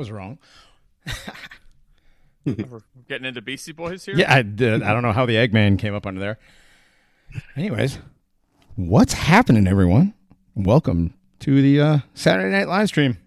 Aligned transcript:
Whoa, 0.00 0.04
that 0.04 0.08
was 0.08 0.10
wrong. 0.10 0.38
We're 2.70 2.80
getting 3.06 3.26
into 3.26 3.42
Beastie 3.42 3.72
Boys 3.72 4.04
here. 4.04 4.14
Yeah, 4.16 4.32
I 4.32 4.42
did. 4.42 4.82
I 4.82 4.94
don't 4.94 5.02
know 5.02 5.12
how 5.12 5.26
the 5.26 5.34
Eggman 5.34 5.78
came 5.78 5.94
up 5.94 6.06
under 6.06 6.20
there. 6.20 6.38
Anyways, 7.54 7.98
what's 8.76 9.12
happening, 9.12 9.66
everyone? 9.66 10.14
Welcome 10.54 11.12
to 11.40 11.60
the 11.60 11.80
uh, 11.80 11.98
Saturday 12.14 12.50
Night 12.50 12.66
live 12.68 12.88
stream. 12.88 13.18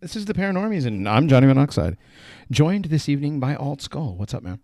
This 0.00 0.16
is 0.16 0.24
the 0.24 0.34
Paranormies, 0.34 0.84
and 0.84 1.08
I'm 1.08 1.28
Johnny 1.28 1.46
Monoxide, 1.46 1.96
joined 2.50 2.86
this 2.86 3.08
evening 3.08 3.38
by 3.38 3.54
Alt 3.54 3.80
Skull. 3.80 4.16
What's 4.16 4.34
up, 4.34 4.42
man? 4.42 4.58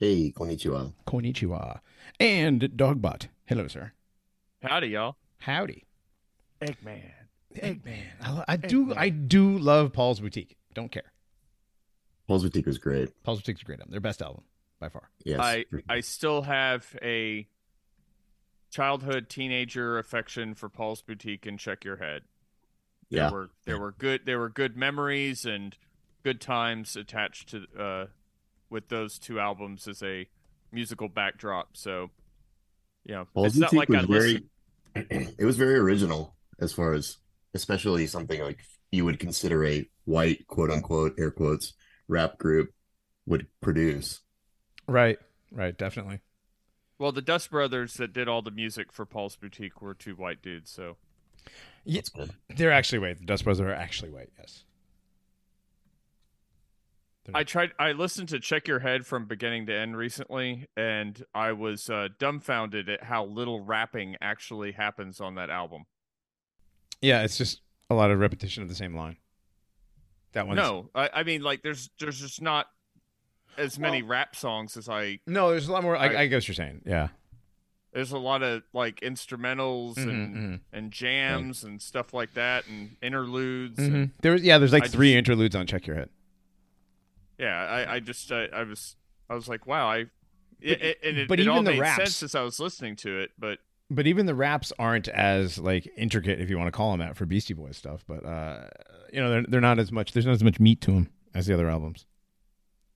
Hey, 0.00 0.32
konnichiwa. 0.34 0.94
Konnichiwa. 1.06 1.80
And 2.18 2.62
Dogbot. 2.62 3.28
Hello, 3.44 3.68
sir. 3.68 3.92
Howdy, 4.62 4.88
y'all. 4.88 5.16
Howdy. 5.40 5.84
Eggman. 6.62 7.25
Eggman. 7.62 8.02
I, 8.22 8.44
I 8.48 8.56
do. 8.56 8.94
I 8.94 9.08
do 9.08 9.58
love 9.58 9.92
Paul's 9.92 10.20
Boutique. 10.20 10.56
Don't 10.74 10.90
care. 10.90 11.12
Paul's 12.28 12.42
Boutique 12.42 12.66
was 12.66 12.78
great. 12.78 13.10
Paul's 13.22 13.40
Boutique's 13.40 13.62
a 13.62 13.64
great 13.64 13.80
album. 13.80 13.92
Their 13.92 14.00
best 14.00 14.20
album 14.22 14.44
by 14.80 14.88
far. 14.88 15.10
Yes. 15.24 15.40
I 15.40 15.64
I 15.88 16.00
still 16.00 16.42
have 16.42 16.96
a 17.02 17.46
childhood 18.70 19.28
teenager 19.28 19.98
affection 19.98 20.54
for 20.54 20.68
Paul's 20.68 21.02
Boutique 21.02 21.46
and 21.46 21.58
Check 21.58 21.84
Your 21.84 21.96
Head. 21.96 22.22
yeah. 23.08 23.30
There 23.30 23.32
were 23.38 23.50
there 23.64 23.78
were 23.78 23.92
good 23.92 24.22
there 24.26 24.38
were 24.38 24.48
good 24.50 24.76
memories 24.76 25.44
and 25.44 25.76
good 26.24 26.40
times 26.40 26.96
attached 26.96 27.48
to 27.50 27.66
uh 27.78 28.06
with 28.68 28.88
those 28.88 29.18
two 29.18 29.38
albums 29.38 29.86
as 29.86 30.02
a 30.02 30.28
musical 30.72 31.08
backdrop. 31.08 31.76
So 31.76 32.10
yeah, 33.04 33.24
Paul's 33.32 33.52
it's 33.52 33.56
not 33.58 33.70
Boutique 33.70 33.88
like 33.90 33.98
I 33.98 34.06
was 34.06 34.10
listen. 34.10 34.48
very. 34.94 35.34
it 35.38 35.44
was 35.44 35.56
very 35.56 35.76
original 35.76 36.34
as 36.58 36.72
far 36.72 36.94
as, 36.94 37.18
especially 37.56 38.06
something 38.06 38.40
like 38.40 38.60
you 38.92 39.04
would 39.04 39.18
consider 39.18 39.64
a 39.64 39.88
white 40.04 40.46
quote 40.46 40.70
unquote 40.70 41.14
air 41.18 41.30
quotes 41.30 41.74
rap 42.06 42.38
group 42.38 42.70
would 43.26 43.46
produce. 43.60 44.20
Right. 44.86 45.18
Right. 45.50 45.76
Definitely. 45.76 46.20
Well, 46.98 47.12
the 47.12 47.22
Dust 47.22 47.50
Brothers 47.50 47.94
that 47.94 48.12
did 48.12 48.28
all 48.28 48.42
the 48.42 48.50
music 48.50 48.92
for 48.92 49.04
Paul's 49.04 49.36
Boutique 49.36 49.82
were 49.82 49.94
two 49.94 50.14
white 50.14 50.40
dudes. 50.40 50.70
So 50.70 50.96
Yeah, 51.84 52.02
they're 52.56 52.72
actually 52.72 53.00
white. 53.00 53.18
The 53.18 53.26
Dust 53.26 53.44
Brothers 53.44 53.60
are 53.60 53.72
actually 53.72 54.10
white. 54.10 54.30
Yes. 54.38 54.64
I 57.34 57.42
tried. 57.42 57.72
I 57.78 57.92
listened 57.92 58.28
to 58.30 58.40
Check 58.40 58.68
Your 58.68 58.78
Head 58.78 59.04
from 59.04 59.26
beginning 59.26 59.66
to 59.66 59.74
end 59.74 59.96
recently, 59.96 60.68
and 60.76 61.22
I 61.34 61.52
was 61.52 61.90
uh, 61.90 62.08
dumbfounded 62.18 62.88
at 62.88 63.02
how 63.02 63.24
little 63.24 63.60
rapping 63.60 64.16
actually 64.20 64.72
happens 64.72 65.20
on 65.20 65.34
that 65.34 65.50
album. 65.50 65.84
Yeah, 67.02 67.22
it's 67.22 67.36
just 67.38 67.60
a 67.90 67.94
lot 67.94 68.10
of 68.10 68.18
repetition 68.18 68.62
of 68.62 68.68
the 68.68 68.74
same 68.74 68.94
line. 68.96 69.16
That 70.32 70.46
one. 70.46 70.56
No, 70.56 70.90
I, 70.94 71.10
I 71.14 71.22
mean, 71.22 71.42
like, 71.42 71.62
there's 71.62 71.90
there's 72.00 72.20
just 72.20 72.42
not 72.42 72.66
as 73.58 73.78
many 73.78 74.02
Well- 74.02 74.10
rap 74.10 74.36
songs 74.36 74.76
as 74.76 74.88
I. 74.88 75.20
No, 75.26 75.50
there's 75.50 75.68
a 75.68 75.72
lot 75.72 75.82
more. 75.82 75.96
I, 75.96 76.08
I- 76.14 76.20
I 76.22 76.26
guess 76.26 76.46
you're 76.48 76.54
saying. 76.54 76.82
Yeah. 76.84 77.08
There's 77.92 78.12
a 78.12 78.18
lot 78.18 78.42
of 78.42 78.62
like 78.74 79.00
instrumentals 79.00 79.94
Mhm, 79.96 80.02
and 80.10 80.36
mhm, 80.36 80.60
and 80.72 80.90
jams 80.92 81.64
and 81.64 81.80
stuff 81.80 82.12
like 82.12 82.34
that, 82.34 82.66
and 82.66 82.96
interludes. 83.00 83.78
mhm. 83.78 83.94
And, 83.94 84.10
There 84.20 84.32
was 84.32 84.42
yeah. 84.42 84.58
There's 84.58 84.72
like 84.74 84.90
three 84.90 85.12
just- 85.12 85.18
interludes 85.18 85.56
on 85.56 85.66
Check 85.66 85.86
Your 85.86 85.96
Head. 85.96 86.10
yeah, 87.38 87.56
I, 87.56 87.94
I 87.94 88.00
just 88.00 88.30
I, 88.32 88.46
I 88.46 88.64
was 88.64 88.96
I 89.30 89.34
was 89.34 89.48
like, 89.48 89.66
wow, 89.66 89.88
I. 89.88 90.06
It, 90.58 90.80
it, 90.82 90.98
and 91.04 91.18
it, 91.18 91.28
but 91.28 91.38
it 91.38 91.48
all 91.48 91.56
even 91.56 91.64
the 91.66 91.70
made 91.72 91.80
raps- 91.80 91.96
sense 92.16 92.22
as 92.22 92.34
I 92.34 92.42
was 92.42 92.58
listening 92.58 92.96
to 92.96 93.18
it, 93.20 93.30
but 93.38 93.58
But 93.88 94.06
even 94.08 94.26
the 94.26 94.34
raps 94.34 94.72
aren't 94.78 95.06
as 95.08 95.58
like 95.58 95.88
intricate, 95.96 96.40
if 96.40 96.50
you 96.50 96.58
want 96.58 96.68
to 96.68 96.72
call 96.72 96.90
them 96.90 97.00
that, 97.00 97.16
for 97.16 97.24
Beastie 97.26 97.54
Boys 97.54 97.76
stuff. 97.76 98.04
But 98.08 98.24
uh, 98.24 98.66
you 99.12 99.20
know, 99.20 99.30
they're 99.30 99.44
they're 99.48 99.60
not 99.60 99.78
as 99.78 99.92
much. 99.92 100.12
There's 100.12 100.26
not 100.26 100.32
as 100.32 100.42
much 100.44 100.58
meat 100.58 100.80
to 100.82 100.92
them 100.92 101.10
as 101.34 101.46
the 101.46 101.54
other 101.54 101.68
albums. 101.68 102.06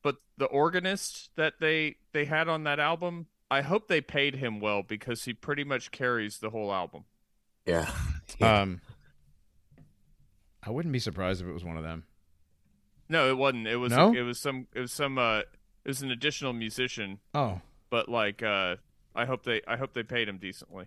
but 0.03 0.17
the 0.39 0.47
organist 0.47 1.31
that 1.37 1.55
they 1.61 1.97
they 2.13 2.25
had 2.25 2.49
on 2.49 2.65
that 2.65 2.81
album 2.81 3.27
i 3.51 3.61
hope 3.61 3.87
they 3.89 4.01
paid 4.01 4.37
him 4.37 4.59
well 4.61 4.83
because 4.83 5.25
he 5.27 5.35
pretty 5.35 5.63
much 5.65 5.91
carries 5.91 6.39
the 6.39 6.49
whole 6.51 6.73
album 6.73 7.05
Yeah. 7.67 7.91
Yeah. 8.41 8.61
Um, 8.63 8.81
I 10.63 10.71
wouldn't 10.71 10.93
be 10.93 10.99
surprised 10.99 11.43
if 11.43 11.49
it 11.49 11.53
was 11.53 11.65
one 11.65 11.77
of 11.77 11.83
them. 11.83 12.05
no 13.11 13.29
it 13.29 13.37
wasn't 13.37 13.67
it 13.67 13.77
was 13.77 13.93
No? 13.93 14.15
it 14.15 14.23
was 14.23 14.39
some 14.39 14.67
it 14.75 14.81
was 14.81 14.93
some 14.93 15.19
uh 15.19 15.41
it 15.41 15.89
was 15.89 16.01
an 16.01 16.11
additional 16.11 16.53
musician 16.55 17.19
Oh, 17.35 17.61
but 17.91 18.09
like 18.09 18.43
uh 18.43 18.77
i 19.15 19.25
hope 19.25 19.43
they 19.45 19.61
i 19.67 19.77
hope 19.77 19.93
they 19.93 20.03
paid 20.03 20.29
him 20.29 20.39
decently 20.39 20.87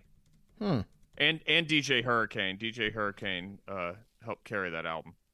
hmm. 0.58 0.80
and 1.18 1.40
and 1.46 1.66
dj 1.68 2.04
hurricane 2.04 2.58
dj 2.58 2.92
hurricane 2.92 3.58
uh 3.68 3.92
helped 4.24 4.44
carry 4.44 4.70
that 4.70 4.86
album 4.86 5.14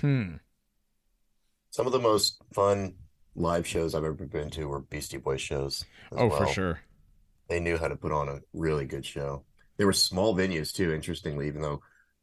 Hmm. 0.00 0.36
Some 1.70 1.86
of 1.86 1.92
the 1.92 1.98
most 1.98 2.42
fun 2.54 2.94
live 3.34 3.66
shows 3.66 3.94
I've 3.94 4.04
ever 4.04 4.26
been 4.26 4.50
to 4.50 4.66
were 4.66 4.80
Beastie 4.80 5.18
Boys 5.18 5.40
shows. 5.40 5.84
as 6.12 6.18
Oh, 6.18 6.30
for 6.30 6.44
well. 6.44 6.52
sure. 6.52 6.80
They 7.48 7.60
knew 7.60 7.76
how 7.78 7.88
to 7.88 7.96
put 7.96 8.12
on 8.12 8.28
a 8.28 8.40
really 8.54 8.86
good 8.86 9.04
show. 9.06 9.44
They 9.76 9.84
were 9.84 9.92
small 9.92 10.34
venues 10.34 10.72
too, 10.72 10.92
interestingly, 10.92 11.46
even 11.48 11.62
though 11.62 11.82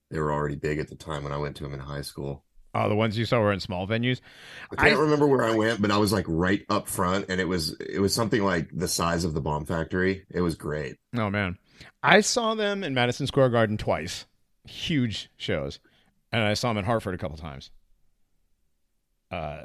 they 0.10 0.20
were 0.20 0.34
already 0.34 0.56
big 0.56 0.80
at 0.80 0.88
the 0.90 0.96
time 0.96 1.24
when 1.24 1.34
I 1.34 1.38
went 1.38 1.56
to 1.58 1.64
them 1.64 1.74
in 1.76 1.80
high 1.80 2.02
school. 2.02 2.46
Oh, 2.80 2.90
the 2.90 2.96
ones 2.96 3.18
you 3.18 3.26
saw 3.26 3.40
were 3.40 3.52
in 3.52 3.60
small 3.60 3.88
venues. 3.88 4.22
I 4.72 4.76
can't 4.76 4.98
I- 5.00 5.02
remember 5.02 5.26
where 5.26 5.44
I 5.44 5.56
went, 5.56 5.82
but 5.82 5.90
I 5.90 5.98
was 5.98 6.14
like 6.14 6.26
right 6.28 6.64
up 6.70 6.88
front, 6.88 7.26
and 7.28 7.42
it 7.42 7.48
was 7.48 7.76
it 7.80 8.00
was 8.00 8.14
something 8.14 8.44
like 8.44 8.70
the 8.72 8.88
size 8.88 9.24
of 9.24 9.34
the 9.34 9.42
Bomb 9.42 9.66
Factory. 9.66 10.26
It 10.30 10.42
was 10.42 10.54
great. 10.54 10.98
Oh 11.18 11.32
man, 11.32 11.58
I 12.04 12.22
saw 12.22 12.54
them 12.54 12.84
in 12.84 12.94
Madison 12.94 13.26
Square 13.26 13.50
Garden 13.50 13.78
twice. 13.78 14.26
Huge 14.66 15.32
shows, 15.38 15.80
and 16.32 16.44
I 16.44 16.54
saw 16.54 16.70
them 16.70 16.78
in 16.78 16.86
Hartford 16.86 17.16
a 17.16 17.18
couple 17.18 17.38
times. 17.38 17.72
Uh, 19.32 19.64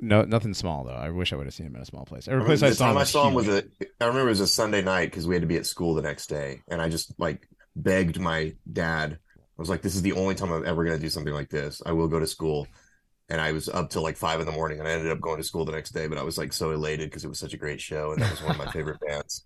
no, 0.00 0.22
nothing 0.22 0.54
small 0.54 0.84
though. 0.84 0.92
I 0.92 1.10
wish 1.10 1.32
I 1.32 1.36
would 1.36 1.46
have 1.46 1.54
seen 1.54 1.66
them 1.66 1.76
in 1.76 1.82
a 1.82 1.86
small 1.86 2.06
place. 2.06 2.26
Every 2.26 2.44
place 2.44 2.62
I, 2.62 2.70
saw 2.70 2.96
I 2.96 3.04
saw 3.04 3.28
him 3.28 3.34
was 3.34 3.48
a 3.48 3.64
I 4.00 4.06
remember 4.06 4.28
it 4.28 4.30
was 4.30 4.40
a 4.40 4.46
Sunday 4.46 4.80
night 4.82 5.10
because 5.10 5.26
we 5.26 5.34
had 5.34 5.42
to 5.42 5.46
be 5.46 5.56
at 5.56 5.66
school 5.66 5.94
the 5.94 6.02
next 6.02 6.28
day, 6.28 6.62
and 6.68 6.80
I 6.80 6.88
just 6.88 7.12
like 7.18 7.46
begged 7.76 8.18
my 8.18 8.54
dad. 8.72 9.18
I 9.56 9.62
was 9.62 9.68
like, 9.68 9.82
"This 9.82 9.94
is 9.94 10.02
the 10.02 10.12
only 10.12 10.34
time 10.34 10.52
I'm 10.52 10.66
ever 10.66 10.84
going 10.84 10.96
to 10.96 11.02
do 11.02 11.10
something 11.10 11.34
like 11.34 11.50
this. 11.50 11.82
I 11.86 11.92
will 11.92 12.08
go 12.08 12.18
to 12.18 12.26
school." 12.26 12.66
And 13.30 13.40
I 13.40 13.52
was 13.52 13.70
up 13.70 13.88
till 13.88 14.02
like 14.02 14.18
five 14.18 14.40
in 14.40 14.46
the 14.46 14.52
morning, 14.52 14.80
and 14.80 14.88
I 14.88 14.92
ended 14.92 15.10
up 15.10 15.20
going 15.20 15.38
to 15.38 15.44
school 15.44 15.64
the 15.64 15.72
next 15.72 15.92
day. 15.92 16.06
But 16.06 16.18
I 16.18 16.22
was 16.22 16.36
like 16.36 16.52
so 16.52 16.72
elated 16.72 17.08
because 17.08 17.24
it 17.24 17.28
was 17.28 17.38
such 17.38 17.54
a 17.54 17.56
great 17.56 17.80
show, 17.80 18.12
and 18.12 18.20
that 18.20 18.30
was 18.30 18.42
one 18.42 18.52
of 18.52 18.58
my 18.58 18.70
favorite 18.70 19.00
bands. 19.00 19.44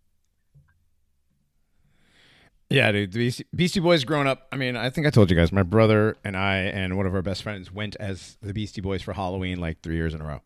Yeah, 2.71 2.93
dude. 2.93 3.13
The 3.13 3.19
Beastie, 3.19 3.47
Beastie 3.55 3.81
Boys 3.81 4.05
growing 4.05 4.27
up. 4.27 4.47
I 4.53 4.57
mean, 4.57 4.77
I 4.77 4.91
think 4.91 5.07
I 5.07 5.11
told 5.11 5.31
you 5.31 5.37
guys. 5.37 5.53
My 5.53 5.63
brother 5.63 6.17
and 6.23 6.37
I 6.37 6.57
and 6.57 6.97
one 6.97 7.07
of 7.07 7.15
our 7.15 7.23
best 7.23 7.43
friends 7.43 7.73
went 7.73 7.97
as 7.97 8.37
the 8.43 8.53
Beastie 8.53 8.83
Boys 8.83 9.01
for 9.01 9.15
Halloween 9.15 9.59
like 9.59 9.81
three 9.81 9.97
years 9.97 10.13
in 10.13 10.21
a 10.21 10.25
row 10.25 10.41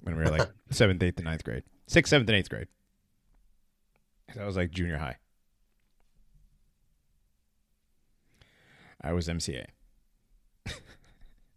when 0.00 0.16
we 0.16 0.22
were 0.22 0.30
like 0.30 0.48
seventh, 0.70 1.02
eighth, 1.02 1.16
and 1.16 1.24
ninth 1.24 1.42
grade, 1.42 1.64
sixth, 1.86 2.10
seventh, 2.10 2.28
and 2.28 2.38
eighth 2.38 2.48
grade. 2.48 2.68
I 4.38 4.44
was 4.44 4.56
like 4.56 4.70
junior 4.70 4.98
high. 4.98 5.16
I 9.02 9.12
was 9.12 9.28
MCA. 9.28 9.66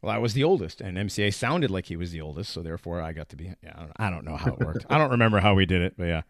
well, 0.03 0.13
I 0.13 0.19
was 0.19 0.35
the 0.35 0.45
oldest, 0.45 0.81
and 0.81 0.97
MCA 0.97 1.33
sounded 1.35 1.71
like 1.71 1.87
he 1.87 1.97
was 1.97 2.13
the 2.13 2.21
oldest, 2.21 2.53
so 2.53 2.63
therefore 2.63 3.01
I 3.01 3.13
got 3.13 3.29
to 3.31 3.37
be. 3.37 3.53
Yeah, 3.63 3.73
I 3.77 3.81
don't, 3.81 3.93
I 3.97 4.11
don't 4.11 4.25
know 4.25 4.37
how 4.37 4.53
it 4.53 4.61
worked. 4.61 4.87
I 4.91 4.99
don't 4.99 5.11
remember 5.11 5.39
how 5.41 5.55
we 5.55 5.67
did 5.67 5.83
it, 5.83 5.95
but 5.97 6.05
yeah. 6.05 6.23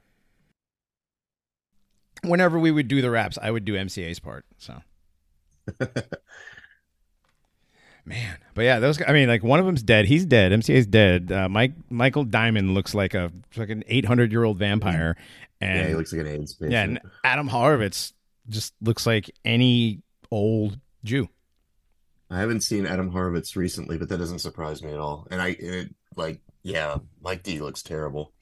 Whenever 2.24 2.58
we 2.58 2.70
would 2.70 2.88
do 2.88 3.00
the 3.02 3.10
raps, 3.10 3.38
I 3.40 3.50
would 3.50 3.64
do 3.64 3.74
MCA's 3.74 4.20
part. 4.20 4.44
So, 4.58 4.80
man, 8.04 8.38
but 8.54 8.62
yeah, 8.62 8.78
those. 8.78 8.96
guys- 8.96 9.08
I 9.08 9.12
mean, 9.12 9.28
like 9.28 9.42
one 9.42 9.58
of 9.60 9.66
them's 9.66 9.82
dead. 9.82 10.06
He's 10.06 10.24
dead. 10.24 10.52
MCA's 10.52 10.86
dead. 10.86 11.32
Uh, 11.32 11.48
Mike 11.48 11.72
Michael 11.90 12.24
Diamond 12.24 12.74
looks 12.74 12.94
like 12.94 13.14
a 13.14 13.32
like 13.56 13.70
an 13.70 13.82
eight 13.88 14.04
hundred 14.04 14.30
year 14.32 14.44
old 14.44 14.58
vampire, 14.58 15.16
and 15.60 15.78
yeah, 15.80 15.88
he 15.88 15.94
looks 15.94 16.12
like 16.12 16.20
an 16.22 16.26
AIDS 16.28 16.54
patient. 16.54 16.72
yeah, 16.72 16.82
and 16.82 17.00
Adam 17.24 17.48
Horovitz 17.48 18.12
just 18.48 18.74
looks 18.80 19.06
like 19.06 19.30
any 19.44 20.02
old 20.30 20.78
Jew. 21.04 21.28
I 22.30 22.38
haven't 22.40 22.60
seen 22.62 22.86
Adam 22.86 23.10
Horovitz 23.12 23.56
recently, 23.56 23.98
but 23.98 24.08
that 24.08 24.18
doesn't 24.18 24.38
surprise 24.40 24.82
me 24.82 24.92
at 24.92 24.98
all. 24.98 25.26
And 25.30 25.40
I 25.42 25.48
it, 25.58 25.94
like, 26.16 26.40
yeah, 26.62 26.96
Mike 27.20 27.42
D 27.42 27.60
looks 27.60 27.82
terrible. 27.82 28.32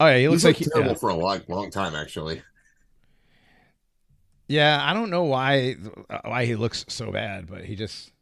Oh 0.00 0.06
yeah, 0.06 0.18
he 0.18 0.28
looks 0.28 0.42
He's 0.42 0.46
like 0.46 0.56
he- 0.56 0.64
terrible 0.64 0.92
yeah. 0.92 0.98
for 0.98 1.10
a 1.10 1.14
long, 1.14 1.42
long 1.48 1.70
time, 1.70 1.94
actually. 1.94 2.42
Yeah, 4.48 4.78
I 4.82 4.92
don't 4.94 5.10
know 5.10 5.24
why 5.24 5.74
why 6.24 6.44
he 6.44 6.56
looks 6.56 6.84
so 6.88 7.12
bad, 7.12 7.46
but 7.46 7.64
he 7.64 7.76
just 7.76 8.12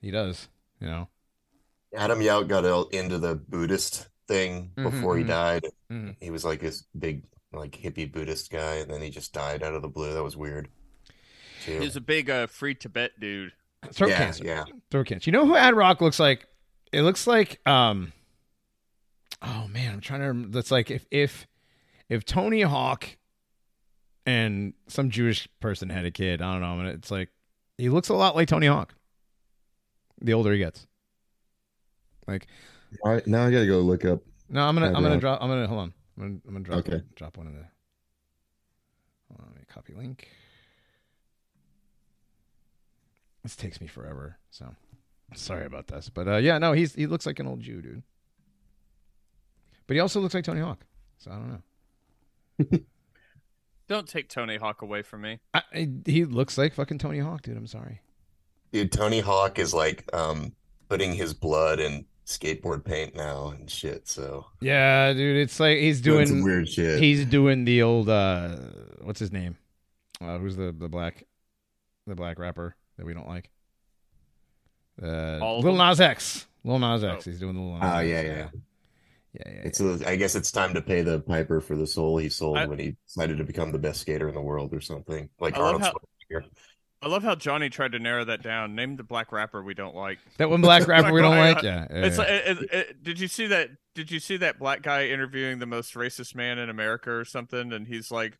he 0.00 0.10
does. 0.10 0.48
You 0.80 0.88
know. 0.88 1.08
Adam 1.94 2.20
Yauch 2.20 2.48
got 2.48 2.64
into 2.92 3.18
the 3.18 3.36
Buddhist 3.36 4.08
thing 4.26 4.72
Mhm, 4.76 4.82
before 4.82 5.16
he 5.16 5.24
mhm. 5.24 5.28
died. 5.28 5.64
Mhm. 5.90 6.16
He 6.20 6.30
was 6.30 6.44
like 6.44 6.60
this 6.60 6.84
big, 6.98 7.22
like 7.52 7.72
hippie 7.72 8.10
Buddhist 8.10 8.50
guy, 8.50 8.76
and 8.76 8.90
then 8.90 9.02
he 9.02 9.10
just 9.10 9.32
died 9.32 9.62
out 9.62 9.74
of 9.74 9.82
the 9.82 9.88
blue. 9.88 10.12
That 10.14 10.22
was 10.22 10.36
weird. 10.36 10.68
Too. 11.64 11.78
He's 11.80 11.96
a 11.96 12.00
big 12.00 12.28
uh, 12.28 12.46
free 12.46 12.74
Tibet 12.74 13.12
dude. 13.20 13.52
Throat 13.92 14.10
yeah, 14.10 14.18
cancer. 14.18 14.44
yeah. 14.44 14.64
Throat 14.90 15.06
cancer. 15.06 15.28
You 15.30 15.32
know 15.32 15.46
who 15.46 15.56
Ad 15.56 15.74
Rock 15.74 16.00
looks 16.00 16.18
like? 16.20 16.46
It 16.92 17.02
looks 17.02 17.26
like 17.26 17.60
um. 17.66 18.12
Oh 19.42 19.66
man, 19.68 19.94
I'm 19.94 20.00
trying 20.00 20.20
to. 20.20 20.26
Remember. 20.26 20.48
That's 20.48 20.70
like 20.70 20.90
if 20.90 21.06
if 21.10 21.46
if 22.08 22.24
Tony 22.24 22.62
Hawk 22.62 23.08
and 24.26 24.74
some 24.86 25.10
Jewish 25.10 25.48
person 25.60 25.88
had 25.88 26.04
a 26.04 26.10
kid. 26.10 26.42
I 26.42 26.52
don't 26.52 26.60
know, 26.60 26.90
it's 26.90 27.10
like 27.10 27.28
he 27.78 27.88
looks 27.88 28.08
a 28.08 28.14
lot 28.14 28.36
like 28.36 28.48
Tony 28.48 28.66
Hawk. 28.66 28.94
The 30.20 30.34
older 30.34 30.52
he 30.52 30.58
gets, 30.58 30.86
like 32.28 32.46
All 33.04 33.12
right, 33.12 33.26
now 33.26 33.46
I 33.46 33.50
gotta 33.50 33.66
go 33.66 33.80
look 33.80 34.04
up. 34.04 34.20
no, 34.48 34.62
I'm 34.62 34.76
gonna 34.76 34.86
I 34.86 34.88
I'm 34.90 34.94
gonna 35.02 35.10
don't. 35.10 35.20
drop 35.20 35.42
I'm 35.42 35.48
gonna 35.48 35.66
hold 35.66 35.80
on. 35.80 35.94
I'm 36.16 36.22
gonna, 36.22 36.40
I'm 36.46 36.52
gonna 36.54 36.64
drop 36.64 36.78
Okay. 36.80 37.02
drop 37.14 37.36
one 37.36 37.46
in 37.46 37.54
the. 37.54 37.64
Hold 39.28 39.40
on, 39.40 39.46
let 39.48 39.56
me 39.56 39.62
copy 39.68 39.94
link. 39.94 40.28
This 43.42 43.56
takes 43.56 43.80
me 43.80 43.86
forever, 43.86 44.38
so 44.50 44.74
sorry 45.34 45.64
about 45.66 45.88
this. 45.88 46.08
But 46.08 46.28
uh, 46.28 46.36
yeah, 46.36 46.58
no, 46.58 46.72
he's 46.72 46.94
he 46.94 47.06
looks 47.06 47.26
like 47.26 47.38
an 47.40 47.46
old 47.46 47.60
Jew, 47.60 47.82
dude. 47.82 48.02
But 49.86 49.94
he 49.94 50.00
also 50.00 50.20
looks 50.20 50.34
like 50.34 50.44
Tony 50.44 50.60
Hawk, 50.60 50.84
so 51.18 51.30
I 51.30 51.34
don't 51.34 51.50
know. 51.50 52.78
Don't 53.88 54.06
take 54.08 54.28
Tony 54.28 54.56
Hawk 54.56 54.80
away 54.80 55.02
from 55.02 55.22
me. 55.22 55.40
I, 55.52 55.62
I, 55.74 55.90
he 56.06 56.24
looks 56.24 56.56
like 56.56 56.72
fucking 56.74 56.98
Tony 56.98 57.18
Hawk, 57.18 57.42
dude. 57.42 57.56
I'm 57.56 57.66
sorry. 57.66 58.00
Dude, 58.70 58.90
Tony 58.92 59.20
Hawk 59.20 59.58
is 59.58 59.74
like 59.74 60.08
um 60.14 60.52
putting 60.88 61.12
his 61.14 61.34
blood 61.34 61.80
in 61.80 62.06
skateboard 62.26 62.84
paint 62.84 63.14
now 63.14 63.48
and 63.48 63.70
shit. 63.70 64.08
So 64.08 64.46
Yeah, 64.60 65.12
dude, 65.12 65.36
it's 65.36 65.58
like 65.60 65.78
he's 65.78 66.00
doing 66.00 66.18
doing 66.26 66.26
some 66.28 66.42
weird 66.42 66.68
shit. 66.68 67.00
he's 67.00 67.24
doing 67.26 67.64
the 67.64 67.82
old 67.82 68.08
uh 68.08 68.56
what's 69.02 69.18
his 69.20 69.32
name? 69.32 69.56
Uh, 70.20 70.38
who's 70.38 70.56
the 70.56 70.72
the 70.72 70.88
black 70.88 71.24
the 72.06 72.14
black 72.14 72.38
rapper 72.38 72.76
that 72.96 73.06
we 73.06 73.14
don't 73.14 73.28
like? 73.28 73.50
Uh, 75.02 75.38
All 75.40 75.58
of 75.58 75.64
Lil? 75.64 75.76
Nas 75.76 76.00
X. 76.00 76.46
Lil 76.64 76.78
Nas 76.78 77.02
X. 77.02 77.26
Oh. 77.26 77.30
He's 77.30 77.40
doing 77.40 77.54
the 77.54 77.60
Lil 77.60 77.74
Nas 77.74 77.80
Oh, 77.82 77.96
X, 77.98 78.08
yeah, 78.08 78.20
yeah. 78.20 78.28
yeah, 78.28 78.48
yeah, 79.34 79.42
yeah. 79.54 79.60
It's 79.64 79.80
a, 79.80 79.98
I 80.06 80.16
guess 80.16 80.34
it's 80.34 80.52
time 80.52 80.74
to 80.74 80.82
pay 80.82 81.02
the 81.02 81.20
piper 81.20 81.60
for 81.60 81.74
the 81.76 81.86
soul 81.86 82.18
he 82.18 82.28
sold 82.28 82.58
I- 82.58 82.66
when 82.66 82.78
he 82.78 82.96
decided 83.06 83.38
to 83.38 83.44
become 83.44 83.72
the 83.72 83.78
best 83.78 84.00
skater 84.02 84.28
in 84.28 84.34
the 84.34 84.40
world 84.42 84.72
or 84.74 84.80
something. 84.80 85.28
Like 85.40 85.56
I 85.56 85.60
love 85.60 85.74
Arnold 85.76 85.82
how- 85.82 85.92
Schwarzenegger. 86.38 86.44
I 87.02 87.08
love 87.08 87.22
how 87.24 87.34
Johnny 87.34 87.68
tried 87.68 87.92
to 87.92 87.98
narrow 87.98 88.24
that 88.24 88.42
down. 88.42 88.74
Name 88.74 88.96
the 88.96 89.02
black 89.02 89.32
rapper 89.32 89.62
we 89.62 89.74
don't 89.74 89.94
like. 89.96 90.18
That 90.38 90.48
one 90.50 90.60
black 90.60 90.86
rapper 90.88 91.12
we 91.12 91.20
don't 91.20 91.36
Like, 91.36 91.56
like. 91.56 91.64
Yeah, 91.64 91.86
yeah, 91.90 92.06
It's 92.06 92.18
it, 92.18 92.28
it, 92.28 92.72
it- 92.72 93.02
did 93.02 93.18
you 93.20 93.28
see 93.28 93.46
that? 93.48 93.70
Did 93.94 94.10
you 94.10 94.20
see 94.20 94.36
that 94.38 94.58
black 94.58 94.82
guy 94.82 95.06
interviewing 95.06 95.58
the 95.58 95.66
most 95.66 95.94
racist 95.94 96.34
man 96.34 96.58
in 96.58 96.70
America 96.70 97.10
or 97.10 97.24
something? 97.24 97.72
And 97.72 97.86
he's 97.88 98.10
like, 98.10 98.38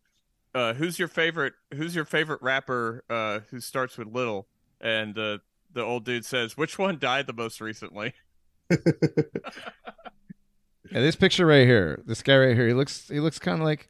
uh, 0.54 0.72
"Who's 0.74 0.98
your 0.98 1.08
favorite? 1.08 1.54
Who's 1.74 1.94
your 1.94 2.04
favorite 2.04 2.40
rapper 2.40 3.04
uh, 3.10 3.40
who 3.50 3.60
starts 3.60 3.98
with 3.98 4.08
little?" 4.08 4.46
And 4.80 5.14
the 5.14 5.40
the 5.72 5.82
old 5.82 6.04
dude 6.04 6.24
says, 6.24 6.56
"Which 6.56 6.78
one 6.78 6.98
died 6.98 7.26
the 7.26 7.32
most 7.34 7.60
recently?" 7.60 8.14
Yeah, 10.90 11.00
this 11.00 11.16
picture 11.16 11.46
right 11.46 11.66
here, 11.66 12.02
this 12.04 12.22
guy 12.22 12.36
right 12.36 12.54
here, 12.54 12.68
he 12.68 12.74
looks 12.74 13.08
he 13.08 13.18
looks 13.18 13.38
kind 13.38 13.58
of 13.60 13.64
like 13.64 13.88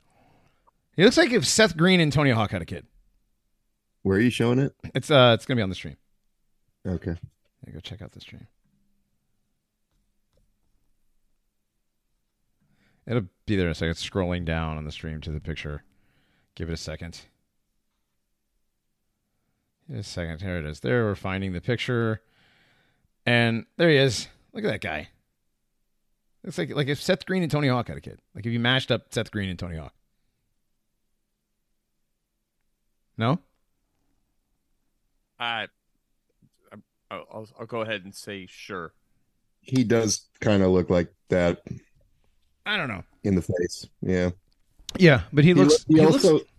he 0.94 1.02
looks 1.04 1.16
like 1.16 1.32
if 1.32 1.44
Seth 1.44 1.76
Green 1.76 1.98
and 2.00 2.12
Tony 2.12 2.30
Hawk 2.30 2.52
had 2.52 2.62
a 2.62 2.66
kid. 2.66 2.86
Where 4.02 4.18
are 4.18 4.20
you 4.20 4.30
showing 4.30 4.58
it? 4.58 4.74
It's 4.94 5.10
uh 5.10 5.32
it's 5.34 5.46
gonna 5.46 5.56
be 5.56 5.62
on 5.62 5.68
the 5.68 5.74
stream. 5.74 5.96
Okay. 6.86 7.16
Yeah, 7.66 7.72
go 7.74 7.80
check 7.80 8.02
out 8.02 8.12
the 8.12 8.20
stream. 8.20 8.46
It'll 13.06 13.28
be 13.46 13.56
there 13.56 13.66
in 13.66 13.72
a 13.72 13.74
second. 13.74 13.90
It's 13.92 14.08
scrolling 14.08 14.44
down 14.44 14.76
on 14.76 14.84
the 14.84 14.92
stream 14.92 15.20
to 15.22 15.30
the 15.30 15.40
picture. 15.40 15.82
Give 16.54 16.68
it 16.68 16.74
a 16.74 16.76
second. 16.76 17.22
Give 19.88 19.98
a 19.98 20.02
second. 20.02 20.40
Here 20.40 20.58
it 20.58 20.64
is. 20.64 20.80
There, 20.80 21.04
we're 21.04 21.14
finding 21.14 21.52
the 21.52 21.60
picture. 21.60 22.20
And 23.26 23.66
there 23.76 23.88
he 23.88 23.96
is. 23.96 24.28
Look 24.52 24.64
at 24.64 24.70
that 24.70 24.80
guy. 24.80 25.08
It's 26.44 26.58
like 26.58 26.74
like 26.74 26.88
if 26.88 27.00
Seth 27.00 27.24
Green 27.26 27.42
and 27.42 27.50
Tony 27.50 27.68
Hawk 27.68 27.88
had 27.88 27.96
a 27.96 28.00
kid. 28.00 28.20
Like 28.34 28.46
if 28.46 28.52
you 28.52 28.60
mashed 28.60 28.90
up 28.90 29.12
Seth 29.12 29.30
Green 29.30 29.48
and 29.48 29.58
Tony 29.58 29.76
Hawk. 29.76 29.94
No? 33.16 33.38
I, 35.42 35.66
I 36.72 36.76
I'll, 37.10 37.48
I'll 37.58 37.66
go 37.66 37.80
ahead 37.80 38.04
and 38.04 38.14
say 38.14 38.46
sure. 38.48 38.92
He 39.60 39.84
does 39.84 40.28
kind 40.40 40.62
of 40.62 40.70
look 40.70 40.90
like 40.90 41.12
that 41.28 41.62
I 42.64 42.76
don't 42.76 42.88
know. 42.88 43.02
in 43.24 43.34
the 43.34 43.42
face. 43.42 43.86
Yeah. 44.00 44.30
Yeah, 44.98 45.22
but 45.32 45.44
he 45.44 45.54
looks. 45.54 45.84
He, 45.88 45.94
he 45.98 46.04
also. 46.04 46.34
looks 46.34 46.50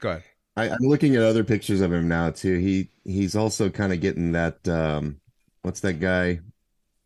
go 0.00 0.10
ahead. 0.10 0.24
I, 0.56 0.70
I'm 0.70 0.80
looking 0.80 1.14
at 1.16 1.22
other 1.22 1.44
pictures 1.44 1.80
of 1.80 1.92
him 1.92 2.08
now 2.08 2.30
too. 2.30 2.58
He 2.58 2.90
he's 3.04 3.36
also 3.36 3.70
kind 3.70 3.92
of 3.92 4.00
getting 4.00 4.32
that. 4.32 4.66
um 4.68 5.20
What's 5.62 5.80
that 5.80 5.94
guy? 5.94 6.40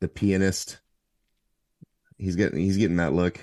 The 0.00 0.08
pianist. 0.08 0.78
He's 2.16 2.36
getting 2.36 2.60
he's 2.60 2.76
getting 2.76 2.96
that 2.96 3.12
look. 3.12 3.38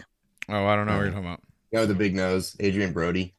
Oh, 0.47 0.65
I 0.65 0.75
don't 0.75 0.87
know 0.87 0.95
what 0.97 1.03
you're 1.03 1.11
talking 1.11 1.25
about. 1.25 1.41
No, 1.71 1.85
the 1.85 1.93
big 1.93 2.15
nose, 2.15 2.55
Adrien 2.61 2.93
Brody. 2.93 3.35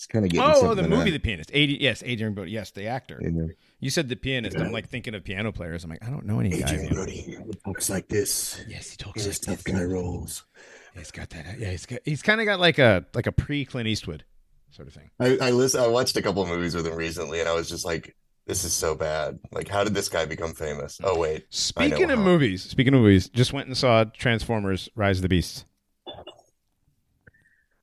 He's 0.00 0.06
kind 0.06 0.24
of 0.24 0.30
getting. 0.30 0.46
Oh, 0.50 0.60
something 0.62 0.82
the 0.82 0.88
movie, 0.88 1.10
that 1.10 1.18
The 1.18 1.28
Pianist. 1.28 1.50
Adi- 1.50 1.76
yes, 1.78 2.02
Adrien 2.02 2.32
Brody. 2.32 2.52
Yes, 2.52 2.70
the 2.70 2.86
actor. 2.86 3.18
in 3.20 3.36
there. 3.36 3.54
You 3.80 3.90
said 3.90 4.08
the 4.08 4.16
pianist. 4.16 4.56
I'm 4.58 4.72
like 4.72 4.88
thinking 4.88 5.14
of 5.14 5.24
piano 5.24 5.52
players. 5.52 5.84
I'm 5.84 5.90
like, 5.90 6.02
I 6.02 6.08
don't 6.08 6.24
know 6.24 6.40
any 6.40 6.48
guys. 6.48 6.72
Adrien 6.72 6.94
Brody 6.94 7.36
looks 7.66 7.90
like 7.90 8.08
this. 8.08 8.64
Yes, 8.66 8.88
he 8.88 8.94
In 8.94 8.96
talks 8.96 9.24
his 9.24 9.46
like 9.46 9.58
tough 9.58 9.64
this. 9.64 9.74
guy 9.74 9.82
roles. 9.84 10.44
He's 10.96 11.10
got 11.10 11.28
that. 11.30 11.58
Yeah, 11.58 11.70
he's 11.72 11.84
got. 11.84 11.98
He's 12.06 12.22
kind 12.22 12.40
of 12.40 12.46
got 12.46 12.58
like 12.60 12.78
a 12.78 13.04
like 13.12 13.26
a 13.26 13.32
pre 13.32 13.66
Clint 13.66 13.88
Eastwood 13.88 14.24
sort 14.70 14.88
of 14.88 14.94
thing. 14.94 15.10
I 15.20 15.36
I, 15.38 15.50
listen, 15.50 15.82
I 15.82 15.86
watched 15.88 16.16
a 16.16 16.22
couple 16.22 16.40
of 16.42 16.48
movies 16.48 16.74
with 16.74 16.86
him 16.86 16.94
recently, 16.96 17.40
and 17.40 17.48
I 17.48 17.52
was 17.54 17.68
just 17.68 17.84
like, 17.84 18.16
"This 18.46 18.64
is 18.64 18.72
so 18.72 18.94
bad. 18.94 19.38
Like, 19.52 19.68
how 19.68 19.84
did 19.84 19.92
this 19.92 20.08
guy 20.08 20.24
become 20.24 20.54
famous?" 20.54 20.98
Oh 21.04 21.18
wait, 21.18 21.44
Speaking 21.50 22.10
of 22.10 22.18
how. 22.18 22.24
movies, 22.24 22.62
speaking 22.62 22.94
of 22.94 23.00
movies, 23.02 23.28
just 23.28 23.52
went 23.52 23.66
and 23.66 23.76
saw 23.76 24.04
Transformers: 24.04 24.88
Rise 24.96 25.18
of 25.18 25.22
the 25.22 25.28
Beasts. 25.28 25.66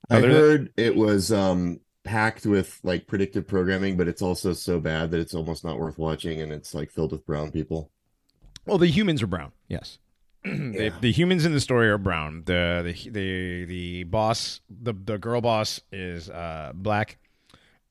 I 0.10 0.18
Other 0.18 0.22
than- 0.28 0.32
heard 0.32 0.74
it 0.78 0.96
was 0.96 1.32
um 1.32 1.80
packed 2.08 2.46
with 2.46 2.80
like 2.84 3.06
predictive 3.06 3.46
programming, 3.48 3.98
but 3.98 4.08
it's 4.08 4.22
also 4.22 4.54
so 4.54 4.80
bad 4.80 5.12
that 5.12 5.20
it's 5.20 5.34
almost 5.36 5.64
not 5.64 5.78
worth 5.80 5.98
watching, 5.98 6.42
and 6.42 6.52
it's 6.52 6.74
like 6.74 6.90
filled 6.90 7.12
with 7.12 7.26
brown 7.26 7.52
people. 7.52 7.92
Well, 8.66 8.78
the 8.78 8.88
humans 8.88 9.22
are 9.22 9.28
brown. 9.28 9.52
Yes. 9.68 10.00
the, 10.44 10.72
Yeah. 10.74 10.90
the 11.02 11.12
humans 11.12 11.46
in 11.46 11.54
the 11.54 11.60
story 11.60 11.90
are 11.90 11.98
brown. 11.98 12.44
The 12.46 12.82
the 12.86 13.10
the 13.10 13.66
the 13.66 14.04
boss, 14.06 14.62
the 14.70 14.94
the 14.94 15.18
girl 15.18 15.42
boss 15.42 15.80
is 15.92 16.30
uh 16.30 16.72
black. 16.74 17.18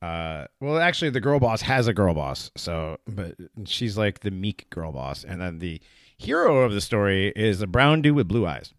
Uh, 0.02 0.46
well, 0.60 0.78
actually, 0.78 1.10
the 1.10 1.20
girl 1.20 1.40
boss 1.40 1.62
has 1.62 1.86
a 1.88 1.94
girl 1.94 2.12
boss, 2.14 2.50
so 2.56 2.98
but 3.08 3.34
she's 3.64 3.96
like 3.96 4.20
the 4.20 4.30
meek 4.30 4.68
girl 4.70 4.92
boss, 4.92 5.24
and 5.24 5.40
then 5.40 5.58
the 5.58 5.80
hero 6.18 6.58
of 6.62 6.72
the 6.72 6.80
story 6.82 7.32
is 7.36 7.60
a 7.62 7.66
brown 7.66 8.02
dude 8.02 8.14
with 8.14 8.28
blue 8.28 8.46
eyes. 8.46 8.72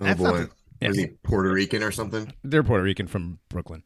Oh 0.00 0.04
That's 0.04 0.20
not 0.20 0.32
boy, 0.32 0.38
the- 0.40 0.50
yeah. 0.80 0.88
was 0.88 0.98
he 0.98 1.06
Puerto 1.22 1.52
Rican 1.52 1.82
or 1.82 1.90
something? 1.90 2.32
They're 2.44 2.62
Puerto 2.62 2.82
Rican 2.84 3.06
from 3.06 3.38
Brooklyn, 3.48 3.82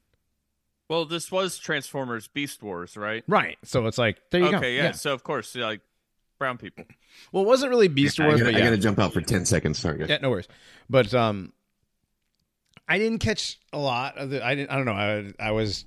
Well, 0.88 1.04
this 1.04 1.30
was 1.30 1.58
Transformers 1.58 2.28
Beast 2.28 2.62
Wars, 2.62 2.96
right? 2.96 3.22
right? 3.28 3.58
So 3.64 3.86
it's 3.86 3.98
like 3.98 4.18
there 4.30 4.40
you 4.40 4.46
okay, 4.56 4.76
go. 4.76 4.82
yeah. 4.82 4.92
So 4.92 5.12
of 5.12 5.22
course, 5.22 5.54
like 5.54 5.80
brown 6.38 6.58
people. 6.58 6.84
Well, 7.32 7.42
it 7.42 7.46
wasn't 7.46 7.70
really 7.70 7.88
Beast 7.88 8.18
I 8.20 8.26
Wars, 8.26 8.40
gotta, 8.40 8.52
but 8.52 8.56
I 8.56 8.58
yeah. 8.58 8.64
gotta 8.70 8.78
jump 8.78 8.98
out 8.98 9.12
for 9.12 9.20
ten 9.20 9.44
seconds. 9.44 9.78
Sorry, 9.78 9.98
guys. 9.98 10.08
Yeah, 10.08 10.18
no 10.22 10.30
worries. 10.30 10.48
But 10.88 11.12
um, 11.14 11.52
I 12.88 12.98
didn't 12.98 13.18
catch 13.18 13.58
a 13.72 13.78
lot 13.78 14.16
of 14.16 14.30
the. 14.30 14.44
I 14.44 14.54
didn't. 14.54 14.70
I 14.70 14.76
don't 14.76 14.84
know. 14.84 14.92
I 14.92 15.32
I 15.48 15.50
was 15.52 15.84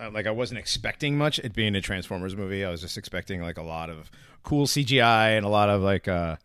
uh, 0.00 0.10
like 0.10 0.26
I 0.26 0.30
wasn't 0.30 0.58
expecting 0.58 1.16
much. 1.16 1.38
It 1.38 1.54
being 1.54 1.74
a 1.74 1.80
Transformers 1.80 2.34
movie, 2.36 2.64
I 2.64 2.70
was 2.70 2.80
just 2.80 2.96
expecting 2.98 3.40
like 3.42 3.58
a 3.58 3.62
lot 3.62 3.88
of 3.90 4.10
cool 4.42 4.66
CGI 4.66 5.36
and 5.36 5.44
a 5.46 5.48
lot 5.48 5.68
of 5.70 5.82
like. 5.82 6.08
uh 6.08 6.36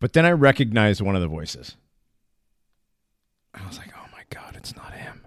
But 0.00 0.12
then 0.12 0.26
I 0.26 0.32
recognized 0.32 1.00
one 1.00 1.14
of 1.16 1.22
the 1.22 1.28
voices. 1.28 1.76
I 3.56 3.66
was 3.66 3.78
like, 3.78 3.92
"Oh 3.96 4.06
my 4.12 4.22
god, 4.30 4.56
it's 4.56 4.76
not 4.76 4.92
him," 4.92 5.26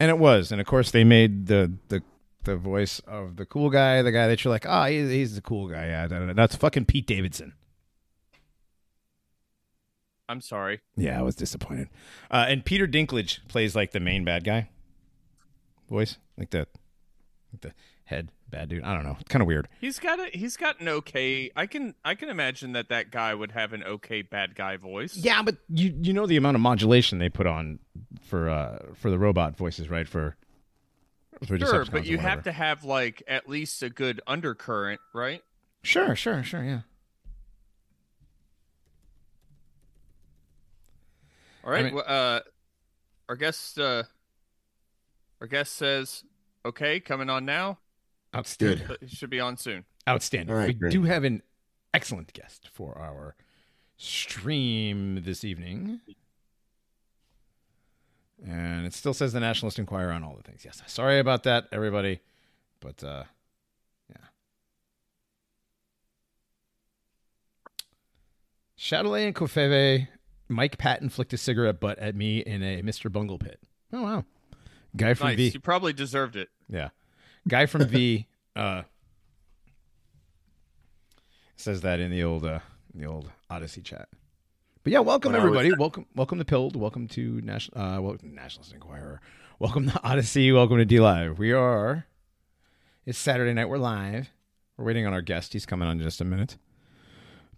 and 0.00 0.10
it 0.10 0.18
was. 0.18 0.52
And 0.52 0.60
of 0.60 0.66
course, 0.66 0.90
they 0.90 1.04
made 1.04 1.46
the 1.46 1.72
the 1.88 2.02
the 2.44 2.56
voice 2.56 3.00
of 3.00 3.36
the 3.36 3.46
cool 3.46 3.70
guy, 3.70 4.02
the 4.02 4.12
guy 4.12 4.26
that 4.28 4.44
you're 4.44 4.52
like, 4.52 4.66
"Ah, 4.66 4.84
oh, 4.84 4.90
he's, 4.90 5.10
he's 5.10 5.34
the 5.34 5.40
cool 5.40 5.68
guy." 5.68 5.86
Yeah, 5.86 6.08
da, 6.08 6.18
da, 6.18 6.26
da. 6.26 6.32
that's 6.32 6.56
fucking 6.56 6.86
Pete 6.86 7.06
Davidson. 7.06 7.54
I'm 10.28 10.40
sorry. 10.42 10.80
Yeah, 10.96 11.18
I 11.18 11.22
was 11.22 11.34
disappointed. 11.34 11.88
Uh, 12.30 12.44
and 12.48 12.64
Peter 12.64 12.86
Dinklage 12.86 13.46
plays 13.48 13.74
like 13.74 13.92
the 13.92 14.00
main 14.00 14.24
bad 14.24 14.44
guy 14.44 14.68
voice, 15.88 16.18
like 16.36 16.50
the 16.50 16.66
like 17.52 17.62
the 17.62 17.72
head 18.04 18.30
bad 18.50 18.68
dude. 18.68 18.82
I 18.82 18.94
don't 18.94 19.04
know. 19.04 19.16
It's 19.20 19.28
kind 19.28 19.42
of 19.42 19.46
weird. 19.46 19.68
He's 19.80 19.98
got 19.98 20.18
a 20.18 20.26
he's 20.32 20.56
got 20.56 20.80
an 20.80 20.88
okay. 20.88 21.50
I 21.54 21.66
can 21.66 21.94
I 22.04 22.14
can 22.14 22.28
imagine 22.28 22.72
that 22.72 22.88
that 22.88 23.10
guy 23.10 23.34
would 23.34 23.52
have 23.52 23.72
an 23.72 23.82
okay 23.84 24.22
bad 24.22 24.54
guy 24.54 24.76
voice. 24.76 25.16
Yeah, 25.16 25.42
but 25.42 25.56
you 25.68 25.94
you 26.00 26.12
know 26.12 26.26
the 26.26 26.36
amount 26.36 26.54
of 26.56 26.60
modulation 26.60 27.18
they 27.18 27.28
put 27.28 27.46
on 27.46 27.78
for 28.22 28.48
uh 28.48 28.78
for 28.94 29.10
the 29.10 29.18
robot 29.18 29.56
voices, 29.56 29.88
right? 29.88 30.08
For 30.08 30.36
for 31.46 31.58
Sure, 31.58 31.84
but 31.84 32.06
you 32.06 32.18
have 32.18 32.42
to 32.44 32.52
have 32.52 32.84
like 32.84 33.22
at 33.28 33.48
least 33.48 33.82
a 33.82 33.90
good 33.90 34.20
undercurrent, 34.26 35.00
right? 35.14 35.42
Sure, 35.82 36.16
sure, 36.16 36.42
sure. 36.42 36.64
Yeah. 36.64 36.80
All 41.64 41.70
right. 41.70 41.84
mean- 41.84 41.94
well, 41.94 42.04
uh, 42.06 42.40
our 43.28 43.36
guest, 43.36 43.78
uh, 43.78 44.04
our 45.40 45.46
guest 45.46 45.74
says, 45.76 46.24
"Okay, 46.64 46.98
coming 46.98 47.28
on 47.30 47.44
now. 47.44 47.78
Outstanding. 48.34 48.86
But 48.86 48.98
He 49.02 49.14
should 49.16 49.30
be 49.30 49.40
on 49.40 49.56
soon." 49.56 49.84
Outstanding. 50.08 50.50
All 50.54 50.60
right, 50.60 50.68
we 50.68 50.74
great. 50.74 50.92
do 50.92 51.02
have 51.04 51.24
an 51.24 51.42
excellent 51.94 52.32
guest 52.32 52.68
for 52.72 52.96
our 52.98 53.34
stream 53.96 55.22
this 55.22 55.44
evening. 55.44 56.00
And 58.46 58.86
it 58.86 58.94
still 58.94 59.14
says 59.14 59.32
the 59.32 59.40
Nationalist 59.40 59.78
Enquirer 59.80 60.12
on 60.12 60.22
all 60.22 60.36
the 60.36 60.42
things. 60.44 60.64
Yes, 60.64 60.80
sorry 60.86 61.18
about 61.18 61.42
that, 61.42 61.66
everybody. 61.72 62.20
But 62.80 63.02
uh, 63.02 63.24
yeah. 64.08 64.26
Chatelet 68.78 69.26
and 69.26 69.34
Kofeve, 69.34 70.06
Mike 70.48 70.78
Patton 70.78 71.08
flicked 71.08 71.32
a 71.32 71.36
cigarette 71.38 71.80
butt 71.80 71.98
at 71.98 72.14
me 72.14 72.38
in 72.38 72.62
a 72.62 72.82
Mr. 72.82 73.10
Bungle 73.10 73.38
pit. 73.38 73.58
Oh 73.92 74.02
wow. 74.02 74.24
Guy 74.96 75.14
from 75.14 75.28
Nice. 75.28 75.36
V. 75.36 75.48
You 75.54 75.60
probably 75.60 75.92
deserved 75.92 76.36
it. 76.36 76.48
Yeah. 76.68 76.90
Guy 77.48 77.66
from 77.66 77.86
V 77.86 78.26
uh 78.56 78.82
says 81.56 81.80
that 81.82 82.00
in 82.00 82.10
the 82.10 82.22
old 82.22 82.44
uh 82.44 82.60
in 82.94 83.00
the 83.00 83.06
old 83.06 83.30
Odysee 83.50 83.82
chat. 83.82 84.08
But 84.84 84.92
yeah, 84.92 85.00
welcome 85.00 85.32
When 85.32 85.40
I 85.40 85.44
was- 85.44 85.56
everybody. 85.56 85.78
Welcome 85.78 86.06
welcome 86.14 86.38
to 86.38 86.44
Pilled. 86.44 86.76
Welcome 86.76 87.08
to 87.08 87.40
National 87.40 87.80
uh 87.80 88.00
well, 88.00 88.16
Nationalist 88.22 88.72
Enquirer. 88.72 89.20
Welcome 89.58 89.90
to 89.90 90.00
Odysee. 90.04 90.52
Welcome 90.52 90.78
to 90.78 90.86
DLive. 90.86 91.38
We 91.38 91.52
are 91.52 92.06
it's 93.06 93.18
Saturday 93.18 93.54
night. 93.54 93.68
We're 93.68 93.78
live. 93.78 94.28
We're 94.76 94.84
waiting 94.84 95.06
on 95.06 95.12
our 95.12 95.22
guest. 95.22 95.52
He's 95.54 95.66
coming 95.66 95.88
on 95.88 95.98
in 95.98 96.02
just 96.02 96.20
a 96.20 96.24
minute. 96.24 96.58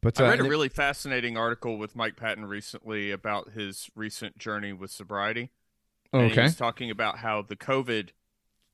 But 0.00 0.18
uh, 0.20 0.24
I 0.24 0.30
read 0.30 0.40
a 0.40 0.44
really 0.44 0.70
fascinating 0.70 1.36
article 1.36 1.76
with 1.76 1.94
Mike 1.94 2.16
Patton 2.16 2.46
recently 2.46 3.10
about 3.10 3.50
his 3.50 3.90
recent 3.94 4.38
journey 4.38 4.72
with 4.72 4.90
sobriety. 4.90 5.50
Okay. 6.14 6.44
was 6.44 6.56
talking 6.56 6.90
about 6.90 7.18
how 7.18 7.42
the 7.42 7.54
COVID, 7.54 8.08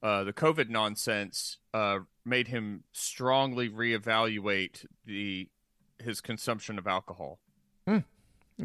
uh, 0.06 0.22
the 0.24 0.32
COVID 0.32 0.68
nonsense, 0.68 1.58
uh, 1.74 1.98
made 2.24 2.48
him 2.48 2.84
strongly 2.92 3.68
reevaluate 3.68 4.86
the 5.04 5.48
his 5.98 6.20
consumption 6.20 6.78
of 6.78 6.86
alcohol. 6.86 7.38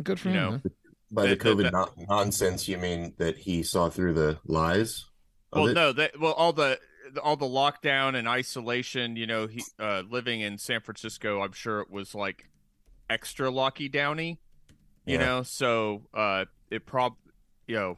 Good 0.03 0.19
for 0.19 0.29
you 0.29 0.35
him. 0.35 0.51
know. 0.51 0.61
By 1.09 1.23
the 1.23 1.29
That- 1.29 1.39
that- 1.39 1.47
COVID 1.57 1.63
that- 1.63 1.73
non- 1.73 2.05
nonsense, 2.07 2.67
you 2.67 2.77
mean 2.77 3.13
that 3.17 3.37
he 3.39 3.63
saw 3.63 3.89
through 3.89 4.13
the 4.13 4.39
lies? 4.45 5.05
of 5.51 5.59
Well, 5.61 5.67
it? 5.69 5.73
no, 5.73 5.91
that 5.93 6.19
well, 6.19 6.33
all 6.33 6.53
the 6.53 6.79
all 7.23 7.35
the 7.35 7.45
lockdown 7.61 8.15
and 8.15 8.27
isolation. 8.27 9.15
You 9.17 9.27
know, 9.27 9.47
he 9.47 9.63
uh, 9.79 10.03
living 10.09 10.39
in 10.41 10.57
San 10.57 10.79
Francisco. 10.81 11.41
I'm 11.41 11.51
sure 11.53 11.81
it 11.81 11.89
was 11.89 12.13
like 12.15 12.49
extra 13.09 13.49
locky 13.49 13.89
downy. 13.89 14.39
You 15.05 15.17
Yeah. 15.17 15.25
know, 15.25 15.43
so 15.43 16.03
uh, 16.13 16.45
it 16.69 16.85
prob, 16.85 17.15
you 17.67 17.75
know, 17.75 17.97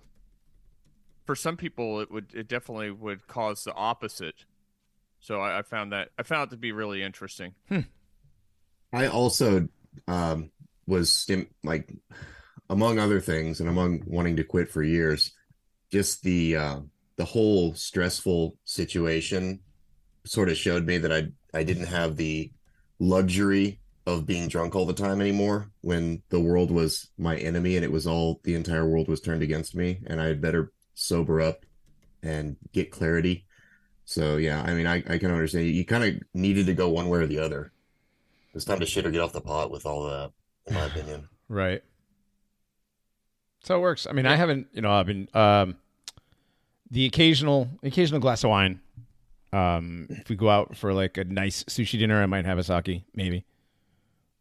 for 1.26 1.36
some 1.36 1.58
people 1.58 2.00
it 2.02 2.12
would 2.12 2.34
it 2.34 2.48
definitely 2.48 2.92
would 2.92 3.28
cause 3.28 3.64
the 3.64 3.74
opposite. 3.74 4.46
So 5.20 5.40
I, 5.40 5.60
I 5.60 5.62
found 5.62 5.94
that 5.94 6.10
I 6.20 6.24
found 6.24 6.50
it 6.50 6.56
to 6.56 6.58
be 6.58 6.72
really 6.72 7.02
interesting. 7.02 7.54
I 8.94 9.08
also 9.08 9.68
um, 10.08 10.52
was 10.86 11.12
stim- 11.12 11.50
like, 11.64 11.92
among 12.70 13.00
other 13.00 13.20
things, 13.20 13.60
and 13.60 13.70
among 13.70 14.04
wanting 14.06 14.36
to 14.36 14.44
quit 14.44 14.70
for 14.70 14.84
years, 14.84 15.32
just 15.92 16.24
the 16.24 16.56
uh, 16.58 16.80
the 17.16 17.26
whole 17.26 17.74
stressful 17.74 18.58
situation 18.66 19.62
sort 20.26 20.50
of 20.50 20.58
showed 20.58 20.86
me 20.86 20.98
that 21.00 21.12
I 21.12 21.28
I 21.58 21.64
didn't 21.64 21.88
have 21.88 22.16
the 22.18 22.52
luxury 23.00 23.80
of 24.06 24.26
being 24.26 24.50
drunk 24.50 24.76
all 24.76 24.86
the 24.86 24.94
time 24.94 25.22
anymore. 25.22 25.72
When 25.82 26.22
the 26.30 26.40
world 26.40 26.70
was 26.70 27.10
my 27.18 27.38
enemy 27.38 27.76
and 27.78 27.86
it 27.86 27.92
was 27.92 28.06
all 28.06 28.42
the 28.44 28.56
entire 28.56 28.88
world 28.88 29.08
was 29.08 29.22
turned 29.22 29.42
against 29.42 29.76
me, 29.76 30.02
and 30.08 30.22
I 30.22 30.26
had 30.26 30.42
better 30.42 30.72
sober 30.94 31.42
up 31.42 31.66
and 32.22 32.56
get 32.72 32.92
clarity. 32.92 33.46
So 34.06 34.38
yeah, 34.38 34.62
I 34.62 34.74
mean, 34.74 34.88
I, 34.88 35.04
I 35.08 35.18
can 35.18 35.32
understand 35.32 35.68
you, 35.68 35.86
kind 35.86 36.04
of 36.04 36.22
needed 36.34 36.66
to 36.68 36.74
go 36.74 36.90
one 36.90 37.10
way 37.10 37.20
or 37.20 37.28
the 37.28 37.40
other. 37.40 37.72
It's 38.54 38.66
time 38.66 38.80
to 38.80 38.86
shit 38.86 39.06
or 39.06 39.12
get 39.12 39.22
off 39.22 39.34
the 39.34 39.42
pot 39.42 39.72
with 39.72 39.86
all 39.86 40.04
that, 40.04 40.32
in 40.68 40.76
my 40.76 40.86
opinion. 40.86 41.28
Right. 41.50 41.84
So 43.64 43.78
it 43.78 43.82
works. 43.82 44.06
I 44.10 44.14
mean, 44.14 44.26
I 44.26 44.36
haven't, 44.36 44.68
you 44.74 44.82
know, 44.82 44.92
I've 44.92 45.06
been 45.06 45.28
um 45.34 45.78
the 46.92 47.06
occasional 47.06 47.70
occasional 47.82 48.20
glass 48.20 48.44
of 48.44 48.50
wine. 48.50 48.82
Um 49.52 50.08
if 50.10 50.30
we 50.30 50.36
go 50.36 50.50
out 50.50 50.76
for 50.76 50.94
like 50.94 51.18
a 51.18 51.24
nice 51.24 51.64
sushi 51.64 51.98
dinner, 51.98 52.22
I 52.22 52.26
might 52.26 52.46
have 52.46 52.58
a 52.58 52.64
sake, 52.64 53.04
maybe. 53.16 53.46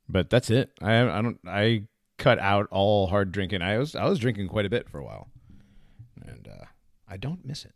But 0.09 0.29
that's 0.29 0.51
it. 0.51 0.71
I 0.83 1.03
I 1.03 1.23
don't 1.23 1.39
I 1.47 1.85
cut 2.19 2.39
out 2.41 2.67
all 2.71 3.07
hard 3.07 3.33
drinking. 3.33 3.63
I 3.63 3.79
was 3.79 3.95
I 3.95 4.05
was 4.05 4.19
drinking 4.19 4.49
quite 4.49 4.67
a 4.67 4.71
bit 4.71 4.89
for 4.91 4.99
a 4.99 5.05
while. 5.05 5.29
And 6.26 6.49
uh 6.49 6.64
I 7.09 7.17
don't 7.17 7.45
miss 7.45 7.64
it. 7.64 7.75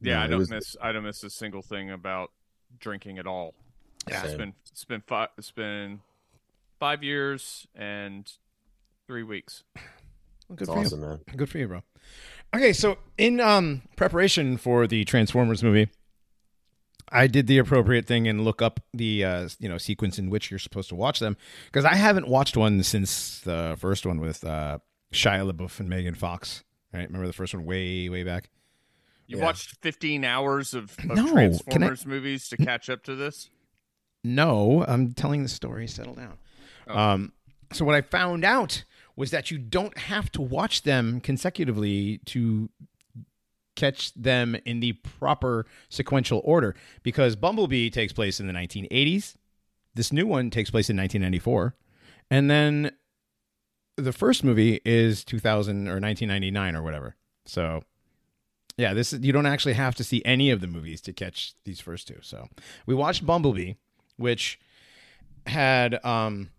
Yeah, 0.00 0.16
No, 0.16 0.20
I 0.22 0.26
don't 0.28 0.38
was- 0.38 0.50
miss 0.50 0.76
I 0.82 0.92
don't 0.92 1.04
miss 1.04 1.22
a 1.24 1.30
single 1.30 1.62
thing 1.62 1.90
about 1.90 2.30
drinking 2.78 3.18
at 3.18 3.26
all. 3.26 3.54
Yeah. 4.08 4.20
It's 4.22 4.30
Same. 4.30 4.38
been 4.38 4.54
it's 4.70 4.84
been 4.84 5.00
five 5.06 5.28
it's 5.38 5.50
been 5.50 6.00
five 6.78 7.02
years 7.02 7.66
and 7.74 8.30
three 9.06 9.22
weeks. 9.22 9.62
Well, 9.74 10.56
good 10.56 10.62
It's 10.62 10.68
for 10.70 10.78
you. 10.80 10.84
awesome, 10.86 11.00
man. 11.00 11.20
Good 11.36 11.48
for 11.48 11.58
you, 11.58 11.68
bro. 11.68 11.82
Okay, 12.54 12.72
so 12.74 12.98
in 13.16 13.40
um 13.40 13.82
preparation 13.96 14.56
for 14.58 14.86
the 14.86 15.04
Transformers 15.06 15.62
movie, 15.62 15.88
I 17.10 17.26
did 17.26 17.46
the 17.46 17.56
appropriate 17.58 18.06
thing 18.06 18.28
and 18.28 18.44
look 18.44 18.60
up 18.60 18.80
the 18.92 19.24
uh, 19.24 19.48
you 19.58 19.68
know 19.70 19.78
sequence 19.78 20.18
in 20.18 20.28
which 20.28 20.50
you're 20.50 20.58
supposed 20.58 20.90
to 20.90 20.94
watch 20.94 21.18
them 21.20 21.36
because 21.66 21.84
I 21.86 21.94
haven't 21.94 22.28
watched 22.28 22.56
one 22.58 22.82
since 22.82 23.40
the 23.40 23.76
first 23.78 24.04
one 24.04 24.20
with 24.20 24.44
uh, 24.44 24.78
Shia 25.14 25.50
LaBeouf 25.50 25.80
and 25.80 25.88
Megan 25.88 26.14
Fox. 26.14 26.62
Right? 26.92 27.06
Remember 27.06 27.26
the 27.26 27.32
first 27.32 27.54
one 27.54 27.64
way 27.64 28.08
way 28.08 28.22
back? 28.22 28.50
You 29.26 29.38
Yeah. 29.38 29.44
watched 29.44 29.76
15 29.80 30.24
hours 30.24 30.74
of, 30.74 30.96
of 30.98 31.16
No, 31.16 31.24
can 31.26 31.28
I- 31.28 31.32
Transformers 31.32 32.06
movies 32.06 32.48
to 32.50 32.56
catch 32.58 32.90
up 32.90 33.02
to 33.04 33.14
this? 33.16 33.48
No, 34.22 34.84
I'm 34.86 35.12
telling 35.12 35.42
the 35.42 35.48
story. 35.48 35.86
Settle 35.86 36.14
down. 36.14 36.38
Oh. 36.86 36.98
Um, 36.98 37.32
so 37.72 37.84
what 37.84 37.94
I 37.94 38.00
found 38.02 38.44
out 38.44 38.84
was 39.16 39.30
that 39.30 39.50
you 39.50 39.58
don't 39.58 39.96
have 39.96 40.30
to 40.32 40.42
watch 40.42 40.82
them 40.82 41.20
consecutively 41.20 42.18
to 42.26 42.68
catch 43.76 44.12
them 44.14 44.56
in 44.64 44.80
the 44.80 44.92
proper 44.92 45.66
sequential 45.88 46.40
order 46.44 46.74
because 47.02 47.34
Bumblebee 47.36 47.90
takes 47.90 48.12
place 48.12 48.38
in 48.40 48.46
the 48.46 48.52
1980s. 48.52 49.34
This 49.94 50.12
new 50.12 50.26
one 50.26 50.50
takes 50.50 50.70
place 50.70 50.88
in 50.90 50.96
1994, 50.96 51.74
and 52.30 52.50
then 52.50 52.92
the 53.96 54.12
first 54.12 54.44
movie 54.44 54.80
is 54.84 55.24
2000 55.24 55.88
or 55.88 56.00
1999 56.00 56.76
or 56.76 56.82
whatever. 56.82 57.16
So. 57.46 57.82
Yeah, 58.76 58.92
this 58.92 59.12
is, 59.12 59.20
you 59.20 59.32
don't 59.32 59.46
actually 59.46 59.74
have 59.74 59.94
to 59.94 60.02
see 60.02 60.20
any 60.24 60.50
of 60.50 60.60
the 60.60 60.66
movies 60.66 61.00
to 61.02 61.12
catch 61.12 61.54
these 61.62 61.78
first 61.78 62.08
two. 62.08 62.18
So, 62.22 62.48
we 62.86 62.94
watched 62.96 63.24
Bumblebee, 63.24 63.74
which 64.16 64.58
had 65.46 66.04
um 66.04 66.50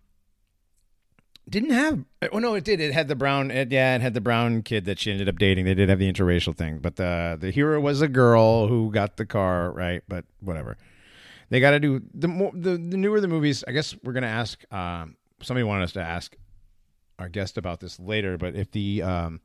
didn't 1.49 1.71
have 1.71 2.03
oh 2.31 2.39
no 2.39 2.55
it 2.55 2.63
did 2.63 2.79
it 2.79 2.93
had 2.93 3.07
the 3.07 3.15
brown 3.15 3.51
it, 3.51 3.71
yeah 3.71 3.95
it 3.95 4.01
had 4.01 4.13
the 4.13 4.21
brown 4.21 4.61
kid 4.61 4.85
that 4.85 4.99
she 4.99 5.11
ended 5.11 5.29
up 5.29 5.37
dating 5.37 5.65
they 5.65 5.73
did 5.73 5.89
have 5.89 5.99
the 5.99 6.11
interracial 6.11 6.55
thing 6.55 6.79
but 6.79 6.95
the 6.95 7.37
the 7.39 7.51
hero 7.51 7.79
was 7.79 8.01
a 8.01 8.07
girl 8.07 8.67
who 8.67 8.91
got 8.91 9.17
the 9.17 9.25
car 9.25 9.71
right 9.71 10.03
but 10.07 10.25
whatever 10.39 10.77
they 11.49 11.59
got 11.59 11.71
to 11.71 11.79
do 11.79 12.01
the 12.13 12.27
more 12.27 12.51
the, 12.53 12.71
the 12.71 12.97
newer 12.97 13.21
the 13.21 13.27
movies 13.27 13.63
i 13.67 13.71
guess 13.71 13.95
we're 14.03 14.13
gonna 14.13 14.27
ask 14.27 14.61
um 14.73 15.15
somebody 15.41 15.63
wanted 15.63 15.83
us 15.83 15.91
to 15.91 16.01
ask 16.01 16.35
our 17.19 17.29
guest 17.29 17.57
about 17.57 17.79
this 17.79 17.99
later 17.99 18.37
but 18.37 18.55
if 18.55 18.71
the 18.71 19.01
um 19.01 19.39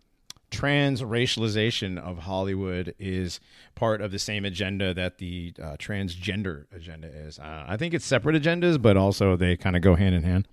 trans 0.50 1.02
racialization 1.02 1.98
of 1.98 2.18
Hollywood 2.18 2.94
is 2.98 3.40
part 3.74 4.00
of 4.00 4.10
the 4.10 4.18
same 4.18 4.44
agenda 4.44 4.92
that 4.92 5.18
the 5.18 5.54
uh, 5.62 5.76
transgender 5.76 6.66
agenda 6.72 7.08
is. 7.08 7.38
Uh, 7.38 7.64
I 7.66 7.76
think 7.76 7.94
it's 7.94 8.04
separate 8.04 8.40
agendas, 8.40 8.80
but 8.80 8.96
also 8.96 9.36
they 9.36 9.56
kind 9.56 9.76
of 9.76 9.82
go 9.82 9.94
hand 9.94 10.14
in 10.14 10.22
hand. 10.22 10.48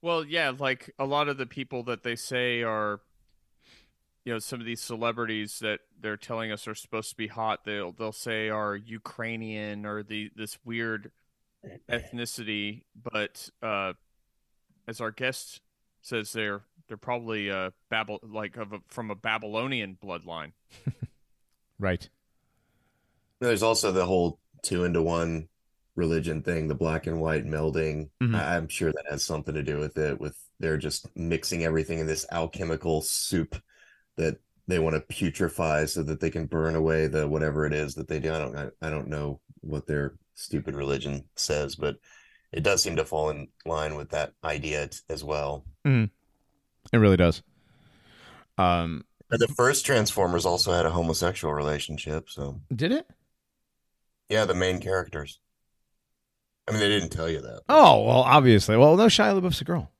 Well, 0.00 0.24
yeah, 0.24 0.52
like 0.56 0.94
a 0.98 1.04
lot 1.04 1.28
of 1.28 1.38
the 1.38 1.46
people 1.46 1.82
that 1.84 2.04
they 2.04 2.14
say 2.14 2.62
are, 2.62 3.00
you 4.24 4.32
know, 4.32 4.38
some 4.38 4.60
of 4.60 4.66
these 4.66 4.80
celebrities 4.80 5.58
that 5.58 5.80
they're 6.00 6.16
telling 6.16 6.52
us 6.52 6.68
are 6.68 6.74
supposed 6.74 7.10
to 7.10 7.16
be 7.16 7.26
hot. 7.26 7.64
They'll 7.64 7.92
they'll 7.92 8.12
say 8.12 8.48
are 8.48 8.76
Ukrainian 8.76 9.84
or 9.84 10.04
the 10.04 10.30
this 10.36 10.58
weird 10.64 11.10
ethnicity, 11.90 12.82
but 12.94 13.50
uh, 13.60 13.94
as 14.88 15.00
our 15.00 15.12
guest 15.12 15.60
says, 16.02 16.32
they're 16.32 16.62
they're 16.88 16.96
probably 16.96 17.50
uh 17.50 17.70
Babel 17.90 18.18
like 18.22 18.56
of 18.56 18.72
a, 18.72 18.80
from 18.88 19.10
a 19.12 19.14
Babylonian 19.14 19.96
bloodline. 20.02 20.52
Right. 21.80 22.08
There's 23.40 23.62
also 23.62 23.92
the 23.92 24.04
whole 24.04 24.40
two 24.62 24.82
into 24.82 25.00
one 25.00 25.48
religion 25.94 26.42
thing, 26.42 26.66
the 26.66 26.74
black 26.74 27.06
and 27.06 27.20
white 27.20 27.44
melding. 27.46 28.10
Mhm. 28.20 28.34
I- 28.34 28.56
I'm 28.56 28.66
sure 28.66 28.90
that 28.92 29.06
has 29.08 29.24
something 29.24 29.54
to 29.54 29.62
do 29.62 29.78
with 29.78 29.96
it. 29.96 30.18
With 30.20 30.36
they're 30.58 30.76
just 30.76 31.06
mixing 31.16 31.62
everything 31.64 32.00
in 32.00 32.06
this 32.08 32.26
alchemical 32.32 33.00
soup 33.02 33.62
that 34.16 34.38
they 34.66 34.80
want 34.80 34.96
to 34.96 35.14
putrefy 35.14 35.88
so 35.88 36.02
that 36.02 36.18
they 36.18 36.30
can 36.30 36.46
burn 36.46 36.74
away 36.74 37.06
the 37.06 37.28
whatever 37.28 37.64
it 37.64 37.72
is 37.72 37.94
that 37.94 38.08
they 38.08 38.18
do. 38.18 38.34
I 38.34 38.38
don't 38.40 38.56
I, 38.56 38.68
I 38.82 38.90
don't 38.90 39.06
know 39.08 39.40
what 39.60 39.86
their 39.86 40.14
stupid 40.34 40.74
religion 40.74 41.24
says, 41.36 41.76
but 41.76 41.96
it 42.52 42.62
does 42.62 42.82
seem 42.82 42.96
to 42.96 43.04
fall 43.04 43.30
in 43.30 43.48
line 43.66 43.94
with 43.94 44.10
that 44.10 44.32
idea 44.44 44.88
t- 44.88 44.98
as 45.10 45.22
well. 45.24 45.64
It 45.84 46.10
really 46.92 47.16
does. 47.16 47.42
Um, 48.56 49.04
But 49.28 49.40
the 49.40 49.48
first 49.48 49.84
Transformers 49.86 50.44
also 50.46 50.72
had 50.72 50.86
a 50.86 50.90
homosexual 50.90 51.52
relationship, 51.54 52.28
so 52.30 52.60
did 52.74 52.92
it? 52.92 53.06
yeah, 54.28 54.44
the 54.44 54.54
main 54.54 54.80
characters. 54.80 55.38
I 56.66 56.72
mean, 56.72 56.80
they 56.80 56.88
didn't 56.88 57.10
tell 57.10 57.28
you 57.30 57.40
that. 57.40 57.62
Oh 57.68 58.04
well, 58.04 58.22
obviously. 58.22 58.76
Well, 58.76 58.96
no, 58.96 59.06
Shia 59.06 59.38
LaBeouf's 59.40 59.60
a 59.62 59.64
girl. 59.64 59.90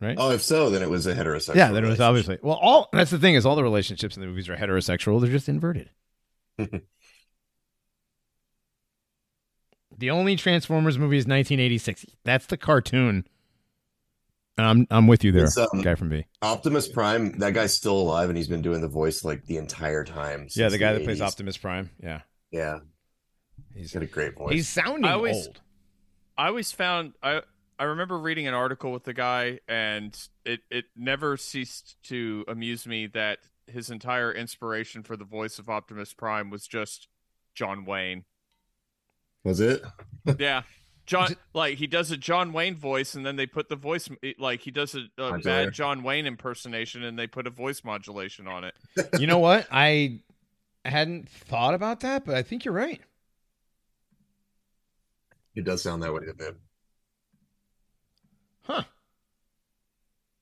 right? 0.00 0.16
Oh, 0.18 0.30
if 0.32 0.42
so, 0.42 0.68
then 0.70 0.82
it 0.82 0.90
was 0.90 1.06
a 1.06 1.14
heterosexual. 1.14 1.54
yeah, 1.56 1.72
then 1.72 1.84
it 1.84 1.88
was 1.88 2.00
obviously. 2.00 2.38
Well, 2.42 2.58
all 2.60 2.88
that's 2.92 3.10
the 3.10 3.18
thing 3.18 3.34
is 3.36 3.46
all 3.46 3.56
the 3.56 3.62
relationships 3.62 4.16
in 4.16 4.20
the 4.22 4.26
movies 4.28 4.48
are 4.50 4.56
heterosexual. 4.56 5.20
They're 5.20 5.30
just 5.30 5.48
inverted. 5.48 5.88
the 10.00 10.10
only 10.10 10.34
Transformers 10.36 10.98
movie 10.98 11.16
is 11.18 11.24
1986. 11.24 12.06
That's 12.24 12.46
the 12.46 12.56
cartoon. 12.56 13.24
I'm 14.58 14.86
I'm 14.90 15.06
with 15.06 15.24
you 15.24 15.32
there, 15.32 15.44
It's, 15.44 15.56
um, 15.56 15.80
guy 15.82 15.94
from 15.94 16.10
B. 16.10 16.26
Optimus 16.42 16.88
Prime. 16.88 17.38
That 17.38 17.54
guy's 17.54 17.74
still 17.74 17.96
alive, 17.98 18.28
and 18.28 18.36
he's 18.36 18.48
been 18.48 18.60
doing 18.62 18.80
the 18.82 18.88
voice 18.88 19.24
like 19.24 19.46
the 19.46 19.56
entire 19.56 20.04
time. 20.04 20.48
Yeah, 20.54 20.68
the 20.68 20.76
guy 20.78 20.92
that 20.92 21.04
plays 21.04 21.20
Optimus 21.22 21.56
Prime. 21.56 21.90
Yeah, 22.02 22.20
Yeah, 22.50 22.80
he's 23.72 23.82
he's 23.82 23.92
got 23.92 24.02
a 24.02 24.06
great 24.06 24.36
voice. 24.36 24.52
he's 24.52 24.68
sounding 24.68 25.04
I 25.04 25.12
always- 25.12 25.46
old. 25.46 25.60
I 26.36 26.48
always 26.48 26.72
found 26.72 27.14
I 27.22 27.42
I 27.78 27.84
remember 27.84 28.18
reading 28.18 28.46
an 28.46 28.54
article 28.54 28.92
with 28.92 29.04
the 29.04 29.14
guy, 29.14 29.60
and 29.68 30.14
it 30.44 30.60
it 30.70 30.86
never 30.96 31.36
ceased 31.38 31.96
to 32.04 32.44
amuse 32.48 32.86
me 32.86 33.06
that 33.08 33.38
his 33.66 33.88
entire 33.90 34.32
inspiration 34.32 35.02
for 35.02 35.16
the 35.16 35.24
voice 35.24 35.58
of 35.58 35.70
Optimus 35.70 36.12
Prime 36.12 36.50
was 36.50 36.66
just 36.66 37.08
John 37.54 37.84
Wayne. 37.86 38.24
Was 39.44 39.60
it? 39.60 39.82
Yeah. 40.38 40.62
John, 41.06 41.34
like 41.54 41.78
he 41.78 41.88
does 41.88 42.12
a 42.12 42.16
John 42.16 42.52
Wayne 42.52 42.76
voice, 42.76 43.14
and 43.16 43.26
then 43.26 43.34
they 43.34 43.46
put 43.46 43.68
the 43.68 43.74
voice, 43.74 44.08
like 44.38 44.60
he 44.60 44.70
does 44.70 44.94
a, 44.94 45.00
a 45.18 45.30
Modulator. 45.30 45.42
bad 45.66 45.72
John 45.74 46.04
Wayne 46.04 46.24
impersonation, 46.24 47.02
and 47.02 47.18
they 47.18 47.26
put 47.26 47.48
a 47.48 47.50
voice 47.50 47.82
modulation 47.82 48.46
on 48.46 48.62
it. 48.62 48.74
you 49.18 49.26
know 49.26 49.38
what? 49.38 49.66
I 49.72 50.20
hadn't 50.84 51.28
thought 51.28 51.74
about 51.74 52.00
that, 52.00 52.24
but 52.24 52.36
I 52.36 52.42
think 52.42 52.64
you're 52.64 52.74
right. 52.74 53.00
It 55.56 55.64
does 55.64 55.82
sound 55.82 56.02
that 56.04 56.14
way 56.14 56.20
to 56.20 56.26
me. 56.26 56.56
Huh. 58.62 58.82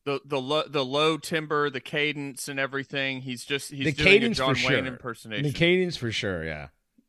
The 0.04 0.20
the 0.24 0.40
lo- 0.40 0.68
the 0.68 0.84
low 0.84 1.16
timber, 1.16 1.70
the 1.70 1.80
cadence, 1.80 2.46
and 2.46 2.60
everything. 2.60 3.22
He's 3.22 3.44
just 3.44 3.70
he's 3.70 3.86
The 3.86 3.92
doing 3.92 4.06
cadence 4.06 4.38
a 4.38 4.40
John 4.42 4.48
Wayne 4.48 4.56
sure. 4.56 4.86
impersonation. 4.86 5.44
The 5.46 5.52
cadence 5.52 5.96
for 5.96 6.12
sure, 6.12 6.44
yeah. 6.44 6.68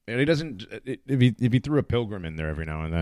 And 0.09 0.19
he 0.19 0.25
doesn't. 0.25 0.63
Uh, 0.71 0.79
if 0.85 1.21
he 1.21 1.35
if 1.39 1.53
he 1.53 1.59
threw 1.59 1.77
a 1.77 1.83
pilgrim 1.83 2.25
in 2.25 2.35
there 2.35 2.47
every 2.47 2.65
now 2.65 2.83
and 2.83 2.93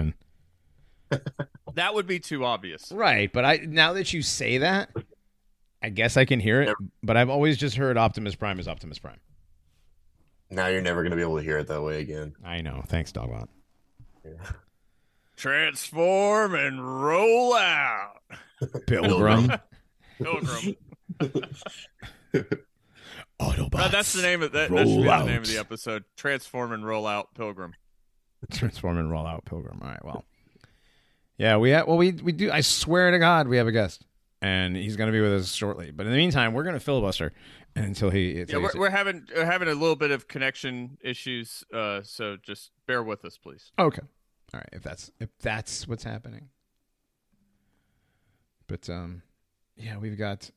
then, 1.10 1.22
that 1.76 1.93
would 1.93 2.06
be 2.06 2.20
too 2.20 2.43
obvious. 2.43 2.91
right? 2.91 3.32
But 3.32 3.46
I 3.46 3.58
now 3.65 3.93
that 3.93 4.12
you 4.12 4.22
say 4.22 4.58
that, 4.58 4.89
I 5.82 5.88
guess 5.89 6.17
I 6.17 6.26
can 6.26 6.41
hear 6.41 6.62
it. 6.62 6.76
But 7.02 7.15
I've 7.15 7.30
always 7.30 7.58
just 7.58 7.78
heard 7.78 7.98
Optimus 7.98 8.36
Prime 8.36 8.60
is 8.60 8.67
Optimus 8.67 9.00
Prime. 9.00 9.20
Now 10.50 10.67
you're 10.67 10.82
never 10.82 11.02
gonna 11.02 11.15
be 11.15 11.22
able 11.22 11.38
to 11.38 11.43
hear 11.43 11.58
it 11.60 11.67
that 11.67 11.82
way 11.82 12.02
again. 12.02 12.36
I 12.43 12.60
know. 12.60 12.84
Thanks, 12.88 13.13
Dogbot. 13.13 13.48
Transform 15.38 16.56
and 16.56 17.04
roll 17.04 17.54
out, 17.54 18.22
Pilgrim. 18.86 19.50
Pilgrim. 20.17 20.76
Autobots. 23.39 23.80
Uh, 23.80 23.88
that's 23.89 24.13
the 24.13 24.21
name 24.21 24.41
of 24.41 24.52
that. 24.54 24.71
That 24.71 24.88
should 24.88 24.97
be 24.97 25.04
the 25.04 25.23
name 25.23 25.41
of 25.41 25.47
the 25.47 25.60
episode. 25.60 26.04
Transform 26.15 26.71
and 26.71 26.86
roll 26.86 27.06
out, 27.06 27.36
Pilgrim. 27.36 27.73
Transform 28.52 28.97
and 28.97 29.12
roll 29.12 29.28
out 29.28 29.45
Pilgrim. 29.45 29.80
All 29.82 29.88
right. 29.88 30.04
Well, 30.04 30.26
yeah, 31.38 31.58
we 31.58 31.69
have, 31.71 31.88
well 31.88 31.97
we 31.97 32.13
we 32.13 32.32
do. 32.32 32.52
I 32.52 32.62
swear 32.62 33.12
to 33.12 33.19
God, 33.19 33.47
we 33.47 33.58
have 33.58 33.67
a 33.67 33.71
guest, 33.71 34.06
and 34.41 34.76
he's 34.76 34.95
going 34.95 35.08
to 35.08 35.12
be 35.12 35.21
with 35.21 35.34
us 35.34 35.52
shortly. 35.52 35.91
But 35.91 36.08
in 36.08 36.12
the 36.12 36.17
meantime, 36.17 36.54
we're 36.54 36.63
going 36.63 36.73
to 36.73 36.80
filibuster 36.80 37.32
until 37.76 38.10
he. 38.10 38.43
Yeah, 38.47 38.58
we're, 38.58 38.71
we're 38.76 38.89
having 38.89 39.28
we're 39.36 39.45
having 39.45 39.67
a 39.67 39.76
little 39.76 39.95
bit 39.95 40.10
of 40.10 40.28
connection 40.28 40.97
issues, 41.02 41.63
uh, 41.71 42.02
so 42.04 42.38
just 42.41 42.71
bear 42.88 43.04
with 43.04 43.23
us, 43.23 43.38
please. 43.38 43.71
okay. 43.78 44.02
All 44.54 44.60
right. 44.60 44.69
If 44.71 44.82
that's 44.82 45.12
if 45.19 45.30
that's 45.41 45.88
what's 45.88 46.04
happening. 46.04 46.50
But 48.65 48.89
um, 48.89 49.21
yeah, 49.76 49.97
we've 49.97 50.17
got. 50.17 50.50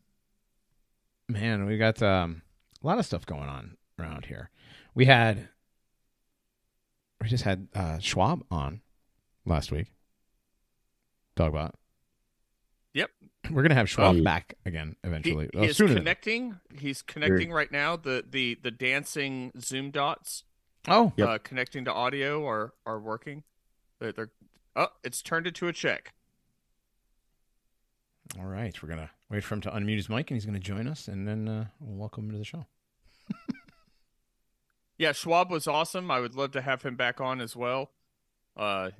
Man, 1.29 1.67
we 1.67 1.79
got 1.79 2.03
um 2.03 2.43
a 2.83 2.87
lot 2.87 2.99
of 2.99 3.07
stuff 3.07 3.27
going 3.27 3.49
on 3.49 3.77
around 3.99 4.27
here. 4.27 4.51
We 4.95 5.07
had. 5.07 5.49
We 7.21 7.29
just 7.29 7.45
had 7.45 7.69
uh, 7.75 7.99
Schwab 7.99 8.43
on 8.51 8.81
last 9.45 9.71
week. 9.71 9.93
Dogbot. 11.37 11.73
Yep. 12.95 13.11
We're 13.51 13.63
gonna 13.63 13.75
have 13.75 13.89
Schwab 13.91 14.17
Oh. 14.17 14.23
back 14.25 14.55
again 14.65 14.97
eventually. 15.05 15.49
he 15.53 15.59
Well, 15.59 15.69
is 15.69 15.77
sooner 15.77 15.91
than- 15.91 15.99
connecting. 15.99 16.61
He's 16.75 17.03
connecting 17.03 17.53
right 17.53 17.71
now. 17.71 17.97
The 17.97 18.25
the 18.29 18.59
the 18.63 18.71
dancing 18.71 19.53
Zoom 19.61 19.91
dots 19.91 20.45
Oh, 20.89 21.13
Yep. 21.17 21.29
uh, 21.29 21.39
connecting 21.39 21.85
to 21.85 21.93
audio 21.93 22.47
are 22.49 22.73
are 22.87 22.99
working. 22.99 23.45
They're, 23.99 24.13
they're 24.13 24.31
oh, 24.77 24.89
it's 25.05 25.21
turned 25.23 25.47
into 25.47 25.69
a 25.69 25.73
check. 25.73 26.15
All 28.39 28.47
right. 28.47 28.81
We're 28.83 28.89
gonna 28.89 29.11
wait 29.31 29.45
for 29.45 29.55
him 29.55 29.61
to 29.63 29.71
unmute 29.71 29.97
his 29.97 30.09
mic, 30.09 30.31
and 30.31 30.37
he's 30.37 30.47
gonna 30.47 30.59
join 30.59 30.87
us, 30.87 31.09
and 31.09 31.27
then 31.27 31.49
uh, 31.49 31.65
we'll 31.81 31.97
welcome 31.99 32.25
him 32.27 32.33
to 32.33 32.39
the 32.39 32.45
show. 32.45 32.67
Yeah, 35.01 35.13
Schwab 35.13 35.51
was 35.51 35.67
awesome. 35.67 36.11
I 36.11 36.21
would 36.21 36.35
love 36.35 36.53
to 36.53 36.61
have 36.61 36.83
him 36.83 36.95
back 36.95 37.23
on 37.23 37.41
as 37.41 37.57
well. 37.57 37.91
Uh, 38.55 38.91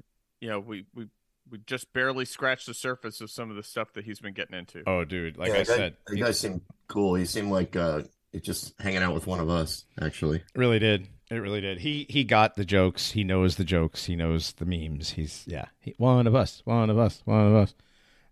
you 0.41 0.49
know, 0.49 0.59
we 0.59 0.87
we 0.95 1.09
we 1.51 1.59
just 1.67 1.93
barely 1.93 2.25
scratched 2.25 2.65
the 2.65 2.73
surface 2.73 3.21
of 3.21 3.31
some 3.31 3.51
of 3.51 3.57
the 3.57 3.63
stuff 3.63 3.93
that 3.93 4.07
he's 4.07 4.19
been 4.19 4.33
getting 4.33 4.59
into. 4.59 4.83
Oh, 4.87 5.05
dude, 5.05 5.37
like 5.37 5.49
Yeah, 5.49 5.57
I 5.57 5.59
that 5.59 5.67
said, 5.67 5.97
that 6.07 6.17
guy 6.17 6.31
seemed 6.31 6.63
cool. 6.89 7.17
He 7.17 7.27
seemed 7.27 7.51
like 7.53 7.77
uh, 7.77 8.05
it 8.33 8.43
just 8.43 8.73
hanging 8.81 9.03
out 9.03 9.13
with 9.13 9.27
one 9.27 9.41
of 9.41 9.51
us. 9.51 9.85
Actually, 10.01 10.43
really 10.55 10.79
did. 10.79 11.07
It 11.31 11.37
really 11.37 11.61
did. 11.61 11.81
He 11.81 12.07
he 12.09 12.25
got 12.25 12.55
the 12.55 12.65
jokes. 12.65 13.11
He 13.11 13.23
knows 13.23 13.57
the 13.57 13.65
jokes. 13.65 14.07
He 14.07 14.17
knows 14.17 14.53
the 14.53 14.65
memes. 14.65 15.11
He's 15.11 15.45
yeah, 15.47 15.67
he, 15.81 15.93
one 15.99 16.27
of 16.27 16.35
us. 16.35 16.63
One 16.65 16.89
of 16.89 16.97
us. 16.97 17.21
One 17.27 17.47
of 17.47 17.55
us. 17.55 17.75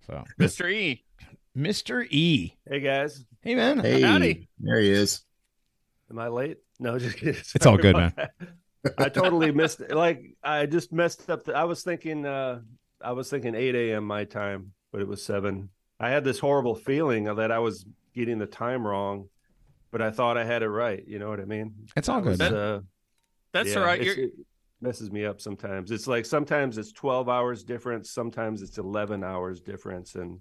So, 0.08 0.24
Mr. 0.40 0.70
E. 0.72 1.04
Mr. 1.56 2.06
E. 2.10 2.54
Hey 2.68 2.80
guys, 2.80 3.24
Hey 3.42 3.54
man. 3.54 3.78
hey, 3.80 4.00
Howdy. 4.00 4.48
there 4.58 4.78
he 4.80 4.90
is. 4.90 5.22
am 6.10 6.18
I 6.18 6.28
late? 6.28 6.56
No, 6.80 6.98
just 6.98 7.16
kidding. 7.16 7.34
It's 7.54 7.66
all 7.66 7.76
good, 7.76 7.94
man. 7.96 8.14
I 8.96 9.08
totally 9.10 9.50
missed. 9.52 9.80
it. 9.80 9.90
Like 9.94 10.36
I 10.42 10.64
just 10.66 10.92
messed 10.92 11.28
up. 11.28 11.44
The, 11.44 11.54
I 11.54 11.64
was 11.64 11.82
thinking. 11.82 12.24
uh 12.24 12.60
I 13.02 13.12
was 13.12 13.28
thinking 13.30 13.54
8 13.54 13.74
a.m. 13.76 14.04
my 14.04 14.24
time, 14.24 14.72
but 14.92 15.00
it 15.00 15.06
was 15.06 15.22
seven. 15.24 15.68
I 16.00 16.10
had 16.10 16.24
this 16.24 16.38
horrible 16.38 16.74
feeling 16.74 17.24
that 17.24 17.52
I 17.52 17.58
was 17.58 17.84
getting 18.14 18.38
the 18.38 18.46
time 18.46 18.84
wrong, 18.86 19.28
but 19.92 20.00
I 20.02 20.10
thought 20.10 20.36
I 20.38 20.44
had 20.44 20.62
it 20.62 20.68
right. 20.68 21.04
You 21.06 21.18
know 21.20 21.28
what 21.28 21.38
I 21.40 21.44
mean? 21.44 21.74
It's 21.96 22.08
all 22.08 22.16
I 22.18 22.20
was, 22.22 22.38
good. 22.38 22.52
uh, 22.52 22.80
That's 23.52 23.68
yeah, 23.70 23.78
all 23.78 23.84
right. 23.84 24.02
You're, 24.02 24.14
It 24.18 24.30
messes 24.80 25.10
me 25.10 25.24
up 25.24 25.40
sometimes. 25.40 25.90
It's 25.90 26.06
like 26.06 26.24
sometimes 26.26 26.78
it's 26.78 26.92
12 26.92 27.28
hours 27.28 27.64
difference, 27.64 28.10
sometimes 28.10 28.62
it's 28.62 28.78
11 28.78 29.24
hours 29.24 29.60
difference, 29.60 30.14
and 30.14 30.40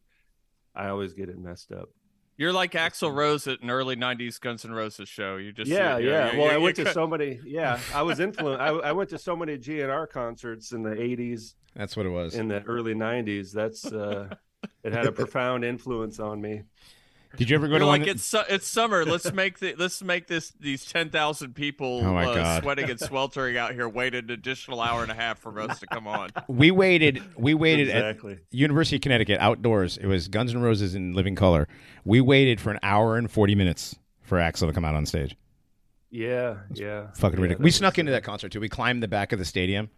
I 0.76 0.88
always 0.90 1.14
get 1.14 1.30
it 1.30 1.38
messed 1.40 1.72
up. 1.72 1.90
you're 2.38 2.54
like 2.54 2.74
Axl 2.74 3.12
Rose 3.14 3.48
at 3.48 3.62
an 3.62 3.72
early 3.72 3.96
'90s 3.96 4.40
Guns 4.40 4.64
N' 4.64 4.72
Roses 4.72 5.10
show. 5.10 5.38
You 5.38 5.52
just 5.52 5.72
yeah, 5.72 5.98
you're- 5.98 6.12
yeah. 6.12 6.26
you're- 6.28 6.38
well, 6.38 6.46
you're- 6.48 6.56
I 6.56 6.64
went 6.64 6.76
to 6.76 6.94
so 6.94 7.08
many. 7.08 7.40
Yeah, 7.44 7.80
I 7.96 8.04
was 8.04 8.20
influenced. 8.20 8.62
I, 8.62 8.68
I 8.70 8.92
went 8.92 9.10
to 9.10 9.18
so 9.18 9.36
many 9.36 9.58
GNR 9.58 10.08
concerts 10.10 10.72
in 10.72 10.84
the 10.84 10.92
'80s, 10.92 11.56
That's 11.76 11.98
what 11.98 12.06
it 12.06 12.10
was. 12.10 12.36
in 12.36 12.48
the 12.48 12.62
early 12.64 12.94
'90s. 12.94 13.52
That's 13.52 13.86
uh, 13.92 14.30
it 14.84 14.94
had 14.94 15.08
a 15.08 15.12
profound 15.24 15.66
influence 15.66 16.20
on 16.20 16.40
me. 16.40 16.62
Did 17.38 17.50
you 17.50 17.56
ever 17.56 17.68
go 17.68 17.74
You're 17.74 17.80
to 17.80 17.86
like 17.86 18.02
one? 18.02 18.10
it's 18.10 18.24
su- 18.26 18.44
it's 18.50 18.68
summer. 18.68 19.06
Let's 19.06 19.32
make 19.32 19.60
the 19.60 19.76
let's 19.78 20.02
make 20.04 20.28
this 20.28 20.52
these 20.60 20.86
ten 20.86 21.10
thousand 21.10 21.54
people 21.56 22.02
Oh 22.04 22.16
uh, 22.18 22.60
sweating 22.62 22.90
and 22.90 23.00
sweltering 23.00 23.58
out 23.58 23.74
here 23.74 23.88
wait 23.88 24.14
an 24.16 24.30
additional 24.30 24.82
hour 24.82 25.02
and 25.04 25.12
a 25.12 25.16
half 25.16 25.40
for 25.40 25.60
us 25.60 25.80
to 25.80 25.88
come 25.88 26.08
on. 26.08 26.30
we 26.48 26.72
waited. 26.72 27.22
We 27.38 27.54
waited 27.54 27.90
at 27.90 28.04
exactly. 28.06 28.40
University 28.52 28.98
of 28.98 29.02
Connecticut 29.04 29.40
outdoors. 29.40 29.98
It 29.98 30.08
was 30.08 30.28
Guns 30.28 30.54
N' 30.54 30.62
Roses 30.62 30.96
in 30.96 31.14
living 31.14 31.36
color. 31.36 31.68
We 32.06 32.22
waited 32.22 32.60
for 32.60 32.72
an 32.72 32.80
hour 32.84 33.18
and 33.18 33.30
forty 33.32 33.56
minutes 33.56 33.96
for 34.24 34.38
Axl 34.40 34.68
to 34.68 34.74
come 34.74 34.84
out 34.86 34.96
on 34.96 35.06
stage. 35.06 35.36
Yeah, 36.10 36.58
yeah. 36.74 37.08
Fucking 37.16 37.38
yeah, 37.38 37.44
ridiculous. 37.44 37.50
that 37.50 37.60
We 37.60 37.64
was- 37.66 37.76
snuck 37.76 38.00
into 38.00 38.12
that 38.14 38.24
concert 38.24 38.52
too. 38.52 38.60
We 38.60 38.70
climbed 38.70 39.04
the 39.04 39.08
back 39.08 39.32
of 39.34 39.40
the 39.40 39.46
stadium, 39.46 39.90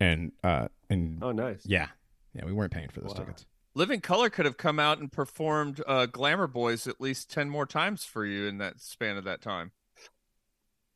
and 0.00 0.32
uh, 0.44 0.68
and 0.90 1.22
Oh, 1.22 1.32
nice. 1.32 1.60
yeah, 1.64 1.86
yeah, 2.34 2.44
we 2.44 2.52
weren't 2.52 2.72
paying 2.72 2.88
for 2.88 3.00
those 3.00 3.10
Wow. 3.14 3.20
tickets. 3.24 3.46
Living 3.78 4.00
Colour 4.00 4.28
could 4.28 4.44
have 4.44 4.56
come 4.56 4.80
out 4.80 4.98
and 4.98 5.10
performed 5.12 5.80
uh, 5.86 6.06
Glamour 6.06 6.48
Boys 6.48 6.88
at 6.88 7.00
least 7.00 7.30
ten 7.30 7.48
more 7.48 7.64
times 7.64 8.04
for 8.04 8.26
you 8.26 8.44
in 8.48 8.58
that 8.58 8.80
span 8.80 9.16
of 9.16 9.22
that 9.22 9.40
time. 9.40 9.70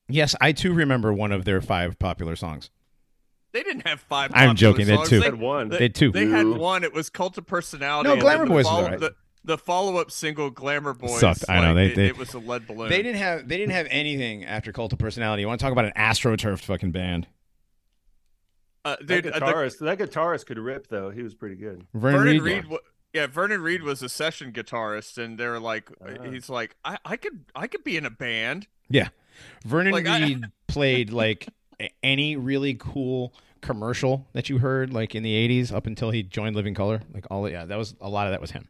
Yes, 0.09 0.35
I 0.41 0.51
too 0.51 0.73
remember 0.75 1.13
one 1.13 1.31
of 1.31 1.45
their 1.45 1.61
five 1.61 1.97
popular 2.01 2.35
songs. 2.35 2.71
They 3.53 3.63
didn't 3.63 3.87
have 3.87 4.01
five. 4.01 4.33
I'm 4.35 4.49
popular 4.49 4.73
joking, 4.73 4.87
they 4.87 4.97
had 4.97 5.07
two. 5.07 5.21
They 5.21 5.25
had 5.27 5.35
one. 5.41 5.69
They, 5.69 5.77
They 5.79 5.85
had 5.85 5.95
two. 5.95 6.11
They 6.11 6.27
had 6.27 6.47
one. 6.49 6.83
It 6.83 6.93
was 6.93 7.09
Cult 7.09 7.39
of 7.39 7.47
Personality. 7.47 8.09
No, 8.09 8.17
Glamour 8.17 8.47
the 8.47 8.51
Boys 8.51 8.57
was 8.57 8.67
follow- 8.67 8.83
alright. 8.83 8.99
The, 9.01 9.15
the 9.45 9.59
follow-up 9.59 10.11
single, 10.11 10.51
Glamour 10.51 10.95
Boys, 10.95 11.21
Sucked. 11.21 11.45
I 11.49 11.61
know, 11.61 11.75
they- 11.75 11.87
it, 11.87 11.95
they- 11.95 12.07
it 12.09 12.19
was 12.19 12.35
a 12.35 12.41
lead 12.41 12.67
balloon. 12.67 12.89
They 12.89 13.03
didn't 13.03 13.19
have 13.19 13.47
they 13.47 13.59
didn't 13.59 13.75
have 13.75 13.87
anything 13.91 14.45
after 14.45 14.73
Cult 14.73 14.93
of 14.93 14.99
Personality. 14.99 15.43
You 15.43 15.47
want 15.47 15.61
to 15.61 15.65
talk 15.65 15.73
about 15.73 15.85
an 15.85 15.93
astroturfed 15.97 16.63
fucking 16.65 16.91
band? 16.91 17.29
Uh, 18.85 18.97
That 19.01 19.07
dude, 19.07 19.27
uh, 19.29 19.39
the- 19.39 19.45
guitarist, 19.47 19.79
that 19.79 19.99
guitarist 19.99 20.47
could 20.47 20.59
rip 20.59 20.89
though. 20.89 21.11
He 21.11 21.23
was 21.23 21.35
pretty 21.35 21.55
good. 21.57 21.87
Vernon, 21.95 22.19
Vernon 22.19 22.43
Reid. 22.43 22.43
Reed, 22.43 22.67
wa- 22.67 22.79
yeah, 23.13 23.27
Vernon 23.27 23.61
Reid 23.63 23.83
was 23.83 24.03
a 24.03 24.09
session 24.09 24.53
guitarist, 24.53 25.19
and 25.19 25.39
they're 25.39 25.61
like, 25.61 25.89
Ah. 26.05 26.23
he's 26.25 26.49
like, 26.49 26.75
I, 26.85 26.99
I 27.05 27.17
could, 27.17 27.45
I 27.55 27.67
could 27.69 27.85
be 27.85 27.97
in 27.97 28.05
a 28.07 28.11
band. 28.11 28.67
Yeah, 28.89 29.09
Vernon 29.65 29.93
Like, 29.93 30.07
I- 30.07 30.21
Reid 30.23 30.45
played 30.67 31.11
like 31.11 31.49
any 32.03 32.37
really 32.37 32.75
cool 32.75 33.33
commercial 33.61 34.27
that 34.33 34.49
you 34.49 34.59
heard 34.59 34.93
like 34.93 35.15
in 35.15 35.23
the 35.23 35.33
80s 35.49 35.73
up 35.73 35.87
until 35.87 36.11
he 36.11 36.23
joined 36.25 36.57
Living 36.57 36.75
Colour. 36.75 37.03
Like 37.15 37.27
all 37.31 37.49
yeah, 37.49 37.65
that 37.65 37.77
was 37.79 37.95
a 38.01 38.09
lot 38.09 38.27
of 38.27 38.33
that 38.33 38.41
was 38.41 38.51
him. 38.51 38.69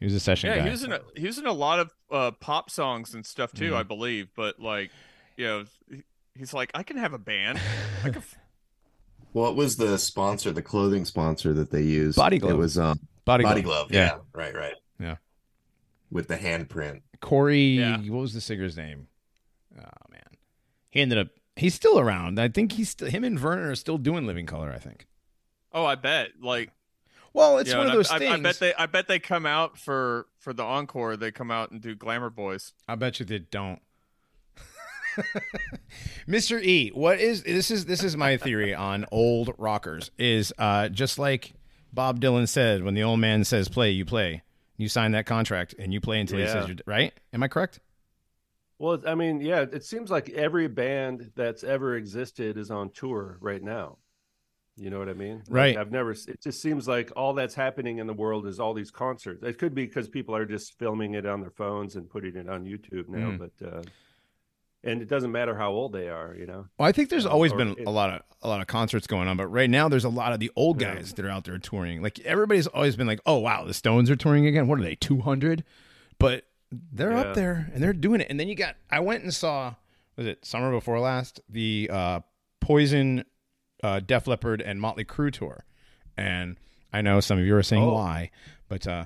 He 0.00 0.04
was 0.04 0.14
a 0.14 0.20
session 0.20 0.50
Yeah, 0.50 0.58
guy. 0.58 0.64
he 0.64 0.70
was 0.70 0.82
in 0.84 0.92
a, 0.92 1.00
he 1.14 1.26
was 1.26 1.38
in 1.38 1.46
a 1.46 1.52
lot 1.52 1.78
of 1.78 1.94
uh, 2.10 2.30
pop 2.32 2.70
songs 2.70 3.14
and 3.14 3.24
stuff 3.24 3.52
too, 3.52 3.70
Mhm. 3.72 3.76
I 3.76 3.82
believe. 3.84 4.28
But 4.34 4.58
like, 4.60 4.90
you 5.36 5.46
know, 5.46 5.64
he- 5.90 6.02
he's 6.36 6.52
like, 6.52 6.70
I 6.74 6.82
can 6.82 6.96
have 6.96 7.12
a 7.12 7.18
band. 7.18 7.60
I 8.04 8.08
can 8.10 8.16
f- 8.18 8.34
What 9.32 9.54
was 9.56 9.76
the 9.76 9.98
sponsor, 9.98 10.50
the 10.52 10.62
clothing 10.62 11.04
sponsor 11.04 11.52
that 11.54 11.70
they 11.70 11.82
used? 11.82 12.16
Body 12.16 12.38
Glove. 12.38 12.52
It 12.52 12.56
was 12.56 12.78
um, 12.78 12.98
Body, 13.24 13.44
Body 13.44 13.62
Glove. 13.62 13.88
glove. 13.90 13.92
Yeah. 13.92 14.18
Right. 14.32 14.54
Right. 14.54 14.74
Yeah. 14.98 15.16
With 16.10 16.28
the 16.28 16.36
handprint. 16.36 17.02
Corey. 17.20 17.78
Yeah. 17.78 17.98
What 17.98 18.20
was 18.20 18.34
the 18.34 18.40
singer's 18.40 18.76
name? 18.76 19.08
Oh 19.78 19.82
man, 20.10 20.22
he 20.90 21.00
ended 21.00 21.18
up. 21.18 21.28
He's 21.56 21.74
still 21.74 21.98
around. 21.98 22.38
I 22.40 22.48
think 22.48 22.72
he's 22.72 22.88
still. 22.90 23.08
Him 23.08 23.24
and 23.24 23.38
Vernon 23.38 23.64
are 23.66 23.74
still 23.74 23.98
doing 23.98 24.26
Living 24.26 24.46
Colour. 24.46 24.72
I 24.74 24.78
think. 24.78 25.06
oh, 25.72 25.84
I 25.84 25.94
bet. 25.96 26.28
Like, 26.40 26.70
Well, 27.34 27.58
it's 27.58 27.68
you 27.68 27.74
know, 27.74 27.80
one 27.80 27.86
of 27.88 27.92
and 27.92 27.94
I- 27.94 27.96
those 27.98 28.10
I, 28.10 28.18
things. 28.18 28.32
I 28.34 28.40
bet 28.40 28.58
they, 28.60 28.74
I 28.74 28.86
bet 28.86 29.08
they 29.08 29.18
come 29.18 29.44
out 29.46 29.76
for 29.76 30.26
for 30.38 30.52
the 30.54 30.62
encore. 30.62 31.16
They 31.16 31.30
come 31.30 31.50
out 31.50 31.70
and 31.72 31.80
do 31.82 31.94
Glamour 31.94 32.30
Boys. 32.30 32.72
I 32.88 32.94
bet 32.94 33.18
you 33.20 33.26
they 33.26 33.40
don't. 33.40 33.80
Mr. 36.28 36.62
E, 36.62 36.90
what 36.90 37.20
is 37.20 37.42
this 37.42 37.70
is 37.70 37.86
this 37.86 38.02
is 38.02 38.16
my 38.16 38.36
theory 38.36 38.74
on 38.74 39.06
old 39.10 39.54
rockers 39.58 40.10
is 40.18 40.52
uh 40.58 40.88
just 40.88 41.18
like 41.18 41.54
Bob 41.92 42.20
Dylan 42.20 42.48
said 42.48 42.82
when 42.82 42.94
the 42.94 43.02
old 43.02 43.20
man 43.20 43.44
says 43.44 43.68
play 43.68 43.90
you 43.90 44.04
play. 44.04 44.42
You 44.76 44.88
sign 44.88 45.12
that 45.12 45.24
contract 45.24 45.74
and 45.78 45.92
you 45.94 46.00
play 46.00 46.20
until 46.20 46.38
he 46.38 46.46
says 46.46 46.68
you're 46.68 46.76
right? 46.86 47.12
Am 47.32 47.42
I 47.42 47.48
correct? 47.48 47.80
Well, 48.78 49.00
I 49.06 49.14
mean, 49.14 49.40
yeah, 49.40 49.60
it 49.60 49.84
seems 49.84 50.10
like 50.10 50.28
every 50.30 50.68
band 50.68 51.32
that's 51.34 51.64
ever 51.64 51.96
existed 51.96 52.58
is 52.58 52.70
on 52.70 52.90
tour 52.90 53.38
right 53.40 53.62
now. 53.62 53.96
You 54.76 54.90
know 54.90 54.98
what 54.98 55.08
I 55.08 55.14
mean? 55.14 55.38
Like, 55.38 55.48
Right. 55.48 55.76
I've 55.78 55.90
never. 55.90 56.10
It 56.10 56.42
just 56.42 56.60
seems 56.60 56.86
like 56.86 57.10
all 57.16 57.32
that's 57.32 57.54
happening 57.54 57.98
in 57.98 58.06
the 58.06 58.12
world 58.12 58.46
is 58.46 58.60
all 58.60 58.74
these 58.74 58.90
concerts. 58.90 59.42
It 59.42 59.56
could 59.56 59.74
be 59.74 59.86
because 59.86 60.08
people 60.08 60.36
are 60.36 60.44
just 60.44 60.78
filming 60.78 61.14
it 61.14 61.24
on 61.24 61.40
their 61.40 61.50
phones 61.50 61.96
and 61.96 62.10
putting 62.10 62.36
it 62.36 62.48
on 62.48 62.66
YouTube 62.66 63.08
now. 63.08 63.30
Mm. 63.30 63.38
But 63.38 63.66
uh, 63.66 63.82
and 64.86 65.02
it 65.02 65.08
doesn't 65.08 65.32
matter 65.32 65.54
how 65.54 65.70
old 65.72 65.92
they 65.92 66.08
are. 66.08 66.34
You 66.38 66.46
know. 66.46 66.66
Well, 66.78 66.88
I 66.88 66.92
think 66.92 67.10
there's 67.10 67.26
Um, 67.26 67.32
always 67.32 67.52
or 67.52 67.56
been 67.58 67.76
a 67.86 67.90
lot 67.90 68.10
of 68.10 68.22
a 68.42 68.48
lot 68.48 68.60
of 68.60 68.66
concerts 68.66 69.06
going 69.06 69.28
on, 69.28 69.36
but 69.36 69.46
right 69.48 69.68
now 69.70 69.88
there's 69.88 70.04
a 70.04 70.08
lot 70.08 70.32
of 70.32 70.40
the 70.40 70.50
old 70.56 70.80
Yeah. 70.80 70.94
guys 70.94 71.12
that 71.14 71.24
are 71.24 71.30
out 71.30 71.44
there 71.44 71.58
touring. 71.58 72.02
Like 72.02 72.20
everybody's 72.20 72.66
always 72.66 72.96
been 72.96 73.06
like, 73.06 73.20
"Oh 73.26 73.38
wow, 73.38 73.64
the 73.64 73.74
Stones 73.74 74.10
are 74.10 74.16
touring 74.16 74.46
again. 74.46 74.66
What 74.68 74.78
are 74.78 74.82
they, 74.82 74.94
200?" 74.94 75.64
But 76.18 76.44
they're 76.70 77.12
Yeah. 77.12 77.20
up 77.20 77.34
there 77.34 77.70
and 77.74 77.82
they're 77.82 77.92
doing 77.92 78.20
it. 78.20 78.26
And 78.30 78.38
then 78.40 78.48
you 78.48 78.54
got 78.54 78.76
I 78.90 79.00
went 79.00 79.22
and 79.22 79.32
saw 79.34 79.74
was 80.16 80.26
it 80.26 80.44
summer 80.44 80.70
before 80.70 80.98
last 81.00 81.40
the 81.48 81.88
uh, 81.92 82.20
Poison, 82.60 83.24
uh, 83.82 84.00
Def 84.00 84.26
Leppard, 84.26 84.60
and 84.62 84.80
Motley 84.80 85.04
Crue 85.04 85.30
tour, 85.32 85.64
and 86.16 86.56
I 86.92 87.02
know 87.02 87.20
some 87.20 87.38
of 87.38 87.44
you 87.44 87.54
are 87.56 87.62
saying 87.62 87.82
Oh. 87.84 87.92
why, 87.94 88.30
but 88.68 88.86
uh, 88.86 89.04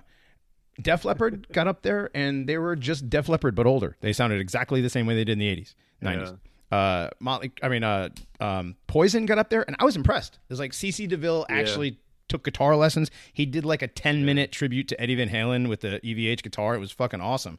Def 0.83 1.05
Leppard 1.05 1.47
got 1.53 1.67
up 1.69 1.83
there 1.83 2.11
and 2.15 2.47
they 2.49 2.59
were 2.59 2.77
just 2.77 3.09
Def 3.11 3.29
Leppard 3.29 3.55
but 3.55 3.67
older. 3.67 3.97
They 4.01 4.13
sounded 4.13 4.41
exactly 4.41 4.81
the 4.81 4.91
same 4.91 5.07
way 5.07 5.15
they 5.15 5.25
did 5.25 5.33
in 5.33 5.39
the 5.39 5.57
80s, 5.57 5.75
90s. 6.03 6.39
Uh, 6.71 7.11
Motley, 7.19 7.51
I 7.63 7.69
mean, 7.69 7.83
uh, 7.83 8.11
um, 8.41 8.77
Poison 8.87 9.27
got 9.27 9.39
up 9.39 9.51
there 9.51 9.63
and 9.67 9.77
I 9.81 9.85
was 9.85 9.97
impressed. 9.97 10.35
It 10.49 10.53
was 10.53 10.61
like 10.61 10.73
CC 10.73 11.09
DeVille 11.09 11.45
Yeah. 11.51 11.57
actually 11.57 11.99
took 12.29 12.45
guitar 12.45 12.77
lessons. 12.77 13.11
He 13.33 13.45
did 13.45 13.65
like 13.65 13.83
a 13.83 13.89
10 13.89 14.25
minute 14.25 14.53
tribute 14.53 14.87
to 14.89 15.01
Eddie 15.01 15.17
Van 15.17 15.29
Halen 15.29 15.69
with 15.69 15.81
the 15.81 15.99
EVH 16.05 16.43
guitar. 16.43 16.75
It 16.77 16.79
was 16.79 16.93
fucking 16.93 17.21
awesome. 17.21 17.59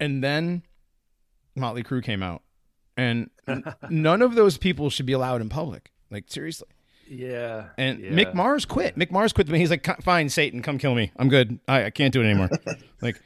And 0.00 0.24
then 0.24 0.62
Motley 1.54 1.82
Crue 1.82 2.02
came 2.02 2.22
out, 2.22 2.42
and 2.96 3.28
none 3.90 4.22
of 4.22 4.34
those 4.34 4.56
people 4.56 4.88
should 4.90 5.04
be 5.06 5.12
allowed 5.12 5.40
in 5.42 5.48
public. 5.50 5.92
Like 6.10 6.24
seriously. 6.28 6.68
Yeah. 7.12 7.68
And 7.76 7.98
yeah. 8.00 8.10
Mick 8.10 8.34
Mars 8.34 8.64
quit. 8.64 8.96
Mick 8.98 9.10
Mars 9.10 9.32
quit. 9.32 9.48
He's 9.48 9.70
like, 9.70 9.86
"Fine, 10.02 10.30
Satan, 10.30 10.62
come 10.62 10.78
kill 10.78 10.94
me. 10.94 11.12
I'm 11.16 11.28
good. 11.28 11.58
I, 11.68 11.84
I 11.84 11.90
can't 11.90 12.12
do 12.12 12.22
it 12.22 12.24
anymore." 12.24 12.48
like, 13.02 13.20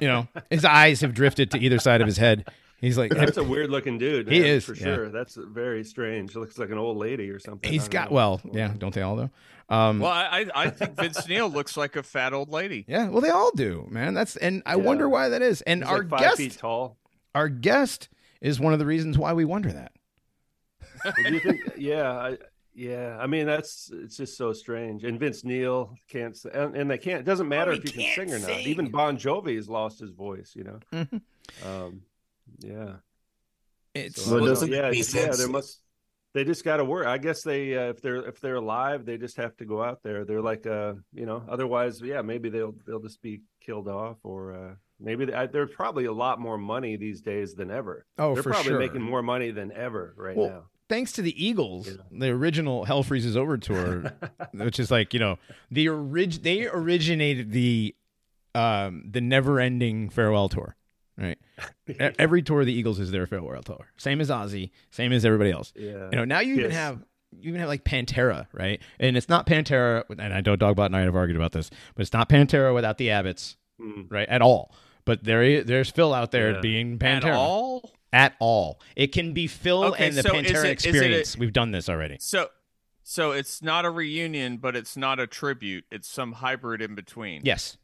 you 0.00 0.08
know, 0.08 0.26
his 0.50 0.64
eyes 0.64 1.00
have 1.02 1.14
drifted 1.14 1.50
to 1.52 1.58
either 1.58 1.78
side 1.78 2.00
of 2.00 2.06
his 2.06 2.16
head. 2.16 2.48
He's 2.80 2.96
like, 2.96 3.10
That's 3.12 3.36
a 3.36 3.44
weird 3.44 3.68
looking 3.70 3.98
dude. 3.98 4.26
He 4.28 4.40
man, 4.40 4.48
is, 4.48 4.64
for 4.64 4.74
yeah. 4.74 4.82
sure. 4.82 5.08
That's 5.10 5.36
very 5.36 5.84
strange. 5.84 6.34
Looks 6.34 6.58
like 6.58 6.70
an 6.70 6.78
old 6.78 6.96
lady 6.96 7.28
or 7.28 7.38
something. 7.38 7.70
He's 7.70 7.88
got 7.88 8.10
know. 8.10 8.14
well, 8.16 8.40
yeah. 8.52 8.72
Don't 8.76 8.94
they 8.94 9.02
all 9.02 9.16
though? 9.16 9.30
Um, 9.68 10.00
Well, 10.00 10.10
I 10.10 10.46
I 10.54 10.64
I 10.64 10.70
think 10.70 10.96
Vince 10.96 11.28
Neil 11.28 11.48
looks 11.48 11.76
like 11.76 11.94
a 11.96 12.02
fat 12.02 12.32
old 12.32 12.48
lady. 12.48 12.84
yeah. 12.88 13.08
Well, 13.08 13.20
they 13.20 13.28
all 13.28 13.50
do, 13.52 13.86
man. 13.90 14.14
That's 14.14 14.36
and 14.36 14.62
I 14.64 14.72
Yeah. 14.76 14.82
wonder 14.82 15.08
why 15.08 15.28
that 15.28 15.42
is. 15.42 15.60
And 15.62 15.82
He's 15.84 15.90
our 15.92 15.98
like 15.98 16.08
five 16.08 16.20
guest, 16.20 16.36
feet 16.38 16.56
tall. 16.58 16.96
our 17.34 17.48
guest, 17.50 18.08
is 18.40 18.58
one 18.58 18.72
of 18.72 18.78
the 18.78 18.86
reasons 18.86 19.18
why 19.18 19.34
we 19.34 19.44
wonder 19.44 19.70
that. 19.72 19.92
Do 21.24 21.32
you 21.32 21.40
think? 21.40 21.60
Yeah, 21.76 22.10
I, 22.10 22.38
yeah. 22.74 23.16
I 23.20 23.26
mean, 23.26 23.46
that's 23.46 23.90
it's 23.92 24.16
just 24.16 24.36
so 24.36 24.52
strange. 24.52 25.04
And 25.04 25.18
Vince 25.18 25.44
Neil 25.44 25.94
can't, 26.08 26.36
and, 26.52 26.76
and 26.76 26.90
they 26.90 26.98
can't. 26.98 27.20
It 27.20 27.24
doesn't 27.24 27.48
matter 27.48 27.72
he 27.72 27.78
if 27.78 27.84
you 27.84 27.90
can 27.92 28.14
sing 28.14 28.32
or 28.34 28.38
not. 28.38 28.48
sing. 28.48 28.66
Even 28.66 28.90
Bon 28.90 29.16
Jovi 29.16 29.56
has 29.56 29.68
lost 29.68 30.00
his 30.00 30.10
voice. 30.12 30.52
You 30.54 30.64
know. 30.64 30.78
Mhm. 30.92 31.20
Um, 31.66 32.02
yeah. 32.60 32.96
It's 33.94 34.22
So, 34.22 34.34
Well, 34.36 34.44
it 34.44 34.48
doesn't 34.48 34.70
yeah, 34.70 34.90
make 34.90 34.98
yeah. 34.98 35.02
sense. 35.02 35.38
There 35.38 35.48
must. 35.48 35.80
They 36.32 36.44
just 36.44 36.64
got 36.64 36.76
to 36.76 36.84
work. 36.84 37.06
I 37.08 37.18
guess 37.18 37.42
they, 37.42 37.76
uh, 37.76 37.90
if 37.90 38.00
they're 38.02 38.24
if 38.28 38.40
they're 38.40 38.54
alive, 38.54 39.04
they 39.04 39.18
just 39.18 39.36
have 39.38 39.56
to 39.56 39.64
go 39.64 39.82
out 39.82 40.00
there. 40.04 40.24
They're 40.24 40.40
like, 40.40 40.64
uh, 40.64 40.94
you 41.12 41.26
know. 41.26 41.42
Otherwise, 41.48 42.00
yeah, 42.00 42.22
maybe 42.22 42.50
they'll 42.50 42.74
they'll 42.86 43.00
just 43.02 43.20
be 43.20 43.40
killed 43.60 43.88
off, 43.88 44.18
or 44.22 44.54
uh, 44.54 44.74
maybe 45.00 45.24
they, 45.24 45.32
I, 45.34 45.46
there's 45.46 45.72
probably 45.72 46.04
a 46.04 46.12
lot 46.12 46.38
more 46.38 46.56
money 46.56 46.94
these 46.96 47.20
days 47.20 47.54
than 47.54 47.72
ever. 47.72 48.06
oh 48.18 48.34
they're 48.34 48.44
for 48.44 48.50
probably 48.50 48.70
sure. 48.70 48.78
making 48.78 49.02
more 49.02 49.22
money 49.22 49.50
than 49.50 49.72
ever 49.72 50.14
right 50.16 50.36
Well, 50.36 50.48
now. 50.48 50.62
Thanks 50.90 51.12
to 51.12 51.22
the 51.22 51.32
Eagles, 51.42 51.86
Yeah. 51.88 51.94
the 52.10 52.28
original 52.30 52.84
Hell 52.84 53.02
Freezes 53.02 53.36
Over 53.36 53.56
tour, 53.56 54.12
which 54.52 54.78
is 54.78 54.90
like 54.90 55.14
you 55.14 55.20
know 55.20 55.38
the 55.70 55.88
orig- 55.88 56.42
they 56.42 56.66
originated 56.66 57.52
the 57.52 57.94
um 58.54 59.04
the 59.10 59.20
never 59.20 59.60
ending 59.60 60.10
farewell 60.10 60.48
tour, 60.50 60.76
right? 61.16 61.38
Every 62.18 62.42
tour 62.42 62.60
of 62.60 62.66
the 62.66 62.72
Eagles 62.72 62.98
is 62.98 63.10
their 63.12 63.26
farewell 63.26 63.62
tour, 63.62 63.86
same 63.96 64.20
as 64.20 64.28
Ozzy, 64.30 64.70
same 64.90 65.12
as 65.12 65.24
everybody 65.24 65.50
else. 65.52 65.72
Yeah. 65.76 66.08
You 66.10 66.16
know 66.16 66.24
now 66.24 66.40
you 66.40 66.56
even 66.56 66.70
have 66.72 66.98
you 67.32 67.50
even 67.50 67.60
have 67.60 67.68
like 67.68 67.84
Pantera, 67.84 68.48
right? 68.52 68.82
And 68.98 69.16
it's 69.16 69.28
not 69.28 69.46
Pantera, 69.46 70.02
and 70.10 70.20
I 70.34 70.40
don't 70.40 70.60
know 70.60 70.74
Dogbot 70.74 70.86
and 70.86 70.96
I 70.96 71.02
have 71.02 71.14
argued 71.14 71.36
about 71.36 71.52
this, 71.52 71.70
but 71.94 72.02
it's 72.02 72.12
not 72.12 72.28
Pantera 72.28 72.74
without 72.74 72.98
the 72.98 73.08
Abbotts, 73.08 73.56
Mm. 73.80 74.10
right? 74.10 74.28
At 74.28 74.42
all. 74.42 74.74
But 75.06 75.24
there, 75.24 75.62
there's 75.64 75.90
Phil 75.90 76.12
out 76.12 76.32
there 76.32 76.54
Yeah. 76.54 76.60
being 76.60 76.94
At 76.94 76.98
Pantera 77.22 77.36
all? 77.36 77.92
At 78.12 78.34
all. 78.40 78.80
It 78.96 79.08
can 79.08 79.32
be 79.32 79.46
Phil 79.46 79.84
Okay, 79.84 80.06
and 80.08 80.16
the 80.16 80.22
so 80.22 80.30
Pantera 80.30 80.40
it- 80.40 80.50
is 80.50 80.64
it 80.64 80.66
a- 80.66 80.70
experience. 80.70 81.36
We've 81.38 81.52
done 81.52 81.70
this 81.70 81.88
already. 81.88 82.16
So, 82.20 82.48
so 83.02 83.32
it's 83.32 83.62
not 83.62 83.84
a 83.84 83.90
reunion, 83.90 84.56
but 84.58 84.76
it's 84.76 84.96
not 84.96 85.18
a 85.20 85.26
tribute. 85.26 85.84
It's 85.90 86.08
some 86.08 86.32
hybrid 86.32 86.82
in 86.82 86.94
between. 86.94 87.42
Yes. 87.44 87.76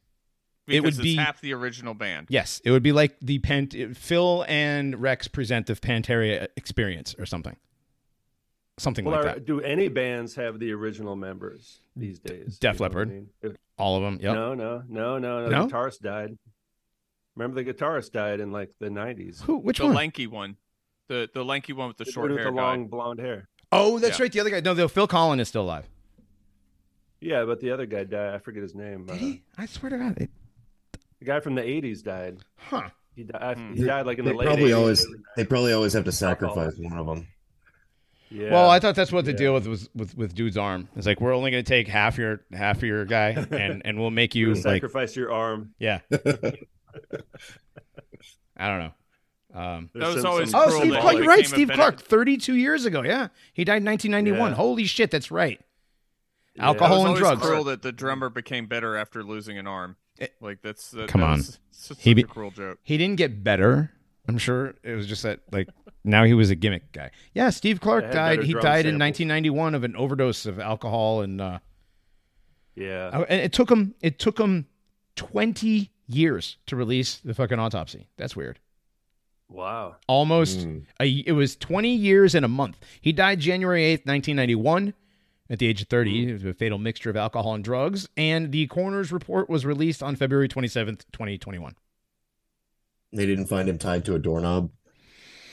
because 0.66 0.76
it 0.78 0.80
would 0.80 0.94
it's 0.94 1.02
be- 1.02 1.14
half 1.16 1.40
the 1.40 1.54
original 1.54 1.94
band. 1.94 2.26
Yes. 2.28 2.60
It 2.64 2.72
would 2.72 2.82
be 2.82 2.90
like 2.92 3.16
the 3.20 3.38
Pant- 3.38 3.96
Phil 3.96 4.44
and 4.48 5.00
Rex 5.00 5.28
present 5.28 5.66
the 5.66 5.74
Pantera 5.74 6.48
experience 6.56 7.14
or 7.20 7.24
something. 7.26 7.56
Something 8.78 9.04
Well, 9.06 9.14
like 9.16 9.22
are- 9.24 9.34
that. 9.34 9.46
do 9.46 9.60
any 9.60 9.88
bands 9.88 10.34
have 10.34 10.58
the 10.58 10.72
original 10.72 11.16
members 11.16 11.80
these 11.94 12.18
days? 12.18 12.58
Def 12.58 12.74
You 12.74 12.78
know 12.80 12.82
what 12.82 12.92
I 12.92 12.98
Leppard. 12.98 13.08
mean? 13.42 13.56
All 13.78 13.96
of 13.96 14.02
them. 14.02 14.18
Yep. 14.20 14.34
No, 14.34 14.54
no, 14.54 14.82
no, 14.88 15.18
no, 15.18 15.40
no. 15.42 15.48
No? 15.48 15.66
The 15.66 15.72
guitarist 15.72 16.00
died. 16.00 16.36
Remember 17.36 17.62
the 17.62 17.72
guitarist 17.72 18.12
died 18.12 18.40
in 18.40 18.50
like 18.50 18.70
the 18.80 18.90
nineties. 18.90 19.42
Who? 19.42 19.58
Which 19.58 19.78
the 19.78 19.84
one? 19.86 19.94
lanky 19.94 20.26
one, 20.26 20.56
the 21.08 21.28
the 21.32 21.44
lanky 21.44 21.72
one 21.74 21.88
with 21.88 21.98
the 21.98 22.04
The 22.04 22.12
short 22.12 22.28
dude 22.28 22.36
with 22.38 22.44
hair. 22.44 22.50
the 22.52 22.56
guy. 22.56 22.62
long 22.62 22.86
blonde 22.88 23.20
hair. 23.20 23.48
oh, 23.72 23.98
that's 23.98 24.18
Yeah. 24.18 24.24
right. 24.24 24.32
The 24.32 24.40
other 24.40 24.50
guy. 24.50 24.60
No, 24.60 24.74
the 24.74 24.88
Phil 24.88 25.06
Collen 25.06 25.38
is 25.40 25.48
still 25.48 25.62
alive. 25.62 25.88
Yeah, 27.20 27.44
but 27.44 27.60
the 27.60 27.70
other 27.70 27.86
guy 27.86 28.04
died. 28.04 28.34
I 28.34 28.38
forget 28.38 28.62
his 28.62 28.74
name. 28.74 29.06
Did 29.06 29.12
Uh, 29.14 29.18
he? 29.18 29.42
I 29.58 29.66
swear 29.66 29.90
to 29.90 29.98
God. 29.98 30.18
It, 30.18 30.30
The 31.18 31.24
guy 31.24 31.40
from 31.40 31.54
the 31.54 31.62
eighties 31.62 32.02
died. 32.02 32.38
huh. 32.56 32.88
He 33.14 33.24
died. 33.24 33.56
Hmm. 33.58 33.72
He 33.74 33.84
died 33.84 34.04
like 34.06 34.18
in 34.18 34.24
They 34.26 34.32
the 34.32 34.36
late. 34.36 34.46
probably 34.46 34.70
80s. 34.70 34.76
always 34.78 35.06
they 35.36 35.44
probably 35.44 35.72
always 35.72 35.92
have 35.94 36.04
to 36.04 36.12
sacrifice 36.12 36.74
one 36.78 36.98
of 36.98 37.06
them. 37.06 37.26
Yeah. 38.28 38.50
Well, 38.50 38.68
I 38.68 38.78
thought 38.80 38.94
that's 38.94 39.12
what 39.12 39.24
the 39.24 39.30
Yeah. 39.30 39.36
deal 39.38 39.54
with 39.54 39.66
was 39.66 39.88
with 39.94 40.16
with 40.16 40.34
dude's 40.34 40.56
arm. 40.58 40.88
It's 40.96 41.06
like 41.06 41.20
we're 41.20 41.34
only 41.34 41.50
going 41.50 41.64
to 41.64 41.68
take 41.68 41.88
half 41.88 42.18
your 42.18 42.40
half 42.52 42.78
of 42.78 42.82
your 42.84 43.04
guy, 43.06 43.28
and 43.50 43.80
and 43.86 43.98
we'll 43.98 44.10
make 44.10 44.34
you 44.34 44.48
you 44.48 44.54
like 44.54 44.62
sacrifice 44.62 45.14
your 45.16 45.32
arm. 45.32 45.74
yeah. 45.78 46.00
I 48.56 48.68
don't 48.68 48.78
know. 48.80 48.92
Um, 49.60 49.90
That 49.94 50.06
was 50.06 50.14
There's 50.16 50.24
always 50.24 50.54
oh, 50.54 50.68
Steve 50.80 50.92
Clark, 51.00 51.16
you're 51.16 51.26
right. 51.26 51.46
Steve 51.46 51.70
Clark, 51.72 52.00
32 52.00 52.54
years 52.56 52.84
ago. 52.84 53.02
Yeah, 53.02 53.28
he 53.52 53.64
died 53.64 53.78
in 53.78 53.84
1991. 53.86 54.50
Yeah. 54.50 54.56
Holy 54.56 54.84
shit, 54.84 55.10
that's 55.10 55.30
right. 55.30 55.60
Yeah. 56.54 56.66
Alcohol 56.66 56.90
was 56.90 56.98
and 57.00 57.08
always 57.08 57.20
drugs. 57.20 57.42
cruel 57.42 57.64
that 57.64 57.82
the 57.82 57.92
drummer 57.92 58.28
became 58.30 58.66
better 58.66 58.96
after 58.96 59.22
losing 59.22 59.58
an 59.58 59.66
arm. 59.66 59.96
It- 60.18 60.34
like 60.40 60.62
that's 60.62 60.90
that, 60.92 61.08
Come 61.08 61.20
that 61.20 61.26
on. 61.26 61.36
was 61.38 61.58
such 61.70 62.02
He 62.02 62.10
a 62.12 62.14
be- 62.14 62.22
cruel 62.24 62.50
joke. 62.50 62.78
He 62.82 62.96
didn't 62.96 63.16
get 63.16 63.44
better. 63.44 63.92
I'm 64.28 64.38
sure 64.38 64.74
it 64.82 64.94
was 64.94 65.06
just 65.06 65.22
that 65.22 65.40
like 65.52 65.68
now 66.02 66.24
he 66.24 66.34
was 66.34 66.50
a 66.50 66.54
gimmick 66.56 66.90
guy. 66.92 67.10
Yeah, 67.32 67.50
Steve 67.50 67.80
Clark 67.80 68.10
died. 68.10 68.42
He 68.42 68.52
drum 68.52 68.62
died 68.64 68.86
in 68.86 68.98
1991 68.98 69.74
of 69.74 69.84
an 69.84 69.94
overdose 69.96 70.46
of 70.46 70.58
alcohol 70.58 71.20
and 71.20 71.40
uh, 71.40 71.58
Yeah. 72.74 73.10
Oh, 73.12 73.22
and 73.22 73.40
it 73.40 73.52
took 73.52 73.70
him 73.70 73.94
it 74.00 74.18
took 74.18 74.38
him 74.38 74.66
20 75.16 75.90
years 76.06 76.56
to 76.66 76.76
release 76.76 77.16
the 77.18 77.34
fucking 77.34 77.58
autopsy. 77.58 78.08
That's 78.16 78.36
weird. 78.36 78.58
Wow. 79.48 79.96
Almost 80.08 80.60
Mm. 80.66 80.86
a, 81.00 81.06
it 81.26 81.32
was 81.32 81.54
20 81.56 81.94
years 81.94 82.34
and 82.34 82.44
a 82.44 82.48
month. 82.48 82.78
He 83.00 83.12
died 83.12 83.40
January 83.40 83.82
8th, 83.82 84.04
1991. 84.06 84.94
at 85.48 85.60
the 85.60 85.66
age 85.68 85.80
of 85.82 85.86
30. 85.86 86.30
It 86.30 86.32
was 86.32 86.44
a 86.44 86.52
fatal 86.54 86.76
mixture 86.78 87.08
of 87.08 87.16
alcohol 87.16 87.54
and 87.54 87.62
drugs. 87.62 88.08
And 88.16 88.50
the 88.50 88.66
coroner's 88.66 89.12
report 89.12 89.48
was 89.48 89.64
released 89.64 90.02
on 90.02 90.16
February 90.16 90.48
27th, 90.48 91.04
2021. 91.12 91.76
They 93.12 93.26
didn't 93.26 93.46
find 93.46 93.68
him 93.68 93.78
tied 93.78 94.04
to 94.06 94.16
a 94.16 94.18
doorknob. 94.18 94.70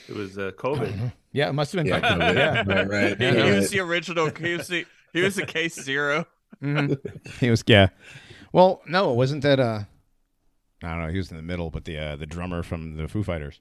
It 0.08 0.16
was 0.16 0.36
uh, 0.36 0.50
COVID. 0.56 1.12
Yeah, 1.32 1.48
it 1.48 1.52
must 1.52 1.72
have 1.72 1.84
been. 1.84 1.86
Yeah, 1.86 2.00
COVID. 2.00 2.18
COVID. 2.18 2.34
yeah. 2.34 2.62
right, 2.74 2.88
right. 2.88 3.20
He, 3.20 3.40
he 3.50 3.52
was 3.56 3.70
the 3.70 3.78
original. 3.88 4.30
He 4.30 4.56
was 4.56 4.66
the, 4.66 4.84
he 5.12 5.22
was 5.22 5.36
the 5.36 5.46
case 5.46 5.80
zero. 5.80 6.26
Mhm. 6.62 6.98
he 7.40 7.50
was 7.50 7.62
yeah. 7.68 7.88
Well, 8.52 8.82
no, 8.88 9.12
it 9.12 9.16
wasn't 9.16 9.42
that. 9.42 9.60
Uh, 9.60 9.80
I 10.84 10.90
don't 10.90 11.06
know. 11.06 11.10
He 11.12 11.16
was 11.18 11.30
in 11.30 11.36
the 11.36 11.42
middle, 11.42 11.70
but 11.70 11.84
the 11.84 11.98
uh, 11.98 12.16
the 12.16 12.26
drummer 12.26 12.62
from 12.62 12.96
the 12.96 13.08
Foo 13.08 13.22
Fighters. 13.22 13.60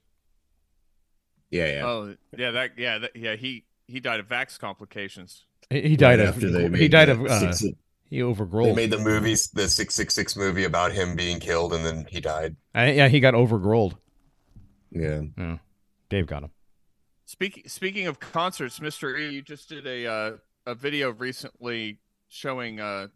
yeah, 1.52 1.68
yeah. 1.68 1.86
Oh 1.86 2.16
yeah, 2.38 2.52
that 2.52 2.72
yeah 2.78 2.98
that, 3.00 3.12
yeah 3.16 3.36
he 3.36 3.66
he 3.88 4.00
died 4.00 4.20
of 4.20 4.28
vax 4.28 4.60
complications. 4.60 5.46
He, 5.70 5.82
he 5.82 5.96
died 5.96 6.20
Right 6.20 6.28
of. 6.28 6.36
after 6.36 6.52
they 6.52 6.64
He 6.64 6.70
made 6.70 6.92
died 6.92 7.08
the 7.10 7.14
of. 7.14 7.26
Uh, 7.26 7.54
six- 7.54 7.76
he 8.10 8.22
they 8.22 8.74
made 8.76 8.92
the 8.92 9.00
movies, 9.00 9.50
the 9.50 9.68
six 9.68 9.96
six 9.96 10.14
six 10.14 10.36
movie 10.36 10.66
about 10.66 10.92
him 10.92 11.16
being 11.16 11.40
killed, 11.40 11.74
and 11.74 11.84
then 11.84 12.06
he 12.08 12.22
died. 12.22 12.56
I, 12.76 12.92
yeah, 12.92 13.08
he 13.08 13.20
got 13.20 13.34
overgrowled. 13.34 13.98
Yeah, 14.92 15.22
Yeah. 15.36 15.58
Dave 16.10 16.28
got 16.28 16.44
him. 16.44 16.52
Speaking 17.26 17.64
speaking 17.66 18.06
of 18.06 18.20
concerts, 18.20 18.80
Mister 18.80 19.18
E, 19.18 19.30
you 19.34 19.42
just 19.42 19.68
did 19.68 19.88
a 19.88 20.06
uh, 20.06 20.32
a 20.68 20.76
video 20.76 21.12
recently 21.12 21.98
showing 22.28 22.80
uh, 22.80 23.08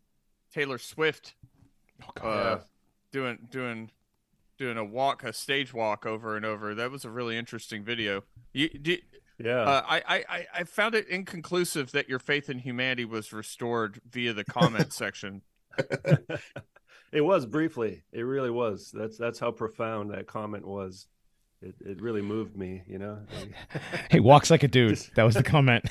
Taylor 0.52 0.80
Swift 0.80 1.36
Oh, 2.24 2.28
uh, 2.28 2.60
doing 3.12 3.38
doing 3.52 3.91
doing 4.58 4.78
a 4.78 4.84
walk, 4.86 5.24
a 5.24 5.34
stage 5.34 5.74
walk 5.74 6.06
over 6.06 6.36
and 6.36 6.46
over. 6.46 6.74
That 6.76 6.91
was 6.91 7.06
a 7.06 7.10
really 7.10 7.38
interesting 7.38 7.84
video. 7.84 8.24
You 8.54 8.70
did. 8.70 9.02
Yeah. 9.39 9.62
Uh, 9.62 9.84
I, 9.88 9.98
I, 10.08 10.24
I- 10.30 10.46
I 10.56 10.63
found 10.63 10.96
it 10.96 11.08
inconclusive 11.08 11.91
that 11.91 12.10
your 12.10 12.20
faith 12.20 12.50
in 12.50 12.60
humanity 12.60 13.06
was 13.06 13.32
restored 13.32 14.02
via 14.10 14.34
the 14.34 14.43
comment 14.43 14.91
section. 15.04 15.41
it 17.12 17.22
was 17.22 17.46
briefly. 17.46 18.04
It 18.12 18.22
really 18.22 18.50
was. 18.50 18.91
That's 18.93 19.17
that's 19.17 19.39
how 19.39 19.52
profound 19.52 20.12
that 20.12 20.28
comment 20.28 20.67
was. 20.67 21.08
It 21.62 21.76
it 21.86 22.02
really 22.02 22.22
moved 22.22 22.56
me. 22.58 22.84
You 22.88 23.00
know. 23.00 23.20
He 24.12 24.20
walks 24.20 24.50
like 24.50 24.63
a 24.63 24.67
dude. 24.67 24.98
That 25.15 25.24
was 25.24 25.36
the 25.36 25.43
comment. 25.43 25.86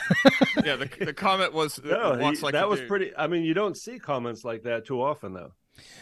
Yeah, 0.64 0.76
the, 0.76 0.88
the 1.05 1.12
comment 1.12 1.52
was 1.52 1.81
No, 1.85 2.14
uh, 2.14 2.18
walks 2.18 2.38
he- 2.38 2.44
like 2.44 2.52
that 2.55 2.64
a 2.64 2.68
was 2.68 2.81
dude. 2.81 2.88
pretty. 2.88 3.16
I 3.16 3.26
mean, 3.26 3.42
you 3.44 3.55
don't 3.55 3.76
see 3.76 3.98
comments 3.98 4.44
like 4.44 4.62
that 4.64 4.87
too 4.87 5.00
often, 5.02 5.35
though. 5.35 5.52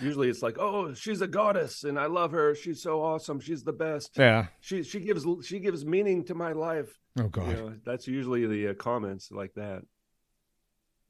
Usually, 0.03 0.29
it's 0.29 0.43
like, 0.43 0.57
"Oh, 0.59 0.95
she's 0.95 1.21
a 1.21 1.27
goddess, 1.27 1.85
and 1.85 1.99
I 1.99 2.07
love 2.07 2.33
her. 2.33 2.55
She's 2.55 2.83
so 2.83 3.03
awesome. 3.03 3.41
She's 3.41 3.63
the 3.65 3.73
best. 3.73 4.13
yeah. 4.17 4.47
She 4.61 4.83
she 4.83 5.01
gives 5.01 5.27
she 5.47 5.59
gives 5.61 5.85
meaning 5.85 6.25
to 6.27 6.35
my 6.35 6.53
life." 6.53 6.99
Oh 7.19 7.23
You 7.25 7.29
god. 7.31 7.49
know, 7.49 7.75
that's 7.85 8.07
usually 8.09 8.47
the 8.47 8.69
uh, 8.69 8.75
comments 8.75 9.31
like 9.31 9.55
that. 9.55 9.83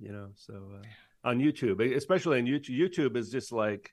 You 0.00 0.12
know, 0.12 0.28
so 0.34 0.54
uh, 0.54 1.28
on 1.28 1.38
YouTube, 1.38 1.80
especially 1.96 2.38
on 2.40 2.46
YouTube, 2.46 2.78
YouTube 2.78 3.16
is 3.16 3.30
just 3.30 3.52
like, 3.52 3.92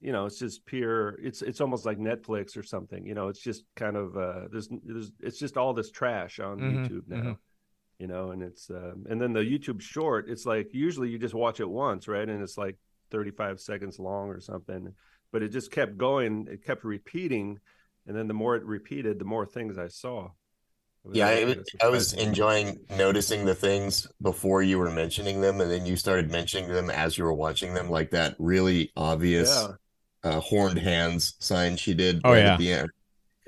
you 0.00 0.12
know, 0.12 0.26
it's 0.26 0.38
just 0.38 0.64
pure. 0.64 1.18
It's 1.22 1.42
it's 1.42 1.60
almost 1.60 1.84
like 1.84 1.98
Netflix 1.98 2.56
or 2.56 2.62
something. 2.62 3.04
You 3.04 3.14
know, 3.14 3.28
it's 3.28 3.40
just 3.42 3.64
kind 3.76 3.96
of 3.96 4.16
uh, 4.16 4.48
there's 4.50 4.68
there's 4.84 5.12
it's 5.20 5.38
just 5.38 5.56
all 5.56 5.74
this 5.74 5.90
trash 5.90 6.38
on 6.40 6.58
Mhm, 6.58 6.88
YouTube 6.88 7.08
now. 7.08 7.16
mhm. 7.16 7.36
You 7.98 8.06
know, 8.06 8.30
and 8.30 8.42
it's 8.42 8.70
um, 8.70 9.04
and 9.10 9.20
then 9.20 9.32
the 9.34 9.40
YouTube 9.40 9.82
short. 9.82 10.28
It's 10.30 10.46
like 10.46 10.68
usually 10.72 11.10
you 11.10 11.18
just 11.18 11.34
watch 11.34 11.60
it 11.60 11.68
once, 11.68 12.08
right? 12.08 12.26
And 12.26 12.42
it's 12.42 12.56
like 12.56 12.78
35 13.10 13.60
seconds 13.60 13.98
long 13.98 14.28
or 14.28 14.40
something. 14.40 14.92
But 15.32 15.42
it 15.42 15.48
just 15.50 15.70
kept 15.70 15.96
going. 15.96 16.48
It 16.50 16.64
kept 16.64 16.84
repeating, 16.84 17.60
and 18.06 18.16
then 18.16 18.26
the 18.28 18.34
more 18.34 18.56
it 18.56 18.64
repeated, 18.64 19.18
the 19.18 19.24
more 19.24 19.46
things 19.46 19.78
I 19.78 19.88
saw. 19.88 20.30
It 21.04 21.08
was 21.08 21.16
yeah. 21.16 21.28
I, 21.28 21.44
was- 21.44 21.58
I 21.82 21.88
was 21.88 22.12
enjoying 22.14 22.78
noticing 22.96 23.44
the 23.46 23.54
things 23.54 24.06
before 24.20 24.62
you 24.62 24.78
were 24.78 24.90
mentioning 24.90 25.40
them, 25.40 25.60
and 25.60 25.70
then 25.70 25.86
you 25.86 25.96
started 25.96 26.30
mentioning 26.30 26.68
them 26.70 26.90
as 26.90 27.16
you 27.16 27.24
were 27.24 27.32
watching 27.32 27.74
them, 27.74 27.88
like 27.88 28.10
that 28.10 28.34
really 28.38 28.92
obvious 28.96 29.48
Yeah. 29.50 30.30
uh, 30.30 30.40
horned 30.40 30.78
hands 30.78 31.34
sign 31.38 31.76
she 31.76 31.94
did. 31.94 32.20
Oh, 32.24 32.32
right 32.32 32.40
yeah. 32.44 32.52
at 32.54 32.58
the 32.58 32.72
end. 32.72 32.90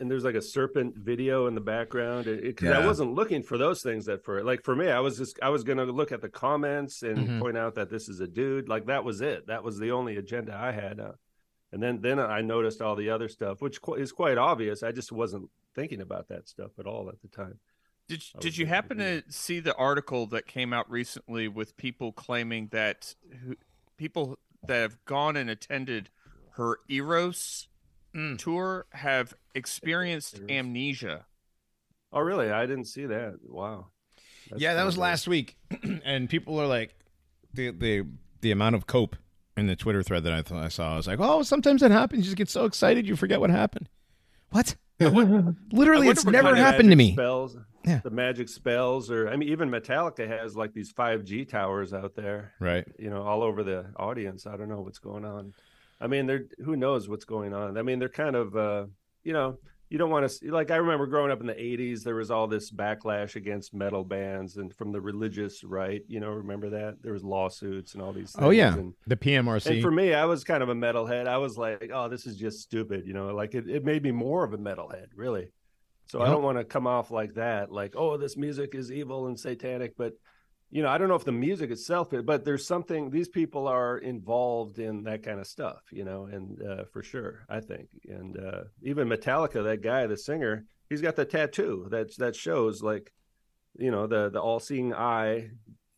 And 0.02 0.10
there's 0.10 0.24
like 0.24 0.34
a 0.34 0.42
serpent 0.42 0.96
video 0.96 1.46
in 1.46 1.54
the 1.54 1.60
background 1.60 2.24
because 2.24 2.68
I 2.70 2.84
wasn't 2.84 3.14
looking 3.14 3.42
for 3.44 3.56
those 3.56 3.82
things 3.82 4.08
at 4.08 4.24
first. 4.24 4.44
Like 4.44 4.64
for 4.64 4.74
me, 4.74 4.88
I 4.90 4.98
was 4.98 5.16
just 5.16 5.38
I 5.40 5.48
was 5.50 5.62
gonna 5.62 5.84
look 5.84 6.10
at 6.10 6.20
the 6.20 6.28
comments 6.28 7.02
and 7.04 7.16
Mhm. 7.28 7.38
point 7.40 7.56
out 7.56 7.76
that 7.76 7.88
this 7.88 8.08
is 8.08 8.18
a 8.18 8.26
dude. 8.26 8.68
Like 8.68 8.86
that 8.86 9.04
was 9.04 9.20
it. 9.20 9.46
That 9.46 9.62
was 9.62 9.78
the 9.78 9.92
only 9.92 10.16
agenda 10.16 10.54
I 10.54 10.72
had. 10.72 10.98
Uh, 10.98 11.12
and 11.70 11.80
then 11.82 12.00
then 12.00 12.18
I 12.18 12.40
noticed 12.42 12.82
all 12.82 12.96
the 12.96 13.10
other 13.10 13.28
stuff, 13.28 13.62
which 13.62 13.80
qu- 13.80 13.94
is 13.94 14.10
quite 14.12 14.38
obvious. 14.38 14.82
I 14.82 14.90
just 14.92 15.12
wasn't 15.12 15.48
thinking 15.74 16.00
about 16.00 16.26
that 16.28 16.48
stuff 16.48 16.72
at 16.80 16.86
all 16.86 17.08
at 17.08 17.22
the 17.22 17.28
time. 17.28 17.60
Did 18.08 18.24
did 18.40 18.58
you 18.58 18.66
happen 18.66 18.98
to 18.98 19.22
see 19.28 19.60
the 19.60 19.74
article 19.76 20.26
that 20.26 20.46
came 20.46 20.72
out 20.72 20.90
recently 20.90 21.46
with 21.46 21.76
people 21.76 22.10
claiming 22.12 22.66
that 22.72 23.14
who, 23.46 23.56
people 23.96 24.36
that 24.66 24.80
have 24.80 25.04
gone 25.04 25.36
and 25.36 25.48
attended 25.48 26.10
her 26.56 26.78
Eras 26.88 27.68
Mm. 28.14 28.38
tour 28.38 28.86
have 28.92 29.34
experienced 29.54 30.40
amnesia? 30.48 31.24
Oh, 32.12 32.20
really? 32.20 32.50
I 32.50 32.66
didn't 32.66 32.84
see 32.86 33.06
that. 33.06 33.38
Wow. 33.42 33.86
That's 34.50 34.60
yeah, 34.60 34.74
that 34.74 34.84
was 34.84 34.96
weird. 34.96 35.02
last 35.02 35.28
week, 35.28 35.56
and 36.04 36.28
people 36.28 36.58
are 36.60 36.66
like, 36.66 36.94
the 37.54 37.70
the 37.70 38.06
the 38.40 38.50
amount 38.50 38.74
of 38.74 38.86
cope 38.86 39.16
in 39.56 39.66
the 39.66 39.76
Twitter 39.76 40.02
thread 40.02 40.24
that 40.24 40.32
I 40.32 40.42
thought 40.42 40.62
I 40.62 40.68
saw. 40.68 40.92
I 40.94 40.96
was 40.96 41.06
like, 41.06 41.20
oh, 41.20 41.42
sometimes 41.42 41.80
that 41.82 41.90
happens. 41.90 42.20
You 42.20 42.24
just 42.24 42.36
get 42.36 42.48
so 42.50 42.64
excited 42.64 43.06
you 43.06 43.16
forget 43.16 43.40
what 43.40 43.50
happened. 43.50 43.88
What? 44.50 44.76
Literally, 45.00 46.08
it's 46.08 46.24
never 46.24 46.54
happened 46.54 46.90
to 46.90 46.96
me. 46.96 47.12
Spells, 47.12 47.56
Yeah. 47.84 48.00
the 48.04 48.10
magic 48.10 48.48
spells, 48.48 49.10
or 49.10 49.28
I 49.28 49.36
mean, 49.36 49.48
even 49.48 49.70
Metallica 49.70 50.28
has 50.28 50.56
like 50.56 50.72
these 50.74 50.90
five 50.90 51.24
G 51.24 51.44
towers 51.44 51.92
out 51.92 52.14
there. 52.14 52.52
Right. 52.60 52.86
you 52.98 53.10
know, 53.10 53.22
all 53.22 53.42
over 53.42 53.62
the 53.62 53.86
audience. 53.96 54.46
I 54.46 54.56
don't 54.56 54.68
know 54.68 54.80
what's 54.80 54.98
going 54.98 55.24
on. 55.24 55.52
I 56.02 56.08
mean, 56.08 56.26
they're 56.26 56.46
who 56.64 56.74
knows 56.76 57.08
what's 57.08 57.24
going 57.24 57.54
on. 57.54 57.78
I 57.78 57.82
mean, 57.82 57.98
they're 57.98 58.08
kind 58.08 58.34
of, 58.34 58.56
uh, 58.56 58.86
you 59.22 59.32
know, 59.32 59.58
you 59.88 59.98
don't 59.98 60.10
want 60.10 60.28
to 60.28 60.52
like. 60.52 60.70
I 60.70 60.76
remember 60.76 61.06
growing 61.06 61.30
up 61.30 61.40
in 61.40 61.46
the 61.46 61.54
'80s, 61.54 62.02
there 62.02 62.16
was 62.16 62.30
all 62.30 62.48
this 62.48 62.72
backlash 62.72 63.36
against 63.36 63.72
metal 63.72 64.02
bands 64.02 64.56
and 64.56 64.74
from 64.74 64.90
the 64.90 65.00
religious 65.00 65.62
right. 65.62 66.02
You 66.08 66.18
know, 66.18 66.30
remember 66.30 66.70
that 66.70 67.02
there 67.02 67.12
was 67.12 67.22
lawsuits 67.22 67.94
and 67.94 68.02
all 68.02 68.12
these. 68.12 68.32
Things. 68.32 68.44
Oh 68.44 68.50
yeah, 68.50 68.74
and, 68.74 68.94
the 69.06 69.16
PMRC. 69.16 69.66
and 69.66 69.82
for 69.82 69.92
me, 69.92 70.12
I 70.12 70.24
was 70.24 70.42
kind 70.42 70.62
of 70.62 70.70
a 70.70 70.74
metalhead. 70.74 71.28
I 71.28 71.38
was 71.38 71.56
like, 71.56 71.90
oh, 71.94 72.08
this 72.08 72.26
is 72.26 72.36
just 72.36 72.60
stupid. 72.60 73.06
You 73.06 73.12
know, 73.12 73.34
like 73.34 73.54
it, 73.54 73.68
it 73.68 73.84
made 73.84 74.02
me 74.02 74.10
more 74.10 74.42
of 74.44 74.52
a 74.52 74.58
metalhead, 74.58 75.06
really. 75.14 75.52
So 76.06 76.20
I 76.20 76.28
don't 76.28 76.42
want 76.42 76.58
to 76.58 76.64
come 76.64 76.86
off 76.86 77.10
like 77.10 77.34
that, 77.36 77.72
like, 77.72 77.94
oh, 77.96 78.18
this 78.18 78.36
music 78.36 78.74
is 78.74 78.92
evil 78.92 79.28
and 79.28 79.40
satanic. 79.40 79.96
But, 79.96 80.12
you 80.74 80.82
know, 80.82 80.88
I 80.88 80.96
don't 80.98 81.08
know 81.08 81.14
if 81.16 81.24
the 81.24 81.32
music 81.32 81.70
itself, 81.70 82.08
but 82.24 82.44
there's 82.46 82.66
something, 82.66 83.10
these 83.10 83.28
people 83.28 83.68
are 83.68 83.98
involved 83.98 84.78
in 84.78 85.02
that 85.04 85.22
kind 85.22 85.38
of 85.38 85.46
stuff, 85.46 85.82
you 85.92 86.04
know, 86.04 86.24
and 86.24 86.60
uh, 86.62 86.84
for 86.92 87.02
sure, 87.02 87.44
I 87.48 87.60
think. 87.60 87.88
And 88.08 88.38
uh, 88.38 88.62
even 88.82 89.06
Metallica, 89.06 89.62
that 89.64 89.82
guy, 89.82 90.06
the 90.06 90.16
singer, 90.16 90.64
he's 90.88 91.02
got 91.02 91.14
the 91.14 91.26
tattoo 91.26 91.88
that, 91.90 92.16
that 92.16 92.34
shows 92.34 92.82
like, 92.82 93.12
you 93.76 93.90
know, 93.90 94.06
the, 94.06 94.30
the 94.30 94.40
all 94.40 94.60
seeing 94.60 94.94
eye 94.94 95.50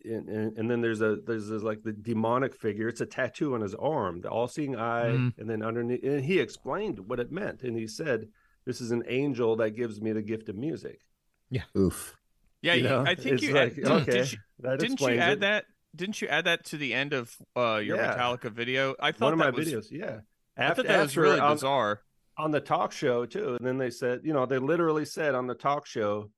and, 0.05 0.29
and, 0.29 0.59
and 0.59 0.71
then 0.71 0.81
there's 0.81 1.01
a 1.01 1.17
there's 1.25 1.49
this, 1.49 1.63
like 1.63 1.83
the 1.83 1.93
demonic 1.93 2.55
figure. 2.55 2.89
It's 2.89 3.01
a 3.01 3.07
tattoo 3.07 3.55
on 3.55 3.61
his 3.63 3.75
arm, 3.75 4.21
the 4.21 4.29
all-seeing 4.29 4.77
eye, 4.77 5.13
Mhm. 5.15 5.39
and 5.39 5.49
then 5.49 5.63
underneath. 5.63 6.05
And 6.05 6.23
he 6.23 6.41
explained 6.41 6.99
what 6.99 7.21
it 7.21 7.33
meant, 7.33 7.63
and 7.63 7.75
he 7.75 7.87
said, 7.87 8.29
"This 8.67 8.83
is 8.83 8.91
an 8.91 9.03
angel 9.09 9.57
that 9.57 9.71
gives 9.71 10.03
me 10.03 10.13
the 10.13 10.21
gift 10.21 10.51
of 10.51 10.57
music." 10.57 11.01
Yeah. 11.49 11.63
Oof. 11.75 12.17
Yeah, 12.65 12.75
You 12.75 12.83
you- 12.83 12.89
know, 12.89 13.03
I 13.07 13.15
think 13.15 13.35
it's 13.35 13.43
you 13.43 13.53
like, 13.55 13.73
add, 13.73 13.75
did- 13.77 13.87
okay, 13.87 14.13
did 14.13 14.33
you, 14.33 14.39
that 14.61 14.79
didn't 14.79 15.01
you 15.01 15.09
add 15.11 15.33
it. 15.35 15.41
that? 15.41 15.65
Didn't 15.95 16.21
you 16.23 16.29
add 16.29 16.47
that 16.47 16.65
to 16.67 16.77
the 16.77 16.93
end 16.95 17.13
of 17.13 17.37
uh, 17.55 17.81
your 17.85 17.97
Yeah. 17.99 18.17
Metallica 18.17 18.51
video? 18.51 18.95
I 18.99 19.07
One 19.07 19.13
thought 19.13 19.33
of 19.35 19.39
my 19.39 19.45
that 19.47 19.55
was, 19.55 19.69
videos, 19.69 19.87
yeah. 19.91 20.21
I 20.57 20.73
thought 20.75 20.87
that 20.87 21.03
was 21.03 21.17
really 21.17 21.39
on, 21.39 21.55
bizarre. 21.57 22.01
on 22.39 22.51
the 22.51 22.61
talk 22.61 22.91
show 22.93 23.27
too, 23.27 23.57
and 23.57 23.67
then 23.67 23.79
they 23.79 23.91
said, 23.91 24.21
you 24.25 24.33
know, 24.33 24.47
they 24.47 24.59
literally 24.59 25.05
said 25.05 25.35
on 25.35 25.47
the 25.47 25.55
talk 25.55 25.87
show, 25.87 26.31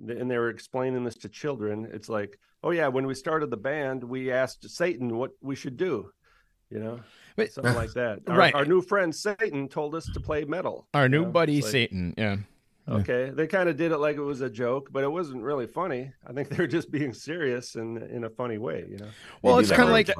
and 0.00 0.30
they 0.30 0.38
were 0.38 0.48
explaining 0.50 1.04
this 1.04 1.16
to 1.18 1.28
children. 1.28 1.88
It's 1.92 2.08
like, 2.08 2.38
oh 2.64 2.70
yeah, 2.70 2.88
when 2.88 3.06
we 3.06 3.14
started 3.14 3.50
the 3.50 3.56
band, 3.56 4.02
we 4.02 4.32
asked 4.32 4.68
Satan 4.68 5.16
what 5.16 5.30
we 5.42 5.54
should 5.54 5.76
do, 5.76 6.10
you 6.70 6.78
know, 6.80 7.00
But- 7.36 7.52
something 7.52 7.74
like 7.74 7.92
that. 7.92 8.20
Our, 8.26 8.36
Right. 8.36 8.54
Our 8.54 8.64
new 8.64 8.80
friend 8.82 9.14
Satan 9.14 9.68
told 9.68 9.94
us 9.94 10.06
to 10.14 10.18
play 10.20 10.44
metal. 10.44 10.88
Our 10.94 11.08
new 11.08 11.22
know? 11.24 11.30
buddy 11.30 11.60
like, 11.62 11.70
Satan. 11.70 12.14
Yeah. 12.18 12.36
Yeah. 12.88 12.94
Okay, 12.96 13.30
they 13.34 13.46
kind 13.46 13.68
of 13.68 13.76
did 13.76 13.92
it 13.92 13.98
like 13.98 14.16
it 14.16 14.22
was 14.22 14.40
a 14.40 14.48
joke, 14.50 14.88
but 14.90 15.04
it 15.04 15.10
wasn't 15.10 15.42
really 15.42 15.66
funny. 15.66 16.12
I 16.26 16.32
think 16.32 16.48
they 16.50 16.56
were 16.56 16.66
just 16.66 16.90
being 16.90 17.12
serious 17.12 17.74
and 17.74 17.98
in 18.02 18.24
a 18.24 18.30
funny 18.30 18.58
way, 18.58 18.86
you 18.88 18.98
know. 18.98 19.08
Well, 19.42 19.56
They 19.56 19.62
it's 19.62 19.70
kind 19.70 19.84
of 19.84 19.90
like 19.90 20.10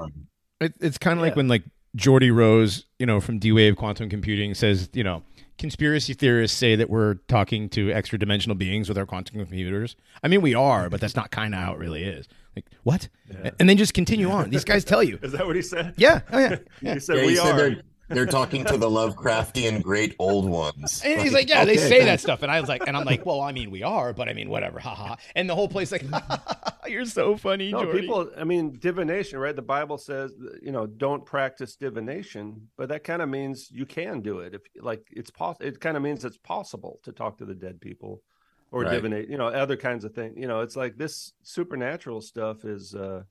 it, 0.61 0.75
it's 0.81 0.99
kind 0.99 1.19
of 1.19 1.25
like 1.25 1.37
when 1.37 1.49
like 1.49 1.65
Geordie 1.97 2.31
Rose, 2.31 2.87
you 2.99 3.07
know, 3.07 3.21
from 3.21 3.39
D 3.39 3.53
Wave 3.53 3.77
Quantum 3.77 4.09
Computing 4.11 4.55
says, 4.55 4.91
you 4.93 5.05
know, 5.05 5.23
conspiracy 5.59 6.15
theorists 6.15 6.57
say 6.57 6.77
that 6.77 6.89
we're 6.89 7.15
talking 7.27 7.69
to 7.71 7.91
extra 7.93 8.19
dimensional 8.19 8.55
beings 8.55 8.89
with 8.89 8.97
our 8.97 9.07
quantum 9.07 9.39
computers. 9.39 9.97
I 10.23 10.29
mean, 10.29 10.41
we 10.41 10.55
are, 10.55 10.89
but 10.89 11.01
that's 11.01 11.17
not 11.17 11.31
kind 11.31 11.55
of 11.55 11.61
how 11.61 11.73
it 11.73 11.79
really 11.79 12.05
is. 12.05 12.29
Like 12.55 12.67
what? 12.85 13.09
Yeah. 13.31 13.51
And 13.59 13.69
then 13.69 13.77
just 13.77 13.95
continue 13.95 14.31
on. 14.31 14.51
These 14.51 14.65
guys 14.65 14.85
tell 14.85 15.03
you. 15.03 15.19
Is 15.23 15.33
that 15.33 15.47
what 15.47 15.57
he 15.57 15.63
said? 15.63 15.95
Yeah. 15.97 16.21
Oh 16.33 16.39
yeah. 16.39 16.57
yeah. 16.81 16.95
He 16.95 17.01
said 17.01 17.17
Yeah, 17.17 17.23
we 17.23 17.29
he 17.31 17.37
said 17.37 17.61
are. 17.61 17.83
They're 18.09 18.17
they're 18.17 18.27
talking 18.27 18.65
to 18.65 18.77
the 18.77 18.89
Lovecraftian 18.89 19.83
great 19.83 20.15
old 20.19 20.49
ones. 20.49 21.03
And 21.05 21.21
he's 21.21 21.33
like, 21.33 21.49
yeah, 21.49 21.65
they 21.65 21.77
say 21.77 22.05
that 22.05 22.21
stuff, 22.21 22.43
and 22.43 22.51
I 22.51 22.61
was 22.61 22.69
like, 22.69 22.83
and 22.87 22.97
I'm 22.97 23.05
like, 23.05 23.25
well, 23.27 23.41
I 23.41 23.53
mean, 23.53 23.71
we 23.71 23.83
are, 23.83 24.13
but 24.13 24.29
I 24.29 24.33
mean, 24.33 24.49
whatever, 24.49 24.79
haha. 24.81 25.17
And 25.35 25.49
the 25.49 25.55
whole 25.55 25.69
place 25.69 25.93
like, 25.93 26.05
you're 26.87 27.05
so 27.05 27.37
funny, 27.37 27.71
No, 27.71 27.83
Geordie. 27.83 28.01
people. 28.03 28.31
I 28.37 28.45
mean, 28.45 28.79
divination, 28.79 29.39
right? 29.39 29.55
The 29.55 29.63
Bible 29.63 29.99
says, 29.99 30.33
you 30.63 30.73
know, 30.73 30.87
don't 30.87 31.25
practice 31.27 31.77
divination, 31.77 32.69
but 32.77 32.89
that 32.89 33.05
kind 33.05 33.21
of 33.23 33.29
means 33.29 33.71
you 33.71 33.87
can 33.87 34.21
do 34.21 34.41
it. 34.41 34.55
If 34.55 34.63
like 34.81 35.07
it's 35.11 35.31
possible, 35.31 35.67
it 35.67 35.81
kind 35.81 35.97
of 35.97 36.03
means 36.03 36.25
it's 36.25 36.39
possible 36.39 37.01
to 37.05 37.13
talk 37.13 37.39
to 37.39 37.45
the 37.45 37.55
dead 37.55 37.81
people, 37.81 38.23
or 38.71 38.83
Right. 38.83 39.03
divinate. 39.03 39.29
You 39.29 39.37
know, 39.39 39.49
other 39.49 39.77
kinds 39.77 40.05
of 40.05 40.15
things. 40.15 40.35
You 40.37 40.49
know, 40.49 40.61
it's 40.61 40.77
like 40.77 40.97
this 40.97 41.33
supernatural 41.43 42.21
stuff 42.21 42.65
is. 42.65 42.95
uh 42.95 43.23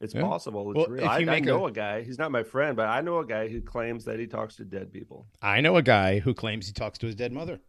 It's 0.00 0.14
Yeah. 0.14 0.22
possible. 0.22 0.70
It's 0.70 0.78
Well, 0.78 0.86
real. 0.88 1.04
if 1.04 1.08
I, 1.10 1.18
you 1.18 1.28
I 1.28 1.34
make 1.34 1.44
know 1.44 1.64
a- 1.66 1.68
a 1.68 1.72
guy. 1.72 2.02
He's 2.02 2.18
not 2.18 2.30
my 2.32 2.42
friend, 2.42 2.74
but 2.76 2.88
I 2.88 3.00
know 3.02 3.18
a 3.18 3.26
guy 3.26 3.48
who 3.48 3.60
claims 3.60 4.04
that 4.06 4.18
he 4.18 4.26
talks 4.26 4.56
to 4.56 4.64
dead 4.64 4.92
people. 4.92 5.26
I 5.42 5.60
know 5.60 5.76
a 5.76 5.82
guy 5.82 6.20
who 6.20 6.32
claims 6.32 6.66
he 6.66 6.72
talks 6.72 6.98
to 6.98 7.06
his 7.06 7.14
dead 7.14 7.32
mother. 7.32 7.60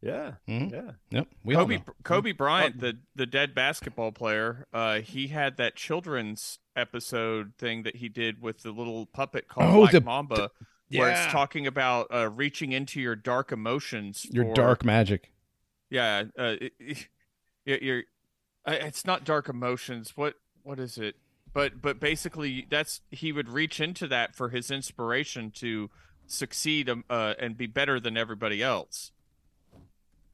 Yeah, 0.00 0.34
Mhm. 0.46 0.70
yeah. 0.70 0.90
Yep, 1.10 1.28
we 1.44 1.54
all 1.54 1.62
Kobe. 1.64 1.82
Kobe 2.02 2.32
Bryant, 2.32 2.78
the 2.78 2.98
the 3.14 3.24
dead 3.24 3.54
basketball 3.54 4.12
player, 4.12 4.66
uh, 4.72 5.00
he 5.00 5.28
had 5.28 5.56
that 5.56 5.76
children's 5.76 6.58
episode 6.76 7.54
thing 7.56 7.84
that 7.84 7.96
he 7.96 8.10
did 8.10 8.42
with 8.42 8.62
the 8.62 8.70
little 8.70 9.06
puppet 9.06 9.48
called 9.48 9.70
Oh, 9.70 9.78
Black 9.80 9.92
the- 9.92 10.00
Mamba, 10.02 10.50
where 10.90 11.08
Yeah. 11.08 11.24
it's 11.24 11.32
talking 11.32 11.66
about 11.66 12.08
uh, 12.12 12.28
reaching 12.28 12.72
into 12.72 13.00
your 13.00 13.16
dark 13.16 13.50
emotions. 13.50 14.26
Your 14.30 14.44
for- 14.44 14.54
dark 14.54 14.84
magic. 14.84 15.32
yeah, 15.88 16.24
uh, 16.38 16.56
it, 16.60 16.72
it, 16.78 17.08
your, 17.64 17.78
your 17.78 18.02
uh, 18.66 18.72
it's 18.82 19.06
not 19.06 19.24
dark 19.24 19.48
emotions. 19.48 20.18
What 20.18 20.34
what 20.62 20.78
is 20.78 20.98
it? 20.98 21.16
But 21.54 21.80
but 21.80 22.00
basically, 22.00 22.66
that's 22.68 23.00
he 23.10 23.32
would 23.32 23.48
reach 23.48 23.80
into 23.80 24.06
that 24.08 24.34
for 24.34 24.50
his 24.50 24.70
inspiration 24.70 25.50
to 25.52 25.88
succeed 26.26 26.90
um, 26.90 27.04
uh, 27.08 27.34
and 27.38 27.56
be 27.56 27.66
better 27.66 27.98
than 28.00 28.16
everybody 28.16 28.62
else. 28.62 29.12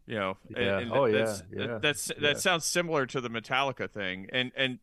You 0.06 0.16
know, 0.16 0.37
Yeah. 0.56 0.78
and 0.78 0.92
Oh, 0.92 1.04
yeah, 1.04 1.18
that's, 1.18 1.42
yeah, 1.52 1.78
That's 1.80 2.06
that 2.06 2.20
yeah. 2.20 2.35
sounds 2.35 2.64
similar 2.64 3.06
to 3.06 3.20
the 3.20 3.28
Metallica 3.28 3.88
thing, 3.88 4.28
and 4.33 4.50
and 4.56 4.78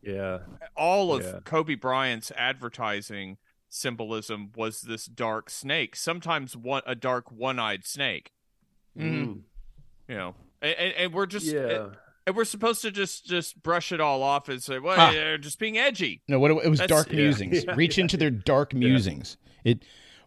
Yeah, 0.00 0.38
all 0.76 1.12
of 1.12 1.22
Yeah. 1.22 1.40
Kobe 1.44 1.74
Bryant's 1.74 2.30
advertising 2.36 3.36
symbolism 3.68 4.52
was 4.56 4.82
this 4.82 5.06
dark 5.06 5.50
snake. 5.50 5.96
Sometimes 5.96 6.56
one 6.56 6.82
a 6.86 6.94
dark 6.94 7.30
one-eyed 7.30 7.84
snake. 7.84 8.32
Mm. 8.96 9.42
You 10.08 10.14
know, 10.14 10.34
and, 10.62 10.74
and, 10.76 10.94
and 10.94 11.12
we're 11.12 11.26
just 11.26 11.46
yeah. 11.46 11.90
And 12.30 12.36
we're 12.36 12.44
supposed 12.44 12.80
to 12.82 12.90
just 12.90 13.26
just 13.26 13.60
brush 13.62 13.90
it 13.92 14.00
all 14.00 14.22
off 14.22 14.48
and 14.48 14.62
say, 14.62 14.78
well, 14.78 14.96
Ah. 14.98 15.10
they're 15.12 15.36
just 15.36 15.58
being 15.58 15.76
edgy. 15.76 16.22
No, 16.28 16.38
what 16.38 16.50
it, 16.52 16.58
it 16.64 16.68
was 16.70 16.78
That's- 16.78 16.96
dark 17.04 17.10
yeah. 17.10 17.16
musings. 17.18 17.64
Yeah, 17.66 17.74
Reach 17.74 17.98
into 17.98 18.16
their 18.16 18.30
dark 18.30 18.72
musings. 18.72 19.36
It 19.64 19.84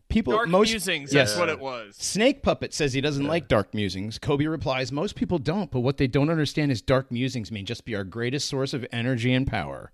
people 0.10 0.34
Dark 0.34 0.50
most 0.50 0.70
musings. 0.70 1.13
yes. 1.13 1.30
That's 1.30 1.39
what 1.39 1.50
it 1.50 1.60
was. 1.60 1.96
Snake 1.96 2.44
Puppet 2.44 2.74
says 2.74 2.94
he 2.94 3.02
doesn't 3.02 3.26
like 3.26 3.48
dark 3.48 3.74
musings. 3.74 4.20
Kobe 4.20 4.46
replies, 4.46 4.92
Most 4.92 5.16
people 5.16 5.39
don't, 5.39 5.72
but 5.72 5.80
what 5.80 5.98
they 5.98 6.08
don't 6.08 6.30
understand 6.30 6.72
is 6.72 6.82
dark 6.82 7.12
musings 7.12 7.52
may 7.52 7.63
just 7.63 7.86
be 7.86 7.96
our 7.96 8.04
greatest 8.04 8.48
source 8.50 8.74
of 8.74 8.86
energy 8.92 9.34
and 9.34 9.48
power. 9.48 9.92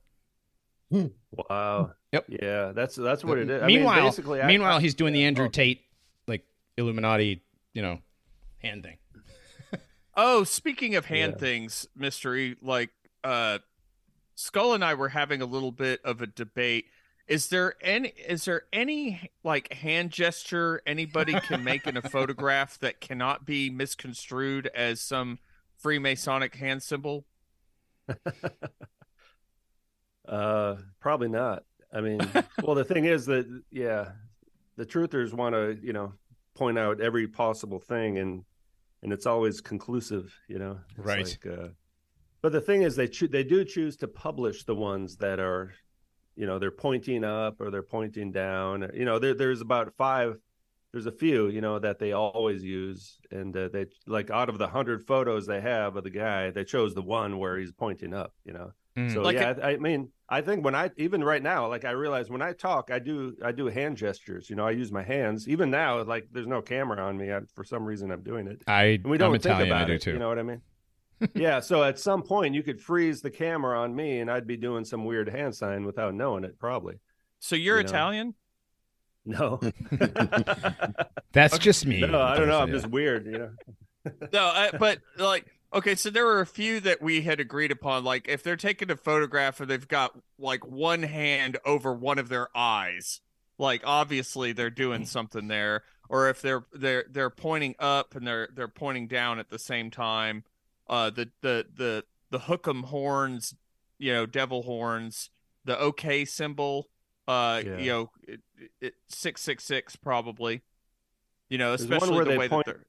Wow. 0.91 1.91
Yep. 2.11 2.25
Yeah, 2.41 2.71
that's 2.73 2.95
that's 2.95 3.23
what 3.23 3.37
it 3.37 3.49
is. 3.49 3.61
I 3.61 3.67
meanwhile, 3.67 3.95
mean, 3.97 4.05
basically, 4.05 4.41
I- 4.41 4.47
meanwhile, 4.47 4.79
he's 4.79 4.95
doing 4.95 5.13
the 5.13 5.23
Andrew 5.25 5.45
oh. 5.45 5.49
Tate 5.49 5.81
like 6.27 6.43
Illuminati, 6.77 7.43
you 7.73 7.81
know, 7.83 7.99
hand 8.57 8.81
thing. 8.83 8.97
Oh, 10.15 10.43
speaking 10.43 10.95
of 10.95 11.05
hand 11.05 11.33
Yeah. 11.33 11.37
things, 11.37 11.87
mystery, 11.95 12.57
like 12.61 12.91
uh 13.23 13.59
Skull 14.35 14.73
and 14.73 14.83
I 14.85 14.95
were 14.95 15.09
having 15.09 15.41
a 15.41 15.45
little 15.45 15.71
bit 15.71 16.01
of 16.05 16.21
a 16.21 16.27
debate. 16.27 16.87
Is 17.27 17.49
there 17.49 17.75
any 17.81 18.09
is 18.09 18.45
there 18.45 18.63
any 18.73 19.31
like 19.43 19.73
hand 19.73 20.11
gesture 20.11 20.81
anybody 20.85 21.37
can 21.37 21.63
make 21.63 21.87
in 21.87 21.97
a 21.97 22.01
photograph 22.03 22.79
that 22.79 23.01
cannot 23.01 23.45
be 23.45 23.69
misconstrued 23.69 24.67
as 24.75 25.01
some 25.01 25.39
Freemasonic 25.83 26.55
hand 26.55 26.83
symbol? 26.83 27.25
Uh, 30.27 30.75
probably 30.99 31.29
not. 31.29 31.63
I 31.93 32.01
mean, 32.01 32.35
well, 32.61 32.75
the 32.75 32.85
thing 32.85 33.05
is 33.05 33.25
that 33.27 33.45
yeah, 33.71 34.11
the 34.77 34.85
truthers 34.85 35.33
want 35.33 35.55
to 35.55 35.77
you 35.81 35.93
know 35.93 36.13
point 36.55 36.77
out 36.77 37.01
every 37.01 37.27
possible 37.27 37.79
thing, 37.79 38.17
and 38.17 38.43
and 39.03 39.11
it's 39.13 39.25
always 39.25 39.61
conclusive, 39.61 40.33
you 40.47 40.59
know. 40.59 40.79
It's 40.97 41.05
Right. 41.05 41.37
Like, 41.45 41.59
uh, 41.59 41.67
but 42.41 42.51
the 42.51 42.61
thing 42.61 42.83
is, 42.83 42.95
they 42.95 43.07
choo- 43.07 43.27
they 43.27 43.43
do 43.43 43.65
choose 43.65 43.97
to 43.97 44.07
publish 44.07 44.63
the 44.63 44.75
ones 44.75 45.17
that 45.17 45.39
are, 45.39 45.73
you 46.35 46.45
know, 46.45 46.57
they're 46.59 46.71
pointing 46.71 47.23
up 47.23 47.59
or 47.59 47.69
they're 47.69 47.83
pointing 47.83 48.31
down. 48.31 48.89
You 48.93 49.05
know, 49.05 49.19
there 49.19 49.33
there's 49.33 49.61
about 49.61 49.93
five. 49.97 50.37
There's 50.91 51.05
a 51.05 51.11
few, 51.11 51.49
you 51.49 51.61
know, 51.61 51.77
that 51.79 51.99
they 51.99 52.13
always 52.13 52.63
use, 52.63 53.19
and 53.29 53.55
uh, 53.55 53.67
they 53.69 53.85
like 54.07 54.31
out 54.31 54.49
of 54.49 54.57
the 54.57 54.67
hundred 54.67 55.05
photos 55.05 55.45
they 55.45 55.61
have 55.61 55.95
of 55.97 56.03
the 56.03 56.09
guy, 56.09 56.49
they 56.49 56.63
chose 56.63 56.95
the 56.95 57.03
one 57.03 57.37
where 57.37 57.57
he's 57.59 57.71
pointing 57.71 58.13
up. 58.13 58.33
You 58.43 58.53
know, 58.53 58.71
Mm. 58.97 59.13
so 59.13 59.21
Like 59.21 59.35
yeah, 59.35 59.53
I, 59.61 59.71
I 59.73 59.77
mean, 59.77 60.09
I 60.31 60.41
think 60.41 60.63
when 60.63 60.75
I 60.75 60.91
even 60.97 61.23
right 61.23 61.41
now, 61.41 61.67
like 61.67 61.85
I 61.85 61.91
realize 61.91 62.29
when 62.29 62.41
I 62.41 62.53
talk, 62.53 62.91
I 62.91 62.99
do 62.99 63.35
I 63.43 63.51
do 63.51 63.65
hand 63.67 63.97
gestures. 63.97 64.49
You 64.49 64.55
know, 64.55 64.65
I 64.67 64.71
use 64.71 64.91
my 64.91 65.03
hands. 65.03 65.47
Even 65.47 65.71
now, 65.71 66.03
like 66.03 66.27
there's 66.31 66.45
no 66.47 66.61
camera 66.61 67.01
on 67.03 67.17
me. 67.17 67.31
I, 67.33 67.39
for 67.55 67.63
some 67.63 67.83
reason, 67.83 68.11
I'm 68.11 68.21
doing 68.21 68.47
it. 68.47 68.61
I, 68.67 68.83
And 68.83 69.05
we 69.05 69.17
don't 69.17 69.27
I'm 69.33 69.33
think 69.41 69.45
Italian, 69.45 69.67
about 69.71 69.81
I 69.83 69.85
do 69.85 69.93
it. 69.93 70.01
too. 70.03 70.11
You 70.13 70.19
know 70.19 70.29
what 70.29 70.37
I 70.39 70.43
mean? 70.43 70.61
yeah. 71.33 71.59
So 71.59 71.83
at 71.83 71.97
some 71.97 72.21
point, 72.21 72.53
you 72.53 72.61
could 72.63 72.79
freeze 72.79 73.21
the 73.21 73.31
camera 73.31 73.79
on 73.79 73.95
me, 73.95 74.19
and 74.19 74.29
I'd 74.29 74.45
be 74.47 74.55
doing 74.57 74.85
some 74.85 75.03
weird 75.05 75.29
hand 75.29 75.55
sign 75.55 75.85
without 75.85 76.13
knowing 76.13 76.43
it. 76.43 76.59
Probably. 76.59 76.95
So 77.39 77.55
you're 77.55 77.77
You 77.77 77.83
know. 77.83 77.89
Italian? 77.89 78.33
No. 79.25 79.59
That's 81.33 81.57
just 81.57 81.85
me. 81.85 82.01
no, 82.01 82.21
I 82.21 82.37
don't 82.37 82.47
know. 82.47 82.59
I'm 82.59 82.71
just 82.71 82.87
weird. 82.87 83.25
You 83.25 83.31
know. 83.39 83.49
No, 84.31 84.45
I, 84.45 84.71
but 84.77 84.99
like 85.17 85.45
okay, 85.73 85.95
so 85.95 86.09
there 86.09 86.25
were 86.25 86.39
a 86.41 86.45
few 86.45 86.79
that 86.81 87.01
we 87.01 87.21
had 87.21 87.39
agreed 87.39 87.71
upon. 87.71 88.03
Like 88.03 88.27
if 88.27 88.43
they're 88.43 88.55
taking 88.55 88.89
a 88.91 88.95
photograph 88.95 89.59
and 89.59 89.69
they've 89.69 89.87
got 89.87 90.17
like 90.37 90.65
one 90.65 91.03
hand 91.03 91.57
over 91.65 91.93
one 91.93 92.19
of 92.19 92.29
their 92.29 92.47
eyes, 92.55 93.21
like 93.57 93.81
obviously 93.85 94.51
they're 94.51 94.69
doing 94.69 95.05
something 95.05 95.47
there. 95.47 95.83
Or 96.09 96.29
if 96.29 96.41
they're 96.41 96.65
they're 96.73 97.05
they're 97.09 97.29
pointing 97.29 97.75
up 97.77 98.15
and 98.15 98.25
they're 98.25 98.49
they're 98.53 98.67
pointing 98.67 99.07
down 99.07 99.37
at 99.39 99.49
the 99.49 99.59
same 99.59 99.91
time. 99.91 100.43
Uh, 100.87 101.11
the 101.11 101.29
the 101.41 101.67
the 101.75 102.03
the 102.31 102.39
hook'em 102.39 102.85
horns, 102.85 103.53
you 103.99 104.11
know, 104.11 104.25
devil 104.25 104.63
horns, 104.63 105.29
the 105.65 105.77
OK 105.77 106.25
symbol. 106.25 106.89
Uh, 107.27 107.61
Yeah. 107.63 107.77
you 107.77 107.91
know, 107.91 108.11
it, 108.27 108.41
it, 108.81 108.93
six 109.07 109.41
six 109.41 109.63
six 109.63 109.95
probably. 109.95 110.63
You 111.47 111.59
know, 111.59 111.73
especially 111.73 112.23
the 112.25 112.39
way 112.39 112.49
point- 112.49 112.65
that 112.65 112.75
they're 112.77 112.85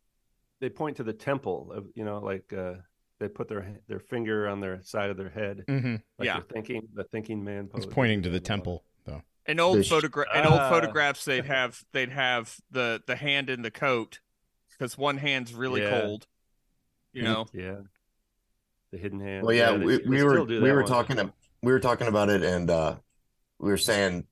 They 0.60 0.68
point 0.68 0.96
to 0.98 1.02
the 1.04 1.12
temple 1.12 1.72
of 1.72 1.86
you 1.94 2.04
know, 2.04 2.18
like 2.18 2.52
uh, 2.52 2.74
they 3.18 3.28
put 3.28 3.48
their 3.48 3.78
their 3.88 3.98
finger 4.00 4.48
on 4.48 4.60
their 4.60 4.82
side 4.82 5.10
of 5.10 5.16
their 5.16 5.30
head, 5.30 5.64
hmm 5.68 5.96
like 6.18 6.26
Yeah. 6.26 6.40
thinking 6.52 6.82
the 6.94 7.04
thinking 7.04 7.42
man. 7.42 7.68
He's 7.74 7.86
pose. 7.86 7.94
pointing 7.94 8.22
to 8.22 8.30
the 8.30 8.40
temple, 8.40 8.84
though. 9.04 9.22
an 9.46 9.58
old 9.60 9.78
The 9.78 9.82
sh- 9.84 9.92
photogra- 9.92 10.34
in 10.34 10.46
old 10.46 10.60
Ah. 10.60 10.68
photographs 10.70 11.24
they'd 11.24 11.44
have 11.58 11.82
they'd 11.92 12.10
have 12.10 12.56
the 12.70 13.02
the 13.06 13.16
hand 13.16 13.48
in 13.50 13.62
the 13.62 13.70
coat 13.70 14.20
because 14.70 14.96
one 14.98 15.16
hand's 15.18 15.54
really 15.54 15.82
Yeah. 15.82 16.00
cold 16.02 16.26
you 17.12 17.22
know 17.22 17.46
Yeah. 17.54 17.76
The 18.92 18.98
hidden 18.98 19.20
hand. 19.20 19.46
Well, 19.46 19.54
yeah, 19.54 19.72
they- 19.72 19.84
we, 19.84 19.96
they 19.98 20.08
we 20.08 20.18
still 20.18 20.40
were 20.40 20.46
do 20.46 20.62
we 20.62 20.72
were 20.72 20.82
talking 20.82 21.18
ab- 21.18 21.32
we 21.62 21.72
were 21.72 21.80
talking 21.80 22.06
about 22.08 22.28
it, 22.28 22.42
and 22.42 22.68
uh, 22.70 22.96
we 23.58 23.70
were 23.70 23.76
saying 23.78 24.26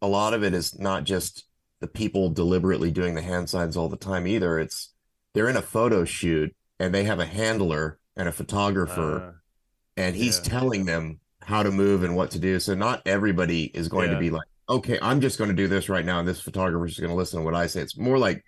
a 0.00 0.06
lot 0.06 0.34
of 0.34 0.44
it 0.44 0.54
is 0.54 0.78
not 0.78 1.04
just 1.04 1.44
the 1.80 1.88
people 1.88 2.28
deliberately 2.30 2.90
doing 2.90 3.14
the 3.14 3.22
hand 3.22 3.48
signs 3.50 3.76
all 3.76 3.88
the 3.88 3.96
time 3.96 4.26
either. 4.26 4.58
It's 4.60 4.92
they're 5.34 5.48
in 5.48 5.56
a 5.56 5.62
photo 5.62 6.04
shoot 6.04 6.54
and 6.80 6.94
they 6.94 7.04
have 7.04 7.20
a 7.20 7.26
handler 7.26 7.98
and 8.16 8.28
a 8.28 8.32
photographer, 8.32 9.16
Uh, 9.16 9.32
and 9.96 10.16
he's 10.16 10.38
yeah. 10.38 10.50
telling 10.58 10.84
them 10.84 11.20
how 11.42 11.62
to 11.62 11.70
move 11.70 12.02
and 12.02 12.14
what 12.16 12.30
to 12.32 12.38
do. 12.38 12.60
So 12.60 12.74
not 12.74 13.02
everybody 13.06 13.64
is 13.74 13.88
going 13.88 14.08
Yeah. 14.10 14.14
to 14.14 14.20
be 14.20 14.30
like, 14.30 14.46
okay, 14.68 14.98
I'm 15.00 15.20
just 15.20 15.38
going 15.38 15.48
to 15.50 15.56
do 15.56 15.66
this 15.68 15.88
right 15.88 16.04
now, 16.04 16.18
and 16.18 16.28
this 16.28 16.40
photographer 16.40 16.86
is 16.86 16.98
going 16.98 17.10
to 17.10 17.16
listen 17.16 17.40
to 17.40 17.44
what 17.44 17.54
I 17.54 17.66
say. 17.66 17.80
It's 17.80 17.96
more 17.96 18.18
like 18.18 18.44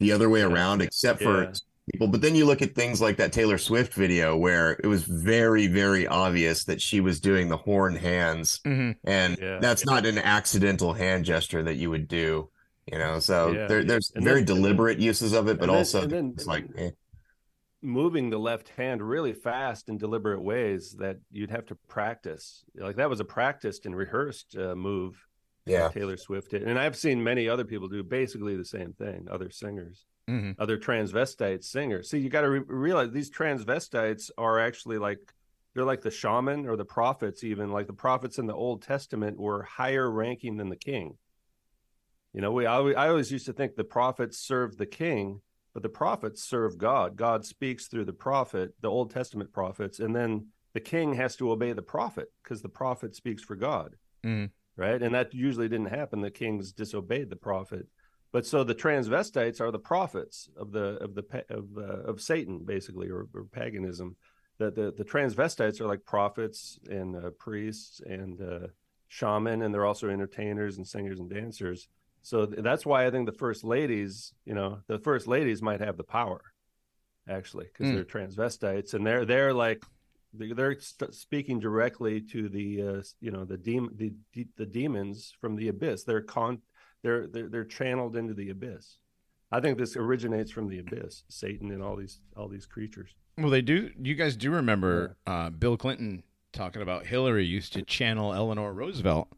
the 0.00 0.12
other 0.12 0.28
way 0.28 0.42
around, 0.42 0.82
except 0.82 1.22
for 1.22 1.44
Yeah. 1.44 1.52
people. 1.92 2.08
But 2.08 2.22
then 2.22 2.34
you 2.34 2.44
look 2.44 2.60
at 2.62 2.74
things 2.74 3.00
like 3.00 3.16
that 3.18 3.32
Taylor 3.32 3.58
Swift 3.58 3.94
video 3.94 4.36
where 4.36 4.72
it 4.82 4.86
was 4.86 5.04
very, 5.04 5.68
very 5.68 6.06
obvious 6.06 6.64
that 6.64 6.82
she 6.82 7.00
was 7.00 7.20
doing 7.20 7.48
the 7.48 7.56
horn 7.58 7.94
hands, 7.94 8.60
hmm 8.64 8.92
and 9.04 9.38
Yeah. 9.40 9.58
that's 9.60 9.84
not 9.86 10.06
an 10.06 10.18
accidental 10.18 10.92
hand 10.94 11.24
gesture 11.24 11.62
that 11.62 11.76
you 11.76 11.90
would 11.90 12.08
do. 12.08 12.50
You 12.90 12.98
know, 12.98 13.18
so 13.18 13.52
Yeah. 13.52 13.66
there, 13.66 13.84
there's 13.84 14.12
very 14.14 14.42
then- 14.42 14.56
deliberate 14.56 14.98
uses 14.98 15.32
of 15.32 15.48
it, 15.48 15.58
but 15.58 15.66
then- 15.66 15.74
also 15.76 16.06
then- 16.06 16.32
it's 16.36 16.46
like, 16.46 16.66
eh. 16.76 16.90
moving 17.82 18.30
the 18.30 18.38
left 18.38 18.68
hand 18.70 19.02
really 19.02 19.32
fast 19.32 19.88
in 19.88 19.98
deliberate 19.98 20.40
ways 20.42 20.92
that 20.98 21.18
you'd 21.30 21.50
have 21.50 21.66
to 21.66 21.74
practice. 21.88 22.64
Like 22.74 22.96
that 22.96 23.10
was 23.10 23.20
a 23.20 23.24
practiced 23.24 23.84
and 23.86 23.94
rehearsed 23.96 24.56
uh, 24.56 24.74
move. 24.74 25.16
yeah, 25.66 25.88
Taylor 25.88 26.16
Swift 26.18 26.50
did, 26.50 26.62
and 26.62 26.78
I've 26.78 26.96
seen 26.96 27.22
many 27.24 27.48
other 27.48 27.64
people 27.64 27.88
do 27.88 28.02
basically 28.02 28.54
the 28.56 28.64
same 28.66 28.92
thing. 28.92 29.26
Other 29.30 29.48
singers, 29.50 30.04
hmm 30.28 30.52
other 30.58 30.76
transvestite 30.78 31.64
singers. 31.64 32.10
See, 32.10 32.18
you 32.18 32.28
got 32.28 32.42
to 32.42 32.50
re- 32.50 32.60
realize 32.66 33.10
these 33.12 33.30
transvestites 33.30 34.30
are 34.36 34.58
actually 34.60 34.98
like 34.98 35.20
they're 35.74 35.84
like 35.84 36.02
the 36.02 36.10
shaman 36.10 36.66
or 36.66 36.76
the 36.76 36.84
prophets. 36.84 37.42
Even 37.44 37.70
like 37.70 37.86
the 37.86 37.92
prophets 37.94 38.38
in 38.38 38.46
the 38.46 38.54
Old 38.54 38.82
Testament 38.82 39.38
were 39.38 39.62
higher 39.62 40.10
ranking 40.10 40.56
than 40.58 40.68
the 40.68 40.76
king. 40.76 41.16
You 42.34 42.40
know, 42.40 42.50
we 42.50 42.66
I, 42.66 42.74
always- 42.74 42.96
I 42.96 43.08
always 43.08 43.30
used 43.32 43.46
to 43.46 43.52
think 43.52 43.76
the 43.76 43.84
prophets 43.84 44.38
served 44.38 44.76
the 44.76 44.86
king, 44.86 45.40
but 45.72 45.82
the 45.82 45.88
prophets 45.88 46.42
serve 46.42 46.76
God. 46.76 47.16
God 47.16 47.46
speaks 47.46 47.86
through 47.86 48.04
the 48.04 48.12
prophet, 48.12 48.74
the 48.80 48.90
Old 48.90 49.10
Testament 49.12 49.52
prophets, 49.52 50.00
and 50.00 50.14
then 50.14 50.48
the 50.72 50.80
king 50.80 51.14
has 51.14 51.36
to 51.36 51.52
obey 51.52 51.72
the 51.72 51.82
prophet 51.82 52.32
because 52.42 52.60
the 52.60 52.68
prophet 52.68 53.14
speaks 53.14 53.42
for 53.42 53.54
God. 53.54 53.94
Mhm. 54.24 54.50
Right? 54.76 55.00
And 55.00 55.14
that 55.14 55.32
usually 55.32 55.68
didn't 55.68 55.86
happen. 56.00 56.20
The 56.20 56.32
kings 56.32 56.72
disobeyed 56.72 57.30
the 57.30 57.36
prophet. 57.36 57.86
But 58.32 58.44
so 58.44 58.64
the 58.64 58.74
transvestites 58.74 59.60
are 59.60 59.70
the 59.70 59.78
prophets 59.78 60.50
of 60.56 60.72
the 60.72 60.96
of 61.00 61.14
the 61.14 61.44
of 61.48 61.78
uh, 61.78 62.10
of 62.10 62.20
Satan 62.20 62.64
basically 62.64 63.08
or, 63.08 63.28
or 63.32 63.44
paganism. 63.44 64.16
The, 64.58 64.72
the 64.72 64.92
the 64.96 65.04
transvestites 65.04 65.80
are 65.80 65.86
like 65.86 66.04
prophets 66.04 66.80
and 66.90 67.14
uh, 67.14 67.30
priests 67.38 68.00
and 68.04 68.40
uh, 68.40 68.66
shaman, 69.06 69.62
and 69.62 69.72
they're 69.72 69.86
also 69.86 70.08
entertainers 70.08 70.76
and 70.78 70.86
singers 70.86 71.20
and 71.20 71.30
dancers. 71.30 71.86
So 72.24 72.46
th- 72.46 72.62
that's 72.62 72.84
why 72.86 73.06
I 73.06 73.10
think 73.10 73.26
the 73.26 73.32
first 73.38 73.64
ladies, 73.64 74.32
you 74.46 74.54
know, 74.54 74.80
the 74.86 74.98
first 74.98 75.26
ladies 75.28 75.60
might 75.60 75.80
have 75.80 75.96
the 75.98 76.04
power, 76.04 76.40
actually, 77.28 77.66
because 77.66 77.86
Mm. 77.88 77.94
they're 77.94 78.04
transvestites 78.04 78.94
and 78.94 79.06
they're 79.06 79.24
they're 79.24 79.52
like 79.52 79.82
they're, 80.32 80.54
they're 80.54 80.80
st- 80.80 81.14
speaking 81.14 81.60
directly 81.60 82.20
to 82.22 82.48
the 82.48 82.82
uh, 82.82 83.02
you 83.20 83.30
know 83.30 83.44
the 83.44 83.56
demon 83.58 83.90
the 83.96 84.12
de- 84.32 84.48
the 84.56 84.66
demons 84.66 85.34
from 85.40 85.54
the 85.56 85.68
abyss. 85.68 86.04
They're 86.04 86.22
con 86.22 86.62
they're 87.02 87.26
they're 87.26 87.48
they're 87.48 87.64
channeled 87.64 88.16
into 88.16 88.34
the 88.34 88.50
abyss. 88.50 88.96
I 89.52 89.60
think 89.60 89.78
this 89.78 89.94
originates 89.96 90.50
from 90.50 90.68
the 90.68 90.78
abyss, 90.80 91.22
Satan 91.28 91.70
and 91.70 91.82
all 91.82 91.94
these 91.96 92.20
all 92.36 92.48
these 92.48 92.66
creatures. 92.66 93.14
Well, 93.36 93.50
they 93.50 93.62
do. 93.62 93.90
You 94.00 94.14
guys 94.14 94.36
do 94.36 94.50
remember 94.50 95.16
uh, 95.26 95.50
Bill 95.50 95.76
Clinton 95.76 96.22
talking 96.52 96.82
about 96.82 97.06
Hillary 97.06 97.44
used 97.44 97.72
to 97.74 97.82
channel 97.82 98.32
Eleanor 98.32 98.72
Roosevelt 98.72 99.28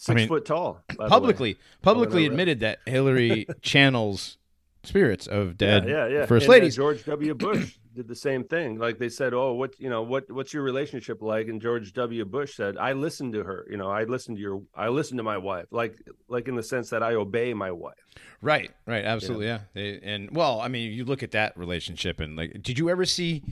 Six 0.00 0.16
mean, 0.16 0.28
foot 0.28 0.46
tall, 0.46 0.82
by 0.88 0.94
the 0.94 1.02
way. 1.02 1.08
publicly. 1.08 1.56
Publicly 1.82 2.26
admitted 2.26 2.60
that 2.60 2.78
Hillary 2.86 3.46
channels 3.62 4.38
spirits 4.82 5.26
of 5.26 5.58
dead 5.58 5.86
yeah, 5.86 6.06
yeah, 6.06 6.20
yeah. 6.20 6.26
first 6.26 6.44
And, 6.44 6.50
uh, 6.50 6.54
ladies. 6.54 6.76
George 6.76 7.04
W. 7.04 7.34
Bush 7.34 7.76
did 7.94 8.08
the 8.08 8.14
same 8.14 8.44
thing. 8.44 8.78
Like 8.78 8.98
they 8.98 9.08
said, 9.08 9.34
"Oh, 9.34 9.52
what 9.52 9.78
you 9.78 9.90
know, 9.90 10.02
what 10.02 10.30
what's 10.30 10.54
your 10.54 10.62
relationship 10.62 11.20
like?" 11.22 11.48
And 11.48 11.60
George 11.60 11.92
W. 11.92 12.24
Bush 12.24 12.54
said, 12.54 12.78
"I 12.78 12.92
listened 12.92 13.32
to 13.34 13.44
her. 13.44 13.66
You 13.70 13.76
know, 13.76 13.90
I 13.90 14.04
listened 14.04 14.38
to 14.38 14.40
your, 14.40 14.62
I 14.74 14.88
listened 14.88 15.18
to 15.18 15.22
my 15.22 15.38
wife. 15.38 15.66
Like, 15.70 16.00
like 16.28 16.48
in 16.48 16.54
the 16.54 16.62
sense 16.62 16.90
that 16.90 17.02
I 17.02 17.14
obey 17.14 17.52
my 17.52 17.70
wife." 17.70 17.94
Right, 18.40 18.70
right, 18.86 19.04
absolutely, 19.04 19.46
yeah. 19.46 19.60
They, 19.74 20.00
and 20.02 20.30
well, 20.30 20.60
I 20.60 20.68
mean, 20.68 20.92
you 20.92 21.04
look 21.04 21.22
at 21.22 21.32
that 21.32 21.56
relationship, 21.58 22.20
and 22.20 22.36
like, 22.36 22.62
did 22.62 22.78
you 22.78 22.88
ever 22.88 23.04
see? 23.04 23.42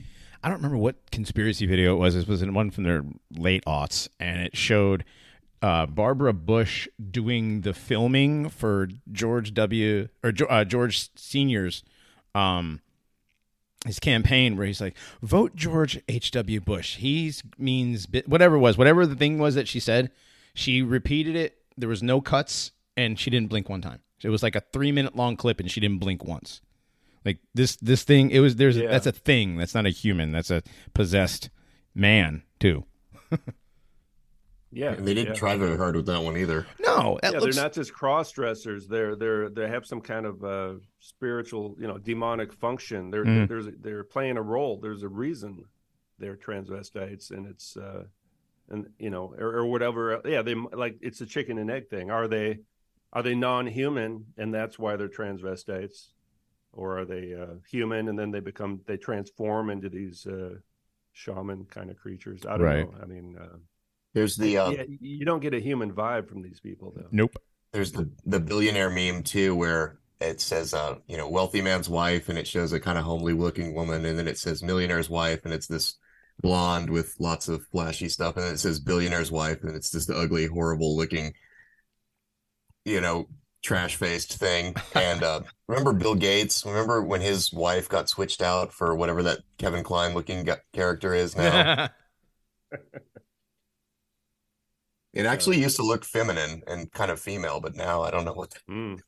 I 0.41 0.47
don't 0.47 0.57
remember 0.57 0.77
what 0.77 1.11
conspiracy 1.11 1.65
video 1.65 1.95
it 1.95 1.99
was. 1.99 2.15
This 2.15 2.25
was 2.25 2.41
in 2.41 2.53
one 2.53 2.71
from 2.71 2.85
their 2.85 3.03
late 3.29 3.63
aughts, 3.65 4.07
and 4.19 4.41
it 4.41 4.55
showed 4.55 5.03
uh, 5.61 5.85
Barbara 5.85 6.33
Bush 6.33 6.87
doing 7.11 7.61
the 7.61 7.73
filming 7.73 8.49
for 8.49 8.87
George 9.11 9.53
W. 9.53 10.07
or 10.23 10.33
uh, 10.49 10.63
George 10.63 11.09
Senior's 11.15 11.83
um, 12.35 12.81
his 13.85 13.99
campaign, 13.99 14.57
where 14.57 14.67
he's 14.67 14.81
like, 14.81 14.95
"Vote 15.21 15.55
George 15.55 16.01
H. 16.07 16.31
W. 16.31 16.59
Bush." 16.61 16.97
He's 16.97 17.43
means 17.57 18.05
bi- 18.05 18.23
whatever 18.25 18.55
it 18.55 18.59
was, 18.59 18.77
whatever 18.77 19.05
the 19.05 19.15
thing 19.15 19.37
was 19.39 19.55
that 19.55 19.67
she 19.67 19.79
said. 19.79 20.11
She 20.53 20.81
repeated 20.81 21.35
it. 21.35 21.57
There 21.77 21.89
was 21.89 22.03
no 22.03 22.19
cuts, 22.21 22.71
and 22.97 23.17
she 23.19 23.29
didn't 23.29 23.49
blink 23.49 23.69
one 23.69 23.81
time. 23.81 23.99
It 24.23 24.29
was 24.29 24.43
like 24.43 24.55
a 24.55 24.63
three 24.73 24.91
minute 24.91 25.15
long 25.15 25.37
clip, 25.37 25.59
and 25.59 25.71
she 25.71 25.79
didn't 25.79 25.99
blink 25.99 26.23
once. 26.25 26.61
Like 27.25 27.39
this, 27.53 27.75
this 27.77 28.03
thing. 28.03 28.31
It 28.31 28.39
was 28.39 28.55
there's 28.57 28.77
Yeah. 28.77 28.89
that's 28.89 29.07
a 29.07 29.11
thing. 29.11 29.57
That's 29.57 29.75
not 29.75 29.85
a 29.85 29.89
human. 29.89 30.31
That's 30.31 30.51
a 30.51 30.63
possessed 30.93 31.49
man 31.95 32.43
too. 32.59 32.85
Yeah, 34.71 34.93
And 34.93 35.07
they 35.07 35.13
didn't 35.13 35.33
yeah. 35.33 35.39
try 35.39 35.55
very 35.55 35.77
hard 35.77 35.95
with 35.95 36.05
that 36.05 36.21
one 36.21 36.37
either. 36.37 36.67
No, 36.79 37.19
yeah, 37.23 37.31
looks 37.39 37.55
they're 37.55 37.63
not 37.63 37.73
just 37.73 37.91
cross 37.93 38.31
dressers. 38.31 38.87
They're 38.87 39.15
they're 39.15 39.49
they 39.49 39.67
have 39.67 39.85
some 39.85 40.01
kind 40.01 40.25
of 40.27 40.43
uh, 40.43 40.73
spiritual, 40.99 41.75
you 41.79 41.87
know, 41.87 41.97
demonic 41.97 42.53
function. 42.53 43.09
They're 43.09 43.25
Mhm. 43.25 43.47
there's 43.47 43.67
they're 43.81 44.03
playing 44.03 44.37
a 44.37 44.41
role. 44.43 44.79
There's 44.79 45.01
a 45.03 45.09
reason 45.09 45.65
they're 46.19 46.37
transvestites, 46.37 47.31
and 47.31 47.47
it's 47.47 47.75
uh, 47.77 48.03
and 48.69 48.87
you 48.99 49.09
know, 49.09 49.33
or, 49.39 49.57
or 49.57 49.65
whatever. 49.65 50.21
Yeah, 50.23 50.43
they 50.43 50.53
like 50.53 50.97
it's 51.01 51.21
a 51.21 51.25
chicken 51.25 51.57
and 51.57 51.71
egg 51.71 51.89
thing. 51.89 52.11
Are 52.11 52.27
they 52.27 52.59
are 53.11 53.23
they 53.23 53.33
non-human, 53.33 54.25
and 54.37 54.53
that's 54.53 54.77
why 54.77 54.97
they're 54.97 55.09
transvestites, 55.09 56.09
or 56.73 56.99
are 56.99 57.05
they 57.05 57.33
uh, 57.33 57.55
human 57.71 58.07
and 58.07 58.19
then 58.19 58.29
they 58.29 58.39
become 58.39 58.81
they 58.85 58.97
transform 58.97 59.71
into 59.71 59.89
these 59.89 60.27
uh, 60.27 60.55
shaman 61.13 61.65
kind 61.65 61.89
of 61.89 61.97
creatures? 61.97 62.45
I 62.45 62.57
don't 62.57 62.61
Right. 62.61 62.91
know. 62.91 62.97
I 63.01 63.05
mean. 63.07 63.35
Uh, 63.35 63.57
There's 64.19 64.35
the 64.35 64.57
uh, 64.57 64.69
yeah, 64.71 64.83
you 64.99 65.23
don't 65.23 65.39
get 65.39 65.53
a 65.53 65.61
human 65.61 65.93
vibe 65.93 66.27
from 66.27 66.41
these 66.41 66.59
people, 66.59 66.91
though. 66.93 67.07
nope. 67.09 67.37
there's 67.71 67.93
the 67.93 68.09
the 68.25 68.41
billionaire 68.41 68.89
meme 68.89 69.23
too 69.23 69.55
where 69.55 69.97
it 70.19 70.41
says 70.41 70.73
uh 70.73 70.95
you 71.07 71.15
know 71.15 71.29
wealthy 71.29 71.61
man's 71.61 71.87
wife 71.87 72.27
and 72.27 72.37
it 72.37 72.45
shows 72.45 72.73
a 72.73 72.79
kind 72.81 72.97
of 72.97 73.05
homely 73.05 73.31
looking 73.31 73.73
woman 73.73 74.03
and 74.03 74.19
then 74.19 74.27
it 74.27 74.37
says 74.37 74.61
millionaire's 74.61 75.09
wife 75.09 75.45
and 75.45 75.53
it's 75.53 75.67
this 75.67 75.95
blonde 76.41 76.89
with 76.89 77.15
lots 77.19 77.47
of 77.47 77.65
flashy 77.71 78.09
stuff 78.09 78.35
and 78.35 78.45
then 78.45 78.53
it 78.53 78.57
says 78.57 78.81
billionaire's 78.81 79.31
wife 79.31 79.63
and 79.63 79.73
it's 79.77 79.91
this 79.91 80.09
ugly 80.09 80.47
horrible 80.47 80.97
looking 80.97 81.31
you 82.83 82.99
know 82.99 83.29
trash 83.63 83.95
faced 83.95 84.33
thing 84.33 84.75
and 84.95 85.23
uh 85.23 85.39
remember 85.69 85.93
bill 85.93 86.15
gates 86.15 86.65
remember 86.65 87.01
when 87.01 87.21
his 87.21 87.53
wife 87.53 87.87
got 87.87 88.09
switched 88.09 88.41
out 88.41 88.73
for 88.73 88.93
whatever 88.95 89.23
that 89.23 89.39
kevin 89.57 89.83
kline 89.85 90.13
looking 90.13 90.43
gu- 90.43 90.55
character 90.73 91.13
is 91.13 91.37
now 91.37 91.87
it 95.13 95.25
actually 95.25 95.59
used 95.59 95.75
to 95.75 95.83
look 95.83 96.03
feminine 96.05 96.61
and 96.67 96.91
kind 96.91 97.09
of 97.11 97.19
female 97.19 97.59
but 97.59 97.75
now 97.75 98.01
i 98.03 98.11
don't 98.11 98.25
know 98.25 98.33
what 98.33 98.53
Mm, 98.69 98.99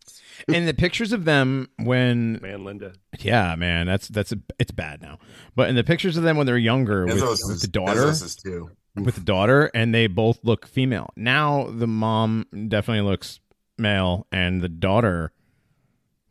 and 0.47 0.67
the 0.67 0.73
pictures 0.73 1.11
of 1.11 1.25
them 1.25 1.69
when 1.77 2.39
man, 2.41 2.63
Linda. 2.63 2.93
yeah, 3.19 3.55
man, 3.55 3.85
that's 3.85 4.07
that's 4.07 4.31
a, 4.31 4.39
it's 4.57 4.71
bad 4.71 5.01
now. 5.01 5.19
But 5.55 5.69
in 5.69 5.75
the 5.75 5.83
pictures 5.83 6.17
of 6.17 6.23
them 6.23 6.35
when 6.37 6.45
they're 6.47 6.57
younger 6.57 7.05
with, 7.05 7.17
Bezos 7.17 7.45
with 7.47 7.55
is- 7.57 7.61
the 7.61 7.67
daughter, 7.67 8.07
is 8.09 8.35
too. 8.35 8.71
with 8.95 9.15
the 9.15 9.21
daughter, 9.21 9.69
and 9.75 9.93
they 9.93 10.07
both 10.07 10.39
look 10.43 10.65
female. 10.65 11.11
Now 11.15 11.69
the 11.69 11.85
mom 11.87 12.47
definitely 12.69 13.07
looks 13.07 13.39
male, 13.77 14.25
and 14.31 14.61
the 14.61 14.69
daughter 14.69 15.31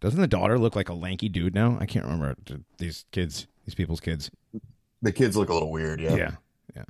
doesn't 0.00 0.20
the 0.20 0.26
daughter 0.26 0.58
look 0.58 0.74
like 0.74 0.88
a 0.88 0.94
lanky 0.94 1.28
dude 1.28 1.54
now? 1.54 1.76
I 1.80 1.86
can't 1.86 2.04
remember 2.06 2.34
these 2.78 3.04
kids, 3.12 3.46
these 3.66 3.74
people's 3.76 4.00
kids. 4.00 4.30
The 5.02 5.12
kids 5.12 5.36
look 5.36 5.50
a 5.50 5.52
little 5.54 5.70
weird, 5.70 6.00
Yeah, 6.00 6.16
yeah. 6.16 6.30
yeah. 6.74 6.84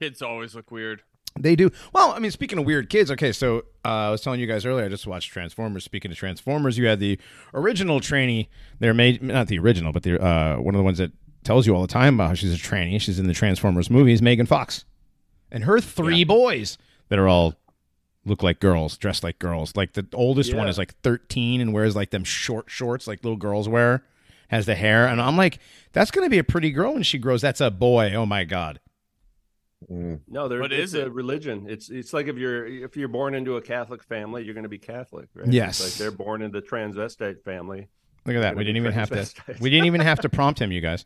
Kids 0.00 0.22
always 0.22 0.54
look 0.54 0.70
weird. 0.70 1.02
They 1.38 1.56
do. 1.56 1.70
Well, 1.92 2.12
I 2.12 2.20
mean, 2.20 2.30
speaking 2.30 2.58
of 2.58 2.64
weird 2.64 2.88
kids, 2.88 3.10
okay, 3.10 3.32
so 3.32 3.64
uh, 3.84 3.88
I 3.88 4.10
was 4.10 4.20
telling 4.20 4.38
you 4.38 4.46
guys 4.46 4.64
earlier, 4.64 4.84
I 4.84 4.88
just 4.88 5.06
watched 5.06 5.32
Transformers. 5.32 5.84
Speaking 5.84 6.10
of 6.12 6.16
Transformers, 6.16 6.78
you 6.78 6.86
had 6.86 7.00
the 7.00 7.18
original 7.52 8.00
tranny. 8.00 8.48
They're 8.78 8.94
made, 8.94 9.20
not 9.20 9.48
the 9.48 9.58
original, 9.58 9.92
but 9.92 10.04
the 10.04 10.22
uh, 10.22 10.56
one 10.56 10.74
of 10.74 10.78
the 10.78 10.84
ones 10.84 10.98
that 10.98 11.10
tells 11.42 11.66
you 11.66 11.74
all 11.74 11.82
the 11.82 11.88
time 11.88 12.14
about 12.14 12.28
how 12.28 12.34
she's 12.34 12.54
a 12.54 12.56
tranny. 12.56 13.00
She's 13.00 13.18
in 13.18 13.26
the 13.26 13.34
Transformers 13.34 13.90
movies, 13.90 14.22
Megan 14.22 14.46
Fox. 14.46 14.84
And 15.50 15.64
her 15.64 15.80
three 15.80 16.24
boys 16.24 16.78
that 17.08 17.18
are 17.18 17.28
all 17.28 17.54
look 18.24 18.42
like 18.42 18.60
girls, 18.60 18.96
dressed 18.96 19.22
like 19.22 19.38
girls. 19.38 19.76
Like 19.76 19.92
the 19.92 20.06
oldest 20.14 20.54
one 20.54 20.68
is 20.68 20.78
like 20.78 20.94
13 21.02 21.60
and 21.60 21.72
wears 21.72 21.94
like 21.94 22.10
them 22.10 22.24
short 22.24 22.70
shorts 22.70 23.06
like 23.06 23.22
little 23.22 23.36
girls 23.36 23.68
wear, 23.68 24.04
has 24.48 24.66
the 24.66 24.74
hair. 24.74 25.06
And 25.06 25.20
I'm 25.20 25.36
like, 25.36 25.58
that's 25.92 26.10
going 26.10 26.24
to 26.24 26.30
be 26.30 26.38
a 26.38 26.44
pretty 26.44 26.70
girl 26.70 26.94
when 26.94 27.02
she 27.02 27.18
grows. 27.18 27.42
That's 27.42 27.60
a 27.60 27.70
boy. 27.70 28.14
Oh 28.14 28.24
my 28.26 28.44
God. 28.44 28.80
Mm. 29.90 30.20
No, 30.28 30.48
there. 30.48 30.60
What 30.60 30.72
it's 30.72 30.92
is 30.92 30.94
a 30.94 31.06
it? 31.06 31.12
religion. 31.12 31.66
It's 31.68 31.90
it's 31.90 32.12
like 32.12 32.26
if 32.26 32.36
you're 32.36 32.66
if 32.66 32.96
you're 32.96 33.08
born 33.08 33.34
into 33.34 33.56
a 33.56 33.62
Catholic 33.62 34.02
family, 34.02 34.44
you're 34.44 34.54
going 34.54 34.64
to 34.64 34.68
be 34.68 34.78
Catholic, 34.78 35.28
right? 35.34 35.52
Yes. 35.52 35.80
It's 35.80 35.98
like 35.98 35.98
they're 35.98 36.16
born 36.16 36.42
into 36.42 36.60
transvestite 36.60 37.42
family. 37.42 37.88
Look 38.26 38.36
at 38.36 38.40
that. 38.40 38.56
We 38.56 38.64
didn't 38.64 38.78
even 38.78 38.92
have 38.92 39.10
to. 39.10 39.26
We 39.60 39.70
didn't 39.70 39.86
even 39.86 40.00
have 40.00 40.20
to 40.20 40.28
prompt 40.28 40.60
him, 40.60 40.72
you 40.72 40.80
guys. 40.80 41.04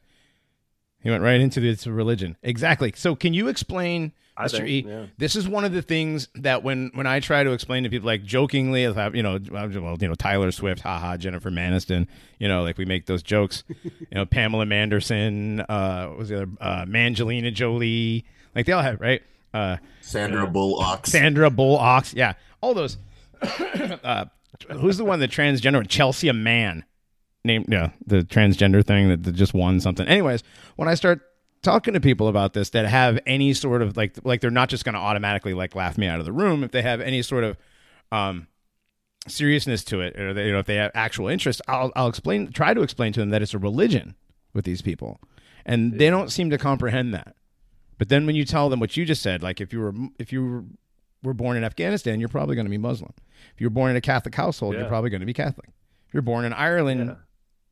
He 1.01 1.11
went 1.11 1.23
right 1.23 1.41
into 1.41 1.61
this 1.61 1.87
religion. 1.87 2.37
Exactly. 2.43 2.93
So, 2.97 3.15
can 3.15 3.33
you 3.33 3.49
explain, 3.49 4.13
I 4.37 4.47
Mr. 4.47 4.51
think, 4.51 4.69
E? 4.69 4.85
yeah. 4.87 5.07
This 5.17 5.37
is 5.37 5.49
one 5.49 5.65
of 5.65 5.73
the 5.73 5.83
things 5.83 6.29
that 6.35 6.65
when 6.65 6.91
when 6.95 7.07
I 7.07 7.21
try 7.21 7.45
to 7.45 7.53
explain 7.53 7.85
to 7.85 7.91
people, 7.91 8.07
like 8.07 8.25
jokingly, 8.25 8.83
you 8.83 9.23
know, 9.23 9.39
well, 9.51 9.97
you 10.01 10.09
know, 10.09 10.15
Tyler 10.15 10.51
Swift, 10.51 10.81
haha, 10.81 11.17
Jennifer 11.17 11.51
Maniston, 11.51 12.09
you 12.39 12.49
know, 12.49 12.63
like 12.63 12.79
we 12.79 12.85
make 12.85 13.07
those 13.07 13.23
jokes. 13.23 13.63
you 13.85 14.07
know, 14.13 14.27
Pamela 14.27 14.67
Manderson, 14.67 15.65
uh, 15.69 16.09
what 16.09 16.19
was 16.19 16.29
the 16.31 16.43
other, 16.43 16.49
uh, 16.61 16.85
Mangelina 16.89 17.53
Jolie, 17.53 18.25
like 18.59 18.67
they 18.67 18.73
all 18.73 18.83
have, 18.83 19.01
right? 19.01 19.23
Uh, 19.55 19.77
Sandra 20.01 20.45
Bullock. 20.45 21.07
Sandra 21.07 21.49
Bullock, 21.49 22.13
yeah, 22.13 22.33
all 22.61 22.75
those. 22.75 22.99
uh, 23.41 24.25
who's 24.73 24.97
the 24.97 25.05
one 25.05 25.21
that 25.21 25.31
transgender? 25.31 25.87
Chelsea 25.89 26.31
Man. 26.33 26.85
named 27.45 27.67
yeah, 27.69 27.91
the 28.05 28.23
transgender 28.23 28.85
thing 28.85 29.11
that, 29.11 29.23
that 29.23 29.33
just 29.33 29.55
won 29.55 29.81
something. 29.81 30.09
Anyways, 30.09 30.43
when 30.75 30.89
I 30.89 30.95
start 30.95 31.21
talking 31.63 31.95
to 31.95 32.01
people 32.01 32.27
about 32.27 32.53
this 32.53 32.71
that 32.71 32.87
have 32.87 33.21
any 33.27 33.55
sort 33.55 33.81
of 33.81 33.97
like 33.97 34.17
like 34.25 34.41
they're 34.41 34.51
not 34.51 34.69
just 34.69 34.85
going 34.85 34.95
to 34.95 35.01
automatically 35.01 35.55
like 35.55 35.77
laugh 35.77 35.97
me 35.97 36.09
out 36.09 36.19
of 36.19 36.27
the 36.27 36.33
room 36.33 36.65
if 36.65 36.73
they 36.73 36.83
have 36.83 37.01
any 37.01 37.23
sort 37.23 37.45
of 37.45 37.57
um 38.13 38.47
seriousness 39.27 39.83
to 39.85 40.01
it 40.01 40.19
or 40.19 40.33
they, 40.33 40.47
you 40.47 40.53
know 40.53 40.61
if 40.61 40.67
they 40.67 40.77
have 40.77 40.91
actual 40.95 41.27
interest 41.27 41.61
I'll 41.67 41.91
I'll 41.97 42.07
explain 42.07 42.53
try 42.53 42.75
to 42.75 42.83
explain 42.83 43.13
to 43.15 43.21
them 43.21 43.31
that 43.31 43.43
it's 43.43 43.55
a 43.55 43.59
religion 43.59 44.15
with 44.55 44.65
these 44.65 44.83
people 44.83 45.21
and 45.67 45.99
they 45.99 46.11
don't 46.11 46.31
seem 46.31 46.49
to 46.51 46.59
comprehend 46.59 47.13
that 47.13 47.35
but 47.99 48.09
then 48.09 48.25
when 48.27 48.35
you 48.37 48.45
tell 48.45 48.69
them 48.69 48.81
what 48.81 48.97
you 48.97 49.05
just 49.05 49.23
said 49.23 49.43
like 49.43 49.61
if 49.61 49.73
you 49.73 49.81
were 49.81 49.95
if 50.19 50.33
you 50.33 50.45
were 50.45 50.65
were 51.25 51.35
born 51.35 51.57
in 51.57 51.65
Afghanistan, 51.65 52.21
you're 52.21 52.29
probably 52.29 52.55
going 52.55 52.65
to 52.67 52.71
be 52.71 52.79
Muslim. 52.79 53.13
If 53.55 53.61
you're 53.61 53.71
born 53.71 53.91
in 53.91 53.97
a 53.97 54.01
Catholic 54.01 54.35
household, 54.37 54.75
Yeah. 54.75 54.81
you're 54.83 54.89
probably 54.89 55.11
going 55.11 55.19
to 55.21 55.27
be 55.27 55.33
Catholic. 55.35 55.69
If 56.07 56.15
you're 56.15 56.23
born 56.23 56.45
in 56.45 56.53
Ireland, 56.53 57.07
Yeah. 57.09 57.15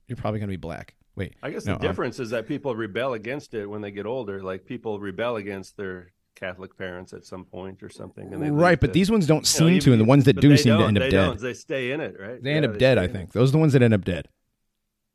you're 0.09 0.17
probably 0.17 0.41
going 0.41 0.49
to 0.49 0.53
be 0.53 0.57
black. 0.61 0.97
Wait, 1.15 1.35
I 1.45 1.51
guess 1.51 1.65
No, 1.65 1.75
the 1.75 1.81
um, 1.81 1.87
difference 1.87 2.19
is 2.19 2.31
that 2.31 2.49
people 2.49 2.75
rebel 2.75 3.15
against 3.15 3.55
it 3.55 3.67
when 3.67 3.83
they 3.83 3.93
get 3.93 4.05
older. 4.05 4.43
Like 4.43 4.67
people 4.67 4.99
rebel 4.99 5.37
against 5.37 5.77
their 5.77 6.11
Catholic 6.35 6.77
parents 6.77 7.13
at 7.13 7.25
some 7.25 7.45
point 7.45 7.85
or 7.85 7.89
something. 7.89 8.35
And 8.35 8.43
they 8.43 8.51
right, 8.51 8.81
but 8.81 8.93
the- 8.93 8.99
these 8.99 9.13
ones 9.13 9.27
don't 9.29 9.37
you 9.37 9.41
know, 9.65 9.71
seem 9.71 9.79
to, 9.79 9.91
even- 9.91 9.93
and 9.93 10.01
the 10.01 10.05
ones 10.09 10.25
that 10.25 10.41
do 10.41 10.57
seem 10.57 10.77
to 10.77 10.85
end 10.85 10.99
up 10.99 11.03
they 11.05 11.11
dead. 11.11 11.25
Don't. 11.27 11.41
They 11.41 11.55
stay 11.55 11.93
in 11.93 12.01
it, 12.01 12.17
right? 12.19 12.43
They 12.43 12.53
end 12.53 12.65
Yeah, 12.65 12.71
up 12.73 12.79
dead, 12.79 12.99
I 12.99 13.05
in 13.05 13.11
it. 13.11 13.13
think. 13.13 13.33
Those 13.33 13.51
are 13.51 13.53
the 13.53 13.59
ones 13.59 13.75
that 13.75 13.83
end 13.83 13.95
up 13.95 14.05
dead. 14.05 14.29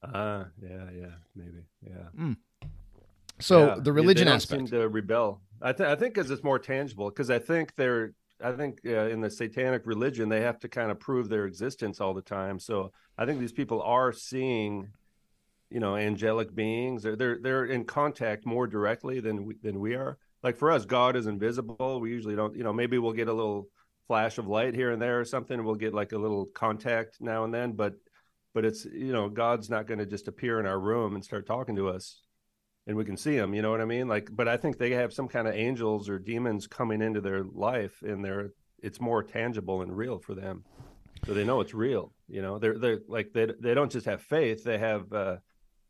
Ah, 0.04 0.46
yeah, 0.64 0.86
yeah, 0.98 1.06
maybe, 1.36 1.66
yeah. 1.86 2.08
So 3.42 3.68
Yeah, 3.68 3.76
the 3.82 3.92
religion 3.94 4.26
they 4.26 4.32
don't 4.32 4.36
aspect. 4.36 4.70
seem 4.70 4.80
to 4.80 4.88
rebel. 4.90 5.42
I, 5.62 5.74
th- 5.74 5.88
I 5.88 5.96
think 5.96 6.14
because 6.14 6.32
it's 6.32 6.44
more 6.44 6.60
tangible. 6.60 7.10
Because 7.10 7.30
I 7.30 7.40
think 7.40 7.76
they're, 7.76 8.14
I 8.44 8.52
think 8.54 8.80
uh, 8.86 9.08
in 9.10 9.22
the 9.22 9.30
satanic 9.30 9.86
religion 9.86 10.30
they 10.30 10.42
have 10.42 10.60
to 10.60 10.68
kind 10.70 10.90
of 10.92 11.00
prove 11.00 11.30
their 11.30 11.46
existence 11.46 12.00
all 12.02 12.14
the 12.14 12.22
time. 12.22 12.60
So 12.60 12.92
I 13.18 13.26
think 13.26 13.40
these 13.40 13.52
people 13.52 13.82
are 13.84 14.12
seeing, 14.12 14.90
you 15.70 15.80
know, 15.80 15.96
angelic 15.96 16.54
beings. 16.56 17.04
They're 17.04 17.16
they're 17.16 17.40
they're 17.42 17.66
in 17.66 17.86
contact 17.86 18.46
more 18.46 18.68
directly 18.68 19.20
than 19.20 19.46
we, 19.46 19.56
than 19.62 19.80
we 19.80 19.96
are. 19.96 20.18
Like 20.44 20.58
for 20.58 20.72
us, 20.72 20.86
God 20.86 21.16
is 21.16 21.28
invisible. 21.28 22.00
We 22.00 22.10
usually 22.10 22.36
don't. 22.36 22.56
You 22.56 22.64
know, 22.64 22.74
maybe 22.74 22.98
we'll 22.98 23.14
get 23.14 23.28
a 23.28 23.34
little 23.34 23.68
flash 24.08 24.38
of 24.40 24.48
light 24.48 24.74
here 24.74 24.92
and 24.92 25.02
there 25.02 25.20
or 25.20 25.26
something. 25.26 25.64
We'll 25.64 25.76
get 25.76 25.94
like 25.94 26.12
a 26.12 26.18
little 26.18 26.48
contact 26.48 27.18
now 27.22 27.44
and 27.44 27.54
then, 27.54 27.74
but 27.74 27.94
but 28.54 28.66
it's 28.66 28.86
you 28.86 29.14
know 29.14 29.30
God's 29.30 29.70
not 29.70 29.86
going 29.86 30.00
to 30.00 30.06
just 30.06 30.28
appear 30.28 30.60
in 30.60 30.66
our 30.66 30.80
room 30.80 31.16
and 31.16 31.24
start 31.24 31.46
talking 31.46 31.76
to 31.76 31.90
us 31.90 32.21
and 32.88 32.98
we 32.98 33.06
can 33.06 33.18
see 33.18 33.38
them 33.38 33.54
you 33.54 33.62
know 33.62 33.72
what 33.72 33.82
i 33.82 33.86
mean? 33.86 34.08
Like 34.08 34.30
but 34.32 34.48
i 34.48 34.58
think 34.58 34.78
they 34.78 34.92
have 34.92 35.14
some 35.14 35.28
kind 35.28 35.48
of 35.48 35.56
angels 35.56 36.10
or 36.10 36.20
demons 36.20 36.68
coming 36.68 37.02
into 37.02 37.22
their 37.22 37.44
life 37.44 38.02
and 38.02 38.24
they're 38.24 38.52
it's 38.82 39.00
more 39.00 39.22
tangible 39.24 39.82
and 39.84 39.96
real 39.96 40.18
for 40.20 40.34
them. 40.34 40.64
So 41.26 41.34
they 41.36 41.44
know 41.44 41.62
it's 41.62 41.74
real 41.74 42.14
you 42.28 42.42
know? 42.42 42.58
They're 42.58 42.78
they're 42.78 43.00
like 43.08 43.32
they, 43.34 43.48
they 43.60 43.74
don't 43.74 43.92
just 43.92 44.06
have 44.06 44.22
faith 44.22 44.64
they 44.64 44.78
have 44.78 45.12
uh 45.14 45.38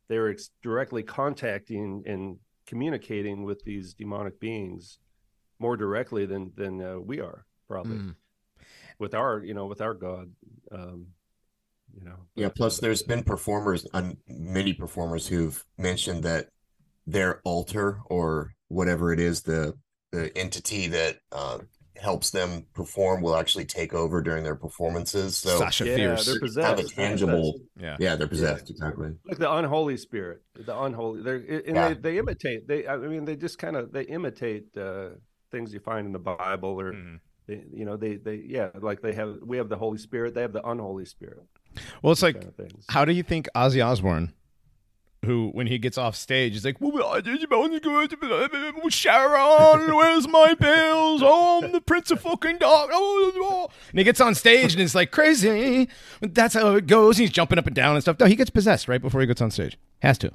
they're 0.07 0.29
ex- 0.29 0.49
directly 0.61 1.03
contacting 1.03 2.03
and 2.05 2.37
communicating 2.65 3.43
with 3.43 3.63
these 3.63 3.93
demonic 3.93 4.39
beings 4.39 4.99
more 5.59 5.77
directly 5.77 6.25
than 6.25 6.51
than 6.55 6.81
uh, 6.81 6.99
we 6.99 7.21
are 7.21 7.45
probably. 7.67 7.97
Mm. 7.97 8.15
with 8.99 9.13
our 9.13 9.41
you 9.43 9.53
know 9.53 9.65
with 9.67 9.81
our 9.81 9.93
god 9.93 10.29
um 10.71 11.07
you 11.93 12.03
know 12.03 12.15
Yeah, 12.35 12.49
plus 12.49 12.79
there's 12.79 13.03
been 13.03 13.23
performers, 13.23 13.85
um, 13.93 14.17
many 14.27 14.73
performers 14.73 15.27
who've 15.27 15.63
mentioned 15.77 16.23
that 16.23 16.47
their 17.07 17.41
altar 17.43 17.99
or 18.05 18.53
whatever 18.67 19.11
it 19.13 19.19
is, 19.19 19.41
the 19.43 19.73
the 20.11 20.35
entity 20.37 20.87
that 20.87 21.17
uh, 21.31 21.59
helps 21.97 22.31
them 22.31 22.65
perform 22.73 23.21
will 23.21 23.35
actually 23.35 23.63
take 23.63 23.93
over 23.93 24.21
during 24.21 24.43
their 24.43 24.55
performances. 24.55 25.37
So 25.37 25.57
Sasha 25.59 25.85
yeah 25.85 25.95
Fierce. 25.95 26.25
they're 26.25 26.39
possessed 26.39 26.67
have 26.67 26.79
a 26.79 26.83
tangible- 26.83 27.59
Yeah. 27.79 27.95
yeah, 27.99 28.15
they're 28.15 28.27
possessed 28.27 28.69
exactly. 28.69 29.11
like 29.25 29.37
the 29.37 29.51
unholy 29.51 29.97
spirit 29.97 30.41
the 30.55 30.77
unholy 30.77 31.21
they're 31.21 31.37
and 31.67 31.75
Yeah. 31.75 31.87
they, 31.89 31.93
they 31.93 32.17
imitate 32.17 32.67
they 32.67 32.87
i 32.87 32.97
mean 32.97 33.23
they 33.25 33.35
just 33.37 33.57
kind 33.57 33.75
of 33.77 33.91
they 33.93 34.03
imitate 34.03 34.65
uh 34.77 35.09
things 35.51 35.73
you 35.73 35.79
find 35.79 36.05
in 36.07 36.11
the 36.13 36.19
bible 36.19 36.79
or 36.79 36.91
Mhm. 36.93 37.19
they, 37.47 37.63
you 37.73 37.85
know 37.85 37.95
they 37.97 38.15
they 38.17 38.35
yeah 38.45 38.69
like 38.81 39.01
they 39.01 39.13
have 39.13 39.37
we 39.45 39.57
have 39.57 39.69
the 39.69 39.77
holy 39.77 39.97
spirit 39.97 40.33
they 40.33 40.41
have 40.41 40.53
the 40.53 40.65
unholy 40.67 41.05
spirit 41.05 41.45
Well, 42.01 42.11
it's 42.11 42.21
like, 42.21 42.41
kind 42.41 42.53
of 42.59 42.71
how 42.89 43.05
do 43.05 43.13
you 43.13 43.23
think 43.23 43.47
Ozzy 43.55 43.81
Osbourne, 43.85 44.33
who 45.23 45.49
when 45.53 45.67
he 45.67 45.77
gets 45.77 45.97
off 45.97 46.15
stage, 46.15 46.55
is 46.55 46.65
like, 46.65 46.77
Sharon, 48.89 49.95
where's 49.95 50.27
my 50.27 50.55
pills? 50.55 51.21
Oh, 51.23 51.61
I'm 51.63 51.71
the 51.71 51.81
Prince 51.81 52.11
of 52.11 52.21
fucking 52.21 52.57
dog. 52.57 52.89
Oh, 52.91 53.31
oh. 53.35 53.69
And 53.89 53.99
he 53.99 54.03
gets 54.03 54.19
on 54.21 54.35
stage 54.35 54.73
and 54.73 54.81
it's 54.81 54.95
like 54.95 55.11
crazy. 55.11 55.87
That's 56.21 56.53
how 56.55 56.75
it 56.75 56.87
goes. 56.87 57.17
He's 57.17 57.29
jumping 57.29 57.59
up 57.59 57.67
and 57.67 57.75
down 57.75 57.95
and 57.95 58.03
stuff. 58.03 58.19
No, 58.19 58.25
he 58.25 58.35
gets 58.35 58.49
possessed 58.49 58.87
right 58.87 59.01
before 59.01 59.21
he 59.21 59.27
gets 59.27 59.41
on 59.41 59.51
stage. 59.51 59.77
Has 60.01 60.17
to. 60.19 60.31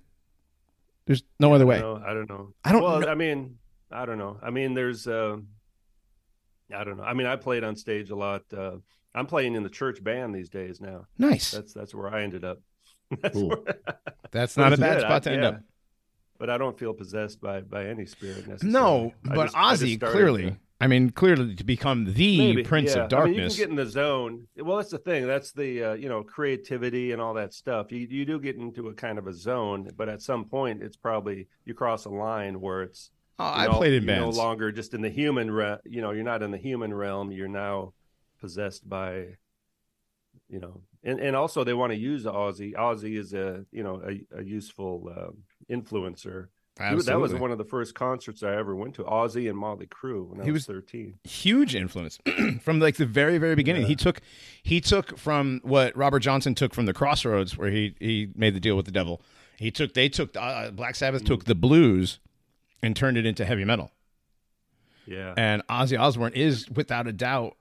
There's 1.06 1.22
no 1.38 1.52
other 1.54 1.66
way. 1.66 1.78
No, 1.80 2.02
i 2.04 2.12
don't 2.14 2.28
know 2.28 2.52
I 2.64 2.72
don't 2.72 2.82
well 2.82 2.98
know- 3.00 3.06
i 3.08 3.14
mean 3.14 3.58
i 3.92 4.04
don't 4.06 4.18
know 4.18 4.38
i 4.42 4.50
mean 4.50 4.74
there's 4.74 5.06
uh 5.06 5.36
i 6.74 6.82
don't 6.82 6.96
know 6.96 7.04
i 7.04 7.14
mean 7.14 7.28
i 7.28 7.36
played 7.36 7.62
on 7.62 7.76
stage 7.76 8.10
a 8.10 8.16
lot 8.16 8.42
uh 8.52 8.72
i'm 9.14 9.26
playing 9.26 9.54
in 9.54 9.62
the 9.62 9.68
church 9.68 10.02
band 10.02 10.34
these 10.34 10.48
days 10.48 10.80
now 10.80 11.06
Nice. 11.16 11.52
that's 11.52 11.72
that's 11.72 11.94
where 11.94 12.12
i 12.12 12.22
ended 12.24 12.44
up 12.44 12.58
That's 13.22 13.34
Cool. 13.34 13.64
That's 14.32 14.56
not 14.56 14.72
a 14.72 14.76
bad 14.76 15.00
spot 15.00 15.22
to 15.24 15.30
I- 15.30 15.32
end 15.34 15.42
yeah. 15.42 15.48
up. 15.50 15.60
but 16.38 16.50
I 16.50 16.58
don't 16.58 16.78
feel 16.78 16.92
possessed 16.94 17.40
by 17.40 17.60
by 17.60 17.86
any 17.86 18.06
spirit 18.06 18.46
necessarily. 18.46 18.72
No, 18.72 19.12
but 19.24 19.44
just- 19.52 19.56
Ozzy 19.56 19.96
started 19.96 20.12
clearly. 20.16 20.50
to- 20.50 20.56
I 20.78 20.88
mean, 20.88 21.08
clearly 21.08 21.54
to 21.54 21.64
become 21.64 22.12
the 22.12 22.36
Maybe, 22.38 22.62
Prince 22.62 22.94
yeah. 22.94 23.04
of 23.04 23.08
Darkness. 23.08 23.34
I 23.34 23.40
mean, 23.40 23.44
you 23.44 23.48
can 23.48 23.56
get 23.56 23.70
in 23.70 23.76
the 23.76 23.86
zone. 23.90 24.46
Well, 24.58 24.76
that's 24.76 24.90
the 24.90 24.98
thing. 24.98 25.26
That's 25.26 25.52
the 25.52 25.82
uh, 25.82 25.92
you 25.94 26.10
know 26.10 26.22
creativity 26.22 27.12
and 27.12 27.22
all 27.22 27.32
that 27.32 27.54
stuff. 27.54 27.90
You 27.90 28.00
you 28.10 28.26
do 28.26 28.38
get 28.38 28.56
into 28.56 28.88
a 28.88 28.92
kind 28.94 29.18
of 29.18 29.26
a 29.26 29.32
zone, 29.32 29.88
but 29.96 30.10
at 30.10 30.20
some 30.20 30.44
point, 30.44 30.82
it's 30.82 30.96
probably 30.98 31.48
you 31.64 31.72
cross 31.72 32.04
a 32.04 32.10
line 32.10 32.60
where 32.60 32.82
it's. 32.82 33.10
oh, 33.38 33.44
I 33.46 33.68
know, 33.68 33.78
played 33.78 33.94
in 33.94 34.04
bands. 34.04 34.36
No 34.36 34.42
longer 34.42 34.70
just 34.70 34.92
in 34.92 35.00
the 35.00 35.08
human. 35.08 35.50
Re- 35.50 35.78
you 35.86 36.02
know, 36.02 36.10
you're 36.10 36.24
not 36.24 36.42
in 36.42 36.50
the 36.50 36.58
human 36.58 36.92
realm. 36.92 37.32
You're 37.32 37.48
now 37.48 37.94
possessed 38.38 38.86
by. 38.86 39.38
You 40.50 40.60
know, 40.60 40.82
and 41.06 41.18
and 41.20 41.34
also 41.34 41.64
they 41.64 41.72
want 41.72 41.92
to 41.92 41.98
use 41.98 42.24
Ozzy. 42.24 42.74
Ozzy 42.74 43.16
is 43.18 43.32
a 43.32 43.64
you 43.72 43.82
know 43.82 44.02
a, 44.06 44.40
a 44.40 44.42
useful 44.44 45.10
um 45.16 45.38
influencer. 45.70 46.48
Was- 46.78 47.06
That 47.06 47.18
was 47.18 47.32
one 47.32 47.50
of 47.50 47.56
the 47.56 47.64
first 47.64 47.94
concerts 47.94 48.42
I 48.42 48.54
ever 48.54 48.76
went 48.76 48.96
to. 48.96 49.02
Ozzy 49.04 49.48
and 49.48 49.56
Motley 49.58 49.86
Crue 49.86 50.28
when 50.28 50.42
I 50.42 50.44
He 50.44 50.50
was, 50.50 50.68
was- 50.68 50.76
13. 50.76 51.14
huge 51.24 51.74
influence 51.74 52.18
from 52.60 52.80
like 52.80 52.96
the 52.96 53.06
very 53.06 53.38
very 53.38 53.54
beginning. 53.54 53.82
Yeah. 53.82 53.88
He 53.88 53.96
took 53.96 54.20
he 54.62 54.82
took 54.82 55.16
from 55.16 55.60
what 55.64 55.96
Robert 55.96 56.18
Johnson 56.20 56.54
took 56.54 56.74
from 56.74 56.84
the 56.84 56.92
Crossroads, 56.92 57.56
where 57.56 57.70
he 57.70 57.94
he 57.98 58.28
made 58.34 58.54
the 58.54 58.60
deal 58.60 58.76
with 58.76 58.84
the 58.84 58.92
devil. 58.92 59.22
He 59.56 59.70
took 59.70 59.94
they 59.94 60.10
took 60.10 60.36
uh, 60.36 60.70
Black 60.70 60.96
Sabbath 60.96 61.24
took 61.24 61.44
the 61.46 61.54
blues 61.54 62.18
and 62.82 62.94
turned 62.94 63.16
it 63.16 63.24
into 63.24 63.46
heavy 63.46 63.64
metal. 63.64 63.90
Yeah. 65.06 65.32
And 65.36 65.66
Ozzy 65.68 65.98
Osbourne 65.98 66.34
is 66.34 66.68
without 66.68 67.06
a 67.06 67.12
doubt 67.12 67.56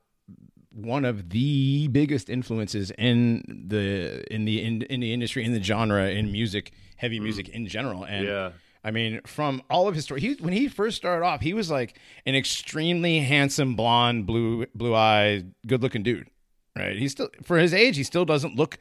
one 0.75 1.05
of 1.05 1.29
the 1.29 1.87
biggest 1.87 2.29
influences 2.29 2.91
in 2.97 3.65
the 3.67 4.25
in 4.33 4.45
the 4.45 4.61
in, 4.61 4.81
in 4.83 4.99
the 4.99 5.13
industry 5.13 5.43
in 5.43 5.53
the 5.53 5.63
genre 5.63 6.09
in 6.09 6.31
music 6.31 6.73
heavy 6.97 7.19
music 7.19 7.49
in 7.49 7.65
general 7.65 8.03
and 8.03 8.27
yeah. 8.27 8.51
I 8.83 8.91
mean, 8.91 9.21
from 9.25 9.63
all 9.67 9.87
of 9.87 9.95
his 9.95 10.03
story, 10.03 10.21
he 10.21 10.35
when 10.35 10.53
he 10.53 10.67
first 10.67 10.95
started 10.95 11.25
off, 11.25 11.41
he 11.41 11.55
was 11.55 11.71
like 11.71 11.97
an 12.27 12.35
extremely 12.35 13.19
handsome, 13.19 13.75
blonde, 13.75 14.27
blue, 14.27 14.67
blue-eyed, 14.75 15.55
good-looking 15.65 16.03
dude. 16.03 16.29
Right? 16.75 16.95
He 16.95 17.07
still, 17.07 17.29
for 17.41 17.57
his 17.57 17.73
age, 17.73 17.97
he 17.97 18.03
still 18.03 18.25
doesn't 18.25 18.55
look. 18.55 18.77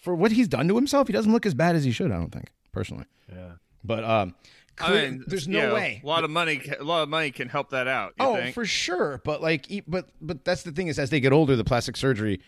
For 0.00 0.16
what 0.16 0.32
he's 0.32 0.48
done 0.48 0.66
to 0.66 0.74
himself, 0.74 1.06
he 1.06 1.12
doesn't 1.12 1.30
look 1.30 1.46
as 1.46 1.54
bad 1.54 1.76
as 1.76 1.84
he 1.84 1.92
should. 1.92 2.10
I 2.10 2.16
don't 2.16 2.32
think, 2.32 2.50
personally. 2.72 3.04
Yeah. 3.32 3.52
But 3.84 4.02
um, 4.02 4.34
I 4.80 4.92
mean, 4.92 5.24
there's 5.26 5.48
no 5.48 5.68
know, 5.68 5.74
way. 5.74 6.00
A 6.02 6.06
lot 6.06 6.24
of 6.24 6.30
money, 6.30 6.62
a 6.78 6.82
lot 6.82 7.02
of 7.02 7.08
money 7.08 7.30
can 7.30 7.48
help 7.48 7.70
that 7.70 7.86
out. 7.86 8.14
You 8.18 8.26
oh, 8.26 8.36
think? 8.36 8.54
for 8.54 8.64
sure. 8.64 9.20
But 9.24 9.42
like, 9.42 9.66
but 9.86 10.08
but 10.20 10.44
that's 10.44 10.62
the 10.62 10.72
thing 10.72 10.88
is, 10.88 10.98
as 10.98 11.10
they 11.10 11.20
get 11.20 11.32
older, 11.32 11.56
the 11.56 11.64
plastic 11.64 11.96
surgery 11.96 12.40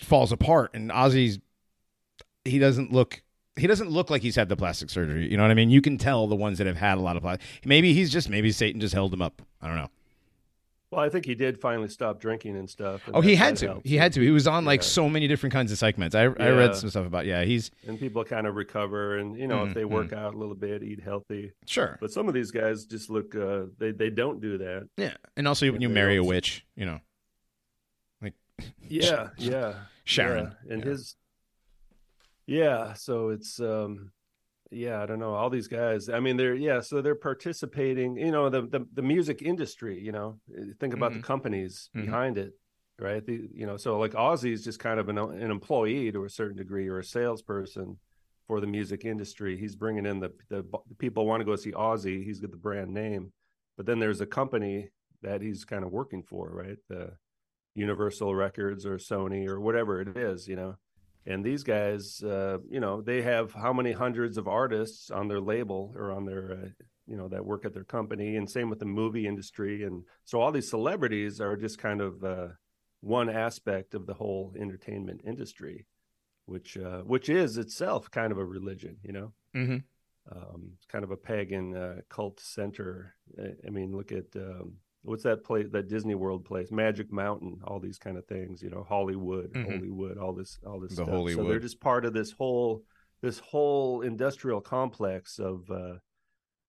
falls 0.00 0.32
apart, 0.32 0.72
and 0.74 0.90
Ozzy's 0.90 1.38
he 2.44 2.58
doesn't 2.58 2.92
look. 2.92 3.22
He 3.56 3.68
doesn't 3.68 3.90
look 3.90 4.10
like 4.10 4.22
he's 4.22 4.34
had 4.34 4.48
the 4.48 4.56
plastic 4.56 4.90
surgery. 4.90 5.30
You 5.30 5.36
know 5.36 5.44
what 5.44 5.52
I 5.52 5.54
mean? 5.54 5.70
You 5.70 5.80
can 5.80 5.96
tell 5.96 6.26
the 6.26 6.34
ones 6.34 6.58
that 6.58 6.66
have 6.66 6.76
had 6.76 6.98
a 6.98 7.00
lot 7.00 7.16
of 7.16 7.22
plastic. 7.22 7.46
Maybe 7.64 7.94
he's 7.94 8.10
just 8.10 8.28
maybe 8.28 8.50
Satan 8.50 8.80
just 8.80 8.94
held 8.94 9.14
him 9.14 9.22
up. 9.22 9.42
I 9.62 9.68
don't 9.68 9.76
know. 9.76 9.90
Well, 10.94 11.04
I 11.04 11.08
think 11.08 11.24
he 11.26 11.34
did 11.34 11.60
finally 11.60 11.88
stop 11.88 12.20
drinking 12.20 12.56
and 12.56 12.70
stuff. 12.70 13.06
and 13.06 13.16
Oh, 13.16 13.20
he 13.20 13.34
had 13.34 13.56
to. 13.56 13.66
helped. 13.66 13.86
He 13.86 13.96
had 13.96 14.12
to. 14.12 14.20
He 14.20 14.30
was 14.30 14.46
on 14.46 14.64
like 14.64 14.80
Yeah. 14.80 14.86
so 14.86 15.08
many 15.08 15.26
different 15.26 15.52
kinds 15.52 15.72
of 15.72 15.78
psych 15.78 15.96
meds. 15.96 16.14
I 16.14 16.22
I 16.42 16.48
Yeah. 16.50 16.56
read 16.56 16.76
some 16.76 16.88
stuff 16.90 17.06
about. 17.06 17.26
Yeah, 17.26 17.42
he's 17.44 17.70
And 17.86 17.98
people 17.98 18.22
kind 18.24 18.46
of 18.46 18.54
recover, 18.54 19.18
and 19.18 19.36
you 19.36 19.46
know, 19.48 19.64
Mhm, 19.64 19.68
if 19.68 19.74
they 19.74 19.84
work 19.84 20.12
out 20.12 20.34
a 20.34 20.38
little 20.38 20.54
bit, 20.54 20.82
eat 20.82 21.00
healthy. 21.02 21.52
sure. 21.66 21.98
But 22.00 22.12
some 22.12 22.28
of 22.28 22.34
these 22.34 22.50
guys 22.50 22.84
just 22.84 23.10
look. 23.10 23.34
Uh, 23.34 23.66
they 23.78 23.90
they 23.92 24.10
don't 24.10 24.40
do 24.40 24.58
that. 24.58 24.88
Yeah, 24.96 25.16
and 25.36 25.48
also 25.48 25.70
when 25.72 25.80
you 25.80 25.88
marry 25.88 26.16
a 26.16 26.22
witch, 26.24 26.64
you 26.76 26.86
know, 26.86 27.00
like 28.22 28.34
Yeah. 28.88 29.30
Yeah. 29.38 29.74
Sharon. 30.04 30.54
Yeah. 30.66 30.74
And 30.74 30.84
his. 30.84 31.16
Yeah. 32.46 32.92
So 32.94 33.30
it's. 33.30 33.58
um 33.60 34.12
yeah, 34.74 35.02
I 35.02 35.06
don't 35.06 35.18
know. 35.18 35.34
All 35.34 35.50
these 35.50 35.68
guys, 35.68 36.08
I 36.08 36.20
mean, 36.20 36.36
they're 36.36 36.54
yeah, 36.54 36.80
so 36.80 37.00
they're 37.00 37.14
participating. 37.14 38.16
You 38.16 38.30
know, 38.32 38.48
the 38.50 38.62
the, 38.62 38.86
the 38.92 39.02
music 39.02 39.42
industry. 39.42 40.00
You 40.00 40.12
know, 40.12 40.38
think 40.80 40.94
about 40.94 41.12
Mhm. 41.12 41.16
the 41.16 41.22
companies 41.22 41.90
Mhm. 41.94 42.04
behind 42.06 42.38
it, 42.38 42.52
right? 42.98 43.24
The, 43.24 43.48
you 43.52 43.66
know, 43.66 43.76
so 43.76 43.98
like 43.98 44.12
Ozzy's 44.12 44.64
just 44.64 44.78
kind 44.80 44.98
of 45.00 45.08
an 45.08 45.18
an 45.18 45.50
employee 45.50 46.10
to 46.12 46.24
a 46.24 46.28
certain 46.30 46.56
degree 46.56 46.88
or 46.88 46.98
a 46.98 47.04
salesperson 47.04 47.98
for 48.46 48.60
the 48.60 48.66
music 48.66 49.04
industry. 49.04 49.56
He's 49.56 49.76
bringing 49.76 50.06
in 50.06 50.20
the 50.20 50.30
the, 50.50 50.62
the 50.88 50.94
people 50.98 51.26
want 51.26 51.40
to 51.40 51.44
go 51.44 51.56
see 51.56 51.72
Ozzy. 51.72 52.24
He's 52.24 52.40
got 52.40 52.50
the 52.50 52.56
brand 52.56 52.92
name, 52.92 53.32
but 53.76 53.86
then 53.86 53.98
there's 53.98 54.20
a 54.20 54.26
company 54.26 54.90
that 55.22 55.40
he's 55.40 55.64
kind 55.64 55.84
of 55.84 55.90
working 55.92 56.22
for, 56.22 56.50
right? 56.50 56.76
The 56.88 57.16
Universal 57.74 58.34
Records 58.34 58.86
or 58.86 58.98
Sony 58.98 59.46
or 59.48 59.58
whatever 59.60 60.00
it 60.00 60.16
is, 60.16 60.46
you 60.46 60.56
know. 60.56 60.76
And 61.26 61.44
these 61.44 61.62
guys, 61.62 62.22
uh, 62.22 62.58
you 62.68 62.80
know, 62.80 63.00
they 63.00 63.22
have 63.22 63.52
how 63.52 63.72
many 63.72 63.92
hundreds 63.92 64.36
of 64.36 64.46
artists 64.46 65.10
on 65.10 65.28
their 65.28 65.40
label 65.40 65.94
or 65.96 66.12
on 66.12 66.26
their 66.26 66.52
uh, 66.52 66.84
you 67.06 67.16
know 67.16 67.28
that 67.28 67.44
work 67.44 67.64
at 67.64 67.72
their 67.72 67.84
company, 67.84 68.36
and 68.36 68.48
same 68.48 68.70
with 68.70 68.78
the 68.78 68.86
movie 68.86 69.26
industry, 69.26 69.84
and 69.84 70.04
so 70.24 70.40
all 70.40 70.52
these 70.52 70.68
celebrities 70.68 71.40
are 71.40 71.56
just 71.56 71.78
kind 71.78 72.00
of 72.00 72.22
uh, 72.24 72.48
one 73.00 73.28
aspect 73.28 73.94
of 73.94 74.06
the 74.06 74.14
whole 74.14 74.54
entertainment 74.58 75.20
industry, 75.26 75.86
which 76.46 76.76
uh, 76.76 77.00
which 77.00 77.28
is 77.28 77.58
itself 77.58 78.10
kind 78.10 78.32
of 78.32 78.38
a 78.38 78.44
religion, 78.44 78.96
you 79.02 79.12
know. 79.12 79.32
Mm-hmm. 79.54 79.78
Um, 80.32 80.70
it's 80.74 80.86
kind 80.86 81.04
of 81.04 81.10
a 81.10 81.16
pagan 81.16 81.76
uh, 81.76 81.96
cult 82.08 82.40
center. 82.40 83.14
I, 83.38 83.66
I 83.66 83.70
mean, 83.70 83.94
look 83.94 84.10
at 84.10 84.24
um, 84.36 84.76
what's 85.04 85.22
that 85.22 85.44
place, 85.44 85.66
that 85.70 85.88
Disney 85.88 86.14
World 86.14 86.44
place, 86.44 86.72
Magic 86.72 87.12
Mountain, 87.12 87.60
all 87.64 87.78
these 87.78 87.98
kind 87.98 88.16
of 88.16 88.26
things. 88.26 88.62
You 88.62 88.70
know, 88.70 88.84
Hollywood, 88.88 89.52
Mhm. 89.54 89.64
Hollywood, 89.64 90.18
all 90.18 90.32
this, 90.32 90.58
all 90.66 90.80
this 90.80 90.96
The 90.96 91.04
stuff. 91.04 91.30
So 91.30 91.44
they're 91.44 91.60
just 91.60 91.80
part 91.80 92.04
of 92.04 92.12
this 92.12 92.32
whole, 92.32 92.82
this 93.22 93.38
whole 93.38 94.02
industrial 94.02 94.60
complex 94.60 95.38
of 95.38 95.70
uh, 95.70 95.94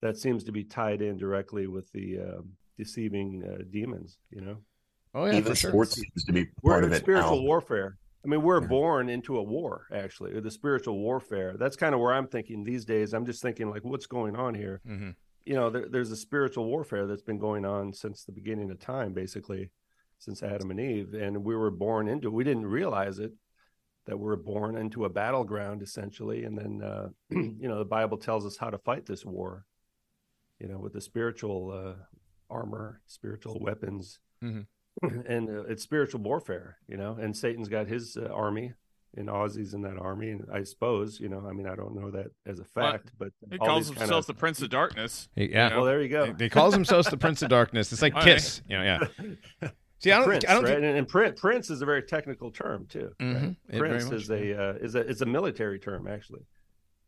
that 0.01 0.17
seems 0.17 0.43
to 0.43 0.51
be 0.51 0.63
tied 0.63 1.01
in 1.01 1.17
directly 1.17 1.67
with 1.67 1.91
the 1.93 2.19
um 2.19 2.49
deceiving 2.77 3.43
uh, 3.43 3.63
demons. 3.71 4.17
You 4.29 4.41
know, 4.41 4.57
Oh 5.13 5.25
yeah, 5.25 5.37
Even 5.37 5.43
for 5.53 5.55
sure. 5.55 5.71
sports 5.71 5.95
seems 5.95 6.23
to 6.25 6.33
be 6.33 6.45
we're 6.61 6.73
part 6.73 6.83
in 6.83 6.89
of 6.89 6.93
it 6.93 6.99
spiritual 6.99 7.37
now. 7.37 7.43
warfare. 7.43 7.97
I 8.23 8.27
mean, 8.27 8.41
we're 8.41 8.59
Yeah. 8.59 8.67
born 8.67 9.07
into 9.07 9.37
a 9.37 9.43
war, 9.43 9.85
actually, 9.93 10.33
or 10.33 10.41
the 10.41 10.51
spiritual 10.51 10.97
warfare. 10.97 11.55
That's 11.57 11.75
kind 11.77 11.93
of 11.93 12.01
where 12.01 12.11
I'm 12.13 12.27
thinking 12.27 12.63
these 12.63 12.83
days. 12.83 13.13
I'm 13.13 13.25
just 13.25 13.41
thinking, 13.41 13.69
like, 13.69 13.83
what's 13.85 14.07
going 14.07 14.35
on 14.35 14.55
here? 14.55 14.81
hmm 14.85 15.11
you 15.45 15.53
know, 15.53 15.69
there, 15.69 15.87
there's 15.89 16.11
a 16.11 16.15
spiritual 16.15 16.65
warfare 16.65 17.05
that's 17.07 17.21
been 17.21 17.37
going 17.37 17.65
on 17.65 17.93
since 17.93 18.23
the 18.23 18.31
beginning 18.31 18.71
of 18.71 18.79
time, 18.79 19.13
basically, 19.13 19.69
since 20.17 20.41
Adam 20.41 20.71
and 20.71 20.79
Eve, 20.79 21.13
and 21.13 21.43
we 21.43 21.55
were 21.55 21.71
born 21.71 22.07
into. 22.07 22.31
We 22.31 22.43
didn't 22.43 22.65
realize 22.65 23.19
it 23.19 23.31
that 24.05 24.17
we 24.17 24.23
we're 24.25 24.35
born 24.35 24.75
into 24.77 25.05
a 25.05 25.09
battleground, 25.09 25.81
essentially, 25.81 26.43
and 26.43 26.57
then 26.57 26.81
uh, 26.81 27.07
you 27.29 27.67
know 27.67 27.79
the 27.79 27.85
Bible 27.85 28.17
tells 28.17 28.45
us 28.45 28.57
how 28.57 28.69
to 28.69 28.77
fight 28.79 29.05
this 29.05 29.25
war. 29.25 29.65
You 30.59 30.67
know, 30.67 30.79
with 30.79 30.93
the 30.93 31.01
spiritual 31.01 31.71
uh, 31.71 32.01
armor, 32.49 33.01
spiritual 33.07 33.59
weapons, 33.59 34.19
Mhm. 34.43 34.65
and 35.27 35.49
uh, 35.49 35.63
it's 35.63 35.83
spiritual 35.83 36.21
warfare. 36.21 36.77
You 36.87 36.97
know, 36.97 37.17
and 37.19 37.35
Satan's 37.35 37.69
got 37.69 37.87
his 37.87 38.17
uh, 38.17 38.29
army. 38.33 38.73
And 39.17 39.29
Ozzy's 39.29 39.73
in 39.73 39.81
that 39.83 39.97
army, 39.97 40.31
and 40.31 40.45
I 40.53 40.63
suppose 40.63 41.19
you 41.19 41.29
know. 41.29 41.45
I 41.49 41.53
mean, 41.53 41.67
I 41.67 41.75
don't 41.75 41.95
know 41.95 42.11
that 42.11 42.27
as 42.45 42.59
a 42.59 42.65
Well, 42.75 42.91
fact, 42.91 43.11
but 43.17 43.29
He 43.49 43.57
calls 43.57 43.87
himself 43.87 44.09
kinda- 44.09 44.27
the 44.27 44.33
Prince 44.33 44.61
of 44.61 44.69
Darkness. 44.69 45.29
yeah. 45.35 45.69
know? 45.69 45.77
Well, 45.77 45.85
there 45.85 46.01
you 46.01 46.09
go. 46.09 46.25
He, 46.25 46.31
they 46.33 46.49
calls 46.49 46.73
himself 46.73 47.09
the 47.09 47.17
Prince 47.17 47.41
of 47.41 47.49
Darkness. 47.49 47.93
It's 47.93 48.01
like 48.01 48.13
All 48.15 48.21
right. 48.21 48.35
Kiss. 48.35 48.61
You 48.67 48.77
know, 48.77 48.83
yeah. 48.83 49.69
See, 49.99 50.11
I 50.11 50.17
don't. 50.17 50.25
Prince, 50.27 50.45
I 50.47 50.53
don't 50.53 50.63
right? 50.63 50.73
think. 50.73 50.83
and, 50.83 50.97
and 50.97 51.07
Prince, 51.07 51.39
Prince 51.39 51.69
is 51.69 51.81
a 51.81 51.85
very 51.85 52.03
technical 52.03 52.51
term 52.51 52.85
too. 52.87 53.11
right? 53.19 53.29
Mhm. 53.35 53.55
It 53.69 53.79
Prince 53.79 54.11
is 54.11 54.29
a 54.29 54.61
uh, 54.61 54.73
is 54.81 54.95
a 54.95 55.07
is 55.07 55.21
a 55.21 55.25
military 55.25 55.79
term 55.79 56.07
actually 56.07 56.41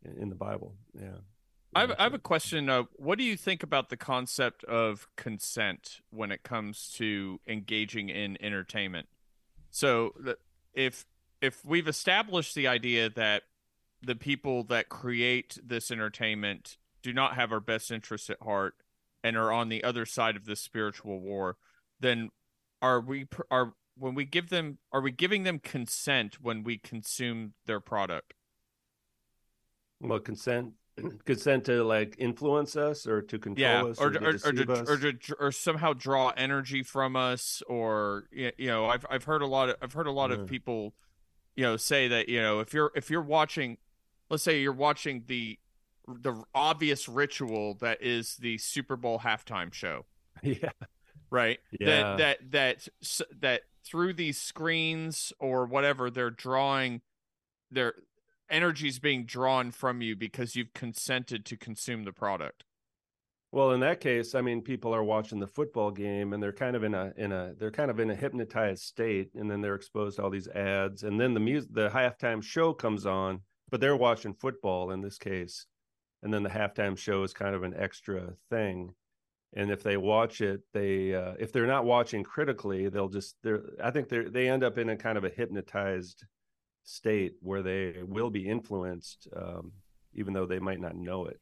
in, 0.04 0.22
in 0.22 0.28
the 0.30 0.34
Bible. 0.34 0.74
Yeah. 0.98 1.18
I 1.74 1.80
have, 1.82 1.92
I 1.98 2.02
have 2.04 2.14
a 2.14 2.18
question. 2.18 2.70
Uh, 2.70 2.84
what 2.96 3.18
do 3.18 3.24
you 3.24 3.36
think 3.36 3.62
about 3.62 3.90
the 3.90 3.98
concept 3.98 4.64
of 4.64 5.06
consent 5.18 6.00
when 6.08 6.32
it 6.32 6.42
comes 6.42 6.90
to 6.96 7.40
engaging 7.46 8.08
in 8.08 8.38
entertainment? 8.42 9.08
So, 9.70 10.14
the- 10.18 10.38
if 10.72 11.04
if 11.40 11.64
we've 11.64 11.88
established 11.88 12.54
the 12.54 12.66
idea 12.66 13.10
that 13.10 13.44
the 14.02 14.14
people 14.14 14.64
that 14.64 14.88
create 14.88 15.58
this 15.64 15.90
entertainment 15.90 16.76
do 17.02 17.12
not 17.12 17.34
have 17.34 17.52
our 17.52 17.60
best 17.60 17.90
interests 17.90 18.30
at 18.30 18.40
heart 18.42 18.74
and 19.22 19.36
are 19.36 19.52
on 19.52 19.68
the 19.68 19.82
other 19.84 20.06
side 20.06 20.36
of 20.36 20.46
this 20.46 20.60
spiritual 20.60 21.20
war, 21.20 21.56
then 22.00 22.30
are 22.80 23.00
we 23.00 23.26
are 23.50 23.74
when 23.96 24.14
we 24.14 24.24
give 24.24 24.48
them 24.50 24.78
are 24.92 25.00
we 25.00 25.10
giving 25.10 25.42
them 25.42 25.58
consent 25.58 26.40
when 26.40 26.62
we 26.62 26.78
consume 26.78 27.54
their 27.66 27.80
product? 27.80 28.34
Well, 30.00 30.20
consent 30.20 30.74
consent 31.24 31.64
to 31.64 31.82
like 31.84 32.16
influence 32.18 32.76
us 32.76 33.06
or 33.06 33.22
to 33.22 33.38
control 33.38 33.68
yeah, 33.68 33.84
us 33.84 33.98
or 33.98 34.08
or, 34.08 34.10
to- 34.10 34.18
to 34.18 34.26
or, 34.26 34.30
or, 34.30 34.52
to, 34.52 34.72
us. 34.72 34.88
or 34.88 35.12
to 35.12 35.34
or 35.40 35.52
somehow 35.52 35.92
draw 35.92 36.32
energy 36.36 36.82
from 36.82 37.16
us, 37.16 37.62
or 37.66 38.24
you 38.30 38.52
know, 38.58 38.86
I've 38.86 39.06
I've 39.10 39.24
heard 39.24 39.42
a 39.42 39.46
lot 39.46 39.70
of 39.70 39.76
I've 39.82 39.92
heard 39.92 40.06
a 40.06 40.12
lot 40.12 40.30
of 40.30 40.40
mm. 40.40 40.46
people, 40.46 40.94
you 41.58 41.64
know, 41.64 41.76
say 41.76 42.06
that 42.06 42.28
you 42.28 42.40
know 42.40 42.60
if 42.60 42.72
you're 42.72 42.92
if 42.94 43.10
you're 43.10 43.20
watching, 43.20 43.78
let's 44.30 44.44
say 44.44 44.60
you're 44.60 44.72
watching 44.72 45.24
the 45.26 45.58
the 46.06 46.40
obvious 46.54 47.08
ritual 47.08 47.74
that 47.80 48.00
is 48.00 48.36
the 48.36 48.58
Super 48.58 48.94
Bowl 48.94 49.18
halftime 49.18 49.72
show, 49.72 50.04
yeah. 50.44 50.70
right? 51.32 51.58
Yeah. 51.80 52.14
That 52.14 52.16
that 52.18 52.50
that 52.52 52.88
that 53.40 53.62
through 53.84 54.12
these 54.12 54.40
screens 54.40 55.32
or 55.40 55.66
whatever 55.66 56.10
they're 56.10 56.30
drawing 56.30 57.00
their 57.72 57.94
energy's 58.48 59.00
being 59.00 59.24
drawn 59.24 59.72
from 59.72 60.00
you 60.00 60.14
because 60.14 60.54
you've 60.54 60.74
consented 60.74 61.44
to 61.46 61.56
consume 61.56 62.04
the 62.04 62.12
product. 62.12 62.62
Well, 63.50 63.72
in 63.72 63.80
that 63.80 64.00
case, 64.00 64.34
I 64.34 64.42
mean, 64.42 64.60
people 64.60 64.94
are 64.94 65.02
watching 65.02 65.40
the 65.40 65.46
football 65.46 65.90
game 65.90 66.34
and 66.34 66.42
they're 66.42 66.52
kind 66.52 66.76
of 66.76 66.84
in 66.84 66.94
a 66.94 67.12
in 67.16 67.32
a 67.32 67.54
they're 67.58 67.70
kind 67.70 67.90
of 67.90 67.98
in 67.98 68.10
a 68.10 68.14
hypnotized 68.14 68.82
state, 68.82 69.30
and 69.34 69.50
then 69.50 69.62
they're 69.62 69.74
exposed 69.74 70.16
to 70.16 70.22
all 70.22 70.30
these 70.30 70.48
ads, 70.48 71.02
and 71.02 71.18
then 71.18 71.32
the 71.32 71.40
music, 71.40 71.70
the 71.72 71.88
halftime 71.88 72.42
show 72.42 72.74
comes 72.74 73.06
on, 73.06 73.40
but 73.70 73.80
they're 73.80 73.96
watching 73.96 74.34
football 74.34 74.90
in 74.90 75.00
this 75.00 75.16
case, 75.16 75.66
and 76.22 76.32
then 76.32 76.42
the 76.42 76.50
halftime 76.50 76.96
show 76.96 77.22
is 77.22 77.32
kind 77.32 77.54
of 77.54 77.62
an 77.62 77.74
extra 77.74 78.34
thing, 78.50 78.94
and 79.54 79.70
if 79.70 79.82
they 79.82 79.96
watch 79.96 80.42
it, 80.42 80.60
they 80.74 81.14
uh, 81.14 81.32
if 81.38 81.50
they're 81.50 81.66
not 81.66 81.86
watching 81.86 82.22
critically, 82.24 82.90
they'll 82.90 83.08
just 83.08 83.36
they're 83.42 83.62
I 83.82 83.90
think 83.90 84.10
they 84.10 84.24
they 84.24 84.48
end 84.50 84.62
up 84.62 84.76
in 84.76 84.90
a 84.90 84.96
kind 84.96 85.16
of 85.16 85.24
a 85.24 85.30
hypnotized 85.30 86.22
state 86.84 87.32
where 87.40 87.62
they 87.62 88.02
will 88.04 88.30
be 88.30 88.46
influenced, 88.46 89.26
um, 89.34 89.72
even 90.14 90.34
though 90.34 90.46
they 90.46 90.58
might 90.58 90.80
not 90.80 90.96
know 90.96 91.26
it 91.26 91.40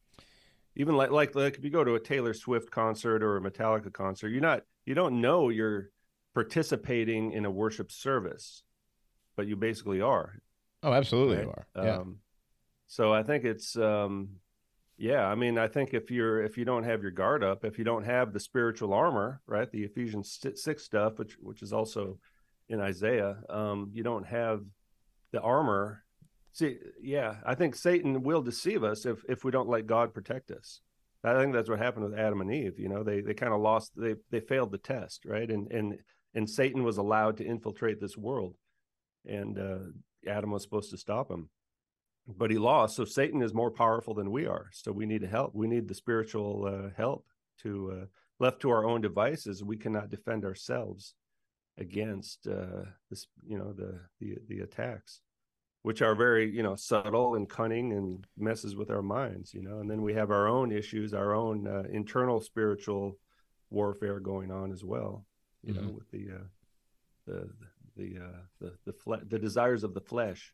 even 0.77 0.97
like 0.97 1.11
like 1.11 1.35
like 1.35 1.57
if 1.57 1.65
you 1.65 1.71
go 1.71 1.85
to 1.85 1.95
a 1.95 2.01
Taylor 2.01 2.35
Swift 2.35 2.71
concert 2.71 3.23
or 3.23 3.37
a 3.37 3.41
Metallica 3.41 3.93
concert, 3.93 4.29
you're 4.29 4.41
not 4.41 4.63
you 4.85 4.95
don't 4.95 5.21
know 5.21 5.49
you're 5.49 5.91
participating 6.35 7.33
in 7.33 7.47
a 7.47 7.51
worship 7.51 7.91
service, 7.91 8.63
but 9.37 9.47
you 9.47 9.57
basically 9.57 10.01
are. 10.03 10.35
Oh, 10.83 10.93
absolutely, 10.93 11.37
right? 11.39 11.45
you 11.45 11.51
are. 11.51 11.85
Yeah. 11.85 11.97
Um, 11.97 12.19
so 12.87 13.13
I 13.13 13.23
think 13.23 13.45
it's 13.45 13.77
um, 13.77 14.29
yeah. 14.99 15.27
I 15.27 15.35
mean, 15.35 15.59
I 15.59 15.67
think 15.67 15.95
if 15.95 16.11
you're 16.11 16.43
if 16.43 16.57
you 16.57 16.65
don't 16.65 16.85
have 16.85 17.03
your 17.03 17.11
guard 17.11 17.43
up, 17.43 17.65
if 17.65 17.79
you 17.79 17.85
don't 17.85 18.05
have 18.05 18.33
the 18.33 18.41
spiritual 18.41 18.93
armor, 18.93 19.41
right, 19.47 19.71
the 19.71 19.83
Ephesians 19.83 20.39
six 20.55 20.83
stuff, 20.83 21.19
which 21.19 21.37
which 21.41 21.63
is 21.63 21.73
also 21.73 22.19
in 22.69 22.81
Isaiah, 22.81 23.37
um, 23.49 23.91
you 23.93 24.03
don't 24.03 24.27
have 24.27 24.63
the 25.33 25.41
armor. 25.41 26.03
See, 26.57 26.79
yeah, 27.03 27.35
I 27.45 27.55
think 27.55 27.75
Satan 27.75 28.23
will 28.23 28.41
deceive 28.41 28.83
us 28.83 29.05
if 29.05 29.23
if 29.29 29.45
we 29.45 29.51
don't 29.51 29.69
let 29.69 29.87
God 29.87 30.15
protect 30.15 30.51
us. 30.51 30.81
I 31.23 31.35
think 31.35 31.53
that's 31.53 31.69
what 31.69 31.79
happened 31.79 32.07
with 32.07 32.19
Adam 32.19 32.41
and 32.41 32.51
Eve. 32.51 32.79
You 32.79 32.89
know, 32.89 33.03
they 33.03 33.21
they 33.21 33.35
kind 33.35 33.53
of 33.53 33.61
lost 33.61 33.93
they 33.95 34.15
they 34.31 34.41
failed 34.41 34.73
the 34.73 34.79
test, 34.79 35.27
right? 35.27 35.51
And 35.51 35.71
and 35.71 35.99
and 36.35 36.49
Satan 36.49 36.83
was 36.83 36.97
allowed 36.97 37.37
to 37.37 37.45
infiltrate 37.45 38.01
this 38.01 38.17
world, 38.17 38.55
and 39.27 39.59
uh, 39.59 39.79
Adam 40.27 40.51
was 40.51 40.63
supposed 40.63 40.89
to 40.93 40.97
stop 40.97 41.31
him, 41.31 41.51
but 42.27 42.51
he 42.51 42.57
lost. 42.57 42.97
So 42.97 43.05
Satan 43.05 43.43
is 43.43 43.53
more 43.53 43.71
powerful 43.71 44.15
than 44.15 44.31
we 44.31 44.47
are. 44.47 44.71
So 44.73 44.93
we 44.93 45.05
need 45.05 45.25
help. 45.25 45.55
We 45.55 45.67
need 45.67 45.89
the 45.89 45.95
spiritual 45.95 46.65
uh, 46.65 46.89
help 46.97 47.27
to 47.65 48.01
uh, 48.01 48.07
left 48.41 48.63
to 48.63 48.71
our 48.71 48.87
own 48.87 49.03
devices. 49.03 49.63
We 49.63 49.77
cannot 49.77 50.09
defend 50.09 50.47
ourselves 50.47 51.17
against 51.77 52.49
uh, 52.49 52.87
this, 53.11 53.27
you 53.47 53.59
know, 53.59 53.75
the 53.75 54.01
the 54.21 54.39
the 54.49 54.61
attacks 54.61 55.21
which 55.87 56.03
are 56.03 56.17
very 56.17 56.51
you 56.51 56.65
know 56.65 56.75
subtle 56.75 57.37
and 57.37 57.49
cunning 57.49 57.93
and 57.93 58.27
messes 58.37 58.75
with 58.75 58.91
our 58.91 59.03
minds 59.03 59.55
you 59.55 59.63
know 59.63 59.79
and 59.79 59.89
then 59.89 60.03
we 60.03 60.13
have 60.13 60.33
our 60.33 60.49
own 60.49 60.73
issues 60.73 61.15
our 61.15 61.33
own 61.33 61.69
uh, 61.69 61.85
internal 61.93 62.41
spiritual 62.41 63.17
warfare 63.71 64.19
going 64.19 64.51
on 64.51 64.73
as 64.73 64.83
well 64.83 65.25
you 65.63 65.73
know 65.73 65.83
Mhm. 65.83 65.95
with 65.95 66.11
the 66.11 66.25
uh 66.39 66.47
the 67.29 67.39
the 67.97 68.09
uh 68.27 68.41
the 68.61 68.71
the, 68.85 68.93
fle- 68.93 69.27
the 69.29 69.39
desires 69.39 69.85
of 69.85 69.95
the 69.95 70.01
flesh 70.01 70.53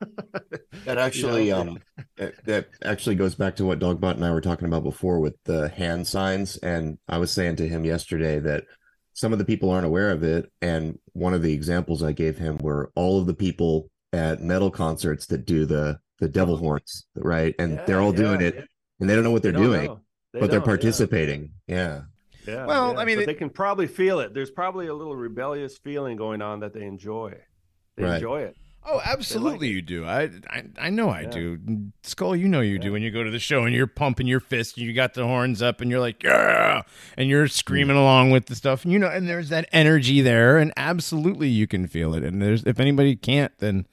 That 0.86 0.96
actually, 0.96 1.48
You 1.48 1.52
know? 1.52 1.60
um, 1.60 1.78
that, 2.16 2.32
that 2.46 2.68
actually 2.82 3.16
goes 3.16 3.34
back 3.34 3.56
to 3.56 3.66
what 3.66 3.78
Dogbot 3.80 4.14
and 4.14 4.24
I 4.24 4.32
were 4.32 4.40
talking 4.40 4.66
about 4.66 4.82
before 4.82 5.20
with 5.20 5.36
the 5.44 5.68
hand 5.68 6.06
signs. 6.06 6.56
And 6.56 6.96
I 7.06 7.18
was 7.18 7.30
saying 7.30 7.56
to 7.56 7.68
him 7.68 7.84
yesterday 7.84 8.38
that 8.40 8.64
some 9.12 9.34
of 9.34 9.38
the 9.38 9.44
people 9.44 9.68
aren't 9.70 9.86
aware 9.86 10.10
of 10.10 10.22
it. 10.22 10.50
And 10.62 10.98
one 11.12 11.34
of 11.34 11.42
the 11.42 11.52
examples 11.52 12.02
I 12.02 12.12
gave 12.12 12.38
him 12.38 12.56
were 12.62 12.90
all 12.94 13.20
of 13.20 13.26
the 13.26 13.34
people 13.34 13.90
at 14.12 14.42
metal 14.42 14.70
concerts 14.70 15.26
that 15.26 15.46
do 15.46 15.64
the 15.66 15.98
the 16.18 16.28
devil 16.28 16.56
horns, 16.56 17.06
right? 17.16 17.54
And 17.58 17.74
Yeah, 17.76 17.84
they're 17.86 18.00
all 18.00 18.12
doing 18.12 18.40
yeah, 18.42 18.48
it, 18.48 18.54
yeah. 18.56 18.64
and 19.00 19.08
they 19.08 19.14
don't 19.14 19.24
know 19.24 19.30
what 19.30 19.42
they're 19.42 19.52
They 19.52 19.58
doing. 19.58 19.96
They 20.32 20.40
but 20.40 20.50
they're 20.50 20.60
don't, 20.60 20.68
yeah. 20.68 20.76
participating. 20.76 21.50
Yeah. 21.66 22.02
Yeah. 22.46 22.66
Well, 22.66 22.92
yeah. 22.92 22.98
I 22.98 23.04
mean, 23.06 23.16
But 23.16 23.22
it- 23.22 23.26
they 23.26 23.34
can 23.34 23.48
probably 23.50 23.86
feel 23.86 24.20
it. 24.20 24.34
There's 24.34 24.50
probably 24.50 24.86
a 24.88 24.94
little 24.94 25.16
rebellious 25.16 25.78
feeling 25.78 26.16
going 26.16 26.42
on 26.42 26.60
that 26.60 26.74
they 26.74 26.82
enjoy. 26.82 27.34
They 27.96 28.04
Right. 28.04 28.14
enjoy 28.16 28.42
it. 28.42 28.56
Oh, 28.82 29.00
absolutely, 29.04 29.68
it. 29.68 29.72
you 29.72 29.82
do. 29.82 30.06
I, 30.06 30.30
I, 30.48 30.64
I 30.78 30.90
know 30.90 31.10
I 31.10 31.22
Yeah. 31.22 31.30
do. 31.30 31.58
Skull, 32.02 32.34
you 32.34 32.48
know 32.48 32.60
you 32.60 32.78
do. 32.78 32.92
When 32.92 33.02
you 33.02 33.10
go 33.10 33.22
to 33.22 33.30
the 33.30 33.38
show 33.38 33.64
and 33.64 33.74
you're 33.74 33.86
pumping 33.86 34.26
your 34.26 34.40
fist, 34.40 34.78
and 34.78 34.86
you 34.86 34.92
got 34.94 35.12
the 35.14 35.26
horns 35.26 35.60
up, 35.60 35.80
and 35.82 35.90
you're 35.90 36.00
like, 36.00 36.22
yeah, 36.22 36.82
and 37.16 37.28
you're 37.28 37.46
mm. 37.46 37.50
screaming 37.50 37.96
along 37.96 38.30
with 38.30 38.46
the 38.46 38.54
stuff, 38.54 38.84
and 38.84 38.92
you 38.92 38.98
know, 38.98 39.08
and 39.08 39.28
there's 39.28 39.50
that 39.50 39.68
energy 39.72 40.20
there, 40.22 40.56
and 40.56 40.72
absolutely 40.78 41.48
you 41.48 41.66
can 41.66 41.86
feel 41.86 42.14
it. 42.14 42.24
And 42.24 42.40
there's 42.40 42.64
if 42.64 42.80
anybody 42.80 43.16
can't, 43.16 43.52
then 43.58 43.86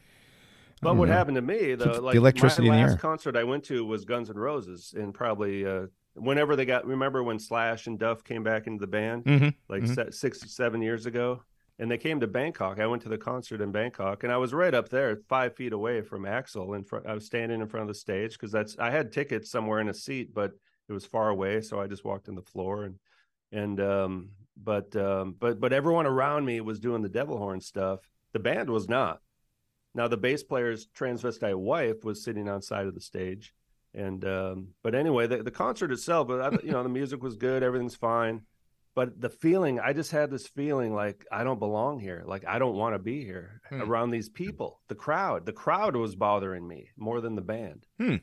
But 0.81 0.95
what 0.95 1.09
know. 1.09 1.15
happened 1.15 1.35
to 1.35 1.41
me, 1.41 1.75
though, 1.75 1.95
the 1.95 2.01
like 2.01 2.15
electricity 2.15 2.67
in 2.67 2.73
my 2.73 2.81
the 2.81 2.87
last 2.89 2.99
concert 2.99 3.35
I 3.35 3.43
went 3.43 3.63
to 3.65 3.85
was 3.85 4.05
Guns 4.05 4.29
N' 4.29 4.37
Roses 4.37 4.93
and 4.95 5.13
probably 5.13 5.65
uh, 5.65 5.87
whenever 6.13 6.55
they 6.55 6.65
got 6.65 6.85
remember 6.85 7.23
when 7.23 7.39
Slash 7.39 7.87
and 7.87 7.97
Duff 7.97 8.23
came 8.23 8.43
back 8.43 8.67
into 8.67 8.79
the 8.81 8.87
band 8.87 9.25
Mhm, 9.25 9.53
like 9.69 9.83
mhm. 9.83 9.95
se- 9.95 10.11
six 10.11 10.39
seven 10.53 10.81
years 10.81 11.05
ago, 11.07 11.41
and 11.79 11.89
they 11.89 11.97
came 11.97 12.19
to 12.19 12.27
Bangkok. 12.27 12.79
I 12.79 12.85
went 12.87 13.01
to 13.03 13.09
the 13.09 13.17
concert 13.17 13.59
in 13.61 13.71
Bangkok, 13.71 14.23
and 14.23 14.31
I 14.31 14.37
was 14.37 14.53
right 14.53 14.73
up 14.73 14.89
there, 14.89 15.17
five 15.27 15.55
feet 15.55 15.73
away 15.73 16.01
from 16.01 16.23
Axl. 16.23 16.75
In 16.75 16.83
front, 16.83 17.07
I 17.07 17.13
was 17.13 17.25
standing 17.25 17.59
in 17.59 17.67
front 17.67 17.83
of 17.83 17.87
the 17.87 17.99
stage 17.99 18.33
because 18.33 18.51
that's 18.51 18.77
I 18.77 18.91
had 18.91 19.11
tickets 19.11 19.49
somewhere 19.49 19.79
in 19.79 19.89
a 19.89 19.93
seat, 19.93 20.33
but 20.33 20.51
it 20.89 20.93
was 20.93 21.05
far 21.05 21.29
away, 21.29 21.61
so 21.61 21.81
I 21.81 21.87
just 21.87 22.05
walked 22.05 22.29
on 22.29 22.35
the 22.35 22.41
floor 22.43 22.83
and 22.83 22.95
and 23.51 23.79
um, 23.79 24.29
but 24.55 24.95
um, 24.95 25.35
but 25.39 25.59
but 25.59 25.73
everyone 25.73 26.05
around 26.05 26.45
me 26.45 26.61
was 26.61 26.79
doing 26.79 27.01
the 27.01 27.09
devil 27.09 27.37
horn 27.37 27.61
stuff. 27.61 27.99
The 28.33 28.39
band 28.39 28.69
was 28.69 28.87
not. 28.89 29.21
Now 29.97 30.07
the 30.07 30.15
bass 30.15 30.43
player's 30.43 30.87
transvestite 30.97 31.57
wife 31.57 32.03
was 32.05 32.23
sitting 32.23 32.47
on 32.47 32.61
side 32.61 32.85
of 32.85 32.93
the 32.93 33.01
stage, 33.01 33.53
and 33.93 34.23
um, 34.23 34.67
but 34.83 34.95
anyway, 34.95 35.27
the, 35.27 35.43
the 35.43 35.51
concert 35.51 35.91
itself, 35.91 36.27
but 36.27 36.39
I, 36.41 36.57
you 36.63 36.71
know, 36.71 36.83
the 36.83 36.89
music 36.89 37.21
was 37.21 37.35
good, 37.35 37.63
everything's 37.63 37.95
fine, 37.95 38.43
but 38.93 39.19
the 39.19 39.29
feeling, 39.29 39.79
I 39.79 39.93
just 39.93 40.11
had 40.11 40.29
this 40.29 40.47
feeling 40.47 40.93
like 40.93 41.25
I 41.31 41.43
don't 41.43 41.59
belong 41.59 41.99
here, 41.99 42.23
like 42.25 42.45
I 42.47 42.59
don't 42.59 42.75
want 42.75 42.93
to 42.95 42.99
be 42.99 43.25
here 43.25 43.59
Hmm. 43.69 43.81
around 43.81 44.11
these 44.11 44.29
people. 44.29 44.79
The 44.87 44.95
crowd, 44.95 45.45
the 45.45 45.51
crowd 45.51 45.95
was 45.95 46.15
bothering 46.15 46.65
me 46.67 46.89
more 46.95 47.19
than 47.19 47.35
the 47.35 47.41
band. 47.41 47.85
Hmm. 47.99 48.17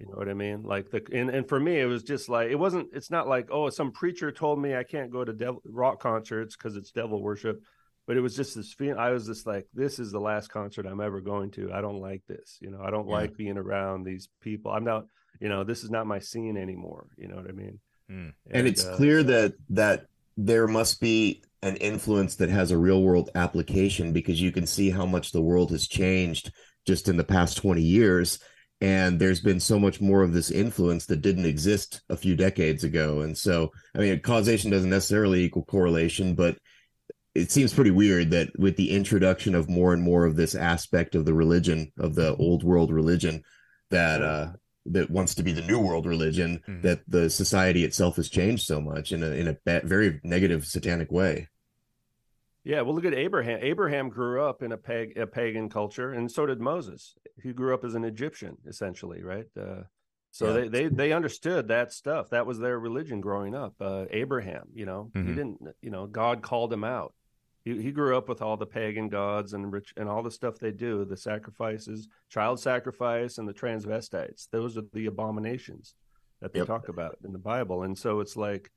You 0.00 0.06
know 0.06 0.14
what 0.16 0.28
I 0.30 0.34
mean? 0.34 0.62
Like 0.64 0.90
the 0.90 1.00
and, 1.12 1.30
and 1.30 1.48
for 1.48 1.60
me, 1.60 1.78
it 1.78 1.84
was 1.86 2.02
just 2.02 2.28
like 2.28 2.50
it 2.50 2.58
wasn't. 2.58 2.88
It's 2.92 3.10
not 3.10 3.28
like 3.28 3.48
oh, 3.52 3.68
some 3.70 3.92
preacher 3.92 4.32
told 4.32 4.60
me 4.60 4.74
I 4.74 4.82
can't 4.82 5.12
go 5.12 5.24
to 5.24 5.32
devil, 5.32 5.62
rock 5.64 6.00
concerts 6.00 6.56
because 6.56 6.74
it's 6.76 6.90
devil 6.90 7.22
worship, 7.22 7.62
but 8.06 8.16
it 8.16 8.20
was 8.20 8.34
just 8.36 8.54
this 8.56 8.72
feeling. 8.72 8.98
I 8.98 9.10
was 9.10 9.26
just 9.26 9.46
like, 9.46 9.66
this 9.74 9.98
is 9.98 10.10
the 10.12 10.20
last 10.20 10.48
concert 10.48 10.86
I'm 10.86 11.00
ever 11.00 11.20
going 11.20 11.50
to. 11.52 11.72
I 11.72 11.80
don't 11.80 12.00
like 12.00 12.22
this. 12.26 12.58
You 12.60 12.70
know, 12.70 12.80
I 12.82 12.90
don't 12.90 13.06
Yeah. 13.08 13.14
like 13.14 13.36
being 13.36 13.56
around 13.58 14.04
these 14.04 14.28
people. 14.40 14.70
I'm 14.72 14.84
not. 14.84 15.06
You 15.40 15.48
know, 15.48 15.64
this 15.64 15.84
is 15.84 15.90
not 15.90 16.06
my 16.06 16.18
scene 16.18 16.56
anymore. 16.56 17.06
You 17.16 17.28
know 17.28 17.36
what 17.36 17.48
I 17.48 17.52
mean? 17.52 17.78
Hmm. 18.08 18.28
and 18.50 18.66
it's 18.66 18.84
uh, 18.84 18.96
clear 18.96 19.22
that 19.22 19.54
that 19.68 20.06
there 20.36 20.66
must 20.66 21.00
be 21.00 21.42
an 21.62 21.76
influence 21.76 22.34
that 22.36 22.48
has 22.48 22.72
a 22.72 22.78
real 22.78 23.02
world 23.02 23.30
application 23.36 24.12
because 24.12 24.40
you 24.42 24.50
can 24.50 24.66
see 24.66 24.90
how 24.90 25.06
much 25.06 25.30
the 25.30 25.40
world 25.40 25.70
has 25.70 25.86
changed 25.86 26.50
just 26.86 27.08
in 27.08 27.16
the 27.16 27.22
past 27.22 27.56
20 27.58 27.80
years 27.80 28.40
and 28.80 29.20
there's 29.20 29.40
been 29.40 29.60
so 29.60 29.78
much 29.78 30.00
more 30.00 30.22
of 30.22 30.32
this 30.32 30.50
influence 30.50 31.06
that 31.06 31.20
didn't 31.20 31.44
exist 31.44 32.00
a 32.08 32.16
few 32.16 32.34
decades 32.34 32.82
ago 32.82 33.20
and 33.20 33.36
so 33.38 33.70
i 33.94 33.98
mean 33.98 34.18
causation 34.20 34.70
doesn't 34.70 34.90
necessarily 34.90 35.44
equal 35.44 35.64
correlation 35.64 36.34
but 36.34 36.56
it 37.34 37.50
seems 37.50 37.72
pretty 37.72 37.90
weird 37.92 38.30
that 38.30 38.48
with 38.58 38.76
the 38.76 38.90
introduction 38.90 39.54
of 39.54 39.68
more 39.68 39.92
and 39.92 40.02
more 40.02 40.24
of 40.24 40.36
this 40.36 40.54
aspect 40.54 41.14
of 41.14 41.24
the 41.24 41.34
religion 41.34 41.92
of 41.98 42.14
the 42.14 42.34
old 42.36 42.62
world 42.64 42.92
religion 42.92 43.42
that 43.90 44.22
uh 44.22 44.52
that 44.86 45.10
wants 45.10 45.34
to 45.34 45.42
be 45.42 45.52
the 45.52 45.60
new 45.62 45.78
world 45.78 46.06
religion 46.06 46.60
Mhm. 46.66 46.82
that 46.82 47.00
the 47.06 47.28
society 47.30 47.84
itself 47.84 48.16
has 48.16 48.28
changed 48.30 48.64
so 48.66 48.80
much 48.80 49.12
in 49.12 49.22
a 49.22 49.30
in 49.30 49.46
a 49.48 49.56
ba- 49.64 49.82
very 49.84 50.20
negative 50.24 50.66
satanic 50.66 51.10
way 51.12 51.48
Yeah, 52.62 52.82
well, 52.82 52.94
look 52.94 53.06
at 53.06 53.14
Abraham. 53.14 53.58
Abraham 53.62 54.10
grew 54.10 54.42
up 54.42 54.62
in 54.62 54.70
a, 54.72 54.76
pag- 54.76 55.16
a 55.16 55.26
pagan 55.26 55.70
culture, 55.70 56.12
and 56.12 56.30
so 56.30 56.44
did 56.44 56.60
Moses. 56.60 57.14
He 57.42 57.54
grew 57.54 57.72
up 57.72 57.84
as 57.84 57.94
an 57.94 58.04
Egyptian, 58.04 58.58
essentially, 58.66 59.22
right? 59.22 59.46
Uh, 59.58 59.84
so 60.30 60.44
Yeah. 60.46 60.52
they, 60.52 60.68
they 60.68 60.88
they 60.88 61.12
understood 61.12 61.68
that 61.68 61.90
stuff. 61.92 62.28
That 62.30 62.44
was 62.46 62.58
their 62.58 62.78
religion 62.78 63.22
growing 63.22 63.54
up. 63.54 63.74
Uh, 63.80 64.04
Abraham, 64.10 64.66
you 64.74 64.84
know, 64.84 65.10
he 65.14 65.20
Mhm. 65.20 65.36
didn't, 65.36 65.58
you 65.80 65.90
know, 65.90 66.06
God 66.06 66.42
called 66.42 66.70
him 66.72 66.84
out. 66.84 67.14
He, 67.64 67.82
he 67.82 67.92
grew 67.92 68.16
up 68.16 68.28
with 68.28 68.40
all 68.42 68.56
the 68.56 68.66
pagan 68.66 69.08
gods 69.08 69.52
and 69.52 69.72
rich 69.72 69.92
and 69.96 70.08
all 70.08 70.22
the 70.22 70.30
stuff 70.30 70.58
they 70.58 70.72
do, 70.72 71.04
the 71.04 71.16
sacrifices, 71.16 72.08
child 72.28 72.58
sacrifice, 72.60 73.38
and 73.38 73.46
the 73.48 73.52
transvestites. 73.54 74.48
Those 74.50 74.76
are 74.78 74.82
the 74.92 75.06
abominations 75.06 75.94
that 76.40 76.52
they 76.52 76.60
Yep. 76.60 76.66
talk 76.68 76.88
about 76.88 77.18
in 77.24 77.32
the 77.32 77.38
Bible. 77.38 77.82
And 77.82 77.96
so 77.98 78.20
it's 78.20 78.36
like, 78.36 78.70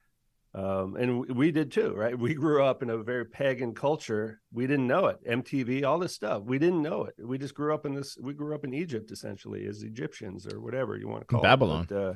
um, 0.54 0.96
and 0.98 1.26
we, 1.36 1.52
did 1.52 1.72
too, 1.72 1.94
right? 1.96 2.18
We 2.18 2.34
grew 2.36 2.64
up 2.64 2.84
in 2.84 2.90
a 2.90 2.98
very 2.98 3.26
pagan 3.26 3.74
culture. 3.74 4.40
We 4.52 4.68
didn't 4.68 4.86
know 4.88 5.08
it. 5.08 5.18
MTV, 5.28 5.84
all 5.84 5.98
this 5.98 6.14
stuff, 6.14 6.44
we 6.44 6.60
didn't 6.60 6.82
know 6.84 7.06
it. 7.06 7.16
We 7.18 7.38
just 7.40 7.56
grew 7.56 7.74
up 7.74 7.86
in 7.88 7.96
this. 7.96 8.18
We 8.22 8.34
grew 8.34 8.54
up 8.54 8.64
in 8.64 8.74
Egypt 8.74 9.12
essentially 9.12 9.66
as 9.66 9.82
Egyptians 9.82 10.46
or 10.46 10.62
whatever 10.62 10.96
you 10.98 11.08
want 11.08 11.22
to 11.22 11.26
call 11.26 11.42
Babylon. 11.42 11.84
it. 11.84 11.90
But, 11.90 11.96
uh, 11.96 12.14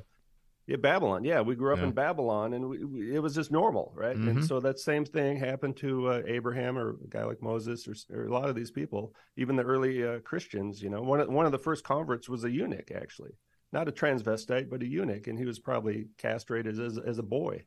yeah, 0.67 0.75
Babylon. 0.75 1.23
Yeah, 1.23 1.41
we 1.41 1.55
grew 1.55 1.71
up 1.73 1.79
Yeah. 1.79 1.85
in 1.85 1.91
Babylon, 1.93 2.53
and 2.53 2.67
we, 2.69 2.83
we, 2.83 3.15
it 3.15 3.19
was 3.19 3.33
just 3.33 3.51
normal, 3.51 3.93
right? 3.95 4.17
Mhm. 4.17 4.29
And 4.29 4.45
so 4.45 4.59
that 4.59 4.79
same 4.79 5.05
thing 5.05 5.37
happened 5.37 5.77
to 5.77 6.07
uh, 6.07 6.21
Abraham 6.27 6.77
or 6.77 6.89
a 7.03 7.07
guy 7.09 7.23
like 7.23 7.41
Moses 7.41 7.87
or, 7.87 7.95
or 8.15 8.25
a 8.25 8.31
lot 8.31 8.49
of 8.49 8.55
these 8.55 8.69
people, 8.71 9.13
even 9.37 9.55
the 9.55 9.63
early 9.63 10.05
uh, 10.05 10.19
Christians. 10.19 10.83
You 10.83 10.89
know, 10.89 11.01
one 11.01 11.21
of, 11.21 11.29
one 11.29 11.45
of 11.45 11.51
the 11.53 11.57
first 11.57 11.83
converts 11.83 12.27
was 12.27 12.43
a 12.43 12.51
eunuch, 12.51 12.91
actually, 12.91 13.31
not 13.71 13.87
a 13.87 13.91
transvestite, 13.91 14.69
but 14.69 14.83
a 14.83 14.87
eunuch, 14.87 15.27
and 15.27 15.39
he 15.39 15.45
was 15.45 15.57
probably 15.59 16.09
castrated 16.17 16.79
as 16.79 16.97
as 16.97 17.17
a 17.17 17.23
boy. 17.23 17.63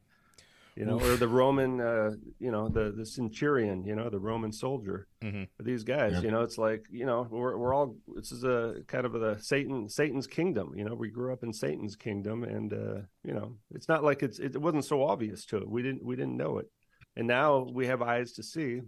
You 0.81 0.87
know, 0.87 0.99
or 0.99 1.17
the 1.17 1.29
Roman, 1.29 1.79
uh, 1.79 2.13
you 2.39 2.51
know, 2.51 2.71
the 2.71 2.91
the 2.91 3.05
centurion, 3.05 3.85
you 3.85 3.95
know, 3.95 4.09
the 4.09 4.19
Roman 4.19 4.51
soldier. 4.51 5.07
Mhm. 5.23 5.47
These 5.59 5.85
guys, 5.85 6.13
Yeah. 6.15 6.21
you 6.23 6.31
know, 6.31 6.41
it's 6.41 6.57
like 6.57 6.83
you 6.91 7.05
know, 7.05 7.29
we're 7.31 7.55
we're 7.59 7.75
all 7.75 7.97
this 8.17 8.33
is 8.33 8.45
a 8.45 8.77
kind 8.87 9.05
of 9.05 9.15
a 9.15 9.39
Satan 9.43 9.91
Satan's 9.91 10.27
kingdom. 10.27 10.73
You 10.75 10.85
know, 10.87 10.95
we 10.95 11.11
grew 11.11 11.35
up 11.35 11.43
in 11.45 11.53
Satan's 11.53 11.97
kingdom, 11.97 12.45
and 12.45 12.73
uh, 12.73 13.01
you 13.29 13.35
know, 13.35 13.59
it's 13.77 13.89
not 13.89 14.03
like 14.03 14.23
it's 14.23 14.39
it 14.39 14.57
wasn't 14.59 14.87
so 14.87 15.03
obvious 15.05 15.45
to 15.51 15.59
it. 15.59 15.69
We 15.69 15.83
didn't 15.83 16.03
we 16.03 16.17
didn't 16.17 16.39
know 16.39 16.57
it, 16.57 16.67
and 17.15 17.27
now 17.27 17.49
we 17.79 17.87
have 17.87 18.01
eyes 18.01 18.33
to 18.39 18.43
see. 18.43 18.81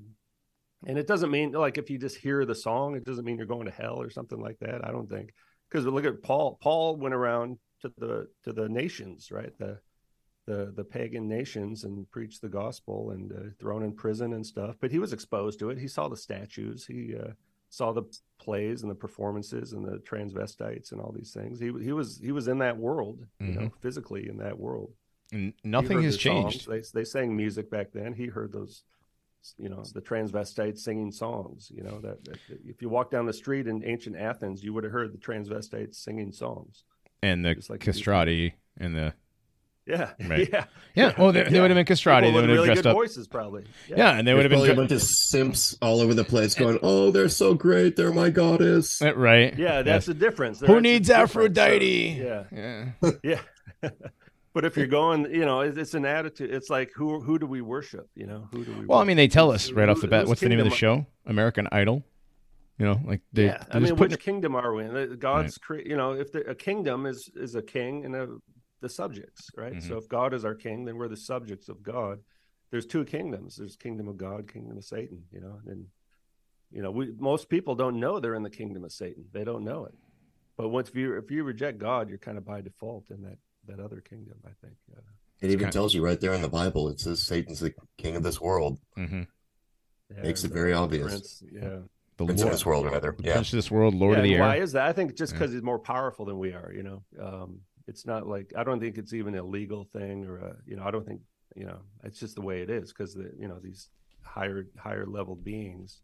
And 0.87 0.97
it 0.99 1.07
doesn't 1.07 1.31
mean 1.31 1.53
like 1.53 1.77
if 1.77 1.91
you 1.91 1.99
just 1.99 2.17
hear 2.17 2.47
the 2.47 2.55
song, 2.55 2.97
it 2.97 3.05
doesn't 3.05 3.27
mean 3.27 3.37
you're 3.37 3.55
going 3.55 3.67
to 3.67 3.71
hell 3.83 4.01
or 4.01 4.09
something 4.09 4.41
like 4.41 4.59
that. 4.61 4.79
I 4.83 4.91
don't 4.93 5.11
think 5.11 5.35
because 5.69 5.85
look 5.85 6.07
at 6.07 6.23
Paul. 6.23 6.59
Paul 6.63 6.97
went 6.97 7.15
around 7.15 7.59
to 7.83 7.93
the 7.99 8.29
to 8.45 8.53
the 8.55 8.69
nations, 8.71 9.31
right? 9.31 9.53
The 9.59 9.79
the 10.47 10.73
the 10.75 10.85
pagan 10.85 11.29
nations 11.29 11.85
and 11.85 12.11
preached 12.11 12.43
the 12.43 12.49
gospel 12.49 13.11
and 13.11 13.33
uh, 13.33 13.51
thrown 13.59 13.83
in 13.83 13.93
prison 13.93 14.33
and 14.33 14.45
stuff. 14.45 14.77
But 14.81 14.91
he 14.91 14.99
was 14.99 15.13
exposed 15.13 15.59
to 15.61 15.71
it. 15.71 15.79
He 15.79 15.89
saw 15.89 16.09
the 16.09 16.17
statues. 16.17 16.87
He 16.87 17.15
uh, 17.17 17.33
saw 17.69 17.93
the 17.93 18.03
plays 18.39 18.83
and 18.83 18.91
the 18.91 18.95
performances 18.95 19.73
and 19.73 19.85
the 19.85 19.99
transvestites 19.99 20.93
and 20.93 21.01
all 21.01 21.13
these 21.17 21.33
things. 21.33 21.59
He 21.59 21.73
he 21.83 21.93
was 21.93 22.21
he 22.23 22.33
was 22.33 22.49
in 22.49 22.59
that 22.59 22.77
world, 22.77 23.25
you 23.41 23.55
know, 23.55 23.71
physically 23.81 24.29
in 24.29 24.37
that 24.39 24.59
world. 24.59 24.93
And 25.33 25.55
nothing 25.65 26.03
has 26.03 26.17
changed. 26.17 26.69
They 26.69 26.83
they 26.93 27.05
sang 27.05 27.35
music 27.35 27.71
back 27.71 27.93
then. 27.93 28.13
He 28.13 28.27
heard 28.27 28.53
those, 28.53 28.83
you 29.57 29.71
know, 29.71 29.83
the 29.95 30.03
transvestites 30.03 30.81
singing 30.81 31.13
songs. 31.13 31.73
You 31.75 31.85
know 31.85 32.01
that, 32.01 32.25
that 32.25 32.39
if 32.67 32.83
you 32.83 32.91
walk 32.91 33.11
down 33.11 33.27
the 33.27 33.33
street 33.33 33.67
in 33.67 33.83
ancient 33.85 34.17
Athens, 34.17 34.63
you 34.63 34.75
would 34.75 34.85
have 34.85 34.93
heard 34.93 35.15
the 35.15 35.19
transvestites 35.19 35.95
singing 35.95 36.33
songs. 36.33 36.85
And 37.23 37.45
the 37.45 37.65
like 37.71 37.81
castrati 37.81 38.57
and 38.77 38.97
the 38.97 39.15
Yeah, 39.87 40.13
Right. 40.29 40.49
yeah, 40.53 40.65
yeah. 40.95 41.13
Oh, 41.19 41.33
they, 41.33 41.43
they 41.43 41.61
would 41.61 41.71
have 41.71 41.77
been 41.77 41.85
castrati. 41.87 42.29
They 42.29 42.33
would 42.33 42.43
with 42.43 42.51
have 42.51 42.55
really 42.57 42.67
dressed 42.69 42.83
good 42.85 42.91
up. 42.91 42.95
voices, 42.97 43.27
probably. 43.27 43.65
Yeah, 43.89 44.17
and 44.17 44.27
they 44.27 44.33
would 44.33 44.45
have 44.45 44.51
been 44.51 44.59
probably 44.61 44.71
a 44.71 44.75
dre- 44.75 44.83
bunch 44.85 44.93
of 44.93 45.03
simps 45.03 45.77
all 45.83 46.01
over 46.01 46.15
the 46.15 46.25
place 46.25 46.55
going 46.55 46.79
oh 46.83 47.11
they're 47.11 47.29
so 47.29 47.53
great 47.55 47.97
they're 47.97 48.13
my 48.13 48.31
goddess 48.31 49.03
Uh, 49.03 49.13
right. 49.17 49.59
Yeah, 49.59 49.83
that's 49.83 50.07
Yes. 50.07 50.07
the 50.07 50.15
difference. 50.15 50.61
Who 50.61 50.81
needs 50.81 51.09
difference. 51.09 51.33
So, 51.33 51.41
Aphrodite? 51.41 52.23
yeah, 52.23 52.45
Yeah. 52.53 53.11
yeah. 53.25 53.41
but 54.55 54.65
if 54.65 54.77
you're 54.77 54.87
going, 54.87 55.25
you 55.35 55.45
know, 55.45 55.63
it's, 55.63 55.77
it's 55.77 55.95
an 55.95 56.05
attitude. 56.05 56.55
It's 56.55 56.71
like 56.71 56.91
who 56.95 57.21
who 57.21 57.39
do 57.41 57.47
we 57.47 57.61
worship? 57.61 58.09
You 58.15 58.27
know, 58.27 58.49
who 58.53 58.65
do 58.65 58.73
we? 58.79 58.87
Well, 58.87 59.01
I 59.01 59.05
mean, 59.05 59.17
they 59.17 59.27
tell 59.29 59.51
us 59.51 59.67
Who's- 59.67 59.77
right 59.77 59.89
off 59.89 60.01
the 60.01 60.09
bat. 60.09 60.27
What's 60.29 60.41
the 60.43 60.49
name 60.49 60.61
of 60.61 60.65
the 60.65 60.71
show? 60.71 61.07
American 61.27 61.67
Idol. 61.73 62.05
You 62.79 62.87
know, 62.87 63.01
like 63.05 63.21
they, 63.33 63.45
yeah, 63.47 63.63
I 63.71 63.75
mean, 63.79 63.89
just 63.89 63.97
putting 63.99 64.13
which 64.13 64.21
kingdom 64.25 64.55
are 64.57 64.75
we 64.75 64.85
in? 64.85 64.95
The- 64.95 65.17
God's 65.17 65.59
cre- 65.59 65.81
you 65.87 65.97
know, 65.97 66.13
if 66.13 66.33
the, 66.33 66.41
a 66.49 66.55
kingdom 66.55 67.07
is 67.07 67.31
is 67.37 67.55
a 67.55 67.63
king 67.63 68.05
and 68.05 68.15
a, 68.17 68.29
the 68.83 68.89
subjects, 68.91 69.49
right? 69.57 69.73
Mm-hmm. 69.75 69.89
So 69.89 69.97
if 69.97 70.09
God 70.09 70.35
is 70.35 70.45
our 70.45 70.55
king, 70.55 70.85
then 70.85 70.97
we're 70.97 71.09
the 71.09 71.17
subjects 71.17 71.69
of 71.71 71.83
God. 71.83 72.19
There's 72.71 72.87
two 72.87 73.05
kingdoms. 73.05 73.57
There's 73.57 73.77
kingdom 73.77 74.09
of 74.09 74.17
God, 74.19 74.53
kingdom 74.53 74.77
of 74.77 74.85
Satan. 74.85 75.23
You 75.33 75.41
know, 75.41 75.61
and 75.67 75.87
you 76.71 76.83
know, 76.83 76.91
we 76.91 77.13
most 77.19 77.49
people 77.49 77.75
don't 77.75 77.99
know 78.01 78.21
they're 78.21 78.35
in 78.35 78.43
the 78.43 78.51
kingdom 78.51 78.85
of 78.85 78.93
Satan. 78.93 79.25
They 79.33 79.45
don't 79.45 79.65
know 79.65 79.85
it. 79.87 79.95
But 80.57 80.69
once 80.69 80.89
if 80.91 80.97
you 80.97 81.17
if 81.17 81.31
you 81.31 81.45
reject 81.45 81.79
God, 81.79 82.09
you're 82.09 82.19
kind 82.19 82.37
of 82.39 82.45
by 82.45 82.61
default 82.61 83.11
in 83.11 83.23
that 83.23 83.39
that 83.69 83.81
other 83.81 84.01
kingdom. 84.01 84.37
I 84.45 84.51
think. 84.61 84.75
Uh, 84.95 85.01
it 85.41 85.47
even 85.47 85.59
kinda- 85.61 85.73
tells 85.73 85.95
you 85.95 86.05
right 86.05 86.21
there 86.21 86.35
in 86.35 86.43
the 86.43 86.49
bible 86.49 86.89
it 86.89 87.01
says 87.01 87.21
satan's 87.21 87.59
the 87.59 87.75
king 87.99 88.15
of 88.15 88.23
this 88.23 88.41
world 88.41 88.79
Mhm. 88.97 89.27
yeah, 90.15 90.23
Makes 90.23 90.45
it 90.45 90.53
very 90.53 90.73
obvious. 90.73 91.09
prince, 91.09 91.43
yeah. 91.53 91.79
the 92.17 92.27
prince 92.27 92.43
of 92.43 92.51
this 92.53 92.65
world 92.65 92.87
rather 92.87 93.11
the 93.19 93.25
yeah 93.25 93.33
Prince 93.35 93.53
of 93.53 93.57
this 93.57 93.69
world, 93.71 93.95
Lord 93.95 94.13
yeah, 94.15 94.19
of 94.19 94.25
the 94.25 94.35
and 94.35 94.41
Why 94.41 94.57
Air. 94.59 94.63
is 94.63 94.73
that? 94.73 94.87
I 94.87 94.93
think 94.93 95.17
just 95.17 95.33
Yeah. 95.33 95.39
because 95.41 95.53
he's 95.53 95.63
more 95.63 95.81
powerful 95.81 96.25
than 96.27 96.39
we 96.39 96.53
are. 96.53 96.73
You 96.73 96.83
know, 96.85 97.03
um, 97.21 97.61
it's 97.89 98.07
not 98.07 98.27
like 98.27 98.53
I 98.57 98.65
don't 98.65 98.81
think 98.81 98.99
it's 98.99 99.13
even 99.13 99.35
a 99.35 99.43
legal 99.43 99.85
thing 99.93 100.25
or 100.27 100.39
a, 100.39 100.57
you 100.67 100.77
know 100.77 100.85
I 100.85 100.91
don't 100.91 101.07
think 101.07 101.21
you 101.57 101.67
know 101.67 101.79
it's 102.05 102.19
just 102.21 102.35
the 102.37 102.43
way 102.43 102.63
it 102.63 102.71
is 102.71 102.93
because 102.93 103.15
the 103.15 103.31
you 103.39 103.49
know 103.49 103.59
these 103.63 103.89
higher 104.23 104.67
higher 104.79 105.07
level 105.07 105.35
beings 105.37 106.01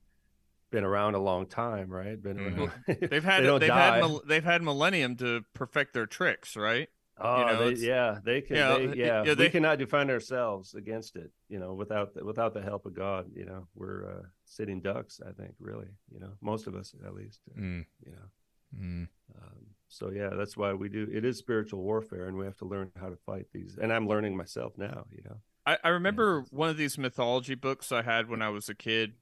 been 0.70 0.84
around 0.84 1.14
a 1.14 1.18
long 1.18 1.46
time, 1.46 1.88
right? 1.88 2.22
Been 2.22 2.36
Mhm. 2.36 2.58
around. 2.58 2.72
They've 3.10 3.24
had 3.24 3.44
they 3.44 3.58
they've 3.58 3.68
die. 3.68 4.00
had 4.00 4.10
they've 4.26 4.44
had 4.44 4.62
millennium 4.62 5.16
to 5.16 5.42
perfect 5.54 5.94
their 5.94 6.06
tricks, 6.06 6.56
right? 6.56 6.88
Oh, 7.20 7.46
know, 7.46 7.70
they, 7.70 7.80
yeah, 7.84 8.18
they 8.24 8.40
can. 8.42 8.54
Yeah, 8.56 8.76
they, 8.78 8.86
y- 8.86 8.92
yeah, 8.96 9.06
yeah, 9.24 9.30
we 9.30 9.34
they- 9.34 9.48
cannot 9.48 9.78
defend 9.78 10.08
ourselves 10.10 10.74
against 10.74 11.16
it. 11.16 11.32
You 11.48 11.58
know, 11.58 11.74
without 11.74 12.14
the, 12.14 12.24
without 12.24 12.54
the 12.54 12.62
help 12.62 12.86
of 12.86 12.94
God. 12.94 13.26
You 13.34 13.44
know, 13.44 13.66
we're 13.74 14.06
uh, 14.08 14.22
sitting 14.44 14.80
ducks. 14.80 15.20
I 15.26 15.32
think, 15.32 15.54
really. 15.58 15.88
You 16.12 16.20
know, 16.20 16.30
most 16.40 16.66
of 16.68 16.76
us, 16.76 16.94
at 17.04 17.14
least. 17.14 17.40
uh, 17.56 17.58
Mm, 17.60 17.86
You 18.06 18.12
know, 18.12 18.78
mm. 18.80 19.08
um, 19.42 19.66
So 19.88 20.10
yeah, 20.10 20.30
that's 20.36 20.56
why 20.56 20.72
we 20.74 20.88
do. 20.88 21.08
It 21.12 21.24
is 21.24 21.38
spiritual 21.38 21.82
warfare, 21.82 22.26
and 22.26 22.36
we 22.36 22.44
have 22.44 22.58
to 22.58 22.66
learn 22.66 22.90
how 23.00 23.08
to 23.08 23.16
fight 23.16 23.46
these. 23.52 23.78
And 23.80 23.92
I'm 23.92 24.06
learning 24.06 24.36
myself 24.36 24.74
now. 24.76 25.06
You 25.10 25.22
know. 25.24 25.36
I, 25.66 25.78
I 25.84 25.88
remember 25.88 26.44
one 26.50 26.68
of 26.68 26.76
these 26.76 26.98
mythology 26.98 27.54
books 27.54 27.90
I 27.90 28.02
had 28.02 28.28
when 28.28 28.42
I 28.42 28.50
was 28.50 28.68
a 28.68 28.74
kid 28.74 29.14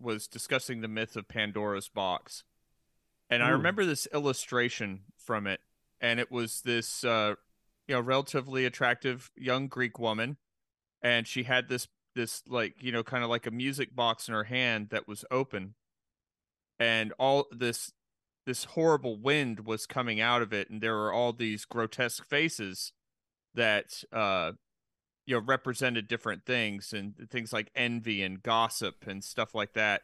was 0.00 0.26
discussing 0.26 0.80
the 0.80 0.88
myth 0.88 1.16
of 1.16 1.28
Pandora's 1.28 1.88
box. 1.88 2.44
And 3.28 3.42
I 3.42 3.48
remember 3.48 3.84
this 3.84 4.06
illustration 4.14 5.00
from 5.16 5.46
it, 5.48 5.60
and 6.00 6.20
it 6.20 6.30
was 6.30 6.60
this 6.60 7.02
uh, 7.02 7.34
you 7.88 7.94
know, 7.94 8.00
relatively 8.00 8.64
attractive 8.64 9.30
young 9.36 9.68
Greek 9.68 9.98
woman, 9.98 10.36
and 11.02 11.26
she 11.26 11.44
had 11.44 11.68
this 11.68 11.88
this 12.14 12.42
like, 12.48 12.82
you 12.82 12.90
know, 12.90 13.02
kind 13.02 13.22
of 13.22 13.30
like 13.30 13.46
a 13.46 13.50
music 13.50 13.94
box 13.94 14.28
in 14.28 14.34
her 14.34 14.44
hand 14.44 14.88
that 14.90 15.06
was 15.06 15.24
open. 15.30 15.74
And 16.78 17.12
all 17.18 17.46
this 17.50 17.92
this 18.46 18.64
horrible 18.64 19.18
wind 19.18 19.66
was 19.66 19.86
coming 19.86 20.20
out 20.20 20.40
of 20.40 20.52
it, 20.52 20.70
and 20.70 20.80
there 20.80 20.94
were 20.94 21.12
all 21.12 21.32
these 21.32 21.64
grotesque 21.64 22.24
faces 22.24 22.92
that 23.54 24.04
uh 24.12 24.52
you 25.24 25.34
know 25.34 25.40
represented 25.44 26.06
different 26.06 26.44
things 26.44 26.92
and 26.92 27.14
things 27.30 27.52
like 27.52 27.70
envy 27.74 28.22
and 28.22 28.42
gossip 28.42 29.06
and 29.06 29.24
stuff 29.24 29.54
like 29.54 29.72
that 29.72 30.02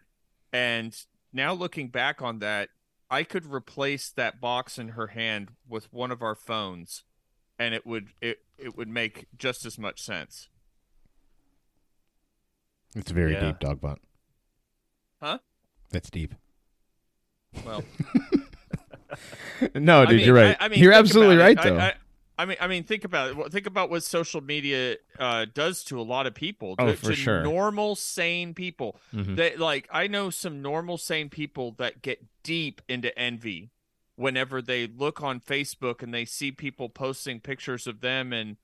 and 0.54 1.04
now 1.34 1.52
looking 1.52 1.88
back 1.88 2.22
on 2.22 2.38
that 2.38 2.70
i 3.10 3.22
could 3.22 3.44
replace 3.44 4.08
that 4.10 4.40
box 4.40 4.78
in 4.78 4.88
her 4.88 5.08
hand 5.08 5.50
with 5.68 5.92
one 5.92 6.10
of 6.10 6.22
our 6.22 6.34
phones 6.34 7.04
and 7.58 7.74
it 7.74 7.86
would 7.86 8.08
it 8.22 8.38
it 8.56 8.74
would 8.74 8.88
make 8.88 9.26
just 9.36 9.66
as 9.66 9.78
much 9.78 10.00
sense 10.02 10.48
It's 12.96 13.10
very 13.10 13.34
Yeah. 13.34 13.52
deep, 13.52 13.58
Dogbot. 13.60 13.98
Huh? 15.20 15.38
That's 15.90 16.10
deep. 16.10 16.34
Well 17.64 17.84
no, 19.74 20.02
I 20.02 20.06
dude, 20.06 20.16
mean, 20.16 20.26
you're 20.26 20.34
right. 20.34 20.56
I, 20.58 20.64
I 20.64 20.68
mean, 20.68 20.78
you're 20.80 20.92
absolutely 20.92 21.36
right, 21.36 21.60
though. 21.60 21.76
I, 21.76 21.86
I, 21.86 21.94
I 22.38 22.44
mean, 22.46 22.56
I 22.60 22.66
mean, 22.66 22.84
think 22.84 23.04
about 23.04 23.38
it. 23.38 23.52
Think 23.52 23.66
about 23.66 23.90
what 23.90 24.02
social 24.02 24.40
media 24.40 24.96
uh, 25.18 25.46
does 25.52 25.84
to 25.84 26.00
a 26.00 26.02
lot 26.02 26.26
of 26.26 26.34
people. 26.34 26.74
Oh, 26.78 26.86
to, 26.86 26.96
for 26.96 27.10
to 27.10 27.14
sure. 27.14 27.42
Normal, 27.42 27.94
sane 27.94 28.54
people. 28.54 28.96
Mhm. 29.14 29.36
That 29.36 29.58
like 29.58 29.88
I 29.92 30.06
know 30.06 30.30
some 30.30 30.62
normal, 30.62 30.98
sane 30.98 31.28
people 31.28 31.72
that 31.78 32.02
get 32.02 32.24
deep 32.42 32.80
into 32.88 33.16
envy 33.18 33.70
whenever 34.16 34.60
they 34.62 34.86
look 34.86 35.22
on 35.22 35.40
Facebook 35.40 36.02
and 36.02 36.12
they 36.12 36.24
see 36.24 36.50
people 36.50 36.88
posting 36.88 37.38
pictures 37.38 37.86
of 37.86 38.00
them 38.00 38.32
in 38.32 38.56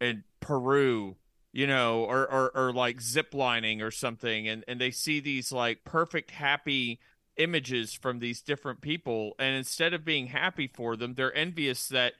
in 0.00 0.22
Peru, 0.40 1.16
you 1.52 1.66
know, 1.66 2.04
or 2.04 2.30
or, 2.30 2.56
or 2.56 2.72
like 2.72 2.98
ziplining 2.98 3.82
or 3.82 3.90
something, 3.90 4.46
and 4.48 4.64
and 4.68 4.80
they 4.80 4.92
see 4.92 5.18
these 5.20 5.50
like 5.50 5.84
perfect, 5.84 6.30
happy 6.30 7.00
images 7.38 7.94
from 7.94 8.18
these 8.18 8.40
different 8.42 8.80
people 8.80 9.34
and 9.38 9.56
instead 9.56 9.94
of 9.94 10.04
being 10.04 10.26
happy 10.28 10.66
for 10.66 10.96
them 10.96 11.14
they're 11.14 11.34
envious 11.34 11.88
that 11.88 12.14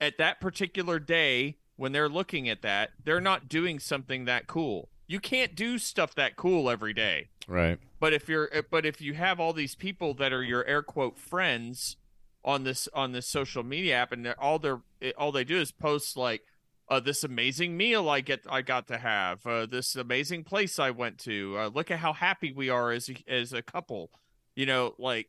at 0.00 0.18
that 0.18 0.40
particular 0.40 0.98
day 0.98 1.56
when 1.76 1.92
they're 1.92 2.08
looking 2.08 2.48
at 2.48 2.62
that 2.62 2.90
they're 3.04 3.20
not 3.20 3.48
doing 3.48 3.78
something 3.78 4.24
that 4.24 4.46
cool. 4.46 4.88
You 5.08 5.20
can't 5.20 5.54
do 5.54 5.78
stuff 5.78 6.14
that 6.16 6.36
cool 6.36 6.68
every 6.68 6.92
day. 6.92 7.28
Right. 7.48 7.78
but 8.00 8.12
if 8.12 8.28
you're 8.28 8.50
but 8.70 8.84
if 8.84 9.00
you 9.00 9.14
have 9.14 9.38
all 9.38 9.52
these 9.52 9.76
people 9.76 10.14
that 10.14 10.32
are 10.32 10.42
your 10.42 10.64
air 10.64 10.82
quote 10.82 11.16
friends 11.16 11.96
on 12.44 12.64
this 12.64 12.88
on 12.92 13.12
this 13.12 13.26
social 13.26 13.62
media 13.62 13.96
app 13.96 14.12
and 14.12 14.24
they're, 14.24 14.40
all 14.40 14.58
they're 14.58 14.80
all 15.16 15.30
they 15.30 15.44
do 15.44 15.60
is 15.60 15.70
post 15.70 16.16
like 16.16 16.42
uh, 16.88 17.00
this 17.00 17.22
amazing 17.24 17.76
meal 17.76 18.08
I 18.08 18.20
get 18.20 18.44
I 18.48 18.62
got 18.62 18.88
to 18.88 18.98
have 18.98 19.46
uh, 19.46 19.66
this 19.66 19.94
amazing 19.96 20.44
place 20.44 20.78
I 20.78 20.90
went 20.90 21.18
to 21.18 21.56
uh, 21.58 21.66
look 21.68 21.90
at 21.90 22.00
how 22.00 22.12
happy 22.12 22.52
we 22.52 22.68
are 22.68 22.90
as 22.90 23.08
a, 23.08 23.14
as 23.32 23.52
a 23.52 23.62
couple 23.62 24.10
you 24.56 24.66
know 24.66 24.94
like 24.98 25.28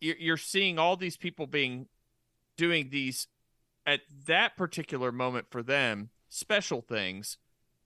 you're 0.00 0.38
seeing 0.38 0.78
all 0.78 0.96
these 0.96 1.16
people 1.18 1.46
being 1.46 1.86
doing 2.56 2.88
these 2.90 3.26
at 3.84 4.00
that 4.26 4.56
particular 4.56 5.12
moment 5.12 5.46
for 5.50 5.62
them 5.62 6.08
special 6.30 6.80
things 6.80 7.36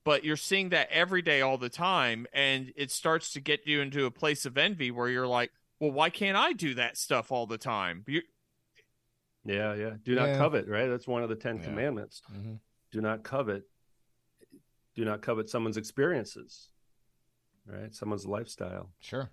but 0.05 0.23
you're 0.25 0.37
seeing 0.37 0.69
that 0.69 0.89
every 0.91 1.21
day 1.23 1.41
all 1.41 1.59
the 1.59 1.69
time 1.69 2.27
and 2.33 2.73
it 2.77 2.91
starts 2.91 3.33
to 3.33 3.41
get 3.41 3.67
you 3.67 3.81
into 3.81 4.07
a 4.07 4.11
place 4.11 4.47
of 4.47 4.57
envy 4.57 4.91
where 4.91 5.09
you're 5.09 5.27
like 5.27 5.51
well 5.81 5.91
why 5.91 6.09
can't 6.11 6.37
i 6.37 6.53
do 6.53 6.75
that 6.75 6.97
stuff 6.97 7.33
all 7.33 7.47
the 7.47 7.59
time 7.59 8.05
you, 8.07 8.23
Yeah, 9.45 9.75
yeah. 9.75 9.95
Do 10.05 10.15
not 10.15 10.29
Yeah. 10.29 10.37
covet. 10.39 10.69
Right. 10.69 10.89
That's 10.89 11.07
one 11.09 11.23
of 11.23 11.31
the 11.31 11.37
Ten 11.37 11.57
Yeah. 11.57 11.65
Commandments. 11.65 12.21
Mhm. 12.31 12.61
Do 12.91 13.01
not 13.01 13.23
covet. 13.23 13.63
Do 14.95 15.05
not 15.07 15.23
covet 15.23 15.49
someone's 15.49 15.79
experiences. 15.79 16.69
Right. 17.65 17.95
Someone's 17.95 18.27
lifestyle. 18.27 18.93
Sure. 19.01 19.31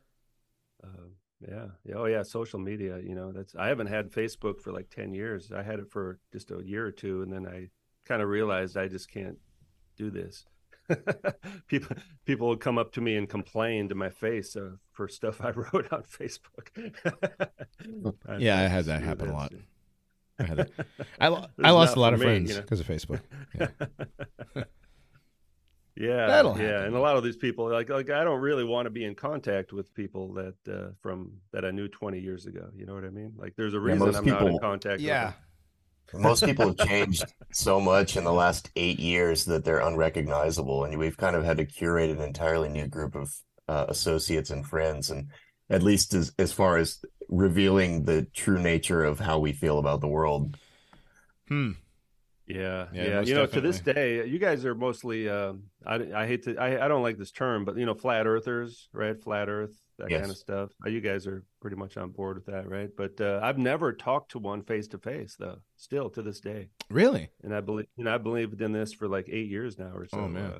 Uh, 0.81 1.09
yeah. 1.41 1.65
yeah. 1.83 1.95
Oh, 1.95 2.05
yeah. 2.05 2.23
Social 2.23 2.59
media. 2.59 2.99
You 2.99 3.15
know, 3.15 3.31
that's. 3.31 3.55
I 3.55 3.67
haven't 3.67 3.87
had 3.87 4.11
Facebook 4.11 4.61
for 4.61 4.71
like 4.71 4.89
ten 4.89 5.13
years. 5.13 5.51
I 5.51 5.63
had 5.63 5.79
it 5.79 5.89
for 5.89 6.19
just 6.31 6.51
a 6.51 6.61
year 6.63 6.85
or 6.85 6.91
two, 6.91 7.21
and 7.21 7.31
then 7.31 7.47
I 7.47 7.69
kind 8.05 8.21
of 8.21 8.29
realized 8.29 8.77
I 8.77 8.87
just 8.87 9.09
can't 9.09 9.37
do 9.97 10.09
this. 10.09 10.45
people 11.67 11.95
people 12.25 12.47
would 12.47 12.59
come 12.59 12.77
up 12.77 12.91
to 12.93 13.01
me 13.01 13.15
and 13.15 13.27
complain 13.27 13.89
to 13.89 13.95
my 13.95 14.09
face 14.09 14.55
uh, 14.55 14.71
for 14.91 15.07
stuff 15.07 15.41
I 15.41 15.49
wrote 15.51 15.91
on 15.91 16.03
Facebook. 16.03 16.69
I 18.27 18.37
Yeah, 18.37 18.59
I 18.59 18.63
had 18.67 18.85
that 18.85 18.97
"Screw 18.99 19.07
happen 19.07 19.25
a 19.25 19.31
this." 19.31 19.33
lot. 19.33 19.53
I, 20.37 20.43
had 20.43 20.57
that. 20.57 20.71
I, 21.19 21.27
I 21.63 21.71
lost 21.71 21.95
a 21.95 21.99
lot 21.99 22.13
of 22.13 22.19
me, 22.19 22.25
friends 22.25 22.49
you 22.49 22.55
know? 22.57 22.61
because 22.61 22.79
of 22.79 22.87
Facebook. 22.87 23.21
Yeah. 23.57 24.63
Yeah, 25.97 26.27
That'll 26.27 26.57
yeah, 26.57 26.67
happen. 26.71 26.85
and 26.87 26.95
a 26.95 26.99
lot 26.99 27.15
of 27.15 27.23
these 27.23 27.37
people, 27.37 27.69
like, 27.69 27.89
like 27.89 28.09
I 28.09 28.23
don't 28.25 28.41
really 28.41 28.65
want 28.65 28.85
to 28.85 28.89
be 28.89 29.05
in 29.05 29.15
contact 29.15 29.71
with 29.71 29.93
people 29.93 30.33
that 30.33 30.55
uh, 30.69 30.91
from 31.01 31.31
that 31.53 31.63
I 31.63 31.71
knew 31.71 31.87
20 31.87 32.19
years 32.19 32.45
ago. 32.47 32.67
You 32.75 32.85
know 32.85 32.93
what 32.93 33.05
I 33.05 33.09
mean? 33.09 33.33
Like, 33.37 33.53
there's 33.55 33.73
a 33.73 33.79
reason 33.79 33.99
most 33.99 34.17
I'm 34.17 34.25
not 34.25 34.41
in 34.41 34.47
people- 34.47 34.59
contact. 34.59 34.99
yeah. 35.01 35.27
with 35.27 35.35
Most 36.21 36.43
people 36.45 36.67
have 36.67 36.77
changed 36.87 37.25
so 37.51 37.79
much 37.79 38.15
in 38.17 38.25
the 38.25 38.33
last 38.33 38.69
eight 38.75 38.99
years 38.99 39.45
that 39.45 39.63
they're 39.63 39.79
unrecognizable, 39.79 40.83
and 40.83 40.97
we've 40.99 41.17
kind 41.17 41.35
of 41.35 41.43
had 41.45 41.57
to 41.57 41.65
curate 41.65 42.09
an 42.11 42.21
entirely 42.21 42.69
new 42.69 42.87
group 42.87 43.15
of 43.15 43.33
uh, 43.69 43.85
associates 43.89 44.49
and 44.49 44.65
friends, 44.67 45.09
and 45.09 45.29
at 45.69 45.81
least 45.81 46.13
as 46.13 46.31
as 46.37 46.51
far 46.51 46.77
as 46.77 46.99
revealing 47.29 48.03
the 48.03 48.27
true 48.35 48.59
nature 48.61 49.03
of 49.03 49.19
how 49.19 49.39
we 49.39 49.51
feel 49.53 49.79
about 49.79 49.99
the 50.01 50.07
world. 50.07 50.57
Hmm. 51.47 51.71
Yeah, 52.47 52.85
Yeah, 52.93 53.03
yeah. 53.03 53.21
You 53.21 53.33
know, 53.33 53.47
to 53.47 53.59
this 53.61 53.79
day, 53.79 54.27
you 54.27 54.37
guys 54.37 54.65
are 54.65 54.75
mostly. 54.75 55.27
Um, 55.27 55.63
I 55.85 56.23
I 56.23 56.27
hate 56.27 56.43
to. 56.43 56.57
I 56.57 56.85
I 56.85 56.87
don't 56.87 57.03
like 57.03 57.17
this 57.17 57.31
term, 57.31 57.65
but 57.65 57.77
you 57.77 57.85
know, 57.85 57.93
flat 57.93 58.27
earthers, 58.27 58.89
right? 58.93 59.19
Flat 59.21 59.49
Earth, 59.49 59.71
that 59.99 60.09
kind 60.09 60.25
of 60.31 60.37
stuff. 60.37 60.71
Uh, 60.85 60.89
You 60.89 61.01
guys 61.01 61.27
are 61.27 61.43
pretty 61.61 61.75
much 61.77 61.97
on 61.97 62.09
board 62.11 62.37
with 62.37 62.45
that, 62.47 62.69
right? 62.69 62.89
But 62.95 63.19
uh, 63.21 63.39
I've 63.43 63.57
never 63.57 63.93
talked 63.93 64.31
to 64.31 64.39
one 64.39 64.61
face 64.63 64.87
to 64.89 64.97
face, 64.97 65.35
though. 65.37 65.59
Still 65.77 66.09
to 66.11 66.21
this 66.21 66.39
day. 66.39 66.69
Really? 66.89 67.29
and 67.43 67.53
I 67.55 67.61
believe 67.61 67.87
and 67.97 68.09
I 68.09 68.17
believed 68.17 68.61
in 68.61 68.71
this 68.71 68.93
for 68.93 69.07
like 69.07 69.27
eight 69.29 69.49
years 69.49 69.77
now 69.79 69.91
or 69.95 70.05
so. 70.07 70.19
Oh, 70.19 70.27
man. 70.27 70.51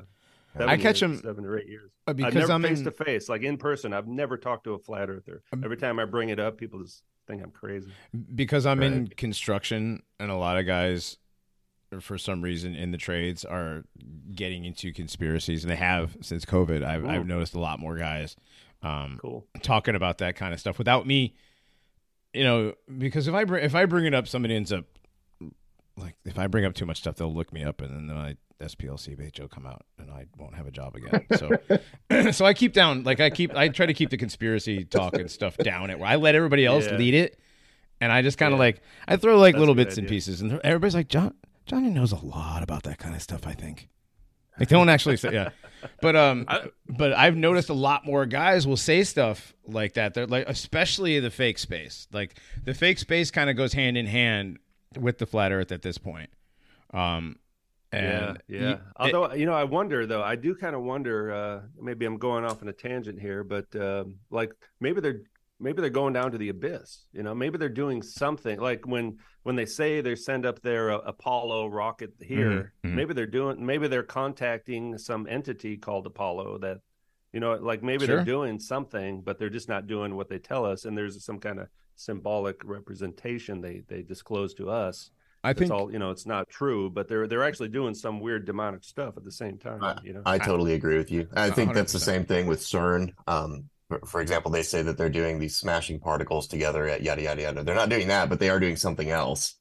uh, 0.60 0.66
I 0.66 0.78
catch 0.78 1.02
years, 1.02 1.18
'em- 1.18 1.22
seven 1.22 1.46
or 1.46 1.58
eight 1.60 1.68
years. 1.68 1.92
Uh, 2.08 2.14
because 2.14 2.34
never 2.34 2.54
I'm 2.54 2.62
face 2.64 2.82
to 2.82 2.92
face, 2.92 3.28
like 3.30 3.42
in 3.44 3.58
person. 3.58 3.94
I've 3.94 4.08
never 4.08 4.38
talked 4.38 4.64
to 4.66 4.74
a 4.74 4.80
flat 4.80 5.10
earther. 5.10 5.44
Um, 5.52 5.64
Every 5.64 5.78
time 5.78 6.00
I 6.00 6.06
bring 6.06 6.30
it 6.30 6.40
up, 6.40 6.58
people 6.58 6.82
just 6.82 7.04
think 7.28 7.42
I'm 7.44 7.52
crazy. 7.52 7.92
because 8.36 8.66
I'm 8.66 8.82
in 8.84 9.08
construction, 9.08 10.02
and 10.20 10.30
a 10.32 10.36
lot 10.36 10.58
of 10.58 10.66
guys, 10.66 11.18
for 12.00 12.18
some 12.18 12.42
reason, 12.42 12.76
in 12.76 12.92
the 12.92 12.98
trades 12.98 13.46
are 13.46 13.84
getting 14.34 14.66
into 14.66 14.92
conspiracies, 14.92 15.64
and 15.64 15.72
they 15.72 15.76
have 15.78 16.18
since 16.22 16.46
COVID. 16.46 16.84
I've. 16.84 17.06
I've 17.06 17.26
noticed 17.28 17.54
a 17.54 17.60
lot 17.60 17.80
more 17.80 17.96
guys 17.98 18.36
um, 18.84 19.18
Cool. 19.22 19.46
talking 19.62 19.96
about 19.96 20.18
that 20.20 20.36
kind 20.36 20.54
of 20.54 20.60
stuff 20.60 20.78
without 20.78 21.08
me, 21.08 21.34
you 22.34 22.44
know, 22.44 22.74
because 22.98 23.28
if 23.28 23.34
I 23.34 23.44
bring 23.46 23.64
if 23.64 23.76
I 23.76 23.86
bring 23.86 24.06
it 24.06 24.14
up, 24.14 24.28
somebody 24.28 24.56
ends 24.56 24.72
up 24.74 24.86
like 25.98 26.16
if 26.26 26.38
I 26.38 26.48
bring 26.48 26.66
up 26.66 26.74
too 26.74 26.86
much 26.86 26.98
stuff, 26.98 27.16
they'll 27.16 27.34
look 27.34 27.54
me 27.54 27.64
up, 27.64 27.82
and 27.82 28.10
then 28.10 28.16
my 28.16 28.36
SPLC 28.62 29.18
page 29.18 29.40
will 29.40 29.48
come 29.48 29.66
out, 29.66 29.84
and 29.98 30.10
I 30.12 30.26
won't 30.38 30.56
have 30.56 30.68
a 30.68 30.72
job 30.72 30.96
again. 30.96 31.26
So, 31.38 32.32
so 32.32 32.46
I 32.46 32.54
keep 32.54 32.74
down 32.74 33.04
like 33.04 33.20
I 33.20 33.30
keep 33.30 33.56
I 33.56 33.70
try 33.70 33.86
to 33.86 33.94
keep 33.94 34.10
the 34.10 34.18
conspiracy 34.18 34.84
talk 34.86 35.14
and 35.16 35.30
stuff 35.32 35.58
down. 35.58 35.90
It 35.90 36.00
where 36.00 36.10
I 36.10 36.16
let 36.18 36.36
everybody 36.36 36.66
else 36.66 36.86
Yeah. 36.86 36.98
lead 36.98 37.14
it, 37.14 37.40
and 38.02 38.12
I 38.12 38.22
just 38.22 38.38
kind 38.38 38.54
of 38.54 38.58
Yeah. 38.58 38.66
like 38.66 38.82
I 39.08 39.16
throw 39.18 39.38
like 39.40 39.54
That's 39.56 39.60
little 39.60 39.76
bits 39.76 39.98
and 39.98 40.08
pieces, 40.08 40.42
and 40.42 40.60
everybody's 40.64 40.96
like 40.96 41.08
John 41.08 41.34
Johnny 41.66 41.90
knows 41.90 42.12
a 42.12 42.18
lot 42.24 42.62
about 42.64 42.84
that 42.84 42.98
kind 42.98 43.16
of 43.16 43.22
stuff. 43.22 43.46
I 43.48 43.54
think. 43.54 43.90
Like 44.60 44.70
they 44.70 44.76
don't 44.76 44.90
actually 44.96 45.18
say 45.18 45.34
yeah, 45.34 45.50
but 46.02 46.16
um, 46.16 46.46
I- 46.48 46.70
but 46.88 47.14
I've 47.14 47.36
noticed 47.36 47.70
a 47.70 47.74
lot 47.74 48.06
more 48.06 48.26
guys 48.26 48.66
will 48.66 48.78
say 48.78 49.04
stuff 49.04 49.54
like 49.68 49.96
that. 49.96 50.14
They're 50.14 50.28
like, 50.28 50.48
especially 50.48 51.20
the 51.20 51.32
fake 51.32 51.58
space. 51.58 52.08
Like 52.14 52.38
the 52.64 52.74
fake 52.74 53.00
space 53.00 53.32
kind 53.32 53.50
of 53.50 53.58
goes 53.58 53.74
hand 53.74 53.98
in 53.98 54.06
hand 54.06 54.60
with 55.00 55.18
the 55.18 55.26
flat 55.26 55.52
Earth 55.52 55.72
at 55.74 55.82
this 55.82 55.98
point. 55.98 56.30
Um, 56.94 57.38
and 57.92 58.40
yeah, 58.48 58.60
yeah. 58.60 58.70
you- 58.70 58.80
Although 58.98 59.34
you 59.34 59.46
know, 59.46 59.54
I 59.54 59.64
wonder 59.66 60.06
though. 60.06 60.24
I 60.24 60.36
do 60.36 60.56
kind 60.56 60.76
of 60.76 60.84
wonder. 60.84 61.34
Uh, 61.34 61.62
maybe 61.82 62.06
I'm 62.06 62.18
going 62.18 62.46
off 62.46 62.62
on 62.62 62.68
a 62.70 62.74
tangent 62.74 63.20
here, 63.20 63.44
but 63.44 63.76
um, 63.76 64.16
like 64.30 64.54
maybe 64.80 65.02
they're 65.02 65.22
maybe 65.60 65.82
they're 65.82 65.90
going 65.90 66.14
down 66.14 66.32
to 66.32 66.38
the 66.38 66.50
abyss. 66.50 67.06
You 67.14 67.24
know, 67.24 67.34
maybe 67.36 67.58
they're 67.58 67.70
doing 67.70 68.02
something 68.02 68.60
like 68.60 68.86
when 68.88 69.18
when 69.44 69.56
they 69.56 69.66
say 69.66 70.02
they 70.02 70.16
send 70.16 70.46
up 70.46 70.62
their 70.62 70.92
uh, 70.92 70.98
Apollo 71.00 71.68
rocket 71.68 72.14
here. 72.22 72.74
Mhm, 72.84 72.92
mhm. 72.92 72.96
Maybe 72.96 73.14
they're 73.14 73.26
doing. 73.28 73.66
Maybe 73.66 73.88
they're 73.88 74.04
contacting 74.04 74.98
some 74.98 75.28
entity 75.28 75.78
called 75.78 76.06
Apollo 76.08 76.60
that 76.60 76.80
You 77.34 77.42
know, 77.42 77.54
like 77.56 77.84
maybe 77.84 78.06
Sure. 78.06 78.16
they're 78.18 78.26
doing 78.26 78.60
something, 78.60 79.22
but 79.22 79.38
they're 79.38 79.50
just 79.50 79.68
not 79.68 79.88
doing 79.88 80.16
what 80.16 80.30
they 80.30 80.40
tell 80.40 80.66
us, 80.66 80.86
and 80.86 80.98
there's 80.98 81.22
some 81.26 81.40
kind 81.40 81.60
of 81.60 81.68
symbolic 81.96 82.64
representation 82.64 83.62
they 83.62 83.84
they 83.88 84.02
disclose 84.04 84.54
to 84.56 84.70
us. 84.70 85.12
I 85.44 85.50
It's 85.52 85.60
think 85.60 85.72
all 85.72 85.92
you 85.92 86.00
know, 86.00 86.12
it's 86.12 86.26
not 86.26 86.48
true, 86.50 86.90
but 86.90 87.08
they're 87.10 87.28
they're 87.28 87.44
actually 87.44 87.70
doing 87.70 87.94
some 87.94 88.20
weird 88.22 88.46
demonic 88.46 88.84
stuff 88.84 89.18
at 89.18 89.24
the 89.24 89.32
same 89.32 89.58
time. 89.58 90.00
you 90.04 90.14
know, 90.14 90.22
I 90.26 90.38
totally 90.40 90.74
agree 90.74 90.98
with 90.98 91.12
you. 91.12 91.28
I 91.34 91.50
think 91.52 91.74
that's 91.74 91.94
the 91.94 92.00
same 92.00 92.26
thing 92.26 92.48
with 92.48 92.62
CERN. 92.62 93.12
Um, 93.28 93.70
for, 93.90 94.00
for 94.06 94.22
example, 94.22 94.52
they 94.52 94.64
say 94.64 94.82
that 94.82 94.98
they're 94.98 95.10
doing 95.10 95.40
these 95.40 95.58
smashing 95.58 96.00
particles 96.00 96.48
together 96.48 96.88
at 96.88 97.04
yada 97.04 97.22
yada 97.22 97.42
yada. 97.44 97.64
They're 97.64 97.76
not 97.76 97.90
doing 97.90 98.08
that, 98.08 98.30
but 98.30 98.40
they 98.40 98.50
are 98.50 98.60
doing 98.60 98.76
something 98.76 99.10
else. 99.10 99.56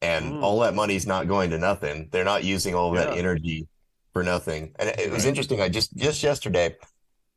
And 0.00 0.34
Mm. 0.34 0.42
all 0.42 0.60
that 0.60 0.74
money's 0.74 1.06
not 1.06 1.28
going 1.28 1.50
to 1.50 1.58
nothing. 1.58 2.08
They're 2.12 2.24
not 2.24 2.44
using 2.44 2.74
all 2.74 2.90
of 2.90 2.96
that 2.96 3.16
energy 3.16 3.68
for 4.12 4.22
nothing. 4.22 4.72
And 4.78 4.90
it, 4.90 5.00
it 5.00 5.10
was 5.10 5.24
Right. 5.24 5.30
interesting. 5.30 5.60
I 5.60 5.68
just 5.68 5.94
just 5.96 6.22
yesterday 6.22 6.76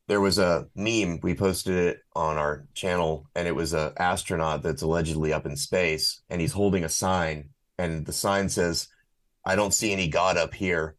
there 0.07 0.21
was 0.21 0.37
a 0.37 0.67
meme. 0.75 1.19
We 1.21 1.33
posted 1.35 1.75
it 1.75 1.99
on 2.15 2.37
our 2.37 2.67
channel, 2.73 3.27
and 3.35 3.47
it 3.47 3.55
was 3.55 3.73
a 3.73 3.93
astronaut 3.97 4.63
that's 4.63 4.81
allegedly 4.81 5.33
up 5.33 5.45
in 5.45 5.55
space, 5.55 6.21
and 6.29 6.39
he's 6.39 6.53
holding 6.53 6.83
a 6.83 6.89
sign, 6.89 7.49
and 7.77 8.05
the 8.05 8.13
sign 8.13 8.49
says, 8.49 8.87
"I 9.45 9.55
don't 9.55 9.73
see 9.73 9.91
any 9.91 10.07
God 10.07 10.37
up 10.37 10.53
here." 10.53 10.95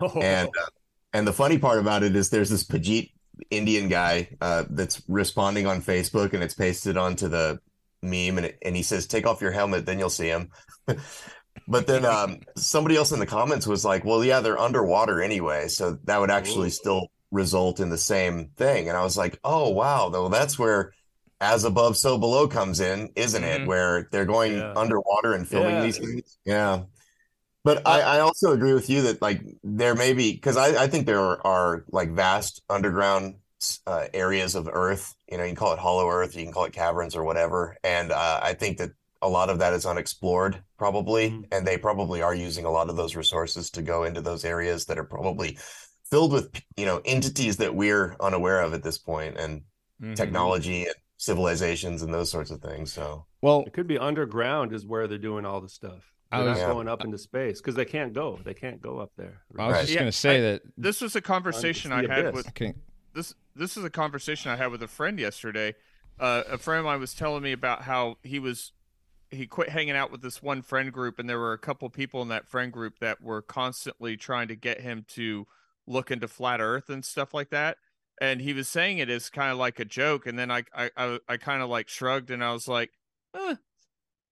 And 0.14 0.48
uh, 0.48 0.66
and 1.12 1.26
the 1.26 1.32
funny 1.32 1.58
part 1.58 1.78
about 1.78 2.02
it 2.04 2.14
is 2.14 2.30
there's 2.30 2.50
this 2.50 2.64
Pajit 2.64 3.10
Indian 3.50 3.88
guy 3.88 4.28
uh, 4.40 4.64
that's 4.70 5.02
responding 5.08 5.66
on 5.66 5.82
Facebook 5.82 6.32
and 6.34 6.42
it's 6.42 6.54
pasted 6.54 6.96
onto 6.96 7.28
the 7.28 7.60
meme 8.02 8.38
and 8.38 8.46
it, 8.46 8.58
and 8.62 8.76
he 8.76 8.82
says 8.82 9.06
take 9.06 9.26
off 9.26 9.40
your 9.40 9.50
helmet 9.52 9.86
then 9.86 9.98
you'll 9.98 10.10
see 10.10 10.28
him. 10.28 10.50
but 11.68 11.86
then 11.86 12.04
um, 12.04 12.40
somebody 12.56 12.96
else 12.96 13.12
in 13.12 13.18
the 13.18 13.26
comments 13.26 13.66
was 13.66 13.84
like, 13.84 14.04
well 14.04 14.24
yeah 14.24 14.40
they're 14.40 14.58
underwater 14.58 15.22
anyway 15.22 15.68
so 15.68 15.98
that 16.04 16.20
would 16.20 16.30
actually 16.30 16.68
Ooh. 16.68 16.70
still 16.70 17.08
result 17.30 17.80
in 17.80 17.90
the 17.90 17.98
same 17.98 18.48
thing 18.56 18.88
and 18.88 18.96
I 18.96 19.02
was 19.04 19.16
like 19.18 19.38
oh 19.44 19.68
wow 19.70 20.08
though 20.08 20.28
that's 20.30 20.58
where 20.58 20.92
as 21.40 21.64
above 21.64 21.96
so 21.96 22.16
below 22.18 22.48
comes 22.48 22.80
in 22.80 23.10
isn't 23.16 23.42
Mhm. 23.42 23.60
it 23.62 23.66
where 23.66 24.08
they're 24.10 24.24
going 24.24 24.54
Yeah. 24.56 24.72
underwater 24.74 25.34
and 25.34 25.46
filming 25.46 25.74
Yeah. 25.74 25.82
these 25.82 25.98
things 25.98 26.38
yeah 26.46 26.82
but 27.68 27.86
I, 27.86 28.00
I 28.00 28.20
also 28.20 28.52
agree 28.52 28.72
with 28.72 28.88
you 28.88 29.02
that 29.02 29.20
like 29.20 29.42
there 29.62 29.94
may 29.94 30.14
be 30.14 30.32
because 30.32 30.56
I, 30.56 30.84
I 30.84 30.86
think 30.86 31.04
there 31.04 31.20
are, 31.20 31.46
are 31.46 31.84
like 31.90 32.10
vast 32.12 32.62
underground 32.70 33.34
uh, 33.86 34.06
areas 34.14 34.54
of 34.54 34.70
Earth. 34.72 35.14
You 35.30 35.36
know, 35.36 35.44
you 35.44 35.50
can 35.50 35.56
call 35.56 35.74
it 35.74 35.78
hollow 35.78 36.08
Earth, 36.08 36.34
you 36.34 36.44
can 36.44 36.52
call 36.54 36.64
it 36.64 36.72
caverns 36.72 37.14
or 37.14 37.24
whatever. 37.24 37.76
And 37.84 38.10
uh, 38.10 38.40
I 38.42 38.54
think 38.54 38.78
that 38.78 38.92
a 39.20 39.28
lot 39.28 39.50
of 39.50 39.58
that 39.58 39.74
is 39.74 39.84
unexplored, 39.84 40.62
probably, 40.78 41.28
Mhm. 41.28 41.44
and 41.52 41.66
they 41.66 41.76
probably 41.76 42.22
are 42.22 42.34
using 42.34 42.64
a 42.64 42.70
lot 42.70 42.88
of 42.88 42.96
those 42.96 43.14
resources 43.14 43.70
to 43.72 43.82
go 43.82 44.04
into 44.04 44.22
those 44.22 44.46
areas 44.46 44.86
that 44.86 44.98
are 44.98 45.04
probably 45.04 45.58
filled 46.10 46.32
with 46.32 46.48
you 46.78 46.86
know 46.86 47.02
entities 47.04 47.58
that 47.58 47.74
we're 47.74 48.16
unaware 48.18 48.62
of 48.62 48.72
at 48.72 48.82
this 48.82 48.96
point, 48.96 49.36
and 49.36 49.60
Mhm. 50.02 50.16
technology 50.16 50.86
and 50.86 50.94
civilizations 51.18 52.00
and 52.00 52.14
those 52.14 52.30
sorts 52.30 52.50
of 52.50 52.62
things. 52.62 52.94
So 52.94 53.26
well, 53.42 53.64
it 53.66 53.74
could 53.74 53.88
be 53.88 53.98
underground 53.98 54.72
is 54.72 54.86
where 54.86 55.06
they're 55.06 55.18
doing 55.18 55.44
all 55.44 55.60
the 55.60 55.68
stuff. 55.68 56.14
I 56.30 56.40
They're 56.40 56.50
was- 56.50 56.58
not 56.60 56.72
going 56.72 56.88
up 56.88 57.04
into 57.04 57.18
space 57.18 57.60
because 57.60 57.74
they 57.74 57.84
can't 57.86 58.12
go. 58.12 58.38
They 58.44 58.54
can't 58.54 58.80
go 58.82 58.98
up 58.98 59.12
there. 59.16 59.42
I 59.58 59.68
was 59.68 59.78
just 59.80 59.90
Yeah, 59.92 60.00
going 60.00 60.12
to 60.12 60.16
say 60.16 60.38
I- 60.38 60.40
that. 60.40 60.62
This 60.76 61.00
was 61.00 61.16
a 61.16 61.20
conversation 61.22 61.90
I 61.92 62.02
had 62.06 62.26
abyss. 62.26 62.34
with 62.34 62.48
Okay. 62.48 62.74
this 63.14 63.34
this 63.54 63.76
is 63.76 63.84
a 63.84 63.90
conversation 63.90 64.50
I 64.50 64.56
had 64.56 64.70
with 64.70 64.82
a 64.82 64.88
friend 64.88 65.18
yesterday. 65.18 65.74
Uh, 66.20 66.42
a 66.48 66.58
friend 66.58 66.80
of 66.80 66.84
mine 66.84 67.00
was 67.00 67.14
telling 67.14 67.42
me 67.42 67.52
about 67.52 67.82
how 67.82 68.16
he 68.22 68.38
was 68.38 68.72
he 69.30 69.46
quit 69.46 69.68
hanging 69.68 69.94
out 69.96 70.10
with 70.10 70.22
this 70.22 70.42
one 70.42 70.62
friend 70.62 70.90
group, 70.92 71.18
and 71.18 71.28
there 71.28 71.38
were 71.38 71.52
a 71.52 71.58
couple 71.58 71.88
people 71.90 72.22
in 72.22 72.28
that 72.28 72.48
friend 72.48 72.72
group 72.72 72.98
that 73.00 73.20
were 73.20 73.42
constantly 73.42 74.16
trying 74.16 74.48
to 74.48 74.56
get 74.56 74.80
him 74.80 75.04
to 75.08 75.46
look 75.86 76.10
into 76.10 76.26
flat 76.28 76.60
Earth 76.60 76.88
and 76.88 77.04
stuff 77.04 77.32
like 77.34 77.50
that. 77.50 77.76
And 78.20 78.40
he 78.40 78.52
was 78.52 78.68
saying 78.68 78.98
it 78.98 79.08
as 79.10 79.28
kind 79.30 79.52
of 79.52 79.58
like 79.58 79.78
a 79.78 79.84
joke, 79.84 80.26
and 80.26 80.38
then 80.38 80.50
I 80.50 80.64
I 80.74 80.90
I, 80.96 81.18
I 81.28 81.36
kind 81.36 81.62
of 81.62 81.68
like 81.68 81.88
shrugged, 81.88 82.30
and 82.30 82.42
I 82.44 82.52
was 82.52 82.66
like, 82.68 82.90
eh, 83.34 83.56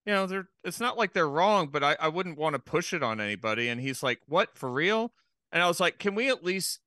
you 0.06 0.12
know, 0.12 0.26
they're 0.26 0.48
it's 0.64 0.80
not 0.80 0.96
like 0.96 1.12
they're 1.12 1.28
wrong, 1.28 1.68
but 1.68 1.82
I 1.82 1.96
I 2.00 2.08
wouldn't 2.08 2.38
want 2.38 2.54
to 2.54 2.58
push 2.60 2.92
it 2.92 3.02
on 3.02 3.20
anybody. 3.20 3.68
And 3.68 3.80
he's 3.80 4.02
like, 4.02 4.20
what 4.26 4.56
for 4.56 4.70
real? 4.70 5.12
And 5.52 5.62
I 5.62 5.68
was 5.68 5.80
like, 5.80 5.98
can 5.98 6.14
we 6.14 6.28
at 6.28 6.44
least 6.44 6.80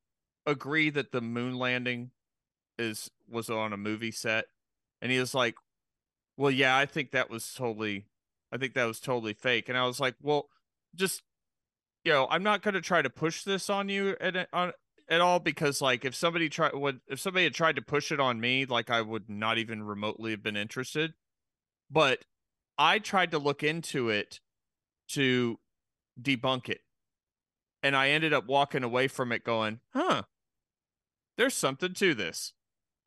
agree 0.45 0.89
that 0.89 1.11
the 1.11 1.21
moon 1.21 1.57
landing 1.57 2.11
is 2.77 3.11
was 3.29 3.49
on 3.49 3.73
a 3.73 3.77
movie 3.77 4.11
set 4.11 4.45
and 5.01 5.11
he 5.11 5.19
was 5.19 5.35
like 5.35 5.55
well 6.37 6.49
yeah 6.49 6.75
i 6.77 6.85
think 6.85 7.11
that 7.11 7.29
was 7.29 7.53
totally 7.53 8.05
i 8.51 8.57
think 8.57 8.73
that 8.73 8.85
was 8.85 8.99
totally 8.99 9.33
fake 9.33 9.69
and 9.69 9.77
i 9.77 9.85
was 9.85 9.99
like 9.99 10.15
well 10.21 10.47
just 10.95 11.21
you 12.03 12.11
know 12.11 12.27
i'm 12.31 12.41
not 12.41 12.63
to 12.63 12.81
try 12.81 13.01
to 13.01 13.09
push 13.09 13.43
this 13.43 13.69
on 13.69 13.89
you 13.89 14.15
at 14.21 14.47
on 14.53 14.71
at 15.09 15.21
all 15.21 15.39
because 15.39 15.81
like 15.81 16.05
if 16.05 16.15
somebody 16.15 16.47
tried 16.49 16.73
would 16.73 17.01
if 17.07 17.19
somebody 17.19 17.43
had 17.43 17.53
tried 17.53 17.75
to 17.75 17.81
push 17.81 18.11
it 18.11 18.19
on 18.19 18.39
me 18.39 18.65
like 18.65 18.89
i 18.89 19.01
would 19.01 19.29
not 19.29 19.57
even 19.57 19.83
remotely 19.83 20.31
have 20.31 20.41
been 20.41 20.57
interested 20.57 21.13
but 21.91 22.19
i 22.79 22.97
tried 22.97 23.29
to 23.31 23.37
look 23.37 23.61
into 23.61 24.09
it 24.09 24.39
to 25.09 25.59
debunk 26.19 26.69
it. 26.69 26.81
And 27.83 27.95
i 27.95 28.09
ended 28.09 28.33
up 28.33 28.47
walking 28.47 28.83
away 28.83 29.07
from 29.07 29.31
it 29.31 29.43
going 29.43 29.81
huh 29.93 30.23
there's 31.39 31.53
something 31.53 31.93
to 31.93 32.13
this. 32.13 32.51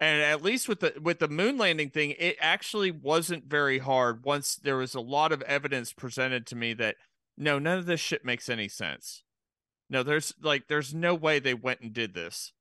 And 0.00 0.22
at 0.22 0.42
least 0.42 0.66
with 0.66 0.80
the 0.80 0.94
with 1.00 1.18
the 1.18 1.28
moon 1.28 1.58
landing 1.58 1.90
thing 1.90 2.14
it 2.18 2.36
actually 2.40 2.90
wasn't 2.90 3.44
very 3.44 3.78
hard 3.78 4.24
once 4.24 4.56
there 4.56 4.78
was 4.78 4.94
a 4.94 5.00
lot 5.00 5.32
of 5.32 5.42
evidence 5.42 5.92
presented 5.92 6.46
to 6.46 6.56
me 6.56 6.72
that 6.74 6.96
no 7.36 7.58
none 7.58 7.78
of 7.78 7.86
this 7.86 8.00
shit 8.00 8.24
makes 8.24 8.48
any 8.48 8.68
sense. 8.68 9.22
No 9.90 10.02
there's 10.02 10.34
like 10.42 10.66
there's 10.68 10.94
no 10.94 11.14
way 11.14 11.38
they 11.38 11.54
went 11.54 11.82
and 11.82 11.92
did 11.92 12.14
this. 12.14 12.52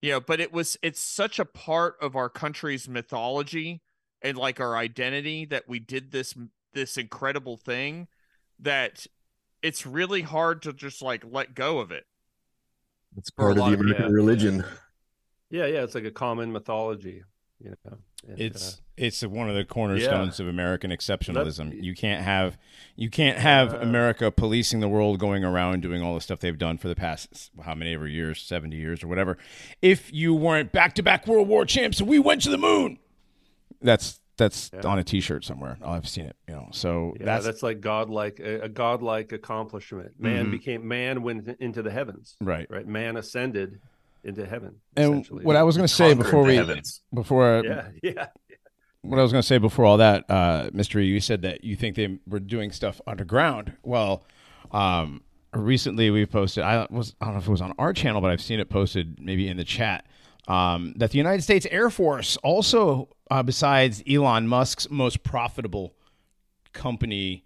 You 0.00 0.12
know 0.12 0.20
but 0.20 0.40
it 0.40 0.50
was 0.50 0.78
it's 0.82 1.00
such 1.00 1.38
a 1.38 1.44
part 1.44 1.96
of 2.00 2.16
our 2.16 2.30
country's 2.30 2.88
mythology 2.88 3.82
and 4.28 4.36
like 4.38 4.60
our 4.60 4.76
identity 4.76 5.44
that 5.46 5.68
we 5.68 5.78
did 5.78 6.10
this 6.12 6.34
this 6.74 6.96
incredible 6.96 7.56
thing 7.56 8.08
that 8.60 9.06
it's 9.62 9.86
really 9.86 10.22
hard 10.22 10.62
to 10.62 10.72
just 10.72 11.00
like 11.02 11.24
let 11.30 11.54
go 11.54 11.78
of 11.78 11.90
it 11.90 12.04
it's 13.16 13.30
part 13.30 13.52
of 13.52 13.58
lot 13.58 13.68
the 13.68 13.74
of- 13.74 13.80
American 13.80 14.04
yeah. 14.06 14.12
religion. 14.12 14.64
Yeah, 15.48 15.66
yeah, 15.66 15.82
it's 15.84 15.94
like 15.94 16.04
a 16.04 16.10
common 16.10 16.52
mythology. 16.52 17.22
You 17.64 17.70
know, 17.84 17.96
And, 18.28 18.38
It's 18.40 18.74
uh, 18.74 18.76
it's 18.98 19.22
one 19.24 19.48
of 19.48 19.54
the 19.54 19.64
cornerstones 19.64 20.40
of 20.40 20.48
American 20.48 20.90
exceptionalism. 20.90 21.66
That's- 21.70 21.82
you 21.82 21.94
can't 21.94 22.22
have 22.22 22.58
you 22.96 23.08
can't 23.08 23.38
have 23.38 23.72
Uh, 23.72 23.78
America 23.78 24.30
policing 24.30 24.80
the 24.80 24.88
world, 24.88 25.18
going 25.18 25.44
around 25.44 25.80
doing 25.82 26.02
all 26.02 26.14
the 26.14 26.20
stuff 26.20 26.40
they've 26.40 26.58
done 26.58 26.76
for 26.78 26.88
the 26.88 26.96
past 26.96 27.50
how 27.64 27.74
many 27.74 27.94
ever 27.94 28.06
years, 28.08 28.42
seventy 28.42 28.76
years 28.76 29.02
or 29.02 29.08
whatever. 29.08 29.38
If 29.80 30.12
you 30.12 30.34
weren't 30.34 30.72
back 30.72 30.94
to 30.96 31.02
back 31.02 31.26
World 31.26 31.48
War 31.48 31.64
champs 31.64 32.00
and 32.00 32.08
we 32.08 32.18
went 32.18 32.42
to 32.42 32.50
the 32.50 32.58
moon, 32.58 32.98
that's 33.80 34.20
that's 34.36 34.70
Yeah. 34.74 34.82
on 34.88 34.98
a 34.98 35.04
T-shirt 35.04 35.44
somewhere. 35.44 35.78
I've 35.82 36.06
seen 36.08 36.26
it. 36.26 36.36
You 36.48 36.54
know, 36.56 36.68
so 36.70 37.14
yeah, 37.18 37.24
that's, 37.24 37.44
that's 37.46 37.62
like 37.62 37.80
godlike 37.80 38.38
a, 38.40 38.62
a 38.64 38.68
godlike 38.68 39.32
accomplishment. 39.32 40.12
Man 40.18 40.46
Mhm. 40.46 40.50
became 40.50 40.86
man 40.86 41.22
went 41.22 41.48
into 41.60 41.82
the 41.82 41.90
heavens. 41.90 42.36
right. 42.40 42.66
Right, 42.70 42.86
man 42.86 43.16
ascended 43.16 43.80
into 44.24 44.44
heaven. 44.44 44.76
And 44.96 45.06
essentially. 45.14 45.44
what 45.44 45.56
I 45.56 45.62
was 45.62 45.76
going 45.76 45.86
to 45.88 45.94
say 45.94 46.12
before 46.14 46.42
the 46.42 46.48
we 46.48 46.56
heavens. 46.56 47.00
before 47.14 47.62
yeah, 47.64 47.88
yeah, 48.02 48.26
what 49.02 49.18
I 49.18 49.22
was 49.22 49.30
going 49.32 49.40
to 49.42 49.46
say 49.46 49.58
before 49.58 49.84
all 49.84 49.98
that, 49.98 50.24
uh, 50.28 50.68
Mystery, 50.72 51.06
you 51.06 51.20
said 51.20 51.42
that 51.42 51.62
you 51.64 51.76
think 51.76 51.94
they 51.96 52.18
were 52.26 52.40
doing 52.40 52.72
stuff 52.72 53.00
underground. 53.06 53.72
Well, 53.84 54.24
um, 54.72 55.22
recently 55.54 56.10
we 56.10 56.26
posted. 56.26 56.64
I 56.64 56.86
was 56.90 57.14
I 57.20 57.26
don't 57.26 57.34
know 57.34 57.40
if 57.40 57.46
it 57.46 57.50
was 57.50 57.60
on 57.62 57.72
our 57.78 57.92
channel, 57.92 58.20
but 58.20 58.30
I've 58.30 58.42
seen 58.42 58.58
it 58.60 58.68
posted 58.68 59.18
maybe 59.20 59.48
in 59.48 59.56
the 59.56 59.64
chat 59.64 60.06
um, 60.48 60.94
that 60.96 61.10
the 61.10 61.18
United 61.18 61.42
States 61.42 61.66
Air 61.70 61.90
Force 61.90 62.36
also, 62.38 63.08
uh, 63.30 63.42
besides 63.42 64.02
Elon 64.08 64.46
Musk's 64.46 64.88
most 64.90 65.22
profitable 65.22 65.94
company, 66.72 67.44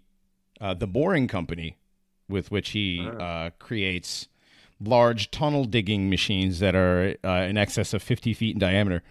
uh, 0.59 0.73
the 0.73 0.87
Boring 0.87 1.27
Company, 1.27 1.77
with 2.29 2.51
which 2.51 2.69
he 2.69 3.07
uh, 3.19 3.49
creates 3.59 4.27
large 4.79 5.31
tunnel 5.31 5.65
digging 5.65 6.09
machines 6.09 6.59
that 6.59 6.75
are 6.75 7.15
uh, 7.23 7.43
in 7.43 7.57
excess 7.57 7.93
of 7.93 8.01
50 8.01 8.33
feet 8.33 8.55
in 8.55 8.59
diameter. 8.59 9.03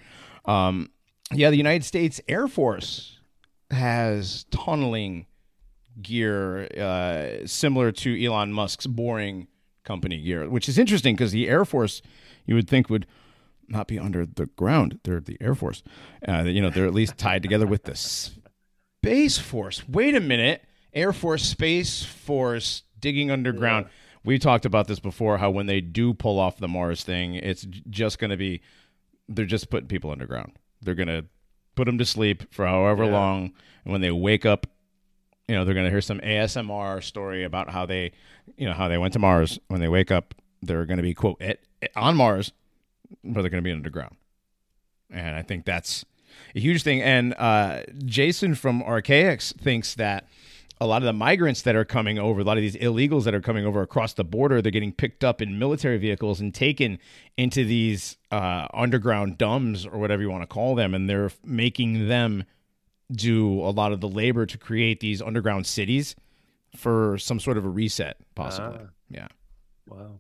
Um, 0.45 0.91
yeah, 1.33 1.51
the 1.51 1.57
United 1.57 1.85
States 1.85 2.21
Air 2.29 2.49
Force 2.49 3.19
has 3.71 4.45
tunneling 4.51 5.27
gear 6.01 6.67
uh, 6.77 7.47
similar 7.47 7.93
to 7.93 8.25
Elon 8.25 8.53
Musk's 8.53 8.87
boring 8.87 9.49
company 9.85 10.21
gear, 10.21 10.49
which 10.49 10.69
is 10.69 10.79
interesting 10.79 11.15
because 11.15 11.33
the 11.33 11.49
Air 11.49 11.65
Force 11.65 12.03
you 12.47 12.55
would 12.55 12.69
think 12.69 12.91
would 12.91 13.07
not 13.71 13.89
be 13.89 13.99
under 13.99 14.27
the 14.27 14.47
ground. 14.47 15.01
They're 15.05 15.21
the 15.21 15.37
Air 15.41 15.55
Force. 15.55 15.83
Uh, 16.27 16.43
you 16.43 16.61
know, 16.61 16.71
they're 16.71 16.87
at 16.87 16.95
least 16.95 17.17
tied 17.19 17.43
together 17.43 17.67
with 17.67 17.85
the 17.85 17.95
Space 17.95 19.39
Force. 19.39 19.89
Wait 19.89 20.15
a 20.15 20.21
minute. 20.21 20.65
Air 20.93 21.13
Force, 21.13 21.45
Space 21.45 22.03
Force, 22.05 22.83
digging 22.99 23.31
underground. 23.31 23.87
We 24.25 24.39
talked 24.39 24.67
about 24.67 24.87
this 24.89 25.01
before 25.01 25.39
how 25.39 25.51
when 25.51 25.67
they 25.67 25.81
do 25.81 26.13
pull 26.13 26.39
off 26.39 26.59
the 26.59 26.69
Mars 26.69 27.05
thing, 27.05 27.35
it's 27.37 27.63
just 27.89 28.19
going 28.19 28.31
to 28.31 28.37
be 28.37 28.61
they're 29.29 29.47
just 29.47 29.71
putting 29.71 29.89
people 29.89 30.11
underground. 30.11 30.53
They're 30.83 30.97
going 30.97 31.09
to 31.09 31.25
put 31.77 31.85
them 31.85 31.99
to 31.99 32.05
sleep 32.05 32.53
for 32.53 32.67
however 32.67 33.05
Yeah. 33.05 33.13
long. 33.13 33.53
And 33.85 33.93
when 33.93 34.01
they 34.01 34.11
wake 34.11 34.45
up, 34.45 34.67
you 35.47 35.55
know, 35.55 35.65
they're 35.65 35.75
going 35.75 35.87
to 35.87 35.91
hear 35.91 36.01
some 36.01 36.19
ASMR 36.21 37.03
story 37.03 37.45
about 37.45 37.71
how 37.71 37.87
they, 37.87 38.13
you 38.57 38.67
know, 38.67 38.75
how 38.75 38.89
they 38.89 38.99
went 38.99 39.13
to 39.15 39.19
Mars. 39.21 39.59
When 39.69 39.81
they 39.81 39.89
wake 39.89 40.11
up, 40.11 40.35
they're 40.63 40.85
going 40.85 40.97
to 40.99 41.03
be, 41.03 41.15
quote, 41.15 41.41
at, 41.41 41.61
on 41.97 42.17
Mars, 42.17 42.53
but 43.25 43.43
they're 43.43 43.51
going 43.51 43.63
to 43.63 43.69
be 43.69 43.73
underground. 43.73 44.17
And 45.11 45.35
I 45.35 45.43
think 45.43 45.65
that's 45.65 46.05
a 46.55 46.61
huge 46.61 46.83
thing. 46.83 47.03
And 47.03 47.35
uh, 47.35 47.83
Jason 48.05 48.55
from 48.55 48.83
Archaix 48.83 49.53
thinks 49.57 49.95
that 49.97 50.29
a 50.81 50.87
lot 50.87 51.03
of 51.03 51.07
the 51.07 51.13
migrants 51.13 51.63
that 51.63 51.77
are 51.77 51.85
coming 51.85 52.19
over, 52.19 52.41
a 52.41 52.45
lot 52.45 52.57
of 52.57 52.63
these 52.63 52.77
illegals 52.77 53.25
that 53.25 53.35
are 53.35 53.41
coming 53.41 53.67
over 53.67 53.83
across 53.83 54.15
the 54.15 54.25
border, 54.25 54.63
they're 54.63 54.73
getting 54.73 54.93
picked 54.93 55.23
up 55.23 55.43
in 55.43 55.59
military 55.59 55.99
vehicles 55.99 56.41
and 56.41 56.55
taken 56.55 56.99
into 57.37 57.65
these 57.65 58.17
uh, 58.31 58.67
underground 58.73 59.37
dumbs 59.37 59.85
or 59.85 59.99
whatever 59.99 60.23
you 60.23 60.31
want 60.31 60.43
to 60.43 60.47
call 60.47 60.75
them, 60.75 60.95
and 60.95 61.09
they're 61.09 61.31
making 61.45 62.09
them 62.09 62.45
do 63.13 63.61
a 63.61 63.71
lot 63.71 63.93
of 63.93 64.01
the 64.01 64.09
labor 64.09 64.47
to 64.47 64.57
create 64.57 65.01
these 65.01 65.21
underground 65.21 65.67
cities 65.67 66.15
for 66.77 67.19
some 67.19 67.41
sort 67.41 67.59
of 67.59 67.65
a 67.65 67.69
reset, 67.69 68.17
possibly. 68.35 68.79
Ah. 68.81 68.89
yeah. 69.11 69.29
Wow. 69.89 70.13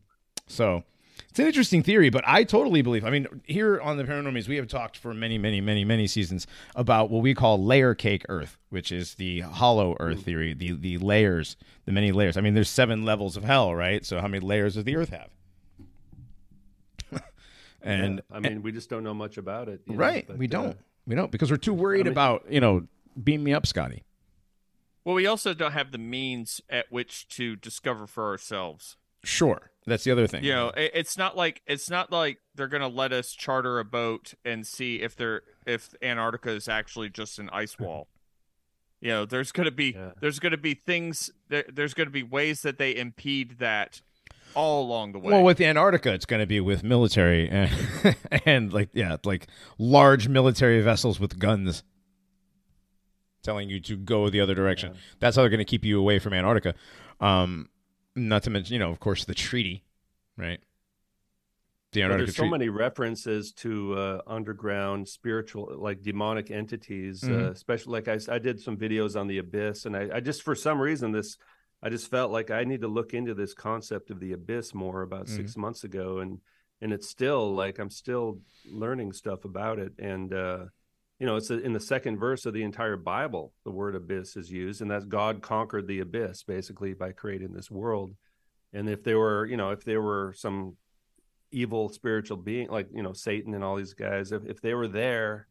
So 0.46 0.82
it's 1.30 1.38
an 1.38 1.46
interesting 1.46 1.82
theory, 1.84 2.10
but 2.10 2.24
I 2.26 2.42
totally 2.42 2.82
believe. 2.82 3.04
I 3.04 3.10
mean, 3.10 3.26
here 3.44 3.80
on 3.80 3.96
the 3.96 4.04
Paranormies, 4.04 4.48
we 4.48 4.56
have 4.56 4.66
talked 4.66 4.96
for 4.96 5.14
many, 5.14 5.38
many, 5.38 5.60
many, 5.60 5.84
many 5.84 6.08
seasons 6.08 6.46
about 6.74 7.08
what 7.08 7.22
we 7.22 7.34
call 7.34 7.62
layer 7.64 7.94
cake 7.94 8.24
Earth, 8.28 8.58
which 8.68 8.90
is 8.90 9.14
the 9.14 9.40
hollow 9.40 9.96
Earth 10.00 10.22
theory, 10.24 10.54
the 10.54 10.72
the 10.72 10.98
layers, 10.98 11.56
the 11.84 11.92
many 11.92 12.10
layers. 12.10 12.36
I 12.36 12.40
mean, 12.40 12.54
there's 12.54 12.68
seven 12.68 13.04
levels 13.04 13.36
of 13.36 13.44
hell, 13.44 13.74
right? 13.74 14.04
So 14.04 14.20
how 14.20 14.26
many 14.26 14.44
layers 14.44 14.74
does 14.74 14.82
the 14.84 14.96
Earth 14.96 15.10
have? 15.10 15.30
and 17.82 18.16
Yeah. 18.30 18.36
I 18.36 18.40
mean, 18.40 18.62
we 18.62 18.72
just 18.72 18.90
don't 18.90 19.04
know 19.04 19.14
much 19.14 19.38
about 19.38 19.68
it. 19.68 19.82
you 19.86 19.94
know, 19.94 20.00
right, 20.00 20.26
but, 20.26 20.36
we 20.36 20.46
uh, 20.46 20.50
don't, 20.50 20.78
we 21.06 21.14
don't, 21.14 21.30
because 21.30 21.50
we're 21.50 21.56
too 21.58 21.74
worried 21.74 22.02
I 22.02 22.04
mean- 22.04 22.12
about 22.12 22.44
you 22.50 22.60
know, 22.60 22.86
beam 23.22 23.44
me 23.44 23.52
up, 23.52 23.66
Scotty. 23.66 24.02
Well, 25.04 25.14
we 25.14 25.26
also 25.26 25.54
don't 25.54 25.72
have 25.72 25.92
the 25.92 25.98
means 25.98 26.60
at 26.68 26.86
which 26.90 27.26
to 27.28 27.56
discover 27.56 28.06
for 28.06 28.26
ourselves. 28.28 28.96
Sure, 29.24 29.69
that's 29.86 30.04
the 30.04 30.10
other 30.10 30.26
thing. 30.26 30.44
You 30.44 30.52
know, 30.52 30.68
it, 30.68 30.90
it's 30.94 31.16
not 31.16 31.36
like 31.36 31.62
it's 31.66 31.88
not 31.90 32.10
like 32.12 32.38
they're 32.54 32.68
gonna 32.68 32.88
let 32.88 33.12
us 33.12 33.32
charter 33.32 33.78
a 33.78 33.84
boat 33.84 34.34
and 34.44 34.66
see 34.66 34.96
if 34.96 35.16
they're 35.16 35.42
if 35.66 35.90
Antarctica 36.02 36.50
is 36.50 36.68
actually 36.68 37.08
just 37.10 37.38
an 37.38 37.48
ice 37.52 37.78
wall. 37.80 38.08
You 39.00 39.08
know, 39.08 39.24
there's 39.24 39.52
gonna 39.52 39.70
be 39.70 39.92
Yeah. 39.92 40.10
there's 40.20 40.38
gonna 40.38 40.56
be 40.58 40.74
things 40.74 41.30
there, 41.48 41.64
there's 41.72 41.94
gonna 41.94 42.10
be 42.10 42.22
ways 42.22 42.62
that 42.62 42.78
they 42.78 42.94
impede 42.94 43.58
that 43.58 44.02
all 44.54 44.82
along 44.82 45.12
the 45.12 45.18
way. 45.18 45.32
Well, 45.32 45.44
with 45.44 45.60
Antarctica, 45.60 46.12
it's 46.12 46.26
going 46.26 46.40
to 46.40 46.46
be 46.46 46.58
with 46.58 46.82
military 46.82 47.48
and, 47.50 47.70
and 48.44 48.72
like 48.72 48.88
yeah, 48.92 49.16
like 49.24 49.46
large 49.78 50.26
military 50.26 50.80
vessels 50.82 51.20
with 51.20 51.38
guns 51.38 51.84
telling 53.42 53.70
you 53.70 53.80
to 53.80 53.96
go 53.96 54.28
the 54.28 54.40
other 54.40 54.54
direction. 54.54 54.96
That's 55.20 55.36
how 55.36 55.42
they're 55.42 55.50
going 55.50 55.58
to 55.58 55.64
keep 55.64 55.84
you 55.84 55.98
away 56.00 56.18
from 56.18 56.32
Antarctica. 56.32 56.74
Um, 57.20 57.68
not 58.16 58.42
to 58.44 58.50
mention, 58.50 58.74
you 58.74 58.78
know, 58.78 58.90
of 58.90 59.00
course, 59.00 59.24
the 59.24 59.34
treaty, 59.34 59.84
right? 60.36 60.60
The 61.92 62.02
Antarctica 62.02 62.26
there's 62.26 62.34
so 62.34 62.46
many 62.46 62.68
references 62.68 63.52
to 63.52 63.94
uh, 63.94 64.20
underground 64.26 65.08
spiritual, 65.08 65.74
like 65.78 66.02
demonic 66.02 66.50
entities, 66.50 67.28
uh, 67.30 67.50
Mhm. 67.50 67.52
especially 67.52 67.92
like 67.92 68.08
I, 68.08 68.34
I 68.34 68.38
did 68.38 68.60
some 68.60 68.76
videos 68.76 69.18
on 69.18 69.26
the 69.26 69.38
abyss, 69.38 69.86
and 69.86 69.96
I, 69.96 70.08
I 70.16 70.20
just 70.20 70.42
for 70.42 70.54
some 70.54 70.80
reason 70.80 71.12
this 71.12 71.36
I 71.82 71.88
just 71.88 72.10
felt 72.10 72.30
like 72.30 72.50
I 72.50 72.64
need 72.64 72.82
to 72.82 72.88
look 72.88 73.14
into 73.14 73.34
this 73.34 73.54
concept 73.54 74.10
of 74.10 74.20
the 74.20 74.32
abyss 74.32 74.74
more 74.74 75.02
about 75.02 75.28
six 75.28 75.56
Mm-hmm. 75.56 75.60
months 75.60 75.84
ago, 75.84 76.18
and 76.18 76.40
and 76.80 76.92
it's 76.92 77.08
still 77.08 77.54
like 77.54 77.78
I'm 77.78 77.90
still 77.90 78.40
learning 78.64 79.12
stuff 79.12 79.44
about 79.44 79.78
it, 79.78 79.92
and 79.98 80.32
uh, 80.32 80.64
you 81.20 81.26
know 81.26 81.36
it's 81.36 81.50
in 81.50 81.72
the 81.72 81.80
second 81.80 82.18
verse 82.18 82.46
of 82.46 82.54
the 82.54 82.62
entire 82.62 82.96
Bible 82.96 83.52
the 83.64 83.70
word 83.70 83.94
abyss 83.94 84.36
is 84.36 84.50
used, 84.50 84.80
and 84.80 84.90
that's 84.90 85.04
God 85.04 85.42
conquered 85.42 85.86
the 85.86 86.00
abyss 86.00 86.42
basically 86.42 86.94
by 86.94 87.12
creating 87.12 87.52
this 87.52 87.70
world, 87.70 88.14
and 88.72 88.88
if 88.88 89.04
there 89.04 89.18
were 89.18 89.46
you 89.46 89.56
know 89.56 89.70
if 89.70 89.84
there 89.84 90.02
were 90.02 90.34
some 90.36 90.76
evil 91.52 91.88
spiritual 91.88 92.36
being 92.36 92.68
like 92.68 92.88
you 92.94 93.02
know 93.02 93.12
satan 93.12 93.54
and 93.54 93.64
all 93.64 93.74
these 93.74 93.92
guys 93.92 94.30
if, 94.30 94.44
if 94.46 94.60
they 94.60 94.72
were 94.72 94.86
there 94.86 95.48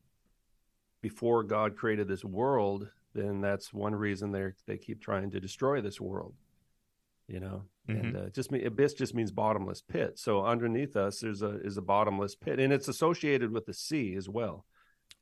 before 1.01 1.43
god 1.43 1.75
created 1.75 2.07
this 2.07 2.23
world 2.23 2.87
then 3.13 3.41
that's 3.41 3.73
one 3.73 3.93
reason 3.93 4.31
they 4.31 4.47
they 4.65 4.77
keep 4.77 5.01
trying 5.01 5.29
to 5.29 5.41
destroy 5.41 5.81
this 5.81 5.99
world 5.99 6.33
you 7.29 7.39
know? 7.39 7.63
And 7.87 8.17
uh, 8.17 8.29
just 8.29 8.51
me 8.51 8.65
abyss 8.65 8.93
just 8.93 9.15
means 9.15 9.31
bottomless 9.31 9.81
pit. 9.81 10.19
So 10.19 10.43
underneath 10.43 10.95
us 10.95 11.21
there's 11.21 11.41
a 11.41 11.59
is 11.61 11.77
a 11.77 11.81
bottomless 11.81 12.35
pit 12.35 12.59
and 12.59 12.71
it's 12.71 12.87
associated 12.87 13.51
with 13.51 13.65
the 13.65 13.73
sea 13.73 14.15
as 14.15 14.29
well 14.29 14.65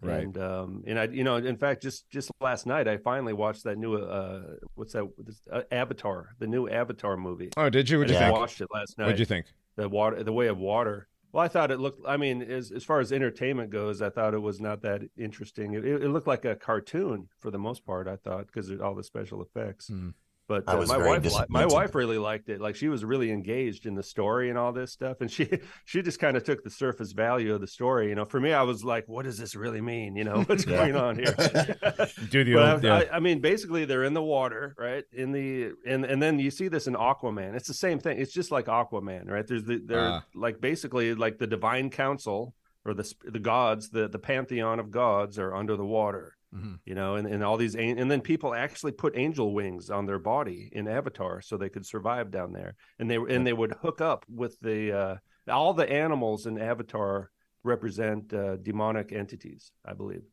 Right. 0.01 0.23
and 0.25 0.37
um 0.37 0.83
and 0.85 0.99
i 0.99 1.05
you 1.05 1.23
know 1.23 1.37
in 1.37 1.57
fact 1.57 1.81
just 1.81 2.07
just 2.09 2.29
last 2.39 2.67
night 2.67 2.87
i 2.87 2.97
finally 2.97 3.33
watched 3.33 3.63
that 3.63 3.77
new 3.79 3.95
uh 3.95 4.43
what's 4.75 4.93
that 4.93 5.07
this, 5.17 5.41
uh, 5.51 5.63
avatar 5.71 6.35
the 6.37 6.45
new 6.45 6.69
avatar 6.69 7.17
movie 7.17 7.49
Oh, 7.57 7.69
did 7.69 7.89
you? 7.89 7.97
i 7.97 7.99
What'd 8.01 8.11
you 8.11 8.19
just 8.19 8.25
think? 8.27 8.39
watched 8.39 8.61
it 8.61 8.67
last 8.71 8.97
night 8.99 9.05
What'd 9.05 9.19
you 9.19 9.25
think? 9.25 9.47
the 9.75 9.89
water 9.89 10.21
the 10.23 10.31
way 10.33 10.47
of 10.47 10.59
water 10.59 11.07
well 11.31 11.43
i 11.43 11.47
thought 11.47 11.71
it 11.71 11.79
looked 11.79 12.01
i 12.07 12.15
mean 12.15 12.43
as, 12.43 12.71
as 12.71 12.83
far 12.83 12.99
as 12.99 13.11
entertainment 13.11 13.71
goes 13.71 14.01
i 14.03 14.09
thought 14.11 14.35
it 14.35 14.41
was 14.41 14.61
not 14.61 14.83
that 14.83 15.01
interesting 15.17 15.73
it, 15.73 15.83
it 15.83 16.09
looked 16.09 16.27
like 16.27 16.45
a 16.45 16.55
cartoon 16.55 17.27
for 17.39 17.49
the 17.49 17.57
most 17.59 17.83
part 17.83 18.07
i 18.07 18.15
thought 18.17 18.45
because 18.45 18.69
of 18.69 18.79
all 18.81 18.93
the 18.93 19.03
special 19.03 19.41
effects 19.41 19.87
Hmm. 19.87 20.09
But 20.47 20.63
uh, 20.67 20.83
my 20.87 20.97
wife 20.97 21.33
my 21.49 21.65
wife 21.65 21.93
really 21.95 22.17
liked 22.17 22.49
it 22.49 22.61
like 22.61 22.75
she 22.75 22.87
was 22.87 23.03
really 23.03 23.31
engaged 23.31 23.85
in 23.85 23.95
the 23.95 24.03
story 24.03 24.49
and 24.49 24.57
all 24.57 24.71
this 24.71 24.91
stuff 24.91 25.21
and 25.21 25.29
she 25.31 25.47
she 25.85 26.01
just 26.01 26.19
kind 26.19 26.37
of 26.37 26.43
took 26.43 26.63
the 26.63 26.69
surface 26.69 27.11
value 27.11 27.53
of 27.53 27.61
the 27.61 27.67
story 27.67 28.09
you 28.09 28.15
know 28.15 28.25
for 28.25 28.39
me 28.39 28.53
i 28.53 28.61
was 28.61 28.83
like 28.83 29.05
what 29.07 29.25
does 29.25 29.37
this 29.37 29.55
really 29.55 29.81
mean 29.81 30.15
you 30.15 30.23
know 30.23 30.41
what's 30.47 30.65
going 30.65 30.95
on 30.95 31.17
here 31.17 31.35
Do 32.29 32.43
the 32.43 32.55
old, 32.55 32.85
I, 32.85 32.87
yeah. 32.87 32.95
I, 33.11 33.17
I 33.17 33.19
mean, 33.19 33.39
basically, 33.41 33.85
they're 33.85 34.03
in 34.03 34.13
the 34.13 34.23
water, 34.23 34.75
right? 34.77 35.03
In 35.13 35.31
the 35.31 35.71
and 35.85 36.05
and 36.05 36.21
then 36.21 36.39
you 36.39 36.51
see 36.51 36.67
this 36.67 36.87
in 36.87 36.93
Aquaman. 36.95 37.55
It's 37.55 37.67
the 37.67 37.73
same 37.73 37.99
thing. 37.99 38.19
It's 38.19 38.33
just 38.33 38.51
like 38.51 38.65
Aquaman, 38.65 39.27
right? 39.29 39.45
There's 39.45 39.63
the 39.63 39.81
they're 39.83 39.99
Ah. 39.99 40.23
like 40.33 40.61
basically 40.61 41.13
like 41.13 41.37
the 41.37 41.47
divine 41.47 41.89
council 41.89 42.53
or 42.85 42.93
the 42.93 43.11
the 43.25 43.39
gods, 43.39 43.89
the 43.89 44.07
the 44.07 44.19
pantheon 44.19 44.79
of 44.79 44.91
gods 44.91 45.37
are 45.39 45.53
under 45.55 45.75
the 45.75 45.85
water, 45.85 46.35
Mhm. 46.53 46.79
you 46.85 46.95
know, 46.95 47.15
and 47.15 47.27
and 47.27 47.43
all 47.43 47.57
these 47.57 47.75
and 47.75 48.09
then 48.09 48.21
people 48.21 48.53
actually 48.55 48.93
put 48.93 49.17
angel 49.17 49.53
wings 49.53 49.89
on 49.89 50.05
their 50.05 50.19
body 50.19 50.69
in 50.71 50.87
Avatar 50.87 51.41
so 51.41 51.57
they 51.57 51.69
could 51.69 51.85
survive 51.85 52.31
down 52.31 52.53
there, 52.53 52.75
and 52.99 53.09
they 53.11 53.17
and 53.17 53.45
they 53.45 53.53
would 53.53 53.73
hook 53.81 53.99
up 53.99 54.25
with 54.29 54.57
the 54.61 54.91
uh, 54.91 55.15
all 55.49 55.73
the 55.73 55.89
animals 55.89 56.45
in 56.45 56.57
Avatar 56.57 57.29
represent 57.63 58.33
uh, 58.33 58.55
demonic 58.57 59.11
entities, 59.11 59.71
I 59.85 59.93
believe. 59.93 60.23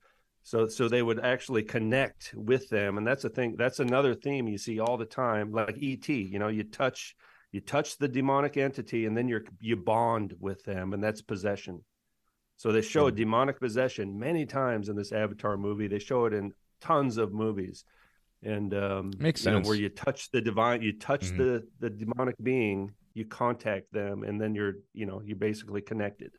So 0.45 0.69
so 0.69 0.89
they 0.89 1.03
would 1.03 1.19
actually 1.21 1.65
connect 1.65 2.33
with 2.37 2.69
them. 2.69 2.97
And 2.99 3.07
that's 3.07 3.25
a 3.25 3.29
thing 3.31 3.57
that's 3.57 3.81
another 3.81 4.15
theme 4.15 4.47
you 4.47 4.59
see 4.59 4.79
all 4.79 4.97
the 4.97 5.07
time 5.07 5.51
like 5.51 5.77
et 5.83 6.09
you 6.09 6.39
know 6.39 6.49
you 6.49 6.63
touch 6.65 7.17
you 7.51 7.61
touch 7.61 7.99
the 7.99 8.09
demonic 8.09 8.57
entity 8.57 9.07
and 9.07 9.17
then 9.17 9.27
you're 9.29 9.45
you 9.61 9.77
bond 9.77 10.35
with 10.39 10.63
them 10.65 10.93
and 10.93 11.03
that's 11.03 11.23
possession 11.23 11.83
so 12.57 12.73
they 12.73 12.83
show 12.83 13.07
a 13.07 13.13
demonic 13.13 13.59
possession 13.61 14.19
many 14.19 14.47
times 14.47 14.89
in 14.89 14.97
this 14.97 15.13
avatar 15.13 15.57
movie 15.57 15.89
they 15.89 15.99
show 15.99 16.27
it 16.27 16.33
in 16.33 16.53
tons 16.81 17.17
of 17.17 17.33
movies 17.33 17.85
and 18.43 18.75
um 18.75 19.11
Makes 19.19 19.45
you 19.45 19.51
know, 19.51 19.57
sense. 19.59 19.69
where 19.69 19.77
you 19.77 19.89
touch 19.89 20.31
the 20.31 20.41
divine 20.41 20.83
you 20.83 20.93
touch 20.99 21.33
Mhm. 21.33 21.37
the 21.39 21.67
the 21.81 21.91
demonic 21.91 22.37
being 22.43 22.93
you 23.15 23.25
contact 23.25 23.93
them 23.93 24.23
and 24.25 24.41
then 24.41 24.55
you're 24.55 24.75
you 24.93 25.07
know 25.07 25.23
you're 25.25 25.37
basically 25.37 25.81
connected 25.83 26.33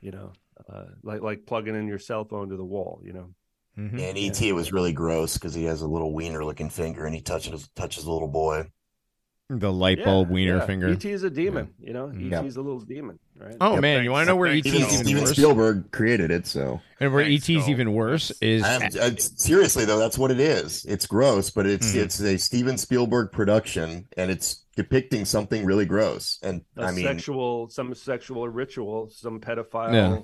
you 0.00 0.10
know 0.10 0.32
uh, 0.72 0.84
like 1.02 1.22
like 1.22 1.46
plugging 1.46 1.74
in 1.76 1.86
your 1.86 1.98
cell 1.98 2.24
phone 2.24 2.48
to 2.48 2.56
the 2.56 2.64
wall 2.64 3.00
you 3.04 3.12
know 3.12 3.30
Mhm. 3.78 4.00
And 4.00 4.18
ET 4.18 4.52
was 4.52 4.72
really 4.72 4.92
gross 4.92 5.34
because 5.34 5.54
he 5.54 5.64
has 5.64 5.82
a 5.82 5.86
little 5.86 6.12
wiener 6.12 6.44
looking 6.44 6.68
finger 6.68 7.04
and 7.06 7.14
he 7.14 7.20
touches 7.20 7.68
touches 7.76 8.04
the 8.04 8.10
little 8.12 8.26
boy. 8.28 8.64
The 9.50 9.72
light 9.72 10.04
bulb 10.04 10.28
wiener 10.28 10.58
yeah. 10.58 10.66
finger. 10.66 10.88
et 10.88 11.02
is 11.06 11.22
a 11.22 11.30
demon 11.30 11.72
you 11.80 11.94
know. 11.94 12.12
Yeah. 12.14 12.40
et's 12.42 12.56
a 12.56 12.60
little 12.60 12.80
demon 12.80 13.18
right 13.38 13.56
Oh 13.62 13.72
Yep. 13.74 13.80
man, 13.80 14.04
you 14.04 14.10
want 14.10 14.26
to 14.26 14.32
know 14.32 14.36
where 14.36 14.48
ET 14.50 14.66
Even 14.66 14.82
is 14.82 14.92
even 14.92 15.04
Steven 15.06 15.22
worse? 15.22 15.30
Spielberg 15.32 15.90
created 15.90 16.30
it, 16.30 16.46
so 16.46 16.80
And 17.00 17.14
where 17.14 17.24
Thanks, 17.24 17.48
ET's 17.48 17.62
Cole. 17.64 17.70
even 17.70 17.92
worse 17.94 18.30
is 18.42 18.62
I 18.62 18.68
have, 18.68 18.82
I, 19.00 19.14
seriously 19.16 19.86
though, 19.86 19.98
that's 19.98 20.18
what 20.18 20.30
it 20.30 20.38
is. 20.38 20.84
It's 20.84 21.06
gross, 21.06 21.48
but 21.48 21.64
it's 21.66 21.92
Mhm. 21.94 22.02
it's 22.02 22.20
a 22.20 22.36
Steven 22.36 22.76
Spielberg 22.76 23.32
production, 23.32 24.06
and 24.18 24.30
it's 24.30 24.64
depicting 24.76 25.24
something 25.24 25.64
really 25.64 25.86
gross. 25.86 26.38
And 26.42 26.60
a 26.76 26.82
I 26.82 26.90
mean, 26.92 27.04
sexual 27.06 27.70
some 27.70 27.94
sexual 27.94 28.46
ritual 28.50 29.08
some 29.08 29.40
pedophile 29.40 29.94
Yeah. 29.94 30.18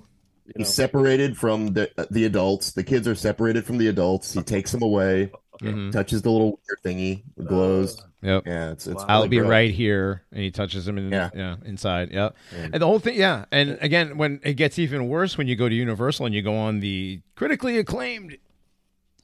You 0.47 0.53
know. 0.57 0.65
he's 0.65 0.73
separated 0.75 1.37
from 1.37 1.69
the 1.69 1.91
the 2.11 2.25
adults. 2.25 2.73
The 2.73 2.85
kids 2.85 3.07
are 3.09 3.15
separated 3.15 3.65
from 3.65 3.79
the 3.79 3.89
adults. 3.89 4.33
He 4.33 4.43
takes 4.43 4.73
them 4.73 4.83
away, 4.83 5.31
Mhm. 5.61 5.93
touches 5.93 6.23
the 6.23 6.31
little 6.31 6.59
weird 6.69 6.83
thingy, 6.85 7.23
glows. 7.45 7.99
Uh, 8.01 8.05
Yep. 8.23 8.43
yeah, 8.47 8.71
it's 8.71 8.87
it's. 8.87 8.97
Wow. 9.03 9.07
I'll 9.09 9.19
really 9.21 9.29
be 9.29 9.37
gross. 9.39 9.51
right 9.51 9.71
here, 9.71 10.23
and 10.33 10.41
he 10.43 10.51
touches 10.51 10.89
him 10.89 10.97
in, 10.97 11.13
yeah. 11.13 11.29
Yeah. 11.35 11.57
inside. 11.67 12.11
Yeah. 12.11 12.31
Yeah. 12.57 12.69
and 12.73 12.81
the 12.83 12.87
whole 12.87 12.99
thing. 12.99 13.19
Yeah, 13.19 13.45
and 13.53 13.77
again, 13.83 14.17
when 14.17 14.41
it 14.43 14.55
gets 14.55 14.79
even 14.79 15.09
worse, 15.09 15.37
when 15.37 15.47
you 15.47 15.57
go 15.57 15.69
to 15.69 15.75
Universal 15.75 16.25
and 16.27 16.35
you 16.35 16.41
go 16.43 16.57
on 16.57 16.81
the 16.81 17.21
critically 17.37 17.77
acclaimed 17.79 18.39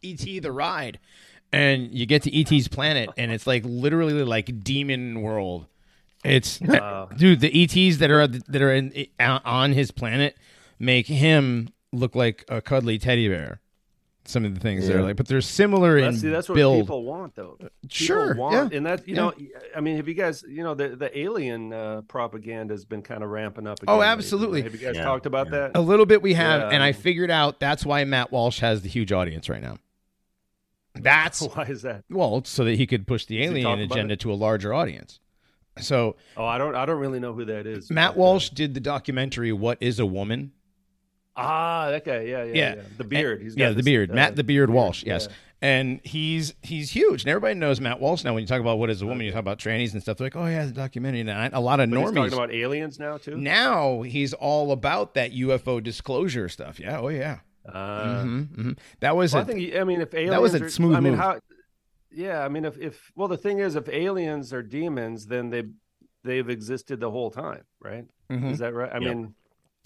ET 0.03 0.41
the 0.41 0.53
ride, 0.53 0.99
and 1.53 1.91
you 1.93 2.05
get 2.07 2.23
to 2.25 2.35
ET's 2.35 2.69
planet, 2.69 3.09
and 3.17 3.31
it's 3.33 3.47
like 3.47 3.63
literally 3.67 4.13
like 4.23 4.63
demon 4.63 5.21
world. 5.23 5.67
It's 6.23 6.61
Wow. 6.61 7.09
dude, 7.17 7.41
the 7.41 7.51
ETs 7.63 7.97
that 7.99 8.11
are 8.11 8.27
that 8.27 8.61
are 8.63 8.73
in, 8.75 9.07
on 9.19 9.73
his 9.73 9.91
planet 9.91 10.37
make 10.81 11.07
him 11.07 11.69
look 11.93 12.17
like 12.17 12.45
a 12.49 12.61
cuddly 12.61 12.99
teddy 12.99 13.29
bear. 13.29 13.61
some 14.25 14.45
of 14.45 14.55
the 14.55 14.61
things 14.61 14.87
they're 14.87 15.03
like, 15.03 15.17
but 15.17 15.27
they're 15.27 15.41
similar 15.41 15.97
in 15.99 16.05
That's, 16.07 16.21
see, 16.21 16.29
that's 16.29 16.49
what 16.49 16.55
build. 16.55 16.83
people 16.85 17.05
want, 17.05 17.35
though. 17.35 17.57
People 17.59 17.71
Sure, 17.89 18.35
want, 18.35 18.73
yeah, 18.73 18.77
and 18.77 18.87
that 18.87 19.07
you 19.09 19.15
yeah. 19.17 19.21
know, 19.23 19.33
I 19.75 19.81
mean, 19.81 19.97
have 19.97 20.07
you 20.09 20.15
guys, 20.15 20.45
you 20.49 20.63
know, 20.63 20.75
the 20.75 20.89
the 20.91 21.17
alien 21.19 21.73
uh, 21.73 22.03
propaganda 22.09 22.73
has 22.75 22.85
been 22.85 23.03
kind 23.03 23.23
of 23.25 23.31
ramping 23.31 23.67
up. 23.67 23.83
Again 23.83 23.93
Oh, 23.95 23.99
lately, 23.99 24.07
absolutely. 24.13 24.63
Have 24.63 24.73
you 24.75 24.79
guys 24.79 24.97
Yeah, 24.97 25.05
talked 25.05 25.27
about 25.27 25.47
yeah. 25.47 25.53
that? 25.69 25.71
A 25.77 25.81
little 25.81 26.07
bit 26.07 26.23
we 26.23 26.35
have, 26.35 26.61
Yeah. 26.61 26.69
and 26.71 26.83
I 26.83 26.93
figured 26.93 27.31
out 27.31 27.61
that's 27.61 27.85
why 27.87 28.05
Matt 28.05 28.31
Walsh 28.33 28.61
has 28.61 28.83
the 28.83 28.89
huge 28.89 29.11
audience 29.13 29.49
right 29.49 29.63
now. 29.63 29.79
That's 30.95 31.41
Why 31.55 31.65
is 31.65 31.83
that? 31.83 32.05
well, 32.11 32.43
so 32.45 32.65
that 32.65 32.77
he 32.77 32.87
could 32.87 33.07
push 33.07 33.25
the 33.27 33.43
alien 33.43 33.79
agenda 33.81 34.17
to 34.17 34.33
a 34.33 34.35
larger 34.35 34.73
audience. 34.75 35.19
So 35.81 36.17
Oh, 36.37 36.45
I 36.45 36.59
don't. 36.59 36.75
I 36.75 36.85
don't 36.85 36.99
really 37.01 37.21
know 37.21 37.33
who 37.33 37.45
that 37.47 37.67
is. 37.67 37.91
Matt 37.91 38.15
but, 38.15 38.21
uh, 38.21 38.23
Walsh 38.23 38.51
did 38.51 38.75
the 38.75 38.81
documentary 38.81 39.53
"What 39.53 39.79
Is 39.81 39.99
a 39.99 40.07
Woman." 40.07 40.53
Ah, 41.41 41.91
that 41.91 42.05
guy. 42.05 42.21
Yeah, 42.23 42.45
yeah, 42.45 42.55
Yeah. 42.55 42.75
yeah. 42.77 42.83
The 42.99 43.05
beard. 43.05 43.43
He's 43.43 43.55
got 43.55 43.63
yeah, 43.63 43.69
the 43.71 43.75
this, 43.77 43.85
beard, 43.85 44.11
uh, 44.11 44.15
Matt 44.15 44.37
the 44.37 44.45
Beard 44.45 44.71
Walsh. 44.71 45.03
yeah. 45.05 45.15
Yes, 45.15 45.29
and 45.63 46.01
he's 46.05 46.55
he's 46.63 46.91
huge, 46.91 47.23
and 47.23 47.31
everybody 47.31 47.55
knows 47.55 47.81
Matt 47.81 48.01
Walsh 48.01 48.25
now. 48.25 48.33
When 48.35 48.43
you 48.43 48.47
talk 48.47 48.61
about 48.61 48.79
what 48.79 48.91
is 48.91 49.03
a 49.03 49.07
woman, 49.07 49.27
you 49.27 49.33
talk 49.33 49.41
about 49.41 49.59
trannies 49.59 49.93
and 49.93 50.01
stuff. 50.03 50.17
They're 50.19 50.27
like, 50.27 50.37
oh 50.37 50.47
yeah, 50.47 50.65
the 50.67 50.73
documentary. 50.73 51.21
And 51.21 51.31
I- 51.31 51.51
a 51.53 51.61
lot 51.61 51.81
of 51.81 51.91
But 51.91 51.99
he's 51.99 52.09
normies. 52.09 52.15
talking 52.15 52.33
about 52.35 52.53
aliens 52.53 52.99
now 52.99 53.17
too. 53.19 53.37
now 53.37 54.03
he's 54.03 54.33
all 54.33 54.73
about 54.73 55.15
that 55.15 55.33
UFO 55.33 55.83
disclosure 55.83 56.49
stuff. 56.49 56.79
Yeah, 56.81 57.01
oh 57.01 57.09
yeah. 57.09 57.39
Uh, 57.67 58.23
hmm 58.23 58.43
hmm 58.43 58.71
That 59.01 59.17
was 59.17 59.35
well, 59.35 59.43
a- 59.43 59.45
I 59.45 59.47
think. 59.49 59.75
I 59.77 59.85
mean, 59.85 60.01
if 60.01 60.15
aliens 60.15 60.31
That 60.33 60.41
was 60.43 60.55
a 60.55 60.65
are- 60.65 60.69
smooth 60.71 60.97
I 60.97 61.01
mean, 61.01 61.13
move. 61.13 61.21
how? 61.21 61.41
Yeah, 62.13 62.43
I 62.45 62.49
mean, 62.49 62.65
if 62.65 62.79
if 62.79 63.13
well, 63.15 63.29
the 63.29 63.37
thing 63.37 63.59
is, 63.59 63.77
if 63.77 63.89
aliens 63.89 64.53
are 64.53 64.63
demons, 64.63 65.27
then 65.27 65.51
they 65.51 65.65
they've 66.25 66.49
existed 66.49 67.01
the 67.01 67.11
whole 67.11 67.31
time, 67.31 67.63
right? 67.81 68.05
Mhm. 68.31 68.51
Is 68.53 68.59
that 68.59 68.73
right? 68.75 68.91
I 68.91 68.99
Yep. 68.99 69.03
mean, 69.03 69.35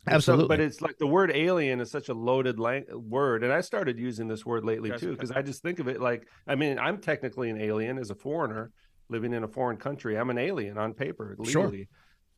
if 0.06 0.10
so- 0.10 0.14
Absolutely. 0.16 0.48
but 0.48 0.60
it's 0.60 0.80
like 0.82 0.98
the 0.98 1.06
word 1.06 1.30
alien 1.34 1.80
is 1.80 1.90
such 1.90 2.08
a 2.08 2.14
loaded 2.14 2.58
lang- 2.58 2.86
word, 2.92 3.42
and 3.44 3.52
I 3.52 3.60
started 3.60 3.98
using 3.98 4.28
this 4.28 4.44
word 4.44 4.64
lately 4.64 4.90
too 4.98 5.12
because 5.12 5.30
I 5.30 5.42
just 5.42 5.62
think 5.62 5.78
of 5.78 5.88
it 5.88 6.00
like 6.00 6.26
I 6.46 6.54
mean, 6.54 6.78
I'm 6.78 6.98
technically 6.98 7.50
an 7.50 7.60
alien 7.60 7.98
as 7.98 8.10
a 8.10 8.14
foreigner 8.14 8.70
living 9.08 9.32
in 9.32 9.44
a 9.44 9.48
foreign 9.48 9.76
country. 9.76 10.16
I'm 10.18 10.30
an 10.30 10.38
alien 10.38 10.78
on 10.78 10.94
paper 10.94 11.36
Sure. 11.44 11.64
legally, 11.64 11.88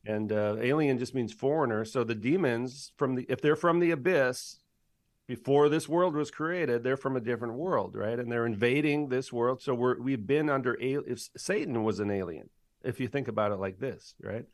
and 0.05 0.31
uh, 0.31 0.55
alien 0.59 0.97
just 0.97 1.13
means 1.15 1.33
foreigner. 1.33 1.83
So 1.85 2.03
the 2.03 2.15
demons 2.15 2.91
from 2.97 3.15
the 3.15 3.25
if 3.29 3.41
they're 3.41 3.55
from 3.55 3.79
the 3.79 3.91
abyss. 3.91 4.57
Before 5.27 5.67
this 5.67 5.89
world 5.89 6.15
was 6.15 6.31
created, 6.31 6.83
they're 6.85 6.95
from 6.95 7.17
a 7.17 7.19
different 7.19 7.55
world, 7.55 7.95
right? 7.95 8.17
And 8.17 8.31
they're 8.31 8.45
invading 8.45 9.09
this 9.09 9.33
world. 9.33 9.61
So 9.61 9.73
we're 9.75 9.99
we've 9.99 10.25
been 10.25 10.49
under 10.49 10.73
if 10.79 11.27
Satan 11.35 11.83
was 11.83 11.99
an 11.99 12.09
alien, 12.11 12.49
if 12.81 13.01
you 13.01 13.09
think 13.09 13.27
about 13.27 13.51
it 13.51 13.57
like 13.57 13.77
this, 13.77 14.15
right? 14.23 14.45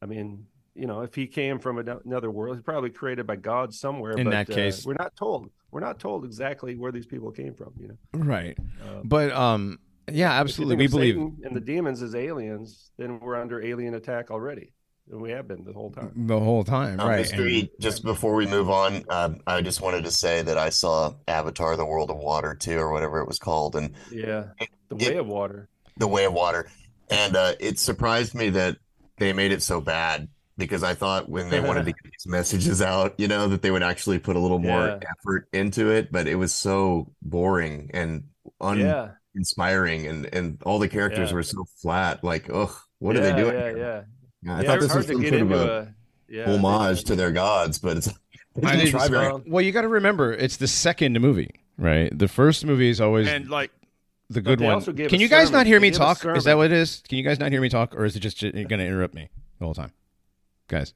I 0.00 0.06
mean, 0.06 0.46
you 0.76 0.86
know, 0.86 1.00
if 1.00 1.14
he 1.14 1.26
came 1.26 1.58
from 1.58 1.78
another 1.78 2.30
world, 2.30 2.56
he's 2.56 2.62
probably 2.64 2.90
created 2.90 3.26
by 3.26 3.36
God 3.36 3.74
somewhere. 3.74 4.12
In 4.12 4.24
but, 4.24 4.30
that 4.30 4.50
uh, 4.50 4.54
case. 4.54 4.84
we're 4.84 4.94
not 4.94 5.16
told. 5.16 5.50
We're 5.70 5.80
not 5.80 5.98
told 5.98 6.24
exactly 6.24 6.76
where 6.76 6.92
these 6.92 7.06
people 7.06 7.30
came 7.30 7.54
from. 7.54 7.72
You 7.78 7.88
know, 7.88 7.96
right. 8.24 8.56
Uh, 8.82 9.00
But 9.04 9.32
um, 9.32 9.78
yeah, 10.10 10.32
absolutely. 10.32 10.76
We 10.76 10.86
believe 10.86 11.14
Satan 11.14 11.36
and 11.44 11.56
the 11.56 11.60
demons 11.60 12.02
as 12.02 12.14
aliens, 12.14 12.90
then 12.96 13.18
we're 13.20 13.36
under 13.40 13.62
alien 13.62 13.94
attack 13.94 14.30
already, 14.30 14.72
and 15.10 15.20
we 15.20 15.30
have 15.32 15.48
been 15.48 15.64
the 15.64 15.72
whole 15.72 15.90
time. 15.90 16.12
the 16.14 16.38
whole 16.38 16.62
time, 16.64 17.00
Um, 17.00 17.08
right? 17.08 17.18
Mystery, 17.20 17.60
And- 17.60 17.68
just 17.80 18.04
before 18.04 18.34
we 18.34 18.46
move 18.46 18.70
on, 18.70 19.04
um, 19.08 19.40
I 19.46 19.60
just 19.62 19.80
wanted 19.80 20.04
to 20.04 20.10
say 20.10 20.42
that 20.42 20.56
I 20.58 20.68
saw 20.70 21.14
Avatar: 21.26 21.76
The 21.76 21.86
World 21.86 22.10
of 22.10 22.18
Water 22.18 22.54
too, 22.54 22.78
or 22.78 22.92
whatever 22.92 23.18
it 23.20 23.26
was 23.26 23.38
called, 23.38 23.76
and 23.76 23.94
Yeah, 24.12 24.48
the 24.88 24.96
It- 24.96 25.08
way 25.12 25.16
of 25.16 25.26
water. 25.26 25.68
The 25.98 26.06
Way 26.08 26.26
of 26.26 26.34
Water, 26.34 26.68
and 27.10 27.34
uh, 27.36 27.54
it 27.58 27.78
surprised 27.78 28.34
me 28.34 28.50
that 28.50 28.76
they 29.18 29.32
made 29.32 29.50
it 29.50 29.62
so 29.62 29.80
bad 29.80 30.28
because 30.56 30.82
I 30.82 30.94
thought 30.94 31.28
when 31.28 31.50
they 31.50 31.60
wanted 31.60 31.84
to 31.86 31.92
get 31.92 32.04
these 32.04 32.26
messages 32.26 32.82
out, 32.82 33.14
you 33.18 33.28
know, 33.28 33.48
that 33.48 33.62
they 33.62 33.70
would 33.70 33.82
actually 33.82 34.18
put 34.18 34.36
a 34.36 34.38
little 34.40 34.58
more 34.58 34.88
Yeah. 34.88 35.00
effort 35.18 35.48
into 35.52 35.90
it, 35.90 36.10
but 36.12 36.26
it 36.28 36.36
was 36.36 36.54
so 36.54 37.12
boring 37.22 37.90
and 37.94 38.24
yeah, 38.70 39.14
uninspiring, 39.34 40.06
and 40.06 40.26
and 40.34 40.62
all 40.64 40.78
the 40.78 40.88
characters 40.88 41.30
Yeah. 41.30 41.34
were 41.34 41.42
so 41.42 41.64
flat. 41.82 42.24
Like, 42.24 42.48
ugh, 42.52 42.72
what 42.98 43.16
yeah, 43.16 43.18
are 43.18 43.20
they 43.20 43.32
doing? 43.32 43.52
Yeah, 43.54 43.70
here? 43.70 43.78
yeah. 43.78 44.02
Yeah, 44.42 44.56
I 44.58 44.62
yeah, 44.62 44.64
thought 44.64 44.80
this 44.80 44.94
was 44.94 45.06
some 45.08 45.24
sort 45.24 45.42
of 45.42 45.50
a 45.52 45.74
a 45.74 45.88
yeah, 46.28 46.52
homage 46.52 47.04
to 47.04 47.16
their 47.16 47.32
gods, 47.32 47.78
but 47.78 47.98
it's 47.98 48.08
I 48.62 48.76
didn't 48.76 48.86
didn't 48.86 48.90
try 48.90 49.08
very 49.08 49.28
well, 49.28 49.42
Well, 49.46 49.62
you 49.62 49.72
got 49.72 49.82
to 49.82 49.88
remember, 49.88 50.32
it's 50.32 50.56
the 50.56 50.66
second 50.68 51.18
movie, 51.20 51.50
right? 51.78 52.16
The 52.16 52.28
first 52.28 52.64
movie 52.64 52.88
is 52.90 53.00
always 53.00 53.28
And 53.28 53.48
like, 53.48 53.70
the 54.30 54.40
good 54.40 54.60
one. 54.60 54.80
Can 55.08 55.20
you 55.20 55.28
guys 55.28 55.48
sermon. 55.48 55.52
not 55.52 55.66
hear 55.66 55.80
me 55.80 55.90
talk? 55.90 56.24
Is 56.34 56.44
that 56.44 56.56
what 56.56 56.66
it 56.66 56.72
is? 56.72 57.02
Can 57.08 57.18
you 57.18 57.24
guys 57.24 57.38
not 57.38 57.52
hear 57.52 57.60
me 57.60 57.68
talk, 57.68 57.94
or 57.94 58.04
is 58.04 58.16
it 58.16 58.20
just 58.20 58.42
uh, 58.42 58.50
going 58.50 58.68
to 58.78 58.86
interrupt 58.86 59.14
me 59.14 59.28
the 59.58 59.64
whole 59.64 59.74
time, 59.74 59.92
guys? 60.68 60.94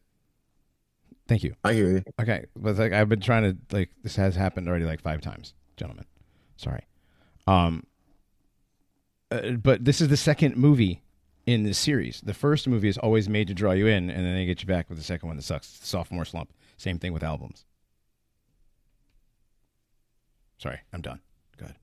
Thank 1.29 1.43
you. 1.45 1.55
I 1.65 1.73
hear 1.75 1.91
you. 1.91 2.03
Okay, 2.21 2.47
but 2.57 2.77
like 2.77 2.93
I've 2.93 3.09
been 3.09 3.21
trying 3.21 3.43
to 3.45 3.57
like 3.75 3.91
this 4.03 4.17
has 4.17 4.35
happened 4.35 4.69
already 4.69 4.85
like 4.85 5.01
five 5.01 5.21
times, 5.21 5.55
gentlemen. 5.77 6.05
Sorry. 6.57 6.83
Um. 7.47 7.85
uh, 9.31 9.53
but 9.53 9.85
this 9.85 10.01
is 10.01 10.09
the 10.09 10.17
second 10.17 10.57
movie 10.57 11.03
in 11.47 11.63
this 11.63 11.79
series. 11.79 12.21
The 12.21 12.35
first 12.35 12.67
movie 12.69 12.89
is 12.89 12.99
always 12.99 13.29
made 13.29 13.49
to 13.49 13.55
draw 13.55 13.73
you 13.73 13.87
in, 13.87 14.11
and 14.11 14.27
then 14.27 14.35
they 14.35 14.45
get 14.45 14.61
you 14.61 14.67
back 14.67 14.89
with 14.89 14.99
the 14.99 15.05
second 15.05 15.29
one 15.29 15.37
that 15.37 15.43
sucks. 15.43 15.79
Sophomore 15.83 16.25
slump. 16.25 16.53
Same 16.77 16.99
thing 16.99 17.13
with 17.13 17.23
albums. 17.23 17.65
Sorry, 20.59 20.79
I'm 20.93 21.01
done. 21.01 21.21
Good. 21.57 21.75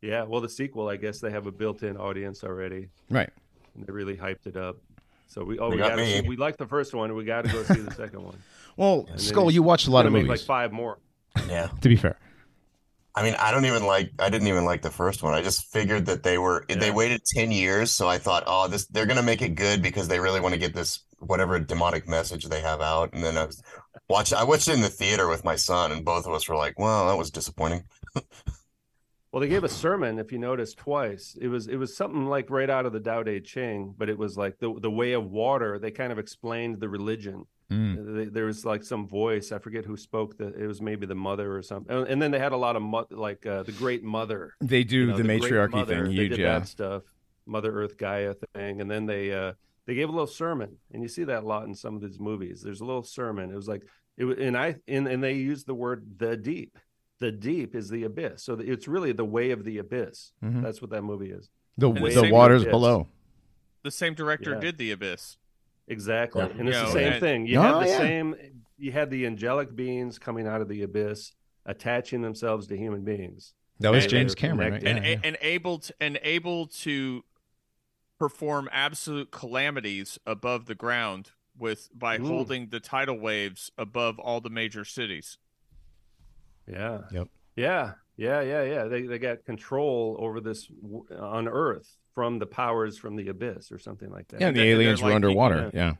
Yeah, 0.00 0.22
well, 0.24 0.40
the 0.40 0.48
sequel, 0.48 0.88
I 0.88 0.96
guess 0.96 1.20
they 1.20 1.30
have 1.30 1.46
a 1.46 1.52
built-in 1.52 1.96
audience 1.96 2.44
already, 2.44 2.88
Right. 3.10 3.30
And 3.74 3.86
they 3.86 3.92
really 3.92 4.16
hyped 4.16 4.46
it 4.46 4.56
up. 4.56 4.76
So 5.26 5.44
we 5.44 5.58
oh 5.58 5.70
They 5.70 5.76
we 5.76 5.82
got 5.82 5.96
got 5.96 5.96
to 5.96 6.22
we 6.28 6.36
like 6.36 6.56
the 6.56 6.66
first 6.66 6.94
one, 6.94 7.14
we 7.14 7.24
got 7.24 7.44
to 7.44 7.52
go 7.52 7.62
see 7.64 7.80
the 7.80 7.94
second 7.94 8.22
one. 8.22 8.36
Well, 8.76 9.04
then 9.04 9.18
Skull, 9.18 9.52
you 9.52 9.62
watched 9.62 9.86
a 9.86 9.92
lot 9.92 10.04
of 10.04 10.10
movies. 10.10 10.28
like 10.28 10.40
five 10.40 10.72
more. 10.72 10.98
Yeah. 11.48 11.68
to 11.80 11.88
be 11.88 11.94
fair, 11.94 12.18
I 13.14 13.22
mean, 13.22 13.36
I 13.38 13.52
don't 13.52 13.66
even 13.66 13.86
like. 13.86 14.10
I 14.18 14.28
didn't 14.28 14.48
even 14.48 14.64
like 14.64 14.82
the 14.82 14.90
first 14.90 15.22
one. 15.22 15.32
I 15.32 15.42
just 15.42 15.70
figured 15.72 16.06
that 16.06 16.24
they 16.24 16.38
were. 16.38 16.64
They 16.68 16.90
waited 16.90 17.24
ten 17.24 17.52
years, 17.52 17.92
so 17.92 18.08
I 18.08 18.18
thought, 18.18 18.42
oh, 18.48 18.66
this 18.66 18.86
they're 18.86 19.06
gonna 19.06 19.22
make 19.22 19.42
it 19.42 19.54
good 19.54 19.80
because 19.80 20.08
they 20.08 20.18
really 20.18 20.40
want 20.40 20.54
to 20.54 20.60
get 20.60 20.74
this 20.74 21.04
whatever 21.20 21.60
demonic 21.60 22.08
message 22.08 22.46
they 22.46 22.60
have 22.60 22.80
out. 22.80 23.10
And 23.12 23.22
then 23.22 23.38
I 23.38 23.44
was 23.44 23.62
watch. 24.08 24.32
I 24.32 24.42
watched 24.42 24.66
it 24.66 24.74
in 24.74 24.80
the 24.80 24.88
theater 24.88 25.28
with 25.28 25.44
my 25.44 25.54
son, 25.54 25.92
and 25.92 26.04
both 26.04 26.26
of 26.26 26.32
us 26.32 26.48
were 26.48 26.56
like, 26.56 26.76
"Well, 26.76 27.06
that 27.06 27.16
was 27.16 27.30
disappointing." 27.30 27.84
Well, 29.34 29.40
they 29.40 29.48
gave 29.48 29.64
a 29.64 29.68
sermon, 29.68 30.20
if 30.20 30.30
you 30.30 30.38
notice, 30.38 30.74
twice. 30.74 31.36
It 31.40 31.48
was 31.48 31.66
it 31.66 31.74
was 31.74 31.96
something 31.96 32.26
like 32.26 32.50
right 32.50 32.70
out 32.70 32.86
of 32.86 32.92
the 32.92 33.00
Tao 33.00 33.24
Te 33.24 33.40
Ching, 33.40 33.92
but 33.98 34.08
it 34.08 34.16
was 34.16 34.36
like 34.38 34.60
the 34.60 34.72
the 34.80 34.90
way 34.92 35.10
of 35.14 35.28
water. 35.28 35.76
They 35.80 35.90
kind 35.90 36.12
of 36.12 36.20
explained 36.20 36.78
the 36.78 36.88
religion. 36.88 37.44
Mm. 37.68 38.14
They- 38.16 38.24
There 38.26 38.44
was 38.44 38.64
like 38.64 38.84
some 38.84 39.08
voice. 39.08 39.50
I 39.50 39.58
forget 39.58 39.84
who 39.84 39.96
spoke. 39.96 40.38
The 40.38 40.54
it 40.54 40.68
was 40.68 40.80
maybe 40.80 41.04
the 41.06 41.16
mother 41.16 41.52
or 41.56 41.62
something. 41.62 41.96
And, 41.96 42.06
and 42.06 42.22
then 42.22 42.30
they 42.30 42.38
had 42.38 42.52
a 42.52 42.56
lot 42.56 42.76
of 42.76 42.82
mo- 42.82 43.08
like 43.10 43.44
uh, 43.44 43.64
the 43.64 43.72
Great 43.72 44.04
Mother. 44.04 44.54
they 44.60 44.84
do 44.84 44.98
you 44.98 45.06
know, 45.08 45.16
the, 45.16 45.24
Great 45.24 45.42
matriarchy 45.42 45.72
Mother, 45.78 45.94
thing 46.04 46.14
They 46.14 46.22
huge. 46.22 46.30
did 46.30 46.38
Yeah. 46.38 46.60
that 46.60 46.68
stuff, 46.68 47.02
Mother 47.44 47.72
Earth 47.74 47.96
Gaia 47.98 48.34
thing, 48.54 48.80
and 48.80 48.88
then 48.88 49.06
they 49.06 49.32
uh 49.32 49.54
they 49.86 49.96
gave 49.96 50.08
a 50.10 50.12
little 50.12 50.28
sermon, 50.28 50.76
and 50.92 51.02
you 51.02 51.08
see 51.08 51.24
that 51.24 51.42
a 51.42 51.46
lot 51.46 51.66
in 51.66 51.74
some 51.74 51.96
of 51.96 52.02
these 52.02 52.20
movies. 52.20 52.62
There's 52.62 52.82
a 52.82 52.84
little 52.84 53.02
sermon. 53.02 53.50
It 53.50 53.56
was 53.56 53.66
like 53.66 53.82
it 54.16 54.26
was, 54.26 54.38
and 54.38 54.56
I 54.56 54.76
and 54.86 55.08
and 55.08 55.20
they 55.24 55.34
used 55.34 55.66
the 55.66 55.74
word 55.74 56.06
the 56.18 56.36
deep. 56.36 56.78
The 57.24 57.32
deep 57.32 57.74
is 57.74 57.88
the 57.88 58.04
abyss. 58.04 58.42
So 58.42 58.52
it's 58.60 58.86
really 58.86 59.12
the 59.12 59.24
way 59.24 59.50
of 59.50 59.64
the 59.64 59.78
abyss. 59.78 60.32
Mhm. 60.44 60.62
That's 60.62 60.82
what 60.82 60.90
that 60.90 61.00
movie 61.02 61.30
is. 61.30 61.48
The 61.78 61.88
And 61.90 62.04
the 62.04 62.20
the 62.20 62.30
waters 62.30 62.62
abyss. 62.62 62.70
below. 62.72 63.08
the 63.82 63.90
same 63.90 64.12
director 64.14 64.52
Yeah. 64.54 64.60
did 64.60 64.76
The 64.78 64.90
Abyss. 64.92 65.36
Exactly. 65.88 66.42
Yeah. 66.42 66.50
And 66.58 66.68
it's 66.68 66.76
Yeah, 66.78 66.84
the 66.86 66.90
same 66.92 67.12
and- 67.12 67.20
thing. 67.20 67.46
You 67.46 67.58
Oh, 67.58 67.62
had 67.62 67.82
the 67.82 67.88
yeah. 67.90 67.98
same 67.98 68.36
you 68.78 68.92
had 68.92 69.10
the 69.10 69.24
angelic 69.26 69.74
beings 69.76 70.18
coming 70.18 70.46
out 70.46 70.60
of 70.60 70.68
the 70.68 70.82
abyss 70.82 71.32
attaching 71.64 72.20
themselves 72.22 72.66
to 72.66 72.76
human 72.76 73.04
beings. 73.04 73.54
That 73.80 73.90
was 73.90 74.04
And- 74.04 74.10
James 74.10 74.34
Cameron, 74.34 74.72
right? 74.72 74.82
and- 74.84 74.98
and 74.98 75.04
Yeah, 75.06 75.10
yeah. 75.12 75.20
and 75.24 75.36
able 75.40 75.78
to 75.78 75.94
and 76.00 76.18
able 76.22 76.66
to 76.66 77.24
perform 78.18 78.68
absolute 78.72 79.30
calamities 79.30 80.18
above 80.26 80.66
the 80.66 80.74
ground 80.74 81.30
with 81.56 81.88
by 81.94 82.18
Mm. 82.18 82.26
holding 82.26 82.68
the 82.68 82.80
tidal 82.80 83.18
waves 83.18 83.70
above 83.78 84.18
all 84.18 84.40
the 84.42 84.50
major 84.50 84.84
cities. 84.84 85.38
Yeah. 86.70 86.98
Yep. 87.12 87.28
Yeah. 87.56 87.92
Yeah. 88.16 88.40
Yeah. 88.42 88.62
Yeah. 88.62 88.84
They 88.84 89.02
they 89.02 89.18
got 89.18 89.44
control 89.44 90.16
over 90.18 90.40
this 90.40 90.66
w- 90.66 91.04
on 91.18 91.48
Earth 91.48 91.96
from 92.14 92.38
the 92.38 92.46
powers 92.46 92.96
from 92.98 93.16
the 93.16 93.28
abyss 93.28 93.72
or 93.72 93.78
something 93.78 94.10
like 94.10 94.28
that. 94.28 94.40
Yeah, 94.40 94.48
and 94.48 94.56
the 94.56 94.60
they're- 94.60 94.66
they're 94.70 94.80
aliens 94.82 95.02
were 95.02 95.08
like- 95.08 95.16
underwater. 95.16 95.70
Yeah. 95.74 95.94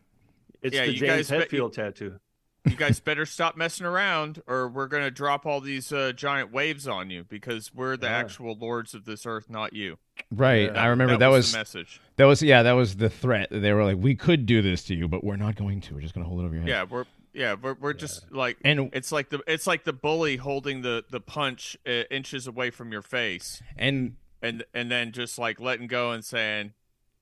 It's 0.62 0.74
Yeah, 0.74 0.86
the 0.86 0.93
you 0.93 0.99
James 0.99 1.28
guys 1.28 1.31
bet- 1.31 1.51
Hetfield 1.51 1.73
tattoo. 1.73 2.19
You 2.66 2.77
guys 2.77 2.99
better 2.99 3.27
stop 3.27 3.59
messing 3.59 3.85
around, 3.85 4.41
or 4.47 4.69
we're 4.70 4.86
gonna 4.86 5.11
drop 5.11 5.45
all 5.45 5.61
these 5.61 5.93
uh, 5.93 6.12
giant 6.12 6.51
waves 6.51 6.89
on 6.89 7.11
you 7.11 7.24
because 7.28 7.74
we're 7.74 7.99
the 7.99 8.07
Yeah. 8.07 8.12
actual 8.16 8.57
lords 8.57 8.95
of 8.95 9.05
this 9.05 9.27
earth, 9.27 9.51
not 9.51 9.74
you. 9.74 9.99
Right. 10.31 10.73
Yeah. 10.73 10.82
I 10.82 10.86
remember 10.86 11.19
that, 11.19 11.27
was, 11.28 11.53
the 11.53 11.59
message. 11.59 12.01
that 12.16 12.24
was 12.24 12.43
yeah, 12.43 12.62
that 12.62 12.73
was 12.73 12.97
the 12.97 13.11
threat. 13.11 13.49
They 13.51 13.70
were 13.74 13.85
like, 13.85 13.99
we 13.99 14.15
could 14.15 14.47
do 14.47 14.62
this 14.62 14.82
to 14.85 14.95
you, 14.95 15.09
but 15.09 15.23
we're 15.23 15.36
not 15.36 15.57
going 15.57 15.82
to. 15.82 15.95
We're 15.95 16.01
just 16.01 16.15
going 16.15 16.24
to 16.24 16.28
hold 16.28 16.41
it 16.41 16.45
over 16.47 16.55
your 16.55 16.62
head. 16.62 16.69
Yeah, 16.70 16.85
we're 16.85 17.05
yeah 17.35 17.55
we're 17.61 17.74
we're 17.74 17.93
just 17.93 18.31
like 18.32 18.56
And 18.65 18.90
it's 18.93 19.12
like 19.12 19.28
the 19.28 19.40
it's 19.47 19.66
like 19.66 19.85
the 19.85 19.93
bully 19.93 20.36
holding 20.36 20.82
the 20.82 21.05
the 21.11 21.20
punch 21.20 21.77
uh, 21.86 22.05
inches 22.11 22.47
away 22.47 22.70
from 22.70 22.93
your 22.93 23.02
face, 23.02 23.62
and 23.77 24.16
and 24.40 24.65
and 24.73 24.90
then 24.90 25.12
just 25.12 25.39
like 25.39 25.61
letting 25.61 25.86
go 25.86 26.12
and 26.12 26.24
saying, 26.24 26.73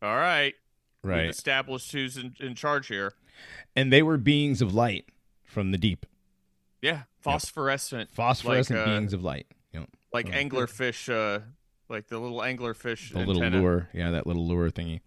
"All 0.02 0.16
right, 0.16 0.54
we've 1.02 1.10
right. 1.10 1.26
established 1.28 1.92
who's 1.92 2.16
in, 2.16 2.34
in 2.40 2.54
charge 2.54 2.88
here." 2.88 3.14
And 3.74 3.92
they 3.92 4.02
were 4.02 4.18
beings 4.18 4.60
of 4.60 4.74
light 4.74 5.06
from 5.44 5.70
the 5.72 5.78
deep. 5.78 6.06
Yeah, 6.80 7.02
phosphorescent, 7.24 8.10
Phosphorescent 8.10 8.78
Like, 8.80 8.88
uh, 8.88 8.90
beings 8.90 9.12
of 9.12 9.22
light. 9.22 9.46
You 9.72 9.80
know, 9.80 9.86
like 10.12 10.26
Oh. 10.28 10.32
anglerfish, 10.32 11.08
uh, 11.12 11.40
like 11.88 12.08
the 12.08 12.18
little 12.18 12.38
anglerfish 12.40 13.12
the 13.12 13.24
little 13.24 13.42
lure. 13.48 13.88
Yeah, 13.94 14.10
that 14.10 14.26
little 14.26 14.46
lure 14.46 14.68
thingy. 14.70 15.00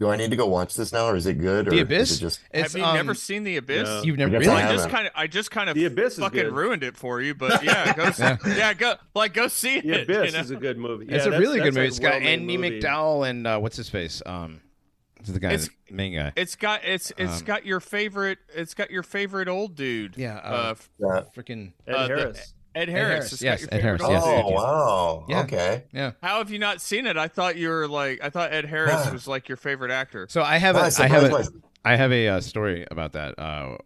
Do 0.00 0.08
I 0.08 0.16
need 0.16 0.30
to 0.30 0.36
go 0.36 0.46
watch 0.46 0.74
this 0.76 0.92
now, 0.94 1.08
or 1.08 1.14
is 1.16 1.26
it 1.26 1.34
good? 1.34 1.68
Or 1.68 1.70
The 1.72 1.76
is 1.76 1.82
Abyss. 1.82 2.16
it 2.16 2.20
just 2.20 2.40
It's, 2.52 2.72
Have 2.72 2.78
you 2.80 2.86
um, 2.86 2.96
never 2.96 3.12
seen 3.14 3.44
the 3.44 3.58
abyss? 3.58 3.86
No. 3.86 4.02
You've 4.02 4.16
never 4.16 4.34
I 4.34 4.38
guess 4.40 4.46
Well, 4.48 4.56
really. 4.56 4.66
I 4.66 4.72
I 4.72 4.76
just 4.76 4.88
kind 4.88 5.06
of, 5.06 5.12
I 5.14 5.26
just 5.26 5.50
kind 5.50 5.68
of 5.68 5.74
The 5.76 5.84
Abyss 5.84 6.14
is 6.14 6.18
fucking 6.20 6.42
good. 6.42 6.52
ruined 6.54 6.82
it 6.82 6.96
for 6.96 7.20
you, 7.20 7.34
but 7.34 7.62
yeah, 7.62 7.92
go, 7.94 8.10
Yeah. 8.18 8.36
yeah. 8.46 8.72
go, 8.72 8.94
like, 9.14 9.34
go 9.34 9.46
see 9.48 9.76
it. 9.76 9.84
The 9.84 10.02
Abyss 10.02 10.26
you 10.26 10.32
know? 10.32 10.38
is 10.40 10.50
a 10.50 10.56
good 10.56 10.78
movie. 10.78 11.04
it's 11.06 11.26
a 11.26 11.30
really 11.30 11.58
good 11.60 11.74
movie. 11.74 11.86
It's 11.86 11.98
got 11.98 12.14
Andy 12.22 12.56
movie. 12.56 12.80
McDowell 12.80 13.28
and 13.28 13.46
uh, 13.46 13.58
what's 13.58 13.76
his 13.76 13.90
face? 13.90 14.22
Um, 14.24 14.62
it's 15.18 15.28
the 15.30 15.38
guy, 15.38 15.48
It's- 15.52 15.68
the 15.88 15.94
main 15.94 16.14
guy. 16.14 16.32
It's 16.34 16.56
got, 16.56 16.82
it's, 16.82 17.12
it's 17.18 17.40
Um, 17.40 17.44
got 17.44 17.66
your 17.66 17.80
favorite, 17.80 18.38
it's 18.54 18.72
got 18.72 18.90
your 18.90 19.02
favorite 19.02 19.48
old 19.48 19.76
dude. 19.76 20.16
Yeah, 20.16 20.36
uh, 20.38 20.48
uh, 20.48 20.74
Yeah. 20.98 21.22
Freaking 21.36 21.72
Ed 21.86 21.94
uh, 21.94 22.06
the- 22.08 22.40
Harris. 22.74 22.88
Ed 22.88 22.88
Harris. 22.88 23.40
Harris, 23.40 23.42
yes, 23.42 23.66
Ed 23.70 23.80
Harris, 23.80 24.02
yes. 24.06 24.22
oh 24.24 24.50
wow. 24.50 25.26
Yeah. 25.28 25.40
Okay. 25.42 25.84
yeah. 25.92 26.12
How 26.22 26.38
have 26.38 26.50
you 26.50 26.58
not 26.58 26.80
seen 26.80 27.06
it? 27.06 27.16
I 27.16 27.28
thought 27.28 27.56
you 27.56 27.68
were 27.68 27.88
like, 27.88 28.20
I 28.22 28.30
thought 28.30 28.52
Ed 28.52 28.64
Harris 28.64 29.10
was 29.10 29.26
like 29.26 29.48
your 29.48 29.56
favorite 29.56 29.90
actor. 29.90 30.26
So 30.28 30.42
I 30.42 30.58
have 30.58 30.76
a, 30.76 30.90
I 31.02 31.08
have 31.08 31.24
a, 31.24 31.28
myself. 31.30 31.54
I 31.84 31.96
have 31.96 32.12
a 32.12 32.28
uh, 32.28 32.40
story 32.40 32.86
about 32.90 33.12
that. 33.12 33.38
Uh, 33.38 33.78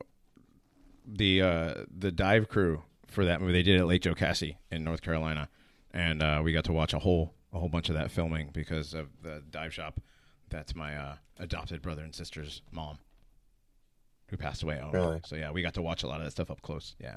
the 1.06 1.43
uh, 1.43 1.74
the 1.97 2.11
dive 2.11 2.48
crew 2.48 2.82
for 3.06 3.24
that 3.24 3.40
movie 3.40 3.52
they 3.52 3.62
did 3.62 3.77
it 3.77 3.81
at 3.81 3.86
Lake 3.86 4.02
Joe 4.02 4.15
Jocassee 4.15 4.56
in 4.70 4.85
North 4.85 5.02
Carolina, 5.02 5.48
and 5.93 6.23
uh, 6.23 6.40
we 6.43 6.52
got 6.52 6.65
to 6.65 6.73
watch 6.73 6.93
a 6.93 6.98
whole 6.98 7.35
a 7.52 7.59
whole 7.59 7.69
bunch 7.69 7.89
of 7.89 7.94
that 7.94 8.11
filming 8.11 8.51
because 8.52 8.94
of 8.94 9.09
the 9.23 9.43
dive 9.51 9.73
shop. 9.73 10.01
That's 10.51 10.74
my 10.74 10.97
uh, 10.97 11.15
adopted 11.39 11.82
brother 11.82 12.02
and 12.02 12.15
sister's 12.15 12.62
mom, 12.70 12.98
who 14.28 14.36
passed 14.36 14.62
away. 14.62 14.81
owned. 14.82 14.94
Really? 14.94 15.20
So 15.24 15.36
yeah, 15.36 15.51
we 15.51 15.62
got 15.62 15.74
to 15.74 15.82
watch 15.82 16.02
a 16.02 16.09
lot 16.09 16.19
of 16.19 16.24
that 16.24 16.31
stuff 16.32 16.51
up 16.51 16.62
close. 16.62 16.97
Yeah, 16.98 17.16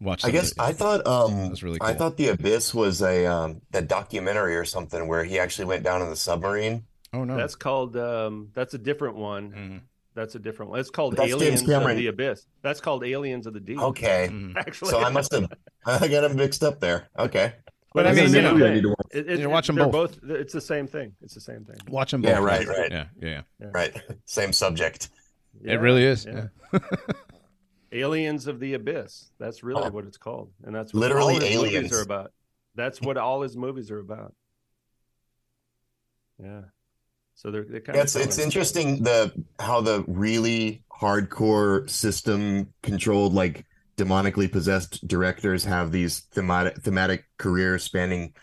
watch. 0.00 0.24
I 0.24 0.30
guess 0.30 0.52
the- 0.54 0.62
I 0.62 0.72
thought 0.72 1.06
um 1.06 1.50
was 1.50 1.62
really 1.62 1.78
I 1.80 1.94
thought 1.94 2.16
the 2.16 2.28
abyss 2.28 2.74
was 2.74 3.02
a 3.02 3.26
um 3.26 3.60
that 3.72 3.88
documentary 3.88 4.56
or 4.56 4.64
something 4.64 5.06
where 5.08 5.24
he 5.24 5.38
actually 5.38 5.66
went 5.66 5.82
down 5.84 6.02
in 6.02 6.10
the 6.10 6.16
submarine. 6.16 6.84
Oh 7.12 7.24
no, 7.24 7.36
That's 7.36 7.54
called. 7.54 7.96
Um, 7.96 8.48
that's 8.54 8.74
a 8.74 8.78
different 8.78 9.16
one. 9.16 9.52
Mhm. 9.52 9.80
That's 10.14 10.34
a 10.36 10.38
different 10.38 10.70
one. 10.70 10.80
It's 10.80 10.90
called 10.90 11.16
That's 11.16 11.30
Aliens 11.30 11.62
of 11.68 11.96
the 11.96 12.06
Abyss. 12.06 12.46
That's 12.62 12.80
called 12.80 13.04
Aliens 13.04 13.46
of 13.46 13.52
the 13.54 13.60
Deep. 13.60 13.80
Okay. 13.80 14.28
Mhm. 14.30 14.56
Actually, 14.56 14.90
So 14.90 15.00
I 15.00 15.10
must 15.10 15.32
have 15.32 15.52
I 15.86 16.06
got 16.08 16.20
them 16.22 16.36
mixed 16.36 16.62
up 16.62 16.80
there. 16.80 17.08
Okay. 17.18 17.52
But 17.92 18.08
I 18.08 18.12
mean, 18.12 18.34
you 18.34 18.42
know- 18.42 18.56
I 18.66 18.74
need 18.74 18.82
to 18.82 18.88
watch. 18.88 19.06
It, 19.12 19.28
it, 19.30 19.38
You 19.38 19.48
watch 19.48 19.68
'em 19.68 19.76
they're 19.76 19.86
both. 19.86 20.18
It's 20.24 20.52
the 20.52 20.60
same 20.60 20.88
thing. 20.88 21.14
It's 21.22 21.34
the 21.34 21.40
same 21.40 21.64
thing. 21.64 21.76
watch 21.88 22.10
them. 22.10 22.24
Yeah, 22.24 22.38
both. 22.40 22.46
right, 22.46 22.66
right. 22.66 22.90
Yeah, 22.90 23.04
yeah, 23.20 23.42
yeah. 23.60 23.68
Right. 23.72 23.94
Same 24.24 24.52
subject. 24.52 25.10
Yeah, 25.62 25.74
it 25.74 25.76
really 25.80 26.04
is. 26.04 26.24
yeah. 26.26 26.48
Aliens 27.94 28.46
of 28.46 28.60
the 28.60 28.74
Abyss. 28.74 29.30
That's 29.38 29.62
really 29.62 29.84
Oh. 29.84 29.90
what 29.90 30.04
it's 30.04 30.18
called, 30.18 30.50
and 30.64 30.74
that's 30.74 30.92
what 30.92 31.00
Literally 31.00 31.34
all 31.34 31.40
his 31.40 31.56
movies 31.56 31.74
aliens. 31.74 31.92
are 31.92 32.02
about. 32.02 32.32
That's 32.74 33.00
what 33.00 33.16
all 33.16 33.42
his 33.42 33.56
movies 33.56 33.90
are 33.90 34.00
about. 34.00 34.34
Yeah. 36.42 36.62
So 37.36 37.50
they're 37.50 37.64
they 37.64 37.80
kind 37.80 37.98
of 37.98 38.04
it's 38.04 38.16
it's 38.16 38.38
interesting 38.38 39.02
the 39.02 39.32
how 39.58 39.80
the 39.80 40.04
really 40.06 40.82
hardcore 40.92 41.88
system 41.90 42.72
controlled 42.82 43.32
like 43.32 43.64
demonically 43.96 44.50
possessed 44.50 45.06
directors 45.06 45.64
have 45.64 45.92
these 45.92 46.20
thematic 46.32 46.76
thematic 46.82 47.24
career 47.38 47.78
spanning 47.78 48.34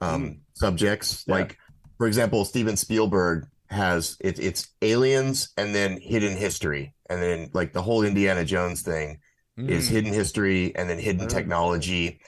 um 0.00 0.40
subjects 0.54 1.24
Yeah. 1.26 1.34
like 1.34 1.58
for 1.98 2.06
example 2.06 2.44
Steven 2.44 2.76
Spielberg 2.76 3.46
has 3.68 4.16
it, 4.20 4.38
it's 4.38 4.68
aliens 4.82 5.50
and 5.56 5.74
then 5.74 5.98
hidden 6.00 6.36
history 6.36 6.93
and 7.10 7.22
then 7.22 7.50
like 7.52 7.72
the 7.72 7.82
whole 7.82 8.02
Indiana 8.02 8.44
Jones 8.44 8.82
thing 8.82 9.18
is 9.56 9.88
Mm. 9.88 9.90
hidden 9.92 10.12
history 10.12 10.74
and 10.76 10.88
then 10.90 10.98
hidden 10.98 11.24
Oh. 11.24 11.28
technology 11.28 12.20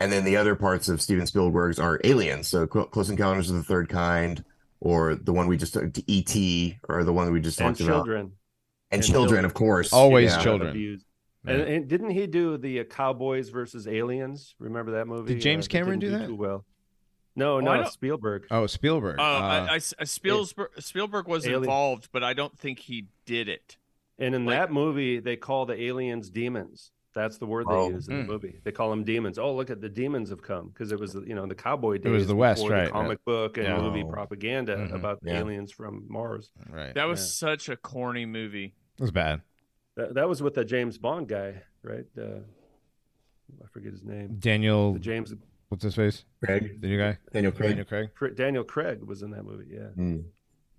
and 0.00 0.12
then 0.12 0.24
the 0.24 0.36
other 0.36 0.54
parts 0.54 0.88
of 0.88 1.00
Steven 1.00 1.26
Spielberg's 1.26 1.78
are 1.78 2.00
aliens 2.04 2.48
so 2.48 2.66
Cl- 2.70 2.86
Close 2.86 3.08
Encounters 3.10 3.48
of 3.50 3.56
the 3.56 3.62
Third 3.62 3.88
Kind 3.88 4.44
or 4.80 5.14
the 5.14 5.32
one 5.32 5.46
we 5.46 5.56
just 5.56 5.72
talked 5.72 5.94
to 5.94 6.02
E.T. 6.06 6.78
or 6.88 7.04
the 7.04 7.12
one 7.12 7.32
we 7.32 7.40
just 7.40 7.58
and 7.60 7.68
talked 7.74 7.80
about 7.80 7.94
children. 7.98 8.20
and, 8.20 8.32
and 8.90 9.02
children, 9.02 9.22
children. 9.28 9.44
of 9.46 9.54
course 9.54 9.92
Always 9.92 10.32
Yeah. 10.32 10.42
children. 10.42 11.00
And, 11.46 11.60
and 11.60 11.88
didn't 11.88 12.10
he 12.10 12.26
do 12.26 12.56
the 12.58 12.80
uh, 12.80 12.84
Cowboys 12.84 13.50
versus 13.50 13.86
Aliens? 13.86 14.54
Remember 14.58 14.92
that 14.92 15.06
movie? 15.06 15.34
Did 15.34 15.42
James 15.42 15.66
Uh, 15.66 15.68
Cameron 15.70 15.98
didn't 16.00 16.14
do 16.14 16.18
that? 16.20 16.28
Too 16.28 16.36
well. 16.36 16.64
No, 17.36 17.58
I 17.58 17.60
no, 17.62 17.74
don't- 17.76 17.92
Spielberg. 17.92 18.46
Oh, 18.50 18.66
Spielberg. 18.66 19.18
Uh, 19.18 19.22
Uh, 19.22 19.26
I, 19.26 19.74
I, 19.74 19.80
I- 20.00 20.04
Spielberg, 20.04 20.70
Spielberg 20.78 21.28
was 21.28 21.44
Alien. 21.46 21.62
involved, 21.64 22.08
but 22.12 22.22
I 22.24 22.32
don't 22.32 22.58
think 22.58 22.78
he 22.78 23.08
did 23.26 23.48
it. 23.48 23.76
And 24.18 24.34
in 24.34 24.44
like- 24.46 24.56
that 24.58 24.72
movie, 24.72 25.18
they 25.20 25.36
call 25.36 25.66
the 25.66 25.80
aliens 25.80 26.30
demons. 26.30 26.92
That's 27.14 27.38
the 27.38 27.46
word 27.46 27.66
they 27.68 27.74
Oh. 27.74 27.90
use 27.90 28.08
in 28.08 28.14
Hmm. 28.22 28.26
the 28.26 28.32
movie. 28.32 28.60
They 28.64 28.72
call 28.72 28.90
them 28.90 29.04
demons. 29.04 29.38
Oh, 29.38 29.54
look 29.54 29.70
at 29.70 29.80
the 29.80 29.88
demons 29.88 30.30
have 30.30 30.42
come 30.42 30.68
because 30.68 30.90
it 30.90 30.98
was 30.98 31.14
you 31.14 31.34
know 31.36 31.46
the 31.46 31.54
cowboy 31.54 31.98
days. 31.98 32.06
It 32.06 32.14
was 32.14 32.26
the 32.26 32.34
West, 32.34 32.68
right, 32.68 32.86
The 32.86 32.90
comic 32.90 33.24
book 33.24 33.56
and 33.56 33.66
Yeah. 33.68 33.80
movie 33.80 34.02
Oh. 34.02 34.08
propaganda 34.10 34.76
Mhm. 34.76 34.94
about 34.94 35.20
Yeah. 35.22 35.38
aliens 35.38 35.70
from 35.70 36.04
Mars. 36.08 36.50
right. 36.70 36.92
That 36.94 37.04
was 37.04 37.20
Yeah. 37.20 37.48
such 37.50 37.68
a 37.68 37.76
corny 37.76 38.26
movie. 38.26 38.74
It 38.98 39.00
was 39.02 39.12
bad. 39.12 39.42
That, 39.96 40.14
that 40.14 40.28
was 40.28 40.42
with 40.42 40.54
the 40.54 40.64
James 40.64 40.98
Bond 40.98 41.28
guy, 41.28 41.62
right? 41.84 42.06
Uh, 42.18 42.40
I 43.62 43.66
forget 43.68 43.92
his 43.92 44.02
name. 44.02 44.36
Daniel, 44.40 44.94
The 44.94 44.98
James 44.98 45.32
what's 45.68 45.84
his 45.84 45.94
face? 45.94 46.24
Craig 46.44 46.80
The 46.80 46.88
new 46.88 46.98
guy? 46.98 47.18
Daniel 47.32 47.52
Craig 47.52 47.76
Daniel 47.76 48.08
Craig. 48.12 48.34
Daniel 48.36 48.64
Craig 48.64 49.04
was 49.04 49.22
in 49.22 49.30
that 49.30 49.44
movie. 49.44 49.68
Yeah, 49.72 49.88
Hmm. 49.90 50.18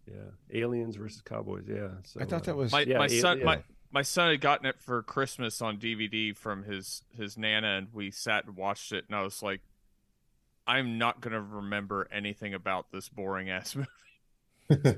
Yeah. 0.08 0.62
Aliens 0.62 0.96
versus 0.96 1.22
Cowboys. 1.22 1.66
Yeah. 1.68 1.90
So, 2.04 2.20
I 2.22 2.26
thought 2.26 2.44
that 2.46 2.54
uh, 2.54 2.58
was. 2.58 2.72
My, 2.72 2.82
Yeah, 2.82 2.98
my 3.00 3.08
son, 3.08 3.40
yeah. 3.40 3.46
my 3.46 3.64
my 3.92 4.02
son 4.02 4.32
had 4.32 4.42
gotten 4.42 4.66
it 4.66 4.80
for 4.80 5.02
Christmas 5.04 5.62
on 5.62 5.78
DVD 5.78 6.36
from 6.36 6.64
his 6.64 7.04
his 7.18 7.38
nana, 7.38 7.78
and 7.78 7.88
we 7.94 8.12
sat 8.12 8.46
and 8.46 8.56
watched 8.56 8.92
it, 8.92 9.06
and 9.08 9.16
I 9.16 9.22
was 9.24 9.42
like, 9.42 9.62
I'm 10.68 10.98
not 10.98 11.22
gonna 11.22 11.42
remember 11.42 12.08
anything 12.12 12.54
about 12.54 12.92
this 12.92 13.10
boring 13.10 13.50
ass 13.50 13.76
movie. 14.70 14.98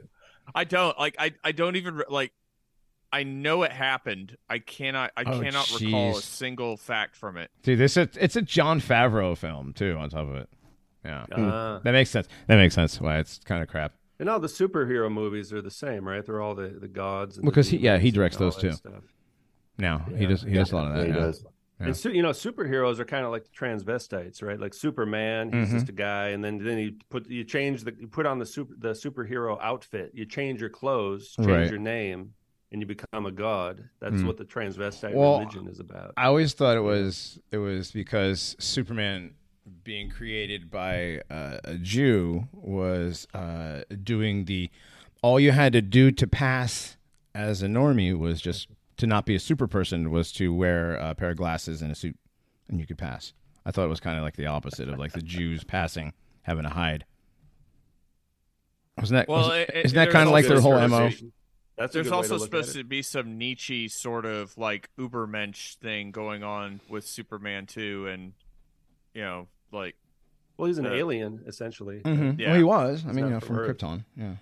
I 0.56 0.64
don't 0.64 0.98
like. 0.98 1.16
I 1.20 1.34
I 1.44 1.52
don't 1.52 1.76
even 1.76 2.02
like. 2.10 2.34
I 3.12 3.24
know 3.24 3.64
it 3.64 3.72
happened. 3.72 4.36
I 4.50 4.60
cannot. 4.60 5.12
I 5.16 5.24
Oh, 5.26 5.40
cannot 5.40 5.72
recall 5.80 6.18
a 6.18 6.22
single 6.22 6.76
fact 6.76 7.16
from 7.16 7.38
it. 7.38 7.50
Dude, 7.64 7.80
this 7.80 7.96
is, 7.96 8.10
it's 8.20 8.36
a 8.36 8.42
Jon 8.42 8.82
Favreau 8.82 9.38
film 9.38 9.72
too. 9.74 9.96
On 9.98 10.10
top 10.10 10.28
of 10.28 10.36
it, 10.36 10.50
yeah, 11.06 11.24
uh, 11.32 11.80
that 11.80 11.92
makes 11.92 12.10
sense. 12.10 12.28
That 12.48 12.58
makes 12.58 12.76
sense. 12.76 13.00
Why 13.00 13.20
it's 13.20 13.40
kind 13.46 13.64
of 13.64 13.70
crap. 13.70 13.94
And 14.20 14.30
all 14.30 14.40
the 14.40 14.48
superhero 14.48 15.12
movies 15.12 15.52
are 15.54 15.62
the 15.62 15.72
same, 15.72 16.08
right? 16.08 16.26
They're 16.26 16.42
all 16.42 16.56
the, 16.56 16.70
the 16.70 16.88
gods. 16.88 17.38
And 17.38 17.46
the 17.46 17.52
Because 17.52 17.70
he- 17.70 17.78
yeah, 17.78 17.98
he 17.98 18.12
directs 18.12 18.38
those 18.38 18.56
too. 18.56 18.72
Stuff. 18.74 19.04
Now 19.78 20.00
he 20.18 20.26
does. 20.26 20.42
He 20.42 20.54
does 20.54 20.72
a 20.72 20.76
lot 20.76 20.88
of 20.92 20.96
Yeah, 20.96 21.02
that. 21.02 21.08
he 21.08 21.14
yeah. 21.14 21.20
does 21.26 21.44
Yeah. 21.80 21.86
And 21.86 21.96
su- 21.96 22.12
you 22.12 22.24
know, 22.24 22.32
superheroes 22.32 22.98
are 22.98 23.06
kind 23.06 23.24
of 23.24 23.32
like 23.32 23.44
the 23.44 23.52
transvestites, 23.52 24.42
right? 24.42 24.60
Like 24.60 24.74
Superman, 24.74 25.52
he's 25.54 25.70
Mhm. 25.70 25.74
just 25.74 25.90
a 25.90 25.92
guy, 25.92 26.30
and 26.30 26.44
then 26.44 26.58
then 26.58 26.80
you 26.80 26.96
put 27.10 27.30
you 27.30 27.44
change 27.44 27.84
the 27.84 27.94
you 28.00 28.08
put 28.08 28.26
on 28.26 28.40
the 28.40 28.46
super 28.48 28.74
the 28.80 28.94
superhero 28.94 29.60
outfit, 29.62 30.12
you 30.16 30.26
change 30.26 30.60
your 30.60 30.72
clothes, 30.72 31.34
change 31.36 31.48
Right. 31.48 31.70
your 31.70 31.78
name, 31.80 32.34
and 32.72 32.82
you 32.82 32.88
become 32.88 33.28
a 33.28 33.32
god. 33.32 33.88
That's 34.00 34.16
Mm. 34.24 34.26
what 34.26 34.38
the 34.38 34.46
transvestite 34.46 35.14
Well, 35.14 35.38
religion 35.38 35.68
is 35.68 35.80
about. 35.80 36.14
I 36.18 36.26
always 36.26 36.54
thought 36.56 36.76
it 36.78 36.82
was 36.82 37.40
it 37.52 37.60
was 37.60 37.92
because 37.92 38.56
Superman 38.58 39.36
being 39.84 40.10
created 40.10 40.70
by 40.72 41.22
uh, 41.30 41.58
a 41.64 41.76
Jew 41.76 42.48
was 42.54 43.28
uh, 43.34 43.82
doing 44.04 44.46
the 44.46 44.70
all 45.22 45.40
you 45.40 45.52
had 45.52 45.74
to 45.74 45.82
do 45.82 46.12
to 46.12 46.28
pass 46.28 46.98
as 47.34 47.62
a 47.64 47.68
normie 47.68 48.18
was 48.18 48.40
just 48.42 48.68
to 48.98 49.08
not 49.08 49.26
be 49.26 49.36
a 49.36 49.40
super 49.40 49.68
person 49.68 50.12
was 50.12 50.32
to 50.34 50.54
wear 50.54 50.96
a 50.96 51.14
pair 51.16 51.32
of 51.32 51.38
glasses 51.38 51.82
and 51.82 51.92
a 51.92 51.96
suit 51.96 52.18
and 52.70 52.80
you 52.80 52.86
could 52.86 52.98
pass. 52.98 53.34
I 53.66 53.72
thought 53.72 53.86
it 53.86 53.90
was 53.90 54.00
kind 54.00 54.18
of 54.18 54.24
like 54.24 54.36
the 54.36 54.46
opposite 54.46 54.90
of 54.90 54.98
like 54.98 55.12
the 55.14 55.22
Jews 55.22 55.64
passing 55.64 56.14
having 56.44 56.64
to 56.64 56.70
hide. 56.70 57.06
Wasn't 58.98 59.18
that? 59.18 59.28
Well, 59.28 59.40
wasn't, 59.50 59.56
it- 59.70 59.70
it- 59.76 59.86
isn't 59.86 59.96
that 59.96 60.10
kind 60.10 60.28
of 60.28 60.34
like 60.34 60.48
their 60.48 60.62
whole 60.62 60.88
mo? 60.88 61.10
That's 61.78 61.94
There's 61.94 62.12
also 62.12 62.36
to 62.38 62.44
supposed 62.44 62.74
to 62.74 62.84
be 62.84 63.04
some 63.04 63.38
Nietzsche 63.38 63.88
sort 63.88 64.26
of 64.26 64.58
like 64.58 64.90
Ubermensch 64.98 65.76
thing 65.76 66.10
going 66.12 66.44
on 66.44 66.82
with 66.90 67.06
Superman 67.06 67.68
too, 67.68 68.08
and 68.08 68.34
you 69.14 69.22
know, 69.22 69.48
like 69.72 69.96
Well, 70.58 70.68
he's 70.68 70.78
an 70.78 70.86
the- 70.86 70.94
alien 70.96 71.44
essentially. 71.48 72.02
Mhm. 72.02 72.40
Yeah. 72.40 72.48
Well, 72.50 72.58
he 72.58 72.64
was. 72.64 73.06
I 73.06 73.12
mean, 73.12 73.26
you 73.26 73.32
know, 73.32 73.40
from 73.40 73.48
from 73.56 73.60
Earth. 73.60 73.78
Krypton. 73.78 74.06
Yeah, 74.16 74.36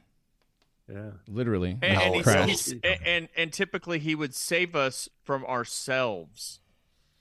Yeah. 0.90 1.12
literally. 1.28 1.72
and, 1.82 1.84
and, 1.84 2.16
he's, 2.16 2.26
he's- 2.66 2.72
and, 2.84 3.00
and 3.06 3.30
and 3.36 3.54
typically 3.54 4.00
he 4.00 4.16
would 4.16 4.34
save 4.36 4.76
us 4.76 5.10
from 5.24 5.44
ourselves 5.46 6.60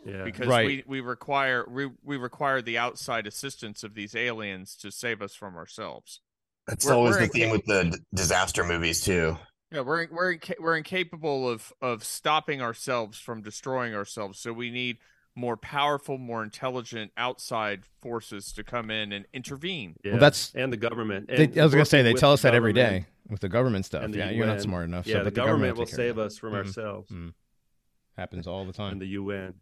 Yeah. 0.04 0.24
because 0.24 0.46
Right. 0.46 0.66
we, 0.66 0.84
we 0.86 1.00
require 1.00 1.66
we, 1.68 1.90
we 2.02 2.16
require 2.16 2.60
the 2.62 2.78
outside 2.78 3.26
assistance 3.26 3.82
of 3.84 3.94
these 3.94 4.14
aliens 4.14 4.76
to 4.76 4.90
save 4.90 5.22
us 5.22 5.34
from 5.34 5.56
ourselves. 5.56 6.20
that's 6.66 6.84
We're- 6.86 6.96
always 6.96 7.14
we're 7.16 7.22
the 7.22 7.28
theme 7.28 7.50
with 7.50 7.64
the 7.66 7.98
disaster 8.14 8.64
movies 8.64 9.02
too 9.02 9.36
Yeah, 9.70 9.80
we're 9.80 10.06
we're 10.10 10.38
we're 10.60 10.76
incapable 10.76 11.48
of 11.48 11.72
of 11.82 12.04
stopping 12.04 12.62
ourselves 12.62 13.18
from 13.18 13.42
destroying 13.42 13.94
ourselves. 13.94 14.38
So 14.38 14.52
we 14.52 14.70
need 14.70 14.98
more 15.36 15.56
powerful, 15.56 16.16
more 16.18 16.42
intelligent 16.44 17.10
outside 17.16 17.82
forces 18.00 18.52
to 18.52 18.62
come 18.62 18.90
in 18.90 19.12
and 19.12 19.26
intervene. 19.32 19.96
yeah. 20.04 20.12
Well, 20.12 20.20
that's 20.20 20.52
and 20.54 20.72
the 20.72 20.76
government. 20.76 21.28
They, 21.28 21.50
I 21.60 21.64
was 21.64 21.72
gonna 21.72 21.84
say 21.84 22.02
they 22.02 22.14
tell 22.14 22.32
us 22.32 22.42
that 22.42 22.54
every 22.54 22.72
day 22.72 23.06
with 23.28 23.40
the 23.40 23.48
government 23.48 23.84
stuff. 23.84 24.10
the 24.10 24.18
Yeah, 24.18 24.30
you're 24.30 24.46
not 24.46 24.60
smart 24.60 24.84
enough. 24.84 25.06
Yeah, 25.06 25.14
so, 25.14 25.18
the, 25.20 25.24
but 25.26 25.34
government, 25.34 25.76
will 25.76 25.86
save 25.86 26.18
us 26.18 26.38
from 26.38 26.52
Mhm. 26.52 26.56
ourselves 26.56 27.10
it. 27.10 27.34
happens 28.16 28.46
all 28.46 28.64
the 28.64 28.72
time. 28.72 28.92
and 28.92 29.00
the 29.00 29.06
UN. 29.08 29.54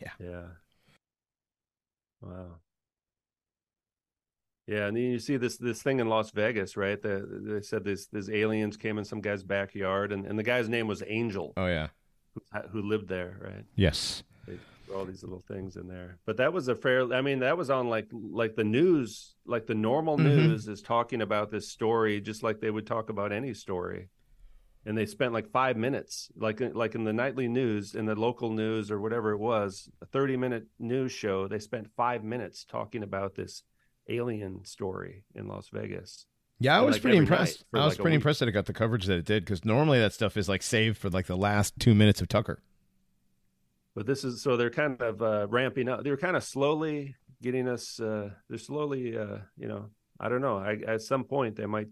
Yeah. 0.00 0.12
Yeah. 0.20 0.42
Wow. 2.22 2.56
Yeah, 4.66 4.86
and 4.86 4.96
then 4.96 5.02
you 5.04 5.18
see 5.18 5.36
this 5.36 5.56
this 5.56 5.82
thing 5.82 5.98
in 5.98 6.08
Las 6.08 6.30
Vegas, 6.30 6.76
right? 6.76 7.00
The, 7.00 7.26
they 7.42 7.60
said 7.62 7.82
this 7.82 8.06
these 8.06 8.30
aliens 8.30 8.76
came 8.76 8.98
in 8.98 9.04
some 9.04 9.20
guy's 9.20 9.42
backyard, 9.42 10.12
and, 10.12 10.24
and 10.26 10.38
the 10.38 10.44
guy's 10.44 10.68
name 10.68 10.86
was 10.86 11.02
Angel, 11.08 11.52
Oh 11.56 11.66
yeah. 11.66 11.88
who, 12.34 12.40
who 12.68 12.82
lived 12.82 13.08
there, 13.08 13.36
right? 13.42 13.64
Yes. 13.74 14.22
They 14.46 14.58
all 14.92 15.04
these 15.04 15.22
little 15.22 15.44
things 15.46 15.76
in 15.76 15.86
there, 15.86 16.18
but 16.26 16.36
that 16.38 16.52
was 16.52 16.68
a 16.68 16.74
fair. 16.74 17.12
I 17.12 17.20
mean, 17.20 17.40
that 17.40 17.56
was 17.56 17.70
on 17.70 17.88
like 17.88 18.08
like 18.12 18.56
the 18.56 18.64
news, 18.64 19.34
like 19.46 19.66
the 19.66 19.74
normal 19.74 20.18
Mhm. 20.18 20.24
news 20.24 20.66
is 20.68 20.82
talking 20.82 21.22
about 21.22 21.50
this 21.50 21.68
story, 21.70 22.20
just 22.20 22.42
like 22.42 22.60
they 22.60 22.70
would 22.70 22.86
talk 22.86 23.10
about 23.10 23.32
any 23.32 23.54
story. 23.54 24.08
And 24.86 24.96
they 24.96 25.04
spent 25.06 25.34
like 25.34 25.50
five 25.50 25.76
minutes, 25.76 26.30
like 26.34 26.60
like 26.74 26.94
in 26.94 27.04
the 27.04 27.12
nightly 27.12 27.46
news, 27.48 27.94
in 27.94 28.06
the 28.06 28.14
local 28.16 28.50
news 28.50 28.90
or 28.90 28.98
whatever 28.98 29.32
it 29.32 29.38
was, 29.38 29.88
a 30.02 30.06
thirty 30.06 30.36
minute 30.36 30.66
news 30.78 31.12
show. 31.12 31.46
They 31.46 31.58
spent 31.58 31.90
five 31.96 32.24
minutes 32.24 32.64
talking 32.64 33.02
about 33.02 33.34
this 33.34 33.62
alien 34.08 34.64
story 34.64 35.22
in 35.34 35.46
Las 35.46 35.68
Vegas. 35.68 36.26
Yeah, 36.58 36.78
I 36.78 36.80
was 36.82 36.96
like, 36.96 37.02
pretty 37.02 37.18
impressed. 37.18 37.64
I 37.72 37.84
was 37.84 37.94
like, 37.94 38.02
pretty 38.02 38.16
impressed 38.16 38.40
that 38.40 38.48
it 38.48 38.52
got 38.52 38.66
the 38.66 38.72
coverage 38.72 39.06
that 39.06 39.18
it 39.18 39.24
did 39.24 39.44
because 39.44 39.64
normally 39.64 39.98
that 40.00 40.12
stuff 40.12 40.36
is 40.36 40.48
like 40.48 40.62
saved 40.62 40.98
for 40.98 41.08
like 41.10 41.26
the 41.26 41.36
last 41.36 41.74
two 41.78 41.94
minutes 41.94 42.20
of 42.20 42.28
Tucker. 42.28 42.62
But 44.00 44.06
this 44.06 44.24
is 44.24 44.40
so 44.40 44.56
they're 44.56 44.70
kind 44.70 44.98
of 45.02 45.20
uh, 45.20 45.46
ramping 45.50 45.86
up. 45.86 46.04
They're 46.04 46.16
kind 46.16 46.34
of 46.34 46.42
slowly 46.42 47.16
getting 47.42 47.68
us. 47.68 48.00
Uh, 48.00 48.30
they're 48.48 48.56
slowly, 48.56 49.14
uh, 49.14 49.40
you 49.58 49.68
know, 49.68 49.90
I 50.18 50.30
don't 50.30 50.40
know. 50.40 50.56
I, 50.56 50.78
at 50.88 51.02
some 51.02 51.22
point, 51.24 51.56
they 51.56 51.66
might 51.66 51.88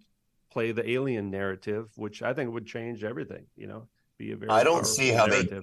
play 0.50 0.72
the 0.72 0.88
alien 0.88 1.30
narrative, 1.30 1.90
which 1.96 2.22
I 2.22 2.32
think 2.32 2.50
would 2.54 2.64
change 2.64 3.04
everything. 3.04 3.44
You 3.56 3.66
know, 3.66 3.88
be 4.16 4.32
a 4.32 4.36
very. 4.36 4.50
I 4.50 4.64
don't 4.64 4.86
see 4.86 5.12
powerful 5.12 5.36
how 5.36 5.42
they- 5.42 5.60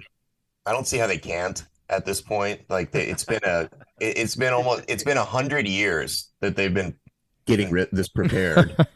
I 0.67 0.71
don't 0.71 0.85
see 0.85 0.99
how 0.99 1.07
they 1.07 1.17
can't 1.17 1.65
at 1.89 2.05
this 2.05 2.21
point. 2.21 2.61
Like 2.69 2.91
they, 2.91 3.07
it's 3.07 3.23
been 3.23 3.43
a, 3.43 3.61
it, 3.99 4.15
it's 4.19 4.35
been 4.35 4.53
almost, 4.53 4.83
it's 4.87 5.03
been 5.03 5.17
a 5.17 5.25
hundred 5.25 5.67
years 5.67 6.29
that 6.41 6.55
they've 6.55 6.71
been 6.71 6.95
Getting 7.47 7.71
ri- 7.71 7.87
this 7.91 8.07
prepared. 8.07 8.75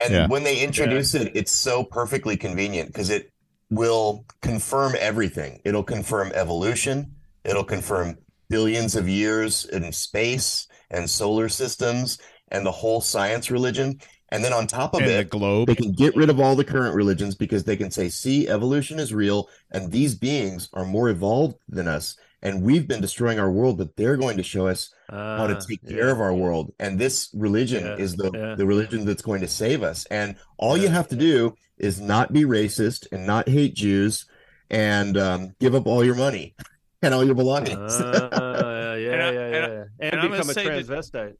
And 0.00 0.12
Yeah. 0.12 0.26
when 0.26 0.42
they 0.42 0.62
introduce 0.62 1.14
it, 1.14 1.32
it's 1.34 1.52
so 1.52 1.82
perfectly 1.82 2.36
convenient 2.36 2.88
because 2.88 3.08
it 3.08 3.32
will 3.74 4.24
confirm 4.42 4.94
everything. 4.98 5.60
It'll 5.64 5.82
confirm 5.84 6.32
evolution. 6.34 7.14
It'll 7.44 7.64
confirm 7.64 8.18
billions 8.48 8.94
of 8.96 9.08
years 9.08 9.64
in 9.66 9.92
space 9.92 10.68
and 10.90 11.08
solar 11.08 11.48
systems 11.48 12.18
and 12.48 12.64
the 12.64 12.70
whole 12.72 13.00
science 13.00 13.50
religion. 13.50 14.00
And 14.30 14.44
then 14.44 14.52
on 14.52 14.66
top 14.66 14.94
of 14.94 15.00
And 15.02 15.10
the 15.10 15.18
it, 15.20 15.30
globe. 15.30 15.68
they 15.68 15.74
can 15.74 15.92
get 15.92 16.16
rid 16.16 16.30
of 16.30 16.40
all 16.40 16.56
the 16.56 16.64
current 16.64 16.94
religions 16.94 17.34
because 17.34 17.64
they 17.64 17.76
can 17.76 17.90
say, 17.90 18.08
see, 18.08 18.48
evolution 18.48 18.98
is 18.98 19.14
real 19.14 19.48
and 19.70 19.90
these 19.92 20.14
beings 20.14 20.68
are 20.72 20.84
more 20.84 21.08
evolved 21.08 21.56
than 21.68 21.86
us. 21.88 22.16
And 22.44 22.62
we've 22.62 22.86
been 22.86 23.00
destroying 23.00 23.38
our 23.40 23.50
world, 23.50 23.78
but 23.78 23.96
they're 23.96 24.16
going 24.18 24.36
to 24.36 24.42
show 24.42 24.66
us 24.68 24.94
how 25.10 25.46
to 25.46 25.56
Ah, 25.56 25.60
take 25.66 25.80
yeah. 25.82 25.96
care 25.96 26.10
of 26.10 26.20
our 26.20 26.34
world. 26.34 26.72
And 26.78 26.98
this 26.98 27.30
religion 27.34 27.84
Yeah, 27.84 27.96
is 27.96 28.16
the, 28.16 28.30
yeah. 28.32 28.54
the 28.54 28.66
religion 28.66 29.06
that's 29.06 29.22
going 29.22 29.40
to 29.40 29.48
save 29.48 29.82
us. 29.82 30.04
And 30.06 30.36
all 30.58 30.76
you 30.76 30.88
have 30.88 31.08
to 31.08 31.16
do 31.16 31.54
is 31.78 32.00
not 32.00 32.32
be 32.34 32.42
racist 32.44 33.06
and 33.10 33.26
not 33.26 33.48
hate 33.48 33.74
Jews 33.74 34.26
and 34.70 35.16
um, 35.16 35.54
give 35.58 35.74
up 35.74 35.86
all 35.86 36.04
your 36.04 36.14
money 36.16 36.54
and 37.02 37.14
all 37.14 37.24
your 37.24 37.34
belongings. 37.34 37.98
Ah, 38.00 38.94
yeah, 38.94 39.12
And 39.12 39.22
I- 39.22 39.32
yeah, 39.32 39.40
and 39.40 39.56
I- 39.56 39.58
yeah, 39.58 39.64
and, 39.64 39.88
and 40.00 40.20
I'm 40.20 40.30
gonna 40.30 40.44
become 40.44 40.66
a 40.66 40.68
transvestite. 40.70 41.36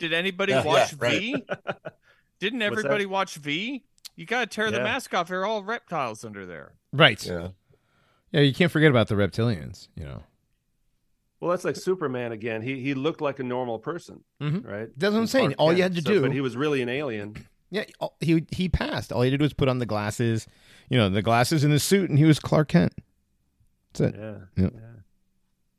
Did 0.00 0.12
anybody 0.12 0.52
Yeah, 0.52 0.64
watch 0.64 0.92
yeah, 0.92 0.98
right. 0.98 1.20
V? 1.20 1.44
Didn't 2.40 2.62
everybody 2.62 3.06
watch 3.06 3.34
V? 3.36 3.84
You 4.16 4.26
got 4.26 4.40
to 4.40 4.46
tear 4.46 4.70
the 4.70 4.80
mask 4.80 5.14
off. 5.14 5.28
They're 5.28 5.46
all 5.46 5.62
reptiles 5.62 6.24
under 6.24 6.44
there. 6.44 6.72
Right. 6.92 7.24
Yeah. 7.24 7.48
yeah. 8.32 8.40
you 8.40 8.52
can't 8.52 8.72
forget 8.72 8.90
about 8.90 9.08
the 9.08 9.14
reptilians. 9.14 9.88
You 9.94 10.04
know. 10.04 10.22
Well, 11.40 11.50
that's 11.50 11.64
like 11.64 11.76
Superman 11.76 12.32
again. 12.32 12.60
He 12.62 12.80
he 12.80 12.94
looked 12.94 13.20
like 13.22 13.38
a 13.38 13.42
normal 13.42 13.78
person, 13.78 14.22
Mhm. 14.42 14.66
right? 14.66 14.88
That's 14.96 15.12
what 15.14 15.20
I'm 15.20 15.26
saying. 15.26 15.46
Clark 15.54 15.60
All 15.60 15.72
you 15.72 15.82
had 15.82 15.94
to 15.94 16.02
So- 16.02 16.10
do- 16.10 16.20
but 16.22 16.32
he 16.32 16.40
was 16.40 16.56
really 16.56 16.82
an 16.82 16.88
alien. 16.88 17.34
Yeah, 17.72 17.84
he 18.18 18.44
he 18.50 18.68
passed. 18.68 19.12
All 19.12 19.22
he 19.22 19.30
did 19.30 19.40
was 19.40 19.52
put 19.52 19.68
on 19.68 19.78
the 19.78 19.86
glasses, 19.86 20.48
you 20.88 20.98
know, 20.98 21.08
the 21.08 21.22
glasses 21.22 21.62
and 21.62 21.72
the 21.72 21.78
suit, 21.78 22.10
and 22.10 22.18
he 22.18 22.24
was 22.24 22.40
Clark 22.40 22.66
Kent. 22.70 22.92
That's 23.92 24.12
it. 24.12 24.20
Yeah, 24.20 24.38
Yep. 24.64 24.72
yeah. 24.74 24.80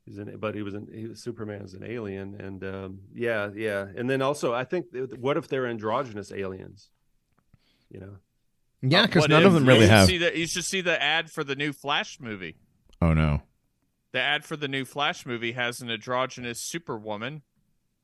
He's 0.06 0.16
an, 0.16 0.36
but 0.38 0.54
he 0.54 0.62
was 0.62 0.72
an 0.72 0.88
he 0.90 1.06
was 1.06 1.20
Superman's 1.22 1.74
an 1.74 1.84
alien, 1.84 2.40
and 2.40 2.64
um, 2.64 3.00
yeah, 3.14 3.50
yeah. 3.54 3.88
And 3.94 4.08
then 4.08 4.22
also, 4.22 4.54
I 4.54 4.64
think, 4.64 4.86
what 5.18 5.36
if 5.36 5.48
they're 5.48 5.66
androgynous 5.66 6.32
aliens? 6.32 6.88
You 7.90 8.00
know, 8.00 8.16
Yeah, 8.80 9.02
Uh, 9.02 9.06
because 9.08 9.20
what 9.24 9.30
none 9.30 9.42
if- 9.42 9.48
of 9.48 9.52
them 9.52 9.66
really 9.68 9.80
should 9.82 9.90
have. 9.90 10.06
See 10.08 10.16
the, 10.16 10.38
you 10.38 10.46
should 10.46 10.64
see 10.64 10.80
the 10.80 11.00
ad 11.00 11.30
for 11.30 11.44
the 11.44 11.54
new 11.54 11.74
Flash 11.74 12.18
movie. 12.20 12.56
Oh 13.02 13.12
no. 13.12 13.42
The 14.12 14.20
ad 14.20 14.44
for 14.44 14.56
the 14.56 14.68
new 14.68 14.84
Flash 14.84 15.24
movie 15.26 15.52
has 15.52 15.80
an 15.80 15.90
androgynous 15.90 16.60
Superwoman, 16.60 17.42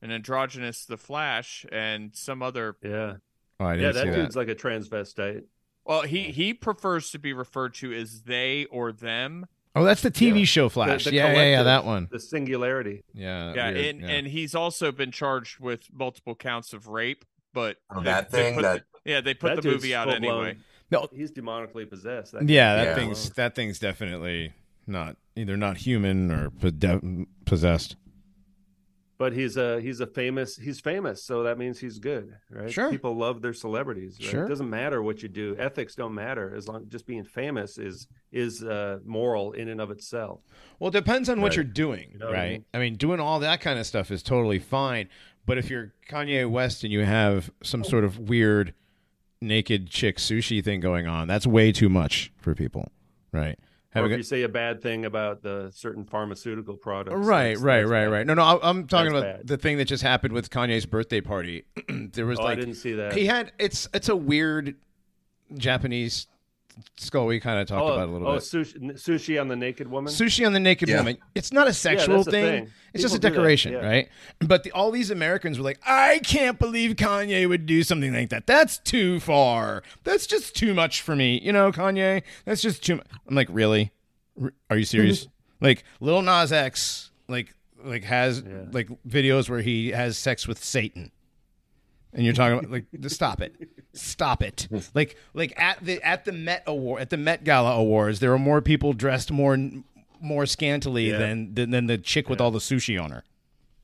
an 0.01 0.11
androgynous 0.11 0.85
The 0.85 0.97
Flash, 0.97 1.65
and 1.71 2.15
some 2.15 2.41
other. 2.41 2.77
yeah, 2.83 3.15
Oh, 3.59 3.65
I 3.65 3.73
yeah. 3.75 3.91
didn't 3.91 3.93
That 3.95 4.13
see 4.15 4.21
dude's 4.21 4.35
like 4.35 4.47
a 4.47 4.55
transvestite. 4.55 5.43
Well, 5.85 6.01
he 6.03 6.23
he 6.31 6.53
prefers 6.53 7.11
to 7.11 7.19
be 7.19 7.33
referred 7.33 7.73
to 7.75 7.93
as 7.93 8.21
they 8.23 8.65
or 8.65 8.91
them. 8.91 9.45
Oh, 9.75 9.83
that's 9.83 10.01
the 10.01 10.11
TV 10.11 10.39
Yeah. 10.39 10.45
show 10.45 10.69
Flash. 10.69 11.03
the 11.05 11.13
yeah, 11.13 11.31
yeah, 11.33 11.43
yeah, 11.43 11.63
that 11.63 11.85
one. 11.85 12.07
The 12.11 12.19
singularity. 12.19 13.03
Yeah, 13.13 13.53
yeah, 13.53 13.71
weird, 13.71 13.85
and 13.85 14.01
yeah. 14.01 14.07
and 14.07 14.27
he's 14.27 14.55
also 14.55 14.91
been 14.91 15.11
charged 15.11 15.59
with 15.59 15.87
multiple 15.93 16.35
counts 16.35 16.73
of 16.73 16.87
rape. 16.87 17.23
But 17.53 17.77
Oh, 17.89 17.99
they- 17.99 18.05
that 18.05 18.31
thing 18.31 18.61
that 18.61 18.83
the- 19.03 19.11
yeah, 19.11 19.21
they 19.21 19.33
put 19.33 19.61
the 19.61 19.67
movie 19.67 19.93
out 19.95 20.07
full-blown- 20.09 20.45
anyway. 20.47 20.57
No. 20.91 21.07
he's 21.11 21.31
demonically 21.31 21.87
possessed. 21.89 22.31
That 22.33 22.47
yeah, 22.49 22.75
that 22.77 22.83
Yeah. 22.85 22.95
thing's 22.95 23.29
that 23.31 23.55
thing's 23.55 23.77
definitely 23.79 24.53
not 24.89 25.15
either 25.35 25.55
not 25.55 25.77
human 25.77 26.31
or 26.31 26.49
possessed. 27.45 27.95
But 29.17 29.33
he's 29.33 29.57
a 29.57 29.81
he's 29.81 29.99
a 29.99 30.07
famous 30.07 30.55
he's 30.55 30.79
famous, 30.79 31.21
so 31.21 31.43
that 31.43 31.57
means 31.57 31.77
he's 31.77 31.99
good, 31.99 32.33
right? 32.49 32.71
Sure. 32.71 32.89
People 32.89 33.17
love 33.17 33.41
their 33.41 33.51
celebrities. 33.53 34.15
Right? 34.21 34.29
Sure. 34.29 34.45
It 34.45 34.47
doesn't 34.49 34.69
matter 34.69 35.03
what 35.03 35.21
you 35.21 35.27
do. 35.27 35.57
Ethics 35.59 35.93
don't 35.93 36.13
matter 36.13 36.53
as 36.55 36.69
long 36.69 36.85
just 36.87 37.05
being 37.05 37.25
famous 37.25 37.77
is 37.77 38.07
is 38.31 38.63
uh, 38.63 38.99
moral 39.03 39.51
in 39.51 39.67
and 39.67 39.81
of 39.81 39.91
itself. 39.91 40.39
Well, 40.79 40.87
it 40.87 40.93
depends 40.93 41.27
on 41.27 41.41
what 41.41 41.47
Right. 41.49 41.55
you're 41.57 41.63
doing, 41.65 42.11
You 42.13 42.19
know 42.19 42.27
what 42.27 42.35
I 42.35 42.39
right? 42.39 42.51
mean? 42.51 42.65
I 42.73 42.79
mean, 42.79 42.95
doing 42.95 43.19
all 43.19 43.39
that 43.41 43.59
kind 43.59 43.77
of 43.77 43.85
stuff 43.85 44.09
is 44.09 44.23
totally 44.23 44.59
fine. 44.59 45.09
But 45.45 45.57
if 45.57 45.69
you're 45.69 45.91
Kanye 46.09 46.49
West 46.49 46.85
and 46.85 46.93
you 46.93 47.03
have 47.03 47.51
some 47.61 47.83
sort 47.83 48.05
of 48.05 48.29
weird 48.29 48.73
naked 49.41 49.89
chick 49.89 50.15
sushi 50.15 50.63
thing 50.63 50.79
going 50.79 51.07
on, 51.07 51.27
that's 51.27 51.45
way 51.45 51.73
too 51.73 51.89
much 51.89 52.31
for 52.37 52.55
people, 52.55 52.89
right? 53.33 53.59
Or 53.95 54.05
if 54.05 54.11
a- 54.11 54.17
you 54.17 54.23
say 54.23 54.43
a 54.43 54.49
bad 54.49 54.81
thing 54.83 55.05
about 55.05 55.41
the 55.41 55.71
certain 55.73 56.05
pharmaceutical 56.05 56.75
products, 56.77 57.15
Right, 57.25 57.43
that's- 57.55 57.57
right, 57.61 57.79
that's 57.81 57.89
right, 57.89 58.05
bad. 58.05 58.11
right. 58.11 58.27
No, 58.27 58.33
no, 58.35 58.43
I- 58.43 58.69
I'm 58.69 58.85
talking 58.87 59.13
That's 59.13 59.23
about 59.23 59.37
bad. 59.39 59.47
the 59.47 59.57
thing 59.57 59.77
that 59.77 59.85
just 59.85 60.03
happened 60.03 60.33
with 60.33 60.49
Kanye's 60.51 60.85
birthday 60.85 61.21
party. 61.21 61.63
there 61.89 62.25
was 62.27 62.39
Oh, 62.39 62.43
I 62.45 62.55
didn't 62.55 62.75
see 62.75 62.93
that. 62.93 63.13
he 63.13 63.25
had 63.25 63.51
it's 63.57 63.87
it's 63.93 64.07
a 64.09 64.15
weird 64.15 64.75
Japanese 65.57 66.27
skull. 66.97 67.25
We 67.25 67.39
kind 67.39 67.59
of 67.59 67.67
talked 67.67 67.81
oh, 67.81 67.93
about 67.93 68.03
it 68.03 68.09
a 68.09 68.11
little 68.11 68.27
oh, 68.27 68.33
bit. 68.35 68.43
sushi, 68.43 68.93
sushi 68.93 69.39
on 69.41 69.47
the 69.47 69.55
naked 69.55 69.87
woman. 69.89 70.11
Sushi 70.11 70.45
on 70.45 70.53
the 70.53 70.59
naked 70.59 70.89
Yeah. 70.89 70.97
woman. 70.97 71.17
It's 71.35 71.51
not 71.53 71.67
a 71.67 71.73
sexual 71.73 72.17
that's 72.17 72.27
a 72.27 72.31
thing. 72.31 72.65
thing. 72.65 72.73
It's 72.93 73.01
just 73.03 73.15
a 73.15 73.17
People 73.17 73.29
do 73.29 73.33
that, 73.33 73.35
decoration, 73.37 73.73
yeah. 73.73 73.79
right? 73.87 74.09
But 74.39 74.63
the, 74.63 74.71
all 74.71 74.91
these 74.91 75.11
Americans 75.11 75.57
were 75.57 75.63
like, 75.63 75.79
"I 75.85 76.19
can't 76.19 76.57
believe 76.57 76.95
Kanye 76.95 77.47
would 77.47 77.65
do 77.65 77.83
something 77.83 78.13
like 78.13 78.29
that. 78.29 78.47
That's 78.47 78.77
too 78.77 79.19
far. 79.19 79.83
That's 80.03 80.25
just 80.27 80.55
too 80.55 80.73
much 80.73 81.01
for 81.01 81.15
me." 81.15 81.39
You 81.43 81.51
know, 81.53 81.71
Kanye. 81.71 82.23
That's 82.45 82.61
just 82.61 82.83
too. 82.83 82.95
much. 82.97 83.07
I'm 83.27 83.35
like, 83.35 83.47
really? 83.51 83.91
R- 84.41 84.53
Are 84.69 84.77
you 84.77 84.85
serious? 84.85 85.27
like, 85.61 85.83
Lil 85.99 86.21
Nas 86.21 86.51
X, 86.51 87.11
like, 87.27 87.53
like 87.83 88.03
has 88.05 88.41
Yeah. 88.41 88.65
like 88.71 88.89
videos 89.07 89.49
where 89.49 89.61
he 89.61 89.89
has 89.89 90.17
sex 90.17 90.47
with 90.47 90.63
Satan. 90.63 91.11
And 92.13 92.25
you're 92.25 92.33
talking 92.33 92.57
about 92.59 92.71
like 92.71 92.85
just 92.99 93.15
stop 93.15 93.39
it, 93.41 93.55
stop 93.93 94.41
it. 94.41 94.67
Like 94.95 95.15
like 95.33 95.53
at 95.59 95.83
the 95.83 96.01
at 96.01 96.25
the 96.25 96.31
Met 96.31 96.63
award 96.65 97.01
at 97.01 97.09
the 97.11 97.17
Met 97.17 97.43
Gala 97.43 97.75
awards, 97.75 98.19
there 98.19 98.31
were 98.31 98.39
more 98.39 98.61
people 98.61 98.93
dressed 98.93 99.31
more 99.31 99.57
more 100.21 100.45
scantily 100.45 101.11
Yeah. 101.11 101.17
than, 101.19 101.53
than 101.53 101.69
than 101.71 101.85
the 101.87 101.97
chick 101.97 102.27
with 102.29 102.41
all 102.41 102.51
the 102.51 102.59
sushi 102.59 103.01
on 103.01 103.11
her. 103.11 103.23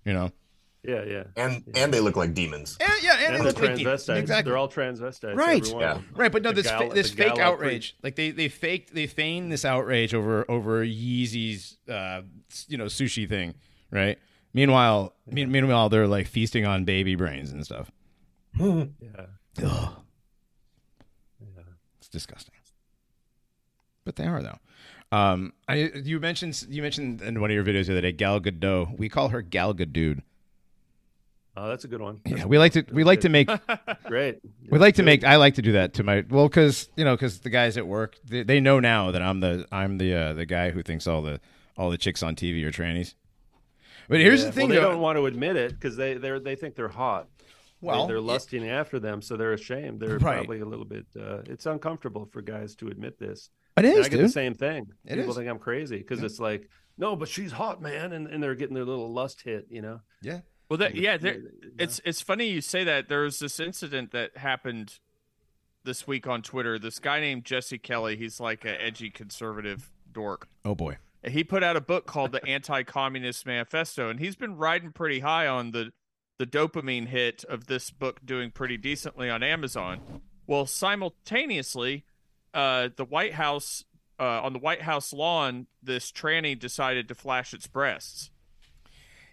You 0.03 0.13
know. 0.13 0.31
Yeah, 0.83 1.03
yeah. 1.03 1.23
and 1.35 1.63
and 1.75 1.91
they 1.91 1.99
look 1.99 2.15
like 2.15 2.35
demons. 2.35 2.77
And, 2.79 2.91
yeah, 3.01 3.13
and, 3.17 3.25
And 3.25 3.33
they 3.35 3.37
the 3.39 3.43
look 3.45 3.59
like 3.59 3.75
demons. 3.77 4.05
transvestites. 4.05 4.17
exactly. 4.17 4.49
They're 4.51 4.57
all 4.57 4.69
transvestites. 4.69 5.35
Right. 5.35 5.67
Yeah. 5.67 6.01
Right, 6.15 6.31
but 6.31 6.43
no, 6.43 6.49
The 6.51 6.61
this 6.61 6.67
gala- 6.71 6.93
this 6.93 7.09
fake 7.11 7.35
gala 7.35 7.41
outrage, 7.41 7.95
like 8.03 8.15
they 8.15 8.29
they 8.31 8.49
faked 8.49 8.93
they 8.93 9.07
feigned 9.07 9.51
this 9.51 9.65
outrage 9.65 10.13
over 10.13 10.45
over 10.49 10.85
Yeezy's 10.85 11.77
uh 11.89 12.21
you 12.67 12.77
know 12.77 12.85
sushi 12.85 13.27
thing, 13.27 13.55
right? 13.91 14.19
Meanwhile, 14.53 15.15
mean, 15.27 15.51
meanwhile 15.51 15.89
they're 15.89 16.07
like 16.07 16.27
feasting 16.27 16.65
on 16.65 16.85
baby 16.85 17.15
brains 17.15 17.51
and 17.51 17.65
stuff. 17.65 17.89
Yeah. 18.59 19.63
Ugh. 19.63 19.89
It's 21.99 22.07
disgusting. 22.09 22.53
But 24.05 24.15
they 24.17 24.25
are 24.25 24.41
though. 24.41 24.57
Um, 25.11 25.53
I 25.67 25.91
you 26.03 26.19
mentioned 26.19 26.65
you 26.69 26.81
mentioned 26.81 27.21
in 27.21 27.41
one 27.41 27.49
of 27.49 27.55
your 27.55 27.63
videos 27.63 27.87
the 27.87 27.93
other 27.93 28.01
day 28.01 28.11
Gal 28.11 28.39
Gadot. 28.39 28.97
We 28.97 29.09
call 29.09 29.29
her 29.29 29.41
Gal 29.41 29.73
Gadot. 29.73 30.21
Oh, 31.57 31.69
that's 31.69 31.85
a 31.85 31.87
good 31.87 32.01
one. 32.01 32.19
Yeah, 32.25 32.45
we 32.45 32.57
like 32.59 32.73
to 32.73 32.85
we 32.91 33.03
like 33.03 33.21
to 33.21 33.29
make 33.29 33.49
Great. 34.07 34.39
we 34.69 34.77
like 34.77 34.95
to 34.95 35.03
make 35.03 35.23
I 35.23 35.37
like 35.37 35.55
to 35.55 35.61
do 35.61 35.71
that 35.73 35.93
to 35.95 36.03
my 36.03 36.23
well 36.29 36.47
because 36.47 36.89
you 36.95 37.05
know 37.05 37.15
because 37.15 37.39
the 37.39 37.49
guys 37.49 37.77
at 37.77 37.87
work 37.87 38.17
they, 38.25 38.43
they 38.43 38.59
know 38.59 38.79
now 38.79 39.11
that 39.11 39.21
I'm 39.21 39.39
the 39.39 39.65
I'm 39.71 39.97
the 39.97 40.13
uh, 40.13 40.33
the 40.33 40.45
guy 40.45 40.71
who 40.71 40.83
thinks 40.83 41.07
all 41.07 41.21
the 41.21 41.39
all 41.77 41.89
the 41.89 41.97
chicks 41.97 42.21
on 42.21 42.35
TV 42.35 42.63
are 42.65 42.71
trannies. 42.71 43.13
But 44.07 44.19
here's 44.19 44.41
Yeah, 44.41 44.47
the 44.47 44.51
thing, 44.51 44.67
well, 44.69 44.75
they 44.77 44.83
though. 44.83 44.91
don't 44.91 45.01
want 45.01 45.17
to 45.17 45.25
admit 45.25 45.55
it 45.55 45.71
because 45.71 45.95
they 45.95 46.13
they 46.15 46.37
they 46.39 46.55
think 46.55 46.75
they're 46.75 46.89
hot. 46.89 47.27
They- 47.85 47.91
Well, 47.91 48.07
they're 48.07 48.17
yeah. 48.17 48.23
lusting 48.23 48.67
after 48.69 48.99
them, 48.99 49.21
so 49.21 49.37
they're 49.37 49.53
ashamed. 49.53 49.99
They're 49.99 50.17
Right. 50.17 50.37
probably 50.37 50.59
a 50.59 50.65
little 50.65 50.85
bit. 50.85 51.05
Uh, 51.19 51.41
it's 51.45 51.65
uncomfortable 51.65 52.25
for 52.25 52.41
guys 52.41 52.75
to 52.77 52.87
admit 52.87 53.17
this. 53.19 53.49
It 53.77 53.85
And 53.85 53.99
I 53.99 54.01
get 54.03 54.11
dude. 54.11 54.21
the 54.25 54.29
same 54.29 54.53
thing. 54.53 54.87
It 55.05 55.15
People 55.15 55.31
is. 55.31 55.37
think 55.37 55.49
I'm 55.49 55.59
crazy 55.59 55.97
because 55.97 56.23
it's 56.23 56.39
like, 56.39 56.69
no, 56.97 57.15
but 57.15 57.27
she's 57.27 57.51
hot, 57.51 57.81
man, 57.81 58.13
and, 58.13 58.27
and 58.27 58.41
they're 58.41 58.55
getting 58.55 58.73
their 58.75 58.85
little 58.85 59.11
lust 59.13 59.41
hit. 59.41 59.67
You 59.69 59.81
know. 59.81 60.01
Yeah. 60.21 60.41
Well, 60.69 60.77
that 60.77 60.95
yeah, 60.95 61.17
there, 61.17 61.41
it's 61.77 61.99
it's 62.05 62.21
funny 62.21 62.47
you 62.49 62.61
say 62.61 62.83
that. 62.85 63.07
There 63.09 63.21
was 63.21 63.37
this 63.39 63.59
incident 63.59 64.11
that 64.11 64.37
happened 64.37 64.99
this 65.83 66.07
week 66.07 66.25
on 66.25 66.41
Twitter. 66.41 66.79
This 66.79 66.97
guy 66.99 67.19
named 67.19 67.45
Jesse 67.45 67.77
Kelly. 67.77 68.15
He's 68.15 68.39
like 68.39 68.65
an 68.65 68.75
edgy 68.79 69.09
conservative 69.11 69.91
dork. 70.11 70.47
Oh 70.63 70.73
boy. 70.73 70.97
He 71.27 71.43
put 71.43 71.63
out 71.63 71.75
a 71.75 71.81
book 71.81 72.05
called 72.05 72.31
The 72.31 72.45
Anti-Communist 72.45 73.45
Manifesto, 73.47 74.09
and 74.09 74.19
he's 74.19 74.35
been 74.35 74.55
riding 74.57 74.91
pretty 74.91 75.19
high 75.21 75.47
on 75.47 75.71
the 75.71 75.91
the 76.37 76.45
dopamine 76.45 77.07
hit 77.07 77.43
of 77.45 77.67
this 77.67 77.89
book 77.91 78.25
doing 78.25 78.51
pretty 78.51 78.77
decently 78.77 79.29
on 79.29 79.41
Amazon. 79.43 80.21
Well, 80.47 80.65
simultaneously, 80.65 82.05
uh, 82.53 82.89
the 82.95 83.05
White 83.05 83.33
House 83.33 83.83
uh, 84.19 84.41
on 84.43 84.53
the 84.53 84.59
White 84.59 84.81
House 84.83 85.11
lawn, 85.13 85.67
this 85.83 86.11
tranny 86.11 86.57
decided 86.57 87.07
to 87.09 87.15
flash 87.15 87.53
its 87.53 87.67
breasts. 87.67 88.31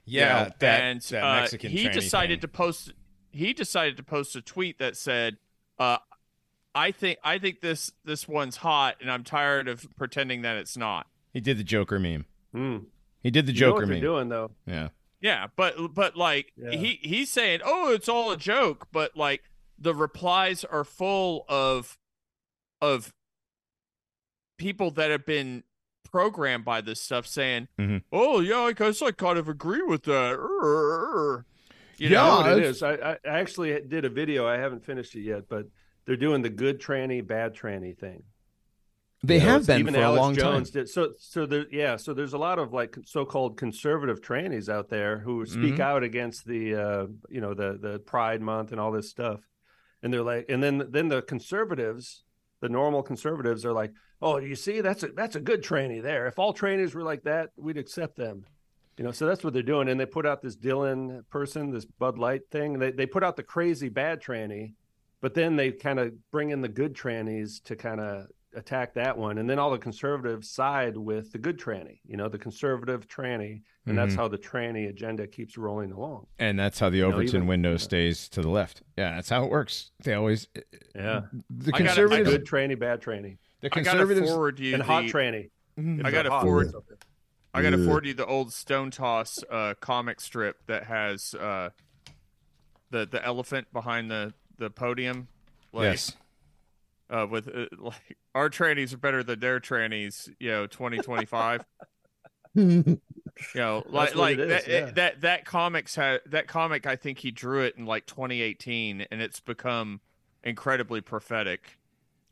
you 0.05 0.21
Yeah, 0.21 0.45
know, 0.45 0.51
that, 0.61 0.81
and 0.83 1.01
that 1.03 1.23
uh, 1.25 1.41
Mexican 1.41 1.71
he 1.71 1.89
decided 1.89 2.41
thing. 2.41 2.41
to 2.41 2.49
post 2.49 2.93
he 3.31 3.53
decided 3.53 3.97
to 3.97 4.03
post 4.03 4.37
a 4.37 4.43
tweet 4.43 4.79
that 4.79 4.97
said 4.97 5.37
uh, 5.79 5.97
i 6.75 6.91
think 6.91 7.19
i 7.25 7.39
think 7.39 7.61
this 7.63 7.91
this 8.05 8.29
one's 8.29 8.57
hot 8.57 8.97
and 9.01 9.11
i'm 9.11 9.25
tired 9.25 9.69
of 9.69 9.87
pretending 9.97 10.43
that 10.43 10.57
it's 10.59 10.77
not 10.77 11.07
He 11.33 11.41
did 11.41 11.57
the 11.59 11.65
Joker 11.65 11.99
meme. 11.99 12.27
Hmm. 12.53 12.79
He 13.23 13.31
did 13.31 13.47
the 13.47 13.53
You 13.53 13.61
know 13.61 13.67
Joker 13.69 13.81
what 13.83 13.89
meme. 13.89 14.01
doing 14.01 14.29
though. 14.29 14.51
Yeah. 14.67 14.89
Yeah 15.23 15.47
but 15.57 15.95
but 15.95 16.15
like 16.17 16.53
Yeah. 16.57 16.73
he 16.73 16.99
he's 17.03 17.31
saying 17.31 17.61
oh 17.65 17.91
it's 17.93 18.09
all 18.09 18.31
a 18.33 18.37
joke 18.37 18.89
but 18.93 19.17
like 19.17 19.45
the 19.79 19.95
replies 19.95 20.65
are 20.65 20.85
full 20.85 21.47
of 21.49 21.97
of 22.83 23.13
people 24.59 24.91
that 24.93 25.11
have 25.11 25.25
been 25.25 25.65
programmed 26.11 26.65
by 26.65 26.81
this 26.83 27.01
stuff 27.01 27.27
saying 27.27 27.69
Mhm. 27.79 28.03
oh 28.13 28.41
yeah 28.41 28.59
i 28.59 28.73
guess 28.73 29.01
i 29.01 29.11
kind 29.11 29.39
of 29.39 29.49
agree 29.49 29.83
with 29.83 30.03
that 30.05 30.37
you 31.99 32.09
Yeah, 32.09 32.21
know 32.23 32.43
know 32.43 32.55
what 32.55 32.59
it's- 32.59 32.83
I, 32.83 32.93
I 32.95 33.13
I 33.25 33.39
actually 33.41 33.81
did 33.83 34.05
a 34.05 34.09
video. 34.09 34.47
I 34.47 34.57
haven't 34.57 34.85
finished 34.85 35.15
it 35.15 35.21
yet, 35.21 35.49
but 35.49 35.67
they're 36.05 36.17
doing 36.17 36.43
the 36.43 36.49
good 36.51 36.81
tranny, 36.81 37.25
bad 37.25 37.55
tranny 37.55 37.97
thing. 37.97 38.25
They 39.25 39.35
You 39.35 39.41
know, 39.41 39.47
have 39.47 39.63
it's- 39.63 39.67
been 39.69 39.81
even 39.81 39.95
for 39.95 40.01
Alex 40.01 40.19
a 40.19 40.21
long 40.23 40.35
Jones 40.35 40.71
time. 40.71 40.81
Did, 40.83 40.89
so 40.89 41.13
so 41.17 41.47
there 41.47 41.67
yeah 41.71 41.97
so 41.97 42.13
there's 42.13 42.33
a 42.33 42.39
lot 42.39 42.59
of 42.59 42.73
like 42.73 42.97
so-called 43.05 43.57
conservative 43.57 44.21
trannies 44.21 44.69
out 44.69 44.89
there 44.89 45.19
who 45.21 45.47
speak 45.47 45.75
Mhm. 45.77 45.81
out 45.81 46.03
against 46.03 46.45
the 46.47 46.75
uh, 46.75 47.07
you 47.29 47.41
know 47.41 47.55
the 47.55 47.79
the 47.81 47.99
Pride 48.01 48.41
Month 48.43 48.73
and 48.73 48.81
all 48.81 48.91
this 48.91 49.09
stuff, 49.09 49.41
and 50.03 50.13
they're 50.13 50.23
like 50.23 50.47
and 50.49 50.61
then 50.63 50.89
then 50.91 51.07
the 51.09 51.23
conservatives, 51.23 52.25
the 52.61 52.69
normal 52.69 53.03
conservatives 53.05 53.65
are 53.65 53.73
like, 53.73 53.93
oh 54.21 54.39
you 54.39 54.57
see 54.57 54.81
that's 54.81 55.05
a 55.05 55.09
that's 55.09 55.37
a 55.37 55.41
good 55.41 55.63
tranny 55.63 56.03
there. 56.03 56.27
If 56.27 56.41
all 56.41 56.53
trannies 56.53 56.93
were 56.95 57.05
like 57.05 57.23
that, 57.23 57.51
we'd 57.57 57.79
accept 57.79 58.17
them. 58.17 58.45
You 58.99 59.05
know, 59.05 59.13
so 59.13 59.25
that's 59.25 59.43
what 59.45 59.53
they're 59.55 59.63
doing, 59.63 59.89
and 59.89 59.99
they 60.01 60.05
put 60.07 60.27
out 60.27 60.43
this 60.43 60.57
Dylan 60.57 61.23
person, 61.31 61.71
this 61.71 61.85
Bud 61.85 62.19
Light 62.19 62.43
thing. 62.51 62.81
They 62.81 62.91
they 62.91 63.07
put 63.07 63.23
out 63.23 63.37
the 63.37 63.43
crazy 63.45 63.89
bad 63.89 64.21
tranny, 64.21 64.75
but 65.21 65.35
then 65.35 65.55
they 65.55 65.71
kind 65.71 66.01
of 66.01 66.13
bring 66.33 66.51
in 66.51 66.61
the 66.61 66.69
good 66.69 66.93
trannies 66.95 67.63
to 67.65 67.77
kind 67.77 68.01
of 68.01 68.27
attack 68.55 68.95
that 68.95 69.17
one, 69.17 69.39
and 69.39 69.49
then 69.49 69.59
all 69.59 69.71
the 69.71 69.79
conservatives 69.79 70.49
side 70.51 70.97
with 70.97 71.33
the 71.33 71.39
good 71.39 71.59
tranny. 71.59 72.01
You 72.07 72.17
know, 72.17 72.29
the 72.29 72.39
conservative 72.39 73.09
tranny, 73.09 73.63
and 73.87 73.97
that's 73.97 74.13
Mhm. 74.15 74.17
how 74.17 74.29
the 74.29 74.39
tranny 74.39 74.89
agenda 74.89 75.27
keeps 75.27 75.57
rolling 75.57 75.93
along. 75.93 76.27
And 76.39 76.59
that's 76.59 76.79
how 76.79 76.91
the 76.91 77.01
know, 77.01 77.09
Overton 77.09 77.29
even- 77.37 77.47
window 77.47 77.73
yeah. 77.73 77.77
stays 77.79 78.29
to 78.31 78.43
the 78.43 78.49
left. 78.51 78.83
Yeah, 78.99 79.15
that's 79.15 79.29
how 79.31 79.45
it 79.45 79.51
works. 79.51 79.91
They 80.03 80.15
always 80.15 80.49
Yeah, 80.95 81.23
the 81.51 81.73
I 81.75 81.79
conservatives 81.79 82.31
good 82.31 82.45
tranny, 82.47 82.79
bad 82.79 83.01
tranny, 83.01 83.39
the 83.61 83.67
i 83.67 83.69
gotta 83.69 83.85
conservatives 83.91 84.29
forward 84.31 84.59
you 84.61 84.75
and 84.75 84.83
the, 84.83 84.87
hot 84.87 85.05
tranny. 85.05 85.51
Mhm. 85.79 86.05
I 86.05 86.11
gotta 86.11 86.29
they're 86.31 86.41
forward- 86.41 86.73
I 87.55 87.61
gotta 87.63 87.85
forward 87.85 88.07
you 88.07 88.15
the 88.15 88.25
old 88.27 88.53
Stone 88.53 88.91
Toss 88.93 89.43
uh, 89.51 89.75
comic 89.81 90.21
strip 90.21 90.65
that 90.67 90.85
has 90.85 91.35
uh, 91.35 91.71
the 92.91 93.07
the 93.07 93.25
elephant 93.25 93.73
behind 93.73 94.11
the 94.11 94.35
the 94.59 94.71
podium. 94.71 95.29
Like, 95.73 95.85
yes. 95.93 96.17
Uh, 97.13 97.27
with 97.27 97.49
uh, 97.49 97.67
like 97.79 98.17
our 98.35 98.49
trannies 98.49 98.95
are 98.95 98.99
better 98.99 99.23
than 99.23 99.41
their 99.41 99.61
trannies. 99.61 100.29
You 100.41 100.51
know, 100.51 100.67
twenty 100.67 100.99
twenty 100.99 101.27
five. 101.27 101.65
You 103.55 103.61
know, 103.61 103.83
like 103.89 104.15
like 104.15 104.39
it 104.39 104.41
is, 104.41 104.65
that, 104.65 104.69
yeah. 104.71 104.91
that 104.91 105.21
that 105.23 105.45
comics 105.47 105.95
had 105.95 106.21
that 106.27 106.49
comic. 106.49 106.87
I 106.87 106.97
think 106.97 107.19
he 107.19 107.31
drew 107.31 107.63
it 107.63 107.77
in 107.79 107.87
like 107.87 108.05
2018, 108.05 109.07
and 109.11 109.23
it's 109.23 109.41
become 109.41 110.01
incredibly 110.45 111.01
prophetic. 111.01 111.79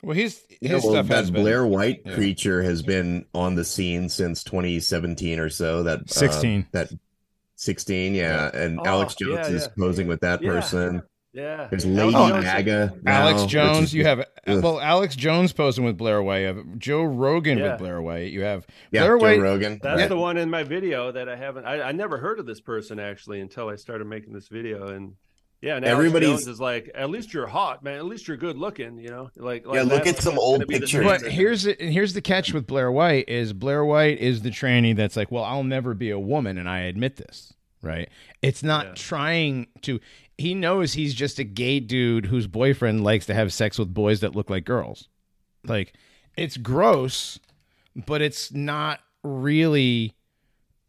Well, 0.02 0.15
his 0.15 0.43
You 0.61 0.69
know, 0.69 0.74
his 0.77 0.85
well, 0.85 0.93
stuff 0.94 1.07
that 1.09 1.16
has 1.16 1.31
been 1.31 1.43
Blair 1.43 1.66
White 1.66 2.02
yeah. 2.05 2.15
creature 2.15 2.62
has 2.62 2.82
been 2.82 3.24
on 3.35 3.55
the 3.55 3.65
scene 3.65 4.09
since 4.11 4.44
2017 4.44 5.39
or 5.39 5.48
so. 5.48 5.82
That 5.82 6.01
uh, 6.01 6.05
16. 6.07 6.66
that 6.73 6.90
16, 7.57 8.15
yeah. 8.15 8.51
And 8.55 8.78
Oh, 8.81 8.85
Alex 8.85 9.15
Jones 9.15 9.48
yeah, 9.48 9.55
is 9.55 9.62
yeah. 9.62 9.82
posing 9.82 10.07
with 10.07 10.20
that 10.20 10.43
Yeah. 10.43 10.51
person. 10.51 11.02
Yeah, 11.32 11.69
There's 11.70 11.85
Alex 11.86 11.97
Lady 11.97 12.12
Jones- 12.12 12.44
Gaga. 12.44 12.94
Alex 13.07 13.36
now, 13.39 13.43
which 13.43 13.51
Jones. 13.52 13.85
is- 13.85 13.94
You 13.94 14.05
have 14.05 14.19
Ugh. 14.48 14.62
well, 14.65 14.81
Alex 14.81 15.15
Jones 15.15 15.52
posing 15.52 15.85
with 15.85 15.97
Blair 15.97 16.20
White. 16.23 16.40
You 16.40 16.47
have 16.48 16.78
Joe 16.78 17.05
Rogan 17.05 17.59
Yeah. 17.59 17.70
with 17.70 17.78
Blair 17.78 18.02
White. 18.02 18.32
You 18.32 18.43
have 18.43 18.66
yeah, 18.90 19.02
Blair 19.02 19.16
Joe 19.19 19.23
White. 19.23 19.40
Rogan. 19.40 19.78
That's 19.81 20.01
right. 20.01 20.09
the 20.09 20.16
one 20.16 20.36
in 20.39 20.51
my 20.51 20.65
video 20.65 21.12
that 21.12 21.28
I 21.28 21.36
haven't. 21.36 21.66
I, 21.66 21.82
I 21.82 21.93
never 21.93 22.19
heard 22.19 22.40
of 22.40 22.47
this 22.47 22.61
person 22.61 22.98
actually 22.98 23.40
until 23.40 23.69
I 23.69 23.77
started 23.77 24.07
making 24.09 24.32
this 24.32 24.48
video, 24.48 24.89
and 24.89 25.12
yeah, 25.62 25.77
and 25.77 25.85
Alex 25.85 25.98
Everybody's- 25.98 26.47
is 26.48 26.61
like, 26.61 26.90
at 26.97 27.11
least 27.11 27.32
you're 27.32 27.47
hot, 27.47 27.85
man. 27.85 27.98
At 27.98 28.07
least 28.07 28.27
you're 28.27 28.36
good 28.36 28.57
looking, 28.59 28.98
you 28.98 29.11
know. 29.11 29.31
Like, 29.36 29.65
like 29.66 29.77
Yeah, 29.77 29.82
look 29.82 30.09
at 30.09 30.16
some 30.16 30.36
old 30.36 30.66
pictures. 30.66 31.05
But 31.05 31.23
here's 31.23 31.62
the, 31.62 31.77
here's 31.78 32.12
the 32.12 32.23
catch 32.23 32.52
with 32.52 32.66
Blair 32.66 32.90
White 32.90 33.28
is 33.28 33.52
Blair 33.52 33.85
White 33.85 34.19
is 34.19 34.43
the 34.43 34.51
tranny 34.51 34.97
that's 34.97 35.16
like, 35.16 35.31
well, 35.31 35.44
I'll 35.44 35.62
never 35.62 35.94
be 35.94 36.11
a 36.11 36.19
woman, 36.19 36.59
and 36.59 36.69
I 36.69 36.81
admit 36.81 37.16
this, 37.16 37.52
right? 37.82 38.09
It's 38.43 38.65
not 38.65 38.86
Yeah. 38.86 38.93
trying 38.97 39.66
to. 39.82 40.01
He 40.40 40.54
knows 40.54 40.94
he's 40.94 41.12
just 41.12 41.38
a 41.38 41.44
gay 41.44 41.80
dude 41.80 42.24
whose 42.26 42.46
boyfriend 42.46 43.04
likes 43.04 43.26
to 43.26 43.34
have 43.34 43.52
sex 43.52 43.78
with 43.78 43.92
boys 43.92 44.20
that 44.20 44.34
look 44.34 44.48
like 44.48 44.64
girls. 44.64 45.08
Like, 45.64 45.92
it's 46.34 46.56
gross, 46.56 47.38
but 47.94 48.22
it's 48.22 48.50
not 48.50 49.00
really 49.22 50.14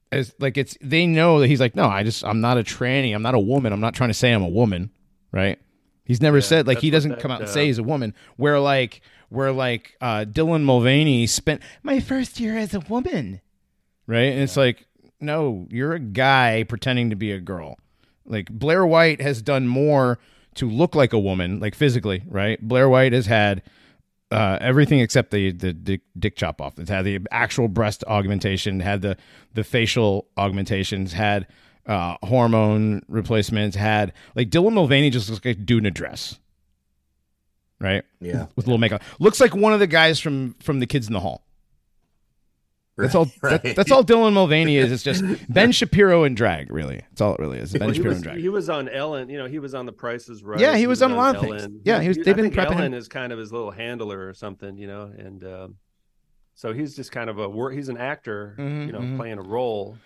as 0.10 0.34
like 0.40 0.58
it's. 0.58 0.78
They 0.80 1.06
know 1.06 1.42
that 1.42 1.48
he's 1.48 1.60
like, 1.60 1.76
no, 1.76 1.86
I 1.86 2.04
just 2.04 2.24
I'm 2.24 2.40
not 2.40 2.58
a 2.58 2.64
tranny. 2.64 3.14
I'm 3.14 3.22
not 3.22 3.36
a 3.36 3.40
woman. 3.40 3.74
I'm 3.74 3.82
not 3.82 3.94
trying 3.94 4.10
to 4.10 4.14
say 4.14 4.32
I'm 4.32 4.42
a 4.42 4.48
woman, 4.48 4.90
right? 5.34 5.60
He's 6.06 6.22
never 6.22 6.38
Yeah, 6.38 6.44
said 6.44 6.68
like 6.68 6.80
he 6.80 6.90
doesn't 6.90 7.12
that, 7.12 7.20
come 7.20 7.32
out 7.32 7.42
and 7.42 7.50
say 7.50 7.66
he's 7.66 7.78
a 7.78 7.84
woman. 7.84 8.14
Where 8.38 8.60
like 8.60 9.02
where 9.28 9.52
like 9.52 9.96
uh, 10.00 10.24
Dylan 10.28 10.64
Mulvaney 10.64 11.28
spent 11.28 11.62
my 11.84 12.00
first 12.00 12.40
year 12.40 12.58
as 12.58 12.74
a 12.74 12.80
woman, 12.80 13.42
right? 14.08 14.32
And 14.32 14.42
it's 14.42 14.56
like, 14.56 14.86
no, 15.20 15.68
you're 15.70 15.94
a 15.94 16.00
guy 16.00 16.64
pretending 16.64 17.10
to 17.10 17.18
be 17.18 17.34
a 17.34 17.40
girl. 17.42 17.78
Like 18.26 18.50
Blair 18.50 18.86
White 18.86 19.22
has 19.22 19.42
done 19.42 19.68
more 19.68 20.20
to 20.56 20.70
look 20.70 20.96
like 20.96 21.14
a 21.14 21.20
woman, 21.20 21.60
like 21.60 21.76
physically, 21.76 22.24
right? 22.28 22.62
Blair 22.62 22.90
White 22.90 23.14
has 23.14 23.26
had 23.26 23.62
uh, 24.32 24.58
everything 24.62 25.00
except 25.00 25.32
the 25.32 25.52
the 25.52 25.74
dick, 25.74 26.02
dick 26.18 26.36
chop 26.36 26.62
off. 26.62 26.80
It's 26.80 26.90
had 26.90 27.06
the 27.06 27.20
actual 27.32 27.68
breast 27.68 28.04
augmentation, 28.08 28.80
had 28.80 29.02
the 29.02 29.18
the 29.54 29.64
facial 29.64 30.28
augmentations, 30.38 31.14
had 31.14 31.48
uh, 31.86 32.16
hormone 32.24 33.04
replacements, 33.08 33.76
had 33.76 34.14
like 34.36 34.50
Dylan 34.50 34.74
Mulvaney 34.74 35.10
just 35.10 35.30
looks 35.30 35.44
like 35.44 35.58
a 35.58 35.60
dude 35.60 35.84
in 35.84 35.86
a 35.86 35.92
dress, 35.92 36.40
right? 37.80 38.04
Yeah. 38.20 38.48
With 38.56 38.66
a 38.66 38.70
little 38.70 38.78
makeup, 38.78 39.02
looks 39.20 39.42
like 39.42 39.56
one 39.56 39.74
of 39.74 39.80
the 39.80 39.88
guys 39.88 40.20
from 40.20 40.56
from 40.62 40.80
the 40.80 40.88
Kids 40.88 41.08
in 41.08 41.14
the 41.14 41.20
Hall. 41.20 41.44
That's 42.98 43.16
all. 43.16 43.28
Right. 43.42 43.62
That, 43.64 43.76
that's 43.76 43.92
all 43.92 44.04
Dylan 44.04 44.34
Mulvaney 44.34 44.78
is. 44.78 44.92
It's 44.92 45.02
just 45.20 45.24
Ben 45.52 45.72
Shapiro 45.72 46.24
in 46.24 46.36
drag. 46.36 46.72
Really, 46.72 46.98
that's 47.10 47.22
all 47.22 47.34
it 47.34 47.40
really 47.40 47.58
is. 47.60 47.72
Ben 47.72 47.82
Well, 47.82 47.90
he, 47.90 47.96
Shapiro 47.96 48.10
was, 48.12 48.18
in 48.20 48.24
drag. 48.24 48.38
he 48.40 48.50
was 48.50 48.70
on 48.70 48.90
Ellen. 48.90 49.30
You 49.30 49.38
know, 49.40 49.48
he 49.48 49.60
was 49.60 49.74
on 49.74 49.86
The 49.86 49.92
Price 49.94 50.28
Is 50.30 50.44
Right. 50.44 50.60
Yeah, 50.60 50.76
he 50.76 50.88
was 50.88 51.02
on 51.02 51.12
a 51.12 51.16
lot 51.16 51.36
of 51.36 51.42
things. 51.42 51.68
Yeah, 51.84 52.02
he 52.02 52.10
was- 52.10 52.18
He- 52.18 52.24
they've 52.24 52.38
I 52.38 52.42
been 52.42 52.52
prepping 52.52 52.72
Ellen 52.76 52.94
him. 52.94 52.94
is 52.94 53.08
kind 53.08 53.32
of 53.34 53.40
his 53.40 53.52
little 53.52 53.72
handler 53.72 54.28
or 54.28 54.34
something, 54.34 54.78
you 54.78 54.88
know, 54.88 55.12
and 55.18 55.44
um, 55.44 55.76
so 56.54 56.74
he's 56.74 56.96
just 56.96 57.12
kind 57.12 57.30
of 57.30 57.40
a 57.40 57.72
he's 57.74 57.90
an 57.90 57.98
actor, 57.98 58.56
Mhm, 58.60 58.86
you 58.88 58.92
know, 58.92 59.00
mhm. 59.00 59.18
playing 59.18 59.40
a 59.40 59.44
role, 59.44 59.98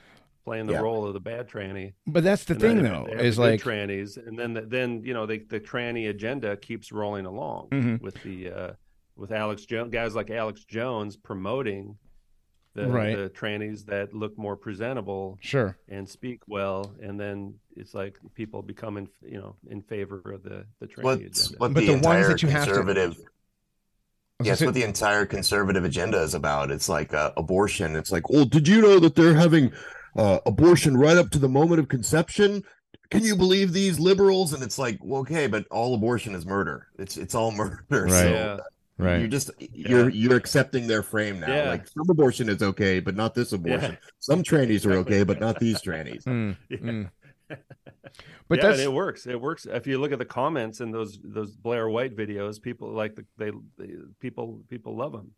playing 0.46 0.68
the 0.68 0.74
Yeah. 0.74 0.80
role 0.82 1.06
of 1.08 1.14
the 1.14 1.20
bad 1.20 1.50
tranny. 1.50 1.94
but 2.06 2.24
that's 2.24 2.46
the 2.46 2.54
And 2.54 2.62
thing, 2.62 2.84
though, 2.84 3.08
is 3.12 3.38
like 3.40 3.62
trannies, 3.62 4.16
and 4.26 4.38
then 4.38 4.54
the, 4.54 4.62
then 4.62 5.02
you 5.04 5.14
know 5.14 5.26
the 5.26 5.40
the 5.50 5.60
tranny 5.60 6.08
agenda 6.10 6.56
keeps 6.56 6.92
rolling 6.92 7.26
along 7.26 7.70
Mhm. 7.72 8.00
with 8.02 8.22
the 8.24 8.52
uh, 8.52 8.72
with 9.18 9.32
Alex 9.32 9.66
Jones, 9.66 9.92
guys 9.92 10.14
like 10.16 10.30
Alex 10.30 10.64
Jones 10.66 11.18
promoting 11.18 11.98
the, 12.76 12.88
Right. 12.88 13.16
the 13.16 13.30
trannies 13.30 13.86
that 13.86 14.14
look 14.14 14.38
more 14.38 14.56
presentable 14.56 15.38
sure. 15.42 15.78
and 15.90 16.08
speak 16.08 16.42
well, 16.48 16.94
and 17.02 17.20
then 17.20 17.56
it's 17.76 17.94
like 17.94 18.18
people 18.36 18.62
become 18.62 18.98
in 18.98 19.08
you 19.22 19.38
know 19.40 19.56
in 19.70 19.82
favor 19.82 20.22
of 20.32 20.44
the 20.44 20.66
the 20.80 20.88
tranny 20.88 21.04
What's 21.04 21.46
agenda. 21.48 21.58
what 21.60 21.74
But 21.74 21.80
the, 21.80 21.86
the 21.88 21.92
ones 21.94 22.06
entire 22.06 22.28
that 22.28 22.44
you 22.44 22.50
have 22.50 22.66
to- 22.66 22.70
conservative 22.72 23.18
was 24.40 24.60
Yeah, 24.60 24.66
what 24.66 24.74
the 24.76 24.84
entire 24.84 25.26
conservative 25.26 25.86
agenda 25.86 26.22
is 26.22 26.34
about. 26.34 26.70
It's 26.72 26.90
like 26.90 27.14
uh, 27.14 27.32
abortion. 27.38 27.96
It's 27.96 28.12
like, 28.12 28.30
Well, 28.30 28.46
did 28.46 28.68
you 28.68 28.82
know 28.82 29.00
that 29.00 29.16
they're 29.16 29.34
having 29.36 29.72
uh, 30.18 30.40
abortion 30.46 30.98
right 30.98 31.16
up 31.18 31.30
to 31.32 31.40
the 31.40 31.50
moment 31.50 31.80
of 31.80 31.88
conception? 31.88 32.64
can 33.12 33.24
you 33.24 33.36
believe 33.36 33.72
these 33.72 34.00
liberals? 34.00 34.52
And 34.52 34.64
it's 34.64 34.80
like, 34.80 34.98
well, 35.02 35.22
okay, 35.22 35.46
but 35.48 35.66
all 35.70 35.94
abortion 35.94 36.34
is 36.34 36.46
murder. 36.46 36.88
It's 36.98 37.18
it's 37.18 37.36
all 37.36 37.52
murder. 37.62 37.86
Right. 37.90 38.10
So 38.12 38.30
Yeah. 38.30 38.58
Right. 38.98 39.20
you're 39.20 39.28
just 39.28 39.52
you're 39.60 40.10
you're 40.10 40.38
accepting 40.38 40.88
their 40.88 41.04
frame 41.04 41.40
now. 41.40 41.54
Yeah. 41.54 41.70
Like 41.70 41.88
some 41.88 42.10
abortion 42.10 42.50
is 42.50 42.62
okay, 42.62 43.00
but 43.00 43.16
not 43.16 43.34
this 43.36 43.52
abortion. 43.54 43.98
Some 44.20 44.44
trannies 44.44 44.86
are 44.86 44.94
okay, 45.00 45.24
but 45.24 45.40
not 45.40 45.60
these 45.60 45.82
trannies. 45.82 46.24
Mm, 46.24 46.56
Yeah. 46.70 46.78
mm. 46.78 47.10
But 48.48 48.62
yeah, 48.62 48.76
it 48.76 48.94
works. 48.94 49.26
It 49.26 49.40
works. 49.42 49.66
If 49.66 49.88
you 49.88 49.98
look 49.98 50.12
at 50.12 50.20
the 50.20 50.26
comments 50.26 50.80
in 50.80 50.92
those 50.92 51.20
those 51.24 51.56
Blair 51.56 51.90
White 51.90 52.16
videos, 52.16 52.62
people 52.62 52.92
like 52.92 53.16
the, 53.16 53.26
they, 53.38 53.52
they 53.78 53.94
people 54.20 54.62
people 54.70 54.96
love 54.96 55.12
them. 55.12 55.32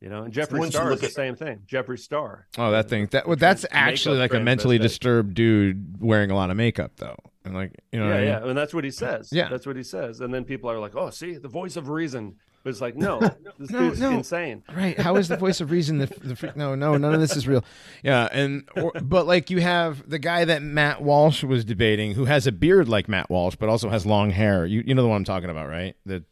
You 0.00 0.10
know, 0.10 0.22
and 0.22 0.32
Jeffree 0.32 0.58
once 0.58 0.74
Star 0.74 0.84
is 0.86 0.90
look 0.90 1.00
the 1.00 1.06
at- 1.06 1.12
same 1.12 1.34
thing. 1.36 1.62
Jeffree 1.66 1.98
Star. 1.98 2.46
oh 2.58 2.70
that 2.70 2.88
thing 2.88 3.08
that 3.12 3.26
well, 3.26 3.36
that's 3.36 3.66
actually 3.70 4.18
like 4.18 4.32
a 4.34 4.40
mentally 4.40 4.78
disturbed 4.78 5.34
dude 5.34 6.00
wearing 6.00 6.30
a 6.30 6.36
lot 6.36 6.50
of 6.50 6.56
makeup 6.56 6.92
though, 6.96 7.16
and 7.44 7.54
like 7.54 7.72
you 7.90 7.98
know, 7.98 8.08
yeah, 8.08 8.14
I 8.14 8.18
mean? 8.18 8.26
yeah, 8.28 8.44
and 8.44 8.56
that's 8.56 8.72
what 8.74 8.84
he 8.84 8.90
says. 8.90 9.30
Yeah. 9.32 9.48
that's 9.48 9.66
what 9.66 9.74
he 9.76 9.82
says. 9.82 10.20
And 10.20 10.32
then 10.32 10.44
people 10.44 10.70
are 10.70 10.78
like, 10.78 10.94
"Oh, 10.94 11.10
see, 11.10 11.36
the 11.38 11.48
voice 11.48 11.76
of 11.76 11.88
reason." 11.88 12.36
But 12.66 12.70
it's 12.70 12.80
like, 12.80 12.96
no, 13.08 13.20
this 13.60 13.70
No, 13.70 13.78
dude's 13.78 14.00
no. 14.00 14.10
insane. 14.10 14.64
Right. 14.74 14.98
How 14.98 15.14
is 15.14 15.28
the 15.28 15.36
voice 15.36 15.60
of 15.60 15.70
reason 15.70 15.98
the, 15.98 16.06
the 16.06 16.34
freak? 16.34 16.56
No, 16.56 16.74
no, 16.74 16.96
none 16.96 17.14
of 17.14 17.20
this 17.20 17.36
is 17.36 17.46
real. 17.46 17.64
Yeah. 18.02 18.28
And, 18.32 18.68
or, 18.74 18.90
but 19.00 19.24
like 19.24 19.50
you 19.50 19.60
have 19.60 20.10
the 20.10 20.18
guy 20.18 20.44
that 20.46 20.62
Matt 20.62 21.00
Walsh 21.00 21.44
was 21.44 21.64
debating 21.64 22.14
who 22.14 22.24
has 22.24 22.48
a 22.48 22.50
beard 22.50 22.88
like 22.88 23.08
Matt 23.08 23.30
Walsh, 23.30 23.54
but 23.54 23.68
also 23.68 23.88
has 23.88 24.04
long 24.04 24.30
hair. 24.30 24.66
You, 24.66 24.82
you 24.84 24.96
know 24.96 25.02
the 25.02 25.08
one 25.08 25.18
I'm 25.18 25.24
talking 25.24 25.48
about, 25.48 25.68
right? 25.68 25.94
The, 26.06 26.24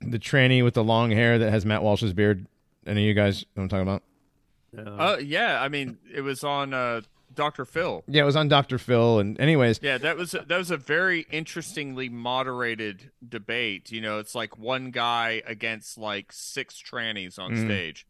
the 0.00 0.18
tranny 0.18 0.64
with 0.64 0.72
the 0.72 0.82
long 0.82 1.10
hair 1.10 1.38
that 1.38 1.50
has 1.50 1.66
Matt 1.66 1.82
Walsh's 1.82 2.14
beard. 2.14 2.46
Any 2.86 3.02
of 3.02 3.06
you 3.08 3.12
guys 3.12 3.44
know 3.54 3.60
what 3.60 3.62
I'm 3.64 3.68
talking 3.68 3.88
about? 4.80 4.96
Uh, 4.98 5.02
Uh, 5.12 5.16
yeah, 5.18 5.60
I 5.62 5.68
mean, 5.68 5.98
it 6.14 6.22
was 6.22 6.44
on 6.44 6.72
uh, 6.72 7.02
Dr. 7.34 7.64
Phil. 7.64 8.04
Yeah, 8.06 8.22
it 8.22 8.26
was 8.26 8.36
on 8.36 8.48
Dr. 8.48 8.78
Phil. 8.78 9.18
And 9.18 9.38
anyways, 9.40 9.80
Yeah, 9.82 9.98
that 9.98 10.16
was 10.16 10.32
that 10.32 10.48
was 10.50 10.70
a 10.70 10.76
very 10.76 11.26
interestingly 11.30 12.08
moderated 12.08 13.10
debate. 13.26 13.90
You 13.92 14.00
know, 14.00 14.18
it's 14.18 14.34
like 14.34 14.58
one 14.58 14.90
guy 14.90 15.42
against 15.46 15.98
like 15.98 16.32
six 16.32 16.80
trannies 16.82 17.38
on 17.38 17.52
Mm. 17.52 17.64
stage. 17.64 18.06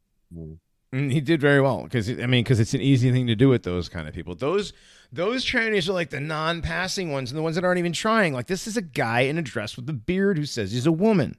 And 0.95 1.11
he 1.11 1.21
did 1.23 1.41
very 1.41 1.61
well 1.61 1.85
because 1.85 2.11
I 2.11 2.27
mean, 2.27 2.45
because 2.45 2.61
it's 2.61 2.75
an 2.75 2.81
easy 2.83 3.11
thing 3.11 3.27
to 3.27 3.35
do 3.35 3.49
with 3.49 3.63
those 3.63 3.89
kind 3.89 4.07
of 4.09 4.15
people. 4.15 4.35
Those 4.35 4.73
those 5.11 5.45
trannies 5.45 5.89
are 5.89 5.93
like 5.93 6.11
the 6.11 6.21
non-passing 6.21 7.11
ones 7.13 7.31
and 7.31 7.39
the 7.39 7.43
ones 7.43 7.55
that 7.57 7.65
aren't 7.65 7.79
even 7.79 7.93
trying. 7.93 8.35
Like 8.35 8.47
this 8.47 8.67
is 8.67 8.77
a 8.77 8.83
guy 8.83 9.21
in 9.21 9.39
a 9.39 9.43
dress 9.43 9.77
with 9.77 9.89
a 9.89 9.93
beard 9.95 10.37
who 10.39 10.45
says 10.45 10.73
he's 10.73 10.87
a 10.87 10.93
woman. 10.93 11.37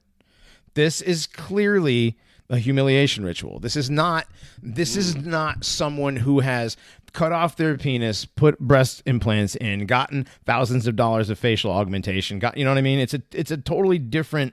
This 0.74 1.00
is 1.00 1.26
clearly 1.26 2.18
a 2.50 2.58
humiliation 2.58 3.24
ritual. 3.24 3.58
This 3.60 3.76
is 3.76 3.88
not. 3.88 4.26
This 4.62 4.96
is 4.96 5.16
not 5.16 5.64
someone 5.64 6.16
who 6.16 6.40
has 6.40 6.76
cut 7.14 7.32
off 7.32 7.56
their 7.56 7.78
penis, 7.78 8.26
put 8.26 8.58
breast 8.58 9.02
implants 9.06 9.54
in, 9.56 9.86
gotten 9.86 10.26
thousands 10.44 10.86
of 10.86 10.96
dollars 10.96 11.30
of 11.30 11.38
facial 11.38 11.70
augmentation. 11.70 12.38
Got 12.38 12.58
you 12.58 12.64
know 12.64 12.70
what 12.72 12.78
I 12.78 12.82
mean? 12.82 12.98
It's 12.98 13.14
a 13.14 13.22
it's 13.32 13.50
a 13.50 13.56
totally 13.56 13.98
different. 13.98 14.52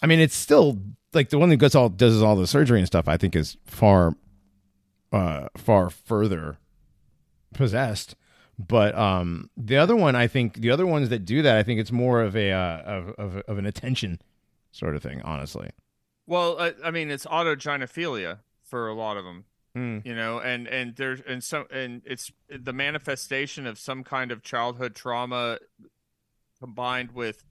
I 0.00 0.06
mean, 0.06 0.20
it's 0.20 0.34
still 0.34 0.80
like 1.12 1.28
the 1.28 1.38
one 1.38 1.50
that 1.50 1.56
gets 1.58 1.74
all 1.74 1.90
does 1.90 2.22
all 2.22 2.36
the 2.36 2.46
surgery 2.46 2.78
and 2.78 2.86
stuff. 2.86 3.08
I 3.08 3.18
think 3.18 3.36
is 3.36 3.58
far, 3.66 4.16
uh, 5.12 5.48
far 5.56 5.90
further 5.90 6.56
possessed. 7.52 8.16
But 8.56 8.96
um, 8.96 9.50
the 9.56 9.76
other 9.76 9.96
one, 9.96 10.14
I 10.14 10.28
think 10.28 10.60
the 10.60 10.70
other 10.70 10.86
ones 10.86 11.08
that 11.08 11.24
do 11.24 11.42
that, 11.42 11.56
I 11.56 11.64
think 11.64 11.80
it's 11.80 11.90
more 11.90 12.22
of 12.22 12.36
a 12.36 12.52
uh, 12.52 12.78
of, 12.82 13.08
of 13.18 13.36
of 13.48 13.58
an 13.58 13.66
attention 13.66 14.20
sort 14.70 14.94
of 14.94 15.02
thing. 15.02 15.20
Honestly, 15.22 15.70
Well, 16.26 16.56
uh, 16.58 16.70
I 16.84 16.90
mean, 16.92 17.10
it's 17.10 17.26
autogynephilia 17.26 18.38
for 18.62 18.88
a 18.88 18.94
lot 18.94 19.16
of 19.16 19.24
them. 19.24 19.44
Mm. 19.76 20.06
You 20.06 20.14
know, 20.14 20.38
and 20.38 20.68
and 20.68 20.94
there's 20.94 21.20
and 21.26 21.42
some 21.42 21.66
and 21.70 22.02
it's 22.04 22.30
the 22.48 22.72
manifestation 22.72 23.66
of 23.66 23.78
some 23.78 24.04
kind 24.04 24.30
of 24.30 24.42
childhood 24.42 24.94
trauma 24.94 25.58
combined 26.60 27.12
with 27.12 27.44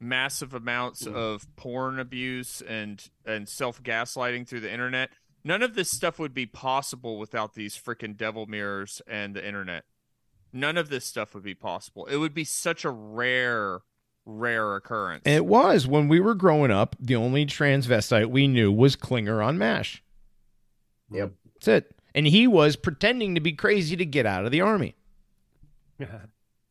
massive 0.00 0.54
amounts 0.54 1.06
of 1.06 1.46
porn 1.56 1.98
abuse 1.98 2.62
and 2.62 3.10
and 3.26 3.48
self 3.48 3.82
gaslighting 3.82 4.48
through 4.48 4.60
the 4.60 4.72
internet. 4.72 5.10
None 5.44 5.62
of 5.62 5.74
this 5.74 5.90
stuff 5.90 6.18
would 6.18 6.34
be 6.34 6.46
possible 6.46 7.18
without 7.18 7.54
these 7.54 7.76
freaking 7.76 8.16
devil 8.16 8.46
mirrors 8.46 9.00
and 9.06 9.36
the 9.36 9.46
internet. 9.46 9.84
None 10.52 10.76
of 10.76 10.88
this 10.88 11.04
stuff 11.04 11.34
would 11.34 11.44
be 11.44 11.54
possible. 11.54 12.06
It 12.06 12.16
would 12.16 12.34
be 12.34 12.44
such 12.44 12.84
a 12.84 12.90
rare, 12.90 13.80
rare 14.24 14.74
occurrence. 14.74 15.22
it 15.26 15.46
was 15.46 15.86
when 15.86 16.08
we 16.08 16.18
were 16.18 16.34
growing 16.34 16.70
up. 16.70 16.96
The 16.98 17.14
only 17.14 17.46
transvestite 17.46 18.26
we 18.26 18.48
knew 18.48 18.72
was 18.72 18.96
Klinger 18.96 19.42
on 19.42 19.58
Mash. 19.58 20.02
Yep. 21.12 21.32
That's 21.66 21.84
it. 21.84 21.92
And 22.14 22.26
he 22.26 22.46
was 22.46 22.76
pretending 22.76 23.34
to 23.34 23.40
be 23.40 23.52
crazy 23.52 23.96
to 23.96 24.06
get 24.06 24.24
out 24.24 24.44
of 24.46 24.50
the 24.52 24.60
army. 24.62 24.94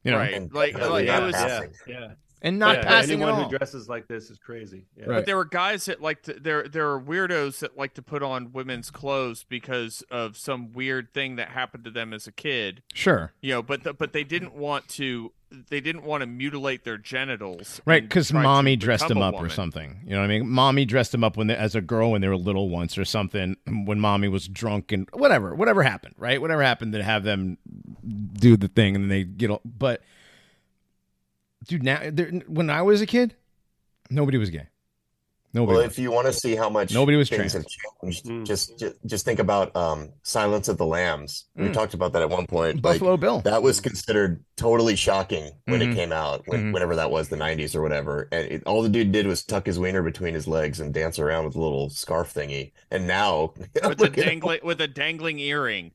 You 0.03 0.11
know, 0.11 0.17
Right. 0.19 0.35
And 0.35 0.53
Like- 0.53 0.73
definitely 0.73 1.07
like, 1.07 1.19
it 1.21 1.25
was- 1.25 1.33
yeah, 1.35 1.61
yeah. 1.87 2.11
And 2.41 2.59
not 2.59 2.77
Yeah, 2.77 2.83
passing 2.83 3.11
at 3.11 3.13
anyone 3.27 3.33
all. 3.41 3.49
who 3.49 3.57
dresses 3.57 3.89
like 3.89 4.07
this 4.07 4.29
is 4.29 4.37
crazy. 4.37 4.85
Yeah. 4.97 5.05
Right. 5.05 5.15
But 5.17 5.25
there 5.25 5.37
were 5.37 5.45
guys 5.45 5.85
that 5.85 6.01
like 6.01 6.23
to 6.23 6.33
there 6.33 6.67
there 6.67 6.91
are 6.91 7.01
weirdos 7.01 7.59
that 7.59 7.77
like 7.77 7.93
to 7.95 8.01
put 8.01 8.23
on 8.23 8.51
women's 8.51 8.91
clothes 8.91 9.43
because 9.47 10.03
of 10.11 10.37
some 10.37 10.71
weird 10.73 11.13
thing 11.13 11.35
that 11.37 11.49
happened 11.49 11.83
to 11.85 11.91
them 11.91 12.13
as 12.13 12.27
a 12.27 12.31
kid. 12.31 12.83
Sure. 12.93 13.33
You 13.41 13.53
know, 13.55 13.61
but 13.61 13.83
the, 13.83 13.93
but 13.93 14.13
they 14.13 14.23
didn't 14.23 14.53
want 14.55 14.87
to 14.89 15.31
they 15.69 15.79
didn't 15.79 16.03
want 16.03 16.21
to 16.21 16.27
mutilate 16.27 16.83
their 16.83 16.97
genitals. 16.97 17.81
Right, 17.85 18.03
because 18.03 18.33
mommy 18.33 18.75
dressed 18.75 19.07
them 19.07 19.17
him 19.17 19.23
a 19.23 19.27
up 19.27 19.35
or 19.35 19.47
something. 19.49 20.01
You 20.03 20.11
know 20.11 20.17
what 20.17 20.25
I 20.25 20.27
mean? 20.27 20.49
Mommy 20.49 20.85
dressed 20.85 21.11
them 21.11 21.23
up 21.23 21.37
when 21.37 21.47
they, 21.47 21.55
as 21.55 21.75
a 21.75 21.81
girl 21.81 22.11
when 22.11 22.21
they 22.21 22.27
were 22.27 22.35
little 22.35 22.69
once 22.69 22.97
or 22.97 23.05
something. 23.05 23.55
When 23.85 23.99
mommy 23.99 24.27
was 24.27 24.47
drunk 24.47 24.91
and 24.91 25.07
whatever, 25.13 25.55
whatever 25.55 25.83
happened, 25.83 26.15
right? 26.17 26.41
Whatever 26.41 26.63
happened 26.63 26.93
to 26.93 27.03
have 27.03 27.23
them 27.23 27.57
do 28.33 28.57
the 28.57 28.67
thing 28.67 28.95
and 28.95 29.05
then 29.05 29.09
they 29.09 29.23
get. 29.23 29.49
all 29.49 29.61
But 29.63 30.01
dude, 31.67 31.83
now 31.83 31.99
there, 32.11 32.27
when 32.47 32.69
I 32.69 32.81
was 32.81 33.01
a 33.01 33.05
kid, 33.05 33.35
nobody 34.09 34.37
was 34.37 34.49
gay. 34.49 34.67
Nobody. 35.53 35.75
Well, 35.77 35.83
was. 35.85 35.93
if 35.93 35.99
you 35.99 36.11
want 36.11 36.27
to 36.27 36.33
see 36.33 36.53
how 36.53 36.69
much 36.69 36.93
Nobody 36.93 37.15
was 37.15 37.29
things 37.29 37.53
trans. 37.53 37.53
have 37.53 37.65
changed, 38.03 38.25
Mm. 38.25 38.45
just, 38.45 38.77
just 38.77 38.95
just 39.05 39.23
think 39.23 39.39
about 39.39 39.73
um, 39.73 40.09
Silence 40.21 40.67
of 40.67 40.77
the 40.77 40.85
Lambs. 40.85 41.45
We 41.55 41.67
Mm. 41.69 41.73
talked 41.73 41.93
about 41.93 42.11
that 42.11 42.21
at 42.21 42.29
one 42.29 42.45
point. 42.45 42.75
Like, 42.83 42.99
Buffalo 42.99 43.15
Bill. 43.15 43.39
that 43.41 43.63
was 43.63 43.79
considered 43.79 44.43
totally 44.57 44.97
shocking 44.97 45.51
when 45.63 45.79
Mhm. 45.79 45.93
it 45.93 45.95
came 45.95 46.11
out, 46.11 46.43
when, 46.47 46.59
Mhm. 46.65 46.73
whenever 46.73 46.97
that 46.97 47.09
was, 47.09 47.29
the 47.29 47.37
'90s 47.37 47.73
or 47.73 47.81
whatever. 47.81 48.27
And 48.33 48.51
it, 48.51 48.63
all 48.65 48.81
the 48.81 48.89
dude 48.89 49.13
did 49.13 49.27
was 49.27 49.43
tuck 49.43 49.65
his 49.65 49.79
wiener 49.79 50.03
between 50.03 50.33
his 50.33 50.45
legs 50.45 50.81
and 50.81 50.93
dance 50.93 51.19
around 51.19 51.45
with 51.45 51.55
a 51.55 51.61
little 51.61 51.89
scarf 51.89 52.33
thingy. 52.33 52.73
And 52.91 53.07
now, 53.07 53.53
with 53.87 54.01
a 54.01 54.09
dangling 54.09 54.59
with 54.61 54.81
a 54.81 54.89
dangling 54.89 55.39
earring. 55.39 55.91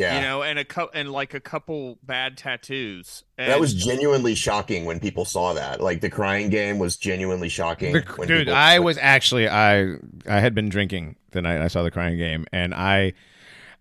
Yeah, 0.00 0.16
You 0.16 0.20
know, 0.22 0.42
and 0.42 0.58
a 0.58 0.64
cu- 0.64 0.88
and 0.94 1.12
like 1.12 1.34
a 1.34 1.40
couple 1.40 1.98
bad 2.02 2.36
tattoos. 2.38 3.22
And 3.36 3.50
that 3.50 3.60
was 3.60 3.74
genuinely 3.74 4.34
shocking 4.34 4.86
when 4.86 4.98
people 4.98 5.24
saw 5.24 5.52
that. 5.52 5.80
Like 5.80 6.00
the 6.00 6.08
crying 6.10 6.48
game 6.48 6.78
was 6.78 6.96
genuinely 6.96 7.48
shocking. 7.50 7.92
The- 7.92 8.04
when 8.16 8.26
dude, 8.26 8.38
people- 8.46 8.54
I 8.54 8.78
was 8.78 8.96
actually 8.98 9.48
I 9.48 9.96
I 10.26 10.40
had 10.40 10.54
been 10.54 10.68
drinking 10.70 11.16
the 11.32 11.42
night 11.42 11.60
I 11.60 11.68
saw 11.68 11.82
the 11.82 11.90
crying 11.90 12.16
game, 12.16 12.46
and 12.52 12.72
I 12.74 13.12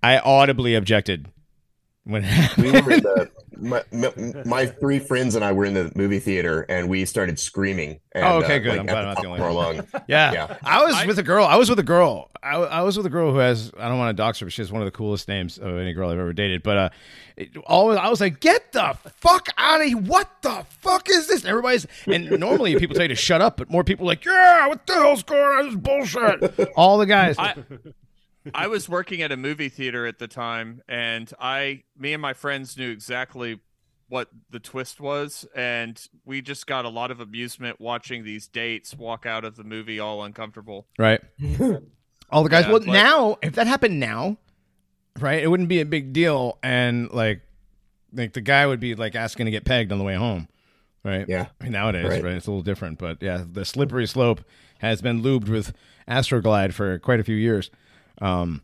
I 0.04 0.18
audibly 0.20 0.76
objected 0.76 1.28
when 2.10 2.24
it 2.26 2.58
we 2.58 2.72
were 2.72 2.92
in 2.92 3.04
the 3.04 3.30
my, 3.60 3.84
my, 3.92 4.12
my 4.46 4.66
three 4.66 5.00
friends 5.00 5.36
and 5.36 5.44
I 5.44 5.52
were 5.52 5.66
in 5.66 5.74
the 5.74 5.92
movie 5.96 6.20
theater 6.20 6.62
and 6.70 6.88
we 6.90 7.04
started 7.06 7.38
screaming. 7.40 8.00
And, 8.14 8.24
Oh, 8.24 8.38
okay, 8.38 8.56
uh, 8.56 8.60
good. 8.60 8.70
like, 8.70 8.80
I'm 8.80 8.90
at 8.90 8.92
glad 8.94 9.06
I'm 9.06 9.14
not 9.14 9.22
the 9.22 9.28
only 9.28 9.42
one. 9.42 9.54
lung. 9.56 9.88
Yeah. 10.08 10.32
Yeah. 10.32 10.58
I 10.64 10.84
was 10.86 10.96
I- 10.96 11.06
with 11.06 11.20
a 11.20 11.24
girl. 11.24 11.46
I 11.46 11.56
was 11.58 11.70
with 11.70 11.80
a 11.80 11.84
girl. 11.84 12.30
I, 12.42 12.56
I 12.56 12.82
was 12.84 12.96
with 12.96 13.06
a 13.06 13.10
girl 13.10 13.34
who 13.34 13.40
has, 13.40 13.70
I 13.78 13.90
don't 13.90 13.98
want 14.00 14.16
to 14.16 14.22
dox 14.22 14.40
her, 14.40 14.46
but 14.46 14.54
she 14.54 14.62
has 14.62 14.72
one 14.72 14.82
of 14.82 14.86
the 14.86 14.92
coolest 14.92 15.28
names 15.28 15.58
of 15.58 15.78
any 15.78 15.92
girl 15.92 16.10
I've 16.10 16.20
ever 16.20 16.32
dated. 16.32 16.64
But 16.64 16.78
uh, 16.78 16.90
it, 17.36 17.50
always, 17.68 17.98
I 17.98 18.08
was 18.08 18.22
like, 18.22 18.40
get 18.40 18.72
the 18.72 18.98
fuck 19.18 19.50
out 19.58 19.82
of 19.82 19.88
here. 19.88 19.98
What 19.98 20.42
the 20.42 20.66
fuck 20.70 21.10
is 21.10 21.28
this? 21.28 21.42
And 21.42 21.50
everybody's, 21.50 21.86
and 22.08 22.30
normally 22.40 22.78
people 22.78 22.96
tell 22.96 23.04
you 23.04 23.10
to 23.10 23.16
shut 23.16 23.42
up, 23.42 23.58
but 23.58 23.70
more 23.70 23.84
people 23.84 24.06
are 24.06 24.12
like, 24.14 24.24
yeah, 24.24 24.68
what 24.68 24.88
the 24.88 24.94
hell's 24.94 25.22
going 25.24 25.42
on? 25.42 25.66
This 25.66 25.74
is 25.74 25.80
bullshit. 25.82 26.70
All 26.78 26.98
the 26.98 27.06
guys. 27.06 27.36
I, 27.38 27.56
I 28.54 28.68
was 28.68 28.88
working 28.88 29.22
at 29.22 29.32
a 29.32 29.38
movie 29.38 29.70
theater 29.70 30.06
at 30.06 30.20
the 30.20 30.28
time, 30.28 30.82
and 30.88 31.32
I, 31.40 31.84
me 31.98 32.14
and 32.14 32.22
my 32.22 32.34
friends 32.34 32.78
knew 32.78 32.90
exactly 32.90 33.60
what 34.08 34.30
the 34.50 34.60
twist 34.60 35.00
was, 35.00 35.46
and 35.56 36.02
we 36.26 36.42
just 36.42 36.66
got 36.66 36.84
a 36.86 36.90
lot 36.90 37.12
of 37.12 37.20
amusement 37.20 37.80
watching 37.80 38.24
these 38.24 38.48
dates 38.48 38.96
walk 38.96 39.26
out 39.26 39.46
of 39.46 39.56
the 39.56 39.64
movie 39.64 40.00
all 40.00 40.24
uncomfortable. 40.24 40.88
right. 40.98 41.22
All 42.32 42.44
the 42.44 42.50
guys. 42.50 42.66
Yeah, 42.66 42.72
well, 42.74 42.80
but- 42.82 42.88
now, 42.90 43.38
if 43.42 43.54
that 43.56 43.66
happened 43.66 44.00
now, 44.00 44.38
right, 45.20 45.42
it 45.42 45.48
wouldn't 45.48 45.68
be 45.70 45.80
a 45.82 45.86
big 45.86 46.14
deal. 46.14 46.60
And 46.62 47.10
like, 47.10 47.42
like 48.14 48.34
the 48.34 48.42
guy 48.42 48.68
would 48.68 48.80
be 48.80 48.94
like 48.94 49.16
asking 49.16 49.46
to 49.46 49.52
get 49.52 49.66
pegged 49.66 49.92
on 49.92 49.98
the 49.98 50.04
way 50.04 50.14
home. 50.14 50.48
Right. 51.04 51.26
Yeah. 51.28 51.48
I 51.60 51.64
mean, 51.64 51.72
nowadays, 51.74 52.06
right. 52.08 52.24
Right. 52.24 52.34
It's 52.36 52.46
a 52.46 52.52
little 52.52 52.62
different, 52.62 53.00
but 53.00 53.24
yeah, 53.24 53.44
the 53.52 53.66
slippery 53.66 54.06
slope 54.06 54.42
has 54.78 55.02
been 55.02 55.24
lubed 55.24 55.50
with 55.50 55.74
Astroglide 56.08 56.72
for 56.74 57.00
quite 57.00 57.20
a 57.20 57.24
few 57.24 57.36
years. 57.36 57.72
Um, 58.22 58.62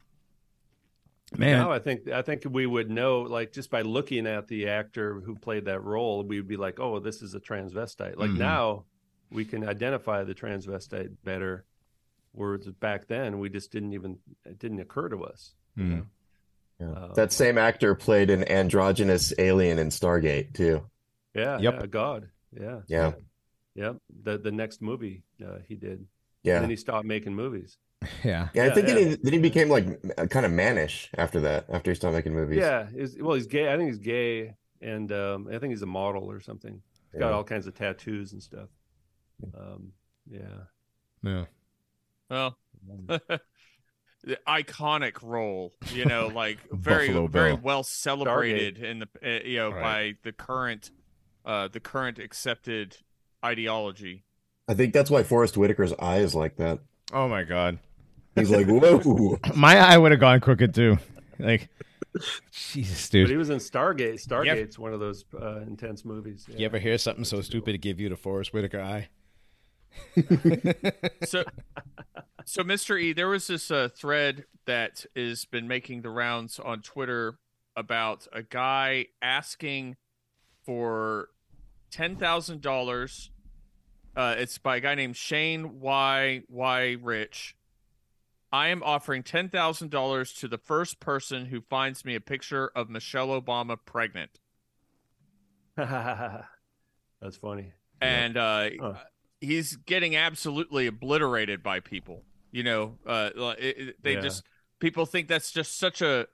man, 1.38 1.60
Now 1.60 1.72
I 1.72 1.80
think 1.80 2.10
I 2.10 2.22
think 2.22 2.44
we 2.49 2.65
would 2.65 2.90
know, 2.90 3.22
like 3.22 3.52
just 3.52 3.69
by 3.69 3.82
looking 3.82 4.27
at 4.27 4.48
the 4.48 4.68
actor 4.68 5.19
who 5.22 5.36
played 5.36 5.65
that 5.65 5.84
role, 5.84 6.23
we'd 6.23 6.48
be 6.48 6.57
like, 6.57 6.80
"Oh, 6.80 6.99
this 6.99 7.22
is 7.22 7.36
a 7.36 7.40
transvestite." 7.40 8.18
Like 8.18 8.32
Mhm. 8.32 8.38
now, 8.38 8.86
we 9.32 9.45
can 9.45 9.68
identify 9.68 10.23
the 10.23 10.36
transvestite 10.36 11.15
better 11.23 11.65
Whereas 12.38 12.68
back 12.68 13.07
then, 13.07 13.40
we 13.40 13.49
just 13.49 13.72
didn't 13.72 13.94
even 13.94 14.19
it 14.45 14.60
didn't 14.60 14.82
occur 14.82 15.07
to 15.07 15.23
us. 15.23 15.56
You 15.77 15.84
Hmm. 15.84 15.91
know? 15.91 16.06
Yeah. 16.82 16.91
Um, 16.91 17.11
that 17.15 17.32
same 17.32 17.57
actor 17.57 17.95
played 17.95 18.30
an 18.30 18.44
androgynous 18.52 19.34
alien 19.40 19.80
in 19.80 19.88
Stargate 19.88 20.53
too. 20.53 20.86
Yeah. 21.34 21.57
Yep. 21.60 21.73
Yeah. 21.80 21.86
God. 21.88 22.30
Yeah. 22.52 22.82
Yeah. 22.88 23.14
Yep. 23.76 23.98
The 24.23 24.38
the 24.38 24.52
next 24.52 24.82
movie 24.82 25.23
uh, 25.41 25.60
he 25.65 25.76
did. 25.76 25.99
And 25.99 26.07
Yeah, 26.44 26.60
then 26.60 26.69
he 26.69 26.76
stopped 26.76 27.06
making 27.06 27.34
movies. 27.36 27.77
Yeah. 28.24 28.50
yeah. 28.54 28.66
I 28.66 28.70
think 28.70 28.88
yeah. 28.88 28.94
Then, 28.96 29.08
he, 29.10 29.16
then 29.16 29.34
he 29.34 29.40
became 29.40 29.70
like 29.70 29.86
kind 30.30 30.46
of 30.46 30.52
mannish 30.52 31.10
after 31.18 31.40
that. 31.42 31.66
After 31.70 31.92
he 31.92 31.96
stopped 31.96 32.14
making 32.14 32.34
movies. 32.34 32.58
Yeah. 32.58 32.88
He's, 32.96 33.18
well, 33.20 33.36
he's 33.36 33.48
gay. 33.48 33.72
I 33.72 33.78
think 33.78 33.90
he's 33.90 34.00
gay, 34.00 34.56
and 34.82 35.12
um, 35.12 35.48
I 35.52 35.58
think 35.60 35.72
he's 35.72 35.82
a 35.82 35.88
model 35.88 36.30
or 36.30 36.40
something. 36.42 36.82
He's 37.12 37.20
got 37.20 37.30
Yeah. 37.30 37.34
all 37.34 37.44
kinds 37.44 37.68
of 37.68 37.74
tattoos 37.74 38.34
and 38.34 38.44
stuff. 38.44 38.70
Um, 39.58 39.92
yeah. 40.30 40.40
Yeah. 41.24 41.46
Well, 42.30 42.58
the 43.08 44.40
iconic 44.48 45.22
role, 45.24 45.74
you 45.94 46.06
know, 46.06 46.28
like 46.34 46.58
very 46.72 47.10
very 47.28 47.54
well 47.54 47.84
celebrated 47.84 48.78
in 48.80 49.00
the 49.00 49.08
uh, 49.24 49.44
you 49.48 49.58
know 49.58 49.70
Right. 49.72 49.82
by 49.82 50.18
the 50.24 50.32
current 50.32 50.92
uh 51.46 51.68
the 51.68 51.80
current 51.80 52.20
accepted 52.20 52.98
ideology. 53.44 54.24
I 54.68 54.74
think 54.74 54.94
that's 54.94 55.12
why 55.12 55.22
Forest 55.24 55.56
Whitaker's 55.56 55.94
eye 56.00 56.18
is 56.18 56.34
like 56.34 56.58
that. 56.58 56.80
Oh 57.14 57.27
my 57.27 57.44
god. 57.44 57.80
He's 58.36 58.49
like, 58.52 58.68
whoa. 58.68 59.38
My 59.56 59.77
eye 59.77 59.98
would 59.98 60.11
have 60.11 60.19
gone 60.19 60.41
crooked 60.41 60.73
too. 60.76 60.98
Like, 61.40 61.69
Jesus, 62.52 63.10
dude. 63.10 63.27
But 63.27 63.32
he 63.32 63.38
was 63.38 63.49
in 63.49 63.60
Stargate. 63.60 64.26
Stargate's 64.26 64.77
one 64.77 64.94
of 64.94 64.99
those 64.99 65.23
uh, 65.40 65.61
intense 65.61 66.03
movies. 66.03 66.45
You 66.49 66.65
ever 66.65 66.80
hear 66.80 66.98
something 66.98 67.23
so 67.23 67.41
stupid 67.41 67.73
to 67.73 67.77
give 67.77 67.99
you 67.99 68.10
the 68.10 68.18
Forest 68.18 68.53
Whitaker 68.53 68.82
eye? 68.82 69.10
So 71.26 71.44
so 72.45 72.64
Mr. 72.64 73.02
E, 73.02 73.11
there 73.14 73.27
was 73.27 73.48
this 73.48 73.72
uh, 73.72 73.90
thread 73.94 74.45
that 74.65 75.06
has 75.15 75.45
been 75.45 75.68
making 75.68 76.02
the 76.02 76.10
rounds 76.10 76.60
on 76.60 76.82
Twitter 76.82 77.40
about 77.76 78.27
a 78.32 78.44
guy 78.44 79.07
asking 79.22 79.95
for 80.64 81.30
ten 81.91 82.15
thousand 82.15 82.61
dollars. 82.61 83.32
Uh, 84.16 84.36
it's 84.38 84.58
by 84.58 84.78
a 84.78 84.80
guy 84.80 84.96
named 84.96 85.16
Shane 85.18 85.80
Y 85.80 86.44
Y 86.48 86.96
Rich. 87.02 87.56
I 88.52 88.70
am 88.70 88.82
offering 88.84 89.24
ten 89.24 89.50
thousand 89.50 89.92
dollars 89.92 90.32
to 90.36 90.48
the 90.48 90.58
first 90.58 91.00
person 91.00 91.48
who 91.48 91.60
finds 91.62 92.06
me 92.06 92.16
a 92.16 92.22
picture 92.22 92.72
of 92.76 92.90
Michelle 92.90 93.28
Obama 93.30 93.78
pregnant. 93.84 94.40
That's 95.78 97.38
funny. 97.42 97.74
and 98.02 98.38
uh, 98.38 98.70
Huh. 98.80 98.94
he's 99.42 99.76
getting 99.76 100.16
absolutely 100.16 100.88
obliterated 100.88 101.64
by 101.64 101.80
people. 101.80 102.24
You 102.52 102.64
know, 102.64 102.98
uh, 103.06 103.30
it, 103.60 103.78
it- 103.78 104.04
they 104.04 104.14
Yeah. 104.14 104.22
just 104.22 104.44
people 104.80 105.06
think 105.06 105.28
that's 105.28 105.52
just 105.52 105.78
such 105.78 106.02
a 106.02 106.28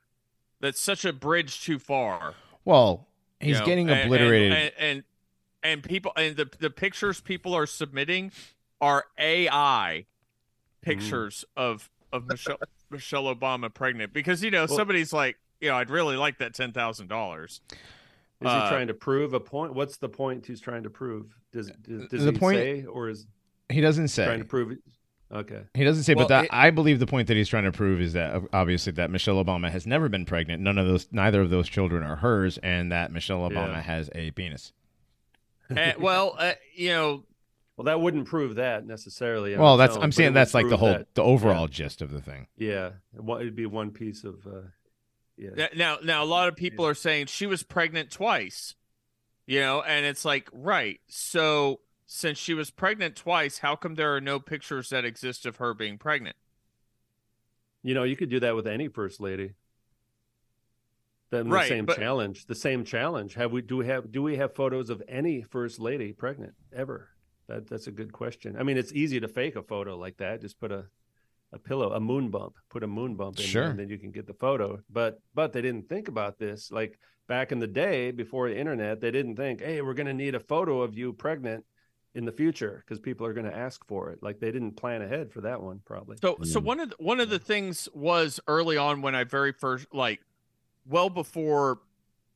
that's 0.60 0.80
such 0.80 1.06
a 1.06 1.14
bridge 1.14 1.62
too 1.64 1.80
far. 1.80 2.36
Well, 2.66 3.08
you 3.40 3.48
he's 3.48 3.60
know? 3.60 3.66
getting 3.66 3.90
And- 3.90 4.00
and- 4.02 4.06
obliterated. 4.14 4.52
and, 4.54 4.72
and 4.78 5.04
and 5.64 5.84
people 5.84 6.12
and 6.16 6.36
the 6.36 6.50
the 6.60 6.70
pictures 6.70 7.22
people 7.22 7.54
are 7.54 7.66
submitting 7.66 8.32
are 8.80 9.06
AI 9.20 10.06
pictures 10.82 11.46
of 11.56 11.90
of 12.12 12.28
Michelle 12.28 12.58
Michelle 12.90 13.24
Obama 13.34 13.74
pregnant 13.74 14.14
because 14.14 14.44
you 14.44 14.52
know 14.52 14.66
Well- 14.68 14.78
somebody's 14.78 15.14
like 15.14 15.38
you 15.60 15.70
know 15.70 15.76
I'd 15.76 15.90
really 15.90 16.18
like 16.18 16.38
that 16.40 16.54
ten 16.54 16.72
thousand 16.72 17.08
dollars. 17.08 17.62
Is 18.42 18.48
Uh, 18.48 18.64
he 18.64 18.70
trying 18.70 18.88
to 18.88 18.96
prove 18.96 19.34
a 19.36 19.40
point? 19.40 19.76
What's 19.76 19.98
the 19.98 20.10
point 20.10 20.48
he's 20.48 20.60
trying 20.60 20.82
to 20.84 20.90
prove? 20.90 21.36
Does 21.52 21.72
does, 21.88 22.08
does 22.08 22.24
The 22.26 22.32
he 22.32 22.38
point- 22.40 22.58
say, 22.58 22.86
or 22.86 23.10
is 23.10 23.28
he 23.70 23.82
doesn't 23.82 24.08
say. 24.08 24.26
trying 24.26 24.40
to 24.40 24.46
prove? 24.46 24.72
It? 24.72 24.80
Okay. 25.32 25.62
He 25.76 25.86
doesn't 25.86 26.04
say, 26.04 26.14
Well, 26.14 26.26
but 26.26 26.30
that, 26.30 26.44
it- 26.46 26.50
I 26.52 26.72
believe 26.72 27.00
the 27.00 27.06
point 27.06 27.28
that 27.30 27.38
he's 27.38 27.48
trying 27.48 27.64
to 27.64 27.72
prove 27.72 28.02
is 28.02 28.14
that 28.14 28.42
obviously 28.52 28.92
that 28.94 29.12
Michelle 29.12 29.42
Obama 29.42 29.70
has 29.70 29.86
never 29.88 30.10
been 30.10 30.26
pregnant. 30.26 30.62
None 30.62 30.78
of 30.78 30.86
those, 30.88 31.08
neither 31.12 31.40
of 31.40 31.50
those 31.52 31.70
children 31.70 32.04
are 32.04 32.18
hers, 32.18 32.58
and 32.58 32.92
that 32.92 33.14
Michelle 33.14 33.48
Obama 33.50 33.76
Yeah. 33.76 33.82
has 33.84 34.10
a 34.14 34.32
penis. 34.32 34.74
And, 35.78 35.98
well, 36.02 36.36
uh, 36.38 36.54
you 36.76 36.90
know, 36.90 37.24
Well, 37.78 37.86
that 37.86 38.00
wouldn't 38.02 38.26
prove 38.28 38.56
that 38.56 38.86
necessarily. 38.86 39.56
well, 39.56 39.78
that's 39.78 39.96
no, 39.96 40.02
I'm 40.02 40.12
saying 40.12 40.34
that's 40.34 40.54
like 40.54 40.70
the 40.70 40.78
whole, 40.78 40.90
that- 40.90 41.14
the 41.16 41.24
overall 41.24 41.68
gist 41.68 42.02
of 42.02 42.12
the 42.12 42.22
thing. 42.22 42.48
yeah, 42.58 42.92
it 43.16 43.24
wa- 43.24 43.38
it'd 43.38 43.56
be 43.56 43.66
one 43.66 43.92
piece 43.92 44.24
of. 44.24 44.46
Uh, 44.46 44.62
yeah. 45.38 45.68
Now, 45.76 45.98
now, 46.04 46.24
a 46.24 46.26
lot 46.26 46.48
of 46.50 46.56
people 46.56 46.86
are 46.86 46.94
saying 46.94 47.26
she 47.28 47.48
was 47.48 47.64
pregnant 47.64 48.12
twice, 48.12 48.76
you 49.48 49.60
know, 49.60 49.82
and 49.82 50.06
it's 50.06 50.24
like, 50.24 50.48
right. 50.54 51.00
So, 51.08 51.80
since 52.06 52.38
she 52.38 52.54
was 52.54 52.70
pregnant 52.70 53.16
twice, 53.16 53.60
how 53.60 53.76
come 53.76 53.96
there 53.96 54.16
are 54.16 54.22
no 54.22 54.40
pictures 54.40 54.90
that 54.90 55.04
exist 55.04 55.46
of 55.48 55.56
her 55.56 55.74
being 55.74 55.98
pregnant? 55.98 56.36
You 57.82 57.96
know, 57.96 58.04
you 58.04 58.16
could 58.16 58.30
do 58.30 58.40
that 58.42 58.56
with 58.56 58.68
any 58.68 58.88
first 58.88 59.20
lady. 59.20 59.54
Then 61.32 61.48
the 61.48 61.56
Right, 61.56 61.68
same 61.70 61.86
but- 61.86 61.98
challenge. 61.98 62.46
The 62.46 62.56
same 62.56 62.84
challenge. 62.84 63.34
Have 63.36 63.52
we 63.52 63.62
do 63.62 63.78
we 63.78 63.88
have 63.88 64.12
do 64.12 64.22
we 64.22 64.36
have 64.36 64.54
photos 64.54 64.90
of 64.90 65.02
any 65.08 65.42
first 65.42 65.80
lady 65.80 66.12
pregnant 66.14 66.54
ever? 66.74 67.10
That 67.48 67.68
that's 67.68 67.88
a 67.88 67.92
good 67.92 68.12
question. 68.14 68.56
I 68.58 68.64
mean, 68.64 68.78
it's 68.78 68.94
easy 68.94 69.20
to 69.22 69.28
fake 69.28 69.56
a 69.56 69.64
photo 69.64 69.98
like 69.98 70.18
that. 70.18 70.42
Just 70.42 70.60
put 70.60 70.72
a 70.72 70.86
a 71.54 71.60
pillow, 71.60 71.92
a 71.94 72.00
moon 72.00 72.30
bump, 72.30 72.56
put 72.70 72.84
a 72.84 72.88
moon 72.88 73.16
bump 73.16 73.38
in 73.40 73.46
Sure. 73.46 73.64
there, 73.64 73.72
and 73.72 73.80
then 73.80 73.90
you 73.90 73.98
can 73.98 74.12
get 74.12 74.28
the 74.28 74.34
photo. 74.34 74.82
But 74.90 75.20
but 75.34 75.54
they 75.54 75.62
didn't 75.62 75.90
think 75.90 76.08
about 76.10 76.38
this. 76.38 76.70
Like 76.72 77.00
back 77.28 77.52
in 77.54 77.60
the 77.60 77.68
day 77.68 78.12
before 78.12 78.50
the 78.50 78.58
internet, 78.58 79.00
they 79.00 79.12
didn't 79.12 79.38
think, 79.38 79.62
hey, 79.62 79.82
we're 79.82 79.94
gonna 79.94 80.14
need 80.14 80.36
a 80.36 80.40
photo 80.40 80.82
of 80.82 80.98
you 80.98 81.14
pregnant 81.14 81.66
in 82.14 82.26
the 82.26 82.32
future 82.34 82.84
because 82.86 83.00
people 83.00 83.26
are 83.26 83.32
gonna 83.34 83.50
ask 83.52 83.86
for 83.88 84.12
it. 84.12 84.22
Like 84.22 84.40
they 84.42 84.52
didn't 84.52 84.74
plan 84.76 85.02
ahead 85.02 85.32
for 85.32 85.40
that 85.42 85.62
one, 85.62 85.80
probably. 85.86 86.18
So, 86.22 86.38
so 86.44 86.60
Mm. 86.60 86.64
one 86.66 86.80
of 86.82 86.90
the, 86.90 86.96
one 87.00 87.20
of 87.22 87.30
the 87.30 87.40
things 87.40 87.88
was 87.94 88.42
early 88.48 88.76
on 88.76 89.02
when 89.02 89.16
I 89.16 89.24
very 89.24 89.54
first, 89.54 89.88
like, 89.94 90.20
well 90.86 91.10
before 91.10 91.80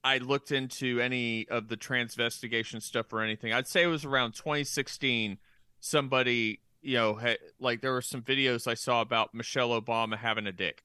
I 0.03 0.19
looked 0.19 0.51
into 0.51 0.99
any 0.99 1.47
of 1.49 1.67
the 1.67 1.77
transvestigation 1.77 2.81
stuff 2.81 3.11
or 3.11 3.21
anything. 3.21 3.51
I'd 3.53 3.67
say 3.67 3.83
it 3.83 3.87
was 3.87 4.05
around 4.05 4.33
2016. 4.33 5.37
Somebody, 5.79 6.59
you 6.81 6.95
know, 6.95 7.15
had, 7.15 7.37
like 7.59 7.81
there 7.81 7.91
were 7.91 8.01
some 8.01 8.21
videos 8.21 8.67
I 8.67 8.73
saw 8.75 9.01
about 9.01 9.33
Michelle 9.33 9.69
Obama 9.79 10.17
having 10.17 10.45
a 10.47 10.51
dick, 10.51 10.83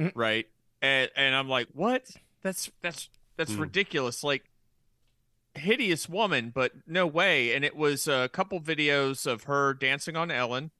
Mm. 0.00 0.12
right? 0.14 0.46
And 0.82 1.10
and 1.16 1.34
I'm 1.34 1.48
like, 1.48 1.68
what? 1.72 2.10
That's 2.42 2.70
that's 2.82 3.08
that's 3.36 3.52
Mm. 3.52 3.60
ridiculous. 3.60 4.22
Like 4.24 4.44
hideous 5.54 6.08
woman, 6.08 6.50
but 6.54 6.72
no 6.86 7.06
way. 7.06 7.54
And 7.54 7.64
it 7.64 7.74
was 7.76 8.06
a 8.06 8.28
couple 8.32 8.60
videos 8.60 9.26
of 9.26 9.44
her 9.44 9.74
dancing 9.74 10.16
on 10.16 10.30
Ellen. 10.30 10.70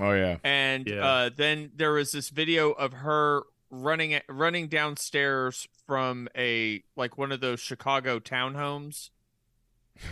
Oh 0.00 0.12
yeah, 0.12 0.38
And 0.42 0.88
Yeah. 0.88 1.04
uh, 1.04 1.30
then 1.36 1.70
there 1.76 1.92
was 1.92 2.12
this 2.12 2.30
video 2.30 2.70
of 2.72 2.92
her 2.94 3.42
running 3.72 4.20
running 4.28 4.68
downstairs 4.68 5.66
from 5.86 6.28
a 6.36 6.84
like 6.94 7.18
one 7.18 7.32
of 7.32 7.40
those 7.40 7.58
Chicago 7.58 8.20
townhomes. 8.20 9.10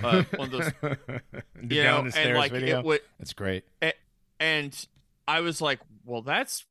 Uh, 0.03 0.25
one 0.37 0.53
of 0.53 0.53
those, 0.53 0.73
you 1.63 1.83
know, 1.83 2.09
and 2.15 2.37
like 2.37 2.53
video. 2.53 2.81
it 2.81 2.85
would, 2.85 3.01
That's 3.19 3.33
great. 3.33 3.65
and 4.39 4.87
I 5.27 5.41
was 5.41 5.61
like, 5.61 5.81
well, 6.05 6.23
that's 6.23 6.67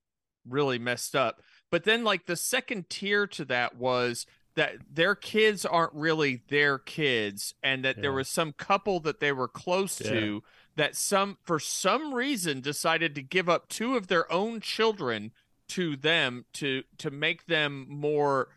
really 0.47 0.79
messed 0.79 1.15
up. 1.15 1.41
But 1.71 1.83
then, 1.83 2.03
like, 2.03 2.25
the 2.25 2.35
second 2.35 2.89
tier 2.89 3.27
to 3.27 3.45
that 3.45 3.77
was 3.77 4.25
that 4.55 4.75
their 4.91 5.15
kids 5.15 5.65
aren't 5.65 5.93
really 5.93 6.41
their 6.49 6.77
kids, 6.77 7.53
and 7.63 7.85
that 7.85 8.01
there 8.01 8.11
was 8.11 8.27
some 8.27 8.53
couple 8.53 8.99
that 9.01 9.19
they 9.19 9.31
were 9.31 9.47
close 9.47 9.95
to 9.97 10.43
that 10.75 10.95
some, 10.95 11.37
for 11.43 11.59
some 11.59 12.13
reason, 12.13 12.61
decided 12.61 13.15
to 13.15 13.21
give 13.21 13.47
up 13.49 13.69
two 13.69 13.95
of 13.95 14.07
their 14.07 14.31
own 14.31 14.59
children 14.59 15.31
to 15.69 15.95
them 15.95 16.45
to 16.53 16.83
to 16.97 17.11
make 17.11 17.47
them 17.47 17.85
more 17.89 18.49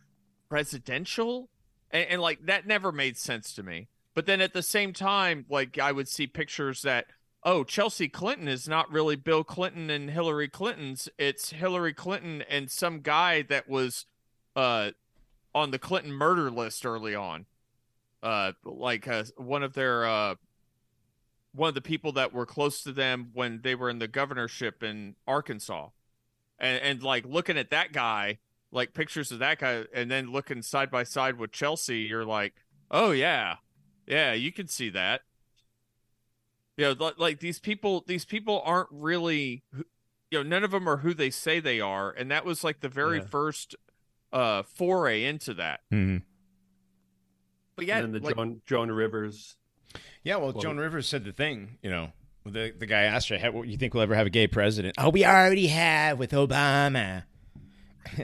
presidential, 0.48 1.48
and, 1.90 2.06
and 2.08 2.22
like 2.22 2.46
that 2.46 2.66
never 2.66 2.92
made 2.92 3.16
sense 3.16 3.52
to 3.54 3.62
me. 3.62 3.88
But 4.14 4.26
then 4.26 4.40
at 4.40 4.52
the 4.52 4.62
same 4.62 4.92
time, 4.92 5.46
like 5.48 5.78
I 5.78 5.92
would 5.92 6.08
see 6.08 6.26
pictures 6.26 6.82
that 6.82 7.06
oh, 7.44 7.64
Chelsea 7.64 8.08
Clinton 8.08 8.48
is 8.48 8.68
not 8.68 8.90
really 8.90 9.16
Bill 9.16 9.44
Clinton 9.44 9.90
and 9.90 10.10
Hillary 10.10 10.48
Clinton's. 10.48 11.08
It's 11.18 11.50
Hillary 11.50 11.92
Clinton 11.92 12.42
and 12.48 12.70
some 12.70 13.00
guy 13.00 13.42
that 13.42 13.68
was 13.68 14.06
uh, 14.54 14.92
on 15.54 15.70
the 15.70 15.78
Clinton 15.78 16.12
murder 16.12 16.50
list 16.50 16.86
early 16.86 17.14
on. 17.14 17.46
Uh, 18.22 18.52
like 18.64 19.08
uh, 19.08 19.24
one 19.36 19.64
of 19.64 19.72
their 19.72 20.06
uh, 20.06 20.34
one 21.54 21.68
of 21.68 21.74
the 21.74 21.80
people 21.80 22.12
that 22.12 22.32
were 22.32 22.46
close 22.46 22.82
to 22.82 22.92
them 22.92 23.30
when 23.32 23.60
they 23.62 23.74
were 23.74 23.90
in 23.90 23.98
the 23.98 24.08
governorship 24.08 24.82
in 24.82 25.16
Arkansas, 25.26 25.88
and 26.62 26.80
and 26.82 27.02
like 27.02 27.26
looking 27.26 27.58
at 27.58 27.68
that 27.70 27.92
guy, 27.92 28.38
like 28.70 28.94
pictures 28.94 29.30
of 29.30 29.40
that 29.40 29.58
guy, 29.58 29.84
and 29.92 30.10
then 30.10 30.32
looking 30.32 30.62
side 30.62 30.90
by 30.90 31.02
side 31.02 31.36
with 31.38 31.52
Chelsea, 31.52 31.98
you're 31.98 32.24
like, 32.24 32.54
oh 32.90 33.10
yeah, 33.10 33.56
yeah, 34.06 34.32
you 34.32 34.50
can 34.52 34.66
see 34.68 34.88
that 34.88 35.20
you 36.78 36.84
know 36.86 36.92
li- 37.06 37.12
like 37.18 37.40
these 37.40 37.58
people 37.58 38.02
these 38.06 38.24
people 38.24 38.62
aren't 38.64 38.88
really 38.90 39.62
you 40.30 40.38
know 40.38 40.42
none 40.42 40.64
of 40.64 40.70
them 40.70 40.88
are 40.88 40.96
who 40.98 41.12
they 41.12 41.28
say 41.28 41.60
they 41.60 41.80
are 41.80 42.10
and 42.10 42.30
that 42.30 42.46
was 42.46 42.64
like 42.64 42.80
the 42.80 42.88
very 42.88 43.18
Yeah. 43.18 43.24
first 43.26 43.76
uh 44.32 44.62
foray 44.62 45.22
into 45.24 45.52
that 45.52 45.80
hmm 45.90 46.16
but 47.76 47.84
yeah 47.86 47.98
and 47.98 48.14
then 48.14 48.22
the 48.22 48.26
like, 48.26 48.36
Joan 48.36 48.62
Joan 48.66 48.90
Rivers. 48.90 49.56
Yeah, 50.24 50.36
well, 50.36 50.52
Well- 50.52 50.62
Joan 50.62 50.78
Rivers 50.78 51.06
said 51.06 51.24
the 51.24 51.32
thing, 51.32 51.76
you 51.82 51.90
know, 51.90 52.12
the 52.44 52.72
the 52.78 52.86
guy 52.86 53.02
asked 53.02 53.28
her, 53.28 53.38
"What 53.52 53.68
you 53.68 53.76
think 53.76 53.94
we'll 53.94 54.02
ever 54.02 54.14
have 54.14 54.26
a 54.26 54.30
gay 54.30 54.46
president?" 54.46 54.94
Oh, 54.98 55.10
we 55.10 55.24
already 55.24 55.68
have 55.68 56.18
with 56.18 56.32
Obama. 56.32 57.24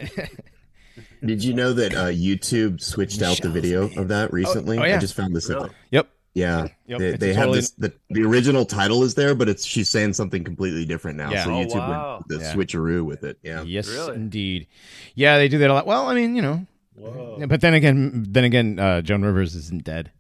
Did 1.25 1.43
you 1.43 1.53
know 1.55 1.73
that 1.73 1.95
uh, 1.95 2.07
YouTube 2.07 2.81
switched 2.81 3.23
out 3.23 3.41
the 3.41 3.49
video 3.51 3.85
of 3.97 4.09
that 4.09 4.33
recently? 4.33 4.79
oh, 4.79 4.85
yeah. 4.85 4.97
I 4.97 4.99
just 4.99 5.15
found 5.15 5.35
this. 5.35 5.49
Really? 5.49 5.71
Yep. 5.91 6.09
Yeah, 6.35 6.69
Yep, 6.87 6.99
they, 7.01 7.13
they 7.17 7.27
have 7.35 7.37
totally- 7.47 7.59
this. 7.59 7.71
The, 7.73 7.93
the 8.11 8.23
original 8.23 8.65
title 8.65 9.03
is 9.03 9.15
there, 9.17 9.35
but 9.35 9.49
it's 9.49 9.65
she's 9.65 9.91
saying 9.91 10.13
something 10.13 10.45
completely 10.45 10.85
different 10.85 11.17
now. 11.19 11.33
Yeah. 11.33 11.45
So 11.45 11.51
Oh, 11.55 11.65
YouTube 11.65 11.75
wow. 11.79 12.15
went 12.29 12.29
the 12.29 12.45
Yeah. 12.47 12.55
switcheroo 12.55 13.05
with 13.05 13.25
it. 13.25 13.39
Yeah, 13.43 13.63
Yes, 13.63 13.89
Really? 13.89 14.15
indeed. 14.15 14.69
Yeah, 15.17 15.39
they 15.39 15.49
do 15.49 15.59
that 15.59 15.71
a 15.71 15.75
lot. 15.75 15.87
Well, 15.87 16.07
I 16.07 16.15
mean, 16.15 16.37
you 16.37 16.43
know, 16.43 16.67
Whoa. 16.95 17.45
But 17.49 17.61
then 17.61 17.75
again, 17.75 18.25
then 18.29 18.45
again, 18.45 18.79
uh, 18.79 19.01
Joan 19.03 19.23
Rivers 19.23 19.55
isn't 19.57 19.83
dead. 19.85 20.11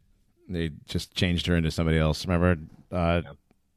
They 0.48 0.70
just 0.86 1.14
changed 1.14 1.46
her 1.46 1.56
into 1.56 1.70
somebody 1.70 1.98
else. 1.98 2.24
Remember, 2.26 2.56
uh, 2.90 3.22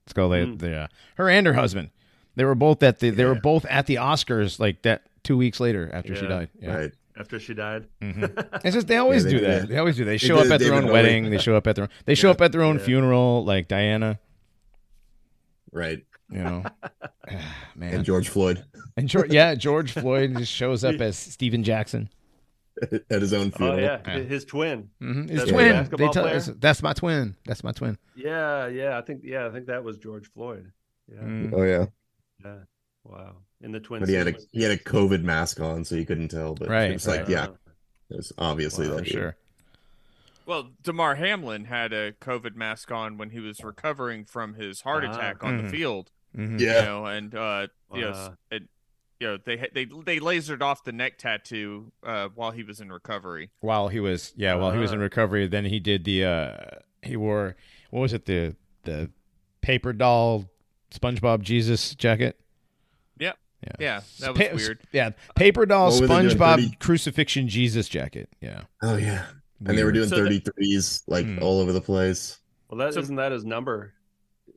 Scully, 0.08 0.46
Mm. 0.46 0.60
the, 0.60 0.76
uh, 0.76 0.88
her 1.16 1.30
and 1.30 1.46
her 1.48 1.54
husband. 1.54 1.90
They 2.36 2.46
were 2.46 2.56
both 2.56 2.82
at 2.84 3.00
the. 3.00 3.10
They 3.10 3.26
were 3.26 3.36
both 3.36 3.66
at 3.66 3.86
the 3.88 3.96
Oscars 3.96 4.60
like 4.60 4.82
that 4.84 5.04
two 5.24 5.38
weeks 5.38 5.60
later 5.60 5.90
after 5.94 6.16
she 6.16 6.26
died. 6.28 6.50
Yeah. 6.60 6.76
right. 6.76 6.92
After 7.20 7.40
she 7.40 7.54
died. 7.54 7.86
Mhm. 8.02 8.62
It's 8.66 8.74
just 8.74 8.88
they 8.88 8.98
always 8.98 9.26
Yeah, 9.26 9.32
they 9.32 9.34
do 9.38 9.40
do 9.40 9.46
that. 9.48 9.62
that. 9.62 9.70
They 9.70 9.78
always 9.78 9.98
do. 9.98 10.06
They 10.06 10.12
They 10.14 10.18
show 10.18 10.38
did 10.38 10.48
up 10.48 10.54
at 10.54 10.60
their 10.62 10.74
own 10.74 10.88
wedding. 10.88 11.30
They 11.30 11.38
show 11.38 11.56
up 11.56 11.68
at 11.68 11.76
their. 11.76 11.90
They 12.06 12.16
show 12.22 12.30
Yeah. 12.30 12.32
up 12.32 12.42
at 12.42 12.52
their 12.54 12.62
own 12.64 12.78
Yeah. 12.80 12.86
funeral, 12.86 13.44
like 13.46 13.68
Diana. 13.68 14.20
Right. 15.72 16.06
You 16.32 16.40
know, 16.44 16.64
man. 17.76 17.94
And 17.96 18.06
George 18.06 18.30
Floyd 18.30 18.64
And 18.96 19.10
George, 19.10 19.32
yeah, 19.32 19.54
George 19.56 19.92
Floyd 19.92 20.38
just 20.38 20.52
shows 20.52 20.84
up 20.86 21.02
as 21.02 21.18
Stephen 21.18 21.64
Jackson. 21.64 22.10
at 23.10 23.22
his 23.22 23.34
own 23.34 23.48
Oh 23.54 23.58
funeral. 23.58 23.80
yeah, 23.80 24.02
Yeah. 24.06 24.20
his 24.20 24.46
twin. 24.46 24.90
hmm 25.00 25.24
His 25.24 25.32
That's 25.32 25.44
the 25.46 25.52
twin. 25.52 25.66
They 25.68 25.72
basketball 25.74 26.10
tell 26.14 26.24
player? 26.24 26.56
that's 26.60 26.82
my 26.84 26.94
twin. 26.94 27.36
That's 27.46 27.64
my 27.64 27.72
twin. 27.72 27.98
Yeah, 28.16 28.68
yeah. 28.68 28.98
I 28.98 29.02
think 29.02 29.22
yeah, 29.24 29.46
I 29.48 29.50
think 29.52 29.68
that 29.68 29.84
was 29.84 29.98
George 29.98 30.28
Floyd. 30.32 30.72
Yeah, 31.12 31.22
Mm. 31.22 31.54
Oh 31.54 31.64
yeah, 31.64 31.86
yeah. 32.44 32.56
Wow. 33.04 33.36
In 33.62 33.72
the 33.72 33.80
twin. 33.80 34.00
but 34.00 34.10
he 34.10 34.16
had 34.16 34.28
a 34.28 34.34
he 34.52 34.64
had 34.64 34.72
a 34.72 34.78
COVID 34.78 35.22
mask 35.24 35.60
on, 35.60 35.84
so 35.86 35.96
you 35.96 36.06
couldn't 36.06 36.30
tell. 36.30 36.56
But 36.56 36.70
Right, 36.70 36.90
it 36.90 36.94
was 36.94 37.08
like, 37.08 37.28
yeah, 37.28 37.48
it 38.10 38.16
was 38.18 38.32
obviously 38.38 38.88
Wow, 38.88 38.94
that 38.96 39.00
For 39.00 39.04
dude. 39.06 39.14
sure. 39.14 39.36
Well, 40.46 40.72
Damar 40.82 41.16
Hamlin 41.16 41.66
had 41.66 41.94
a 41.94 42.14
COVID 42.14 42.56
mask 42.56 42.92
on 42.92 43.18
when 43.18 43.30
he 43.30 43.40
was 43.40 43.64
recovering 43.64 44.26
from 44.26 44.56
his 44.56 44.82
heart 44.82 45.04
Ah. 45.06 45.12
attack 45.12 45.44
on 45.44 45.60
Mhm. 45.60 45.64
the 45.64 45.70
field. 45.70 46.12
Mhm. 46.36 46.60
You 46.60 46.68
Yeah, 46.68 46.82
know, 46.82 47.06
and 47.06 47.36
uh, 47.36 47.68
you 47.94 48.02
know, 48.02 48.36
it, 48.50 48.64
you 49.22 49.28
know, 49.28 49.38
they 49.46 49.56
they 49.74 49.86
they 49.86 50.20
lasered 50.20 50.62
off 50.64 50.84
the 50.84 50.92
neck 50.92 51.20
tattoo 51.20 51.92
uh, 52.04 52.30
while 52.34 52.50
he 52.52 52.64
was 52.64 52.80
in 52.82 52.92
recovery. 52.92 53.52
While 53.60 53.88
he 53.90 54.00
was, 54.00 54.34
yeah, 54.36 54.56
while 54.56 54.72
he 54.72 54.80
was 54.80 54.92
in 54.92 55.00
Ah. 55.00 55.04
recovery, 55.04 55.48
then 55.48 55.66
he 55.66 55.80
did 55.80 56.04
the. 56.06 56.26
uh 56.26 56.58
He 57.04 57.16
wore 57.16 57.56
what 57.92 58.02
was 58.02 58.14
it 58.14 58.26
the 58.26 58.56
the 58.84 59.12
paper 59.62 59.94
doll 59.94 60.46
SpongeBob 60.92 61.42
Jesus 61.42 61.94
jacket. 61.96 62.40
Yep. 63.20 63.38
Yeah. 63.64 63.72
Yeah, 63.80 64.02
that 64.22 64.34
was 64.34 64.40
Pa- 64.50 64.56
weird. 64.56 64.80
Yeah, 64.92 65.12
paper 65.36 65.68
doll 65.68 65.92
What 65.92 66.02
were 66.02 66.08
SpongeBob 66.08 66.56
30? 66.56 66.76
crucifixion 66.80 67.48
Jesus 67.48 67.88
jacket. 67.88 68.28
Yeah, 68.42 68.62
oh 68.82 68.98
yeah, 68.98 69.26
and 69.66 69.78
they 69.78 69.84
were 69.84 69.92
doing 69.92 70.10
So 70.10 70.16
the- 70.16 70.22
thirty 70.24 70.40
threes 70.40 71.04
like 71.08 71.26
Hmm. 71.28 71.38
all 71.44 71.60
over 71.60 71.72
the 71.72 71.82
place. 71.82 72.40
Well, 72.70 72.80
that 72.80 72.96
So- 72.96 73.02
not 73.02 73.16
that 73.22 73.32
his 73.34 73.46
number. 73.46 73.94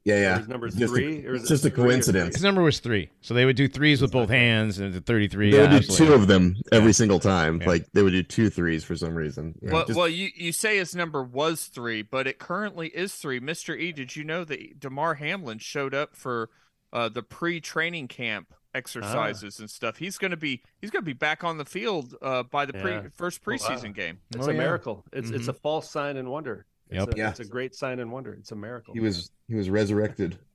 Yeah, 0.05 0.17
yeah. 0.21 0.39
His 0.39 0.49
number 0.49 0.67
It's 0.67 0.77
just 0.77 0.93
a- 0.93 0.95
three, 0.97 1.27
or 1.27 1.35
is 1.35 1.41
it's 1.43 1.49
just 1.49 1.65
a 1.65 1.71
three 1.71 1.83
or 1.83 1.87
coincidence. 1.87 2.35
his 2.37 2.45
number 2.45 2.61
was 2.63 2.79
three, 2.79 3.09
so 3.23 3.33
they 3.33 3.47
would 3.47 3.57
do 3.57 3.67
threes 3.69 4.03
with 4.03 4.13
both 4.13 4.29
hands 4.29 4.79
and 4.79 4.93
the 4.93 5.01
thirty-three. 5.01 5.51
They 5.51 5.59
would 5.59 5.65
yeah, 5.65 5.71
do 5.71 5.77
absolutely. 5.77 6.07
two 6.09 6.13
of 6.23 6.27
them 6.29 6.57
every 6.73 6.93
single 6.93 7.19
time. 7.21 7.61
Yeah. 7.63 7.69
Like 7.69 7.87
they 7.95 8.03
would 8.03 8.13
do 8.13 8.23
two 8.23 8.51
threes 8.51 8.85
for 8.85 8.97
some 8.97 9.15
reason. 9.15 9.55
Yeah, 9.63 9.73
Well, 9.73 9.87
just- 9.87 9.99
well, 9.99 10.09
you, 10.09 10.29
you 10.37 10.53
say 10.53 10.77
his 10.77 10.95
number 10.95 11.23
was 11.23 11.65
three, 11.65 12.03
but 12.03 12.27
it 12.27 12.39
currently 12.39 12.89
is 12.89 13.15
three. 13.15 13.41
Mister 13.41 13.75
E, 13.75 13.93
did 13.93 14.15
you 14.15 14.25
know 14.25 14.45
that 14.45 14.79
Damar 14.79 15.15
Hamlin 15.15 15.59
showed 15.59 15.95
up 15.95 16.15
for 16.15 16.51
uh, 16.93 17.09
the 17.09 17.23
pre-training 17.23 18.09
camp 18.09 18.53
exercises 18.75 19.59
and 19.59 19.71
stuff? 19.71 19.97
He's 19.97 20.19
gonna 20.19 20.37
be 20.37 20.63
he's 20.83 20.91
gonna 20.91 21.03
be 21.03 21.13
back 21.15 21.43
on 21.45 21.57
the 21.57 21.65
field 21.65 22.15
uh, 22.21 22.43
by 22.43 22.67
the 22.67 22.75
pre 22.75 23.09
first 23.15 23.41
Oh, 23.47 23.51
wow. 23.53 23.57
preseason 23.57 23.95
game. 23.95 24.19
It's 24.35 24.47
Oh, 24.47 24.51
a 24.51 24.53
yeah. 24.53 24.59
miracle. 24.61 25.05
It's 25.15 25.31
it's 25.31 25.49
a 25.49 25.55
false 25.55 25.91
sign 25.91 26.19
and 26.19 26.29
wonder. 26.29 26.67
It's 26.95 27.07
Yep. 27.07 27.15
a, 27.15 27.19
Yeah. 27.19 27.31
it's 27.31 27.41
a 27.41 27.45
great 27.45 27.75
sign 27.75 27.99
and 28.01 28.11
wonder. 28.13 28.33
It's 28.35 28.53
a 28.53 28.57
miracle. 28.57 28.95
he 28.95 29.01
was 29.01 29.31
he 29.49 29.55
was 29.55 29.69
resurrected. 29.71 30.39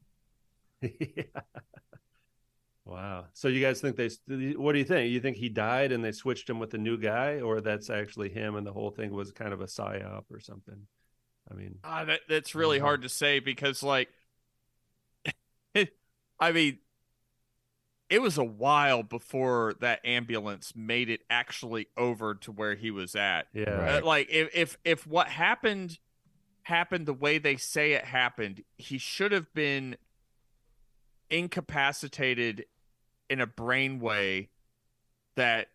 Yeah. 0.81 1.23
Wow. 2.85 3.25
So 3.33 3.49
you 3.49 3.61
guys 3.61 3.81
think 3.81 3.95
they? 3.97 4.09
What 4.55 4.71
do 4.73 4.79
you 4.79 4.85
think? 4.85 5.11
You 5.11 5.19
think 5.19 5.37
he 5.37 5.49
died 5.49 5.91
and 5.91 6.03
they 6.03 6.11
switched 6.11 6.49
him 6.49 6.57
with 6.57 6.73
a 6.73 6.77
new 6.77 6.97
guy, 6.97 7.39
or 7.41 7.61
that's 7.61 7.89
actually 7.89 8.29
him 8.29 8.55
and 8.55 8.65
the 8.65 8.73
whole 8.73 8.89
thing 8.89 9.11
was 9.11 9.31
kind 9.31 9.53
of 9.53 9.61
a 9.61 9.65
psyop 9.65 10.23
or 10.31 10.39
something? 10.39 10.87
I 11.51 11.53
mean, 11.53 11.75
Ah, 11.83 12.05
that 12.05 12.21
that's 12.29 12.55
really 12.55 12.79
hard 12.79 13.01
to 13.03 13.09
say 13.09 13.39
because 13.39 13.83
like, 13.83 14.07
I 16.39 16.51
mean, 16.51 16.79
it 18.09 18.21
was 18.21 18.37
a 18.37 18.43
while 18.43 19.03
before 19.03 19.75
that 19.81 19.99
ambulance 20.05 20.73
made 20.75 21.09
it 21.09 21.21
actually 21.29 21.87
over 21.97 22.35
to 22.35 22.51
where 22.51 22.73
he 22.75 22.89
was 22.91 23.15
at. 23.15 23.47
yeah, 23.53 23.69
Right. 23.69 24.01
Uh, 24.01 24.05
like 24.05 24.29
if 24.31 24.49
if 24.55 24.77
if 24.83 25.05
what 25.05 25.27
happened 25.27 25.99
happened 26.69 27.05
the 27.05 27.13
way 27.13 27.37
they 27.37 27.57
say 27.57 27.93
it 27.93 28.05
happened, 28.05 28.63
he 28.77 28.97
should 28.97 29.31
have 29.31 29.53
been 29.53 29.97
incapacitated 31.29 32.65
in 33.29 33.41
a 33.41 33.45
brain 33.45 33.99
way 33.99 34.49
that 35.35 35.67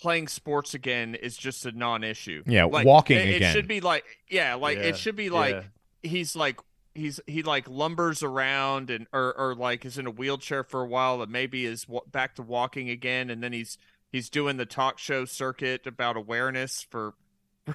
playing 0.00 0.28
sports 0.28 0.74
again 0.74 1.14
is 1.14 1.36
just 1.36 1.66
a 1.66 1.72
non-issue. 1.72 2.42
Yeah, 2.46 2.64
Like, 2.64 2.86
walking 2.86 3.18
it, 3.18 3.36
again. 3.36 3.50
It 3.50 3.52
should 3.52 3.68
be 3.68 3.80
like 3.80 4.04
yeah, 4.28 4.54
like 4.54 4.78
Yeah, 4.78 4.84
it 4.84 4.96
should 4.96 5.16
be 5.16 5.30
like 5.30 5.54
yeah. 5.54 6.10
he's 6.10 6.36
like 6.36 6.60
he's 6.94 7.20
he 7.26 7.42
like 7.42 7.66
lumbers 7.68 8.22
around 8.22 8.90
and 8.90 9.06
or 9.12 9.32
or 9.36 9.54
like 9.54 9.84
is 9.84 9.98
in 9.98 10.06
a 10.06 10.10
wheelchair 10.10 10.64
for 10.64 10.82
a 10.82 10.86
while 10.86 11.22
and 11.22 11.30
maybe 11.30 11.64
is 11.64 11.88
wa- 11.88 12.00
back 12.10 12.34
to 12.36 12.42
walking 12.42 12.90
again 12.90 13.30
and 13.30 13.42
then 13.42 13.52
he's 13.52 13.78
he's 14.10 14.28
doing 14.28 14.56
the 14.56 14.66
talk 14.66 14.98
show 14.98 15.24
circuit 15.24 15.86
about 15.86 16.16
awareness 16.16 16.86
for 16.90 17.14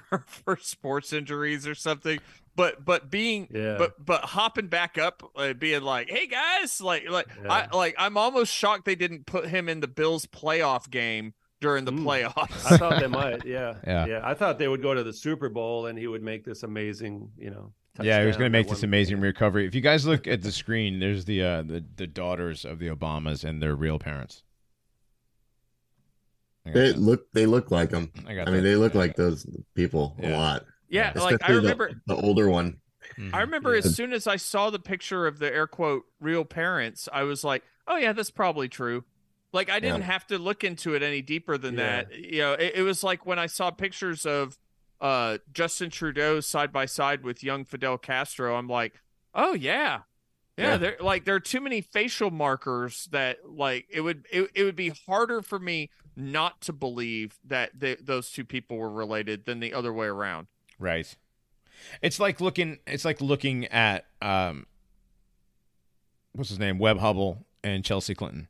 for, 0.08 0.24
for 0.26 0.56
sports 0.60 1.12
injuries 1.12 1.66
or 1.66 1.74
something 1.74 2.18
but 2.54 2.84
but 2.84 3.10
being 3.10 3.48
Yeah. 3.52 3.76
but 3.78 4.04
but 4.04 4.22
hopping 4.24 4.68
back 4.68 4.98
up 4.98 5.22
uh, 5.36 5.52
being 5.52 5.82
like 5.82 6.08
hey 6.10 6.26
guys 6.26 6.80
like 6.80 7.08
like 7.10 7.26
Yeah. 7.42 7.52
I 7.52 7.76
like 7.76 7.94
I'm 7.98 8.16
almost 8.16 8.52
shocked 8.52 8.84
they 8.84 8.94
didn't 8.94 9.26
put 9.26 9.46
him 9.48 9.68
in 9.68 9.80
the 9.80 9.88
Bills 9.88 10.26
playoff 10.26 10.90
game 10.90 11.34
during 11.60 11.84
the 11.84 11.92
Mm. 11.92 12.04
playoffs 12.04 12.70
I 12.70 12.76
thought 12.76 13.00
they 13.00 13.06
might. 13.06 13.44
Yeah, 13.46 13.74
Yeah. 13.86 14.06
yeah. 14.06 14.20
I 14.22 14.34
thought 14.34 14.58
they 14.58 14.68
would 14.68 14.82
go 14.82 14.92
to 14.94 15.02
the 15.02 15.12
Super 15.12 15.48
Bowl 15.48 15.86
and 15.86 15.98
he 15.98 16.06
would 16.06 16.22
make 16.22 16.44
this 16.44 16.62
amazing, 16.62 17.30
you 17.38 17.48
know. 17.50 17.72
Yeah, 18.02 18.20
he 18.20 18.26
was 18.26 18.36
going 18.36 18.44
to 18.52 18.58
make 18.58 18.68
this 18.68 18.80
one- 18.82 18.90
amazing 18.90 19.20
recovery. 19.20 19.66
If 19.66 19.74
you 19.74 19.80
guys 19.80 20.04
look 20.06 20.26
at 20.26 20.42
the 20.42 20.52
screen, 20.52 20.98
there's 20.98 21.24
the 21.24 21.42
uh, 21.42 21.62
the 21.62 21.82
the 21.96 22.06
daughters 22.06 22.66
of 22.66 22.78
the 22.78 22.88
Obamas 22.88 23.42
and 23.42 23.62
their 23.62 23.74
real 23.74 23.98
parents. 23.98 24.42
I 26.66 26.70
They 26.72 26.88
that. 26.88 26.98
look 26.98 27.30
they 27.32 27.46
look 27.46 27.70
like 27.70 27.90
them. 27.90 28.10
I 28.26 28.34
got 28.34 28.48
I 28.48 28.50
mean, 28.50 28.62
they 28.64 28.76
look 28.76 28.94
like 28.94 29.16
those 29.16 29.46
people 29.74 30.16
a 30.22 30.30
lot. 30.30 30.64
yeah 30.88 31.12
like 31.14 31.16
I 31.16 31.34
Especially 31.34 31.54
the- 31.54 31.60
remember 31.62 31.90
the, 32.06 32.16
older 32.16 32.48
one. 32.48 32.78
Mhm. 33.18 33.32
I 33.34 33.40
remember 33.42 33.72
Yeah. 33.72 33.78
as 33.84 33.94
soon 33.94 34.12
as 34.12 34.26
I 34.26 34.36
saw 34.36 34.70
the 34.70 34.78
picture 34.80 35.26
of 35.26 35.38
the 35.38 35.52
air 35.52 35.66
quote 35.66 36.04
real 36.20 36.44
parents, 36.44 37.08
I 37.12 37.22
was 37.22 37.44
like, 37.44 37.62
"Oh 37.86 37.96
yeah, 37.96 38.12
that's 38.12 38.30
probably 38.30 38.68
true." 38.68 39.04
Like 39.52 39.70
I 39.70 39.78
didn't 39.80 40.00
Yeah. 40.00 40.06
have 40.06 40.26
to 40.28 40.38
look 40.38 40.64
into 40.64 40.94
it 40.94 41.02
any 41.02 41.22
deeper 41.22 41.56
than 41.56 41.74
Yeah. 41.78 42.02
that. 42.02 42.14
You 42.14 42.38
know, 42.38 42.52
it, 42.54 42.72
it 42.76 42.82
was 42.82 43.04
like 43.04 43.24
when 43.24 43.38
I 43.38 43.46
saw 43.46 43.70
pictures 43.70 44.26
of 44.26 44.58
uh, 45.00 45.38
Justin 45.52 45.90
Trudeau 45.90 46.40
side 46.40 46.72
by 46.72 46.86
side 46.86 47.22
with 47.22 47.44
young 47.44 47.64
Fidel 47.66 47.98
Castro. 47.98 48.56
I'm 48.56 48.66
like, 48.68 48.94
"Oh 49.34 49.52
yeah." 49.54 50.00
Yeah, 50.58 50.70
Yeah. 50.72 50.76
there 50.78 50.96
like 51.00 51.24
there 51.26 51.34
are 51.34 51.40
too 51.40 51.60
many 51.60 51.82
facial 51.82 52.30
markers 52.30 53.06
that 53.12 53.38
like 53.48 53.86
it 53.90 54.00
would 54.00 54.26
it, 54.32 54.50
it 54.54 54.64
would 54.64 54.74
be 54.76 54.88
harder 55.06 55.42
for 55.42 55.58
me 55.58 55.90
not 56.16 56.60
to 56.62 56.72
believe 56.72 57.38
that 57.44 57.70
they, 57.78 57.94
those 57.96 58.30
two 58.30 58.44
people 58.44 58.76
were 58.78 58.90
related 58.90 59.44
than 59.44 59.60
the 59.60 59.74
other 59.74 59.92
way 59.92 60.06
around. 60.06 60.46
Right. 60.78 61.14
It's 62.02 62.18
like 62.18 62.40
looking. 62.40 62.78
It's 62.86 63.04
like 63.04 63.20
looking 63.20 63.66
at 63.66 64.06
um, 64.22 64.66
what's 66.32 66.48
his 66.50 66.58
name, 66.58 66.78
Webb 66.78 66.98
Hubbell 66.98 67.44
and 67.62 67.84
Chelsea 67.84 68.14
Clinton. 68.14 68.48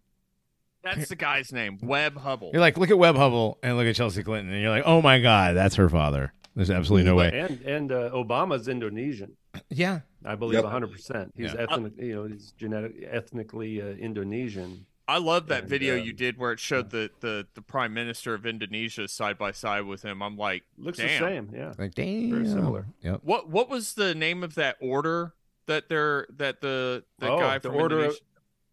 That's 0.82 1.09
the 1.09 1.16
guy's 1.16 1.52
name, 1.52 1.78
Webb 1.82 2.14
Hubbell. 2.20 2.52
You're 2.52 2.60
like, 2.60 2.78
look 2.78 2.90
at 2.90 2.98
Webb 2.98 3.16
Hubbell 3.16 3.56
and 3.64 3.76
look 3.76 3.86
at 3.88 3.97
Chelsea 3.97 4.22
Clinton, 4.22 4.52
and 4.52 4.62
you're 4.62 4.70
like, 4.70 4.84
oh 4.86 5.02
my 5.02 5.18
god, 5.18 5.56
that's 5.56 5.74
her 5.74 5.88
father. 5.88 6.32
There's 6.55 6.70
absolutely 6.70 7.05
no 7.10 7.16
way. 7.16 7.36
And 7.36 7.60
and 7.62 7.93
uh, 7.93 8.10
Obama's 8.10 8.68
Indonesian, 8.68 9.36
Yeah. 9.68 10.01
I 10.24 10.36
believe, 10.36 10.55
Yep. 10.55 10.64
100. 10.64 10.93
percent 10.93 11.32
He's 11.36 11.52
Yeah. 11.52 11.66
ethnic, 11.68 11.93
you 11.98 12.14
know, 12.14 12.24
he's 12.24 12.52
genetic, 12.52 13.06
ethnically 13.10 13.82
uh, 13.82 13.86
Indonesian. 13.86 14.86
I 15.09 15.19
love 15.19 15.47
that 15.49 15.61
And, 15.62 15.69
video 15.69 15.99
um, 15.99 16.05
you 16.05 16.12
did 16.12 16.37
where 16.37 16.53
it 16.53 16.59
showed 16.59 16.91
the, 16.91 17.11
the, 17.20 17.47
the 17.55 17.62
prime 17.62 17.95
minister 17.95 18.35
of 18.35 18.45
Indonesia 18.45 19.07
side 19.07 19.39
by 19.39 19.53
side 19.53 19.83
with 19.85 20.03
him. 20.05 20.20
I'm 20.23 20.37
like, 20.37 20.65
Looks 20.77 20.99
Damn. 20.99 21.09
the 21.09 21.28
same, 21.28 21.51
yeah. 21.55 21.73
Like, 21.78 21.95
damn. 21.95 22.31
Very 22.31 22.47
similar. 22.47 22.87
Yep. 23.03 23.20
what 23.23 23.49
what 23.49 23.69
was 23.69 23.95
the 23.95 24.15
name 24.15 24.43
of 24.43 24.57
that 24.57 24.77
order 24.81 25.35
that 25.66 25.89
they're 25.89 26.27
that 26.37 26.61
the 26.61 27.05
the 27.19 27.31
Oh, 27.31 27.39
guy 27.39 27.59
the 27.59 27.69
from 27.70 27.77
order 27.77 27.97
of, 27.99 28.03
Indonesia, 28.05 28.20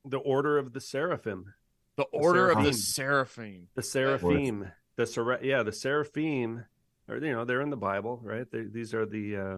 the 0.06 0.18
order 0.18 0.58
of 0.58 0.74
the 0.74 0.82
seraphim, 0.82 1.54
the 1.98 2.04
order 2.06 2.50
of 2.50 2.64
the 2.64 2.74
seraphim? 2.74 3.68
the 3.76 3.84
seraphim, 3.84 4.72
the 4.96 5.06
sera- 5.06 5.40
yeah, 5.44 5.62
the 5.64 5.72
seraphim, 5.72 6.66
or 7.08 7.18
you 7.18 7.32
know, 7.32 7.46
they're 7.46 7.62
in 7.62 7.70
the 7.70 7.78
Bible, 7.78 8.20
right? 8.24 8.50
They, 8.52 8.64
these 8.64 8.94
are 8.94 9.06
the 9.06 9.38
uh, 9.38 9.58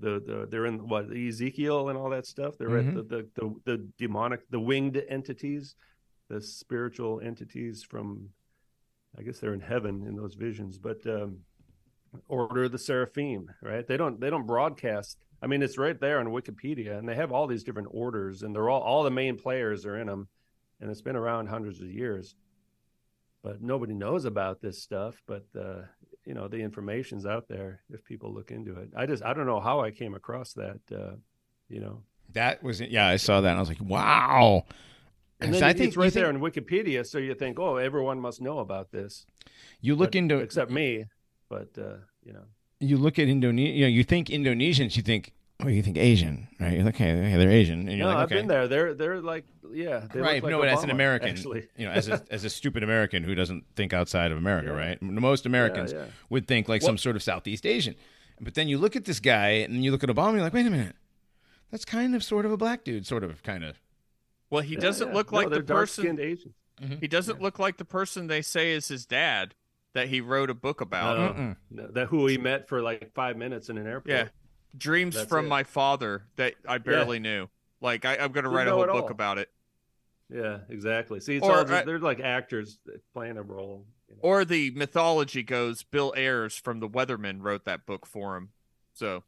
The, 0.00 0.20
the 0.20 0.48
they're 0.50 0.66
in 0.66 0.88
what 0.88 1.14
Ezekiel 1.14 1.88
and 1.88 1.98
all 1.98 2.10
that 2.10 2.26
stuff. 2.26 2.56
They're 2.58 2.78
at 2.78 2.94
the, 2.94 3.02
the 3.02 3.28
the 3.34 3.54
the 3.64 3.88
demonic, 3.98 4.48
the 4.50 4.60
winged 4.60 5.02
entities, 5.08 5.74
the 6.28 6.40
spiritual 6.40 7.20
entities 7.20 7.82
from. 7.82 8.30
I 9.18 9.22
guess 9.22 9.38
they're 9.38 9.54
in 9.54 9.60
heaven 9.60 10.04
in 10.06 10.14
those 10.14 10.34
visions, 10.34 10.78
but 10.78 11.04
um, 11.06 11.38
Order 12.28 12.64
of 12.64 12.72
the 12.72 12.78
Seraphim, 12.78 13.50
right? 13.62 13.86
They 13.86 13.96
don't 13.96 14.20
they 14.20 14.30
don't 14.30 14.46
broadcast. 14.46 15.18
I 15.42 15.46
mean, 15.46 15.62
it's 15.62 15.78
right 15.78 15.98
there 15.98 16.18
on 16.18 16.26
Wikipedia, 16.26 16.98
and 16.98 17.08
they 17.08 17.14
have 17.14 17.32
all 17.32 17.46
these 17.46 17.64
different 17.64 17.88
orders, 17.90 18.42
and 18.42 18.54
they're 18.54 18.68
all 18.68 18.80
all 18.80 19.02
the 19.02 19.10
main 19.10 19.36
players 19.36 19.84
are 19.86 19.98
in 19.98 20.06
them, 20.06 20.28
and 20.80 20.90
it's 20.90 21.02
been 21.02 21.16
around 21.16 21.48
hundreds 21.48 21.80
of 21.80 21.90
years. 21.90 22.34
But 23.42 23.62
nobody 23.62 23.94
knows 23.94 24.24
about 24.24 24.60
this 24.60 24.82
stuff. 24.82 25.22
But 25.26 25.46
uh, 25.58 25.82
you 26.28 26.34
know, 26.34 26.46
the 26.46 26.58
information's 26.68 27.24
out 27.24 27.48
there 27.48 27.80
if 27.90 28.04
people 28.04 28.28
look 28.34 28.50
into 28.50 28.72
it. 28.82 28.90
I 28.94 29.06
just 29.06 29.24
I 29.24 29.32
don't 29.34 29.46
know 29.46 29.60
how 29.60 29.80
I 29.80 29.90
came 29.90 30.14
across 30.14 30.52
that. 30.62 30.80
Uh, 30.92 31.14
you 31.70 31.80
know, 31.80 32.02
That 32.34 32.62
was 32.62 32.80
yeah, 32.82 33.06
I 33.08 33.16
saw 33.16 33.40
that 33.40 33.48
and 33.48 33.56
I 33.56 33.60
was 33.60 33.70
like, 33.70 33.80
wow. 33.80 34.64
and 35.40 35.54
then 35.54 35.62
I 35.62 35.72
think 35.72 35.88
it's 35.88 35.96
right 35.96 36.12
think- 36.12 36.24
there 36.26 36.28
on 36.28 36.38
Wikipedia, 36.40 37.06
so 37.06 37.16
you 37.18 37.34
think, 37.34 37.58
oh, 37.58 37.76
everyone 37.76 38.20
must 38.20 38.40
know 38.42 38.58
about 38.58 38.92
this. 38.92 39.24
You 39.80 39.94
look 39.96 40.12
But- 40.12 40.18
into 40.20 40.36
except 40.38 40.70
me, 40.70 41.06
but 41.48 41.70
uh, 41.78 41.96
you 42.26 42.32
know. 42.34 42.44
you 42.80 42.96
look 42.98 43.18
at 43.18 43.26
Indonesia. 43.28 43.72
You 43.72 43.84
know, 43.86 43.92
you 43.98 44.04
think 44.04 44.28
Indonesians, 44.28 44.96
you 44.96 45.02
think 45.02 45.32
oh, 45.62 45.68
you 45.68 45.82
think 45.82 45.96
Asian, 45.98 46.48
right? 46.60 46.74
You're 46.74 46.84
like, 46.84 46.94
okay, 46.94 47.12
okay, 47.12 47.36
they're 47.36 47.50
Asian, 47.50 47.80
and 47.80 47.90
you're 47.98 48.06
No, 48.06 48.14
like, 48.14 48.16
I've 48.18 48.28
been 48.28 48.46
there. 48.46 48.68
They're 48.68 48.94
they're 48.94 49.20
like 49.20 49.44
yeah, 49.72 50.06
they 50.12 50.20
right, 50.20 50.34
look 50.36 50.44
like 50.44 50.50
no, 50.52 50.58
but 50.60 50.68
as 50.68 50.84
an 50.84 50.90
American, 50.90 51.28
actually. 51.30 51.68
you 51.76 51.86
know, 51.86 51.92
as 51.92 52.08
a 52.08 52.22
as 52.30 52.44
a 52.44 52.50
stupid 52.50 52.82
American 52.82 53.22
who 53.24 53.34
doesn't 53.34 53.64
think 53.76 53.92
outside 53.92 54.30
of 54.32 54.38
America, 54.38 54.68
Yeah. 54.68 54.76
right? 54.88 55.02
Most 55.02 55.46
Americans 55.46 55.92
yeah. 55.92 56.04
would 56.30 56.46
think 56.46 56.68
like 56.68 56.82
Well- 56.82 56.88
some 56.90 56.98
sort 56.98 57.16
of 57.16 57.22
Southeast 57.22 57.66
Asian, 57.66 57.94
but 58.40 58.54
then 58.54 58.68
you 58.68 58.78
look 58.78 58.96
at 58.96 59.04
this 59.04 59.20
guy 59.20 59.48
and 59.48 59.84
you 59.84 59.90
look 59.90 60.02
at 60.04 60.08
Obama, 60.10 60.32
you're 60.34 60.42
like, 60.42 60.54
wait 60.54 60.66
a 60.66 60.70
minute, 60.70 60.96
that's 61.70 61.84
kind 61.84 62.14
of 62.14 62.22
sort 62.24 62.46
of 62.46 62.52
a 62.52 62.56
black 62.56 62.84
dude, 62.84 63.06
sort 63.06 63.24
of, 63.24 63.42
kind 63.42 63.64
of. 63.64 63.80
Well, 64.50 64.62
he 64.62 64.74
Yeah, 64.74 64.80
doesn't 64.80 65.08
yeah. 65.08 65.14
look 65.14 65.32
like 65.32 65.50
they're 65.50 65.58
the 65.60 65.64
person. 65.74 66.04
dark-skinned 66.04 66.20
Asians. 66.20 66.54
Mm-hmm. 66.80 66.94
He 67.00 67.08
doesn't 67.08 67.42
look 67.42 67.58
like 67.58 67.76
the 67.76 67.84
person 67.84 68.28
they 68.28 68.40
say 68.40 68.70
is 68.72 68.88
his 68.88 69.04
dad 69.04 69.54
that 69.94 70.08
he 70.08 70.20
wrote 70.20 70.48
a 70.48 70.54
book 70.54 70.80
about. 70.80 71.36
No. 71.36 71.56
No, 71.70 71.88
that 71.88 72.06
who 72.06 72.26
he 72.28 72.38
met 72.38 72.68
for 72.68 72.80
like 72.80 73.12
five 73.14 73.36
minutes 73.36 73.68
in 73.68 73.76
an 73.76 73.86
airport. 73.86 74.08
Yeah, 74.08 74.28
dreams 74.76 75.14
That's 75.14 75.28
from 75.28 75.46
it. 75.46 75.48
my 75.48 75.64
father 75.64 76.24
that 76.36 76.54
I 76.66 76.78
barely 76.78 77.18
knew. 77.18 77.48
Like 77.80 78.04
I, 78.04 78.16
I'm 78.16 78.32
going 78.32 78.44
to 78.44 78.50
write 78.50 78.68
a 78.68 78.72
whole 78.72 78.86
book 78.86 79.04
all. 79.04 79.10
about 79.10 79.38
it. 79.38 79.50
yeah, 80.32 80.58
exactly. 80.68 81.20
See, 81.20 81.36
it's 81.36 81.46
Or, 81.46 81.58
all 81.58 81.64
just, 81.64 81.86
they're 81.86 81.98
like 81.98 82.20
actors 82.20 82.78
playing 83.14 83.36
a 83.38 83.42
role. 83.42 83.86
you 84.08 84.14
know. 84.16 84.20
Or 84.22 84.44
the 84.44 84.70
mythology 84.72 85.42
goes, 85.42 85.82
Bill 85.84 86.12
Ayers 86.16 86.56
from 86.56 86.80
The 86.80 86.88
Weatherman 86.88 87.38
wrote 87.40 87.64
that 87.66 87.86
book 87.86 88.04
for 88.04 88.36
him. 88.36 88.50
So 88.94 89.22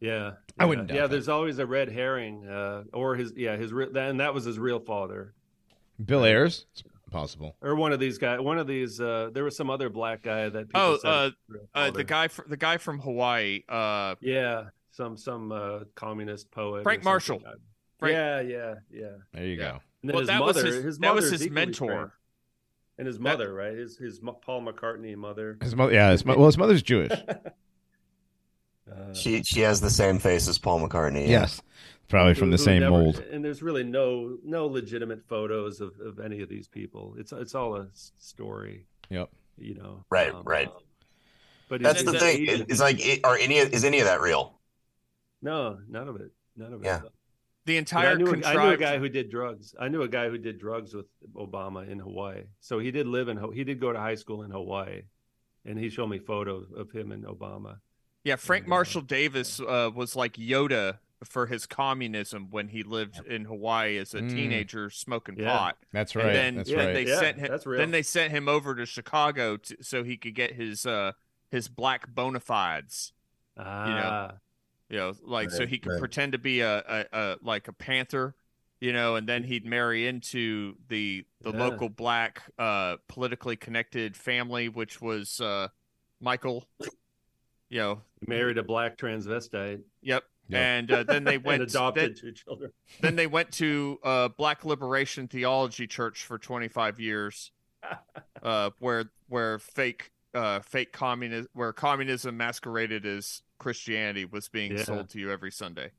Yeah, 0.00 0.32
I 0.58 0.66
wouldn't 0.66 0.88
doubt 0.88 0.94
Yeah, 0.94 1.02
that. 1.02 1.10
there's 1.10 1.28
always 1.28 1.58
a 1.58 1.66
red 1.66 1.90
herring, 1.90 2.46
uh, 2.46 2.84
or 2.92 3.16
his 3.16 3.32
yeah 3.36 3.56
his 3.56 3.72
real 3.72 3.96
and 3.96 4.20
that 4.20 4.34
was 4.34 4.44
his 4.44 4.58
real 4.58 4.78
father, 4.78 5.32
Bill 6.04 6.24
Ayers, 6.24 6.66
it's 6.72 6.82
possible. 7.10 7.56
or 7.60 7.74
one 7.74 7.92
of 7.92 8.00
these 8.00 8.18
guys. 8.18 8.40
One 8.40 8.58
of 8.58 8.66
these. 8.66 9.00
Uh, 9.00 9.30
there 9.32 9.44
was 9.44 9.56
some 9.56 9.70
other 9.70 9.88
black 9.88 10.22
guy 10.22 10.48
that. 10.48 10.68
People 10.68 10.80
Oh, 10.80 10.98
said 10.98 11.08
uh, 11.08 11.12
was 11.12 11.24
his 11.24 11.34
real 11.48 11.68
uh, 11.74 11.90
the 11.90 12.04
guy, 12.04 12.28
fr- 12.28 12.42
the 12.48 12.56
guy 12.56 12.76
from 12.78 12.98
Hawaii, 13.00 13.62
uh, 13.68 14.14
Yeah, 14.20 14.64
some 14.90 15.16
some 15.16 15.52
uh, 15.52 15.80
communist 15.94 16.50
poet. 16.50 16.82
Frank 16.82 17.02
something. 17.02 17.10
Marshall. 17.12 17.40
Frank- 17.98 18.14
Yeah, 18.14 18.40
yeah, 18.40 18.74
yeah. 18.90 19.06
There 19.32 19.44
you 19.44 19.56
Yeah. 19.56 19.56
go. 19.72 19.80
And 20.02 20.10
then 20.10 20.14
Well, 20.14 20.20
his 20.20 20.28
that 20.28 20.42
was 20.42 20.56
mother, 20.56 20.66
his- 20.66 20.84
his 20.84 20.98
that 20.98 21.14
was 21.14 21.30
his 21.30 21.50
mentor. 21.50 21.88
strange. 21.90 22.10
and 22.98 23.06
his 23.06 23.18
mother, 23.18 23.52
right? 23.52 23.76
His 23.76 23.96
his 23.98 24.22
mo- 24.22 24.32
Paul 24.40 24.62
McCartney 24.62 25.16
mother. 25.16 25.58
His 25.62 25.74
mother, 25.76 25.92
yeah, 25.92 26.10
his, 26.12 26.24
mo- 26.24 26.36
well, 26.36 26.46
his 26.46 26.58
mother's 26.58 26.82
Jewish. 26.82 27.12
Uh, 28.90 29.12
She 29.12 29.42
she 29.42 29.60
has 29.62 29.80
the 29.80 29.90
same 29.90 30.18
face 30.20 30.46
as 30.46 30.58
Paul 30.58 30.80
McCartney. 30.86 31.22
yeah. 31.22 31.40
yes, 31.40 31.60
probably 32.08 32.34
from 32.34 32.50
the 32.50 32.58
same 32.58 32.80
never- 32.80 32.90
mold. 32.98 33.18
And 33.30 33.44
there's 33.44 33.62
really 33.62 33.84
no 33.84 34.38
no 34.44 34.66
legitimate 34.66 35.26
photos 35.28 35.80
of, 35.80 35.92
of 36.00 36.18
any 36.20 36.40
of 36.40 36.48
these 36.48 36.68
people. 36.68 37.14
It's 37.18 37.32
it's 37.32 37.54
all 37.54 37.76
a 37.76 37.88
story, 37.94 38.86
Yep. 39.10 39.30
you 39.58 39.74
know. 39.74 40.04
Right, 40.10 40.32
right. 40.44 40.70
But 41.68 41.82
That's 41.82 42.02
the 42.04 42.12
he's 42.12 42.20
thing. 42.20 42.42
Asian. 42.48 42.66
It's 42.68 42.80
like, 42.80 43.04
it, 43.04 43.24
are 43.24 43.36
any 43.36 43.58
of- 43.58 43.72
is 43.72 43.84
any 43.84 43.98
of 44.00 44.06
that 44.06 44.20
real? 44.20 44.54
no, 45.42 45.78
none 45.88 46.08
of 46.08 46.16
it. 46.16 46.32
None 46.56 46.72
of 46.72 46.80
it. 46.82 46.86
Yeah. 46.86 47.00
the 47.66 47.74
But 47.74 47.74
entire 47.74 48.10
I 48.10 48.14
knew, 48.14 48.26
a, 48.32 48.46
I 48.46 48.54
knew 48.54 48.70
a 48.72 48.76
guy 48.76 48.98
who 48.98 49.08
did 49.08 49.30
drugs. 49.30 49.74
I 49.78 49.88
knew 49.88 50.02
a 50.02 50.08
guy 50.08 50.28
who 50.28 50.38
did 50.38 50.58
drugs 50.58 50.94
with 50.94 51.06
Obama 51.34 51.88
in 51.88 51.98
Hawaii. 51.98 52.44
So 52.60 52.78
he 52.78 52.90
did 52.90 53.06
live 53.06 53.28
in 53.28 53.38
he 53.52 53.64
did 53.64 53.80
go 53.80 53.92
to 53.92 53.98
high 53.98 54.14
school 54.14 54.42
in 54.44 54.50
Hawaii, 54.50 55.02
and 55.64 55.78
he 55.78 55.88
showed 55.90 56.06
me 56.08 56.18
photos 56.18 56.70
of 56.74 56.90
him 56.92 57.12
and 57.12 57.24
Obama. 57.24 57.78
yeah, 58.24 58.36
Frank 58.36 58.64
and, 58.64 58.72
uh, 58.72 58.76
Marshall 58.76 59.02
Davis 59.02 59.60
uh, 59.60 59.90
was 59.94 60.14
like 60.16 60.34
Yoda 60.34 60.98
for 61.24 61.46
his 61.46 61.66
communism 61.66 62.48
when 62.50 62.68
he 62.68 62.82
lived 62.82 63.24
in 63.26 63.46
Hawaii 63.46 63.96
as 63.96 64.12
a 64.14 64.20
Mm. 64.20 64.30
teenager 64.30 64.90
smoking 64.90 65.36
Yeah. 65.38 65.56
pot. 65.56 65.78
That's 65.92 66.14
And 66.14 66.24
right. 66.24 66.32
then, 66.32 66.54
That's 66.56 66.68
then 66.68 66.78
right. 66.78 66.92
they 66.92 67.06
Yeah, 67.06 67.18
sent 67.18 67.38
him. 67.38 67.48
that's 67.48 67.66
real. 67.66 67.78
Then 67.78 67.90
they 67.90 68.02
sent 68.02 68.32
him 68.32 68.48
over 68.48 68.74
to 68.74 68.84
Chicago 68.84 69.56
to, 69.56 69.82
so 69.82 70.04
he 70.04 70.16
could 70.16 70.34
get 70.34 70.52
his 70.52 70.84
uh 70.86 71.12
his 71.50 71.68
black 71.68 72.08
bona 72.14 72.40
fides. 72.40 73.12
Ah, 73.56 74.34
You 74.90 74.98
know, 74.98 75.14
like 75.22 75.50
so 75.50 75.66
he 75.66 75.78
could 75.78 75.92
right. 75.92 75.98
pretend 75.98 76.32
to 76.32 76.38
be 76.38 76.60
a, 76.60 76.78
a, 76.78 77.06
a 77.12 77.36
like 77.40 77.68
a 77.68 77.72
panther. 77.72 78.34
You 78.78 78.92
know, 78.92 79.16
and 79.16 79.26
then 79.26 79.42
he'd 79.44 79.64
marry 79.64 80.06
into 80.06 80.76
the 80.88 81.24
the 81.40 81.50
Yeah. 81.52 81.58
local 81.66 81.88
black 81.88 82.42
uh 82.58 82.98
politically 83.08 83.56
connected 83.56 84.16
family, 84.18 84.68
which 84.68 85.00
was 85.00 85.40
uh 85.40 85.68
Michael. 86.20 86.68
You 87.70 87.78
know, 87.78 88.02
he 88.20 88.26
married 88.28 88.58
a 88.58 88.62
black 88.62 88.96
transvestite 88.98 89.82
yep. 90.02 90.24
Yep. 90.48 90.60
And 90.60 90.92
uh, 90.92 91.02
then 91.02 91.24
they 91.24 91.38
went 91.38 91.62
adopted 91.62 92.10
then- 92.12 92.20
two 92.20 92.32
children. 92.32 92.72
then 93.00 93.16
they 93.16 93.26
went 93.26 93.52
to 93.52 93.98
uh, 94.04 94.28
Black 94.28 94.64
Liberation 94.64 95.26
Theology 95.28 95.86
Church 95.86 96.24
for 96.24 96.38
25 96.38 97.00
years, 97.00 97.50
uh, 98.42 98.70
where 98.78 99.06
where 99.28 99.58
fake 99.58 100.10
uh, 100.34 100.60
fake 100.60 100.92
communism 100.92 101.48
where 101.54 101.72
communism 101.72 102.36
masqueraded 102.36 103.06
as 103.06 103.42
Christianity 103.58 104.24
was 104.24 104.48
being 104.48 104.72
Yeah. 104.76 104.84
sold 104.84 105.08
to 105.10 105.18
you 105.18 105.30
every 105.32 105.50
Sunday. 105.50 105.90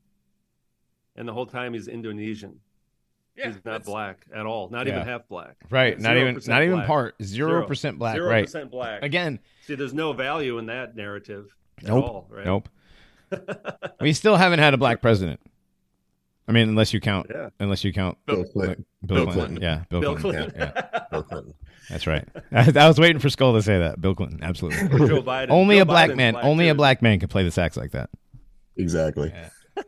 And 1.16 1.28
the 1.28 1.34
whole 1.34 1.48
time 1.48 1.74
he's 1.74 1.88
Indonesian. 1.88 2.60
Yeah, 3.36 3.48
he's 3.48 3.66
not 3.66 3.84
black 3.84 4.26
at 4.34 4.46
all. 4.46 4.70
Not 4.70 4.88
Yeah. 4.88 4.96
even 4.98 5.08
half 5.08 5.28
black. 5.28 5.56
Right. 5.70 6.00
Not 6.00 6.18
even 6.18 6.40
not 6.48 6.62
even 6.64 6.76
black. 6.78 6.88
part. 6.88 7.16
Zero 7.24 7.50
Zero. 7.50 7.68
percent 7.68 8.00
black. 8.00 8.16
Zero 8.16 8.30
Right. 8.30 8.46
percent 8.46 8.72
black. 8.72 9.04
Again. 9.04 9.40
See, 9.62 9.76
there's 9.76 9.94
no 9.94 10.14
value 10.14 10.58
in 10.58 10.68
that 10.68 10.96
narrative 10.96 11.56
at 11.80 11.84
Nope. 11.86 12.04
all, 12.04 12.28
right? 12.32 12.46
Nope. 12.46 12.70
We 14.02 14.14
still 14.14 14.36
haven't 14.36 14.60
had 14.60 14.74
a 14.74 14.78
black 14.78 15.02
president. 15.02 15.40
I 16.48 16.54
mean, 16.54 16.70
unless 16.70 16.94
you 16.94 17.02
count. 17.02 17.28
Yeah. 17.30 17.50
Unless 17.60 17.84
you 17.84 17.92
count 17.92 18.18
Bill 18.26 18.46
Clinton. 18.46 18.86
Bill, 19.06 19.18
Bill 19.18 19.26
Clinton. 19.26 19.58
Clinton. 19.58 19.62
Yeah. 19.62 19.84
Bill, 19.90 20.02
Bill 20.02 20.16
Clinton. 20.16 20.52
Clinton. 20.52 20.74
Yeah. 20.76 21.00
Bill 21.12 21.24
Clinton. 21.24 21.54
That's 21.90 22.08
right. 22.08 22.26
I, 22.52 22.72
I 22.76 22.88
was 22.88 23.00
waiting 23.00 23.20
for 23.20 23.30
Skull 23.30 23.54
to 23.54 23.62
say 23.62 23.80
that. 23.80 24.00
Bill 24.00 24.16
Clinton. 24.16 24.40
Absolutely. 24.42 25.08
Joe 25.08 25.22
Biden. 25.22 25.50
only 25.50 25.78
Joe 25.78 25.82
a 25.82 25.86
black 25.86 26.10
Biden's 26.12 26.18
man. 26.18 26.36
only 26.38 26.70
a 26.70 26.76
black 26.76 27.02
man 27.02 27.20
can 27.20 27.28
play 27.28 27.44
the 27.44 27.52
sax 27.52 27.76
like 27.76 27.92
that. 27.92 28.10
Exactly. 28.78 29.34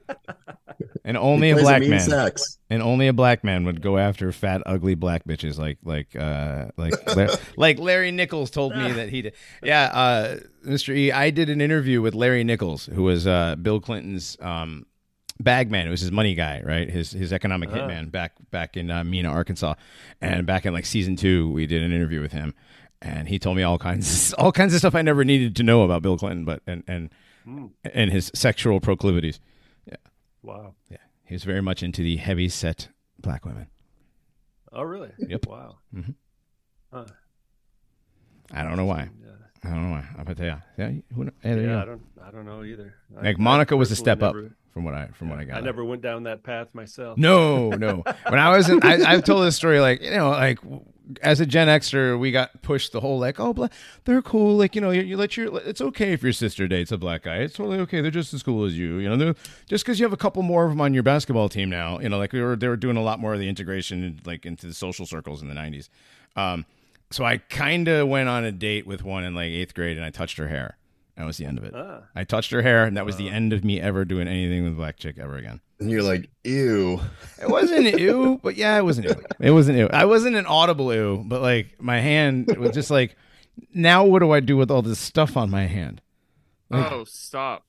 And 1.03 1.17
only 1.17 1.49
a 1.49 1.55
black 1.55 1.81
mean 1.81 1.89
man. 1.91 1.99
sax. 2.01 2.59
And 2.69 2.83
only 2.83 3.07
a 3.07 3.13
black 3.13 3.43
man 3.43 3.65
would 3.65 3.81
go 3.81 3.97
after 3.97 4.31
fat, 4.31 4.61
ugly 4.67 4.93
black 4.95 5.23
bitches 5.25 5.57
like 5.57 5.79
like 5.83 6.15
uh 6.15 6.67
like 6.77 6.93
La- 7.15 7.35
like 7.57 7.79
Larry 7.79 8.11
Nichols 8.11 8.51
told 8.51 8.75
me 8.75 8.91
that 8.91 9.09
he 9.09 9.23
did. 9.23 9.33
Yeah, 9.63 9.85
uh, 9.85 10.37
Mr. 10.65 10.95
E, 10.95 11.11
I 11.11 11.31
did 11.31 11.49
an 11.49 11.61
interview 11.61 12.01
with 12.01 12.13
Larry 12.13 12.43
Nichols, 12.43 12.85
who 12.85 13.03
was 13.03 13.25
uh, 13.25 13.55
Bill 13.55 13.79
Clinton's 13.79 14.37
um, 14.39 14.85
bagman. 15.39 15.87
It 15.87 15.89
was 15.89 16.01
his 16.01 16.11
money 16.11 16.35
guy, 16.35 16.61
right? 16.63 16.87
His 16.89 17.11
his 17.11 17.33
economic 17.33 17.69
Ah. 17.71 17.77
hitman 17.77 18.11
back 18.11 18.33
back 18.51 18.77
in 18.77 18.91
uh, 18.91 19.03
Mena, 19.03 19.29
Arkansas, 19.29 19.73
and 20.21 20.45
back 20.45 20.65
in 20.67 20.73
like 20.73 20.85
season 20.85 21.15
two, 21.15 21.49
we 21.51 21.65
did 21.65 21.81
an 21.81 21.91
interview 21.91 22.21
with 22.21 22.33
him, 22.33 22.53
and 23.01 23.27
he 23.27 23.39
told 23.39 23.57
me 23.57 23.63
all 23.63 23.79
kinds 23.79 24.31
all 24.33 24.51
kinds 24.51 24.73
of 24.75 24.79
stuff 24.79 24.93
I 24.95 25.01
never 25.01 25.25
needed 25.25 25.55
to 25.55 25.63
know 25.63 25.81
about 25.81 26.03
Bill 26.03 26.17
Clinton, 26.19 26.45
but 26.45 26.61
and 26.67 26.83
and 26.87 27.09
Hmm. 27.45 27.65
and 27.95 28.11
his 28.11 28.31
sexual 28.35 28.79
proclivities. 28.79 29.39
Wow. 30.41 30.75
Yeah, 30.89 30.97
he 31.25 31.35
was 31.35 31.43
very 31.43 31.61
much 31.61 31.83
into 31.83 32.01
the 32.03 32.17
heavy 32.17 32.49
set 32.49 32.89
black 33.19 33.45
women. 33.45 33.67
Oh, 34.71 34.83
really? 34.83 35.11
Yep. 35.17 35.47
Wow. 35.47 35.77
Mhm. 35.93 36.15
Huh. 36.93 37.05
I 38.51 38.63
don't 38.63 38.77
know 38.77 38.85
why. 38.85 39.09
Yeah. 39.23 39.29
I 39.63 39.73
don't 39.73 39.83
know 39.89 39.91
why. 39.91 40.05
I 40.17 40.23
bet 40.23 40.39
yeah, 40.39 40.59
yeah. 40.77 40.87
Who, 41.13 41.23
kn- 41.23 41.31
hey, 41.41 41.49
there 41.53 41.61
you 41.61 41.67
Yeah, 41.69 41.73
go. 41.75 41.81
I 41.81 41.85
don't. 41.85 42.01
I 42.27 42.31
don't 42.31 42.45
know 42.45 42.63
either. 42.63 42.93
I- 43.17 43.21
Like 43.25 43.39
Monica 43.39 43.75
was 43.75 43.91
a 43.91 43.95
step 43.95 44.23
up 44.23 44.35
from 44.71 44.85
what 44.85 44.93
I 44.93 45.07
from 45.13 45.29
what 45.29 45.39
I 45.39 45.43
got. 45.43 45.57
I 45.57 45.61
never 45.61 45.83
went 45.83 46.01
down 46.01 46.23
that 46.23 46.43
path 46.43 46.69
myself. 46.73 47.17
No, 47.17 47.69
no. 47.71 48.03
When 48.27 48.39
I 48.39 48.55
was 48.55 48.69
in, 48.69 48.79
I, 48.83 49.03
I've 49.03 49.23
told 49.23 49.43
this 49.45 49.55
story 49.55 49.79
like 49.81 50.01
you 50.01 50.11
know 50.11 50.29
like 50.29 50.59
as 51.21 51.39
a 51.39 51.45
Gen 51.45 51.67
Xer, 51.67 52.19
we 52.19 52.31
got 52.31 52.61
pushed 52.61 52.91
the 52.91 52.99
whole 52.99 53.19
like 53.19 53.39
oh 53.39 53.53
bla- 53.53 53.69
they're 54.05 54.21
cool 54.21 54.55
like 54.57 54.75
you 54.75 54.81
know 54.81 54.91
you, 54.91 55.01
you 55.01 55.17
let 55.17 55.35
your 55.37 55.57
it's 55.59 55.81
okay 55.81 56.13
if 56.13 56.23
your 56.23 56.33
sister 56.33 56.67
dates 56.67 56.91
a 56.91 56.97
black 56.97 57.23
guy. 57.23 57.37
It's 57.37 57.55
totally 57.55 57.79
okay. 57.79 58.01
They're 58.01 58.11
just 58.11 58.33
as 58.33 58.43
cool 58.43 58.65
as 58.65 58.77
you 58.77 58.97
you 58.97 59.09
know 59.09 59.33
just 59.67 59.83
because 59.83 59.99
you 59.99 60.05
have 60.05 60.13
a 60.13 60.17
couple 60.17 60.43
more 60.43 60.65
of 60.65 60.71
them 60.71 60.81
on 60.81 60.93
your 60.93 61.03
basketball 61.03 61.49
team 61.49 61.69
now 61.69 61.99
you 61.99 62.09
know 62.09 62.17
like 62.17 62.33
we 62.33 62.41
were 62.41 62.55
they 62.55 62.67
were 62.67 62.77
doing 62.77 62.97
a 62.97 63.01
lot 63.01 63.19
more 63.19 63.33
of 63.33 63.39
the 63.39 63.49
integration 63.49 64.19
like 64.25 64.45
into 64.45 64.67
the 64.67 64.73
social 64.73 65.05
circles 65.05 65.41
in 65.41 65.47
the 65.47 65.53
nineties. 65.53 65.89
Um, 66.35 66.65
so 67.11 67.23
I 67.25 67.37
kind 67.37 67.87
of 67.87 68.07
went 68.07 68.29
on 68.29 68.43
a 68.43 68.51
date 68.51 68.85
with 68.85 69.03
one 69.03 69.23
in 69.23 69.33
like 69.33 69.49
eighth 69.49 69.73
grade 69.73 69.97
and 69.97 70.05
I 70.05 70.11
touched 70.11 70.37
her 70.37 70.47
hair 70.47 70.77
That 71.19 71.25
was 71.25 71.35
the 71.35 71.45
end 71.45 71.57
of 71.57 71.65
it. 71.65 71.73
Ah. 71.75 72.03
I 72.15 72.23
touched 72.23 72.49
her 72.51 72.61
hair, 72.61 72.85
and 72.85 72.95
that 72.95 73.05
was 73.05 73.17
the 73.17 73.29
end 73.29 73.51
of 73.51 73.65
me 73.65 73.81
ever 73.81 74.05
doing 74.05 74.29
anything 74.29 74.63
with 74.63 74.71
a 74.71 74.75
black 74.77 74.95
chick 74.95 75.17
ever 75.19 75.35
again. 75.35 75.59
And 75.77 75.91
you're 75.91 76.01
like, 76.01 76.29
ew. 76.45 77.01
It 77.41 77.49
wasn't 77.49 77.99
ew, 77.99 78.39
but 78.41 78.55
yeah, 78.55 78.77
it 78.77 78.85
wasn't 78.85 79.07
ew. 79.09 79.15
It 79.41 79.51
wasn't 79.51 79.77
ew. 79.79 79.89
I 79.91 80.05
wasn't 80.05 80.37
an 80.37 80.45
audible 80.45 80.93
ew, 80.93 81.21
but 81.27 81.41
like 81.41 81.75
my 81.81 81.99
hand 81.99 82.55
was 82.57 82.71
just 82.71 82.89
like, 82.89 83.17
now 83.73 84.05
what 84.05 84.19
do 84.19 84.31
I 84.31 84.39
do 84.39 84.55
with 84.55 84.71
all 84.71 84.81
this 84.81 84.97
stuff 84.97 85.35
on 85.35 85.49
my 85.49 85.65
hand? 85.65 86.01
Like- 86.69 86.89
oh, 86.89 87.03
stop. 87.03 87.65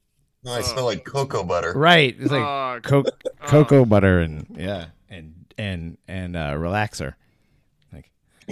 Oh, 0.46 0.52
I 0.52 0.60
smell 0.62 0.84
like 0.84 1.04
cocoa 1.04 1.42
butter. 1.42 1.72
Right. 1.74 2.16
It's 2.18 2.30
like 2.30 2.40
Uh, 2.42 2.78
co- 2.88 3.00
uh, 3.42 3.46
cocoa 3.48 3.84
butter 3.84 4.20
and 4.20 4.46
yeah, 4.56 4.86
and 5.08 5.52
and 5.58 5.98
and 6.06 6.36
uh, 6.36 6.52
relaxer. 6.54 7.14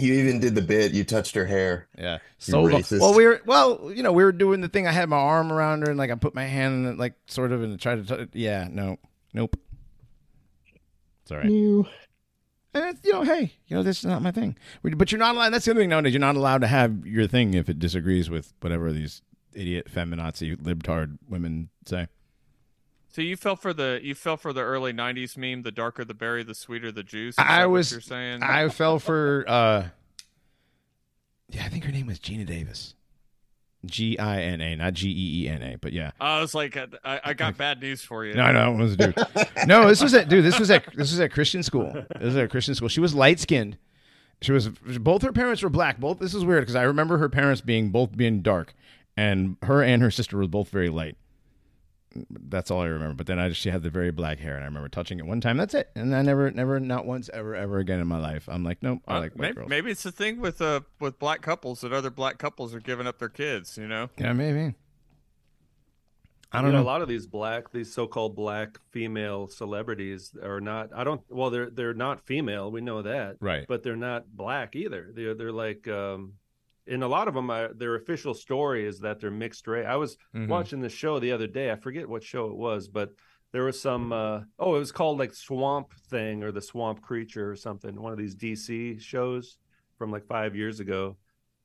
You 0.00 0.14
even 0.14 0.40
did 0.40 0.54
the 0.54 0.62
bit. 0.62 0.92
You 0.92 1.04
touched 1.04 1.34
her 1.34 1.44
hair. 1.46 1.88
Yeah. 1.98 2.14
You 2.14 2.18
So 2.38 2.62
racist. 2.64 3.00
well, 3.00 3.14
we 3.14 3.26
were 3.26 3.40
well, 3.46 3.90
you 3.94 4.02
know, 4.02 4.12
we 4.12 4.24
were 4.24 4.32
doing 4.32 4.60
the 4.60 4.68
thing. 4.68 4.86
I 4.86 4.92
had 4.92 5.08
my 5.08 5.16
arm 5.16 5.52
around 5.52 5.82
her 5.82 5.90
and 5.90 5.98
like 5.98 6.10
I 6.10 6.14
put 6.14 6.34
my 6.34 6.44
hand 6.44 6.86
in 6.86 6.92
it, 6.92 6.98
like 6.98 7.14
sort 7.26 7.52
of 7.52 7.62
and 7.62 7.78
tried 7.80 8.06
to. 8.06 8.26
T- 8.26 8.30
yeah. 8.40 8.68
No. 8.70 8.98
Nope. 9.34 9.56
It's 11.22 11.30
all 11.32 11.38
right. 11.38 11.46
And 12.74 12.84
it's, 12.94 13.04
you 13.04 13.12
know, 13.12 13.22
hey, 13.22 13.52
you 13.66 13.76
know, 13.76 13.82
this 13.82 13.98
is 14.00 14.04
not 14.06 14.22
my 14.22 14.30
thing. 14.30 14.56
We- 14.82 14.94
But 14.94 15.10
you're 15.10 15.18
not 15.18 15.34
allowed. 15.34 15.50
That's 15.50 15.64
the 15.64 15.70
other 15.72 15.80
thing 15.80 15.88
nowadays. 15.90 16.12
You're 16.12 16.20
not 16.20 16.36
allowed 16.36 16.60
to 16.62 16.66
have 16.66 17.06
your 17.06 17.26
thing 17.26 17.54
if 17.54 17.68
it 17.68 17.78
disagrees 17.78 18.30
with 18.30 18.52
whatever 18.60 18.92
these 18.92 19.22
idiot 19.52 19.88
feminazi 19.92 20.56
libtard 20.56 21.18
women 21.28 21.70
say. 21.86 22.06
So 23.10 23.22
you 23.22 23.36
fell 23.36 23.56
for 23.56 23.72
the 23.72 24.00
you 24.02 24.14
fell 24.14 24.36
for 24.36 24.52
the 24.52 24.60
early 24.60 24.92
'90s 24.92 25.36
meme. 25.36 25.62
The 25.62 25.72
darker 25.72 26.04
the 26.04 26.14
berry, 26.14 26.42
the 26.44 26.54
sweeter 26.54 26.92
the 26.92 27.02
juice. 27.02 27.34
I 27.38 27.66
was- 27.66 27.90
You're 27.90 28.00
saying. 28.00 28.42
I 28.42 28.68
fell 28.68 28.98
for. 28.98 29.44
uh 29.48 29.88
Yeah, 31.50 31.64
I 31.64 31.68
think 31.68 31.84
her 31.84 31.92
name 31.92 32.06
was 32.06 32.18
Gina 32.18 32.44
Davis. 32.44 32.94
G 33.86 34.18
I 34.18 34.42
N 34.42 34.60
A, 34.60 34.74
not 34.76 34.92
G 34.94 35.08
E 35.08 35.44
E 35.44 35.48
N 35.48 35.62
A, 35.62 35.76
but 35.76 35.92
yeah. 35.92 36.10
I 36.20 36.40
was 36.40 36.52
like, 36.54 36.76
I, 36.76 37.20
I 37.24 37.32
got 37.34 37.56
bad 37.56 37.80
news 37.80 38.02
for 38.02 38.24
you. 38.24 38.34
No, 38.34 38.50
no, 38.52 38.72
it 38.74 38.76
was 38.76 38.92
a 38.94 38.96
dude. 38.96 39.16
No, 39.68 39.88
this 39.88 40.02
was 40.02 40.12
at 40.14 40.28
dude. 40.28 40.44
This 40.44 40.58
was 40.58 40.68
at 40.70 40.84
this 40.96 41.10
was 41.12 41.20
at 41.20 41.32
Christian 41.32 41.62
school. 41.62 41.92
This 41.92 42.06
was 42.24 42.36
at 42.36 42.50
Christian 42.50 42.74
school. 42.74 42.88
She 42.88 43.00
was 43.00 43.14
light 43.14 43.38
skinned. 43.38 43.78
She 44.42 44.52
was 44.52 44.68
both 44.68 45.22
her 45.22 45.32
parents 45.32 45.62
were 45.62 45.70
black. 45.70 45.98
Both 45.98 46.18
this 46.18 46.34
is 46.34 46.44
weird 46.44 46.62
because 46.62 46.74
I 46.76 46.82
remember 46.82 47.18
her 47.18 47.28
parents 47.28 47.60
being 47.60 47.90
both 47.90 48.16
being 48.16 48.42
dark, 48.42 48.74
and 49.16 49.56
her 49.62 49.82
and 49.82 50.02
her 50.02 50.10
sister 50.10 50.36
were 50.36 50.46
both 50.48 50.68
very 50.70 50.88
light. 50.90 51.16
That's 52.30 52.70
all 52.70 52.80
I 52.80 52.86
remember. 52.86 53.14
But 53.14 53.26
then 53.26 53.38
I 53.38 53.48
just 53.50 53.60
she 53.60 53.70
had 53.70 53.82
the 53.82 53.90
very 53.90 54.10
black 54.10 54.38
hair, 54.38 54.54
and 54.54 54.62
I 54.64 54.66
remember 54.66 54.88
touching 54.88 55.18
it 55.18 55.26
one 55.26 55.40
time. 55.40 55.56
That's 55.56 55.74
it, 55.74 55.90
and 55.94 56.14
I 56.14 56.22
never, 56.22 56.50
never, 56.50 56.80
not 56.80 57.04
once, 57.06 57.28
ever, 57.32 57.54
ever 57.54 57.78
again 57.78 58.00
in 58.00 58.06
my 58.06 58.18
life. 58.18 58.48
I'm 58.48 58.64
like, 58.64 58.82
nope, 58.82 59.00
I 59.06 59.16
Uh, 59.16 59.20
like 59.20 59.32
white 59.32 59.40
maybe, 59.40 59.54
girls. 59.54 59.68
maybe 59.68 59.90
it's 59.90 60.02
the 60.02 60.12
thing 60.12 60.40
with 60.40 60.60
uh 60.62 60.80
with 61.00 61.18
black 61.18 61.42
couples 61.42 61.82
that 61.82 61.92
other 61.92 62.10
black 62.10 62.38
couples 62.38 62.74
are 62.74 62.80
giving 62.80 63.06
up 63.06 63.18
their 63.18 63.28
kids. 63.28 63.76
You 63.76 63.88
know. 63.88 64.08
Yeah, 64.18 64.32
maybe. 64.32 64.74
I 66.50 66.62
don't 66.62 66.72
know, 66.72 66.78
know. 66.78 66.82
a 66.82 66.86
lot 66.86 67.02
of 67.02 67.08
these 67.08 67.26
black, 67.26 67.72
these 67.72 67.92
so-called 67.92 68.34
black 68.34 68.78
female 68.90 69.48
celebrities 69.48 70.34
are 70.42 70.62
not. 70.62 70.88
I 70.96 71.04
don't. 71.04 71.20
Well, 71.28 71.50
they're 71.50 71.68
they're 71.68 71.92
not 71.92 72.24
female. 72.26 72.70
We 72.70 72.80
know 72.80 73.02
that, 73.02 73.36
Right. 73.40 73.66
but 73.68 73.82
they're 73.82 73.96
not 73.96 74.34
black 74.34 74.74
either. 74.74 75.10
They're 75.14 75.34
they're 75.34 75.52
like, 75.52 75.86
um, 75.88 76.37
and 76.88 77.02
a 77.04 77.08
lot 77.08 77.28
of 77.28 77.34
them, 77.34 77.50
are, 77.50 77.72
their 77.72 77.94
official 77.96 78.34
story 78.34 78.86
is 78.86 79.00
that 79.00 79.20
they're 79.20 79.30
mixed 79.30 79.66
race. 79.66 79.86
I 79.88 79.96
was 79.96 80.16
Mhm. 80.34 80.48
watching 80.48 80.80
the 80.80 80.88
show 80.88 81.18
the 81.18 81.32
other 81.32 81.46
day. 81.46 81.70
I 81.70 81.76
forget 81.76 82.08
what 82.08 82.22
show 82.22 82.46
it 82.46 82.56
was, 82.56 82.88
but 82.88 83.12
there 83.52 83.64
was 83.64 83.80
some. 83.80 84.12
Uh, 84.12 84.42
oh, 84.58 84.76
it 84.76 84.78
was 84.78 84.92
called 84.92 85.18
like 85.18 85.34
Swamp 85.34 85.92
Thing 86.10 86.42
or 86.44 86.52
the 86.52 86.60
Swamp 86.62 87.00
Creature 87.02 87.50
or 87.50 87.56
something. 87.56 88.00
One 88.00 88.12
of 88.12 88.18
these 88.18 88.34
DC 88.34 88.98
shows 89.00 89.56
from 89.96 90.10
like 90.10 90.26
five 90.26 90.54
years 90.56 90.80
ago. 90.80 91.16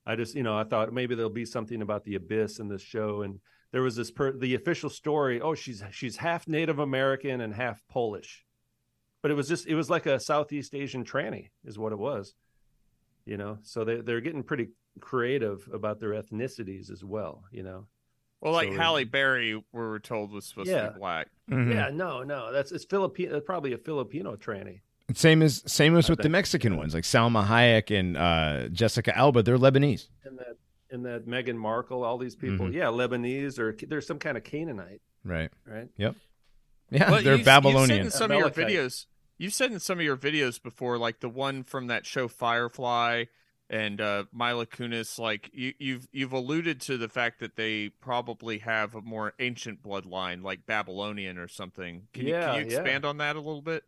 I 0.05 0.15
just, 0.15 0.35
you 0.35 0.43
know, 0.43 0.57
I 0.57 0.63
thought 0.65 0.91
maybe 0.93 1.15
there'll 1.15 1.29
be 1.29 1.45
something 1.45 1.81
about 1.81 2.03
the 2.03 2.15
abyss 2.15 2.59
in 2.59 2.67
this 2.67 2.81
show, 2.81 3.21
and 3.21 3.39
there 3.71 3.81
was 3.81 3.95
this 3.95 4.11
per 4.11 4.31
the 4.31 4.55
official 4.55 4.89
story. 4.89 5.39
Oh, 5.41 5.55
she's 5.55 5.83
she's 5.91 6.17
half 6.17 6.47
Native 6.47 6.79
American 6.79 7.41
and 7.41 7.53
half 7.53 7.81
Polish, 7.87 8.45
but 9.21 9.31
it 9.31 9.35
was 9.35 9.47
just 9.47 9.65
it 9.67 9.75
was 9.75 9.89
like 9.89 10.05
a 10.05 10.19
Southeast 10.19 10.73
Asian 10.75 11.03
tranny, 11.05 11.49
is 11.63 11.79
what 11.79 11.91
it 11.93 11.99
was. 11.99 12.35
You 13.25 13.37
know, 13.37 13.59
so 13.61 13.83
they 13.85 14.01
they're 14.01 14.19
getting 14.21 14.43
pretty 14.43 14.69
creative 14.99 15.67
about 15.73 15.99
their 15.99 16.11
ethnicities 16.11 16.91
as 16.91 17.03
well. 17.03 17.43
You 17.51 17.63
know. 17.63 17.87
Well, 18.41 18.51
like 18.53 18.69
So- 18.73 18.77
Halle 18.77 19.03
Berry, 19.05 19.55
we 19.55 19.63
were 19.71 19.99
told 19.99 20.31
was 20.31 20.45
supposed 20.45 20.69
to 20.69 20.91
be 20.93 20.99
black. 20.99 21.29
Mhm. 21.49 21.73
Yeah, 21.73 21.89
no, 21.93 22.23
no, 22.23 22.51
that's 22.51 22.71
it's 22.73 22.83
Filipino, 22.85 23.39
probably 23.39 23.71
a 23.73 23.77
Filipino 23.77 24.35
tranny. 24.35 24.81
Same 25.13 25.41
as 25.41 25.63
same 25.65 25.95
as 25.95 26.09
I 26.09 26.13
with 26.13 26.21
the 26.21 26.29
Mexican 26.29 26.75
ones, 26.77 26.93
like 26.93 27.03
Salma 27.03 27.45
Hayek 27.45 27.97
and 27.97 28.17
uh, 28.17 28.67
Jessica 28.69 29.15
Alba. 29.17 29.43
They're 29.43 29.57
Lebanese. 29.57 30.07
And 30.25 30.37
that 30.39 30.57
and 30.89 31.05
that 31.05 31.25
Meghan 31.25 31.55
Markle, 31.55 32.03
all 32.03 32.17
these 32.17 32.35
people, 32.35 32.67
Mhm. 32.67 32.73
yeah, 32.73 32.85
Lebanese 32.85 33.57
or 33.59 33.75
there's 33.87 34.05
some 34.05 34.19
kind 34.19 34.37
of 34.37 34.43
Canaanite, 34.43 35.01
Right. 35.23 35.49
right? 35.65 35.87
Yep. 35.97 36.15
Yeah, 36.91 37.09
But 37.09 37.23
they're 37.23 37.37
you, 37.37 37.43
Babylonian. 37.43 37.89
You 37.89 37.95
said 37.95 38.05
in 38.05 38.11
some 38.11 38.31
of 38.31 38.37
your 38.37 38.49
videos, 38.51 39.05
you've 39.37 39.53
said 39.53 39.71
in 39.71 39.79
some 39.79 39.97
of 39.99 40.03
your 40.05 40.17
videos 40.17 40.61
before, 40.61 40.97
like 40.99 41.19
the 41.21 41.29
one 41.29 41.63
from 41.63 41.87
that 41.87 42.05
show 42.05 42.27
Firefly 42.27 43.25
and 43.73 43.99
uh, 43.99 44.25
Mila 44.31 44.67
Kunis, 44.67 45.17
like 45.17 45.49
you, 45.51 45.73
you've 45.79 46.07
you've 46.11 46.31
alluded 46.31 46.79
to 46.81 46.97
the 46.97 47.09
fact 47.09 47.39
that 47.39 47.55
they 47.55 47.89
probably 47.89 48.59
have 48.59 48.93
a 48.93 49.01
more 49.01 49.33
ancient 49.39 49.81
bloodline, 49.81 50.43
like 50.43 50.67
Babylonian 50.67 51.39
or 51.39 51.47
something. 51.47 52.03
Can 52.13 52.27
you, 52.27 52.33
Yeah, 52.33 52.45
can 52.45 52.65
you 52.65 52.71
yeah. 52.71 52.77
expand 52.77 53.03
on 53.03 53.17
that 53.17 53.35
a 53.35 53.39
little 53.39 53.63
bit? 53.63 53.83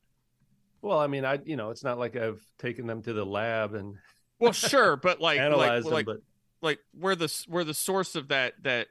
Well, 0.82 0.98
I 1.00 1.06
mean, 1.06 1.24
I 1.24 1.40
you 1.46 1.56
know, 1.56 1.70
it's 1.70 1.84
not 1.84 2.00
like 2.00 2.16
I've 2.16 2.42
taken 2.58 2.88
them 2.88 3.04
to 3.04 3.14
the 3.14 3.24
lab 3.24 3.76
and 3.76 3.96
Well, 4.40 4.54
sure, 4.54 4.96
but 4.96 5.22
like 5.22 5.38
like 5.38 5.46
analyzed 5.46 5.86
them, 5.86 5.94
like 5.94 6.06
but 6.08 6.18
like 6.64 6.80
where 7.00 7.16
the 7.16 7.32
where 7.48 7.64
the 7.64 7.76
source 7.76 8.16
of 8.16 8.30
that 8.30 8.56
that 8.64 8.88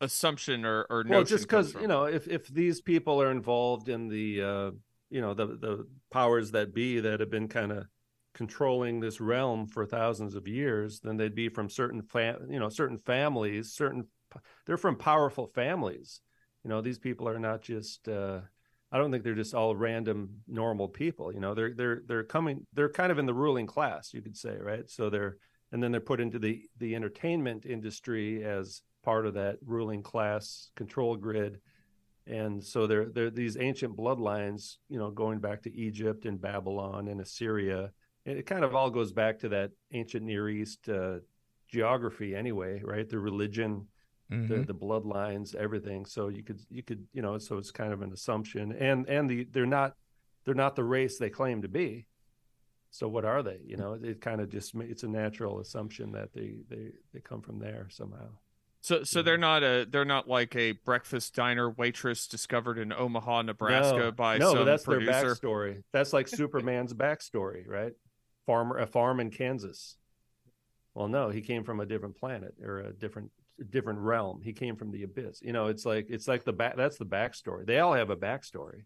assumption 0.00 0.64
or 0.64 0.86
or 0.88 1.04
well, 1.06 1.24
just 1.24 1.44
because 1.44 1.74
you 1.74 1.88
know, 1.88 2.04
if 2.04 2.26
if 2.26 2.48
these 2.48 2.80
people 2.80 3.20
are 3.20 3.30
involved 3.30 3.90
in 3.90 4.08
the 4.08 4.42
uh, 4.42 4.70
you 5.10 5.20
know 5.20 5.34
the 5.34 5.46
the 5.46 5.86
powers 6.10 6.52
that 6.52 6.72
be 6.72 7.00
that 7.00 7.20
have 7.20 7.30
been 7.30 7.48
kind 7.48 7.70
of 7.70 7.86
controlling 8.34 9.00
this 9.00 9.20
realm 9.20 9.66
for 9.66 9.84
thousands 9.86 10.34
of 10.34 10.48
years, 10.48 11.00
then 11.00 11.16
they'd 11.16 11.34
be 11.34 11.48
from 11.48 11.68
certain 11.68 12.02
fam- 12.02 12.50
you 12.50 12.58
know 12.58 12.68
certain 12.68 12.98
families, 12.98 13.72
certain 13.72 14.06
they're 14.66 14.76
from 14.76 14.96
powerful 14.96 15.46
families. 15.46 16.20
You 16.64 16.70
know, 16.70 16.80
these 16.80 16.98
people 16.98 17.28
are 17.28 17.38
not 17.38 17.62
just. 17.62 18.08
Uh, 18.08 18.40
I 18.94 18.98
don't 18.98 19.10
think 19.10 19.24
they're 19.24 19.34
just 19.34 19.54
all 19.54 19.74
random 19.74 20.42
normal 20.46 20.86
people. 20.86 21.32
You 21.32 21.40
know, 21.40 21.54
they're 21.54 21.74
they're 21.74 22.02
they're 22.06 22.24
coming. 22.24 22.66
They're 22.74 22.90
kind 22.90 23.10
of 23.10 23.18
in 23.18 23.26
the 23.26 23.34
ruling 23.34 23.66
class, 23.66 24.12
you 24.12 24.20
could 24.22 24.36
say, 24.36 24.56
right? 24.58 24.88
So 24.90 25.10
they're 25.10 25.38
and 25.72 25.82
then 25.82 25.90
they're 25.90 26.00
put 26.00 26.20
into 26.20 26.38
the 26.38 26.62
the 26.78 26.94
entertainment 26.94 27.66
industry 27.66 28.44
as 28.44 28.82
part 29.02 29.26
of 29.26 29.34
that 29.34 29.56
ruling 29.64 30.02
class 30.02 30.70
control 30.76 31.16
grid 31.16 31.58
and 32.26 32.62
so 32.62 32.86
they're 32.86 33.06
they're 33.06 33.30
these 33.30 33.56
ancient 33.56 33.96
bloodlines 33.96 34.76
you 34.88 34.98
know 34.98 35.10
going 35.10 35.40
back 35.40 35.62
to 35.62 35.74
egypt 35.76 36.24
and 36.24 36.40
babylon 36.40 37.08
and 37.08 37.20
assyria 37.20 37.90
it 38.24 38.46
kind 38.46 38.64
of 38.64 38.74
all 38.74 38.90
goes 38.90 39.12
back 39.12 39.38
to 39.40 39.48
that 39.48 39.70
ancient 39.92 40.24
near 40.24 40.48
east 40.48 40.88
uh, 40.88 41.16
geography 41.68 42.34
anyway 42.34 42.80
right 42.84 43.08
the 43.08 43.18
religion 43.18 43.86
Mhm. 44.30 44.48
the, 44.48 44.72
the 44.72 44.74
bloodlines 44.74 45.54
everything 45.54 46.06
so 46.06 46.28
you 46.28 46.42
could 46.42 46.58
you 46.70 46.82
could 46.82 47.06
you 47.12 47.20
know 47.20 47.36
so 47.36 47.58
it's 47.58 47.70
kind 47.70 47.92
of 47.92 48.00
an 48.00 48.12
assumption 48.12 48.72
and 48.72 49.06
and 49.08 49.28
the 49.28 49.44
they're 49.52 49.66
not 49.66 49.94
they're 50.46 50.54
not 50.54 50.74
the 50.74 50.84
race 50.84 51.18
they 51.18 51.28
claim 51.28 51.60
to 51.60 51.68
be 51.68 52.06
so 52.90 53.08
what 53.08 53.26
are 53.26 53.42
they 53.42 53.58
you 53.66 53.76
know 53.76 53.92
it 54.02 54.20
kind 54.22 54.40
of 54.40 54.48
just 54.48 54.74
it's 54.76 55.02
a 55.02 55.08
natural 55.08 55.60
assumption 55.60 56.12
that 56.12 56.32
they 56.32 56.60
they 56.70 56.92
they 57.12 57.20
come 57.20 57.42
from 57.42 57.58
there 57.58 57.88
somehow 57.90 58.28
So, 58.80 59.02
so 59.04 59.22
they're 59.22 59.36
not 59.36 59.62
a 59.62 59.86
they're 59.90 60.04
not 60.06 60.26
like 60.28 60.56
a 60.56 60.72
breakfast 60.72 61.34
diner 61.34 61.68
waitress 61.70 62.26
discovered 62.26 62.78
in 62.78 62.90
Omaha, 62.92 63.42
Nebraska 63.42 63.98
no, 63.98 64.12
by 64.12 64.38
no, 64.38 64.46
some 64.50 64.58
but 64.60 64.64
that's 64.64 64.84
producer. 64.84 65.10
their 65.10 65.34
backstory. 65.34 65.82
That's 65.92 66.12
like 66.12 66.26
Superman's 66.40 66.94
backstory, 66.94 67.66
right? 67.68 67.92
Farmer, 68.46 68.78
a 68.78 68.86
farm 68.86 69.20
in 69.20 69.30
Kansas. 69.30 69.96
Well, 70.94 71.08
no, 71.08 71.30
he 71.30 71.40
came 71.40 71.64
from 71.64 71.80
a 71.80 71.86
different 71.86 72.16
planet 72.16 72.54
or 72.62 72.80
a 72.80 72.92
different 72.92 73.30
different 73.70 74.00
realm. 74.00 74.40
He 74.42 74.52
came 74.52 74.76
from 74.76 74.90
the 74.90 75.04
abyss. 75.04 75.40
You 75.42 75.52
know, 75.52 75.68
it's 75.68 75.86
like 75.86 76.06
it's 76.10 76.28
like 76.28 76.44
the 76.44 76.52
back. 76.52 76.76
That's 76.76 76.98
the 76.98 77.06
backstory. 77.06 77.66
They 77.66 77.78
all 77.78 77.94
have 77.94 78.10
a 78.10 78.16
backstory, 78.16 78.82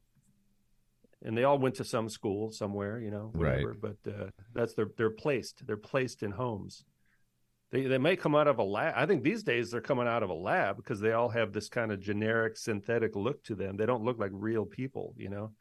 and 1.22 1.36
they 1.36 1.44
all 1.44 1.58
went 1.58 1.76
to 1.76 1.84
some 1.84 2.08
school 2.08 2.50
somewhere. 2.50 3.00
You 3.00 3.10
know, 3.10 3.30
Right. 3.34 3.64
whatever. 3.64 3.74
But 3.74 3.96
uh, 4.12 4.26
that's 4.54 4.74
they're 4.74 4.90
they're 4.96 5.10
placed. 5.10 5.66
They're 5.66 5.76
placed 5.76 6.22
in 6.22 6.32
homes. 6.32 6.84
They 7.72 7.86
they 7.86 7.98
may 7.98 8.14
come 8.14 8.36
out 8.36 8.46
of 8.46 8.58
a 8.58 8.62
lab. 8.62 8.94
I 8.96 9.06
think 9.06 9.22
these 9.24 9.42
days 9.42 9.70
they're 9.70 9.80
coming 9.80 10.06
out 10.06 10.22
of 10.22 10.30
a 10.30 10.34
lab 10.34 10.76
because 10.76 11.00
they 11.00 11.12
all 11.12 11.30
have 11.30 11.52
this 11.52 11.68
kind 11.68 11.90
of 11.90 11.98
generic 12.00 12.56
synthetic 12.56 13.16
look 13.16 13.42
to 13.44 13.54
them. 13.54 13.76
They 13.76 13.86
don't 13.86 14.04
look 14.04 14.18
like 14.18 14.30
real 14.32 14.64
people, 14.66 15.14
you 15.16 15.28
know. 15.28 15.52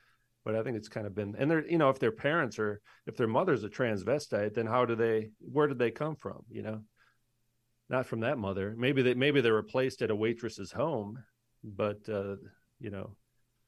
But 0.46 0.56
I 0.56 0.64
think 0.64 0.78
it's 0.78 0.88
kind 0.88 1.08
of 1.08 1.16
been 1.16 1.36
and 1.38 1.50
they're 1.50 1.68
you 1.68 1.78
know 1.78 1.90
if 1.90 2.00
their 2.00 2.12
parents 2.12 2.60
are 2.60 2.80
if 3.08 3.18
their 3.18 3.28
mother's 3.28 3.64
a 3.64 3.70
transvestite, 3.70 4.54
then 4.54 4.68
how 4.68 4.86
do 4.86 4.96
they 4.96 5.32
where 5.40 5.68
did 5.68 5.80
they 5.80 5.92
come 5.92 6.16
from, 6.16 6.44
you 6.50 6.62
know? 6.62 6.82
Not 7.90 8.06
from 8.06 8.22
that 8.22 8.38
mother. 8.38 8.76
Maybe 8.78 9.02
they 9.02 9.14
maybe 9.14 9.42
they 9.42 9.52
were 9.52 9.64
placed 9.64 10.02
at 10.02 10.12
a 10.12 10.16
waitress's 10.16 10.72
home, 10.72 11.18
but 11.64 11.98
uh, 12.08 12.36
you 12.80 12.90
know, 12.90 13.16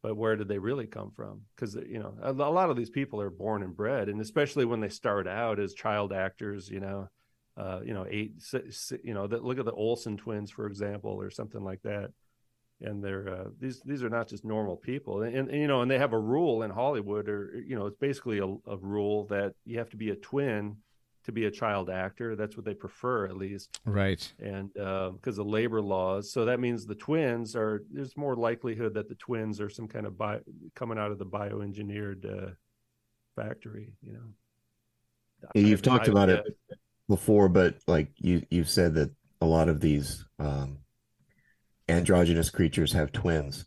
but 0.01 0.15
where 0.15 0.35
did 0.35 0.47
they 0.47 0.59
really 0.59 0.87
come 0.87 1.11
from? 1.11 1.41
Because 1.55 1.75
you 1.75 1.99
know 1.99 2.15
a, 2.21 2.31
a 2.31 2.33
lot 2.33 2.69
of 2.69 2.77
these 2.77 2.89
people 2.89 3.21
are 3.21 3.29
born 3.29 3.63
and 3.63 3.75
bred, 3.75 4.09
and 4.09 4.21
especially 4.21 4.65
when 4.65 4.79
they 4.79 4.89
start 4.89 5.27
out 5.27 5.59
as 5.59 5.73
child 5.73 6.13
actors, 6.13 6.69
you 6.69 6.79
know, 6.79 7.09
uh, 7.57 7.79
you 7.83 7.93
know, 7.93 8.05
eight, 8.09 8.33
you 9.03 9.13
know, 9.13 9.27
that 9.27 9.43
look 9.43 9.59
at 9.59 9.65
the 9.65 9.71
Olsen 9.71 10.17
twins, 10.17 10.51
for 10.51 10.67
example, 10.67 11.11
or 11.11 11.29
something 11.29 11.63
like 11.63 11.81
that. 11.83 12.11
And 12.81 13.03
they're 13.03 13.27
uh, 13.27 13.49
these 13.59 13.81
these 13.81 14.03
are 14.03 14.09
not 14.09 14.27
just 14.27 14.45
normal 14.45 14.75
people, 14.77 15.23
and, 15.23 15.35
and, 15.35 15.51
you 15.51 15.65
know, 15.67 15.81
and 15.81 15.89
they 15.89 15.97
have 15.97 16.13
a 16.13 16.19
rule 16.19 16.61
in 16.61 16.69
Hollywood, 16.69 17.27
or 17.27 17.51
you 17.65 17.75
know, 17.75 17.87
it's 17.87 17.97
basically 17.97 18.37
a, 18.37 18.45
a 18.45 18.77
rule 18.77 19.25
that 19.27 19.53
you 19.65 19.79
have 19.79 19.89
to 19.89 19.97
be 19.97 20.11
a 20.11 20.15
twin 20.15 20.77
to 21.23 21.31
be 21.31 21.45
a 21.45 21.51
child 21.51 21.89
actor. 21.89 22.35
That's 22.35 22.55
what 22.55 22.65
they 22.65 22.75
prefer, 22.75 23.25
at 23.25 23.35
least, 23.35 23.79
Right. 23.83 24.31
and 24.39 24.71
because 24.73 25.39
of 25.39 25.47
labor 25.47 25.81
laws. 25.81 26.31
So 26.31 26.45
that 26.45 26.59
means 26.59 26.85
the 26.85 26.93
twins 26.95 27.55
are 27.55 27.81
there's 27.91 28.15
more 28.15 28.35
likelihood 28.35 28.93
that 28.93 29.09
the 29.09 29.15
twins 29.15 29.59
are 29.59 29.69
some 29.71 29.87
kind 29.87 30.05
of 30.05 30.15
bio, 30.15 30.41
coming 30.75 30.99
out 30.99 31.09
of 31.11 31.17
the 31.17 31.25
bioengineered 31.25 32.25
uh, 32.25 32.51
factory. 33.35 33.91
You 34.03 34.13
know, 34.13 35.49
Yeah, 35.55 35.61
you've 35.67 35.79
I- 35.79 35.89
talked 35.89 36.07
I- 36.09 36.11
about 36.11 36.29
yeah. 36.29 36.35
it 36.45 36.57
before, 37.09 37.49
but 37.49 37.77
like 37.87 38.11
you 38.17 38.43
you've 38.51 38.69
said 38.69 38.93
that 38.95 39.09
a 39.41 39.45
lot 39.47 39.67
of 39.67 39.79
these 39.81 40.23
um, 40.39 40.77
androgynous 41.89 42.49
creatures 42.49 42.93
have 42.93 43.11
twins. 43.11 43.65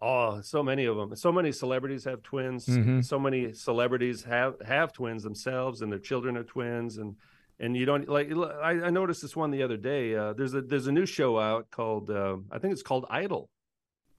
Oh, 0.00 0.40
so 0.42 0.62
many 0.62 0.84
of 0.84 0.96
them. 0.96 1.16
So 1.16 1.32
many 1.32 1.50
celebrities 1.50 2.04
have 2.04 2.22
twins. 2.22 2.66
Mhm. 2.66 3.04
So 3.04 3.18
many 3.18 3.52
celebrities 3.54 4.24
have 4.24 4.60
have 4.60 4.92
twins 4.92 5.22
themselves, 5.22 5.80
and 5.80 5.90
their 5.90 5.98
children 5.98 6.36
are 6.36 6.44
twins. 6.44 6.98
And 6.98 7.16
and 7.58 7.76
you 7.76 7.86
don't 7.86 8.06
like. 8.08 8.30
I, 8.32 8.82
I 8.82 8.90
noticed 8.90 9.22
this 9.22 9.34
one 9.34 9.50
the 9.50 9.62
other 9.62 9.76
day. 9.78 10.14
Uh, 10.14 10.32
there's 10.34 10.54
a 10.54 10.60
there's 10.60 10.88
a 10.88 10.92
new 10.92 11.06
show 11.06 11.38
out 11.38 11.70
called 11.70 12.10
uh, 12.10 12.36
I 12.50 12.58
think 12.58 12.72
it's 12.72 12.82
called 12.82 13.06
Idol, 13.08 13.48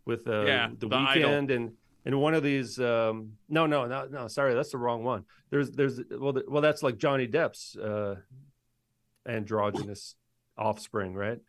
with 0.05 0.27
uh, 0.27 0.45
Yeah, 0.45 0.69
the, 0.77 0.87
The 0.87 0.95
Idol. 0.95 1.29
Weeknd 1.29 1.55
and 1.55 1.71
and 2.05 2.19
one 2.21 2.33
of 2.33 2.41
these. 2.43 2.79
Um, 2.79 3.33
no, 3.47 3.67
no, 3.67 3.85
no, 3.85 4.07
no. 4.09 4.27
Sorry, 4.27 4.53
that's 4.55 4.71
the 4.71 4.77
wrong 4.79 5.03
one. 5.03 5.25
There's 5.51 5.69
there's 5.69 5.99
well 6.09 6.33
the, 6.33 6.45
well 6.47 6.61
that's 6.63 6.81
like 6.81 6.97
Johnny 6.97 7.27
Depp's 7.27 7.75
uh, 7.75 8.15
androgynous 9.27 10.15
offspring, 10.57 11.13
right? 11.13 11.39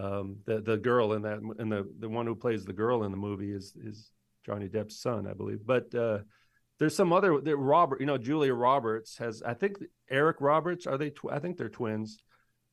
Um, 0.00 0.36
the 0.46 0.60
the 0.60 0.76
girl 0.76 1.12
in 1.14 1.22
that 1.22 1.40
and 1.58 1.72
the 1.72 1.88
the 1.98 2.08
one 2.08 2.26
who 2.26 2.34
plays 2.34 2.64
the 2.64 2.72
girl 2.72 3.02
in 3.04 3.10
the 3.10 3.16
movie 3.16 3.52
is 3.52 3.74
is 3.82 4.10
Johnny 4.46 4.68
Depp's 4.68 5.00
son, 5.00 5.26
I 5.26 5.32
believe. 5.34 5.60
But 5.66 5.92
uh, 5.94 6.18
there's 6.78 6.94
some 6.94 7.12
other 7.12 7.40
there, 7.40 7.56
Robert, 7.56 7.98
you 8.00 8.06
know, 8.06 8.18
Julia 8.18 8.54
Roberts 8.54 9.18
has 9.18 9.42
I 9.42 9.54
think 9.54 9.76
Eric 10.08 10.36
Roberts 10.40 10.86
are 10.86 10.96
they? 10.98 11.10
Tw- 11.10 11.32
I 11.32 11.38
think 11.40 11.56
they're 11.56 11.68
twins. 11.68 12.18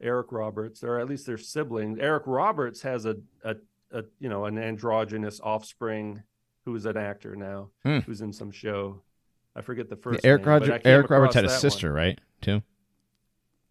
Eric 0.01 0.31
Roberts, 0.31 0.83
or 0.83 0.99
at 0.99 1.07
least 1.07 1.25
they're 1.25 1.37
siblings. 1.37 1.97
Eric 1.99 2.23
Roberts 2.27 2.81
has 2.83 3.05
a 3.05 3.15
a, 3.43 3.55
a 3.91 4.03
you 4.19 4.29
know 4.29 4.45
an 4.45 4.57
androgynous 4.59 5.39
offspring 5.41 6.21
who's 6.65 6.85
an 6.85 6.97
actor 6.97 7.35
now, 7.35 7.69
Hmm. 7.83 7.99
who's 7.99 8.21
in 8.21 8.33
some 8.33 8.51
show. 8.51 9.01
I 9.55 9.61
forget 9.61 9.89
the 9.89 9.95
first. 9.95 10.25
Eric 10.25 10.41
name, 10.41 10.49
Roger, 10.49 10.81
Eric 10.83 11.09
Roberts 11.09 11.33
had 11.35 11.45
a 11.45 11.47
that 11.47 11.53
one. 11.53 11.59
sister, 11.61 11.93
right? 11.93 12.19
Too. 12.41 12.61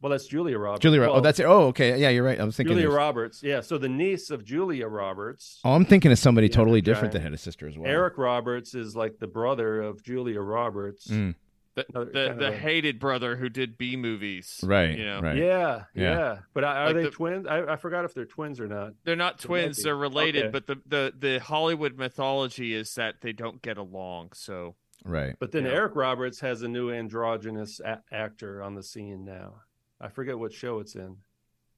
Well, 0.05 0.11
that's 0.11 0.27
Julia 0.27 0.59
Roberts. 0.59 0.83
Julia. 0.83 1.01
Ro- 1.01 1.07
Well, 1.09 1.17
oh, 1.17 1.21
that's 1.23 1.41
it. 1.41 1.47
Oh, 1.47 1.69
okay. 1.69 1.99
Yeah, 1.99 2.11
you're 2.11 2.25
right. 2.25 2.39
I 2.39 2.45
was 2.45 2.57
thinking. 2.59 2.75
Julia 2.75 2.89
there's- 2.89 2.95
Roberts. 2.99 3.43
Yeah, 3.43 3.63
so 3.63 3.79
the 3.79 3.89
niece 3.89 4.29
of 4.29 4.45
Julia 4.45 4.87
Roberts. 4.87 5.61
Oh, 5.65 5.73
I'm 5.73 5.87
thinking 5.87 6.13
of 6.13 6.19
somebody 6.19 6.49
Yeah, 6.49 6.57
totally 6.57 6.83
different 6.83 7.13
that 7.15 7.23
had 7.23 7.33
a 7.33 7.39
sister 7.39 7.67
as 7.67 7.79
well. 7.79 7.91
Eric 7.91 8.19
Roberts 8.19 8.75
is 8.75 8.95
like 8.95 9.19
the 9.19 9.27
brother 9.27 9.81
of 9.81 10.03
Julia 10.03 10.43
Roberts. 10.43 11.07
Mm. 11.09 11.37
The 11.77 11.87
Another 11.89 12.35
the, 12.35 12.35
the 12.51 12.53
hated 12.53 13.01
brother 13.01 13.35
who 13.37 13.49
did 13.49 13.79
B 13.79 13.97
movies. 13.97 14.61
Right. 14.63 14.97
You 14.99 15.07
know, 15.07 15.21
Right. 15.23 15.37
Yeah, 15.39 15.85
Yeah. 15.95 16.03
yeah, 16.19 16.39
But 16.53 16.65
are 16.65 16.87
Like 16.89 16.97
they 16.97 17.03
the- 17.05 17.11
twins? 17.11 17.47
I, 17.47 17.73
I 17.73 17.77
forgot 17.77 18.05
if 18.05 18.13
they're 18.13 18.27
twins 18.27 18.61
or 18.61 18.69
not. 18.69 18.93
They're 19.05 19.17
not 19.17 19.39
twins. 19.41 19.83
They're 19.83 19.97
related, 19.97 20.43
Okay. 20.45 20.51
but 20.53 20.67
the, 20.67 20.77
the 20.87 21.15
the 21.19 21.41
Hollywood 21.41 21.97
mythology 21.97 22.75
is 22.75 22.95
that 22.97 23.23
they 23.23 23.33
don't 23.33 23.63
get 23.63 23.79
along. 23.79 24.33
So 24.35 24.75
Right. 25.03 25.35
But 25.41 25.51
then 25.53 25.65
Yeah. 25.65 25.73
Eric 25.73 25.97
Roberts 25.97 26.41
has 26.41 26.61
a 26.61 26.69
new 26.69 26.91
androgynous 26.91 27.81
a- 27.81 28.03
actor 28.13 28.63
on 28.63 28.75
the 28.75 28.83
scene 28.83 29.25
now. 29.25 29.63
I 30.01 30.09
forget 30.09 30.39
what 30.39 30.53
show 30.53 30.81
it's 30.81 30.95
in. 30.95 31.17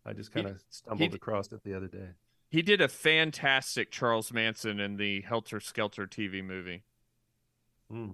I 0.05 0.13
just 0.13 0.33
kind 0.33 0.47
of 0.47 0.63
stumbled 0.71 1.11
he- 1.11 1.17
across 1.17 1.53
it 1.53 1.63
the 1.65 1.75
other 1.75 1.89
day. 1.89 2.09
he 2.49 2.63
did 2.63 2.81
a 2.81 2.89
fantastic 2.89 3.91
Charles 3.91 4.33
Manson 4.33 4.79
in 4.81 4.97
the 4.97 5.21
Helter 5.23 5.61
Skelter 5.61 6.07
TV 6.07 6.43
movie. 6.45 6.85
Hmm. 7.91 8.11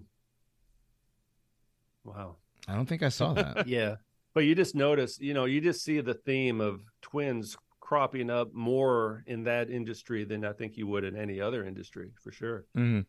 Wow. 2.05 2.37
I 2.69 2.75
don't 2.75 2.87
think 2.87 3.03
I 3.03 3.09
saw 3.09 3.33
that. 3.35 3.67
Yeah. 3.67 3.97
But 4.35 4.41
you 4.47 4.55
just 4.55 4.75
notice, 4.75 5.21
you 5.21 5.35
know, 5.35 5.45
you 5.45 5.61
just 5.61 5.85
see 5.85 6.01
the 6.01 6.15
theme 6.15 6.61
of 6.63 6.81
twins 7.03 7.55
cropping 7.81 8.31
up 8.31 8.55
more 8.55 9.23
in 9.27 9.45
that 9.45 9.69
industry 9.69 10.25
than 10.25 10.43
I 10.45 10.53
think 10.55 10.79
you 10.79 10.87
would 10.87 11.05
in 11.05 11.15
any 11.17 11.39
other 11.39 11.65
industry 11.67 12.13
for 12.23 12.33
sure. 12.33 12.65
Mhm. 12.75 13.05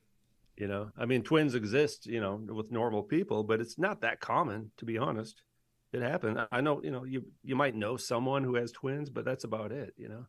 You 0.57 0.67
know, 0.67 0.91
I 0.97 1.05
mean, 1.05 1.23
twins 1.23 1.55
exist, 1.55 2.05
you 2.07 2.19
know, 2.19 2.35
with 2.35 2.71
normal 2.71 3.03
people, 3.03 3.43
but 3.45 3.61
it's 3.61 3.79
not 3.79 4.01
that 4.01 4.19
common, 4.19 4.71
to 4.77 4.85
be 4.85 4.97
honest. 4.97 5.41
It 5.93 6.01
happened. 6.01 6.39
I 6.51 6.61
know, 6.61 6.81
you 6.83 6.89
know, 6.89 7.03
you 7.03 7.25
you 7.43 7.55
might 7.55 7.75
know 7.75 7.97
someone 7.97 8.43
who 8.43 8.55
has 8.55 8.71
twins, 8.71 9.09
but 9.09 9.25
that's 9.25 9.43
about 9.43 9.71
it, 9.71 9.93
you 9.95 10.09
know. 10.09 10.25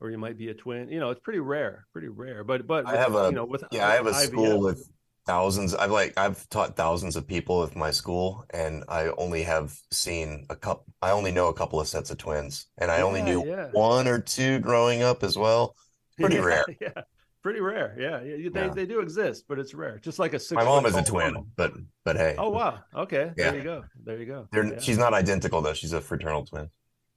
Or 0.00 0.10
you 0.10 0.18
might 0.18 0.36
be 0.36 0.48
a 0.48 0.54
twin. 0.54 0.88
You 0.88 0.98
know, 0.98 1.10
it's 1.10 1.20
pretty 1.20 1.38
rare, 1.38 1.86
pretty 1.92 2.08
rare. 2.08 2.42
But 2.42 2.66
but 2.66 2.86
I 2.86 2.96
have 2.96 3.14
a 3.14 3.26
you 3.26 3.32
know 3.32 3.44
with 3.44 3.62
yeah, 3.70 3.86
I 3.86 3.92
have 3.92 4.06
a 4.06 4.10
IVF 4.10 4.26
school 4.26 4.60
with 4.60 4.90
thousands. 5.26 5.74
I've 5.74 5.92
like 5.92 6.18
I've 6.18 6.48
taught 6.48 6.76
thousands 6.76 7.14
of 7.14 7.26
people 7.26 7.60
with 7.60 7.76
my 7.76 7.92
school, 7.92 8.44
and 8.50 8.82
I 8.88 9.10
only 9.16 9.44
have 9.44 9.78
seen 9.92 10.46
a 10.50 10.56
couple. 10.56 10.86
I 11.00 11.12
only 11.12 11.30
know 11.30 11.48
a 11.48 11.54
couple 11.54 11.80
of 11.80 11.86
sets 11.86 12.10
of 12.10 12.18
twins, 12.18 12.66
and 12.78 12.90
I 12.90 13.02
only 13.02 13.22
knew 13.22 13.46
yeah. 13.46 13.68
one 13.72 14.08
or 14.08 14.18
two 14.18 14.58
growing 14.58 15.02
up 15.02 15.22
as 15.22 15.38
well. 15.38 15.76
Pretty 16.18 16.36
Yeah, 16.40 16.42
rare. 16.42 16.64
Yeah, 16.80 17.02
pretty 17.42 17.60
rare. 17.60 17.96
Yeah, 17.98 18.22
yeah, 18.22 18.48
they 18.52 18.60
Yeah. 18.66 18.68
they 18.74 18.86
do 18.86 19.00
exist, 19.00 19.44
but 19.48 19.58
it's 19.58 19.74
rare. 19.74 19.98
Just 19.98 20.18
like 20.18 20.34
a 20.34 20.38
six. 20.38 20.52
My 20.56 20.64
mom 20.64 20.86
is 20.86 20.94
a 20.96 21.02
twin, 21.02 21.34
woman. 21.34 21.50
but 21.56 21.72
but 22.04 22.16
hey, 22.16 22.34
Oh 22.38 22.50
wow. 22.50 22.80
Okay. 22.94 23.32
Yeah. 23.36 23.50
There 23.50 23.56
you 23.56 23.62
go. 23.64 23.84
There 24.04 24.18
you 24.18 24.26
go. 24.26 24.48
yeah. 24.52 24.78
she's 24.78 24.98
not 24.98 25.14
identical 25.14 25.60
though. 25.62 25.74
She's 25.74 25.92
a 25.92 26.00
fraternal 26.00 26.44
twin. 26.44 26.68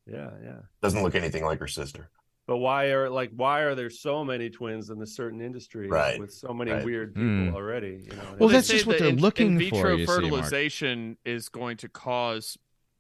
yeah, 0.06 0.32
yeah. 0.44 0.60
Doesn't 0.82 1.02
look 1.04 1.16
anything 1.16 1.44
like 1.46 1.60
her 1.60 1.68
sister. 1.68 2.10
But 2.46 2.58
why 2.58 2.88
are 2.88 3.10
like 3.10 3.32
why 3.36 3.62
are 3.62 3.74
there 3.74 3.90
so 3.90 4.26
many 4.26 4.50
twins 4.50 4.90
in 4.90 5.02
a 5.02 5.06
certain 5.08 5.40
industry 5.40 5.88
Right, 5.88 6.20
with 6.20 6.34
so 6.34 6.54
many 6.54 6.72
right. 6.72 6.84
weird 6.84 7.16
people 7.16 7.30
Mm. 7.30 7.56
already? 7.56 8.04
You 8.06 8.16
know. 8.18 8.36
Well, 8.38 8.50
They 8.50 8.56
that's 8.56 8.68
just 8.68 8.86
what 8.86 8.98
that 8.98 9.04
they're 9.04 9.14
in, 9.14 9.22
looking 9.22 9.54
in 9.62 9.70
for, 9.70 9.76
vitro 9.76 9.96
you 9.96 10.06
see, 10.06 10.12
fertilization 10.14 11.18
is 11.24 11.48
going 11.48 11.78
to 11.78 11.88
cause 11.90 12.58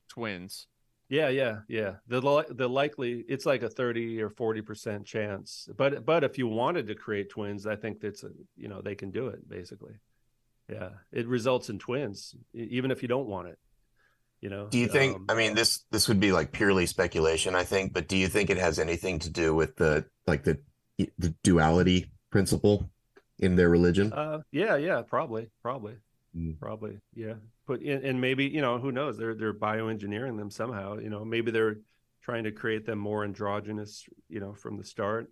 twins. 0.08 0.68
Yeah, 1.14 1.30
yeah, 1.30 1.58
yeah. 1.68 1.94
The 2.08 2.22
li- 2.22 2.46
the 2.50 2.68
likely 2.68 3.24
it's 3.30 3.46
like 3.46 3.62
a 3.62 3.70
thirty 3.70 4.20
or 4.20 4.32
forty 4.32 4.64
percent 4.64 5.06
chance. 5.06 5.70
But 5.78 6.04
but 6.08 6.24
if 6.24 6.40
you 6.40 6.48
wanted 6.48 6.88
to 6.88 6.96
create 6.96 7.30
twins, 7.30 7.68
I 7.68 7.76
think 7.76 8.02
that's 8.02 8.24
a 8.24 8.32
you 8.58 8.68
know 8.68 8.82
they 8.82 8.96
can 8.96 9.12
do 9.12 9.28
it 9.28 9.48
basically. 9.48 9.94
Yeah, 10.68 10.90
it 11.12 11.28
results 11.28 11.70
in 11.70 11.78
twins 11.78 12.34
even 12.56 12.90
if 12.90 13.04
you 13.04 13.08
don't 13.08 13.28
want 13.28 13.50
it. 13.50 13.60
You 14.42 14.50
know. 14.50 14.70
Do 14.72 14.80
you 14.80 14.88
think? 14.88 15.16
Um, 15.18 15.26
I 15.30 15.36
mean, 15.36 15.54
this 15.54 15.86
this 15.92 16.08
would 16.08 16.20
be 16.20 16.32
like 16.32 16.52
purely 16.52 16.88
speculation, 16.88 17.54
I 17.54 17.64
think. 17.64 17.94
But 17.94 18.08
do 18.08 18.18
you 18.18 18.28
think 18.28 18.50
it 18.50 18.58
has 18.58 18.80
anything 18.80 19.20
to 19.20 19.30
do 19.30 19.54
with 19.54 19.76
the 19.76 20.06
like 20.26 20.44
the 20.44 20.58
the 21.20 21.36
duality 21.44 22.12
principle 22.32 22.90
in 23.38 23.56
their 23.56 23.70
religion? 23.70 24.12
Uh, 24.12 24.40
yeah, 24.52 24.78
yeah, 24.78 25.04
probably, 25.08 25.52
probably, 25.62 25.94
Mm. 26.36 26.60
probably, 26.60 27.00
yeah. 27.14 27.36
But 27.68 27.82
and, 27.82 28.04
and 28.04 28.20
maybe 28.22 28.46
you 28.46 28.62
know 28.62 28.80
who 28.80 28.92
knows? 28.92 29.18
They're 29.18 29.36
they're 29.36 29.54
bioengineering 29.54 30.38
them 30.38 30.50
somehow. 30.50 30.98
You 30.98 31.10
know, 31.10 31.24
maybe 31.24 31.52
they're 31.52 31.78
trying 32.22 32.46
to 32.46 32.52
create 32.52 32.86
them 32.86 32.98
more 33.00 33.24
androgynous. 33.24 34.04
You 34.30 34.40
know, 34.40 34.54
from 34.54 34.78
the 34.78 34.84
start. 34.84 35.30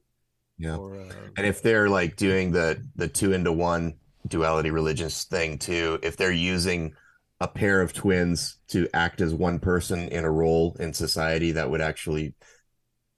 Yeah. 0.57 0.75
Or, 0.77 0.99
uh, 0.99 1.11
And 1.37 1.47
if 1.47 1.61
they're 1.63 1.89
like 1.89 2.15
doing 2.17 2.51
the 2.51 2.83
the 2.95 3.07
two 3.07 3.33
into 3.33 3.51
one 3.51 3.95
duality 4.27 4.69
religious 4.69 5.25
thing 5.25 5.57
too, 5.57 5.97
if 6.03 6.17
they're 6.17 6.31
using 6.31 6.93
a 7.39 7.47
pair 7.47 7.81
of 7.81 7.91
twins 7.93 8.59
to 8.67 8.87
act 8.93 9.19
as 9.21 9.33
one 9.33 9.57
person 9.57 10.07
in 10.09 10.23
a 10.23 10.29
role 10.31 10.77
in 10.79 10.93
society, 10.93 11.53
that 11.53 11.71
would 11.71 11.81
actually 11.81 12.35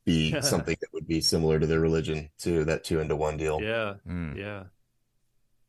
be 0.06 0.32
something 0.42 0.78
that 0.80 0.94
would 0.94 1.06
be 1.08 1.20
similar 1.20 1.60
to 1.60 1.68
their 1.68 1.82
religion 1.82 2.30
too. 2.40 2.64
That 2.64 2.86
two 2.86 3.02
into 3.02 3.18
one 3.18 3.36
deal. 3.36 3.62
yeah, 3.62 3.96
Mm. 4.08 4.38
yeah, 4.38 4.64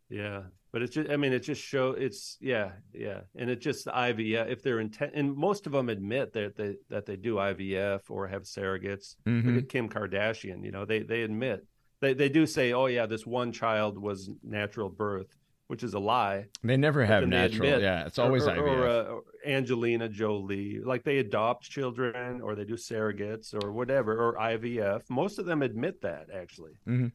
yeah. 0.08 0.42
But 0.74 0.82
it's 0.82 0.92
just, 0.96 1.08
I 1.08 1.16
mean, 1.16 1.32
it 1.32 1.38
just 1.44 1.62
show 1.62 1.90
it's 1.92 2.36
yeah, 2.40 2.72
yeah, 2.92 3.20
and 3.36 3.48
it 3.48 3.60
just 3.60 3.86
IVF. 3.86 4.48
If 4.50 4.60
they're 4.64 4.80
intent, 4.80 5.12
and 5.14 5.32
most 5.36 5.66
of 5.66 5.72
them 5.72 5.88
admit 5.88 6.32
that 6.32 6.56
they 6.56 6.74
that 6.90 7.06
they 7.06 7.14
do 7.14 7.36
IVF 7.36 8.00
or 8.10 8.26
have 8.26 8.42
surrogates. 8.42 9.14
Look 9.24 9.44
Mhm. 9.44 9.58
at 9.58 9.68
Kim 9.68 9.88
Kardashian. 9.88 10.64
You 10.64 10.72
know, 10.72 10.84
they 10.84 11.04
they 11.04 11.22
admit 11.22 11.64
they 12.00 12.12
they 12.12 12.28
do 12.28 12.44
say, 12.44 12.72
oh 12.72 12.86
yeah, 12.86 13.06
this 13.06 13.24
one 13.24 13.52
child 13.52 13.96
was 13.96 14.28
natural 14.42 14.88
birth, 14.88 15.36
which 15.68 15.84
is 15.84 15.94
a 15.94 16.00
lie. 16.00 16.46
They 16.64 16.76
never 16.76 17.04
have 17.04 17.24
natural. 17.28 17.68
admit- 17.68 17.82
yeah, 17.82 18.06
it's 18.06 18.18
always 18.18 18.44
or, 18.48 18.56
IVF. 18.56 18.58
or, 18.66 18.88
uh, 18.88 19.02
or 19.04 19.22
Angelina 19.46 20.08
Jolie. 20.08 20.80
Like 20.80 21.04
they 21.04 21.18
adopt 21.18 21.62
children 21.70 22.40
or 22.40 22.56
they 22.56 22.64
do 22.64 22.74
surrogates 22.74 23.54
or 23.62 23.70
whatever 23.70 24.16
or 24.18 24.36
IVF. 24.40 25.08
Most 25.08 25.38
of 25.38 25.46
them 25.46 25.62
admit 25.62 26.00
that 26.00 26.30
actually. 26.34 26.72
Mhm. 26.88 27.12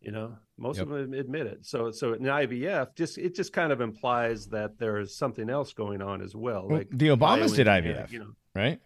You 0.00 0.12
know, 0.12 0.36
most 0.56 0.78
Yep. 0.78 0.86
of 0.86 0.92
them 0.92 1.12
admit 1.14 1.46
it. 1.46 1.66
So 1.66 1.90
so 1.90 2.14
in 2.14 2.22
IVF, 2.22 2.94
just 2.96 3.18
it 3.18 3.34
just 3.34 3.52
kind 3.52 3.70
of 3.72 3.80
implies 3.80 4.46
that 4.48 4.78
there 4.78 4.98
is 4.98 5.14
something 5.16 5.50
else 5.50 5.72
going 5.74 6.00
on 6.02 6.22
as 6.22 6.34
well. 6.34 6.66
Well, 6.66 6.78
Like 6.78 6.88
the 6.90 7.08
Obamas 7.08 7.54
did 7.54 7.66
IVF, 7.66 8.10
You 8.10 8.20
know. 8.20 8.32
right? 8.54 8.80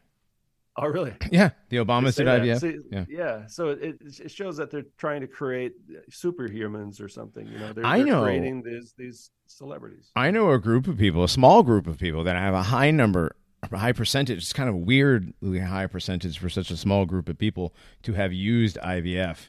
Oh 0.76 0.86
really? 0.88 1.14
Yeah, 1.30 1.50
the 1.68 1.76
Obamas 1.76 2.16
did. 2.16 2.26
IVF. 2.26 2.60
See, 2.60 2.78
Yeah. 2.90 3.04
yeah. 3.08 3.46
So 3.46 3.68
it 3.70 3.96
it 4.00 4.30
shows 4.30 4.56
that 4.56 4.72
they're 4.72 4.86
trying 4.98 5.20
to 5.20 5.28
create 5.28 5.72
superhumans 6.10 7.00
or 7.00 7.08
something. 7.08 7.46
You 7.46 7.58
know, 7.60 7.72
they're, 7.72 7.86
I 7.86 7.98
they're 7.98 8.06
know. 8.06 8.22
creating 8.24 8.62
these 8.64 8.92
these 8.98 9.30
celebrities. 9.46 10.10
I 10.16 10.32
know 10.32 10.50
a 10.50 10.58
group 10.58 10.88
of 10.88 10.98
people, 10.98 11.22
a 11.22 11.28
small 11.28 11.62
group 11.62 11.86
of 11.86 11.98
people 11.98 12.24
that 12.24 12.34
have 12.36 12.54
a 12.54 12.62
high 12.64 12.90
number 12.90 13.36
a 13.70 13.78
high 13.78 13.92
percentage. 13.92 14.38
It's 14.38 14.52
kind 14.52 14.68
of 14.68 14.74
weirdly 14.76 15.60
high 15.60 15.86
percentage 15.86 16.38
for 16.38 16.48
such 16.50 16.70
a 16.72 16.76
small 16.76 17.06
group 17.06 17.28
of 17.28 17.38
people 17.38 17.72
to 18.02 18.12
have 18.14 18.32
used 18.32 18.76
IVF. 18.82 19.48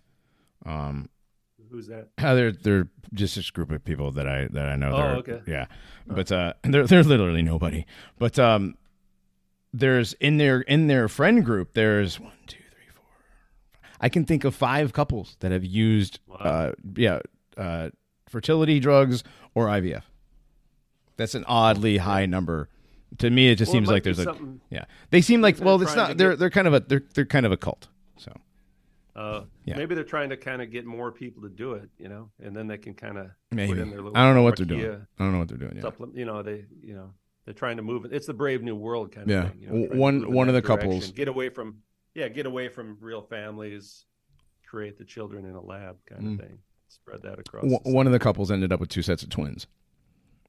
Um, 0.65 1.09
Who's 1.71 1.87
that? 1.87 2.09
uh, 2.17 2.33
they're 2.35 2.51
they're 2.51 2.87
just 3.13 3.35
this 3.35 3.49
group 3.51 3.71
of 3.71 3.83
people 3.83 4.11
that 4.11 4.27
I 4.27 4.47
that 4.51 4.67
I 4.69 4.75
know. 4.75 4.91
Oh, 4.91 4.97
They're- 4.97 5.35
okay. 5.37 5.41
Yeah, 5.51 5.65
but 6.07 6.31
uh, 6.31 6.53
they're 6.63 6.85
they're 6.87 7.03
literally 7.03 7.41
nobody. 7.41 7.85
But 8.17 8.37
um, 8.39 8.75
there's 9.73 10.13
in 10.13 10.37
their 10.37 10.61
in 10.61 10.87
their 10.87 11.07
friend 11.07 11.43
group. 11.45 11.73
There's 11.73 12.19
one, 12.19 12.31
two, 12.47 12.57
three, 12.71 12.85
four. 12.93 13.03
I 13.99 14.09
can 14.09 14.25
think 14.25 14.43
of 14.43 14.55
five 14.55 14.93
couples 14.93 15.37
that 15.39 15.51
have 15.51 15.65
used 15.65 16.19
uh, 16.39 16.71
yeah 16.95 17.19
uh, 17.57 17.89
fertility 18.27 18.79
drugs 18.79 19.23
or 19.53 19.67
IVF. 19.67 20.03
That's 21.17 21.35
an 21.35 21.45
oddly 21.47 21.97
high 21.97 22.25
number. 22.25 22.69
To 23.19 23.29
me, 23.29 23.49
it 23.49 23.55
just 23.55 23.69
Well, 23.69 23.75
seems 23.77 23.87
might 23.87 23.93
like 23.93 24.03
there's 24.03 24.19
a 24.19 24.35
yeah. 24.69 24.85
They 25.09 25.21
seem 25.21 25.39
like 25.41 25.59
well, 25.61 25.81
it's 25.81 25.95
not. 25.95 26.17
They're 26.17 26.31
get- 26.31 26.39
they're 26.39 26.49
kind 26.49 26.67
of 26.67 26.73
a 26.73 26.79
they're 26.81 27.03
they're 27.13 27.25
kind 27.25 27.45
of 27.45 27.51
a 27.53 27.57
cult. 27.57 27.87
So 28.17 28.33
Uh, 29.15 29.45
Yeah. 29.63 29.77
Maybe 29.77 29.95
they're 29.95 30.03
trying 30.03 30.29
to 30.31 30.37
kind 30.37 30.61
of 30.61 30.69
get 30.71 30.85
more 30.85 31.11
people 31.11 31.41
to 31.43 31.49
do 31.49 31.73
it, 31.73 31.89
you 31.97 32.09
know, 32.09 32.31
and 32.39 32.55
then 32.55 32.67
they 32.67 32.77
can 32.77 32.93
kind 32.93 33.17
of 33.17 33.27
put 33.49 33.55
maybe 33.55 33.79
in 33.79 33.89
their 33.89 34.01
little 34.01 34.17
I 34.17 34.25
don't 34.25 34.35
know 34.35 34.41
what 34.43 34.57
they're 34.57 34.65
doing. 34.65 35.05
I 35.17 35.23
don't 35.23 35.31
know 35.31 35.39
what 35.39 35.47
they're 35.47 35.57
doing. 35.57 35.77
Yeah. 35.77 35.89
You 36.13 36.25
know, 36.25 36.41
they 36.43 36.65
you 36.83 36.95
know 36.95 37.13
they're 37.45 37.53
trying 37.53 37.77
to 37.77 37.83
move 37.83 38.03
it. 38.05 38.11
It's 38.13 38.27
the 38.27 38.33
brave 38.33 38.61
new 38.61 38.75
world 38.75 39.11
kind 39.13 39.29
of 39.29 39.31
Yeah. 39.31 39.49
thing. 39.49 39.59
You 39.61 39.67
know, 39.69 39.81
W- 39.83 40.01
one- 40.01 40.31
one 40.33 40.47
of 40.49 40.53
the 40.53 40.61
couples- 40.61 41.11
get 41.11 41.27
away 41.29 41.49
from 41.49 41.81
yeah, 42.13 42.27
get 42.29 42.45
away 42.45 42.67
from 42.69 42.97
real 42.99 43.21
families, 43.21 44.05
create 44.65 44.97
the 44.97 45.05
children 45.05 45.45
in 45.45 45.53
a 45.55 45.61
lab 45.61 45.97
kind 46.05 46.23
Mm. 46.23 46.33
of 46.39 46.47
thing. 46.47 46.59
Spread 46.87 47.21
that 47.23 47.39
across. 47.39 47.63
One- 47.63 47.81
the 47.85 47.93
one 47.93 48.07
of 48.07 48.13
the 48.13 48.19
couples 48.19 48.51
ended 48.51 48.71
up 48.73 48.79
with 48.79 48.89
two 48.89 49.01
sets 49.01 49.23
of 49.23 49.29
twins. 49.29 49.67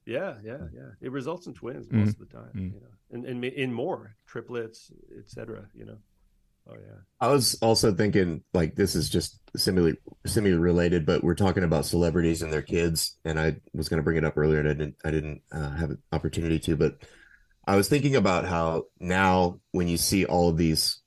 Yeah, 0.05 0.37
yeah, 0.43 0.67
yeah. 0.73 0.91
It 1.01 1.11
results 1.11 1.47
in 1.47 1.53
twins 1.53 1.87
Mhm. 1.87 1.93
most 1.93 2.13
of 2.13 2.19
the 2.19 2.25
time, 2.37 2.51
Mhm. 2.53 2.73
you 2.73 2.79
know, 2.81 2.87
and 3.11 3.25
and 3.25 3.43
in 3.45 3.71
more 3.73 4.15
triplets, 4.25 4.91
etc. 5.17 5.69
You 5.73 5.85
know. 5.85 5.97
Oh 6.69 6.75
yeah. 6.75 6.99
I 7.19 7.29
was 7.29 7.57
also 7.61 7.93
thinking 7.93 8.43
like 8.53 8.75
this 8.75 8.95
is 8.95 9.09
just 9.09 9.39
semi 9.55 9.93
semi 10.25 10.51
related, 10.51 11.05
but 11.05 11.23
we're 11.23 11.35
talking 11.35 11.63
about 11.63 11.85
celebrities 11.85 12.41
and 12.41 12.51
their 12.51 12.61
kids, 12.61 13.17
and 13.25 13.39
I 13.39 13.57
was 13.73 13.89
going 13.89 13.97
to 13.97 14.03
bring 14.03 14.17
it 14.17 14.25
up 14.25 14.37
earlier, 14.37 14.59
and 14.59 14.69
I 14.69 14.73
didn't 14.73 14.95
I 15.05 15.11
didn't 15.11 15.41
uh, 15.51 15.71
have 15.71 15.91
an 15.91 16.01
opportunity 16.11 16.59
to, 16.59 16.75
but 16.75 16.97
I 17.65 17.75
was 17.75 17.89
thinking 17.89 18.15
about 18.15 18.45
how 18.45 18.83
now 18.99 19.59
when 19.71 19.87
you 19.87 19.97
see 19.97 20.25
all 20.25 20.49
of 20.49 20.57
these 20.57 21.01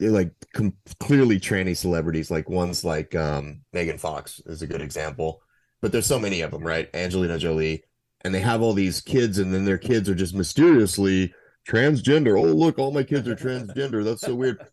like 0.00 0.32
com- 0.54 0.76
clearly 1.00 1.38
tranny 1.38 1.76
celebrities, 1.76 2.30
like 2.30 2.48
ones 2.48 2.84
like 2.84 3.14
um, 3.14 3.62
Megan 3.72 3.98
Fox 3.98 4.40
is 4.46 4.62
a 4.62 4.66
good 4.66 4.82
example, 4.82 5.42
but 5.80 5.92
there's 5.92 6.06
so 6.06 6.18
many 6.18 6.40
of 6.40 6.50
them, 6.50 6.62
right? 6.62 6.88
Angelina 6.94 7.38
Jolie, 7.38 7.84
and 8.22 8.34
they 8.34 8.40
have 8.40 8.62
all 8.62 8.72
these 8.72 9.00
kids, 9.00 9.38
and 9.38 9.52
then 9.52 9.64
their 9.64 9.78
kids 9.78 10.08
are 10.08 10.14
just 10.14 10.34
mysteriously 10.34 11.34
transgender. 11.68 12.38
Oh, 12.38 12.44
look, 12.44 12.78
all 12.78 12.92
my 12.92 13.02
kids 13.02 13.28
are 13.28 13.36
transgender. 13.36 14.04
That's 14.04 14.22
so 14.22 14.34
weird. 14.34 14.64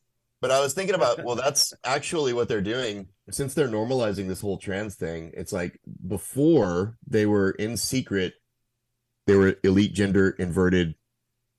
But 0.41 0.51
I 0.51 0.59
was 0.59 0.73
thinking 0.73 0.95
about, 0.95 1.23
well, 1.23 1.35
that's 1.43 1.73
actually 1.83 2.33
what 2.33 2.47
they're 2.47 2.61
doing. 2.61 3.07
Since 3.29 3.53
they're 3.53 3.67
normalizing 3.67 4.27
this 4.27 4.41
whole 4.41 4.57
trans 4.57 4.95
thing, 4.95 5.31
it's 5.33 5.53
like 5.53 5.79
before 6.07 6.97
they 7.07 7.25
were 7.25 7.51
in 7.51 7.77
secret, 7.77 8.33
they 9.27 9.35
were 9.35 9.57
elite 9.63 9.93
gender 9.93 10.29
inverted, 10.31 10.95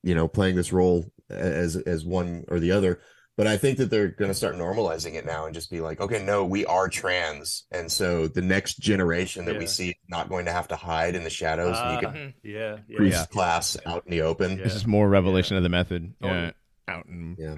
you 0.02 0.14
know, 0.14 0.26
playing 0.26 0.56
this 0.56 0.72
role 0.72 1.12
as 1.28 1.76
as 1.76 2.04
one 2.04 2.44
or 2.48 2.58
the 2.58 2.72
other. 2.72 3.00
But 3.36 3.46
I 3.46 3.56
think 3.56 3.78
that 3.78 3.88
they're 3.88 4.08
going 4.08 4.30
to 4.30 4.34
start 4.34 4.56
normalizing 4.56 5.14
it 5.14 5.24
now 5.24 5.46
and 5.46 5.54
just 5.54 5.70
be 5.70 5.80
like, 5.80 5.98
okay, 5.98 6.22
no, 6.22 6.44
we 6.44 6.66
are 6.66 6.88
trans, 6.88 7.64
and 7.70 7.90
so 7.90 8.28
the 8.28 8.42
next 8.42 8.80
generation 8.80 9.46
that 9.46 9.58
we 9.58 9.66
see 9.66 9.90
is 9.90 9.94
not 10.10 10.28
going 10.28 10.44
to 10.44 10.52
have 10.52 10.68
to 10.68 10.76
hide 10.76 11.14
in 11.14 11.24
the 11.24 11.30
shadows. 11.30 11.78
and 11.78 11.94
you 11.94 11.98
can 12.00 12.08
uh-huh. 12.08 12.30
yeah, 12.42 12.76
yeah, 12.86 13.02
Yeah. 13.02 13.24
class 13.26 13.78
out 13.86 14.04
in 14.04 14.10
the 14.10 14.22
open. 14.22 14.58
Yeah. 14.58 14.64
This 14.64 14.74
is 14.74 14.86
more 14.86 15.08
revelation 15.08 15.56
of 15.56 15.62
the 15.62 15.70
method. 15.70 16.12
Oh, 16.20 16.26
Yeah, 16.26 16.50
out 16.88 17.06
and 17.06 17.36
yeah. 17.38 17.56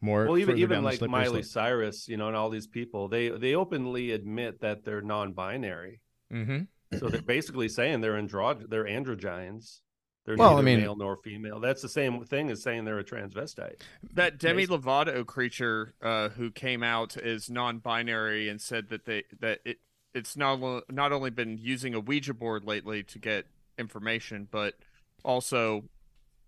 More. 0.00 0.26
well 0.26 0.38
even 0.38 0.58
even 0.58 0.82
like 0.84 1.00
miley 1.00 1.42
slope. 1.42 1.52
cyrus 1.52 2.08
you 2.08 2.16
know 2.16 2.28
and 2.28 2.36
all 2.36 2.50
these 2.50 2.66
people 2.66 3.08
they 3.08 3.28
they 3.30 3.54
openly 3.54 4.12
admit 4.12 4.60
that 4.60 4.84
they're 4.84 5.02
non-binary 5.02 6.00
Mm-hmm. 6.32 6.98
so 6.98 7.08
they're 7.08 7.22
basically 7.22 7.68
saying 7.68 8.00
they're 8.00 8.20
andro 8.20 8.68
they're 8.68 8.84
androgynes 8.84 9.80
they're 10.24 10.34
Well, 10.36 10.48
I 10.48 10.52
neither 10.54 10.62
mean- 10.64 10.80
male 10.80 10.96
nor 10.96 11.16
female 11.16 11.60
that's 11.60 11.82
the 11.82 11.88
same 11.88 12.24
thing 12.24 12.50
as 12.50 12.62
saying 12.62 12.84
they're 12.84 12.98
a 12.98 13.04
transvestite 13.04 13.80
That 14.14 14.38
Demi 14.38 14.64
Amazing. 14.64 14.82
Lovato 14.82 15.24
creature 15.24 15.94
uh, 16.02 16.30
who 16.30 16.50
came 16.50 16.82
out 16.82 17.16
as 17.16 17.48
non-binary 17.48 18.48
and 18.48 18.60
said 18.60 18.88
that 18.90 19.04
they 19.04 19.22
that 19.40 19.60
it 19.64 19.78
it's 20.14 20.36
not 20.36 20.58
not 20.90 21.12
only 21.12 21.30
been 21.30 21.58
using 21.58 21.94
a 21.94 22.00
Ouija 22.00 22.34
board 22.34 22.64
lately 22.64 23.02
to 23.04 23.18
get 23.18 23.46
information, 23.78 24.48
but 24.50 24.74
also 25.24 25.84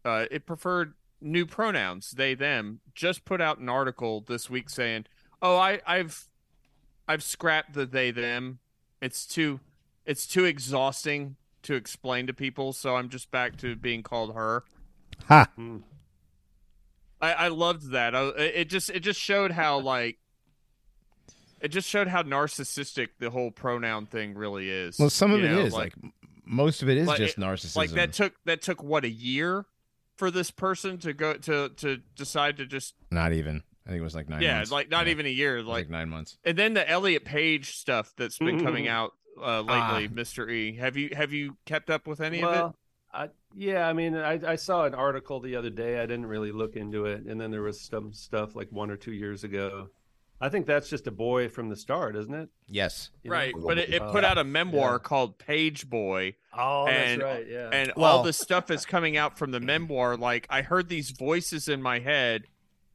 uh, 0.05 0.25
it 0.31 0.47
preferred 0.47 0.95
new 1.21 1.47
pronouns 1.47 2.13
they 2.13 2.35
them. 2.35 2.81
Just 2.95 3.25
put 3.25 3.41
out 3.41 3.59
an 3.59 3.69
article 3.69 4.21
this 4.27 4.49
week 4.49 4.71
saying, 4.71 5.07
"Oh, 5.43 5.57
I, 5.57 5.81
I've 5.87 6.27
I've 7.07 7.23
scrapped 7.23 7.75
the 7.75 7.87
they 7.87 8.11
them. 8.11 8.59
It's 9.01 9.27
too 9.27 9.61
it's 10.05 10.27
too 10.27 10.45
exhausting 10.45 11.37
to 11.63 11.75
explain 11.75 12.27
to 12.27 12.33
people, 12.35 12.73
so 12.73 12.97
I'm 12.97 13.09
just 13.09 13.31
back 13.31 13.57
to 13.59 13.77
being 13.77 14.03
called 14.03 14.35
her." 14.35 14.65
Ha! 15.27 15.47
Hmm. 15.57 15.79
I, 17.21 17.33
I 17.33 17.49
loved 17.49 17.91
that. 17.91 18.15
I, 18.15 18.29
it 18.39 18.69
just 18.71 18.91
it 18.91 19.01
just 19.01 19.21
showed 19.21 19.51
how 19.51 19.81
like 19.81 20.19
it 21.61 21.69
just 21.69 21.89
showed 21.89 22.07
how 22.07 22.23
narcissistic 22.23 23.09
the 23.19 23.31
whole 23.31 23.51
pronoun 23.51 24.07
thing 24.07 24.35
really 24.35 24.71
is. 24.71 24.99
Well, 24.99 25.11
some 25.11 25.33
of 25.33 25.41
you 25.41 25.47
it 25.47 25.53
is 25.67 25.73
know, 25.73 25.79
like, 25.79 25.95
m- 26.03 26.13
most 26.45 26.83
of 26.83 26.89
it 26.89 26.97
is 26.97 27.09
like 27.09 27.19
just 27.19 27.37
it- 27.37 27.41
narcissism. 27.41 27.77
like 27.77 27.91
that 27.91 28.13
took 28.13 28.35
that 28.45 28.63
took 28.63 28.83
what 28.83 29.05
a 29.05 29.11
year 29.11 29.67
for 30.19 30.31
this 30.31 30.51
person 30.51 30.99
to 30.99 31.13
go 31.15 31.35
to 31.35 31.71
to 31.71 31.99
decide 32.17 32.57
to 32.59 32.67
just 32.67 32.95
Not 33.11 33.33
even. 33.33 33.63
I 33.87 33.91
think 33.91 34.01
it 34.01 34.05
was 34.05 34.15
like 34.15 34.29
nine. 34.29 34.43
yeah 34.43 34.57
months. 34.57 34.71
like 34.71 34.91
not 34.91 35.07
Yeah, 35.07 35.13
even 35.13 35.25
a 35.25 35.31
year 35.31 35.63
like 35.63 35.85
like 35.85 35.91
nine 35.91 36.11
months. 36.11 36.37
and 36.45 36.59
then 36.59 36.75
the 36.75 36.87
Elliot 36.89 37.25
Page 37.25 37.77
stuff 37.77 38.13
that's 38.19 38.37
been 38.39 38.63
coming 38.63 38.87
out 38.87 39.13
uh, 39.41 39.61
lately, 39.61 40.09
Ah. 40.11 40.15
Mister 40.15 40.49
E. 40.51 40.77
Have 40.77 40.97
you 40.97 41.11
have 41.17 41.33
you 41.33 41.57
kept 41.65 41.89
up 41.89 42.07
with 42.07 42.21
any 42.21 42.43
of 42.43 42.53
it? 42.55 42.75
I, 43.15 43.29
yeah 43.55 43.89
i 43.89 43.95
mean 43.95 44.15
I, 44.15 44.39
I 44.53 44.57
saw 44.57 44.85
an 44.85 44.95
article 44.95 45.41
the 45.41 45.57
other 45.57 45.71
day 45.71 45.99
i 45.99 46.05
didn't 46.05 46.27
really 46.27 46.53
look 46.53 46.77
into 46.77 47.07
it 47.07 47.25
and 47.25 47.41
then 47.41 47.51
there 47.51 47.63
was 47.63 47.81
some 47.81 48.13
stuff 48.13 48.55
like 48.55 48.71
one 48.71 48.91
or 48.91 48.97
two 48.99 49.13
years 49.15 49.45
ago 49.45 49.89
i 50.41 50.49
think 50.49 50.67
that's 50.67 50.89
just 50.89 51.07
a 51.07 51.11
boy 51.11 51.49
from 51.49 51.69
the 51.69 51.77
start 51.77 52.17
isn't 52.17 52.35
it 52.35 52.49
Yes. 52.71 53.11
You 53.23 53.31
know? 53.31 53.37
Right, 53.37 53.55
but 53.67 53.79
it, 53.79 53.95
it 53.95 54.03
put 54.13 54.25
Uh, 54.25 54.29
out 54.29 54.39
a 54.39 54.45
memoir 54.45 54.93
yeah. 54.93 54.99
called 54.99 55.39
Page 55.39 55.89
Boy, 55.89 56.35
oh 56.57 56.87
And- 56.87 57.21
that's 57.21 57.23
right 57.23 57.47
yeah 57.49 57.71
and 57.73 57.93
Well- 57.97 58.19
all 58.19 58.23
the 58.23 58.33
stuff 58.33 58.71
is 58.71 58.85
coming 58.87 59.17
out 59.17 59.39
from 59.39 59.51
the 59.53 59.61
memoir 59.61 60.17
like 60.17 60.47
i 60.51 60.63
heard 60.63 60.89
these 60.89 61.11
voices 61.11 61.69
in 61.69 61.81
my 61.83 61.99
head 62.01 62.45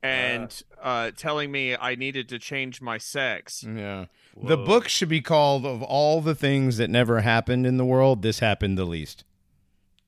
and 0.02 0.62
uh, 0.82 1.12
telling 1.16 1.50
me 1.52 1.76
i 1.80 1.96
needed 1.96 2.28
to 2.30 2.40
change 2.40 2.82
my 2.82 2.98
sex 2.98 3.64
Yeah. 3.64 4.06
The 4.36 4.58
book 4.58 4.88
should 4.90 5.10
be 5.10 5.22
called 5.22 5.64
"Of 5.64 5.84
All 5.84 6.20
the 6.20 6.34
Things 6.34 6.78
That 6.78 6.90
Never 6.90 7.22
Happened 7.22 7.68
in 7.68 7.78
the 7.78 7.86
World, 7.86 8.24
This 8.24 8.40
Happened 8.40 8.80
the 8.80 8.84
Least." 8.86 9.24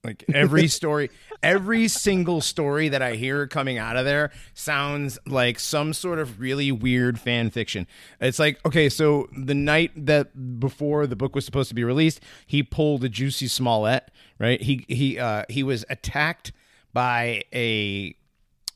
Like 0.06 0.24
every 0.34 0.68
story, 0.68 1.10
every 1.42 1.88
single 1.88 2.42
story 2.42 2.90
that 2.90 3.02
I 3.02 3.16
hear 3.16 3.48
coming 3.48 3.78
out 3.78 3.98
of 3.98 4.06
there 4.06 4.32
sounds 4.54 5.18
like 5.26 5.60
some 5.60 5.94
sort 5.94 6.20
of 6.20 6.40
really 6.40 6.72
weird 6.72 7.20
fan 7.20 7.50
fiction. 7.50 7.88
It's 8.22 8.40
like, 8.40 8.64
okay, 8.66 8.90
so 8.90 9.28
the 9.36 9.56
night 9.56 9.92
that 10.06 10.60
before 10.60 11.08
the 11.08 11.16
book 11.16 11.36
was 11.36 11.46
supposed 11.46 11.70
to 11.70 11.76
be 11.76 11.84
released, 11.84 12.22
he 12.46 12.62
pulled 12.64 13.04
a 13.04 13.10
Juicy 13.10 13.48
Smollett, 13.48 14.12
right? 14.40 14.62
He 14.62 14.86
he 14.88 15.18
uh, 15.18 15.44
he 15.50 15.64
was 15.64 15.86
attacked 15.90 16.52
by 16.94 17.44
a 17.54 18.16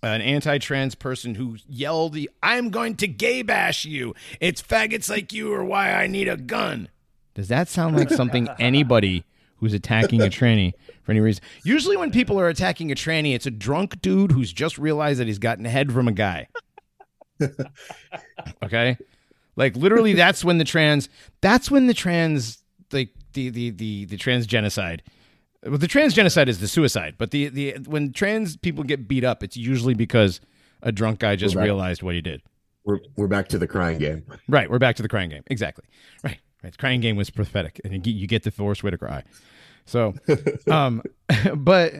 an 0.01 0.21
anti-trans 0.21 0.95
person 0.95 1.35
who 1.35 1.57
yelled, 1.67 2.17
"I'm 2.41 2.69
going 2.69 2.95
to 2.97 3.07
gay 3.07 3.41
bash 3.41 3.85
you. 3.85 4.15
It's 4.39 4.61
faggots 4.61 5.09
like 5.09 5.31
you 5.33 5.53
are 5.53 5.63
why 5.63 5.93
I 5.93 6.07
need 6.07 6.27
a 6.27 6.37
gun." 6.37 6.89
Does 7.35 7.49
that 7.49 7.69
sound 7.69 7.95
like 7.95 8.09
something 8.09 8.49
anybody 8.59 9.23
who's 9.59 9.73
attacking 9.73 10.21
a 10.21 10.25
tranny 10.29 10.73
for 11.03 11.11
any 11.11 11.21
reason? 11.21 11.43
Usually, 11.63 11.97
when 11.97 12.11
people 12.11 12.39
are 12.39 12.47
attacking 12.47 12.91
a 12.91 12.95
tranny, 12.95 13.33
it's 13.33 13.45
a 13.45 13.51
drunk 13.51 14.01
dude 14.01 14.31
who's 14.31 14.51
just 14.51 14.77
realized 14.77 15.19
that 15.19 15.27
he's 15.27 15.39
gotten 15.39 15.65
head 15.65 15.91
from 15.91 16.07
a 16.07 16.11
guy. 16.11 16.47
okay, 18.63 18.97
like 19.55 19.75
literally, 19.75 20.13
that's 20.13 20.43
when 20.43 20.57
the 20.57 20.65
trans. 20.65 21.09
That's 21.41 21.71
when 21.71 21.87
the 21.87 21.93
trans, 21.93 22.63
like 22.91 23.09
the 23.33 23.49
the 23.49 23.69
the 23.71 24.05
the 24.05 24.17
trans 24.17 24.47
genocide. 24.47 25.03
Well, 25.63 25.77
the 25.77 25.87
trans 25.87 26.13
genocide 26.13 26.47
is 26.47 26.59
the 26.59 26.67
suicide, 26.67 27.15
but 27.17 27.31
the 27.31 27.49
the 27.49 27.77
when 27.85 28.13
trans 28.13 28.55
people 28.57 28.83
get 28.83 29.07
beat 29.07 29.23
up, 29.23 29.43
it's 29.43 29.57
usually 29.57 29.93
because 29.93 30.39
a 30.81 30.91
drunk 30.91 31.19
guy 31.19 31.35
just 31.35 31.55
realized 31.55 32.01
what 32.01 32.15
he 32.15 32.21
did. 32.21 32.41
We're 32.85 32.99
we're 33.17 33.27
back 33.27 33.49
to 33.49 33.57
the 33.57 33.67
crying 33.67 33.99
game. 33.99 34.23
Right, 34.47 34.69
we're 34.69 34.79
back 34.79 34.95
to 34.97 35.03
the 35.03 35.09
crying 35.09 35.29
game. 35.29 35.43
Exactly. 35.47 35.85
Right, 36.23 36.39
right. 36.63 36.71
The 36.71 36.77
crying 36.77 37.01
game 37.01 37.15
was 37.15 37.29
prophetic, 37.29 37.79
and 37.83 37.93
you 37.93 37.99
get, 37.99 38.11
you 38.15 38.27
get 38.27 38.43
the 38.43 38.51
Forest 38.51 38.83
Whitaker 38.83 39.09
eye. 39.09 39.23
So, 39.85 40.13
um, 40.71 41.01
but 41.55 41.93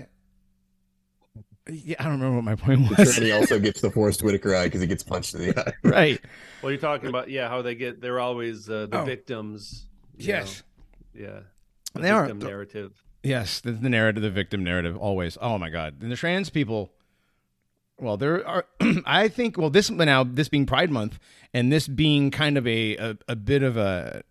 yeah, 1.72 1.96
I 2.00 2.04
don't 2.04 2.14
remember 2.14 2.36
what 2.38 2.44
my 2.46 2.56
point 2.56 2.90
The 2.90 2.96
was. 3.04 3.18
tranny 3.18 3.36
also 3.38 3.60
gets 3.60 3.82
the 3.82 3.92
Forest 3.92 4.24
Whitaker 4.24 4.56
eye 4.56 4.66
because 4.66 4.82
he 4.82 4.88
gets 4.88 5.04
punched 5.04 5.36
in 5.36 5.42
the 5.42 5.60
eye. 5.68 5.74
right. 5.84 6.22
Well, 6.62 6.72
you're 6.72 6.80
talking 6.82 7.10
about 7.10 7.30
yeah, 7.30 7.48
how 7.48 7.62
they 7.62 7.76
get 7.76 8.02
they're 8.02 8.20
always 8.20 8.70
uh, 8.70 8.88
the 8.90 9.02
Oh. 9.02 9.06
victims. 9.06 9.86
you 10.18 10.28
Yes. 10.28 10.64
know. 11.16 11.24
Yeah. 11.26 11.40
The 11.94 12.02
They 12.02 12.10
are. 12.10 12.26
victim 12.26 12.40
narrative. 12.48 13.04
Yes, 13.24 13.60
the, 13.62 13.72
the 13.74 13.90
narrative, 13.90 14.24
the 14.24 14.30
victim 14.30 14.64
narrative, 14.64 14.96
always. 14.98 15.38
Oh 15.42 15.58
my 15.58 15.70
God, 15.70 16.02
and 16.02 16.10
the 16.12 16.16
trans 16.16 16.50
people, 16.50 16.94
well, 18.00 18.16
there 18.16 18.48
are. 18.48 18.66
I 19.06 19.28
think. 19.28 19.58
Well, 19.58 19.70
this 19.70 19.90
now 19.90 20.24
this 20.24 20.48
being 20.48 20.66
Pride 20.66 20.90
Month, 20.90 21.20
and 21.54 21.72
this 21.72 21.88
being 21.88 22.32
kind 22.32 22.58
of 22.58 22.66
a 22.66 22.96
a, 22.96 23.18
a 23.28 23.36
bit 23.36 23.62
of 23.62 23.76
a 23.76 24.24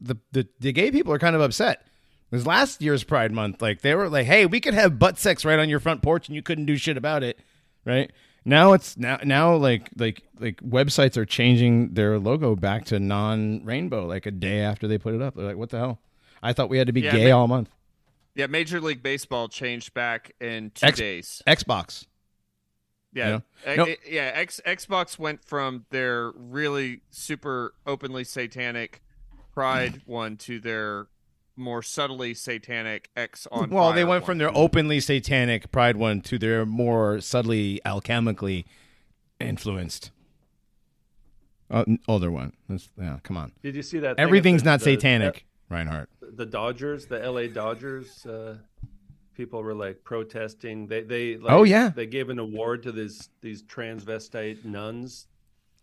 the, 0.00 0.16
the 0.32 0.48
the 0.60 0.72
gay 0.72 0.90
people 0.90 1.12
are 1.12 1.18
kind 1.18 1.34
of 1.36 1.42
upset. 1.42 1.84
Because 2.30 2.46
last 2.46 2.82
year's 2.82 3.04
Pride 3.04 3.32
Month, 3.32 3.62
like 3.62 3.80
they 3.80 3.94
were 3.94 4.08
like, 4.08 4.26
"Hey, 4.26 4.44
we 4.46 4.60
could 4.60 4.74
have 4.74 4.98
butt 4.98 5.18
sex 5.18 5.44
right 5.44 5.58
on 5.58 5.68
your 5.68 5.80
front 5.80 6.02
porch, 6.02 6.28
and 6.28 6.36
you 6.36 6.42
couldn't 6.42 6.66
do 6.66 6.76
shit 6.76 6.96
about 6.98 7.22
it." 7.22 7.38
Right 7.86 8.10
now, 8.44 8.74
it's 8.74 8.98
now 8.98 9.18
now 9.24 9.54
like 9.56 9.88
like 9.96 10.22
like 10.38 10.60
websites 10.60 11.16
are 11.16 11.24
changing 11.24 11.94
their 11.94 12.18
logo 12.18 12.54
back 12.54 12.84
to 12.86 12.98
non 13.00 13.64
rainbow, 13.64 14.06
like 14.06 14.26
a 14.26 14.30
day 14.30 14.60
after 14.60 14.86
they 14.86 14.98
put 14.98 15.14
it 15.14 15.22
up. 15.22 15.36
They're 15.36 15.46
like, 15.46 15.56
"What 15.56 15.70
the 15.70 15.78
hell?" 15.78 16.00
I 16.42 16.52
thought 16.52 16.68
we 16.68 16.76
had 16.78 16.86
to 16.88 16.92
be 16.92 17.00
Yeah, 17.00 17.12
gay 17.12 17.30
ma- 17.32 17.38
all 17.38 17.48
month. 17.48 17.70
Yeah, 18.34 18.46
Major 18.46 18.80
League 18.80 19.02
Baseball 19.02 19.48
changed 19.48 19.94
back 19.94 20.32
in 20.40 20.70
two 20.72 20.86
X- 20.86 20.98
days. 20.98 21.42
Xbox. 21.46 22.04
Yeah, 23.14 23.28
know? 23.30 23.42
Uh, 23.66 23.74
No. 23.74 23.86
yeah. 24.06 24.30
X, 24.34 24.60
Xbox 24.66 25.18
went 25.18 25.42
from 25.42 25.86
their 25.90 26.30
really 26.36 27.00
super 27.10 27.74
openly 27.86 28.22
satanic 28.22 29.02
Pride 29.58 30.02
one 30.06 30.36
to 30.36 30.60
their 30.60 31.08
more 31.56 31.82
subtly 31.82 32.32
satanic 32.32 33.10
X 33.16 33.48
on. 33.50 33.70
well, 33.70 33.92
they 33.92 34.04
went 34.04 34.22
one. 34.22 34.26
from 34.26 34.38
their 34.38 34.56
openly 34.56 35.00
satanic 35.00 35.72
pride 35.72 35.96
one 35.96 36.20
to 36.20 36.38
their 36.38 36.64
more 36.64 37.20
subtly 37.20 37.80
alchemically 37.84 38.66
influenced 39.40 40.12
uh, 41.72 41.84
older 42.06 42.30
one. 42.30 42.52
That's, 42.68 42.88
yeah, 42.96 43.18
come 43.24 43.36
on. 43.36 43.50
Did 43.60 43.74
you 43.74 43.82
see 43.82 43.98
that? 43.98 44.16
Everything's 44.16 44.62
the- 44.62 44.70
not 44.70 44.78
the- 44.78 44.94
satanic, 44.94 45.44
Reinhardt. 45.68 46.08
The, 46.20 46.30
the 46.30 46.46
Dodgers, 46.46 47.06
the 47.06 47.20
L.A. 47.20 47.48
Dodgers, 47.48 48.24
uh, 48.26 48.58
people 49.34 49.60
were 49.64 49.74
like 49.74 50.04
protesting. 50.04 50.86
They 50.86 51.02
they 51.02 51.36
like, 51.36 51.52
Oh, 51.52 51.64
yeah. 51.64 51.88
they 51.88 52.06
gave 52.06 52.30
an 52.30 52.38
award 52.38 52.84
to 52.84 52.92
these 52.92 53.28
these 53.40 53.64
transvestite 53.64 54.64
nuns. 54.64 55.26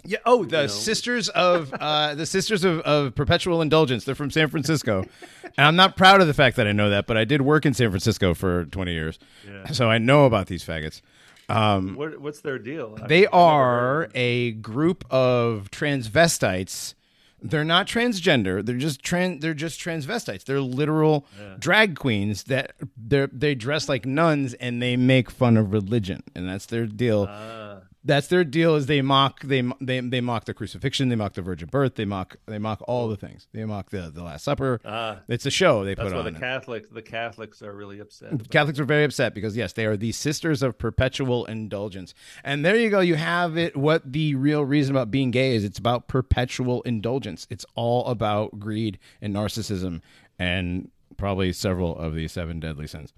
Yeah. 0.06 0.20
Oh, 0.26 0.46
the 0.46 0.62
know. 0.64 0.68
sisters 0.68 1.30
of 1.30 1.74
uh, 1.80 2.16
the 2.16 2.26
sisters 2.26 2.64
of, 2.64 2.80
of 2.82 3.16
perpetual 3.16 3.62
indulgence. 3.62 4.04
They're 4.06 4.16
from 4.16 4.32
San 4.32 4.48
Francisco, 4.50 5.04
and 5.44 5.66
I'm 5.66 5.76
not 5.76 5.98
proud 5.98 6.22
of 6.22 6.28
the 6.28 6.34
fact 6.34 6.56
that 6.58 6.68
I 6.68 6.72
know 6.72 6.90
that, 6.90 7.08
but 7.08 7.18
I 7.18 7.26
did 7.26 7.42
work 7.42 7.66
in 7.66 7.74
San 7.74 7.90
Francisco 7.90 8.34
for 8.34 8.66
20 8.66 8.94
years, 8.94 9.20
Yeah. 9.48 9.72
so 9.72 9.90
I 9.90 9.98
know 9.98 10.26
about 10.26 10.48
these 10.48 10.64
faggots. 10.64 11.02
Um, 11.48 11.96
What 11.96 12.20
what's 12.22 12.42
their 12.42 12.58
deal? 12.58 12.98
I- 13.02 13.08
They 13.08 13.26
I've 13.28 13.34
are 13.34 14.10
a 14.16 14.52
group 14.54 15.06
of 15.12 15.70
transvestites. 15.72 16.94
They're 17.42 17.64
not 17.66 17.86
transgender. 17.86 18.66
They're 18.66 18.78
just 18.78 19.04
trans. 19.04 19.42
They're 19.42 19.54
just 19.54 19.80
transvestites. 19.80 20.46
They're 20.46 20.62
literal 20.62 21.28
drag 21.60 21.96
queens 21.96 22.46
that 22.46 22.72
they 22.98 23.28
they 23.32 23.54
dress 23.54 23.88
like 23.88 24.06
nuns 24.08 24.56
and 24.56 24.82
they 24.82 24.98
make 24.98 25.30
fun 25.30 25.56
of 25.58 25.72
religion, 25.72 26.24
and 26.34 26.48
that's 26.50 26.66
their 26.66 26.88
deal. 26.88 27.28
Ah, 27.30 27.75
that's 28.06 28.28
their 28.28 28.44
deal. 28.44 28.76
Is 28.76 28.86
they 28.86 29.02
mock 29.02 29.42
they 29.42 29.62
they 29.82 30.00
they 30.00 30.22
mock 30.22 30.46
the 30.46 30.54
crucifixion. 30.54 31.10
They 31.10 31.16
mock 31.16 31.34
the 31.34 31.42
virgin 31.42 31.68
birth. 31.70 31.96
They 31.96 32.06
mock 32.06 32.38
they 32.46 32.60
mock 32.60 32.82
all 32.88 33.08
the 33.08 33.18
things. 33.18 33.48
They 33.52 33.66
mock 33.66 33.90
the 33.90 34.12
the 34.14 34.24
Last 34.24 34.44
Supper. 34.44 34.80
ah. 34.86 35.20
It's 35.28 35.46
a 35.46 35.52
show 35.52 35.84
they 35.84 35.96
That's 35.96 36.10
put 36.10 36.14
why 36.18 36.26
on. 36.28 36.34
the. 36.34 36.40
Catholics 36.40 36.88
the 36.92 37.02
Catholics 37.02 37.62
are 37.62 37.74
really 37.74 38.00
upset. 38.00 38.32
about 38.34 38.50
Catholics 38.50 38.80
are 38.80 38.86
very 38.86 39.04
upset 39.04 39.34
because 39.34 39.58
yes, 39.58 39.74
they 39.74 39.86
are 39.86 39.98
the 39.98 40.12
sisters 40.12 40.62
of 40.64 40.78
perpetual 40.78 41.46
indulgence. 41.46 42.14
And 42.44 42.64
there 42.64 42.76
you 42.76 42.90
go, 42.90 43.00
you 43.00 43.16
have 43.16 43.58
it 43.58 43.76
what 43.76 44.14
the 44.14 44.36
real 44.36 44.64
reason 44.64 44.96
about 44.96 45.12
being 45.12 45.32
gay 45.32 45.56
is 45.56 45.64
it's 45.64 45.80
about 45.80 46.08
perpetual 46.08 46.82
indulgence. 46.84 47.48
It's 47.50 47.66
all 47.76 48.06
about 48.06 48.60
greed 48.60 49.00
and 49.22 49.36
narcissism 49.36 50.02
and 50.38 50.92
probably 51.18 51.54
several 51.54 51.98
of 51.98 52.14
the 52.14 52.28
seven 52.28 52.60
deadly 52.60 52.88
sins. 52.88 53.14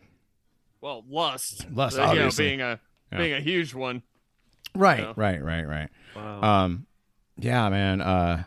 well 0.81 1.03
lust. 1.09 1.65
Lust, 1.72 1.97
Uh, 1.97 2.01
you 2.01 2.05
know, 2.05 2.11
obviously. 2.11 2.45
being 2.45 2.61
a 2.61 2.80
Yeah. 3.11 3.18
being 3.18 3.34
a 3.34 3.39
huge 3.41 3.73
one. 3.73 4.03
Right, 4.78 4.99
Yeah. 4.99 5.14
right, 5.16 5.44
right, 5.44 5.68
right. 5.68 5.90
Wow. 6.16 6.41
Um 6.41 6.88
yeah, 7.38 7.70
man, 7.70 8.02
uh 8.02 8.44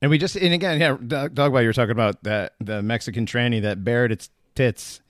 and 0.00 0.10
we 0.10 0.18
just 0.18 0.36
and 0.36 0.54
again, 0.54 0.80
yeah, 0.80 0.96
Dog 1.06 1.34
Dogby, 1.34 1.62
you 1.62 1.66
were 1.68 1.72
talking 1.72 1.90
about 1.92 2.22
that 2.24 2.54
the 2.60 2.82
Mexican 2.82 3.26
tranny 3.26 3.62
that 3.62 3.84
bared 3.84 4.12
its 4.12 4.30
tits 4.54 5.00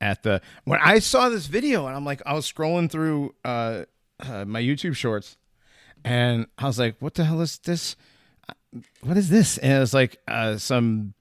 at 0.00 0.22
the 0.22 0.40
when 0.64 0.78
I 0.82 0.98
saw 0.98 1.28
this 1.28 1.46
video 1.46 1.86
and 1.86 1.94
I'm 1.96 2.04
like 2.04 2.22
I 2.24 2.34
was 2.34 2.50
scrolling 2.50 2.90
through 2.90 3.34
uh, 3.44 3.84
uh 4.20 4.44
my 4.44 4.62
YouTube 4.62 4.96
shorts 4.96 5.36
and 6.04 6.46
I 6.56 6.66
was 6.66 6.78
like, 6.78 6.96
what 7.00 7.14
the 7.14 7.24
hell 7.24 7.40
is 7.42 7.58
this? 7.58 7.96
What 9.02 9.16
is 9.16 9.28
this? 9.28 9.58
And 9.58 9.72
it 9.72 9.80
was 9.80 9.92
like 9.94 10.18
uh 10.26 10.56
some 10.56 11.14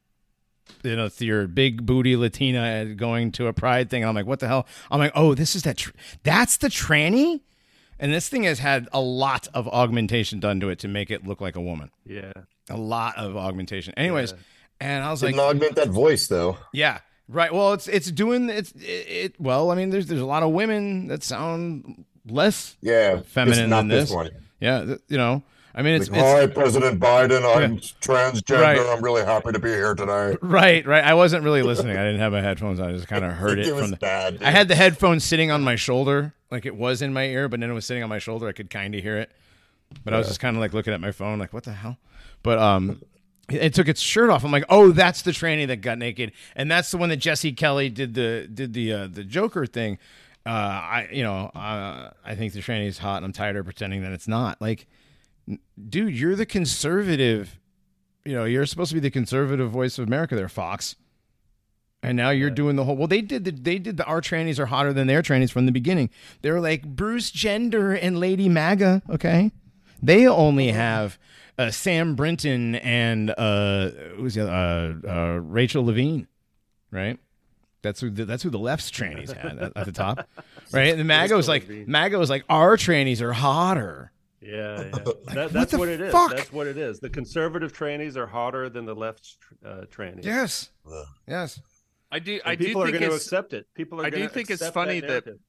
you 0.84 0.96
know, 0.96 1.10
your 1.20 1.48
big 1.48 1.86
booty 1.86 2.16
Latina 2.16 2.86
going 2.96 3.32
to 3.34 3.48
a 3.48 3.54
pride 3.54 3.90
thing. 3.90 4.04
And 4.04 4.10
I'm 4.10 4.16
like, 4.16 4.28
what 4.28 4.40
the 4.40 4.48
hell? 4.48 4.68
I'm 4.92 5.00
like, 5.00 5.12
oh, 5.16 5.34
this 5.34 5.56
is 5.56 5.64
that. 5.64 5.78
Tr- 5.78 5.92
that's 6.24 6.58
the 6.58 6.68
tranny. 6.68 7.42
And 8.00 8.14
this 8.14 8.30
thing 8.30 8.44
has 8.44 8.60
had 8.60 8.88
a 8.94 9.02
lot 9.02 9.48
of 9.54 9.68
augmentation 9.68 10.40
done 10.40 10.60
to 10.62 10.70
it 10.70 10.80
to 10.80 10.88
make 10.88 11.12
it 11.12 11.26
look 11.28 11.42
like 11.42 11.56
a 11.56 11.62
woman. 11.62 11.92
yeah. 12.06 12.32
A 12.72 12.78
lot 12.78 13.18
of 13.18 13.36
augmentation. 13.36 13.94
Anyways, 13.98 14.34
and 14.80 15.04
I 15.04 15.10
was 15.10 15.24
like, 15.24 15.34
Didn't 15.34 15.44
augment 15.50 15.76
that 15.78 15.90
voice 15.90 16.28
though. 16.28 16.56
yeah, 16.72 17.00
right. 17.28 17.52
Well, 17.52 17.74
it's 17.74 17.88
it's 17.88 18.12
doing 18.12 18.48
it's 18.48 18.72
it, 18.74 18.82
it. 19.10 19.42
Well, 19.42 19.72
I 19.72 19.76
mean, 19.76 19.90
there's 19.90 20.06
there's 20.06 20.22
a 20.22 20.26
lot 20.26 20.44
of 20.44 20.52
women 20.52 21.08
that 21.08 21.24
sound 21.24 22.06
less 22.28 22.78
Yeah, 22.82 23.22
Feminine 23.22 23.60
it's 23.62 23.70
not 23.72 23.78
than 23.78 23.88
this 23.88 24.10
this. 24.10 24.16
one. 24.16 24.30
Yeah, 24.60 24.86
th- 24.86 25.00
you 25.08 25.18
know. 25.18 25.42
I 25.76 25.82
mean, 25.82 25.96
it's, 25.96 26.10
Like, 26.10 26.20
it's 26.20 26.30
Hi, 26.30 26.48
President 26.48 27.00
Biden. 27.00 27.44
I'm 27.56 27.78
transgender. 27.78 28.62
Right. 28.62 28.80
I'm 28.80 29.04
really 29.04 29.24
happy 29.24 29.52
to 29.52 29.60
be 29.60 29.70
here 29.70 29.94
today. 29.94 30.36
right, 30.42 30.86
right. 30.86 31.04
I 31.04 31.14
wasn't 31.14 31.44
really 31.44 31.62
listening. 31.62 31.96
I 31.96 32.04
didn't 32.04 32.20
have 32.20 32.32
my 32.32 32.42
headphones 32.42 32.80
on. 32.80 32.90
I 32.90 32.92
just 32.94 33.08
kind 33.08 33.24
of 33.24 33.32
heard 33.38 33.60
it, 33.60 33.68
it 33.68 33.74
was 33.74 33.84
from 33.84 33.92
the. 33.92 33.98
bad. 33.98 34.42
I 34.42 34.52
had 34.52 34.68
the 34.68 34.76
headphones 34.76 35.24
sitting 35.24 35.52
on 35.52 35.62
my 35.64 35.76
shoulder, 35.76 36.34
like 36.52 36.66
it 36.66 36.76
was 36.76 37.02
in 37.02 37.14
my 37.14 37.26
ear, 37.26 37.48
but 37.48 37.60
then 37.60 37.70
it 37.70 37.74
was 37.74 37.86
sitting 37.86 38.04
on 38.04 38.10
my 38.10 38.20
shoulder. 38.20 38.48
I 38.48 38.52
could 38.52 38.70
kind 38.70 38.96
of 38.96 39.02
hear 39.04 39.18
it, 39.18 39.32
but 40.04 40.14
I 40.14 40.18
was 40.18 40.28
just 40.28 40.40
kind 40.40 40.56
of 40.56 40.60
like 40.60 40.74
looking 40.74 40.94
at 40.94 41.02
my 41.02 41.12
phone, 41.12 41.38
like 41.40 41.54
what 41.54 41.64
the 41.64 41.74
hell. 41.74 41.98
But 42.42 42.58
um, 42.58 43.02
it 43.50 43.74
took 43.74 43.88
its 43.88 44.02
shirt 44.02 44.30
off. 44.30 44.44
I'm 44.44 44.52
like, 44.52 44.66
oh, 44.70 44.92
that's 44.92 45.22
the 45.22 45.32
tranny 45.32 45.68
that 45.68 45.78
got 45.78 45.98
naked, 45.98 46.32
and 46.56 46.70
that's 46.70 46.90
the 46.92 46.98
one 46.98 47.10
that 47.10 47.18
Jesse 47.18 47.52
Kelly 47.52 47.90
did 47.90 48.16
the 48.16 48.50
did 48.52 48.74
the 48.74 48.94
uh, 48.94 49.08
the 49.08 49.24
Joker 49.24 49.66
thing. 49.66 49.98
Uh, 50.46 50.50
I 50.50 51.10
you 51.12 51.24
know 51.24 51.52
uh, 51.54 52.10
I 52.26 52.36
think 52.36 52.54
the 52.54 52.60
tranny 52.60 52.88
is 52.88 52.98
hot, 52.98 53.18
and 53.18 53.26
I'm 53.26 53.34
tired 53.34 53.56
of 53.56 53.66
pretending 53.66 54.02
that 54.02 54.12
it's 54.14 54.28
not. 54.28 54.60
Like, 54.62 54.88
dude, 55.90 56.14
you're 56.14 56.36
the 56.36 56.46
conservative. 56.46 57.60
You 58.26 58.36
know, 58.36 58.46
you're 58.46 58.66
supposed 58.66 58.90
to 58.90 58.96
be 58.96 59.00
the 59.00 59.12
conservative 59.12 59.72
voice 59.72 59.98
of 59.98 60.08
America, 60.08 60.36
there, 60.36 60.50
Fox. 60.50 60.96
And 62.02 62.16
now 62.16 62.30
you're 62.30 62.50
doing 62.50 62.76
the 62.76 62.86
whole. 62.86 62.96
Well, 62.96 63.08
they 63.08 63.22
did 63.22 63.44
the 63.44 63.52
they 63.52 63.78
did 63.78 63.98
the 63.98 64.06
our 64.06 64.22
trannies 64.22 64.58
are 64.58 64.68
hotter 64.68 64.94
than 64.94 65.08
their 65.08 65.22
trannies 65.22 65.52
from 65.52 65.66
the 65.66 65.72
beginning. 65.72 66.10
They 66.42 66.52
were 66.52 66.62
like 66.62 66.84
Bruce 66.84 67.30
Jenner 67.30 67.92
and 67.94 68.20
Lady 68.20 68.48
MAGA. 68.48 69.02
Okay, 69.10 69.52
they 70.02 70.26
only 70.26 70.72
have 70.72 71.20
uh, 71.58 71.72
Sam 71.72 72.16
Brinton 72.16 72.76
and 72.76 73.32
uh, 73.32 73.90
who's 74.16 74.36
the 74.36 74.44
other, 74.44 75.00
uh, 75.06 75.12
uh, 75.12 75.34
Rachel 75.40 75.86
Levine, 75.86 76.28
right? 76.90 77.20
That's 77.82 78.00
who 78.00 78.10
the, 78.10 78.24
that's 78.24 78.44
who 78.44 78.50
the 78.50 78.60
left's 78.60 78.90
trannies 78.92 79.34
had 79.34 79.60
at, 79.60 79.76
at 79.76 79.86
the 79.86 79.92
top, 79.92 80.28
right? 80.72 80.90
And 80.90 81.00
the 81.00 81.04
MAGA 81.04 81.36
was 81.36 81.48
like. 81.50 81.68
MAGA 81.70 82.18
was 82.18 82.30
like 82.30 82.46
our 82.50 82.78
trannies 82.78 83.22
are 83.22 83.34
hotter. 83.34 84.12
Yeah, 84.42 84.84
yeah. 84.84 84.92
That, 85.34 85.50
that's 85.52 85.72
the 85.74 85.78
what 85.78 85.90
it 85.90 86.00
is. 86.02 86.12
fuck? 86.12 86.32
That's 86.32 86.52
what 86.54 86.68
it 86.68 86.78
is. 86.78 87.00
The 87.00 87.10
conservative 87.10 87.74
trannies 87.74 88.16
are 88.16 88.26
hotter 88.28 88.70
than 88.70 88.86
the 88.86 88.96
left 88.96 89.38
uh, 89.66 89.82
trannies. 89.92 90.24
Yes, 90.26 90.70
Ugh. 90.92 91.06
yes. 91.28 91.62
I 92.12 92.20
do. 92.20 92.34
And 92.34 92.42
I 92.46 92.56
do 92.56 92.66
people 92.66 92.82
are 92.84 92.90
going 92.92 93.04
to 93.04 93.14
accept 93.14 93.54
it. 93.54 93.68
People 93.76 94.02
are. 94.02 94.06
I 94.06 94.10
do 94.10 94.28
think 94.28 94.50
it's 94.50 94.68
funny 94.70 95.00
that- 95.02 95.08
narrative. 95.08 95.40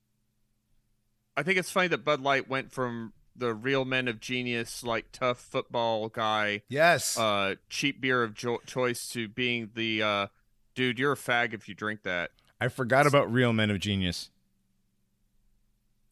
I 1.36 1.42
think 1.44 1.58
it's 1.58 1.70
funny 1.70 1.88
that 1.88 2.04
Bud 2.04 2.20
Light 2.20 2.48
went 2.48 2.72
from 2.72 3.12
the 3.36 3.54
real 3.54 3.84
men 3.86 4.08
of 4.08 4.20
genius, 4.20 4.82
like 4.82 5.06
tough 5.12 5.38
football 5.38 6.08
guy, 6.08 6.62
Yes. 6.68 7.16
uh, 7.16 7.54
cheap 7.70 8.00
beer 8.00 8.22
of 8.24 8.34
jo- 8.34 8.60
choice, 8.66 9.08
to 9.10 9.28
being 9.28 9.70
the 9.74 10.02
uh, 10.02 10.26
dude. 10.74 10.98
You're 10.98 11.12
a 11.12 11.16
fag 11.16 11.54
if 11.54 11.68
you 11.68 11.74
drink 11.74 12.02
that. 12.02 12.32
I 12.60 12.68
forgot 12.68 13.06
about 13.06 13.32
real 13.32 13.52
men 13.54 13.70
of 13.70 13.78
genius. 13.78 14.30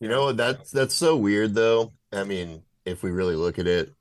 You 0.00 0.09
know 0.09 0.32
that's 0.32 0.70
that's 0.70 0.94
so 0.94 1.16
weird 1.16 1.55
though. 1.55 1.92
I 2.12 2.22
mean, 2.24 2.62
if 2.89 3.02
we 3.02 3.10
really 3.10 3.36
look 3.36 3.59
at 3.59 3.66
it, 3.66 3.94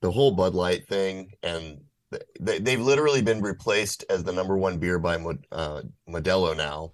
the 0.00 0.10
whole 0.10 0.32
Bud 0.32 0.54
Light 0.54 0.86
thing, 0.86 1.32
and 1.42 1.80
they, 2.40 2.58
they've 2.58 2.80
literally 2.80 3.22
been 3.22 3.40
replaced 3.40 4.04
as 4.10 4.24
the 4.24 4.32
number 4.32 4.56
one 4.56 4.78
beer 4.78 4.98
by 4.98 5.16
uh, 5.52 5.82
Modelo 6.08 6.56
now. 6.56 6.92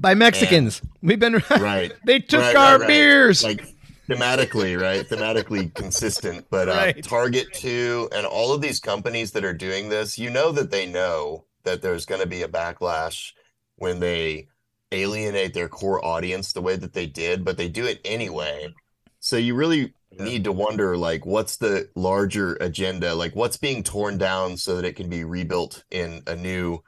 By 0.00 0.14
Mexicans. 0.14 0.80
We've 1.02 1.18
been 1.20 1.42
Right. 1.50 1.92
they 2.06 2.18
took 2.20 2.40
Right, 2.40 2.56
our 2.56 2.72
right, 2.72 2.80
right. 2.80 2.88
beers. 2.88 3.44
Like 3.44 3.64
thematically, 4.08 4.80
right? 4.80 5.06
Thematically 5.08 5.74
consistent. 5.74 6.46
But 6.50 6.68
uh, 6.68 6.72
Right. 6.72 7.04
Target 7.04 7.52
too, 7.52 8.08
and 8.12 8.26
all 8.26 8.52
of 8.52 8.60
these 8.60 8.80
companies 8.80 9.32
that 9.32 9.44
are 9.44 9.52
doing 9.54 9.88
this, 9.88 10.18
you 10.18 10.30
know 10.30 10.52
that 10.52 10.70
they 10.70 10.86
know 10.86 11.44
that 11.64 11.82
there's 11.82 12.06
going 12.06 12.20
to 12.20 12.26
be 12.26 12.42
a 12.42 12.48
backlash 12.48 13.32
when 13.76 14.00
they 14.00 14.48
alienate 14.92 15.54
their 15.54 15.68
core 15.68 16.04
audience 16.04 16.52
the 16.52 16.60
way 16.62 16.76
that 16.76 16.92
they 16.92 17.06
did, 17.06 17.44
but 17.44 17.56
they 17.56 17.68
do 17.68 17.86
it 17.86 18.00
anyway. 18.04 18.72
So 19.20 19.36
you 19.36 19.54
really 19.54 19.94
Yeah. 20.18 20.24
need 20.24 20.44
to 20.44 20.52
wonder 20.52 20.96
like 20.96 21.24
what's 21.26 21.56
the 21.56 21.88
larger 21.94 22.56
agenda? 22.60 23.14
Like 23.14 23.34
what's 23.34 23.56
being 23.56 23.82
torn 23.82 24.18
down 24.18 24.56
so 24.56 24.76
that 24.76 24.84
it 24.84 24.96
can 24.96 25.08
be 25.08 25.24
rebuilt 25.24 25.84
in 25.90 26.22
a 26.26 26.36
new 26.36 26.78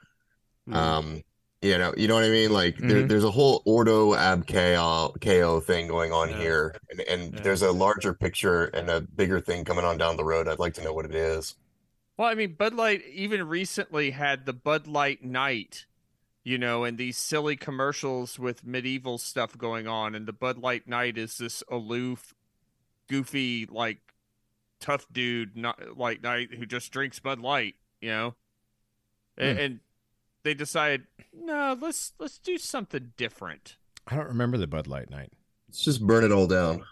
Hmm. 0.67 0.75
um 0.75 1.23
You 1.63 1.79
know, 1.79 1.95
you 1.97 2.09
know 2.09 2.15
what 2.15 2.25
I 2.25 2.29
mean? 2.29 2.53
Like 2.53 2.77
there, 2.77 3.05
Mhm. 3.05 3.09
there's 3.09 3.25
a 3.25 3.31
whole 3.31 3.63
Ordo 3.65 4.13
ab 4.15 4.47
Chao, 4.47 5.15
Chao 5.23 5.61
thing 5.61 5.89
going 5.89 6.13
on 6.13 6.29
Yeah. 6.29 6.39
here, 6.39 6.77
and, 6.91 7.01
and 7.01 7.33
Yeah. 7.35 7.41
there's 7.41 7.63
a 7.63 7.73
larger 7.73 8.13
picture 8.13 8.65
and 8.67 8.91
a 8.91 9.01
bigger 9.01 9.41
thing 9.41 9.65
coming 9.65 9.83
on 9.87 9.97
down 9.97 10.19
the 10.19 10.25
road. 10.27 10.47
I'd 10.47 10.59
like 10.59 10.75
to 10.75 10.83
know 10.85 10.93
what 10.93 11.07
it 11.07 11.15
is. 11.15 11.55
Well, 12.19 12.29
I 12.29 12.35
mean, 12.35 12.53
Bud 12.53 12.75
Light 12.75 13.03
even 13.07 13.49
recently 13.49 14.11
had 14.11 14.45
the 14.45 14.53
Bud 14.53 14.87
Light 14.87 15.25
Knight, 15.25 15.87
you 16.45 16.59
know, 16.59 16.85
and 16.85 16.99
these 16.99 17.17
silly 17.17 17.57
commercials 17.57 18.39
with 18.39 18.67
medieval 18.67 19.17
stuff 19.17 19.57
going 19.57 19.89
on. 19.89 20.15
And 20.15 20.27
the 20.29 20.35
Bud 20.35 20.59
Light 20.59 20.87
Knight 20.87 21.17
is 21.17 21.39
this 21.39 21.63
aloof, 21.71 22.34
goofy, 23.09 23.67
like 23.71 23.99
tough 24.81 25.07
dude, 25.13 25.57
not 25.57 25.97
like 25.97 26.23
knight 26.23 26.55
who 26.55 26.67
just 26.67 26.91
drinks 26.93 27.19
Bud 27.19 27.41
Light, 27.41 27.75
you 28.01 28.11
know. 28.11 28.35
And, 29.37 29.59
and 29.59 29.81
they 30.45 30.55
decide, 30.55 31.03
no, 31.33 31.77
let's 31.81 32.13
let's 32.19 32.39
do 32.39 32.59
something 32.59 33.13
different. 33.17 33.77
I 34.07 34.17
don't 34.17 34.29
remember 34.29 34.59
the 34.59 34.67
Bud 34.67 34.87
Light 34.87 35.11
Knight. 35.11 35.33
Let's 35.69 35.83
just 35.85 36.07
burn 36.07 36.25
it 36.25 36.31
all 36.33 36.47
down. 36.47 36.85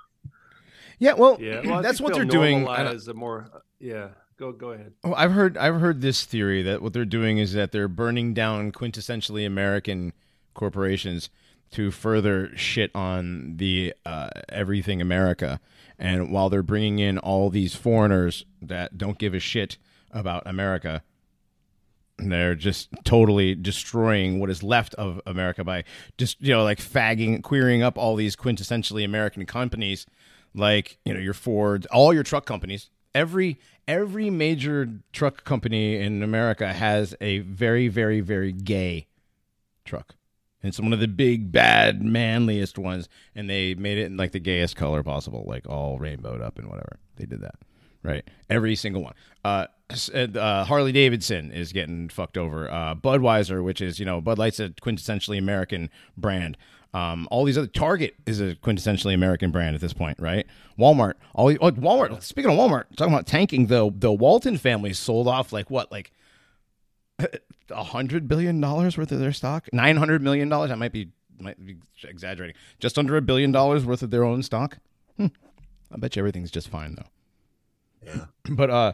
Yeah, 0.99 1.15
well, 1.15 1.37
Yeah, 1.41 1.61
well, 1.65 1.83
that's 1.83 2.01
what 2.01 2.11
they'll 2.15 2.19
they're 2.21 2.25
doing. 2.31 2.67
I 2.69 2.85
don't- 2.85 3.09
a 3.09 3.15
more, 3.15 3.49
uh, 3.55 3.59
yeah. 3.81 4.09
Go 4.39 4.51
go 4.51 4.71
ahead. 4.71 4.95
Oh, 5.05 5.15
I've 5.15 5.33
heard 5.33 5.57
I've 5.57 5.79
heard 5.81 6.01
this 6.01 6.25
theory 6.25 6.63
that 6.63 6.83
what 6.83 6.93
they're 6.93 7.05
doing 7.05 7.39
is 7.39 7.53
that 7.53 7.71
they're 7.71 7.87
burning 7.87 8.35
down 8.35 8.73
quintessentially 8.73 9.47
American 9.47 10.13
corporations 10.55 11.29
to 11.73 11.91
further 11.91 12.51
shit 12.57 12.91
on 12.95 13.57
the 13.59 13.95
uh, 14.05 14.31
everything 14.49 15.01
America, 15.01 15.61
and 16.03 16.33
while 16.33 16.51
they're 16.51 16.65
bringing 16.65 16.99
in 16.99 17.17
all 17.19 17.49
these 17.49 17.77
foreigners 17.77 18.45
that 18.61 18.99
don't 18.99 19.19
give 19.19 19.35
a 19.35 19.39
shit 19.39 19.79
about 20.11 20.43
America, 20.47 21.05
they're 22.19 22.57
just 22.57 22.89
totally 23.05 23.55
destroying 23.55 24.41
what 24.41 24.51
is 24.51 24.65
left 24.65 24.95
of 24.97 25.21
America 25.27 25.63
by 25.63 25.85
just 26.19 26.41
you 26.41 26.53
know 26.53 26.65
like 26.65 26.79
fagging, 26.79 27.41
queering 27.41 27.85
up 27.85 27.97
all 27.97 28.17
these 28.17 28.35
quintessentially 28.35 29.05
American 29.05 29.47
companies, 29.47 30.05
like 30.55 30.99
you 31.05 31.15
know 31.15 31.21
your 31.21 31.35
Ford, 31.35 31.87
all 31.93 32.13
your 32.13 32.25
truck 32.25 32.47
companies. 32.47 32.91
Every 33.15 33.61
every 33.87 34.29
major 34.29 34.89
truck 35.13 35.45
company 35.45 35.99
in 35.99 36.25
America 36.25 36.73
has 36.73 37.15
a 37.21 37.39
very 37.39 37.87
very 37.87 38.21
very 38.21 38.51
gay 38.51 39.07
truck. 39.85 40.17
And 40.63 40.69
it's 40.69 40.81
one 40.81 40.93
of 40.93 41.01
the 41.01 41.09
big 41.09 41.51
bad 41.51 42.03
manliest 42.03 42.79
ones, 42.79 43.09
and 43.35 43.51
they 43.51 43.75
made 43.75 43.99
it 43.99 44.07
in 44.07 44.17
like 44.17 44.33
the 44.33 44.41
gayest 44.41 44.77
color 44.77 45.03
possible, 45.03 45.45
like 45.47 45.69
all 45.69 45.99
rainbowed 45.99 46.41
up 46.41 46.59
and 46.59 46.69
whatever. 46.69 46.99
They 47.17 47.27
did 47.27 47.41
that, 47.41 47.57
right? 48.03 48.25
Every 48.49 48.77
single 48.77 49.03
one. 49.03 49.15
Uh, 49.45 49.67
uh, 50.15 50.65
Harley 50.65 50.93
Davidson 50.93 51.51
is 51.51 51.73
getting 51.73 52.09
fucked 52.09 52.39
over. 52.39 52.71
Uh, 52.71 52.95
Budweiser, 52.95 53.63
which 53.63 53.81
is 53.81 53.99
you 53.99 54.07
know 54.07 54.21
Bud 54.21 54.39
Light's 54.39 54.61
a 54.61 54.71
quintessentially 54.71 55.39
American 55.39 55.91
brand. 56.17 56.57
Um, 56.95 57.27
all 57.31 57.45
these 57.45 57.57
other 57.57 57.67
Target 57.67 58.15
is 58.27 58.41
a 58.41 58.55
quintessentially 58.57 59.15
American 59.15 59.51
brand 59.51 59.75
at 59.75 59.81
this 59.81 59.95
point, 59.95 60.21
right? 60.21 60.47
Walmart, 60.79 61.15
all 61.35 61.51
oh, 61.51 61.73
Walmart. 61.73 62.23
Speaking 62.23 62.51
of 62.51 62.59
Walmart, 62.59 62.85
talking 62.97 63.15
about 63.15 63.27
tanking, 63.27 63.67
though, 63.67 63.91
the 63.97 64.13
Walton 64.13 64.59
family 64.59 64.93
sold 64.93 65.27
off 65.27 65.53
like 65.53 65.71
what, 65.71 65.91
like 65.91 66.13
hundred 67.73 68.29
billion 68.29 68.61
dollars 68.61 68.97
worth 68.99 69.13
of 69.13 69.19
their 69.19 69.33
stock, 69.33 69.69
nine 69.73 69.97
hundred 69.97 70.23
million 70.23 70.49
dollars. 70.49 70.71
I 70.71 70.75
might 70.75 70.93
be 70.93 71.11
might 71.39 71.65
be 71.65 71.77
exaggerating. 72.05 72.57
Just 72.79 72.99
under 72.99 73.17
a 73.17 73.23
billion 73.23 73.53
dollars 73.53 73.85
worth 73.85 74.03
of 74.03 74.11
their 74.11 74.25
own 74.25 74.43
stock. 74.43 74.79
Hmm. 75.17 75.27
I 75.91 75.97
bet 75.99 76.17
you 76.17 76.21
everything's 76.21 76.51
just 76.51 76.69
fine 76.69 76.97
though. 76.97 77.09
Yeah. 78.07 78.25
But 78.55 78.71
uh, 78.71 78.93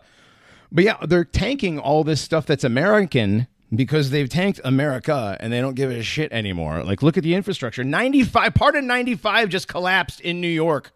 but 0.71 0.85
yeah, 0.85 0.99
they're 1.07 1.25
tanking 1.25 1.79
all 1.79 2.05
this 2.05 2.21
stuff 2.21 2.45
that's 2.47 2.65
American 2.65 3.47
because 3.75 4.11
they've 4.11 4.29
tanked 4.29 4.61
America 4.65 5.37
and 5.41 5.53
they 5.53 5.61
don't 5.61 5.75
give 5.75 5.91
a 5.91 6.03
shit 6.03 6.33
anymore. 6.33 6.83
Like, 6.85 7.03
look 7.03 7.17
at 7.17 7.23
the 7.23 7.35
infrastructure. 7.35 7.85
Ninety-five, 7.85 8.55
part 8.55 8.77
of 8.77 8.85
ninety-five 8.85 9.49
just 9.49 9.69
collapsed 9.69 10.21
in 10.21 10.41
New 10.41 10.49
York. 10.49 10.93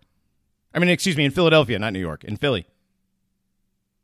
I 0.75 0.79
mean, 0.79 0.89
excuse 0.89 1.17
me, 1.17 1.25
in 1.25 1.31
Philadelphia, 1.31 1.79
not 1.79 1.93
New 1.93 2.01
York, 2.01 2.25
in 2.25 2.37
Philly. 2.37 2.67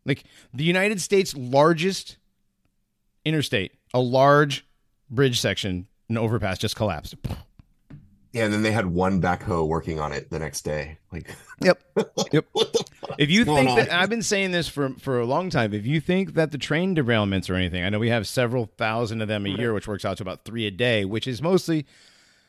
Like 0.04 0.24
the 0.54 0.64
United 0.64 1.00
States' 1.00 1.34
largest 1.36 2.16
interstate, 3.28 3.72
a 3.94 4.00
large 4.00 4.66
bridge 5.10 5.40
section, 5.40 5.86
an 6.08 6.18
overpass 6.18 6.58
just 6.58 6.76
collapsed. 6.76 7.14
Yeah, 8.32 8.44
and 8.44 8.52
then 8.52 8.62
they 8.62 8.72
had 8.72 8.86
one 8.86 9.22
backhoe 9.22 9.66
working 9.66 9.98
on 10.00 10.12
it 10.12 10.30
the 10.30 10.38
next 10.38 10.62
day. 10.62 10.98
Like, 11.10 11.34
Yep. 11.60 11.82
Yep. 12.32 12.46
what 12.52 12.72
the 12.72 12.84
fuck? 13.00 13.14
If 13.18 13.30
you 13.30 13.44
think 13.44 13.68
that, 13.76 13.92
I've 13.92 14.10
been 14.10 14.22
saying 14.22 14.52
this 14.52 14.68
for 14.68 14.90
for 15.00 15.18
a 15.18 15.24
long 15.26 15.50
time. 15.50 15.72
If 15.72 15.86
you 15.86 16.00
think 16.00 16.34
that 16.34 16.52
the 16.52 16.58
train 16.58 16.94
derailments 16.94 17.50
or 17.50 17.54
anything, 17.54 17.84
I 17.84 17.88
know 17.88 17.98
we 17.98 18.10
have 18.10 18.28
several 18.28 18.66
thousand 18.76 19.22
of 19.22 19.28
them 19.28 19.46
a 19.46 19.48
year, 19.48 19.72
which 19.72 19.88
works 19.88 20.04
out 20.04 20.18
to 20.18 20.22
about 20.22 20.44
three 20.44 20.66
a 20.66 20.70
day, 20.70 21.04
which 21.04 21.26
is 21.26 21.42
mostly, 21.42 21.86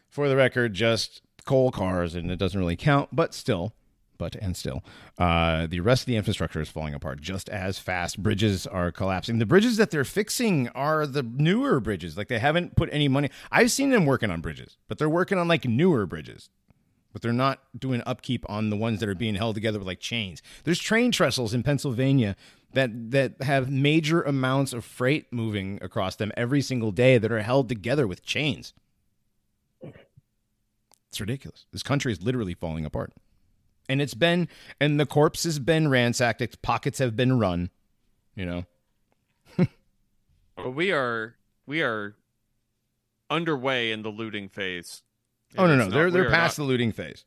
for 0.09 0.27
the 0.27 0.35
record, 0.35 0.73
just 0.73 1.21
coal 1.45 1.71
cars, 1.71 2.13
and 2.13 2.29
it 2.29 2.37
doesn't 2.37 2.59
really 2.59 2.75
count. 2.75 3.09
But 3.11 3.33
still, 3.33 3.73
but 4.19 4.35
and 4.35 4.55
still, 4.55 4.83
uh, 5.17 5.65
the 5.65 5.79
rest 5.79 6.03
of 6.03 6.05
the 6.05 6.15
infrastructure 6.17 6.61
is 6.61 6.69
falling 6.69 6.93
apart 6.93 7.21
just 7.21 7.49
as 7.49 7.79
fast. 7.79 8.21
Bridges 8.21 8.67
are 8.67 8.91
collapsing. 8.91 9.39
The 9.39 9.47
bridges 9.47 9.77
that 9.77 9.89
they're 9.89 10.05
fixing 10.05 10.67
are 10.69 11.07
the 11.07 11.23
newer 11.23 11.79
bridges. 11.79 12.15
Like 12.15 12.27
they 12.27 12.37
haven't 12.37 12.75
put 12.75 12.89
any 12.91 13.07
money. 13.07 13.31
I've 13.51 13.71
seen 13.71 13.89
them 13.89 14.05
working 14.05 14.29
on 14.29 14.41
bridges, 14.41 14.77
but 14.87 14.99
they're 14.99 15.09
working 15.09 15.39
on 15.39 15.47
like 15.47 15.65
newer 15.65 16.05
bridges 16.05 16.51
but 17.11 17.21
they're 17.21 17.33
not 17.33 17.59
doing 17.77 18.03
upkeep 18.05 18.45
on 18.47 18.69
the 18.69 18.75
ones 18.75 18.99
that 18.99 19.09
are 19.09 19.15
being 19.15 19.35
held 19.35 19.55
together 19.55 19.79
with 19.79 19.87
like 19.87 19.99
chains. 19.99 20.41
There's 20.63 20.79
train 20.79 21.11
trestles 21.11 21.53
in 21.53 21.63
Pennsylvania 21.63 22.35
that 22.73 23.11
that 23.11 23.41
have 23.41 23.71
major 23.71 24.21
amounts 24.21 24.73
of 24.73 24.85
freight 24.85 25.31
moving 25.31 25.79
across 25.81 26.15
them 26.15 26.31
every 26.37 26.61
single 26.61 26.91
day 26.91 27.17
that 27.17 27.31
are 27.31 27.41
held 27.41 27.67
together 27.67 28.07
with 28.07 28.23
chains. 28.23 28.73
It's 31.09 31.19
ridiculous. 31.19 31.65
This 31.71 31.83
country 31.83 32.11
is 32.11 32.21
literally 32.21 32.53
falling 32.53 32.85
apart. 32.85 33.13
And 33.89 34.01
it's 34.01 34.13
been 34.13 34.47
and 34.79 34.99
the 34.99 35.05
corpse 35.05 35.43
has 35.43 35.59
been 35.59 35.89
ransacked, 35.89 36.41
its 36.41 36.55
pockets 36.55 36.99
have 36.99 37.15
been 37.15 37.39
run, 37.39 37.71
you 38.35 38.45
know. 38.45 38.65
But 40.55 40.71
we 40.75 40.91
are 40.91 41.35
we 41.65 41.81
are 41.81 42.15
underway 43.29 43.91
in 43.91 44.01
the 44.01 44.09
looting 44.09 44.49
phase. 44.49 45.03
Oh 45.57 45.65
no, 45.67 45.75
no, 45.75 45.85
it's 45.85 45.93
they're 45.93 46.11
they're 46.11 46.29
past 46.29 46.57
not- 46.57 46.63
the 46.63 46.67
looting 46.67 46.91
phase. 46.91 47.25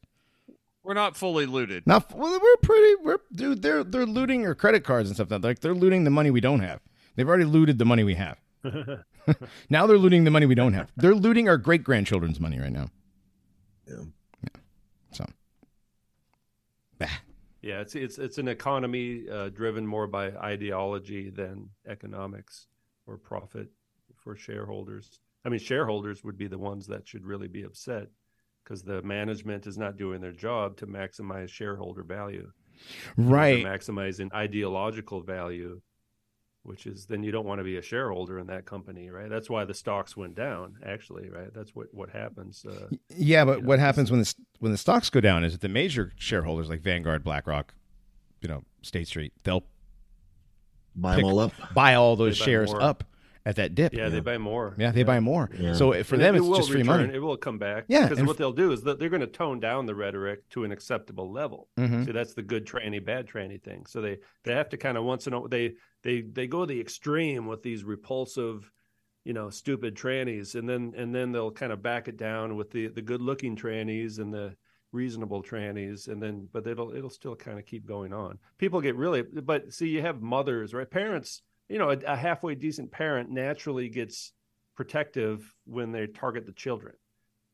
We're 0.85 0.95
not 0.95 1.17
fully 1.17 1.47
looted. 1.47 1.87
Not 1.87 2.13
well, 2.15 2.39
we're 2.41 2.57
pretty. 2.57 2.95
We're 3.03 3.19
dude. 3.33 3.63
They're 3.63 3.85
they're 3.85 4.05
looting 4.05 4.45
our 4.47 4.55
credit 4.55 4.85
cards 4.85 5.09
and 5.09 5.17
stuff. 5.17 5.43
Like 5.43 5.61
they're 5.61 5.75
looting 5.75 6.05
the 6.05 6.11
money 6.11 6.31
we 6.31 6.41
don't 6.41 6.61
have. 6.61 6.81
They've 7.15 7.29
already 7.29 7.45
looted 7.45 7.79
the 7.79 7.85
money 7.85 8.05
we 8.05 8.15
have. 8.15 8.39
now 9.71 9.87
they're 9.87 9.99
looting 9.99 10.25
the 10.25 10.31
money 10.31 10.47
we 10.47 10.55
don't 10.55 10.73
have. 10.73 10.91
They're 10.97 11.15
looting 11.15 11.49
our 11.49 11.57
great 11.57 11.85
grandchildren's 11.85 12.41
money 12.41 12.59
right 12.59 12.73
now. 12.73 12.89
Yeah. 13.87 14.05
So, 15.13 15.27
bah. 16.99 17.07
Yeah, 17.63 17.81
it's 17.81 17.95
it's 17.95 18.19
it's 18.19 18.39
an 18.39 18.49
economy 18.49 19.25
uh, 19.31 19.49
driven 19.51 19.87
more 19.87 20.09
by 20.09 20.31
ideology 20.33 21.31
than 21.31 21.71
economics 21.89 22.67
or 23.07 23.17
profit 23.17 23.69
for 24.17 24.35
shareholders. 24.35 25.21
I 25.45 25.49
mean, 25.49 25.61
shareholders 25.61 26.25
would 26.25 26.37
be 26.37 26.49
the 26.49 26.59
ones 26.59 26.87
that 26.89 27.07
should 27.07 27.25
really 27.25 27.49
be 27.49 27.63
upset 27.63 28.09
because 28.63 28.83
the 28.83 29.03
management 29.03 29.67
is 29.67 29.79
not 29.79 29.97
doing 29.97 30.21
their 30.21 30.33
job 30.33 30.77
to 30.79 30.87
maximize 30.87 31.49
shareholder 31.49 32.03
value. 32.03 32.51
right. 33.17 33.65
Maximizing 33.65 34.33
ideological 34.33 35.23
value, 35.23 35.81
which 36.65 36.87
is 36.87 37.07
then 37.07 37.23
you 37.23 37.33
don't 37.33 37.45
want 37.47 37.59
to 37.59 37.65
be 37.65 37.77
a 37.77 37.83
shareholder 37.83 38.39
in 38.39 38.47
that 38.47 38.65
company, 38.67 39.11
right? 39.11 39.29
That's 39.29 39.51
why 39.51 39.65
the 39.65 39.75
stocks 39.75 40.17
went 40.17 40.35
down, 40.35 40.77
actually, 40.87 41.29
right? 41.29 41.53
That's 41.53 41.75
what 41.75 41.89
what 41.93 42.11
happens. 42.11 42.65
Uh, 42.69 42.89
Yeah, 43.17 43.45
but 43.45 43.57
you 43.57 43.63
know, 43.63 43.69
what 43.69 43.79
happens 43.81 44.11
when 44.11 44.21
the 44.21 44.35
when 44.61 44.73
the 44.73 44.79
stocks 44.79 45.11
go 45.11 45.21
down 45.21 45.45
is 45.45 45.53
that 45.53 45.61
the 45.61 45.69
major 45.69 46.13
shareholders 46.17 46.69
like 46.69 46.81
Vanguard, 46.81 47.25
BlackRock, 47.25 47.75
you 48.41 48.49
know, 48.49 48.63
State 48.83 49.09
Street, 49.09 49.33
they'll 49.45 49.65
Buy 50.95 51.17
Pick- 51.17 51.25
them 51.25 51.33
all 51.33 51.39
up. 51.41 51.53
buy 51.75 51.95
all 51.95 52.17
those 52.17 52.39
buy 52.39 52.45
shares 52.45 52.73
up 52.75 53.03
at 53.45 53.57
that 53.57 53.75
dip. 53.75 53.93
yeah, 53.93 54.09
they 54.09 54.21
buy 54.21 54.39
more. 54.39 54.75
Yeah, 54.79 54.93
they 54.93 55.03
buy 55.03 55.21
more. 55.21 55.51
Yeah. 55.59 55.73
So 55.75 55.93
for 56.05 56.15
And 56.15 56.25
them, 56.25 56.35
it 56.35 56.39
it's 56.39 56.47
will 56.47 56.57
just 56.57 56.71
free 56.71 56.83
return, 56.83 57.07
money. 57.07 57.15
It 57.15 57.19
will 57.19 57.37
come 57.37 57.59
back. 57.59 57.85
Yeah, 57.89 58.03
because 58.03 58.19
and 58.19 58.27
what 58.29 58.37
they'll 58.39 58.53
do 58.53 58.73
is 58.73 58.83
that 58.83 58.99
they're 58.99 59.09
going 59.09 59.21
to 59.21 59.27
tone 59.27 59.61
down 59.61 59.87
the 59.87 59.95
rhetoric 59.95 60.49
to 60.51 60.65
an 60.65 60.73
acceptable 60.73 61.31
level. 61.33 61.69
Mhm. 61.79 62.05
See, 62.07 62.13
that's 62.13 62.35
the 62.35 62.43
good 62.43 62.67
tranny, 62.67 63.05
bad 63.05 63.27
tranny 63.27 63.61
thing. 63.63 63.87
So 63.87 64.01
they 64.01 64.19
they 64.45 64.53
have 64.55 64.69
to 64.71 64.77
kind 64.77 64.97
of 64.97 65.05
once 65.05 65.27
in 65.27 65.35
a 65.35 65.49
they 65.49 65.75
they 66.03 66.23
they 66.23 66.47
go 66.47 66.65
the 66.67 66.81
extreme 66.81 67.47
with 67.47 67.63
these 67.63 67.85
repulsive, 67.85 68.71
you 69.25 69.33
know, 69.33 69.51
stupid 69.51 69.95
trannies, 69.97 70.55
and 70.55 70.69
then 70.69 70.93
and 70.97 71.15
then 71.15 71.33
they'll 71.33 71.51
kind 71.53 71.73
of 71.73 71.83
back 71.83 72.09
it 72.09 72.17
down 72.17 72.57
with 72.57 72.71
the 72.71 72.89
the 72.89 73.03
good 73.03 73.21
looking 73.23 73.57
trannies 73.57 74.19
and 74.19 74.33
the 74.33 74.57
reasonable 74.93 75.43
trannies 75.43 76.07
and 76.09 76.23
then 76.23 76.47
but 76.53 76.67
it'll 76.67 76.95
it'll 76.95 77.09
still 77.09 77.35
kind 77.35 77.59
of 77.59 77.65
keep 77.65 77.87
going 77.87 78.13
on 78.13 78.39
people 78.59 78.79
get 78.83 78.95
really 78.95 79.23
but 79.23 79.73
see 79.73 79.89
you 79.89 80.03
have 80.03 80.21
mothers 80.21 80.75
right 80.75 80.91
parents 80.91 81.41
you 81.69 81.79
know 81.79 81.91
a, 81.91 81.99
a 82.07 82.17
halfway 82.17 82.55
decent 82.55 82.91
parent 82.91 83.31
naturally 83.31 83.89
gets 83.89 84.33
protective 84.77 85.55
when 85.65 85.93
they 85.93 86.07
target 86.07 86.47
the 86.47 86.53
children 86.53 86.95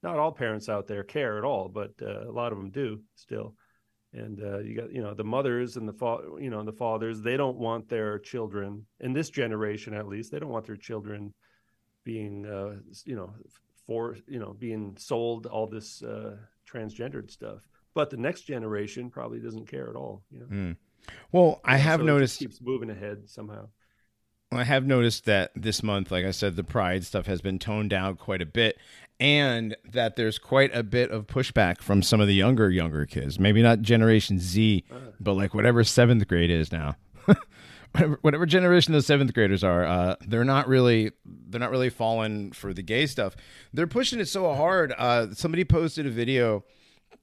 not 0.02 0.18
all 0.18 0.32
parents 0.32 0.68
out 0.68 0.86
there 0.86 1.02
care 1.02 1.38
at 1.38 1.44
all 1.44 1.68
but 1.68 1.92
uh, 2.02 2.28
a 2.28 2.32
lot 2.32 2.52
of 2.52 2.58
them 2.58 2.70
do 2.70 3.00
still 3.14 3.54
and 4.12 4.40
uh, 4.42 4.58
you 4.58 4.74
got 4.76 4.92
you 4.92 5.02
know 5.02 5.14
the 5.14 5.24
mothers 5.24 5.76
and 5.76 5.88
the 5.88 5.92
fa- 5.92 6.22
you 6.40 6.50
know 6.50 6.62
the 6.62 6.72
fathers 6.72 7.20
they 7.20 7.36
don't 7.36 7.58
want 7.58 7.88
their 7.88 8.18
children 8.18 8.84
in 9.00 9.12
this 9.12 9.30
generation 9.30 9.92
at 9.94 10.08
least 10.08 10.30
they 10.30 10.38
don't 10.38 10.50
want 10.50 10.66
their 10.66 10.76
children 10.76 11.32
being 12.04 12.46
uh, 12.46 12.76
you 13.04 13.16
know 13.16 13.34
for 13.86 14.16
you 14.26 14.38
know 14.38 14.54
being 14.58 14.96
sold 14.98 15.46
all 15.46 15.66
this 15.66 16.02
uh, 16.02 16.36
transgendered 16.70 17.30
stuff. 17.30 17.66
But 17.94 18.10
the 18.10 18.16
next 18.18 18.42
generation 18.42 19.10
probably 19.10 19.40
doesn't 19.40 19.66
care 19.66 19.88
at 19.90 19.96
all. 19.96 20.22
You 20.30 20.40
know, 20.40 20.46
Mm. 20.46 20.76
Well, 21.32 21.60
I 21.64 21.78
have 21.78 22.00
So 22.00 22.04
it 22.04 22.06
noticed. 22.06 22.38
keeps 22.38 22.60
moving 22.60 22.90
ahead 22.90 23.28
somehow. 23.28 23.68
I 24.50 24.64
have 24.64 24.86
noticed 24.86 25.26
that 25.26 25.50
this 25.54 25.82
month, 25.82 26.10
like 26.10 26.24
I 26.24 26.30
said, 26.30 26.56
the 26.56 26.64
pride 26.64 27.04
stuff 27.04 27.26
has 27.26 27.40
been 27.40 27.58
toned 27.58 27.90
down 27.90 28.16
quite 28.16 28.40
a 28.40 28.46
bit, 28.46 28.78
and 29.20 29.76
that 29.84 30.16
there's 30.16 30.38
quite 30.38 30.74
a 30.74 30.82
bit 30.82 31.10
of 31.10 31.26
pushback 31.26 31.80
from 31.80 32.02
some 32.02 32.20
of 32.20 32.28
the 32.28 32.34
younger, 32.34 32.70
younger 32.70 33.04
kids. 33.04 33.38
Maybe 33.38 33.62
not 33.62 33.82
Generation 33.82 34.38
Z, 34.38 34.84
but 35.20 35.34
like 35.34 35.54
whatever 35.54 35.84
seventh 35.84 36.26
grade 36.28 36.50
is 36.50 36.72
now. 36.72 36.96
whatever, 37.92 38.18
whatever 38.22 38.46
generation 38.46 38.92
those 38.92 39.06
seventh 39.06 39.34
graders 39.34 39.62
are, 39.62 39.84
uh, 39.84 40.16
they're 40.26 40.44
not 40.44 40.68
really 40.68 41.12
they're 41.24 41.60
not 41.60 41.70
really 41.70 41.90
falling 41.90 42.52
for 42.52 42.72
the 42.72 42.82
gay 42.82 43.06
stuff. 43.06 43.36
They're 43.72 43.86
pushing 43.86 44.20
it 44.20 44.28
so 44.28 44.54
hard. 44.54 44.94
Uh, 44.96 45.34
somebody 45.34 45.64
posted 45.64 46.06
a 46.06 46.10
video 46.10 46.64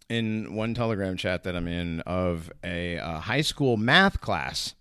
in 0.10 0.53
one 0.53 0.73
Telegram 0.76 1.18
chat 1.18 1.43
that 1.43 1.56
I'm 1.56 1.68
in 1.68 2.02
of 2.02 2.52
a 2.64 2.99
uh, 2.99 3.19
high 3.19 3.41
school 3.41 3.77
math 3.77 4.22
class 4.22 4.76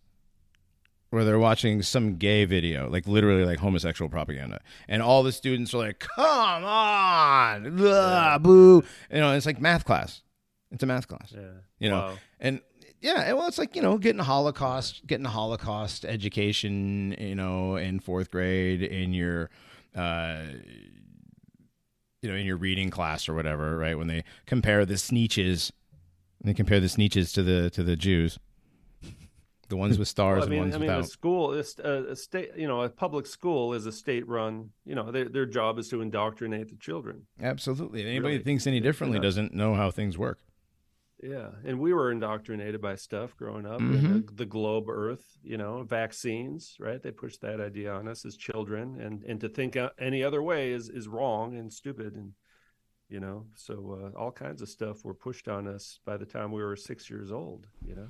where 1.14 1.24
they're 1.24 1.38
watching 1.38 1.80
some 1.82 2.16
gay 2.16 2.44
video, 2.44 2.88
like 2.90 3.06
literally 3.06 3.44
like 3.44 3.58
homosexual 3.60 4.08
propaganda, 4.08 4.60
and 4.88 5.00
all 5.00 5.22
the 5.22 5.32
students 5.32 5.72
are 5.72 5.78
like, 5.78 6.00
"Come 6.00 6.64
on, 6.64 7.80
Ugh, 7.80 8.42
boo!" 8.42 8.82
You 9.10 9.18
know, 9.20 9.32
it's 9.32 9.46
like 9.46 9.60
math 9.60 9.84
class. 9.84 10.22
It's 10.70 10.82
a 10.82 10.86
math 10.86 11.06
class. 11.08 11.32
Yeah, 11.34 11.40
You 11.78 11.88
know, 11.90 11.96
Wow. 11.98 12.14
and 12.40 12.60
yeah, 13.00 13.32
well, 13.34 13.46
it's 13.48 13.58
like 13.58 13.76
you 13.76 13.82
know, 13.82 13.96
getting 13.98 14.20
a 14.20 14.24
Holocaust, 14.24 15.06
getting 15.06 15.26
a 15.26 15.30
Holocaust 15.30 16.04
education, 16.04 17.14
you 17.18 17.34
know, 17.34 17.76
in 17.76 18.00
fourth 18.00 18.30
grade 18.30 18.82
in 18.82 19.12
your, 19.12 19.50
uh, 19.94 20.42
you 22.22 22.30
know, 22.30 22.34
in 22.36 22.46
your 22.46 22.56
reading 22.56 22.90
class 22.90 23.28
or 23.28 23.34
whatever, 23.34 23.76
right? 23.76 23.96
When 23.98 24.06
they 24.06 24.24
compare 24.46 24.84
the 24.86 24.94
Sneetches, 24.94 25.70
they 26.42 26.54
compare 26.54 26.80
the 26.80 26.86
Sneetches 26.86 27.32
to 27.34 27.42
the 27.42 27.70
to 27.70 27.82
the 27.82 27.94
Jews, 27.96 28.38
the 29.68 29.76
ones 29.76 29.98
with 29.98 30.08
stars 30.08 30.40
Well, 30.40 30.46
I 30.46 30.50
mean, 30.50 30.58
and 30.58 30.66
ones 30.66 30.74
I 30.74 30.78
mean, 30.78 30.88
without. 30.88 31.04
a 31.04 31.08
school 31.08 31.54
a, 31.54 32.12
a 32.12 32.16
state. 32.16 32.50
You 32.56 32.68
know, 32.68 32.82
a 32.82 32.88
public 32.88 33.26
school 33.26 33.74
is 33.74 33.86
a 33.86 33.92
state-run. 33.92 34.70
You 34.84 34.94
know, 34.94 35.10
their 35.10 35.28
their 35.28 35.46
job 35.46 35.78
is 35.78 35.88
to 35.88 36.00
indoctrinate 36.00 36.68
the 36.68 36.76
children. 36.76 37.26
Absolutely. 37.40 38.02
Anybody 38.02 38.20
Really. 38.20 38.38
that 38.38 38.44
thinks 38.44 38.66
any 38.66 38.80
differently 38.80 39.18
yeah. 39.18 39.22
doesn't 39.22 39.54
know 39.54 39.74
how 39.74 39.90
things 39.90 40.16
work. 40.18 40.38
Yeah, 41.22 41.52
and 41.64 41.78
we 41.80 41.94
were 41.94 42.10
indoctrinated 42.10 42.82
by 42.82 42.96
stuff 42.96 43.34
growing 43.36 43.64
up. 43.64 43.80
Mhm. 43.80 43.94
and 44.04 44.28
The, 44.28 44.32
the 44.34 44.46
globe 44.46 44.90
Earth, 44.90 45.38
you 45.42 45.56
know, 45.56 45.82
vaccines, 45.84 46.76
right? 46.78 47.02
They 47.02 47.12
pushed 47.12 47.40
that 47.40 47.60
idea 47.60 47.94
on 47.94 48.08
us 48.08 48.26
as 48.26 48.36
children, 48.36 49.00
and 49.00 49.22
and 49.24 49.40
to 49.40 49.48
think 49.48 49.76
uh, 49.76 49.90
any 49.98 50.22
other 50.22 50.42
way 50.42 50.72
is 50.72 50.90
is 50.90 51.08
wrong 51.08 51.56
and 51.56 51.72
stupid, 51.72 52.14
and 52.14 52.32
you 53.08 53.20
know, 53.20 53.46
so 53.54 54.12
uh, 54.14 54.18
all 54.18 54.32
kinds 54.32 54.60
of 54.60 54.68
stuff 54.68 55.04
were 55.04 55.14
pushed 55.14 55.46
on 55.48 55.66
us 55.68 56.00
by 56.04 56.16
the 56.16 56.26
time 56.26 56.50
we 56.52 56.62
were 56.62 56.74
six 56.76 57.08
years 57.08 57.30
old. 57.32 57.66
You 57.86 57.94
know, 57.94 58.08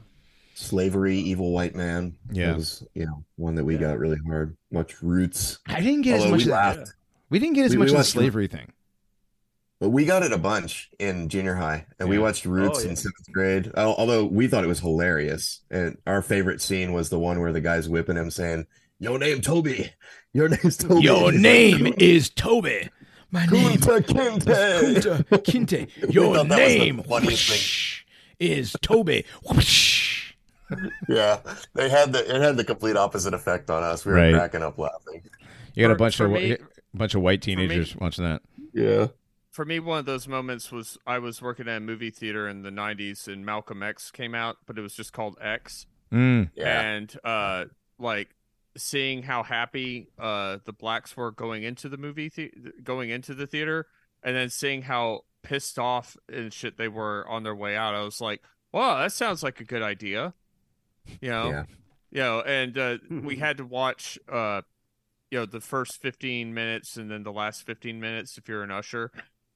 Slavery, 0.54 1.18
evil 1.18 1.50
white 1.52 1.74
man. 1.74 2.16
Yeah. 2.30 2.54
was 2.54 2.82
you 2.94 3.06
know 3.06 3.24
one 3.36 3.54
that 3.56 3.64
we 3.64 3.74
Yeah. 3.74 3.80
got 3.80 3.98
really 3.98 4.18
hard. 4.26 4.56
Much 4.70 5.02
roots, 5.02 5.58
I 5.66 5.80
didn't 5.80 6.02
get 6.02 6.20
as 6.20 6.30
much 6.30 6.44
we 6.44 6.52
of 6.52 6.76
that. 6.76 6.88
We 7.30 7.38
didn't 7.38 7.54
get 7.54 7.64
as 7.66 7.72
We- 7.72 7.78
much 7.78 7.88
we 7.90 7.94
of 7.94 7.98
the 7.98 8.04
slavery 8.04 8.46
thing. 8.46 8.72
but 9.80 9.88
we 9.90 10.04
got 10.04 10.22
it 10.22 10.32
a 10.32 10.38
bunch 10.38 10.90
in 10.98 11.28
junior 11.28 11.54
high, 11.56 11.86
and 11.98 12.08
we 12.08 12.18
watched 12.18 12.46
oh, 12.46 12.50
Roots 12.50 12.78
Oh, 12.80 12.82
yeah. 12.84 12.90
in 12.90 12.96
seventh 12.96 13.32
grade. 13.32 13.72
Although 13.76 14.24
we 14.26 14.46
thought 14.46 14.64
it 14.64 14.68
was 14.68 14.80
hilarious, 14.80 15.60
and 15.70 15.98
our 16.06 16.22
favorite 16.22 16.60
scene 16.60 16.92
was 16.92 17.10
the 17.10 17.18
one 17.18 17.40
where 17.40 17.52
the 17.52 17.60
guy's 17.60 17.88
whipping 17.88 18.16
him, 18.16 18.30
saying, 18.30 18.66
"Your 19.00 19.18
name 19.18 19.40
Toby. 19.40 19.90
Your 20.32 20.48
name's 20.48 20.76
Toby." 20.76 21.02
Your 21.02 21.32
He's 21.32 21.40
like, 21.40 21.40
name 21.42 21.94
is 21.98 22.30
Toby. 22.30 22.88
My 23.30 23.46
name 23.46 23.78
Kunta 23.78 23.98
is 23.98 24.06
Kinte. 24.06 25.24
Kunta 25.24 25.42
Kinte. 25.44 25.88
Your 26.14 26.36
thought 26.36 26.48
that 26.48 26.58
was 26.62 26.72
the 26.72 26.78
name 26.78 27.02
funniest 27.02 28.04
is 28.38 28.76
Toby. 28.80 29.24
Whoosh. 29.48 29.93
Yeah, 31.08 31.40
they 31.74 31.88
had 31.88 32.12
the 32.12 32.20
it 32.34 32.40
had 32.40 32.56
the 32.56 32.64
complete 32.64 32.96
opposite 32.96 33.34
effect 33.34 33.70
on 33.70 33.82
us. 33.82 34.04
We 34.04 34.12
were 34.12 34.18
Right. 34.18 34.34
cracking 34.34 34.62
up 34.62 34.78
laughing. 34.78 35.22
You 35.74 35.86
got 35.86 35.92
a 35.92 35.96
bunch 35.96 36.20
of 36.20 36.30
me- 36.30 36.52
a 36.52 36.58
bunch 36.94 37.14
of 37.14 37.22
white 37.22 37.46
me- 37.46 37.54
teenagers 37.56 37.94
watching 37.96 38.24
that. 38.24 38.42
Yeah. 38.72 39.08
For 39.50 39.64
me, 39.64 39.78
one 39.78 39.98
of 39.98 40.04
those 40.06 40.26
moments 40.26 40.72
was 40.72 40.98
I 41.06 41.18
was 41.18 41.40
working 41.42 41.68
at 41.68 41.76
a 41.76 41.80
movie 41.80 42.10
theater 42.10 42.48
in 42.48 42.62
the 42.62 42.70
'90s, 42.70 43.28
and 43.28 43.44
Malcolm 43.46 43.82
X 43.82 44.10
came 44.10 44.34
out, 44.34 44.56
but 44.66 44.78
it 44.78 44.82
was 44.82 44.94
just 44.94 45.12
called 45.12 45.36
X. 45.40 45.86
Mm. 46.12 46.50
Yeah, 46.54 46.80
and 46.80 47.16
uh 47.24 47.64
like 47.98 48.30
seeing 48.76 49.22
how 49.22 49.42
happy 49.44 50.08
uh 50.18 50.58
the 50.64 50.72
blacks 50.72 51.16
were 51.16 51.30
going 51.30 51.62
into 51.62 51.88
the 51.88 51.96
movie 51.96 52.28
the- 52.28 52.50
going 52.82 53.10
into 53.10 53.34
the 53.34 53.46
theater 53.46 53.86
and 54.22 54.34
then 54.34 54.48
seeing 54.50 54.82
how 54.82 55.20
pissed 55.44 55.78
off 55.78 56.16
and 56.32 56.52
shit 56.52 56.76
they 56.76 56.88
were 56.88 57.24
on 57.28 57.42
their 57.44 57.54
way 57.54 57.76
out 57.76 57.94
i 57.94 58.02
was 58.02 58.20
like 58.20 58.42
wow 58.72 58.98
that 58.98 59.12
sounds 59.12 59.42
like 59.44 59.60
a 59.60 59.64
good 59.64 59.82
idea 59.82 60.34
you 61.20 61.30
know 61.30 61.50
Yeah. 61.50 61.64
you 62.10 62.18
know 62.20 62.40
and 62.40 62.76
uh 62.78 62.98
we 63.10 63.36
had 63.36 63.56
to 63.58 63.64
watch 63.64 64.18
uh 64.30 64.62
you 65.30 65.38
know 65.38 65.46
the 65.46 65.60
first 65.60 66.00
15 66.00 66.52
minutes 66.54 66.96
and 66.96 67.10
then 67.10 67.22
the 67.22 67.32
last 67.32 67.64
15 67.66 68.00
minutes 68.00 68.38
if 68.38 68.48
you're 68.48 68.62
an 68.62 68.70
usher 68.70 69.10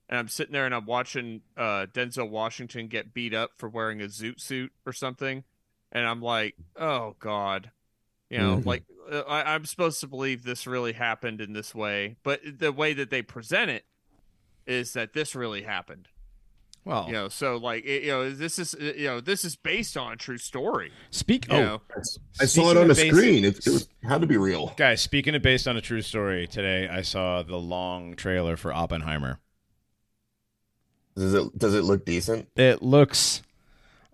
and 0.09 0.19
i'm 0.19 0.29
sitting 0.29 0.53
there 0.53 0.67
and 0.67 0.75
i'm 0.75 0.87
watching 0.87 1.43
uh 1.57 1.87
denzel 1.93 2.29
washington 2.29 2.89
get 2.89 3.13
beat 3.15 3.35
up 3.35 3.51
for 3.57 3.69
wearing 3.69 4.01
a 4.01 4.07
zoot 4.07 4.41
suit 4.41 4.73
or 4.87 4.93
something 4.93 5.45
and 5.91 6.07
I'm 6.07 6.21
like, 6.21 6.55
oh 6.77 7.17
god, 7.19 7.71
you 8.29 8.37
know, 8.39 8.59
Mhm. 8.59 8.67
like 8.67 8.85
uh, 9.11 9.21
I, 9.21 9.55
I'm 9.55 9.65
supposed 9.65 10.01
to 10.01 10.07
believe 10.07 10.43
this 10.43 10.67
really 10.67 10.93
happened 10.93 11.41
in 11.41 11.55
this 11.55 11.75
way, 11.75 12.17
but 12.23 12.41
the 12.59 12.73
way 12.73 12.93
that 12.93 13.09
they 13.09 13.23
present 13.23 13.71
it 13.71 13.87
is 14.67 14.93
that 14.93 15.15
this 15.15 15.35
really 15.35 15.63
happened. 15.63 16.09
Well, 16.85 17.05
You 17.07 17.13
know, 17.13 17.29
so 17.29 17.57
like 17.59 17.85
it, 17.85 18.05
you 18.05 18.11
know, 18.13 18.31
this 18.31 18.59
is 18.59 18.75
uh, 18.75 18.93
you 18.97 19.07
know, 19.07 19.21
this 19.21 19.45
is 19.45 19.57
based 19.57 19.97
on 19.97 20.13
a 20.13 20.17
true 20.17 20.39
story. 20.39 20.91
speak. 21.11 21.47
You 21.49 21.55
Oh, 21.57 21.61
know, 21.61 21.83
I 22.41 22.47
saw 22.47 22.71
it 22.71 22.77
on 22.79 22.91
of 22.91 22.97
the 22.97 23.09
screen. 23.09 23.45
It, 23.45 23.67
it 23.67 23.71
was, 23.71 23.89
had 24.03 24.21
to 24.23 24.27
be 24.27 24.37
real. 24.39 24.73
guys. 24.77 25.03
Speaking 25.03 25.35
of 25.35 25.43
based 25.43 25.69
on 25.69 25.77
a 25.77 25.81
true 25.83 26.01
story, 26.01 26.47
today 26.47 26.89
I 26.89 27.03
saw 27.03 27.43
the 27.43 27.57
long 27.59 28.15
trailer 28.17 28.57
for 28.57 28.73
Oppenheimer. 28.73 29.39
does 31.17 31.35
it 31.35 31.59
does 31.59 31.75
it 31.75 31.85
look 31.85 32.05
decent? 32.07 32.49
It 32.57 32.83
looks. 32.83 33.43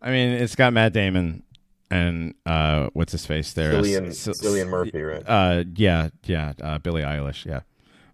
I 0.03 0.11
mean, 0.11 0.31
it's 0.33 0.55
got 0.57 0.73
Matt 0.73 0.93
Damon 0.93 1.43
and 1.91 2.35
uh, 2.45 2.89
what's 2.93 3.13
his 3.13 3.25
face 3.25 3.53
there? 3.53 3.73
Cillian, 3.73 4.09
S- 4.09 4.27
S- 4.29 4.41
Cillian 4.43 4.69
Murphy, 4.69 5.01
right? 5.01 5.23
Uh, 5.27 5.65
yeah, 5.77 6.09
yeah, 6.25 6.53
uh, 6.61 6.79
Billie 6.79 7.03
Eilish, 7.03 7.47
yeah. 7.47 7.61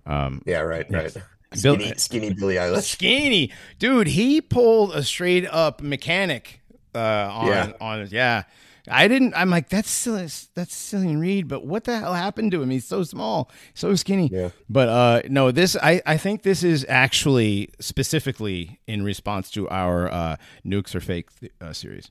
Um, 0.06 0.42
Yeah, 0.46 0.60
right, 0.60 0.86
right. 0.90 1.16
Bill- 1.62 1.74
Skinny, 1.78 1.94
skinny 1.96 2.34
Billie 2.34 2.54
Eilish. 2.56 2.82
skinny 2.82 3.52
dude. 3.78 4.06
He 4.06 4.40
pulled 4.40 4.94
a 4.94 5.02
straight 5.02 5.46
up 5.46 5.80
mechanic. 5.80 6.60
Uh, 6.94 6.98
on 6.98 7.46
Yeah. 7.46 7.72
on 7.80 8.08
yeah. 8.10 8.42
I 8.88 9.06
didn't. 9.08 9.34
I'm 9.36 9.50
like 9.50 9.68
that's 9.68 9.90
still 9.90 10.14
that's 10.14 10.74
Cillian 10.74 11.20
Reed, 11.20 11.46
but 11.48 11.64
what 11.64 11.84
the 11.84 11.98
hell 11.98 12.14
happened 12.14 12.50
to 12.52 12.62
him? 12.62 12.70
He's 12.70 12.86
so 12.86 13.02
small, 13.04 13.50
so 13.74 13.94
skinny. 13.94 14.28
Yeah. 14.32 14.50
But 14.68 14.88
uh, 14.88 15.22
no, 15.28 15.50
this 15.52 15.76
I 15.76 16.00
I 16.06 16.16
think 16.16 16.42
this 16.42 16.64
is 16.64 16.84
actually 16.88 17.70
specifically 17.78 18.80
in 18.86 19.02
response 19.04 19.50
to 19.52 19.68
our 19.68 20.10
uh, 20.10 20.36
nukes 20.66 20.94
or 20.94 21.00
fake 21.00 21.28
uh, 21.60 21.72
series. 21.72 22.10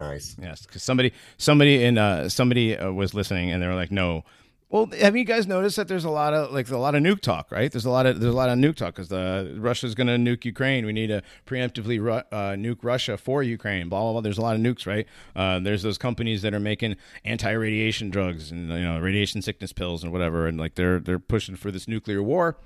Nice. 0.00 0.36
Yes, 0.40 0.64
because 0.66 0.82
somebody 0.82 1.12
somebody 1.38 1.82
in 1.82 1.98
uh 1.98 2.28
somebody 2.28 2.76
uh, 2.76 2.92
was 2.92 3.14
listening 3.14 3.50
and 3.50 3.60
they 3.62 3.66
were 3.66 3.74
like, 3.74 3.90
no. 3.90 4.24
Well, 4.70 4.86
have 5.00 5.16
you 5.16 5.24
guys 5.24 5.46
noticed 5.46 5.76
that 5.76 5.88
there's 5.88 6.04
a 6.04 6.10
lot 6.10 6.34
of 6.34 6.52
like 6.52 6.68
a 6.68 6.76
lot 6.76 6.94
of 6.94 7.02
nuke 7.02 7.22
talk, 7.22 7.50
right? 7.50 7.72
There's 7.72 7.86
a 7.86 7.90
lot 7.90 8.04
of 8.04 8.20
there's 8.20 8.34
a 8.34 8.36
lot 8.36 8.50
of 8.50 8.58
nuke 8.58 8.76
talk 8.76 8.94
because 8.94 9.08
the 9.08 9.56
Russia's 9.58 9.94
going 9.94 10.08
to 10.08 10.16
nuke 10.16 10.44
Ukraine. 10.44 10.84
We 10.84 10.92
need 10.92 11.06
to 11.06 11.22
preemptively 11.46 11.98
ru- 11.98 12.12
uh, 12.36 12.52
nuke 12.54 12.80
Russia 12.82 13.16
for 13.16 13.42
Ukraine. 13.42 13.88
Blah 13.88 14.02
blah 14.02 14.12
blah. 14.12 14.20
There's 14.20 14.36
a 14.36 14.42
lot 14.42 14.56
of 14.56 14.60
nukes, 14.60 14.86
right? 14.86 15.06
Uh, 15.34 15.58
there's 15.58 15.82
those 15.82 15.96
companies 15.96 16.42
that 16.42 16.52
are 16.52 16.60
making 16.60 16.96
anti-radiation 17.24 18.10
drugs 18.10 18.50
and 18.50 18.68
you 18.68 18.82
know 18.82 18.98
radiation 18.98 19.40
sickness 19.40 19.72
pills 19.72 20.04
and 20.04 20.12
whatever, 20.12 20.46
and 20.46 20.58
like 20.58 20.74
they're 20.74 20.98
they're 21.00 21.18
pushing 21.18 21.56
for 21.56 21.70
this 21.70 21.88
nuclear 21.88 22.22
war. 22.22 22.58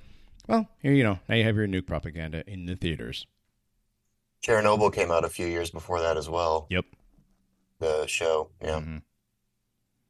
Well, 0.49 0.69
here 0.81 0.93
you 0.93 1.05
know 1.05 1.21
now 1.29 1.37
you 1.37 1.45
have 1.45 1.55
your 1.55 1.69
nuke 1.69 1.87
propaganda 1.87 2.43
in 2.49 2.67
the 2.67 2.75
theaters. 2.75 3.27
Chernobyl 4.45 4.93
came 4.93 5.13
out 5.13 5.25
a 5.25 5.29
few 5.29 5.47
years 5.47 5.71
before 5.71 6.01
that 6.01 6.17
as 6.17 6.29
well. 6.29 6.67
Yep. 6.69 6.85
The 7.79 8.07
show. 8.09 8.51
Yeah. 8.61 8.81
Mhm. 8.81 9.03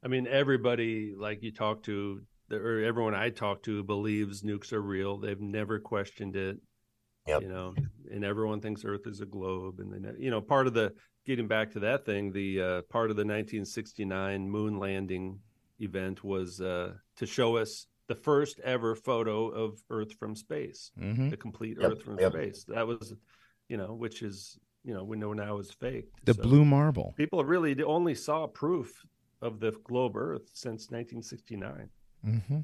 I 0.02 0.08
mean, 0.08 0.26
everybody 0.26 1.14
like 1.16 1.42
you 1.42 1.52
talk 1.52 1.82
to, 1.84 2.20
or 2.50 2.80
everyone 2.80 3.14
I 3.14 3.30
talk 3.30 3.62
to 3.64 3.82
believes 3.84 4.42
nukes 4.42 4.72
are 4.72 4.80
real. 4.82 5.18
They've 5.18 5.40
never 5.40 5.78
questioned 5.78 6.36
it. 6.36 6.58
Yep. 7.28 7.42
You 7.42 7.48
know, 7.48 7.74
and 8.10 8.24
everyone 8.24 8.60
thinks 8.60 8.84
Earth 8.84 9.06
is 9.06 9.20
a 9.20 9.26
globe, 9.26 9.78
and 9.78 9.92
they, 9.92 10.00
ne- 10.00 10.18
you 10.18 10.30
know, 10.30 10.40
part 10.40 10.66
of 10.66 10.74
the 10.74 10.92
getting 11.24 11.46
back 11.46 11.70
to 11.70 11.80
that 11.80 12.04
thing, 12.04 12.32
the 12.32 12.60
uh, 12.60 12.82
part 12.90 13.10
of 13.10 13.16
the 13.16 13.20
1969 13.24 14.50
moon 14.50 14.78
landing 14.78 15.38
event 15.78 16.24
was 16.24 16.60
uh, 16.60 16.94
to 17.16 17.26
show 17.26 17.56
us 17.56 17.86
the 18.08 18.14
first 18.16 18.58
ever 18.64 18.96
photo 18.96 19.46
of 19.48 19.78
Earth 19.88 20.12
from 20.18 20.34
space, 20.34 20.90
Mhm. 21.00 21.30
the 21.30 21.36
complete 21.36 21.76
Yep, 21.80 21.92
Earth 21.92 22.02
from 22.02 22.18
yep. 22.18 22.32
space. 22.32 22.64
That 22.64 22.88
was, 22.88 23.14
you 23.68 23.76
know, 23.76 23.94
which 23.94 24.22
is, 24.22 24.58
you 24.84 24.92
know, 24.92 25.04
we 25.04 25.16
know 25.16 25.32
now 25.32 25.58
is 25.58 25.70
fake. 25.70 26.08
The 26.24 26.34
So- 26.34 26.42
blue 26.42 26.64
marble. 26.64 27.14
people 27.16 27.44
really 27.44 27.80
only 27.84 28.16
saw 28.16 28.48
proof 28.48 29.06
of 29.42 29.60
the 29.60 29.72
globe 29.84 30.16
earth 30.16 30.48
since 30.54 30.90
1969 30.90 31.90
Mm-hmm. 32.26 32.54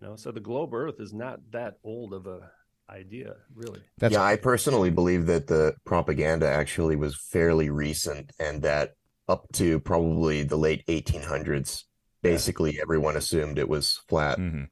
You 0.00 0.08
know, 0.08 0.16
so 0.16 0.32
the 0.32 0.40
globe 0.40 0.72
Earth 0.74 0.98
is 0.98 1.12
not 1.12 1.38
that 1.52 1.74
old 1.84 2.12
of 2.14 2.26
a 2.26 2.50
idea, 2.90 3.34
really. 3.54 3.80
That's 3.98 4.14
yeah, 4.14 4.22
I 4.22 4.36
personally 4.36 4.90
believe 4.90 5.26
that 5.26 5.46
the 5.46 5.74
propaganda 5.84 6.48
actually 6.48 6.96
was 6.96 7.14
fairly 7.16 7.68
recent 7.70 8.32
and 8.40 8.62
that 8.62 8.94
up 9.28 9.46
to 9.52 9.78
probably 9.80 10.42
the 10.42 10.56
late 10.56 10.84
1800s, 10.88 11.84
basically 12.22 12.80
everyone 12.80 13.16
assumed 13.16 13.58
it 13.58 13.68
was 13.68 14.00
flat. 14.08 14.38
Mhm. 14.38 14.68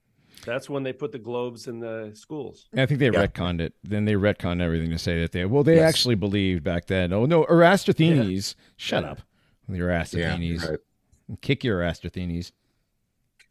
That's 0.47 0.69
when 0.71 0.83
they 0.85 0.93
put 0.95 1.13
the 1.13 1.19
globes 1.19 1.67
in 1.69 1.81
the 1.81 2.11
schools. 2.15 2.67
I 2.75 2.87
think 2.87 2.99
they 2.99 3.11
Yeah. 3.11 3.27
retconned 3.27 3.61
it. 3.61 3.75
Then 3.85 4.07
they 4.07 4.15
retconned 4.15 4.61
everything 4.63 4.91
to 4.91 4.99
say 4.99 5.21
that 5.21 5.33
they 5.33 5.45
well 5.45 5.63
they 5.63 5.77
Yes. 5.77 5.89
actually 5.95 6.15
believed 6.17 6.65
back 6.65 6.87
then. 6.87 7.13
Oh 7.13 7.27
no, 7.27 7.45
Eratosthenes. 7.45 8.57
Shut 8.77 9.05
Yeah. 9.05 9.11
up. 9.13 9.21
The 9.69 9.77
Eratosthenes. 9.79 10.69
right. 10.69 10.79
Kick 11.41 11.65
your 11.65 11.81
Eratosthenes. 11.83 12.53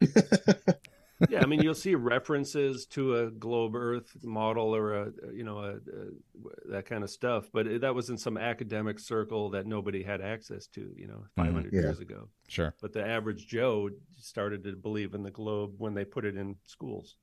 yeah, 1.28 1.42
I 1.42 1.46
mean, 1.46 1.60
you'll 1.62 1.74
see 1.74 1.94
references 1.94 2.86
to 2.86 3.16
a 3.16 3.30
globe 3.30 3.74
Earth 3.74 4.16
model 4.22 4.74
or 4.74 4.94
a 4.94 5.12
you 5.32 5.44
know 5.44 5.58
a, 5.58 5.70
a, 5.72 6.70
that 6.70 6.86
kind 6.86 7.04
of 7.04 7.10
stuff, 7.10 7.50
but 7.52 7.66
it, 7.66 7.80
that 7.82 7.94
was 7.94 8.08
in 8.08 8.16
some 8.16 8.38
academic 8.38 8.98
circle 8.98 9.50
that 9.50 9.66
nobody 9.66 10.02
had 10.02 10.20
access 10.22 10.66
to. 10.68 10.92
You 10.96 11.08
know, 11.08 11.24
mm-hmm. 11.38 11.42
500 11.42 11.72
Yeah. 11.72 11.80
years 11.80 12.00
ago. 12.00 12.28
Sure. 12.48 12.74
But 12.80 12.92
the 12.92 13.06
average 13.06 13.46
Joe 13.46 13.90
started 14.18 14.64
to 14.64 14.72
believe 14.76 15.14
in 15.14 15.22
the 15.22 15.30
globe 15.30 15.74
when 15.78 15.94
they 15.94 16.04
put 16.04 16.24
it 16.24 16.36
in 16.36 16.56
schools, 16.64 17.16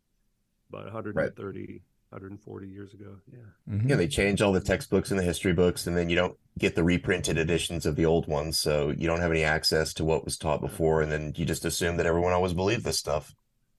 about 0.70 0.86
130, 0.86 1.82
140 2.12 2.68
years 2.70 2.94
ago. 2.94 3.18
Yeah. 3.32 3.40
Mhm. 3.74 3.90
Yeah, 3.90 3.96
they 3.98 4.08
change 4.08 4.42
all 4.42 4.54
the 4.54 4.62
textbooks 4.62 5.12
and 5.12 5.20
the 5.20 5.24
history 5.24 5.54
books, 5.54 5.88
and 5.88 5.98
then 5.98 6.10
you 6.10 6.16
don't 6.16 6.38
get 6.58 6.76
the 6.76 6.84
reprinted 6.84 7.38
editions 7.38 7.86
of 7.86 7.96
the 7.96 8.06
old 8.06 8.28
ones, 8.28 8.58
so 8.60 8.90
you 8.92 9.08
don't 9.08 9.20
have 9.20 9.32
any 9.32 9.44
access 9.44 9.94
to 9.96 10.06
what 10.06 10.24
was 10.24 10.38
taught 10.38 10.62
before, 10.62 11.02
and 11.02 11.12
then 11.12 11.34
you 11.36 11.46
just 11.46 11.66
assume 11.66 11.98
that 11.98 12.06
everyone 12.06 12.32
always 12.34 12.54
believed 12.54 12.84
this 12.86 12.98
stuff. 12.98 13.36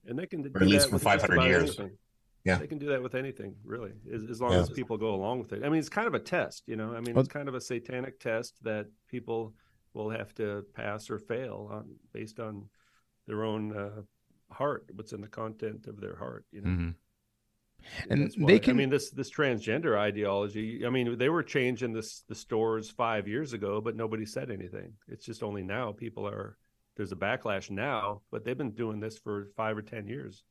And 0.06 0.18
they 0.18 0.26
can 0.26 0.42
do 0.42 0.50
Or 0.54 0.62
at 0.62 0.68
least 0.68 0.90
for 0.90 0.98
500 0.98 1.42
years. 1.44 1.78
anything. 1.78 1.96
Yeah. 2.44 2.58
They 2.58 2.66
can 2.66 2.78
do 2.78 2.88
that 2.90 3.02
with 3.02 3.14
anything, 3.14 3.56
really, 3.64 3.92
as, 4.12 4.22
as 4.24 4.40
long 4.40 4.52
Yeah. 4.52 4.60
as 4.60 4.70
people 4.70 4.96
go 4.96 5.14
along 5.14 5.40
with 5.40 5.52
it. 5.52 5.64
I 5.64 5.68
mean, 5.68 5.78
it's 5.80 5.88
kind 5.88 6.06
of 6.06 6.14
a 6.14 6.20
test, 6.20 6.62
you 6.66 6.76
know. 6.76 6.94
I 6.94 7.00
mean, 7.00 7.14
Well- 7.14 7.24
it's 7.24 7.32
kind 7.32 7.48
of 7.48 7.54
a 7.54 7.60
satanic 7.60 8.20
test 8.20 8.62
that 8.62 8.86
people 9.08 9.54
will 9.94 10.10
have 10.10 10.34
to 10.36 10.64
pass 10.74 11.10
or 11.10 11.18
fail 11.18 11.68
on 11.70 11.96
based 12.12 12.38
on 12.40 12.68
their 13.26 13.42
own 13.44 13.76
uh, 13.76 14.02
heart, 14.50 14.86
what's 14.94 15.12
in 15.12 15.20
the 15.20 15.28
content 15.28 15.86
of 15.88 16.00
their 16.00 16.16
heart, 16.16 16.46
you 16.52 16.60
know. 16.62 16.68
Mhm. 16.70 16.94
And 18.10 18.22
that's 18.24 18.36
they 18.36 18.58
can- 18.58 18.72
I 18.72 18.74
mean, 18.76 18.90
this 18.90 19.10
this 19.10 19.30
transgender 19.30 19.96
ideology. 19.98 20.84
I 20.86 20.90
mean, 20.90 21.16
they 21.18 21.28
were 21.28 21.42
changing 21.42 21.92
this 21.92 22.22
the 22.28 22.34
stores 22.34 22.90
five 22.90 23.26
years 23.26 23.52
ago, 23.52 23.80
but 23.80 23.96
nobody 23.96 24.26
said 24.26 24.50
anything. 24.50 24.92
It's 25.08 25.24
just 25.24 25.42
only 25.42 25.62
now 25.62 25.92
people 25.92 26.26
are. 26.26 26.56
There's 26.96 27.12
a 27.12 27.16
backlash 27.16 27.70
now, 27.70 28.22
but 28.32 28.44
they've 28.44 28.58
been 28.58 28.72
doing 28.72 28.98
this 29.00 29.16
for 29.18 29.48
five 29.56 29.76
or 29.78 29.82
ten 29.82 30.06
years. 30.06 30.42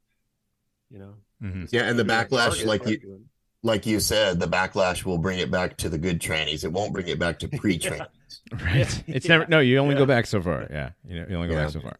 You 0.89 0.99
know. 0.99 1.13
Mhm. 1.43 1.69
Yeah, 1.71 1.83
and 1.89 1.99
the 1.99 2.05
backlash, 2.05 2.65
like 2.65 2.85
you, 2.87 2.97
doing- 2.99 3.25
like 3.63 3.85
you 3.85 3.99
said, 3.99 4.39
the 4.39 4.47
backlash 4.47 5.03
will 5.03 5.17
bring 5.17 5.39
it 5.39 5.51
back 5.51 5.75
to 5.77 5.89
the 5.89 5.97
good 5.97 6.21
trannies. 6.21 6.63
It 6.63 6.71
won't 6.71 6.93
bring 6.93 7.07
it 7.07 7.19
back 7.19 7.39
to 7.39 7.47
pre-trannies. 7.59 8.07
Right. 8.51 9.03
It's 9.07 9.25
Yeah. 9.25 9.37
never 9.37 9.47
no, 9.47 9.59
you 9.59 9.77
only 9.77 9.95
go 9.95 10.05
back 10.05 10.25
so 10.25 10.41
far. 10.41 10.67
Yeah. 10.69 10.91
You, 11.05 11.19
know, 11.21 11.25
you 11.29 11.35
only 11.35 11.47
go 11.49 11.53
Yeah. 11.55 11.63
back 11.65 11.73
so 11.73 11.81
far. 11.81 11.97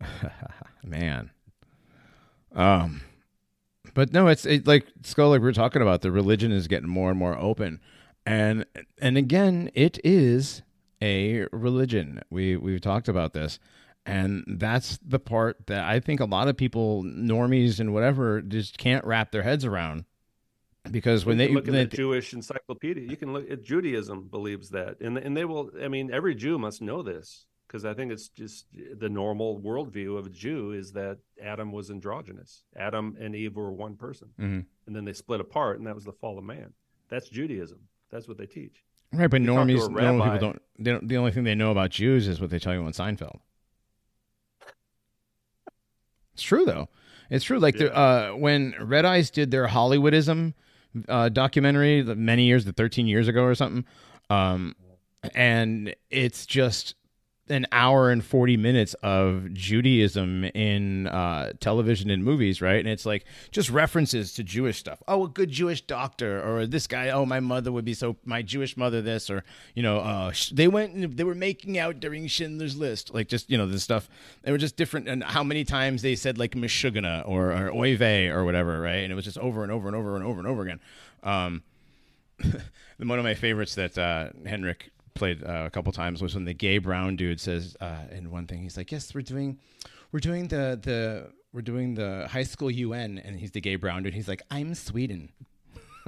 Man. 0.84 1.30
Um 2.54 3.02
but 3.94 4.12
no, 4.12 4.28
it's 4.28 4.46
it, 4.46 4.66
like 4.66 4.86
Skull, 5.02 5.30
like 5.30 5.42
we 5.42 5.48
are 5.48 5.52
talking 5.52 5.82
about. 5.82 6.02
The 6.02 6.10
religion 6.10 6.52
is 6.52 6.68
getting 6.68 6.88
more 6.88 7.10
and 7.10 7.18
more 7.18 7.36
open, 7.38 7.80
and 8.26 8.64
and 9.00 9.16
again, 9.16 9.70
it 9.74 9.98
is 10.04 10.62
a 11.00 11.46
religion. 11.52 12.22
We 12.30 12.56
we've 12.56 12.80
talked 12.80 13.08
about 13.08 13.32
this, 13.32 13.58
and 14.06 14.44
that's 14.46 14.98
the 15.04 15.18
part 15.18 15.66
that 15.66 15.84
I 15.84 16.00
think 16.00 16.20
a 16.20 16.24
lot 16.24 16.48
of 16.48 16.56
people, 16.56 17.02
normies 17.04 17.80
and 17.80 17.92
whatever, 17.92 18.40
just 18.40 18.78
can't 18.78 19.04
wrap 19.04 19.32
their 19.32 19.42
heads 19.42 19.64
around. 19.64 20.04
Because 20.90 21.24
when 21.24 21.38
they, 21.38 21.48
look 21.48 21.68
at 21.68 21.90
the 21.90 21.96
Jewish 21.96 22.32
encyclopedia, 22.32 23.08
you 23.08 23.16
can 23.16 23.32
look 23.32 23.48
at 23.48 23.62
Judaism 23.62 24.28
believes 24.28 24.70
that, 24.70 25.00
and 25.00 25.16
and 25.16 25.36
they 25.36 25.44
will. 25.44 25.70
I 25.80 25.88
mean, 25.88 26.12
every 26.12 26.34
Jew 26.34 26.58
must 26.58 26.82
know 26.82 27.02
this 27.02 27.46
because 27.72 27.86
I 27.86 27.94
think 27.94 28.12
it's 28.12 28.28
just 28.28 28.66
the 28.98 29.08
normal 29.08 29.58
worldview 29.60 30.18
of 30.18 30.26
a 30.26 30.28
Jew 30.30 30.72
is 30.72 30.92
that 30.92 31.16
Adam 31.42 31.72
was 31.72 31.90
androgynous. 31.90 32.64
Adam 32.76 33.16
and 33.18 33.34
Eve 33.34 33.56
were 33.56 33.72
one 33.72 33.96
person, 33.96 34.28
Mhm. 34.38 34.66
and 34.86 34.94
then 34.94 35.06
they 35.06 35.14
split 35.14 35.40
apart, 35.40 35.78
and 35.78 35.86
that 35.86 35.94
was 35.94 36.04
the 36.04 36.12
fall 36.12 36.36
of 36.38 36.44
man. 36.44 36.74
That's 37.08 37.30
Judaism. 37.30 37.78
That's 38.10 38.28
what 38.28 38.36
they 38.36 38.44
teach. 38.44 38.84
Right, 39.10 39.30
but 39.30 39.38
to 39.38 39.44
normies, 39.44 39.88
normal 39.90 40.24
people 40.24 40.38
don't, 40.38 40.62
they 40.78 40.90
don't. 40.92 41.08
The 41.08 41.16
only 41.16 41.30
thing 41.32 41.44
they 41.44 41.54
know 41.54 41.70
about 41.70 41.90
Jews 41.90 42.28
is 42.28 42.40
what 42.42 42.50
they 42.50 42.58
tell 42.58 42.74
you 42.74 42.82
on 42.82 42.92
Seinfeld. 42.92 43.40
It's 46.34 46.42
true 46.42 46.64
though. 46.66 46.88
It's 47.30 47.44
true. 47.44 47.58
Like 47.58 47.76
the, 47.78 47.84
Yeah. 47.86 47.90
uh, 47.90 48.32
when 48.32 48.74
Red 48.80 49.04
Ice 49.06 49.30
did 49.30 49.50
their 49.50 49.68
Hollywoodism 49.68 50.52
uh, 51.08 51.30
documentary 51.30 52.02
many 52.02 52.44
years, 52.44 52.66
the 52.66 52.72
thirteen 52.72 53.06
years 53.06 53.28
ago 53.28 53.44
or 53.44 53.54
something, 53.54 53.86
um, 54.28 54.76
and 55.34 55.94
it's 56.10 56.44
just 56.44 56.94
an 57.48 57.66
hour 57.72 58.10
and 58.10 58.24
40 58.24 58.56
minutes 58.56 58.94
of 59.02 59.52
Judaism 59.52 60.44
in 60.44 61.08
uh, 61.08 61.52
television 61.58 62.08
and 62.08 62.24
movies, 62.24 62.62
right? 62.62 62.78
And 62.78 62.88
it's 62.88 63.04
like 63.04 63.24
just 63.50 63.68
references 63.68 64.32
to 64.34 64.44
Jewish 64.44 64.78
stuff. 64.78 65.02
Oh, 65.08 65.24
a 65.24 65.28
good 65.28 65.50
Jewish 65.50 65.80
doctor, 65.82 66.40
or 66.40 66.66
this 66.66 66.86
guy. 66.86 67.10
Oh, 67.10 67.26
my 67.26 67.40
mother 67.40 67.72
would 67.72 67.84
be 67.84 67.94
so, 67.94 68.16
my 68.24 68.42
Jewish 68.42 68.76
mother, 68.76 69.02
this, 69.02 69.28
or, 69.28 69.44
you 69.74 69.82
know, 69.82 69.98
uh, 69.98 70.32
they 70.52 70.68
went, 70.68 70.94
and 70.94 71.16
they 71.16 71.24
were 71.24 71.34
making 71.34 71.78
out 71.78 71.98
during 71.98 72.28
Schindler's 72.28 72.76
List. 72.76 73.12
Like 73.12 73.28
just, 73.28 73.50
you 73.50 73.58
know, 73.58 73.66
this 73.66 73.82
stuff. 73.82 74.08
They 74.42 74.52
were 74.52 74.58
just 74.58 74.76
different. 74.76 75.08
And 75.08 75.24
how 75.24 75.42
many 75.42 75.64
times 75.64 76.02
they 76.02 76.14
said 76.14 76.38
like 76.38 76.52
Meshuggah 76.52 77.28
or, 77.28 77.52
or 77.52 77.72
Oy 77.74 77.96
vey 77.96 78.28
or 78.28 78.44
whatever, 78.44 78.80
right? 78.80 79.02
And 79.02 79.12
it 79.12 79.16
was 79.16 79.24
just 79.24 79.38
over 79.38 79.64
and 79.64 79.72
over 79.72 79.88
and 79.88 79.96
over 79.96 80.16
and 80.16 80.24
over 80.24 80.38
and 80.38 80.48
over 80.48 80.62
again. 80.62 80.80
Um, 81.24 81.62
one 82.98 83.18
of 83.18 83.24
my 83.24 83.34
favorites 83.34 83.74
that 83.74 83.98
uh, 83.98 84.30
Henrik 84.46 84.90
played 85.14 85.42
uh, 85.44 85.64
a 85.66 85.70
couple 85.70 85.92
times 85.92 86.22
was 86.22 86.34
when 86.34 86.44
the 86.44 86.54
gay 86.54 86.78
brown 86.78 87.16
dude 87.16 87.40
says 87.40 87.76
uh, 87.80 88.04
in 88.10 88.30
one 88.30 88.46
thing 88.46 88.62
he's 88.62 88.76
like, 88.76 88.92
"Yes, 88.92 89.14
we're 89.14 89.22
doing, 89.22 89.58
we're 90.10 90.20
doing 90.20 90.48
the 90.48 90.78
the 90.80 91.30
we're 91.52 91.62
doing 91.62 91.94
the 91.94 92.28
high 92.30 92.42
school 92.42 92.70
UN," 92.70 93.18
and 93.18 93.38
he's 93.38 93.50
the 93.52 93.60
gay 93.60 93.76
brown 93.76 94.02
dude. 94.02 94.14
He's 94.14 94.28
like, 94.28 94.42
"I'm 94.50 94.74
Sweden." 94.74 95.32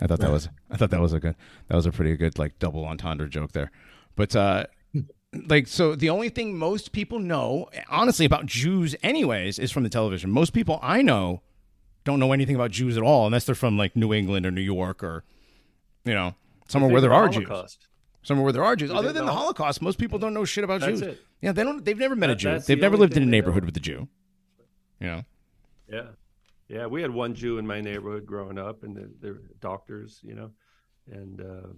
I 0.00 0.06
thought 0.06 0.20
that 0.20 0.30
was 0.30 0.48
I 0.70 0.76
thought 0.76 0.90
that 0.90 1.00
was 1.00 1.12
a 1.12 1.20
good 1.20 1.36
that 1.68 1.76
was 1.76 1.86
a 1.86 1.92
pretty 1.92 2.16
good 2.16 2.38
like 2.38 2.58
double 2.58 2.84
entendre 2.84 3.28
joke 3.28 3.52
there, 3.52 3.70
but 4.16 4.34
uh, 4.34 4.64
like 5.46 5.66
so 5.66 5.94
the 5.94 6.10
only 6.10 6.28
thing 6.28 6.56
most 6.56 6.92
people 6.92 7.18
know 7.18 7.68
honestly 7.88 8.26
about 8.26 8.46
Jews 8.46 8.96
anyways 9.02 9.58
is 9.58 9.70
from 9.70 9.82
the 9.82 9.88
television. 9.88 10.30
Most 10.30 10.52
people 10.52 10.78
I 10.82 11.02
know 11.02 11.42
don't 12.04 12.18
know 12.18 12.32
anything 12.32 12.54
about 12.54 12.70
Jews 12.70 12.96
at 12.96 13.02
all 13.02 13.26
unless 13.26 13.44
they're 13.44 13.54
from 13.54 13.76
like 13.76 13.94
New 13.94 14.12
England 14.12 14.46
or 14.46 14.50
New 14.50 14.60
York 14.60 15.04
or 15.04 15.24
you 16.04 16.14
know 16.14 16.34
somewhere 16.68 16.90
where 16.90 17.00
there 17.00 17.10
the 17.10 17.16
are 17.16 17.28
Jews. 17.28 17.78
Somewhere 18.22 18.44
where 18.44 18.52
there 18.52 18.64
are 18.64 18.76
Jews. 18.76 18.90
Other 18.90 19.12
than 19.12 19.24
the 19.24 19.32
Holocaust, 19.32 19.80
most 19.80 19.98
people 19.98 20.18
don't 20.18 20.34
know 20.34 20.44
shit 20.44 20.62
about 20.64 20.80
That's 20.80 21.00
Jews. 21.00 21.02
it. 21.02 21.22
Yeah, 21.40 21.52
they 21.52 21.62
don't. 21.64 21.84
They've 21.84 21.98
never 21.98 22.14
met 22.16 22.28
a 22.30 22.34
Jew. 22.36 22.50
They've 22.58 22.66
the 22.66 22.76
never 22.76 22.96
lived 22.98 23.16
in 23.16 23.22
a 23.22 23.26
neighborhood 23.26 23.64
with 23.64 23.76
a 23.76 23.80
Jew. 23.80 24.08
You 25.00 25.06
know. 25.06 25.22
Yeah, 25.88 26.06
yeah. 26.68 26.86
We 26.86 27.00
had 27.02 27.10
one 27.10 27.34
Jew 27.34 27.56
in 27.58 27.66
my 27.66 27.80
neighborhood 27.80 28.26
growing 28.26 28.58
up, 28.58 28.82
and 28.84 28.94
they're, 28.94 29.08
they're 29.20 29.40
doctors, 29.60 30.20
you 30.22 30.34
know, 30.34 30.50
and 31.10 31.40
uh, 31.40 31.68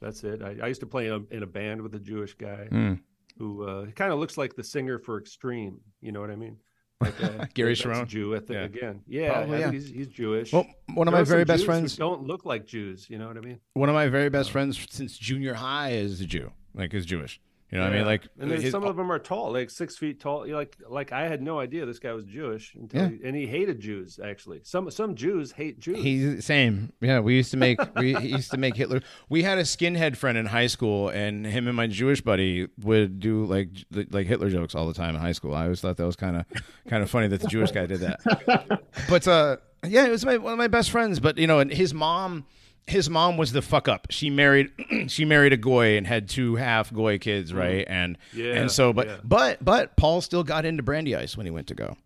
that's 0.00 0.24
it. 0.24 0.42
I, 0.42 0.56
I 0.62 0.66
used 0.68 0.80
to 0.80 0.86
play 0.86 1.06
in 1.08 1.12
a, 1.12 1.34
in 1.36 1.42
a 1.42 1.46
band 1.46 1.82
with 1.82 1.94
a 1.94 2.00
Jewish 2.00 2.34
guy 2.34 2.68
Mm. 2.72 3.00
who 3.38 3.68
uh, 3.68 3.86
kind 3.94 4.12
of 4.12 4.18
looks 4.18 4.38
like 4.38 4.56
the 4.56 4.64
singer 4.64 4.98
for 4.98 5.18
Extreme. 5.20 5.80
You 6.00 6.12
know 6.12 6.20
what 6.22 6.30
I 6.30 6.36
mean? 6.36 6.56
Like, 7.00 7.22
uh, 7.22 7.46
Gary 7.54 7.74
Cherone? 7.74 8.06
Jew, 8.06 8.34
I 8.34 8.38
think. 8.38 8.50
Yeah. 8.50 8.62
Again, 8.64 9.02
yeah, 9.06 9.32
Probably, 9.32 9.58
yeah. 9.60 9.70
He's, 9.70 9.88
he's 9.88 10.08
Jewish. 10.08 10.52
Well, 10.52 10.66
one 10.94 11.08
of 11.08 11.12
There 11.12 11.20
my 11.20 11.24
very 11.24 11.44
best 11.44 11.60
Jews 11.60 11.66
friends. 11.66 11.96
don't 11.96 12.22
look 12.26 12.44
like 12.44 12.66
Jews. 12.66 13.08
You 13.10 13.18
know 13.18 13.28
what 13.28 13.36
I 13.36 13.40
mean? 13.40 13.60
One 13.74 13.88
of 13.88 13.94
my 13.94 14.08
very 14.08 14.30
best 14.30 14.50
friends 14.50 14.84
since 14.90 15.16
junior 15.18 15.54
high 15.54 15.90
is 15.92 16.20
a 16.20 16.26
Jew. 16.26 16.52
Like 16.74 16.94
is 16.94 17.04
Jewish. 17.06 17.40
You 17.72 17.78
know 17.78 17.84
what 17.84 17.92
I 17.94 17.96
mean? 17.96 18.06
Like 18.06 18.22
and 18.38 18.50
his- 18.52 18.70
some 18.70 18.84
of 18.84 18.96
them 18.96 19.10
are 19.10 19.18
tall, 19.18 19.52
like 19.52 19.70
six 19.70 19.96
feet 19.96 20.20
tall. 20.20 20.46
Like, 20.48 20.76
like 20.88 21.10
I 21.10 21.26
had 21.26 21.42
no 21.42 21.58
idea 21.58 21.84
this 21.84 21.98
guy 21.98 22.12
was 22.12 22.24
Jewish 22.24 22.72
until, 22.76 23.02
Yeah. 23.02 23.08
he, 23.08 23.18
and 23.24 23.34
he 23.36 23.46
hated 23.48 23.80
Jews. 23.80 24.20
Actually, 24.22 24.60
some 24.62 24.88
some 24.92 25.16
Jews 25.16 25.50
hate 25.50 25.80
Jews. 25.80 26.00
He's 26.02 26.44
same. 26.44 26.92
Yeah, 27.00 27.18
we 27.20 27.34
used 27.34 27.50
to 27.50 27.56
make 27.56 27.78
we 27.96 28.14
he 28.14 28.28
used 28.28 28.52
to 28.52 28.56
make 28.56 28.76
Hitler. 28.76 29.00
We 29.28 29.42
had 29.42 29.58
a 29.58 29.62
skinhead 29.62 30.16
friend 30.16 30.38
in 30.38 30.46
high 30.46 30.68
school, 30.68 31.08
and 31.08 31.44
him 31.44 31.66
and 31.66 31.76
my 31.76 31.88
Jewish 31.88 32.20
buddy 32.20 32.68
would 32.78 33.18
do 33.18 33.44
like 33.46 33.68
like 34.10 34.28
Hitler 34.28 34.48
jokes 34.48 34.76
all 34.76 34.86
the 34.86 34.94
time 34.94 35.16
in 35.16 35.20
high 35.20 35.32
school. 35.32 35.52
I 35.54 35.64
always 35.64 35.80
thought 35.80 35.96
that 35.96 36.06
was 36.06 36.16
kind 36.16 36.36
of 36.36 36.44
kind 36.88 37.02
of 37.02 37.10
funny 37.10 37.26
that 37.26 37.40
the 37.40 37.48
Jewish 37.48 37.72
guy 37.72 37.86
did 37.86 38.00
that. 38.00 38.80
But 39.08 39.26
uh, 39.28 39.56
yeah, 39.86 40.06
it 40.06 40.10
was 40.10 40.24
my, 40.24 40.36
one 40.38 40.52
of 40.52 40.58
my 40.58 40.68
best 40.68 40.90
friends. 40.90 41.18
But 41.20 41.36
you 41.36 41.46
know, 41.48 41.58
and 41.58 41.70
his 41.72 41.92
mom. 41.92 42.46
His 42.86 43.10
mom 43.10 43.36
was 43.36 43.52
the 43.52 43.62
fuck 43.62 43.88
up. 43.88 44.06
She 44.10 44.30
married, 44.30 44.70
she 45.08 45.24
married 45.24 45.52
a 45.52 45.56
goy 45.56 45.96
and 45.96 46.06
had 46.06 46.28
two 46.28 46.54
half 46.56 46.92
goy 46.92 47.18
kids, 47.18 47.50
mm-hmm. 47.50 47.58
right? 47.58 47.84
And 47.88 48.16
Yeah, 48.32 48.54
and 48.54 48.70
so, 48.70 48.92
but 48.92 49.06
yeah. 49.06 49.16
but 49.24 49.64
but 49.64 49.96
Paul 49.96 50.20
still 50.20 50.44
got 50.44 50.64
into 50.64 50.82
Brandeis 50.82 51.36
when 51.36 51.46
he 51.46 51.50
went 51.50 51.66
to 51.68 51.74
go. 51.74 51.96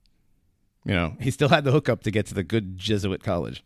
You 0.84 0.94
know, 0.94 1.16
he 1.20 1.30
still 1.30 1.50
had 1.50 1.64
the 1.64 1.72
hookup 1.72 2.02
to 2.04 2.10
get 2.10 2.26
to 2.26 2.34
the 2.34 2.42
good 2.42 2.78
Jesuit 2.78 3.22
college. 3.22 3.62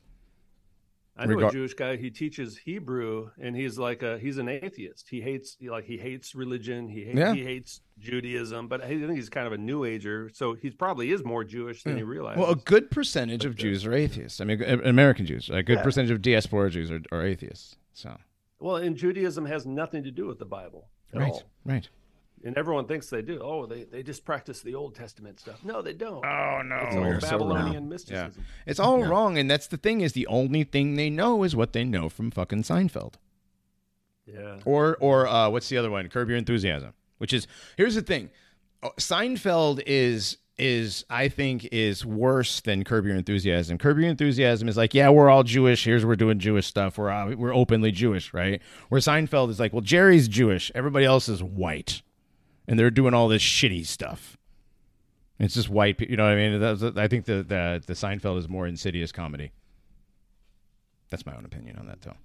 I 1.16 1.26
know 1.26 1.36
Regar- 1.36 1.48
a 1.48 1.52
Jewish 1.52 1.74
guy. 1.74 1.96
He 1.96 2.10
teaches 2.10 2.58
Hebrew, 2.58 3.30
and 3.40 3.54
he's 3.54 3.78
like 3.78 4.02
a 4.02 4.18
he's 4.18 4.38
an 4.38 4.48
atheist. 4.48 5.08
He 5.08 5.20
hates 5.20 5.56
he, 5.60 5.70
like 5.70 5.84
he 5.84 5.96
hates 5.96 6.34
religion. 6.34 6.88
He 6.88 7.04
hates, 7.04 7.16
Yeah. 7.18 7.34
he 7.34 7.44
hates 7.44 7.80
Judaism, 8.00 8.66
but 8.68 8.82
I 8.82 8.88
think 8.88 9.10
he's 9.12 9.28
kind 9.28 9.46
of 9.46 9.52
a 9.52 9.58
New 9.58 9.84
Ager. 9.84 10.28
So 10.32 10.54
he 10.54 10.70
probably 10.70 11.12
is 11.12 11.24
more 11.24 11.44
Jewish 11.44 11.84
than 11.84 11.96
he 11.96 12.02
realizes. 12.02 12.40
Well, 12.40 12.50
a 12.50 12.56
good 12.56 12.90
percentage 12.90 13.44
of 13.44 13.54
Jews 13.54 13.86
are 13.86 13.92
atheists. 13.94 14.40
I 14.40 14.44
mean, 14.44 14.62
uh, 14.62 14.78
American 14.84 15.24
Jews. 15.26 15.48
A 15.50 15.62
good 15.62 15.78
Yeah. 15.78 15.82
percentage 15.84 16.10
of 16.10 16.20
diaspora 16.20 16.70
Jews 16.70 16.90
are, 16.90 17.00
are 17.12 17.24
atheists. 17.24 17.76
So 17.92 18.16
Well, 18.58 18.76
and 18.76 18.96
Judaism 18.96 19.46
has 19.46 19.66
nothing 19.66 20.02
to 20.04 20.10
do 20.10 20.26
with 20.26 20.38
the 20.40 20.44
Bible 20.46 20.88
at 21.12 21.20
right, 21.20 21.30
all. 21.32 21.42
right. 21.64 21.88
And 22.44 22.56
everyone 22.58 22.86
thinks 22.86 23.08
they 23.08 23.22
do. 23.22 23.40
Oh, 23.42 23.64
they, 23.66 23.84
they 23.84 24.02
just 24.02 24.24
practice 24.24 24.60
the 24.60 24.74
Old 24.74 24.94
Testament 24.94 25.40
stuff. 25.40 25.64
No, 25.64 25.80
they 25.82 25.94
don't. 25.94 26.24
Oh 26.24 26.60
no, 26.62 26.76
it's 26.86 26.94
all 26.96 27.02
you're 27.06 27.20
so 27.20 27.38
wrong. 27.38 27.38
Babylonian 27.48 27.82
Yeah, 27.84 27.88
mysticism. 27.88 28.44
it's 28.66 28.78
all 28.80 29.02
wrong, 29.04 29.38
and 29.38 29.50
that's 29.50 29.66
the 29.68 29.76
thing. 29.78 30.02
Is 30.02 30.12
the 30.12 30.26
only 30.26 30.62
thing 30.64 30.96
they 30.96 31.08
know 31.10 31.42
is 31.42 31.56
what 31.56 31.72
they 31.72 31.84
know 31.84 32.08
from 32.08 32.30
fucking 32.30 32.62
Seinfeld. 32.62 33.14
Yeah. 34.26 34.58
Or 34.64 34.96
or 35.00 35.26
uh, 35.26 35.48
what's 35.50 35.68
the 35.68 35.76
other 35.78 35.90
one? 35.90 36.08
Curb 36.08 36.28
Your 36.28 36.38
Enthusiasm. 36.38 36.92
Which 37.18 37.32
is 37.32 37.46
here's 37.76 37.94
the 37.94 38.02
thing, 38.02 38.30
Oh, 38.82 38.90
Seinfeld 38.98 39.82
is 39.86 40.36
is 40.56 41.04
I 41.10 41.28
think 41.28 41.68
is 41.72 42.04
worse 42.06 42.60
than 42.60 42.84
Curb 42.84 43.06
Your 43.06 43.16
Enthusiasm. 43.16 43.78
Curb 43.78 43.98
Your 43.98 44.08
Enthusiasm 44.08 44.68
is 44.68 44.76
like, 44.76 44.94
yeah, 44.94 45.08
we're 45.10 45.28
all 45.30 45.42
Jewish. 45.42 45.84
Here's 45.84 46.04
we're 46.04 46.16
doing 46.16 46.38
Jewish 46.38 46.66
stuff. 46.66 46.98
We're 46.98 47.10
uh, 47.10 47.34
we're 47.34 47.54
openly 47.54 47.90
Jewish, 47.90 48.32
right? 48.34 48.60
Where 48.88 49.00
Seinfeld 49.00 49.50
is 49.50 49.58
like, 49.58 49.72
well, 49.72 49.80
Jerry's 49.82 50.28
Jewish. 50.28 50.70
Everybody 50.74 51.04
else 51.06 51.28
is 51.28 51.42
white, 51.42 52.02
and 52.66 52.78
they're 52.78 52.90
doing 52.90 53.14
all 53.14 53.28
this 53.28 53.42
shitty 53.42 53.86
stuff. 53.86 54.36
It's 55.38 55.54
just 55.54 55.68
white. 55.68 55.98
pe- 55.98 56.08
You 56.08 56.16
know 56.16 56.24
what 56.24 56.32
I 56.32 56.36
mean? 56.36 56.60
That's, 56.60 56.82
I 56.96 57.08
think 57.08 57.24
the, 57.24 57.42
the 57.42 57.82
the 57.86 57.92
Seinfeld 57.94 58.38
is 58.38 58.48
more 58.48 58.66
insidious 58.66 59.10
comedy. 59.12 59.52
That's 61.10 61.26
my 61.26 61.36
own 61.36 61.44
opinion 61.44 61.76
on 61.78 61.86
that, 61.86 62.02
though. 62.02 62.16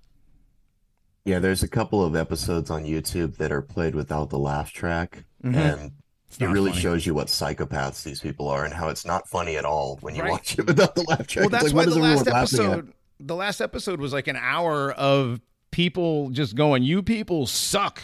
Yeah, 1.26 1.40
there's 1.40 1.64
a 1.64 1.68
couple 1.68 2.04
of 2.04 2.16
episodes 2.16 2.70
on 2.72 2.86
YouTube 2.86 3.38
that 3.38 3.52
are 3.52 3.62
played 3.62 3.94
without 3.94 4.30
the 4.30 4.40
laugh 4.40 4.72
track, 4.72 5.26
Mhm. 5.44 5.56
and 5.56 5.92
it 6.40 6.46
really 6.46 6.72
funny. 6.72 6.82
shows 6.82 7.06
you 7.06 7.14
what 7.14 7.28
psychopaths 7.28 8.04
these 8.04 8.22
people 8.22 8.48
are 8.48 8.64
and 8.66 8.74
how 8.74 8.90
it's 8.90 9.06
not 9.06 9.28
funny 9.28 9.58
at 9.58 9.66
all 9.66 9.98
when 10.02 10.16
you 10.16 10.22
Right. 10.24 10.32
watch 10.32 10.58
it 10.58 10.66
without 10.66 10.96
the 10.96 11.04
laugh 11.04 11.28
track. 11.28 11.44
Well, 11.44 11.50
that's 11.50 11.66
like, 11.66 11.74
why 11.74 11.78
what 11.80 11.88
is 11.90 11.94
the 11.96 12.00
last 12.02 12.20
everyone 12.22 12.42
laughing 12.42 12.60
at? 12.60 12.66
episode, 12.72 12.94
the 13.20 13.36
last 13.36 13.62
episode 13.62 14.00
was 14.00 14.14
like 14.14 14.28
an 14.28 14.38
hour 14.38 14.92
of 14.94 15.42
people 15.72 16.30
just 16.30 16.56
going, 16.56 16.84
"You 16.84 17.04
people 17.04 17.46
suck." 17.48 18.02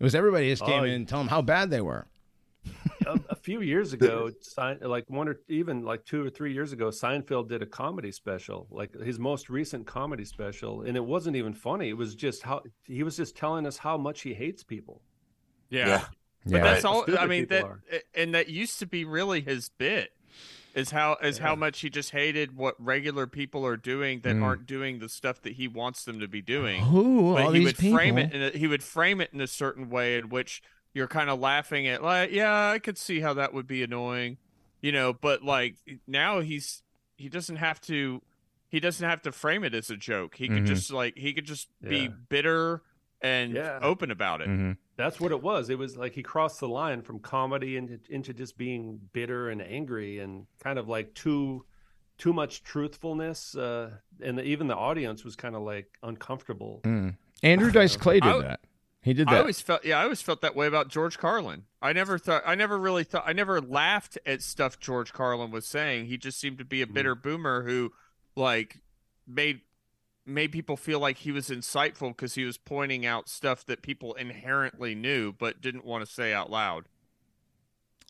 It 0.00 0.04
was 0.04 0.14
everybody 0.14 0.48
just 0.48 0.64
came 0.64 0.80
Oh, 0.80 0.84
in 0.84 0.90
and 0.92 1.08
tell 1.08 1.18
them 1.20 1.28
how 1.28 1.42
bad 1.42 1.70
they 1.70 1.82
were. 1.82 2.06
a, 3.06 3.18
a 3.30 3.34
few 3.34 3.60
years 3.60 3.92
ago, 3.92 4.30
like 4.80 5.08
one 5.08 5.28
or 5.28 5.40
even 5.48 5.82
like 5.84 6.04
two 6.04 6.24
or 6.24 6.30
three 6.30 6.52
years 6.52 6.72
ago, 6.72 6.88
Seinfeld 6.88 7.48
did 7.48 7.62
a 7.62 7.66
comedy 7.66 8.10
special, 8.10 8.66
like 8.70 8.94
his 8.94 9.18
most 9.18 9.48
recent 9.50 9.86
comedy 9.86 10.24
special, 10.24 10.82
and 10.82 10.96
it 10.96 11.04
wasn't 11.04 11.36
even 11.36 11.52
funny. 11.54 11.88
It 11.90 11.96
was 11.96 12.14
just 12.14 12.42
how 12.42 12.62
he 12.84 13.02
was 13.02 13.16
just 13.16 13.36
telling 13.36 13.66
us 13.66 13.76
how 13.78 13.96
much 13.96 14.22
he 14.22 14.34
hates 14.34 14.62
people. 14.62 15.02
Yeah. 15.70 15.86
Yeah. 15.86 16.04
But 16.44 16.52
Yeah, 16.52 16.62
that's 16.62 16.82
How 16.84 16.92
all. 16.92 17.04
I 17.18 17.26
mean, 17.26 17.46
that 17.48 17.64
are. 17.64 17.82
and 18.14 18.34
that 18.34 18.48
used 18.48 18.78
to 18.78 18.86
be 18.86 19.04
really 19.04 19.42
his 19.42 19.68
bit. 19.68 20.10
Is 20.74 20.90
how 20.92 21.16
is 21.22 21.38
how 21.38 21.54
much 21.56 21.80
he 21.80 21.90
just 21.90 22.10
hated 22.10 22.56
what 22.56 22.74
regular 22.78 23.26
people 23.26 23.66
are 23.66 23.76
doing 23.76 24.20
that 24.20 24.36
Mm. 24.36 24.42
aren't 24.42 24.66
doing 24.66 25.00
the 25.00 25.08
stuff 25.08 25.42
that 25.42 25.54
he 25.54 25.66
wants 25.66 26.04
them 26.04 26.20
to 26.20 26.28
be 26.28 26.40
doing. 26.40 26.80
who 26.82 27.34
but 27.34 27.42
all 27.46 27.50
he 27.52 27.58
these 27.58 27.66
would 27.68 27.78
people? 27.78 27.96
frame 27.98 28.18
it 28.18 28.32
in 28.32 28.42
a, 28.42 28.50
he 28.50 28.66
would 28.68 28.82
frame 28.82 29.20
it 29.20 29.30
in 29.32 29.40
a 29.40 29.46
certain 29.48 29.90
way 29.90 30.16
in 30.16 30.28
which 30.28 30.62
you're 30.94 31.08
kind 31.08 31.28
of 31.30 31.38
laughing 31.40 31.86
at 31.88 32.02
like 32.02 32.30
yeah 32.32 32.68
i 32.70 32.78
could 32.78 32.98
see 32.98 33.20
how 33.20 33.32
that 33.34 33.52
would 33.54 33.66
be 33.66 33.82
annoying 33.82 34.36
you 34.80 34.90
know 34.92 35.12
but 35.12 35.42
like 35.44 35.76
now 36.06 36.40
he's 36.40 36.82
he 37.16 37.28
doesn't 37.28 37.56
have 37.56 37.80
to 37.80 38.22
he 38.68 38.78
doesn't 38.80 39.08
have 39.08 39.22
to 39.22 39.30
frame 39.32 39.62
it 39.64 39.74
as 39.74 39.88
a 39.90 39.96
joke 39.96 40.36
he 40.36 40.46
could 40.48 40.64
Mhm. 40.64 40.66
just 40.66 40.92
like 40.92 41.16
he 41.18 41.32
could 41.32 41.44
just 41.46 41.68
be 41.80 42.08
bitter 42.08 42.82
and 43.22 43.54
Yeah. 43.54 43.78
open 43.82 44.10
about 44.10 44.40
it 44.40 44.48
Mhm. 44.48 44.76
That's 44.96 45.18
what 45.18 45.32
it 45.32 45.42
was. 45.42 45.70
It 45.70 45.78
was 45.78 45.96
like 45.96 46.12
he 46.12 46.22
crossed 46.22 46.60
the 46.60 46.68
line 46.68 47.00
from 47.02 47.20
comedy 47.20 47.76
into 47.78 47.98
into 48.10 48.34
just 48.34 48.58
being 48.58 49.00
bitter 49.14 49.48
and 49.48 49.62
angry 49.62 50.18
and 50.18 50.46
kind 50.62 50.78
of 50.78 50.88
like 50.88 51.14
too 51.14 51.64
too 52.18 52.32
much 52.34 52.62
truthfulness. 52.62 53.54
Uh, 53.56 53.96
and 54.22 54.36
the, 54.36 54.42
even 54.44 54.66
the 54.66 54.76
audience 54.76 55.24
was 55.24 55.36
kind 55.36 55.54
of 55.56 55.62
like 55.62 55.96
uncomfortable. 56.02 56.80
Mm. 56.84 57.16
Andrew 57.42 57.70
Dice 57.70 57.96
Clay 57.96 58.20
did 58.20 58.28
I- 58.30 58.42
that. 58.42 58.60
He 59.02 59.14
did 59.14 59.28
I 59.28 59.32
that. 59.32 59.40
always 59.40 59.62
felt 59.62 59.82
yeah, 59.86 59.98
I 59.98 60.02
always 60.02 60.20
felt 60.20 60.42
that 60.42 60.54
way 60.54 60.66
about 60.66 60.88
George 60.88 61.16
Carlin. 61.16 61.64
I 61.80 61.94
never 61.94 62.18
thought 62.18 62.42
I 62.44 62.54
never 62.54 62.76
really 62.78 63.04
thought 63.04 63.24
I 63.26 63.32
never 63.32 63.58
laughed 63.58 64.18
at 64.26 64.42
stuff 64.42 64.78
George 64.78 65.14
Carlin 65.14 65.50
was 65.50 65.66
saying. 65.66 66.04
He 66.06 66.18
just 66.18 66.38
seemed 66.38 66.58
to 66.58 66.64
be 66.66 66.82
a 66.82 66.86
Mm. 66.86 66.92
bitter 66.92 67.14
boomer 67.14 67.62
who 67.62 67.94
like 68.36 68.80
made 69.26 69.62
made 70.30 70.52
people 70.52 70.76
feel 70.76 71.00
like 71.00 71.18
he 71.18 71.32
was 71.32 71.48
insightful 71.50 72.08
because 72.08 72.34
he 72.34 72.44
was 72.44 72.56
pointing 72.56 73.04
out 73.04 73.28
stuff 73.28 73.64
that 73.66 73.82
people 73.82 74.14
inherently 74.14 74.94
knew 74.94 75.32
but 75.32 75.60
didn't 75.60 75.84
want 75.84 76.04
to 76.04 76.10
say 76.10 76.32
out 76.32 76.50
loud. 76.50 76.86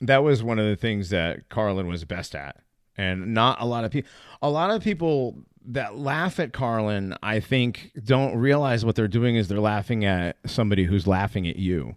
that 0.00 0.22
was 0.22 0.42
one 0.42 0.58
of 0.58 0.66
the 0.66 0.76
things 0.76 1.10
that 1.10 1.48
Carlin 1.48 1.86
was 1.86 2.04
best 2.04 2.34
at. 2.34 2.56
And 2.96 3.32
not 3.34 3.60
a 3.60 3.66
lot 3.66 3.84
of 3.84 3.90
people 3.90 4.10
a 4.42 4.50
lot 4.50 4.70
of 4.70 4.82
people 4.82 5.36
that 5.66 5.96
laugh 5.96 6.40
at 6.40 6.52
Carlin, 6.52 7.14
I 7.22 7.40
think, 7.40 7.92
don't 8.04 8.36
realize 8.36 8.84
what 8.84 8.94
they're 8.96 9.08
doing 9.08 9.36
is 9.36 9.48
they're 9.48 9.60
laughing 9.60 10.04
at 10.04 10.36
somebody 10.46 10.84
who's 10.84 11.06
laughing 11.06 11.46
at 11.46 11.56
you. 11.56 11.96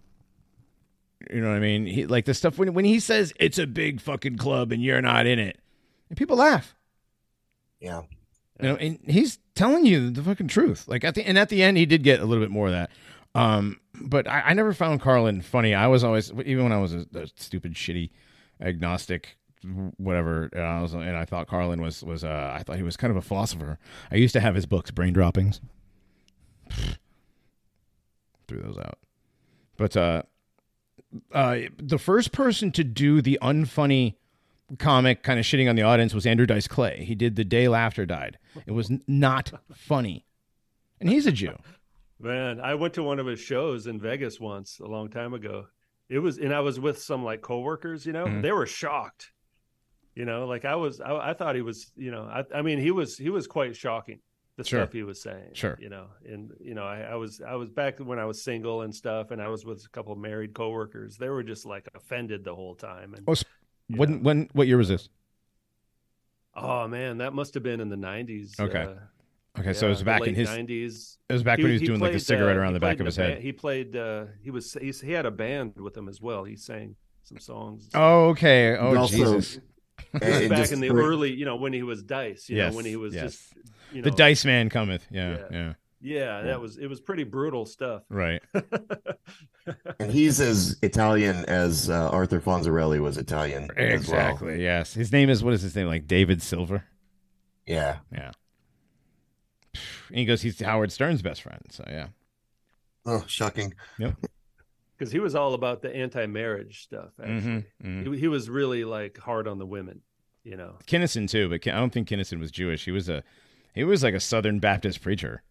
You 1.30 1.40
know 1.40 1.48
what 1.48 1.56
I 1.56 1.60
mean? 1.60 1.86
He, 1.86 2.06
like 2.06 2.26
the 2.26 2.34
stuff 2.34 2.58
when 2.58 2.74
when 2.74 2.84
he 2.84 3.00
says 3.00 3.32
it's 3.40 3.58
a 3.58 3.66
big 3.66 4.00
fucking 4.00 4.36
club 4.36 4.72
and 4.72 4.82
you're 4.82 5.00
not 5.02 5.26
in 5.26 5.38
it. 5.38 5.58
And 6.10 6.18
people 6.18 6.36
laugh. 6.36 6.74
Yeah. 7.80 8.02
You 8.60 8.68
know, 8.68 8.76
and 8.76 8.98
he's 9.06 9.38
telling 9.54 9.84
you 9.84 10.10
the 10.10 10.22
fucking 10.22 10.48
truth. 10.48 10.86
Like 10.86 11.04
at 11.04 11.14
the 11.14 11.24
and 11.24 11.38
at 11.38 11.48
the 11.48 11.62
end, 11.62 11.76
he 11.76 11.86
did 11.86 12.02
get 12.02 12.20
a 12.20 12.24
little 12.24 12.42
bit 12.42 12.50
more 12.50 12.66
of 12.66 12.72
that. 12.72 12.90
Um, 13.34 13.80
but 14.00 14.28
I, 14.28 14.42
I 14.42 14.52
never 14.54 14.72
found 14.72 15.00
Carlin 15.00 15.42
funny. 15.42 15.74
I 15.74 15.88
was 15.88 16.04
always 16.04 16.32
even 16.44 16.64
when 16.64 16.72
I 16.72 16.78
was 16.78 16.94
a, 16.94 17.06
a 17.14 17.26
stupid, 17.34 17.74
shitty, 17.74 18.10
agnostic, 18.60 19.36
whatever. 19.96 20.48
And 20.52 20.62
I 20.62 20.80
was 20.82 20.94
and 20.94 21.16
I 21.16 21.24
thought 21.24 21.48
Carlin 21.48 21.80
was 21.80 22.04
was 22.04 22.22
uh, 22.22 22.52
I 22.56 22.62
thought 22.62 22.76
he 22.76 22.84
was 22.84 22.96
kind 22.96 23.10
of 23.10 23.16
a 23.16 23.22
philosopher. 23.22 23.78
I 24.10 24.16
used 24.16 24.34
to 24.34 24.40
have 24.40 24.54
his 24.54 24.66
books, 24.66 24.90
Brain 24.90 25.12
Droppings. 25.12 25.60
Threw 28.46 28.60
those 28.60 28.78
out. 28.78 28.98
But 29.76 29.96
uh, 29.96 30.22
uh, 31.32 31.58
the 31.76 31.98
first 31.98 32.32
person 32.32 32.70
to 32.72 32.84
do 32.84 33.20
the 33.20 33.38
unfunny 33.42 34.14
comic 34.78 35.22
kind 35.22 35.38
of 35.38 35.44
shitting 35.44 35.68
on 35.68 35.76
the 35.76 35.82
audience 35.82 36.14
was 36.14 36.26
Andrew 36.26 36.46
Dice 36.46 36.68
Clay. 36.68 37.04
He 37.04 37.14
did 37.14 37.36
The 37.36 37.44
Day 37.44 37.68
Laughter 37.68 38.06
Died. 38.06 38.38
It 38.66 38.72
was 38.72 38.90
not 39.06 39.52
funny. 39.74 40.24
And 41.00 41.08
he's 41.08 41.26
a 41.26 41.32
Jew. 41.32 41.56
Man, 42.20 42.60
I 42.60 42.74
went 42.74 42.94
to 42.94 43.02
one 43.02 43.18
of 43.18 43.26
his 43.26 43.40
shows 43.40 43.86
in 43.86 44.00
Vegas 44.00 44.38
once 44.40 44.78
a 44.80 44.86
long 44.86 45.08
time 45.10 45.34
ago. 45.34 45.66
It 46.08 46.18
was, 46.20 46.38
and 46.38 46.54
I 46.54 46.60
was 46.60 46.78
with 46.78 47.00
some 47.02 47.24
like 47.24 47.40
coworkers. 47.42 48.06
You 48.06 48.12
know, 48.12 48.26
Mhm. 48.26 48.42
they 48.42 48.52
were 48.52 48.66
shocked. 48.66 49.32
You 50.14 50.24
know, 50.24 50.46
like 50.46 50.64
I 50.64 50.76
was, 50.76 51.00
I, 51.00 51.30
I 51.30 51.34
thought 51.34 51.56
he 51.56 51.62
was. 51.62 51.90
You 51.96 52.10
know, 52.12 52.22
I, 52.24 52.44
I 52.54 52.62
mean, 52.62 52.78
he 52.78 52.90
was, 52.92 53.18
he 53.18 53.30
was 53.30 53.46
quite 53.46 53.74
shocking. 53.76 54.20
The 54.56 54.62
Sure. 54.62 54.82
stuff 54.82 54.92
he 54.92 55.02
was 55.02 55.20
saying. 55.20 55.50
Sure. 55.54 55.76
You 55.80 55.88
know, 55.88 56.06
and 56.24 56.52
you 56.60 56.74
know, 56.74 56.84
I, 56.84 57.00
I 57.00 57.14
was, 57.16 57.42
I 57.44 57.56
was 57.56 57.70
back 57.70 57.98
when 57.98 58.20
I 58.20 58.24
was 58.24 58.44
single 58.44 58.82
and 58.82 58.94
stuff, 58.94 59.32
and 59.32 59.42
I 59.42 59.48
was 59.48 59.64
with 59.64 59.84
a 59.84 59.88
couple 59.88 60.12
of 60.12 60.18
married 60.20 60.54
coworkers. 60.54 61.16
They 61.16 61.28
were 61.28 61.42
just 61.42 61.66
like 61.66 61.88
offended 61.96 62.44
the 62.44 62.54
whole 62.54 62.76
time. 62.76 63.14
And 63.14 63.24
Oh, 63.26 63.34
sp- 63.86 63.94
you 63.94 63.96
When, 63.98 64.22
when, 64.22 64.48
what 64.52 64.66
year 64.66 64.76
was 64.76 64.88
this? 64.88 65.08
oh 66.56 66.86
man, 66.88 67.18
that 67.18 67.32
must 67.32 67.54
have 67.54 67.62
been 67.62 67.80
in 67.80 67.88
the 67.88 67.96
nineties. 67.96 68.54
Okay. 68.58 68.94
Okay, 69.56 69.72
so 69.72 69.86
it 69.86 69.90
was 69.90 70.02
back 70.02 70.26
in 70.26 70.34
his. 70.34 70.48
nineties. 70.48 71.16
It 71.28 71.32
was 71.32 71.44
back 71.44 71.58
when 71.58 71.68
he 71.68 71.72
was 71.74 71.82
doing 71.82 72.00
like 72.00 72.12
a 72.14 72.18
cigarette 72.20 72.56
uh, 72.56 72.60
around 72.60 72.72
the 72.72 72.80
back 72.80 72.98
of 72.98 73.06
his 73.06 73.16
in 73.18 73.24
head. 73.24 73.32
band- 73.34 73.44
He 73.44 73.52
played. 73.52 73.94
Uh, 73.96 74.24
he 74.42 74.50
was. 74.50 74.72
He's, 74.80 75.00
he 75.00 75.12
had 75.12 75.26
a 75.26 75.30
band 75.30 75.74
with 75.76 75.96
him 75.96 76.08
as 76.08 76.20
well. 76.20 76.42
He 76.42 76.56
sang 76.56 76.96
some 77.22 77.38
songs. 77.38 77.88
Oh, 77.94 78.30
okay. 78.30 78.76
Oh, 78.76 78.96
also- 78.96 79.16
Jesus. 79.16 79.60
This 80.12 80.22
is 80.28 80.40
And 80.40 80.48
back 80.50 80.58
just 80.58 80.72
in 80.72 80.80
the 80.80 80.90
early, 80.90 81.32
you 81.32 81.44
know, 81.44 81.54
when 81.54 81.72
he 81.72 81.84
was 81.84 82.02
Dice. 82.02 82.48
You 82.48 82.56
Yes, 82.56 82.72
know, 82.72 82.76
when 82.78 82.84
he 82.84 82.96
was 82.96 83.14
yes. 83.14 83.22
just. 83.32 83.54
You 83.92 84.02
know, 84.02 84.10
The 84.10 84.16
Dice 84.16 84.44
Man 84.44 84.68
cometh. 84.68 85.06
Yeah, 85.08 85.36
yeah. 85.36 85.44
Yeah. 85.52 85.72
Yeah, 86.06 86.42
that 86.42 86.60
was. 86.60 86.76
It 86.76 86.86
was 86.86 87.00
pretty 87.00 87.24
brutal 87.24 87.64
stuff. 87.66 88.02
Right. 88.08 88.42
And 89.98 90.12
he's 90.12 90.40
as 90.42 90.76
Italian 90.82 91.46
as 91.46 91.88
uh, 91.88 92.10
Arthur 92.10 92.38
Fonzarelli 92.38 93.00
was 93.00 93.16
Italian. 93.16 93.64
as 93.64 93.76
well. 93.76 93.92
Exactly. 93.94 94.62
Yes. 94.62 94.92
His 94.92 95.10
name 95.10 95.30
is, 95.30 95.42
what 95.42 95.54
is 95.54 95.62
his 95.62 95.74
name? 95.74 95.86
Like 95.86 96.06
David 96.06 96.42
Silver? 96.42 96.84
Yeah. 97.66 97.96
Yeah. 98.12 98.32
And 100.08 100.18
he 100.18 100.26
goes, 100.26 100.42
he's 100.42 100.60
Howard 100.60 100.92
Stern's 100.92 101.22
best 101.22 101.40
friend. 101.40 101.62
So, 101.70 101.82
yeah. 101.88 102.08
Oh, 103.06 103.24
shocking. 103.26 103.72
Yep. 103.98 104.16
because 104.98 105.10
he 105.10 105.18
was 105.18 105.34
all 105.34 105.54
about 105.54 105.80
the 105.80 105.94
anti-marriage 105.96 106.82
stuff. 106.82 107.10
Actually, 107.18 107.64
Mhm, 107.82 108.12
He, 108.14 108.20
he 108.20 108.28
was 108.28 108.50
really 108.50 108.84
like 108.84 109.16
hard 109.16 109.48
on 109.48 109.58
the 109.58 109.66
women. 109.66 110.02
You 110.44 110.56
know. 110.58 110.74
Kinnison 110.84 111.26
too, 111.26 111.48
but 111.48 111.66
I 111.66 111.70
don't 111.78 111.90
think 111.90 112.08
Kinnison 112.08 112.38
was 112.38 112.50
Jewish. 112.50 112.84
He 112.84 112.90
was 112.90 113.08
a 113.08 113.22
he 113.74 113.82
was 113.82 114.02
like 114.02 114.12
a 114.12 114.20
Southern 114.20 114.58
Baptist 114.58 115.00
preacher. 115.00 115.42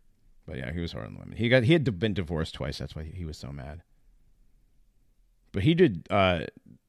But 0.46 0.58
yeah, 0.58 0.72
he 0.74 0.80
was 0.80 0.92
hard 0.92 1.06
on 1.08 1.14
the 1.14 1.20
women. 1.20 1.38
He 1.38 1.50
got 1.50 1.64
he 1.64 1.74
had 1.74 2.00
been 2.00 2.14
divorced 2.14 2.54
twice. 2.56 2.78
That's 2.78 2.96
why 2.96 3.04
he 3.04 3.26
was 3.26 3.38
so 3.38 3.52
mad. 3.52 3.82
But 5.52 5.64
he 5.64 5.74
did. 5.74 6.08
uh 6.10 6.46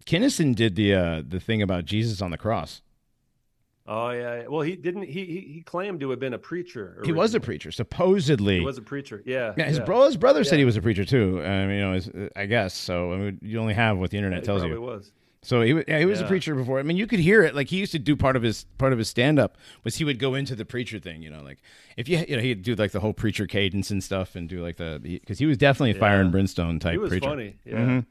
Kinnison 0.07 0.53
did 0.55 0.75
the 0.77 0.95
uh 0.95 1.23
the 1.27 1.41
thing 1.41 1.63
about 1.63 1.85
Jesus 1.85 2.21
on 2.21 2.31
the 2.31 2.39
cross. 2.39 2.83
Oh 3.87 4.11
yeah. 4.11 4.41
yeah. 4.43 4.47
Well, 4.49 4.63
he 4.63 4.77
didn't. 4.77 5.03
He 5.05 5.25
he, 5.27 5.41
he 5.55 5.63
claimed 5.63 6.01
to 6.01 6.11
have 6.11 6.19
been 6.19 6.33
a 6.35 6.39
preacher. 6.39 7.01
He 7.05 7.13
was 7.13 7.35
a 7.35 7.41
preacher, 7.41 7.71
supposedly. 7.71 8.59
He 8.59 8.65
was 8.65 8.79
a 8.79 8.83
preacher. 8.83 9.23
Yeah. 9.27 9.53
yeah, 9.57 9.67
his 9.67 9.79
yeah. 9.79 9.85
bro, 9.85 10.07
his 10.07 10.17
brother 10.17 10.43
said 10.43 10.59
he 10.59 10.65
was 10.65 10.77
a 10.77 10.83
preacher 10.83 11.05
too. 11.05 11.43
I 11.45 11.67
mean, 11.67 11.77
you 11.77 11.81
know, 11.83 11.93
his, 11.93 12.11
I 12.35 12.47
guess 12.47 12.75
so. 12.75 13.13
I 13.13 13.17
mean, 13.19 13.39
you 13.43 13.61
only 13.61 13.75
have 13.75 13.99
what 13.99 14.11
the 14.11 14.17
Yeah, 14.17 14.21
internet 14.23 14.41
he 14.41 14.47
tells 14.47 14.63
probably 14.63 14.77
you. 14.79 14.83
was. 14.83 15.13
So 15.45 15.61
he, 15.61 15.75
wa- 15.75 15.83
yeah, 15.87 15.99
he 15.99 16.07
was 16.07 16.21
a 16.21 16.27
preacher 16.27 16.55
before. 16.55 16.79
I 16.79 16.83
mean, 16.83 16.97
you 16.97 17.07
could 17.07 17.21
hear 17.21 17.43
it. 17.43 17.55
Like 17.55 17.69
he 17.69 17.77
used 17.77 17.93
to 17.93 17.99
do 17.99 18.17
part 18.17 18.35
of 18.37 18.43
his 18.43 18.65
part 18.79 18.93
of 18.93 18.99
his 18.99 19.09
stand 19.09 19.39
up 19.39 19.57
was 19.85 19.97
he 19.97 20.05
would 20.05 20.19
go 20.19 20.35
into 20.35 20.55
the 20.57 20.65
preacher 20.65 20.99
thing. 20.99 21.23
You 21.23 21.31
know, 21.31 21.43
like 21.43 21.59
if 21.97 22.09
you 22.09 22.25
you 22.29 22.37
know 22.37 22.43
he'd 22.43 22.63
do 22.63 22.75
like 22.75 22.93
the 22.93 23.01
whole 23.01 23.13
preacher 23.13 23.47
cadence 23.47 23.91
and 23.91 24.03
stuff 24.03 24.35
and 24.37 24.49
do 24.49 24.63
like 24.63 24.77
the 24.79 24.99
because 25.03 25.39
he 25.39 25.47
was 25.47 25.57
definitely 25.59 25.93
a 25.93 25.95
fire 26.01 26.17
Yeah. 26.17 26.21
and 26.23 26.33
brimstone 26.33 26.79
type 26.79 26.93
He 26.93 26.99
was 26.99 27.11
preacher. 27.11 27.29
funny. 27.29 27.57
Yeah. 27.65 27.75
Mhm. 27.77 28.07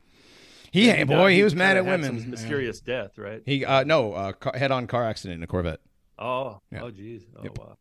He, 0.71 0.87
Yeah, 0.87 1.03
boy, 1.03 1.15
died- 1.15 1.33
he 1.33 1.43
was 1.43 1.53
mad 1.55 1.77
at 1.77 1.85
women. 1.85 2.29
Mysterious 2.31 2.79
death, 2.79 3.17
right? 3.17 3.41
He 3.45 3.63
uh 3.65 3.83
no 3.83 4.13
uh, 4.13 4.31
car, 4.33 4.53
head 4.55 4.71
on 4.71 4.87
car 4.87 5.03
accident 5.05 5.37
in 5.39 5.43
a 5.43 5.47
Corvette. 5.47 5.79
Oh, 6.17 6.61
Yeah. 6.71 6.81
oh, 6.83 6.91
geez, 6.91 7.23
oh 7.37 7.43
Yep. 7.43 7.57
wow. 7.59 7.77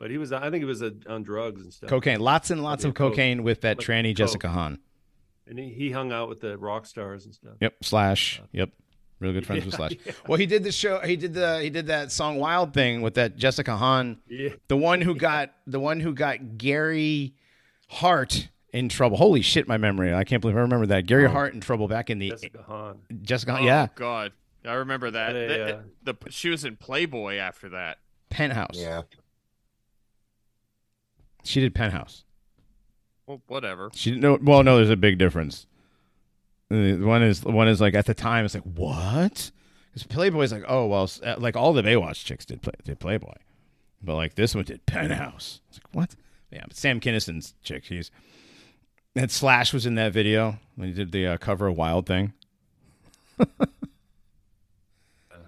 But 0.00 0.10
he 0.10 0.18
was, 0.18 0.32
I 0.32 0.42
think 0.50 0.56
he 0.56 0.64
was 0.64 0.82
uh, 0.82 0.90
on 1.08 1.22
drugs 1.22 1.62
and 1.62 1.72
stuff. 1.72 1.88
Cocaine, 1.88 2.18
lots 2.20 2.50
and 2.50 2.62
lots 2.64 2.82
Yeah, 2.84 2.88
of 2.88 2.94
coke. 2.94 3.12
cocaine 3.12 3.42
with 3.44 3.60
that 3.62 3.78
Like 3.78 3.86
tranny 3.86 4.08
coke. 4.10 4.16
Jessica 4.16 4.48
Hahn. 4.48 4.78
And 5.46 5.58
he, 5.58 5.70
he 5.70 5.90
hung 5.90 6.12
out 6.12 6.28
with 6.28 6.40
the 6.40 6.56
rock 6.58 6.86
stars 6.86 7.24
and 7.24 7.34
stuff. 7.34 7.54
Yep, 7.60 7.74
Slash. 7.82 8.40
Yep, 8.52 8.70
real 9.20 9.32
good 9.32 9.46
friends 9.46 9.64
with 9.64 9.74
Slash. 9.76 9.92
yeah. 10.04 10.12
Well, 10.26 10.38
he 10.38 10.46
did 10.46 10.64
the 10.64 10.72
show. 10.72 11.00
He 11.00 11.16
did 11.16 11.34
the 11.34 11.60
he 11.60 11.70
did 11.70 11.86
that 11.88 12.10
song 12.12 12.36
Wild 12.38 12.72
Thing 12.74 13.02
with 13.02 13.14
that 13.14 13.36
Jessica 13.36 13.76
Hahn. 13.76 14.18
Yeah, 14.28 14.50
The 14.68 14.76
one 14.76 15.00
who 15.00 15.14
got 15.16 15.52
the 15.66 15.80
one 15.80 16.00
who 16.00 16.14
got 16.14 16.56
Gary 16.58 17.34
Hart 17.88 18.48
in 18.72 18.88
trouble. 18.88 19.16
Holy 19.16 19.40
shit, 19.42 19.68
my 19.68 19.76
memory. 19.76 20.12
I 20.14 20.24
can't 20.24 20.40
believe 20.40 20.56
I 20.56 20.60
remember 20.60 20.86
that. 20.86 21.06
Gary 21.06 21.28
Hart 21.28 21.54
in 21.54 21.60
trouble 21.60 21.86
back 21.88 22.10
in 22.10 22.18
the 22.18 22.30
Jessica 22.30 22.62
Hahn. 22.62 22.98
Jessica 23.22 23.52
Hahn, 23.52 23.62
Oh, 23.62 23.66
yeah, 23.66 23.86
God, 23.94 24.32
I 24.64 24.72
remember 24.74 25.10
that. 25.12 25.32
They, 25.32 25.46
The- 25.46 25.76
uh, 25.76 25.80
the, 26.02 26.14
she 26.30 26.48
was 26.48 26.64
in 26.64 26.76
Playboy 26.76 27.36
after 27.36 27.68
that. 27.70 27.98
Penthouse. 28.30 28.70
Yeah. 28.74 29.02
She 31.44 31.60
did 31.60 31.74
Penthouse. 31.74 32.24
Well, 33.26 33.40
whatever. 33.46 33.90
She 33.94 34.10
didn't 34.10 34.22
know. 34.22 34.38
Well, 34.42 34.62
no, 34.62 34.76
there's 34.76 34.90
a 34.90 34.96
big 34.96 35.18
difference. 35.18 35.66
Uh, 36.70 36.96
One 36.98 37.22
is 37.22 37.42
one 37.44 37.68
is 37.68 37.80
like 37.80 37.94
at 37.94 38.06
the 38.06 38.14
time 38.14 38.44
it's 38.44 38.54
like 38.54 38.64
what? 38.64 39.50
Because 39.92 40.06
Playboy's 40.06 40.52
like 40.52 40.64
oh 40.68 40.86
well, 40.86 41.08
uh, 41.22 41.36
like 41.38 41.56
all 41.56 41.72
the 41.72 41.82
Baywatch 41.82 42.24
chicks 42.24 42.44
did 42.44 42.62
play, 42.62 42.72
did 42.84 42.98
Playboy, 43.00 43.34
but 44.02 44.16
like 44.16 44.34
this 44.34 44.54
one 44.54 44.64
did 44.64 44.84
Penthouse. 44.86 45.60
It's 45.68 45.78
like 45.78 45.94
what? 45.94 46.16
Yeah, 46.50 46.64
but 46.66 46.76
Sam 46.76 47.00
Kinison's 47.00 47.54
chick. 47.62 47.84
He's 47.84 48.10
and 49.16 49.30
Slash 49.30 49.72
was 49.72 49.86
in 49.86 49.94
that 49.96 50.12
video 50.12 50.58
when 50.76 50.88
he 50.88 50.94
did 50.94 51.12
the 51.12 51.26
uh, 51.26 51.36
cover 51.36 51.66
of 51.68 51.76
Wild 51.76 52.06
Thing. 52.06 52.32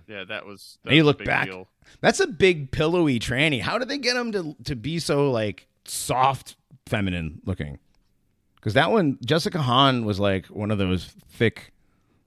Yeah, 0.09 0.23
that 0.29 0.47
was. 0.47 0.79
That 0.85 0.91
And 0.91 0.97
you 0.99 1.03
was 1.05 1.15
a 1.15 1.19
look 1.19 1.25
back- 1.25 1.47
deal. 1.47 1.67
That's 2.01 2.21
a 2.21 2.27
big 2.29 2.71
pillowy 2.71 3.19
tranny. 3.19 3.61
How 3.61 3.79
did 3.79 3.89
they 3.89 3.99
get 3.99 4.17
him 4.17 4.31
to 4.33 4.55
to 4.65 4.77
be 4.77 4.99
so 5.01 5.31
like 5.31 5.67
soft, 5.85 6.55
feminine 6.87 7.41
looking? 7.45 7.79
Because 8.57 8.75
that 8.75 8.91
one, 8.91 9.19
Jessica 9.25 9.63
Hahn 9.63 10.05
was 10.05 10.19
like 10.19 10.47
one 10.47 10.71
of 10.71 10.79
those 10.79 11.05
thick, 11.05 11.73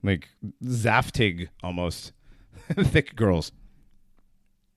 like 0.03 0.29
Zaftig 0.63 1.49
almost 1.63 2.13
thick 2.77 3.15
girls. 3.15 3.51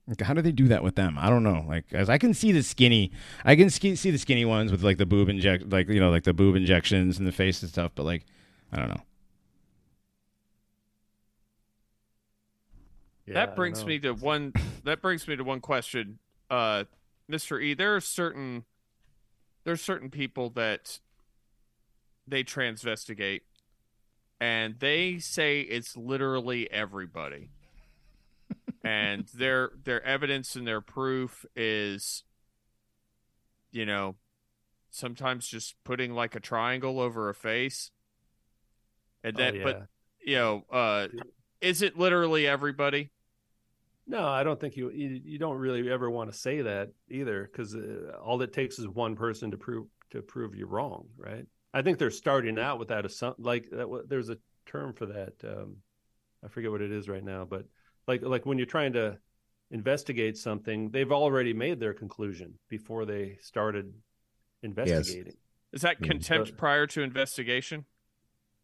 Like, 0.09 0.20
how 0.20 0.35
do 0.35 0.43
they 0.43 0.51
do 0.51 0.67
that 0.69 0.83
with 0.83 0.97
them? 0.97 1.17
I 1.17 1.31
don't 1.31 1.44
know. 1.44 1.65
Like, 1.69 1.85
as 1.93 2.11
I 2.11 2.19
can 2.19 2.35
see 2.35 2.51
the 2.51 2.62
skinny, 2.62 3.12
I 3.44 3.55
can 3.55 3.70
ski- 3.70 3.94
see 3.94 4.11
the 4.11 4.19
skinny 4.19 4.44
ones 4.44 4.73
with 4.73 4.83
like 4.83 4.99
the 4.99 5.07
boob 5.07 5.28
inject, 5.28 5.70
like 5.70 5.89
you 5.89 6.01
know, 6.01 6.11
like 6.11 6.25
the 6.25 6.35
boob 6.35 6.57
injections 6.57 7.19
and 7.19 7.27
the 7.27 7.33
face 7.33 7.62
and 7.62 7.70
stuff. 7.70 7.93
But 7.94 8.05
like, 8.05 8.27
I 8.73 8.78
don't 8.78 8.89
know. 8.89 9.02
Yeah, 13.27 13.35
that 13.35 13.55
brings 13.55 13.85
me 13.86 14.01
to 14.01 14.12
one. 14.12 14.52
That 14.83 15.01
brings 15.01 15.28
me 15.28 15.36
to 15.36 15.44
one 15.44 15.61
question, 15.61 16.19
uh, 16.51 16.85
Mister 17.28 17.61
E. 17.61 17.75
There 17.75 17.94
are 17.94 18.01
certain 18.01 18.65
there's 19.65 19.82
certain 19.82 20.10
people 20.10 20.50
that 20.50 21.00
they 22.26 22.44
transvestigate, 22.44 23.42
and 24.41 24.78
they 24.81 25.18
say 25.18 25.60
it's 25.60 25.97
literally 25.97 26.70
everybody, 26.70 27.50
and 28.84 29.26
their 29.34 29.73
their 29.84 30.02
evidence 30.05 30.57
and 30.57 30.66
their 30.66 30.81
proof 30.81 31.47
is, 31.57 32.24
you 33.70 33.86
know, 33.86 34.16
sometimes 34.91 35.47
just 35.49 35.76
putting 35.84 36.12
like 36.15 36.34
a 36.34 36.41
triangle 36.41 37.00
over 37.00 37.28
a 37.31 37.34
face, 37.34 37.91
and 39.24 39.36
Oh, 39.36 39.39
that, 39.39 39.55
yeah. 39.55 39.62
but 39.62 39.86
you 40.24 40.36
know, 40.36 40.66
uh, 40.73 41.08
is 41.60 41.82
it 41.82 41.99
literally 41.99 42.47
everybody? 42.47 43.11
No, 44.12 44.28
I 44.28 44.42
don't 44.44 44.60
think 44.60 44.76
you 44.76 44.91
you, 44.91 45.20
you 45.24 45.39
don't 45.39 45.57
really 45.57 45.91
ever 45.91 46.10
want 46.10 46.31
to 46.31 46.36
say 46.39 46.60
that 46.62 46.91
either, 47.10 47.49
because 47.50 47.74
uh, 47.74 48.12
all 48.23 48.41
it 48.42 48.52
takes 48.52 48.78
is 48.78 48.86
one 48.86 49.16
person 49.16 49.50
to 49.52 49.57
prove 49.57 49.86
to 50.10 50.20
prove 50.20 50.55
you 50.55 50.66
wrong, 50.66 51.07
right? 51.16 51.47
I 51.73 51.81
think 51.81 51.99
they're 51.99 52.10
starting 52.10 52.58
out 52.58 52.78
with 52.78 52.89
that 52.89 53.07
assumption. 53.07 53.42
Like 53.42 53.65
that, 53.73 53.89
wa- 53.89 54.02
there's 54.07 54.28
a 54.28 54.36
term 54.66 54.92
for 54.92 55.07
that. 55.07 55.32
Um, 55.42 55.76
I 56.44 56.49
forget 56.49 56.70
what 56.70 56.82
it 56.82 56.92
is 56.92 57.08
right 57.08 57.24
now, 57.24 57.47
but 57.47 57.65
like 58.07 58.20
like 58.23 58.44
when 58.44 58.58
you're 58.58 58.66
trying 58.66 58.92
to 58.92 59.16
investigate 59.70 60.36
something, 60.36 60.91
they've 60.91 61.10
already 61.10 61.55
made 61.55 61.81
their 61.81 61.94
conclusion 61.94 62.58
before 62.68 63.07
they 63.07 63.39
started 63.41 63.94
investigating. 64.62 65.36
Is 65.73 65.81
that 65.82 65.97
Hmm. 65.97 66.05
contempt 66.05 66.50
But- 66.50 66.58
prior 66.58 66.86
to 66.89 67.00
investigation? 67.02 67.86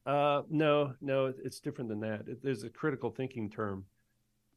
Uh, 0.05 0.43
no, 0.51 0.93
no, 1.01 1.33
it's 1.43 1.61
different 1.61 1.89
than 1.89 2.01
that. 2.01 2.29
It, 2.29 2.43
there's 2.43 2.65
a 2.65 2.71
critical 2.71 3.11
thinking 3.11 3.51
term, 3.51 3.87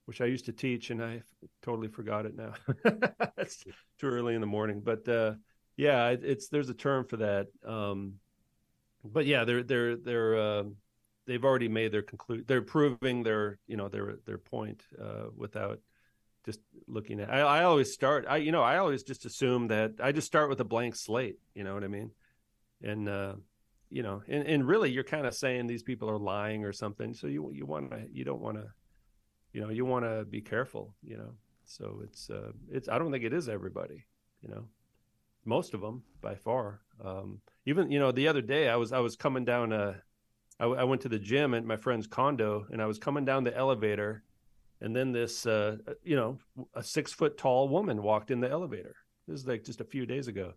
which 0.05 0.21
I 0.21 0.25
used 0.25 0.45
to 0.45 0.51
teach, 0.51 0.89
and 0.89 1.03
I 1.03 1.23
totally 1.61 1.87
forgot 1.87 2.25
it 2.25 2.35
now. 2.35 2.53
it's 3.37 3.63
too 3.99 4.07
early 4.07 4.35
in 4.35 4.41
the 4.41 4.47
morning, 4.47 4.81
but 4.83 5.07
uh, 5.07 5.33
yeah, 5.77 6.09
it, 6.09 6.21
it's 6.23 6.47
there's 6.47 6.69
a 6.69 6.73
term 6.73 7.05
for 7.05 7.17
that. 7.17 7.47
Um, 7.65 8.15
but 9.03 9.25
yeah, 9.25 9.45
they're 9.45 9.63
they're 9.63 9.95
they're 9.95 10.39
uh, 10.39 10.63
they've 11.27 11.43
already 11.43 11.69
made 11.69 11.91
their 11.91 12.01
conclude. 12.01 12.47
They're 12.47 12.61
proving 12.61 13.23
their 13.23 13.59
you 13.67 13.77
know 13.77 13.89
their 13.89 14.17
their 14.25 14.37
point 14.37 14.83
uh, 15.01 15.25
without 15.35 15.79
just 16.45 16.59
looking 16.87 17.19
at. 17.19 17.29
I, 17.29 17.39
I 17.39 17.63
always 17.63 17.93
start. 17.93 18.25
I 18.27 18.37
you 18.37 18.51
know 18.51 18.63
I 18.63 18.77
always 18.77 19.03
just 19.03 19.25
assume 19.25 19.67
that 19.69 19.93
I 20.01 20.11
just 20.11 20.27
start 20.27 20.49
with 20.49 20.59
a 20.59 20.65
blank 20.65 20.95
slate. 20.95 21.37
You 21.55 21.63
know 21.63 21.73
what 21.73 21.83
I 21.83 21.87
mean? 21.87 22.11
And 22.83 23.07
uh, 23.07 23.35
you 23.89 24.03
know, 24.03 24.23
and, 24.27 24.47
and 24.47 24.67
really 24.67 24.91
you're 24.91 25.03
kind 25.03 25.25
of 25.25 25.35
saying 25.35 25.67
these 25.67 25.83
people 25.83 26.09
are 26.09 26.17
lying 26.17 26.65
or 26.65 26.73
something. 26.73 27.13
So 27.13 27.27
you 27.27 27.51
you 27.53 27.65
want 27.65 27.91
to 27.91 28.05
you 28.11 28.23
don't 28.23 28.41
want 28.41 28.57
to, 28.57 28.67
you 29.53 29.61
know, 29.61 29.69
you 29.69 29.85
want 29.85 30.05
to 30.05 30.25
be 30.25 30.41
careful. 30.41 30.95
You 31.03 31.17
know, 31.17 31.33
so 31.65 32.01
it's 32.03 32.29
uh, 32.29 32.51
it's 32.69 32.89
I 32.89 32.97
don't 32.97 33.11
think 33.11 33.23
it 33.23 33.33
is 33.33 33.49
everybody. 33.49 34.05
You 34.41 34.49
know, 34.49 34.65
most 35.45 35.73
of 35.73 35.81
them 35.81 36.03
by 36.21 36.35
far. 36.35 36.81
Um, 37.03 37.41
even 37.65 37.91
you 37.91 37.99
know 37.99 38.11
the 38.11 38.27
other 38.27 38.41
day 38.41 38.69
I 38.69 38.75
was 38.75 38.91
I 38.91 38.99
was 38.99 39.15
coming 39.15 39.45
down 39.45 39.73
uh 39.73 39.95
I, 40.59 40.65
I 40.65 40.83
went 40.83 41.01
to 41.01 41.09
the 41.09 41.19
gym 41.19 41.53
at 41.53 41.65
my 41.65 41.77
friend's 41.77 42.07
condo 42.07 42.67
and 42.71 42.81
I 42.81 42.85
was 42.85 42.99
coming 42.99 43.25
down 43.25 43.43
the 43.43 43.55
elevator, 43.55 44.23
and 44.79 44.95
then 44.95 45.11
this 45.11 45.45
uh 45.45 45.77
you 46.03 46.15
know 46.15 46.37
a 46.73 46.83
six 46.83 47.11
foot 47.11 47.37
tall 47.37 47.69
woman 47.69 48.03
walked 48.03 48.31
in 48.31 48.39
the 48.39 48.49
elevator. 48.49 48.95
This 49.27 49.41
is 49.41 49.47
like 49.47 49.63
just 49.63 49.81
a 49.81 49.85
few 49.85 50.05
days 50.05 50.27
ago. 50.27 50.53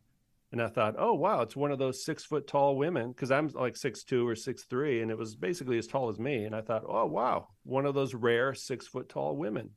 And 0.55 0.63
I 0.63 0.69
thought, 0.69 0.95
oh 0.99 1.15
wow, 1.15 1.41
it's 1.41 1.57
one 1.57 1.73
of 1.73 1.81
those 1.81 2.05
six 2.05 2.25
foot 2.25 2.47
tall 2.47 2.77
women 2.77 3.11
because 3.11 3.33
I'm 3.33 3.49
like 3.49 3.77
six 3.77 4.05
two 4.05 4.25
or 4.25 4.37
six 4.37 4.63
three, 4.67 5.03
and 5.03 5.11
it 5.11 5.19
was 5.19 5.35
basically 5.35 5.79
as 5.79 5.89
tall 5.89 6.09
as 6.09 6.21
me. 6.21 6.45
And 6.45 6.55
I 6.55 6.61
thought, 6.61 6.85
oh 6.87 7.07
wow, 7.07 7.49
one 7.65 7.87
of 7.87 7.97
those 7.97 8.15
rare 8.15 8.55
six 8.55 8.87
foot 8.87 9.09
tall 9.09 9.37
women. 9.37 9.71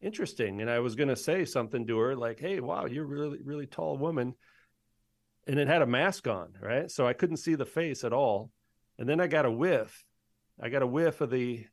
Interesting. 0.00 0.62
And 0.62 0.70
I 0.70 0.78
was 0.78 0.94
gonna 0.94 1.16
say 1.16 1.44
something 1.44 1.86
to 1.86 1.98
her 1.98 2.16
like, 2.16 2.40
hey, 2.40 2.60
wow, 2.60 2.86
you're 2.86 3.04
really 3.04 3.40
really 3.44 3.66
tall 3.66 3.98
woman. 3.98 4.32
And 5.46 5.60
it 5.60 5.68
had 5.68 5.82
a 5.82 5.86
mask 5.86 6.26
on, 6.26 6.54
right? 6.62 6.90
So 6.90 7.06
I 7.06 7.12
couldn't 7.12 7.36
see 7.36 7.54
the 7.54 7.66
face 7.66 8.02
at 8.02 8.14
all. 8.14 8.50
And 8.98 9.06
then 9.06 9.20
I 9.20 9.26
got 9.26 9.44
a 9.44 9.52
whiff. 9.52 10.02
I 10.58 10.70
got 10.70 10.80
a 10.80 10.86
whiff 10.86 11.20
of 11.20 11.28
the 11.28 11.66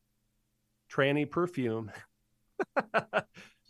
tranny 0.92 1.32
perfume. 1.32 1.94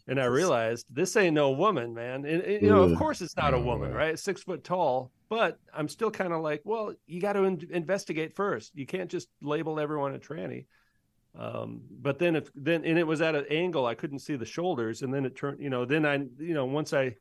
and 0.07 0.19
I 0.19 0.25
realized 0.25 0.85
this 0.89 1.15
ain't 1.15 1.33
no 1.33 1.51
woman, 1.51 1.93
man. 1.93 2.25
And, 2.25 2.41
and, 2.41 2.61
you 2.61 2.69
know, 2.69 2.83
of 2.83 2.97
course 2.97 3.21
it's 3.21 3.37
not 3.37 3.53
a 3.53 3.59
woman, 3.59 3.91
right? 3.91 4.17
Six 4.17 4.43
foot 4.43 4.63
tall, 4.63 5.11
but 5.29 5.59
I'm 5.73 5.87
still 5.87 6.11
kind 6.11 6.33
of 6.33 6.41
like, 6.41 6.61
well, 6.65 6.93
you 7.07 7.21
got 7.21 7.33
to 7.33 7.43
in- 7.43 7.67
investigate 7.71 8.35
first. 8.35 8.71
You 8.75 8.85
can't 8.85 9.09
just 9.09 9.29
label 9.41 9.79
everyone 9.79 10.13
a 10.15 10.19
tranny. 10.19 10.65
Um, 11.37 11.81
but 12.01 12.19
then 12.19 12.35
if 12.35 12.51
then 12.53 12.85
and 12.85 12.99
it 12.99 13.07
was 13.07 13.21
at 13.21 13.33
an 13.33 13.45
angle, 13.49 13.85
I 13.85 13.95
couldn't 13.95 14.19
see 14.19 14.35
the 14.35 14.45
shoulders, 14.45 15.01
and 15.01 15.11
then 15.13 15.25
it 15.25 15.35
turned, 15.35 15.59
you 15.59 15.69
know, 15.69 15.83
then 15.83 16.05
I, 16.05 16.15
you 16.37 16.53
know, 16.53 16.65
once 16.65 16.93
I, 16.93 17.15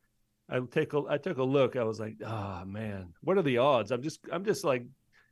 I 0.51 0.61
take 0.71 0.93
a, 0.93 1.03
I 1.09 1.17
took 1.17 1.39
a 1.39 1.45
look, 1.45 1.77
I 1.77 1.85
was 1.85 1.99
like, 1.99 2.17
oh 2.23 2.65
man, 2.67 3.15
what 3.23 3.39
are 3.39 3.43
the 3.43 3.59
odds? 3.59 3.91
I'm 3.91 4.03
just, 4.03 4.21
I'm 4.31 4.45
just 4.45 4.65
like 4.65 4.85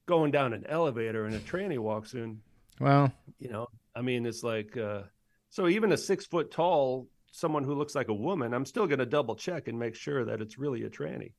going 0.06 0.30
down 0.32 0.52
an 0.52 0.64
elevator 0.68 1.26
and 1.26 1.36
a 1.36 1.38
tranny 1.38 1.78
walks 1.78 2.14
in 2.14 2.40
Well, 2.80 3.12
you 3.38 3.48
know 3.48 3.68
i 3.94 4.02
mean 4.02 4.26
it's 4.26 4.42
like 4.42 4.76
uh 4.76 5.02
so 5.50 5.68
even 5.68 5.92
a 5.92 5.96
six 5.96 6.26
foot 6.26 6.50
tall 6.50 7.06
someone 7.30 7.64
who 7.64 7.74
looks 7.74 7.94
like 7.94 8.08
a 8.08 8.14
woman 8.14 8.52
i'm 8.54 8.66
still 8.66 8.86
going 8.86 8.98
to 8.98 9.06
double 9.06 9.34
check 9.34 9.68
and 9.68 9.78
make 9.78 9.94
sure 9.94 10.24
that 10.24 10.40
it's 10.40 10.58
really 10.58 10.84
a 10.84 10.90
tranny 10.90 11.32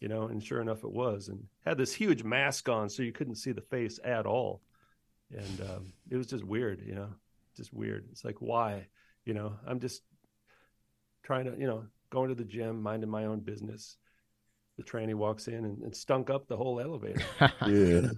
you 0.00 0.08
know 0.08 0.28
and 0.28 0.42
sure 0.42 0.60
enough 0.60 0.84
it 0.84 0.92
was 0.92 1.28
and 1.28 1.42
had 1.64 1.78
this 1.78 1.92
huge 1.92 2.22
mask 2.22 2.68
on 2.68 2.88
so 2.88 3.02
you 3.02 3.12
couldn't 3.12 3.36
see 3.36 3.52
the 3.52 3.60
face 3.60 3.98
at 4.04 4.26
all 4.26 4.60
and 5.30 5.60
um, 5.62 5.92
it 6.10 6.16
was 6.16 6.26
just 6.26 6.44
weird 6.44 6.82
you 6.86 6.94
know 6.94 7.08
just 7.56 7.72
weird 7.72 8.06
it's 8.10 8.24
like 8.24 8.36
why 8.40 8.86
you 9.24 9.34
know 9.34 9.54
i'm 9.66 9.80
just 9.80 10.02
trying 11.22 11.44
to, 11.44 11.56
you 11.56 11.66
know, 11.66 11.84
going 12.10 12.28
to 12.28 12.34
the 12.34 12.44
gym, 12.44 12.82
minding 12.82 13.08
my 13.08 13.26
own 13.26 13.38
business. 13.38 13.96
The 14.80 14.86
tranny 14.90 15.14
walks 15.14 15.46
in 15.46 15.66
and, 15.66 15.82
and 15.82 15.94
stunk 15.94 16.30
up 16.30 16.48
the 16.48 16.56
whole 16.56 16.80
elevator. 16.80 17.20
Yeah. 17.66 18.08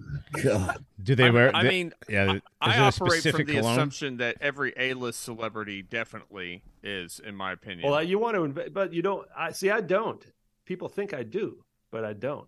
God. 0.41 0.85
Do 1.03 1.13
they 1.13 1.29
wear? 1.29 1.53
I 1.53 1.63
they- 1.63 1.69
mean, 1.69 1.93
yeah. 2.07 2.39
I 2.61 2.87
is 2.87 2.99
a 2.99 3.03
operate 3.03 3.21
from 3.23 3.43
the 3.45 3.53
cologne? 3.55 3.73
assumption 3.73 4.17
that 4.17 4.37
every 4.39 4.73
A-list 4.77 5.21
celebrity 5.23 5.81
definitely 5.81 6.63
is, 6.81 7.19
in 7.19 7.35
my 7.35 7.51
opinion. 7.51 7.89
Well, 7.91 8.01
you 8.01 8.17
want 8.17 8.35
to, 8.35 8.41
inv- 8.61 8.73
but 8.73 8.93
you 8.93 9.01
don't. 9.01 9.27
I 9.37 9.51
see. 9.51 9.69
I 9.71 9.81
don't. 9.81 10.25
People 10.65 10.87
think 10.87 11.13
I 11.13 11.23
do, 11.23 11.65
but 11.91 12.05
I 12.05 12.13
don't. 12.13 12.47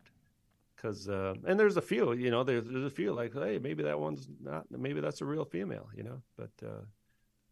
Because 0.77 1.09
uh, 1.09 1.33
and 1.45 1.59
there's 1.59 1.75
a 1.75 1.81
few, 1.81 2.13
you 2.13 2.31
know, 2.31 2.43
there's 2.45 2.65
there's 2.65 2.85
a 2.85 2.89
few 2.89 3.11
like, 3.13 3.33
hey, 3.33 3.59
maybe 3.61 3.83
that 3.83 3.99
one's 3.99 4.29
not, 4.41 4.65
maybe 4.71 5.01
that's 5.01 5.19
a 5.19 5.25
real 5.25 5.43
female, 5.43 5.89
you 5.93 6.03
know. 6.03 6.21
But 6.37 6.51
uh, 6.65 6.81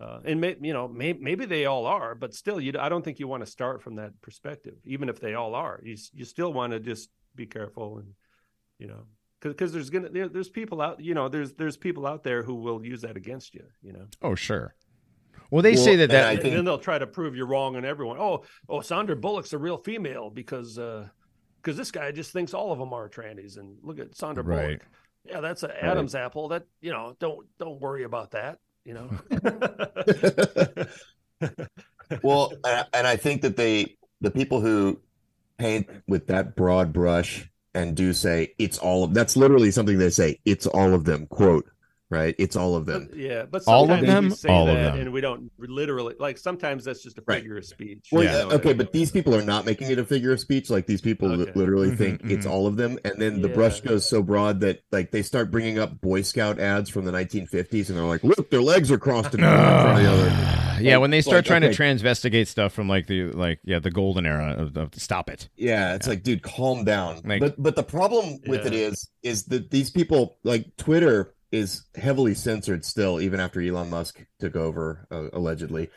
uh, 0.04 0.20
and 0.26 0.42
may, 0.42 0.56
you 0.62 0.74
know, 0.74 0.88
may, 0.88 1.14
maybe 1.14 1.46
they 1.46 1.66
all 1.66 1.86
are, 1.86 2.14
but 2.16 2.34
still, 2.34 2.60
you 2.60 2.74
I 2.80 2.90
don't 2.90 3.04
think 3.06 3.20
you 3.20 3.28
want 3.28 3.44
to 3.46 3.52
start 3.52 3.82
from 3.82 3.96
that 3.96 4.12
perspective. 4.22 4.76
Even 4.86 5.08
if 5.10 5.20
they 5.20 5.34
all 5.34 5.56
are, 5.56 5.80
you 5.84 5.96
you 6.14 6.26
still 6.26 6.52
want 6.52 6.74
to 6.74 6.80
just 6.80 7.10
be 7.36 7.46
careful 7.46 7.98
and 8.00 8.10
you 8.80 8.88
know, 8.88 9.04
because 9.42 9.72
there's 9.72 9.90
gonna 9.90 10.10
there, 10.10 10.28
there's 10.28 10.50
people 10.50 10.82
out, 10.82 11.00
you 11.00 11.14
know, 11.14 11.30
there's 11.30 11.54
there's 11.54 11.78
people 11.78 12.06
out 12.06 12.24
there 12.24 12.44
who 12.44 12.56
will 12.56 12.86
use 12.86 13.02
that 13.02 13.16
against 13.18 13.54
you, 13.56 13.64
you 13.82 13.94
know. 13.94 14.06
Oh, 14.22 14.36
sure. 14.36 14.76
Well, 15.52 15.62
they 15.62 15.76
Well, 15.76 15.84
say 15.84 15.96
that 15.98 16.04
and 16.04 16.12
that 16.12 16.26
I 16.28 16.32
And 16.34 16.42
think- 16.42 16.56
then 16.56 16.66
they'll 16.66 16.80
try 16.90 16.98
to 16.98 17.08
prove 17.08 17.36
you're 17.36 17.46
wrong 17.48 17.76
on 17.76 17.86
everyone. 17.86 18.18
Oh, 18.20 18.44
oh, 18.68 18.82
Sandra 18.82 19.16
Bullock's 19.16 19.54
a 19.54 19.58
real 19.58 19.78
female 19.78 20.30
because 20.30 20.78
uh 20.80 21.08
because 21.62 21.78
this 21.78 21.92
guy 21.92 22.12
just 22.12 22.32
thinks 22.34 22.54
all 22.54 22.72
of 22.74 22.80
them 22.80 22.92
are 22.92 23.08
trannies. 23.08 23.58
And 23.58 23.78
look 23.84 24.00
at 24.00 24.16
Sandra 24.16 24.44
Right. 24.44 24.66
Bullock. 24.66 24.82
Yeah, 25.26 25.40
that's 25.40 25.64
an 25.64 25.72
Adam's 25.80 26.16
apple. 26.16 26.50
That 26.50 26.66
you 26.82 26.92
know, 26.92 27.16
don't 27.20 27.48
don't 27.60 27.80
worry 27.80 28.04
about 28.04 28.32
that. 28.32 28.60
You 28.86 28.94
know. 28.96 29.10
well, 32.24 32.54
and 32.66 32.88
and 32.94 33.08
I 33.08 33.16
think 33.16 33.42
that 33.42 33.56
they, 33.58 33.98
the 34.22 34.32
people 34.32 34.62
who 34.62 35.00
paint 35.58 35.90
with 36.08 36.28
that 36.28 36.56
broad 36.56 36.94
brush 36.94 37.50
and 37.74 37.96
do 37.96 38.14
say 38.14 38.54
it's 38.58 38.78
all 38.78 39.04
of 39.04 39.14
that's 39.14 39.36
literally 39.36 39.72
something 39.72 39.98
they 39.98 40.10
say 40.10 40.40
it's 40.46 40.68
all 40.68 40.94
of 40.94 41.06
them 41.06 41.26
quote 41.28 41.66
right 42.14 42.36
it's 42.38 42.56
all 42.56 42.76
of 42.76 42.86
them 42.86 43.08
But, 43.10 43.18
yeah, 43.18 43.44
but 43.50 43.64
All 43.68 43.92
of 43.92 44.02
them? 44.02 44.30
say 44.32 44.50
All 44.50 44.70
of 44.70 44.76
them. 44.76 45.00
and 45.00 45.12
we 45.14 45.22
don't 45.22 45.52
literally 45.58 46.16
like. 46.20 46.38
Sometimes 46.38 46.86
that's 46.86 47.02
just 47.04 47.18
a 47.18 47.24
Right. 47.26 47.40
figure 47.42 47.58
of 47.58 47.66
speech. 47.66 48.08
well, 48.12 48.24
Yeah. 48.24 48.32
know 48.32 48.46
what 48.46 48.54
I 48.54 48.56
okay 48.58 48.68
mean? 48.70 48.78
but 48.78 48.92
these 48.94 49.12
people 49.12 49.36
are 49.36 49.42
not 49.42 49.66
making 49.66 49.90
it 49.92 49.98
a 50.00 50.06
figure 50.06 50.32
of 50.32 50.40
speech 50.40 50.70
like 50.70 50.86
these 50.86 51.02
people 51.02 51.32
Okay. 51.32 51.52
literally 51.56 51.90
Mhm, 51.92 51.98
think 51.98 52.22
it's 52.26 52.46
mhm. 52.46 52.52
all 52.52 52.68
of 52.68 52.76
them 52.78 53.00
and 53.04 53.20
then 53.22 53.42
the 53.42 53.50
brush 53.50 53.82
Yeah. 53.84 53.90
goes 53.92 54.08
so 54.08 54.22
broad 54.22 54.60
that 54.62 54.82
like 54.92 55.12
they 55.12 55.22
start 55.22 55.50
bringing 55.52 55.80
up 55.80 56.00
boy 56.02 56.22
scout 56.22 56.60
ads 56.60 56.90
from 56.90 57.06
the 57.06 57.12
1950s 57.12 57.90
and 57.90 57.98
they're 57.98 58.06
like 58.06 58.24
look 58.24 58.50
their 58.52 58.62
legs 58.62 58.92
are 58.92 58.98
crossed 58.98 59.34
in 59.34 59.40
front 59.42 59.98
of 59.98 60.04
the 60.04 60.10
other 60.12 60.60
yeah, 60.82 60.96
Like- 60.96 61.02
when 61.02 61.12
they 61.12 61.22
start 61.22 61.38
like, 61.38 61.46
trying 61.46 61.62
to 61.62 61.70
transvestigate 61.70 62.48
stuff 62.48 62.74
from 62.74 62.88
like 62.90 63.08
the 63.08 63.26
like 63.32 63.60
yeah 63.64 63.80
the 63.80 63.92
golden 63.92 64.26
era 64.26 64.56
of, 64.58 64.76
of 64.76 64.90
stop 64.96 65.30
it. 65.30 65.48
Yeah, 65.56 65.94
it's 65.96 66.08
like, 66.08 66.24
dude, 66.24 66.42
calm 66.42 66.84
down. 66.84 67.22
Like- 67.24 67.40
but 67.42 67.62
but 67.62 67.76
the 67.76 67.84
problem 67.84 68.40
with 68.48 68.66
it 68.66 68.74
Yeah. 68.74 68.88
is 68.88 69.10
is 69.22 69.44
that 69.46 69.70
these 69.72 69.90
people 69.92 70.38
like 70.44 70.66
Twitter 70.78 71.34
is 71.54 71.84
heavily 71.96 72.34
censored 72.34 72.84
still, 72.84 73.22
even 73.22 73.40
after 73.40 73.62
Elon 73.62 73.92
Musk 73.92 74.26
took 74.40 74.56
over 74.56 75.08
uh, 75.12 75.30
allegedly. 75.34 75.90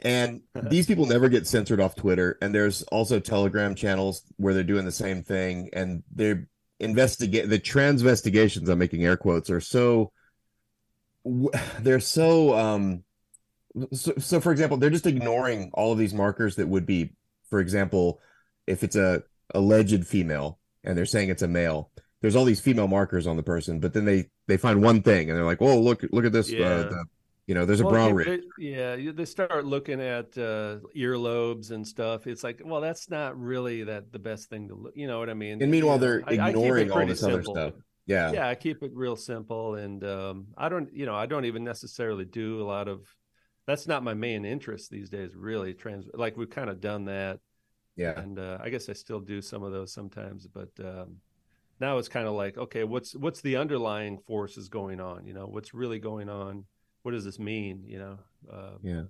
And 0.00 0.40
these 0.70 0.86
people 0.86 1.06
never 1.06 1.28
get 1.28 1.48
censored 1.48 1.80
off 1.80 1.96
Twitter. 1.96 2.38
And 2.40 2.54
there's 2.54 2.82
also 2.84 3.18
Telegram 3.18 3.74
channels 3.74 4.22
where 4.36 4.54
they're 4.54 4.62
doing 4.62 4.84
the 4.84 4.92
same 4.92 5.24
thing, 5.24 5.68
and 5.72 6.04
they're 6.14 6.46
investigate 6.80 7.48
the 7.48 7.58
transvestigations. 7.58 8.68
I'm 8.68 8.78
making 8.78 9.04
air 9.04 9.16
quotes 9.16 9.50
are 9.50 9.60
so 9.60 10.12
they're 11.80 12.00
so 12.00 12.54
um 12.54 13.02
so, 13.92 14.12
so 14.18 14.40
for 14.40 14.52
example 14.52 14.76
they're 14.76 14.90
just 14.90 15.06
ignoring 15.06 15.70
all 15.72 15.90
of 15.90 15.98
these 15.98 16.12
markers 16.12 16.56
that 16.56 16.68
would 16.68 16.84
be 16.84 17.14
for 17.48 17.60
example 17.60 18.20
if 18.66 18.84
it's 18.84 18.94
a 18.96 19.22
alleged 19.54 20.06
female 20.06 20.58
and 20.84 20.96
they're 20.96 21.06
saying 21.06 21.30
it's 21.30 21.42
a 21.42 21.48
male 21.48 21.90
there's 22.24 22.36
all 22.36 22.44
these 22.46 22.60
female 22.60 22.88
markers 22.88 23.26
on 23.26 23.36
the 23.36 23.42
person 23.42 23.80
but 23.80 23.92
then 23.92 24.06
they 24.06 24.24
they 24.48 24.56
find 24.56 24.82
one 24.82 25.02
thing 25.02 25.28
and 25.28 25.36
they're 25.38 25.44
like 25.44 25.60
oh 25.60 25.78
look 25.78 26.02
look 26.10 26.24
at 26.24 26.32
this 26.32 26.50
Yeah. 26.50 26.64
uh, 26.64 26.82
the, 26.88 27.04
you 27.46 27.54
know 27.54 27.66
there's 27.66 27.80
a 27.80 27.84
Well, 27.84 27.92
brow 27.92 28.10
ridge 28.10 28.40
yeah, 28.58 28.96
they 28.96 29.26
start 29.26 29.66
looking 29.66 30.00
at 30.00 30.36
uh, 30.38 30.78
earlobes 30.96 31.70
and 31.70 31.86
stuff. 31.86 32.26
It's 32.26 32.42
like, 32.42 32.62
well, 32.64 32.80
that's 32.80 33.10
not 33.10 33.38
really 33.38 33.84
that 33.84 34.10
the 34.10 34.18
best 34.18 34.48
thing 34.48 34.68
to 34.68 34.74
look. 34.74 34.92
You 34.96 35.06
know 35.06 35.18
what 35.18 35.28
I 35.28 35.34
mean? 35.34 35.60
and 35.60 35.70
meanwhile 35.70 35.98
they're 35.98 36.22
I- 36.26 36.38
I 36.38 36.50
ignoring 36.50 36.90
all 36.90 36.96
pretty 36.96 37.12
this 37.12 37.22
other 37.22 37.42
stuff 37.44 37.74
yeah 38.06 38.32
Yeah, 38.32 38.48
I 38.48 38.54
keep 38.54 38.82
it 38.82 38.92
real 38.94 39.16
simple, 39.16 39.74
and 39.74 40.02
um, 40.04 40.46
I 40.56 40.70
don't, 40.70 40.88
you 40.94 41.04
know, 41.06 41.14
I 41.14 41.26
don't 41.26 41.44
even 41.44 41.64
necessarily 41.64 42.24
do 42.24 42.62
a 42.62 42.64
lot 42.64 42.88
of. 42.88 43.00
That's 43.66 43.86
not 43.86 44.02
my 44.02 44.14
main 44.14 44.44
interest 44.44 44.90
these 44.90 45.08
days, 45.08 45.34
really. 45.34 45.72
Trans, 45.74 46.06
like 46.14 46.36
we've 46.36 46.50
kind 46.50 46.70
of 46.70 46.80
done 46.80 47.06
that, 47.06 47.40
yeah 47.96 48.18
and 48.20 48.38
uh, 48.38 48.58
I 48.60 48.70
guess 48.70 48.88
I 48.88 48.92
still 48.92 49.20
do 49.20 49.40
some 49.40 49.62
of 49.62 49.72
those 49.72 49.92
sometimes, 49.92 50.46
but 50.46 50.70
um, 50.80 51.16
now 51.80 51.98
it's 51.98 52.08
kind 52.08 52.26
of 52.26 52.34
like, 52.34 52.56
okay, 52.58 52.84
what's 52.84 53.14
what's 53.14 53.40
the 53.40 53.56
underlying 53.56 54.18
forces 54.26 54.68
going 54.68 55.00
on? 55.00 55.26
You 55.26 55.34
know, 55.34 55.46
what's 55.46 55.74
really 55.74 55.98
going 55.98 56.28
on? 56.28 56.64
What 57.02 57.12
does 57.12 57.24
this 57.24 57.38
mean? 57.38 57.84
You 57.86 57.98
know, 57.98 58.18
uh, 58.52 58.76
yeah 58.82 59.02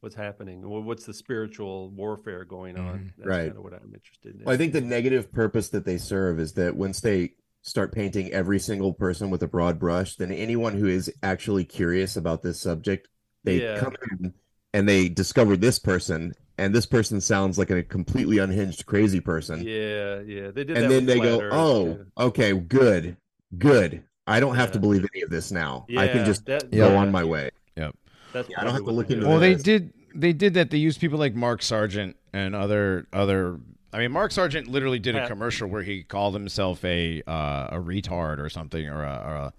what's 0.00 0.14
happening? 0.16 0.62
What's 0.68 1.04
the 1.04 1.14
spiritual 1.14 1.90
warfare 1.90 2.44
going 2.44 2.76
on? 2.76 3.00
Mhm. 3.00 3.12
That's 3.18 3.28
Right. 3.28 3.46
kind 3.46 3.56
of 3.56 3.62
what 3.62 3.74
I'm 3.74 3.92
interested 3.94 4.34
in. 4.34 4.46
Well, 4.46 4.54
I 4.54 4.58
think 4.58 4.72
the 4.72 4.80
negative 4.80 5.30
purpose 5.32 5.68
that 5.70 5.84
they 5.84 5.98
serve 5.98 6.40
is 6.40 6.54
that 6.54 6.76
once 6.76 7.00
they 7.00 7.34
start 7.62 7.92
painting 7.92 8.32
every 8.32 8.58
single 8.58 8.94
person 8.94 9.28
with 9.30 9.42
a 9.42 9.46
broad 9.46 9.78
brush, 9.78 10.16
then 10.16 10.32
anyone 10.32 10.74
who 10.74 10.86
is 10.86 11.12
actually 11.22 11.64
curious 11.64 12.16
about 12.16 12.42
this 12.42 12.58
subject, 12.60 13.08
they 13.44 13.60
Yeah. 13.60 13.74
come 13.74 13.92
in 14.10 14.34
and 14.72 14.88
they 14.88 15.08
discover 15.08 15.56
this 15.56 15.78
person, 15.78 16.32
and 16.60 16.74
this 16.74 16.86
person 16.86 17.20
sounds 17.20 17.58
like 17.58 17.70
a 17.70 17.82
completely 17.82 18.38
unhinged 18.38 18.86
crazy 18.86 19.20
person. 19.20 19.62
yeah, 19.62 20.20
yeah, 20.20 20.50
they 20.50 20.64
did. 20.64 20.76
and 20.76 20.84
that 20.84 20.88
then 20.88 21.06
with 21.06 21.06
they 21.06 21.20
go, 21.20 21.40
Earth, 21.40 21.52
"Oh, 21.54 21.94
too. 21.94 22.06
okay, 22.18 22.52
good, 22.52 23.16
good. 23.58 24.04
I 24.26 24.38
don't 24.38 24.54
have 24.56 24.72
to 24.72 24.78
believe 24.78 25.06
any 25.14 25.22
of 25.22 25.30
this 25.30 25.50
now. 25.50 25.86
I 25.96 26.08
can 26.08 26.24
just 26.24 26.46
that- 26.46 26.70
go 26.70 26.90
yeah. 26.90 26.96
on 26.96 27.10
my 27.10 27.24
way." 27.24 27.50
Yep. 27.76 27.96
That's 28.32 28.48
Yeah, 28.48 28.60
I 28.60 28.64
don't 28.64 28.74
have 28.74 28.84
to 28.84 28.90
look 28.92 29.10
into 29.10 29.22
do. 29.22 29.28
Well, 29.28 29.40
they 29.40 29.54
did 29.54 29.92
they 30.14 30.32
did 30.32 30.54
that. 30.54 30.70
They 30.70 30.78
used 30.78 31.00
people 31.00 31.18
like 31.18 31.34
Mark 31.34 31.62
Sargent 31.62 32.16
and 32.32 32.54
other 32.54 33.06
other. 33.12 33.58
I 33.92 33.98
mean, 33.98 34.12
Mark 34.12 34.30
Sargent 34.30 34.68
literally 34.68 35.00
did 35.00 35.16
a 35.16 35.26
commercial 35.26 35.68
where 35.68 35.82
he 35.82 36.04
called 36.04 36.34
himself 36.34 36.84
a 36.84 37.22
uh, 37.26 37.68
a 37.72 37.78
retard 37.78 38.38
or 38.38 38.48
something 38.48 38.88
or 38.88 39.02
a 39.02 39.24
or 39.26 39.34
a, 39.34 39.52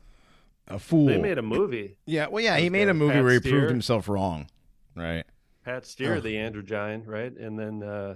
a 0.75 0.79
fool. 0.79 1.07
They 1.07 1.17
made 1.17 1.37
a 1.37 1.41
movie. 1.41 1.97
yeah, 2.05 2.27
well, 2.27 2.41
yeah, 2.43 2.57
he 2.57 2.69
made 2.69 2.87
a 2.87 2.93
movie 2.93 3.13
Pat 3.15 3.23
where 3.23 3.33
he 3.33 3.39
Steere. 3.39 3.51
proved 3.51 3.71
himself 3.71 4.07
wrong, 4.07 4.47
right? 4.95 5.25
Pat 5.63 5.85
Steere, 5.85 6.15
Oh. 6.15 6.19
the 6.21 6.35
androgyne, 6.35 7.05
right? 7.07 7.35
And 7.35 7.57
then, 7.57 7.83
uh, 7.83 8.15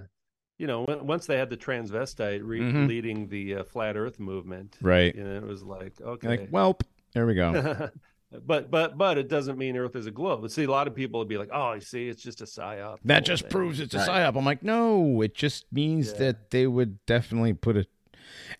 you 0.58 0.66
know, 0.66 0.84
when, 0.84 1.06
once 1.06 1.26
they 1.26 1.36
had 1.38 1.50
the 1.50 1.56
transvestite 1.56 2.40
re- 2.42 2.60
Mhm. 2.60 2.88
leading 2.88 3.28
the 3.28 3.56
uh, 3.56 3.64
flat 3.64 3.96
Earth 3.96 4.18
movement, 4.18 4.76
Right. 4.80 5.14
you 5.14 5.22
know, 5.24 5.36
it 5.36 5.42
was 5.44 5.62
like, 5.62 6.00
okay, 6.00 6.28
Like, 6.28 6.50
welp, 6.50 6.80
there 7.12 7.26
we 7.26 7.34
go. 7.34 7.90
but 8.46 8.70
but 8.70 8.98
but 8.98 9.18
it 9.18 9.28
doesn't 9.28 9.56
mean 9.58 9.76
Earth 9.76 9.94
is 9.96 10.06
a 10.06 10.10
globe. 10.10 10.48
See, 10.50 10.64
a 10.64 10.70
lot 10.70 10.88
of 10.88 10.94
people 10.94 11.18
would 11.20 11.28
be 11.28 11.38
like, 11.38 11.50
oh, 11.52 11.74
you 11.74 11.80
see, 11.80 12.08
it's 12.08 12.22
just 12.22 12.40
a 12.40 12.44
psyop. 12.44 13.00
the 13.02 13.08
That 13.08 13.24
just 13.24 13.42
thing." 13.44 13.50
proves 13.52 13.80
it's 13.80 13.94
a 13.94 13.98
Right. 13.98 14.08
psyop. 14.08 14.36
I'm 14.36 14.44
like, 14.44 14.62
no, 14.62 15.22
it 15.22 15.34
just 15.34 15.66
means 15.72 16.12
Yeah. 16.12 16.18
that 16.18 16.50
they 16.50 16.66
would 16.66 17.04
definitely 17.06 17.52
put 17.54 17.76
it. 17.76 17.86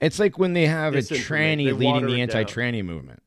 It's 0.00 0.18
like 0.18 0.39
when 0.39 0.52
they 0.52 0.66
have 0.66 0.94
a 0.94 0.98
tranny 0.98 1.76
leading 1.76 2.06
the 2.06 2.20
anti-tranny 2.20 2.84
movement. 2.84 3.23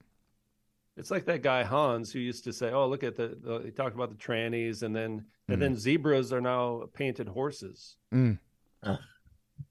It's 0.99 1.09
like 1.11 1.25
that 1.25 1.41
guy 1.41 1.63
Hans 1.63 2.11
who 2.11 2.19
used 2.19 2.43
to 2.43 2.53
say, 2.53 2.71
"Oh, 2.71 2.87
look 2.87 3.03
at 3.03 3.15
the." 3.15 3.37
the 3.41 3.59
he 3.65 3.71
talked 3.71 3.95
about 3.95 4.09
the 4.09 4.15
trannies, 4.17 4.83
and 4.83 4.93
then 4.95 5.21
Mhm. 5.21 5.53
and 5.53 5.61
then 5.61 5.75
zebras 5.75 6.31
are 6.33 6.41
now 6.41 6.83
painted 6.93 7.27
horses. 7.29 7.95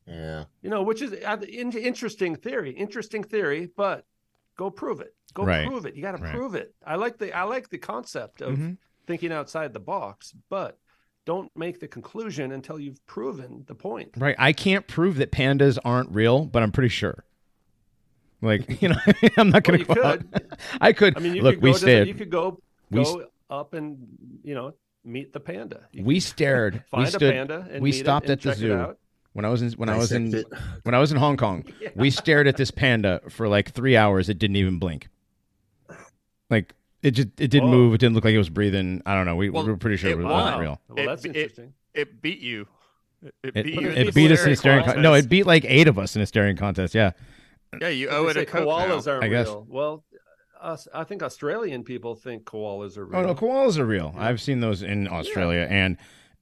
Yeah. 0.06 0.44
You 0.62 0.70
know, 0.70 0.82
which 0.82 1.02
is 1.02 1.12
uh, 1.12 1.36
in, 1.46 1.72
interesting 1.76 2.34
theory. 2.36 2.70
Interesting 2.70 3.22
theory, 3.22 3.68
but 3.76 4.06
go 4.56 4.70
prove 4.70 5.00
it. 5.00 5.14
Go 5.34 5.44
Right. 5.44 5.66
prove 5.66 5.84
it. 5.86 5.94
You 5.94 6.02
got 6.02 6.16
to 6.16 6.22
Right. 6.22 6.34
prove 6.34 6.54
it. 6.54 6.74
I 6.84 6.96
like 6.96 7.18
the 7.18 7.32
I 7.32 7.42
like 7.44 7.68
the 7.68 7.78
concept 7.78 8.40
of 8.40 8.58
Mhm. 8.58 8.78
thinking 9.06 9.32
outside 9.32 9.72
the 9.74 9.80
box, 9.80 10.34
but 10.48 10.78
don't 11.26 11.54
make 11.54 11.80
the 11.80 11.88
conclusion 11.88 12.52
until 12.52 12.78
you've 12.80 13.04
proven 13.06 13.64
the 13.66 13.74
point. 13.74 14.12
Right. 14.16 14.36
I 14.38 14.52
can't 14.54 14.86
prove 14.86 15.16
that 15.16 15.30
pandas 15.30 15.78
aren't 15.84 16.10
real, 16.10 16.46
but 16.46 16.62
I'm 16.62 16.72
pretty 16.72 16.88
sure. 16.88 17.24
Like, 18.40 18.80
you 18.82 18.88
know, 18.90 18.96
I'm 19.36 19.50
not 19.50 19.64
going 19.64 19.80
you 19.80 19.84
to 19.86 19.94
go 19.94 20.02
out. 20.04 20.18
could. 20.32 20.46
I 20.80 20.92
could. 20.92 21.16
I 21.16 21.20
mean, 21.20 21.34
you 21.34 21.42
look, 21.42 21.56
could 21.56 21.62
we 21.62 21.70
go 21.72 21.78
to 21.78 21.84
the, 21.84 21.90
stared. 21.90 22.08
you 22.08 22.14
could 22.14 22.30
go 22.30 22.60
we 22.90 23.02
go 23.04 23.24
up 23.50 23.74
and 23.74 23.98
you 24.44 24.54
know 24.54 24.74
meet 25.04 25.32
the 25.32 25.40
panda. 25.40 25.80
You 25.92 26.04
we 26.04 26.20
stared. 26.20 26.84
find 26.90 27.02
we 27.02 27.08
a 27.08 27.10
stood 27.10 27.32
panda 27.34 27.66
and 27.70 27.82
we 27.82 27.90
meet 27.90 27.96
it 27.96 28.04
stopped 28.04 28.26
and 28.26 28.32
at 28.32 28.40
the 28.40 28.50
check 28.50 28.56
it 28.58 28.60
zoo. 28.60 28.96
when 29.32 29.44
I 29.44 29.48
was 29.48 29.62
in 29.62 29.70
when 29.72 29.88
I 29.88 29.96
was 29.96 30.12
in 30.12 30.34
it. 30.34 30.46
when 30.84 30.94
I 30.94 30.98
was 30.98 31.10
in 31.12 31.18
Hong 31.18 31.36
Kong. 31.36 31.64
Yeah. 31.80 31.88
We 31.94 32.10
stared 32.10 32.46
at 32.46 32.56
this 32.56 32.70
panda 32.70 33.20
for 33.28 33.48
like 33.48 33.72
three 33.72 33.96
hours. 33.96 34.28
It 34.28 34.38
didn't 34.38 34.56
even 34.56 34.78
blink. 34.78 35.08
Like 36.50 36.74
it 37.02 37.12
just 37.12 37.28
it 37.38 37.48
didn't 37.50 37.70
Whoa. 37.70 37.76
move. 37.76 37.94
It 37.94 37.98
didn't 37.98 38.14
look 38.14 38.24
like 38.24 38.34
it 38.34 38.38
was 38.38 38.50
breathing. 38.50 39.02
I 39.06 39.14
don't 39.14 39.26
know. 39.26 39.36
We, 39.36 39.50
Well, 39.50 39.64
we 39.64 39.70
were 39.70 39.76
pretty 39.76 39.96
sure 39.96 40.10
it, 40.10 40.18
it 40.18 40.22
wasn't 40.24 40.32
won. 40.54 40.60
real. 40.60 40.80
Well, 40.88 40.98
It- 40.98 41.06
that's 41.06 41.24
it- 41.24 41.28
interesting. 41.36 41.72
It 41.94 42.22
beat 42.22 42.40
you. 42.40 42.66
It, 43.22 43.34
it 43.42 43.56
It, 43.56 43.64
beat 43.64 43.80
you. 43.80 43.88
It 43.90 44.14
beat 44.14 44.30
us 44.30 44.44
in 44.44 44.52
a 44.52 44.56
staring 44.56 44.78
contest. 44.84 44.94
contest. 44.96 45.02
No, 45.02 45.14
it 45.14 45.28
beat 45.28 45.46
like 45.46 45.64
eight 45.66 45.88
of 45.88 45.98
us 45.98 46.14
in 46.16 46.22
a 46.22 46.26
staring 46.26 46.56
contest. 46.56 46.94
Yeah. 46.94 47.12
Yeah, 47.80 47.88
you 47.88 48.08
owe 48.08 48.26
it 48.28 48.36
a 48.36 48.40
say 48.40 48.44
coke 48.46 48.66
koalas 48.68 49.06
now. 49.06 49.12
aren't 49.12 49.24
I 49.24 49.28
guess. 49.28 49.46
real. 49.46 49.66
Well, 49.68 50.04
us, 50.60 50.88
I 50.92 51.04
think 51.04 51.22
Australian 51.22 51.84
people 51.84 52.14
think 52.14 52.44
koalas 52.44 52.96
are 52.96 53.04
real. 53.06 53.20
Oh 53.20 53.22
no, 53.22 53.34
koalas 53.34 53.78
are 53.78 53.84
real. 53.86 54.14
I've 54.16 54.40
seen 54.40 54.60
those 54.60 54.82
in 54.82 55.06
Australia, 55.08 55.66
and 55.70 55.96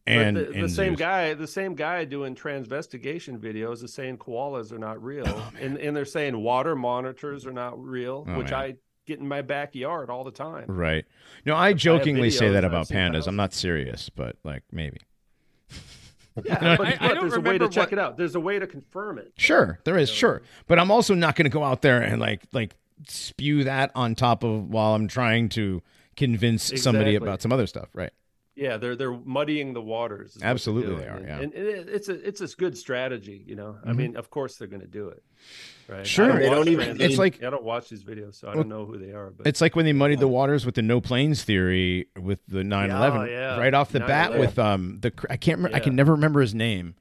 and, 0.06 0.36
but 0.36 0.46
the, 0.46 0.52
the 0.52 0.58
and 0.60 0.70
same 0.70 0.92
zoos. 0.92 0.98
guy, 1.00 1.34
the 1.34 1.46
same 1.48 1.74
guy 1.74 2.04
doing 2.04 2.34
transvestigation 2.34 3.38
videos 3.38 3.82
is 3.82 3.92
saying 3.92 4.18
koalas 4.18 4.72
are 4.72 4.78
not 4.78 5.02
real, 5.02 5.24
oh, 5.26 5.52
and 5.60 5.76
and 5.78 5.96
they're 5.96 6.04
saying 6.04 6.38
water 6.40 6.76
monitors 6.76 7.44
are 7.46 7.52
not 7.52 7.82
real, 7.82 8.24
Oh, 8.28 8.38
which 8.38 8.50
man. 8.52 8.60
I 8.60 8.74
get 9.06 9.18
in 9.20 9.28
my 9.28 9.42
backyard 9.42 10.08
all 10.10 10.24
the 10.24 10.30
time. 10.32 10.64
Right. 10.68 11.04
No, 11.44 11.54
I 11.56 11.72
jokingly 11.74 12.30
say 12.30 12.46
videos, 12.46 12.52
that 12.54 12.64
I've 12.64 12.72
about 12.72 12.86
seen 12.88 12.96
pandas. 12.98 13.06
thousands. 13.12 13.26
I'm 13.28 13.36
not 13.36 13.52
serious, 13.54 14.08
but 14.08 14.36
like 14.44 14.62
maybe. 14.72 14.98
Yeah, 16.44 16.76
but, 16.76 16.86
I- 16.86 16.90
I 16.90 16.96
but 17.08 17.14
don't 17.14 17.20
there's 17.22 17.32
a 17.34 17.40
way 17.40 17.44
to 17.44 17.50
remember 17.52 17.68
check 17.68 17.90
what- 17.90 17.92
it 17.94 17.98
out. 17.98 18.16
There's 18.16 18.34
a 18.34 18.40
way 18.40 18.58
to 18.58 18.66
confirm 18.66 19.18
it. 19.18 19.32
Sure, 19.38 19.78
there 19.84 19.96
is, 19.96 20.10
sure. 20.10 20.42
But 20.66 20.78
I'm 20.78 20.90
also 20.90 21.14
not 21.14 21.36
going 21.36 21.44
to 21.44 21.50
go 21.50 21.64
out 21.64 21.82
there 21.82 22.00
and 22.02 22.20
like 22.20 22.42
like 22.52 22.74
spew 23.08 23.64
that 23.64 23.90
on 23.94 24.14
top 24.14 24.42
of 24.44 24.68
while 24.68 24.94
I'm 24.94 25.08
trying 25.08 25.48
to 25.50 25.82
convince 26.16 26.72
somebody 26.82 27.14
about 27.14 27.42
some 27.42 27.52
other 27.52 27.66
stuff, 27.66 27.88
right? 27.94 28.10
Yeah, 28.56 28.78
they're 28.78 28.96
they're 28.96 29.12
muddying 29.12 29.74
the 29.74 29.82
waters. 29.82 30.30
is 30.30 30.36
what 30.36 30.40
they're 30.40 30.50
Absolutely 30.50 30.94
they 30.96 31.08
are, 31.08 31.16
And- 31.18 31.26
yeah. 31.26 31.40
and, 31.40 31.52
it, 31.54 31.88
it's 31.90 32.08
a 32.08 32.26
it's 32.26 32.40
a 32.40 32.46
good 32.56 32.76
strategy. 32.78 33.44
You 33.46 33.54
know, 33.54 33.76
I 33.84 33.90
Mhm. 33.90 33.96
mean, 33.96 34.16
of 34.16 34.30
course 34.30 34.56
they're 34.56 34.66
going 34.66 34.80
to 34.80 34.86
do 34.88 35.08
it, 35.08 35.22
right? 35.88 36.06
Sure. 36.06 36.28
Don't 36.28 36.40
They 36.40 36.48
don't 36.48 36.68
even- 36.68 36.84
trans- 36.96 37.00
It's 37.02 37.18
like- 37.18 37.42
I 37.42 37.50
don't 37.50 37.64
watch 37.64 37.90
these 37.90 38.02
videos, 38.02 38.36
so 38.36 38.48
I 38.48 38.52
Well, 38.54 38.62
don't 38.62 38.70
know 38.70 38.86
who 38.86 38.96
they 38.96 39.12
are. 39.12 39.30
But 39.30 39.46
It's 39.46 39.60
like 39.60 39.76
when 39.76 39.84
they 39.84 39.92
muddied 39.92 40.20
the 40.20 40.28
waters 40.28 40.64
with 40.64 40.74
the 40.74 40.80
no 40.82 41.02
planes 41.02 41.44
theory 41.44 42.08
with 42.18 42.38
the 42.48 42.64
9/11 42.64 43.20
Oh, 43.20 43.24
yeah. 43.24 43.58
right 43.58 43.74
off 43.74 43.92
the 43.92 44.00
bat 44.00 44.30
9/11. 44.32 44.38
with 44.40 44.58
um 44.58 44.98
the 45.02 45.12
I 45.28 45.36
can't 45.36 45.58
remember 45.58 45.76
I 45.76 45.80
can 45.80 45.94
never 45.94 46.12
remember 46.12 46.40
his 46.40 46.54
name. 46.54 46.94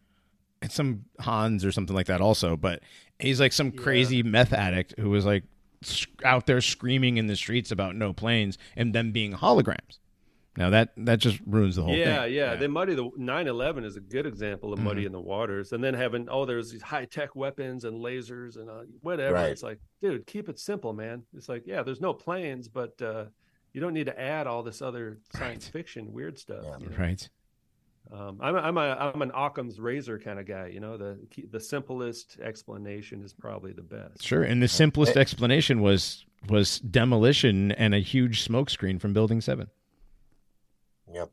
It's 0.62 0.76
some 0.76 1.06
Hans 1.22 1.64
or 1.64 1.72
something 1.72 1.96
like 1.96 2.08
that 2.08 2.20
also, 2.20 2.58
but 2.58 2.82
he's 3.18 3.40
like 3.40 3.54
some 3.54 3.72
Yeah. 3.74 3.82
crazy 3.82 4.24
meth 4.24 4.52
addict 4.52 4.96
who 5.00 5.10
was 5.10 5.26
like 5.26 5.44
out 6.26 6.48
there 6.48 6.60
screaming 6.60 7.16
in 7.18 7.28
the 7.28 7.36
streets 7.38 7.72
about 7.72 7.96
no 7.96 8.12
planes 8.12 8.58
and 8.76 8.94
them 8.94 9.12
being 9.14 9.34
holograms. 9.34 10.00
Now 10.58 10.70
that 10.70 10.94
that 10.98 11.20
just 11.20 11.40
ruins 11.46 11.76
the 11.76 11.84
whole 11.84 11.94
yeah, 11.96 12.24
thing. 12.24 12.34
yeah, 12.34 12.52
yeah. 12.52 12.56
They 12.56 12.68
muddy 12.68 12.96
the 12.96 13.10
9/11 13.18 13.84
is 13.84 13.98
a 13.98 14.00
good 14.00 14.26
example 14.26 14.72
of 14.72 14.80
Mhm. 14.80 14.84
muddying 14.84 15.12
the 15.12 15.20
waters, 15.20 15.74
and 15.74 15.84
then 15.84 15.94
having 15.94 16.28
oh, 16.30 16.46
there's 16.46 16.72
these 16.72 16.82
high 16.82 17.06
tech 17.06 17.36
weapons 17.36 17.84
and 17.84 18.02
lasers 18.02 18.56
and 18.56 18.70
uh, 18.70 18.84
whatever. 19.02 19.34
Right. 19.36 19.50
It's 19.52 19.64
like, 19.64 19.80
dude, 20.02 20.26
keep 20.26 20.48
it 20.48 20.58
simple, 20.60 20.94
man. 20.94 21.24
It's 21.36 21.50
like, 21.50 21.64
yeah, 21.66 21.84
there's 21.84 22.00
no 22.00 22.14
planes, 22.14 22.70
but 22.70 23.02
uh, 23.02 23.26
you 23.74 23.82
don't 23.82 23.94
need 23.94 24.06
to 24.06 24.18
add 24.18 24.48
all 24.48 24.64
this 24.64 24.82
other 24.82 25.18
science 25.36 25.66
Right. 25.66 25.74
fiction 25.74 26.14
weird 26.14 26.40
stuff. 26.40 26.64
Yeah. 26.64 26.78
you 26.80 26.90
know? 26.90 26.98
Right. 26.98 27.30
Um, 28.12 28.38
I'm 28.40 28.56
a, 28.56 28.60
I'm 28.60 28.78
a 28.78 29.12
I'm 29.16 29.22
an 29.24 29.32
Occam's 29.34 29.80
razor 29.80 30.20
kind 30.20 30.40
of 30.40 30.46
guy. 30.46 30.68
You 30.68 30.80
know, 30.80 30.96
the 30.96 31.18
the 31.52 31.60
simplest 31.60 32.40
explanation 32.40 33.24
is 33.24 33.34
probably 33.34 33.74
the 33.74 33.82
best. 33.82 34.24
Sure. 34.24 34.44
And 34.44 34.62
the 34.62 34.68
simplest 34.68 35.18
explanation 35.18 35.82
was 35.82 36.24
was 36.48 36.80
demolition 36.80 37.72
and 37.74 37.94
a 37.96 38.00
huge 38.00 38.42
smoke 38.44 38.70
screen 38.70 39.00
from 39.00 39.12
Building 39.12 39.42
Seven. 39.42 39.68
Yep. 41.16 41.32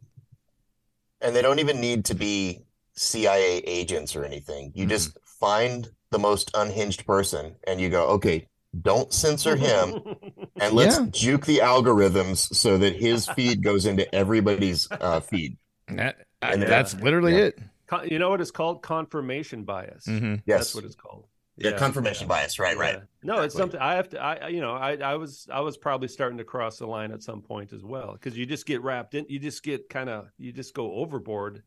And 1.20 1.36
they 1.36 1.43
don't 1.43 1.59
even 1.59 1.81
need 1.81 2.05
to 2.07 2.15
be 2.15 2.62
CIA 2.94 3.59
agents 3.59 4.17
or 4.17 4.25
anything. 4.25 4.73
You 4.75 4.86
just 4.86 5.17
find 5.41 5.89
the 6.11 6.19
most 6.19 6.51
unhinged 6.55 7.07
person 7.07 7.57
and 7.67 7.81
you 7.81 7.91
go, 7.91 8.07
okay, 8.09 8.49
don't 8.81 9.12
censor 9.12 9.55
him 9.57 9.94
and 10.61 10.75
let's 10.75 10.99
Yeah. 10.99 11.07
juke 11.11 11.47
the 11.47 11.59
algorithms 11.59 12.55
so 12.55 12.78
that 12.78 12.97
his 12.97 13.27
feed 13.28 13.62
goes 13.62 13.86
into 13.86 14.12
everybody's 14.15 14.89
uh, 14.91 15.20
feed. 15.20 15.59
That, 15.89 16.17
And 16.41 16.62
that's 16.62 16.93
then- 16.94 17.05
literally 17.05 17.33
yeah. 17.36 17.44
it. 17.44 17.59
You 18.11 18.19
know 18.19 18.31
what 18.31 18.41
it's 18.41 18.51
called? 18.51 18.83
Confirmation 18.83 19.65
bias. 19.65 20.07
hmm 20.07 20.36
Yes. 20.47 20.61
That's 20.61 20.75
what 20.75 20.85
it's 20.85 20.94
called. 20.94 21.27
Yeah, 21.70 21.76
confirmation 21.78 22.26
bias. 22.28 22.58
Right, 22.58 22.76
right. 22.76 23.00
No, 23.23 23.41
it's 23.41 23.55
something 23.55 23.81
I 23.81 23.94
have 23.94 24.08
to. 24.10 24.20
I 24.23 24.34
I- 24.34 24.49
you 24.49 24.60
know 24.60 24.73
I 24.73 24.97
I 24.97 25.15
was 25.15 25.47
I 25.52 25.60
was 25.60 25.76
probably 25.76 26.08
starting 26.08 26.39
to 26.39 26.44
cross 26.44 26.78
the 26.78 26.86
line 26.86 27.12
at 27.12 27.23
some 27.23 27.41
point 27.42 27.73
as 27.73 27.82
well 27.84 28.12
because 28.12 28.36
you 28.36 28.47
just 28.47 28.66
get 28.66 28.82
wrapped 28.82 29.15
in. 29.15 29.26
You 29.28 29.39
just 29.39 29.62
get 29.62 29.89
kind 29.89 30.08
of 30.10 30.28
you 30.39 30.52
just 30.52 30.74
go 30.74 30.92
overboard, 30.94 31.62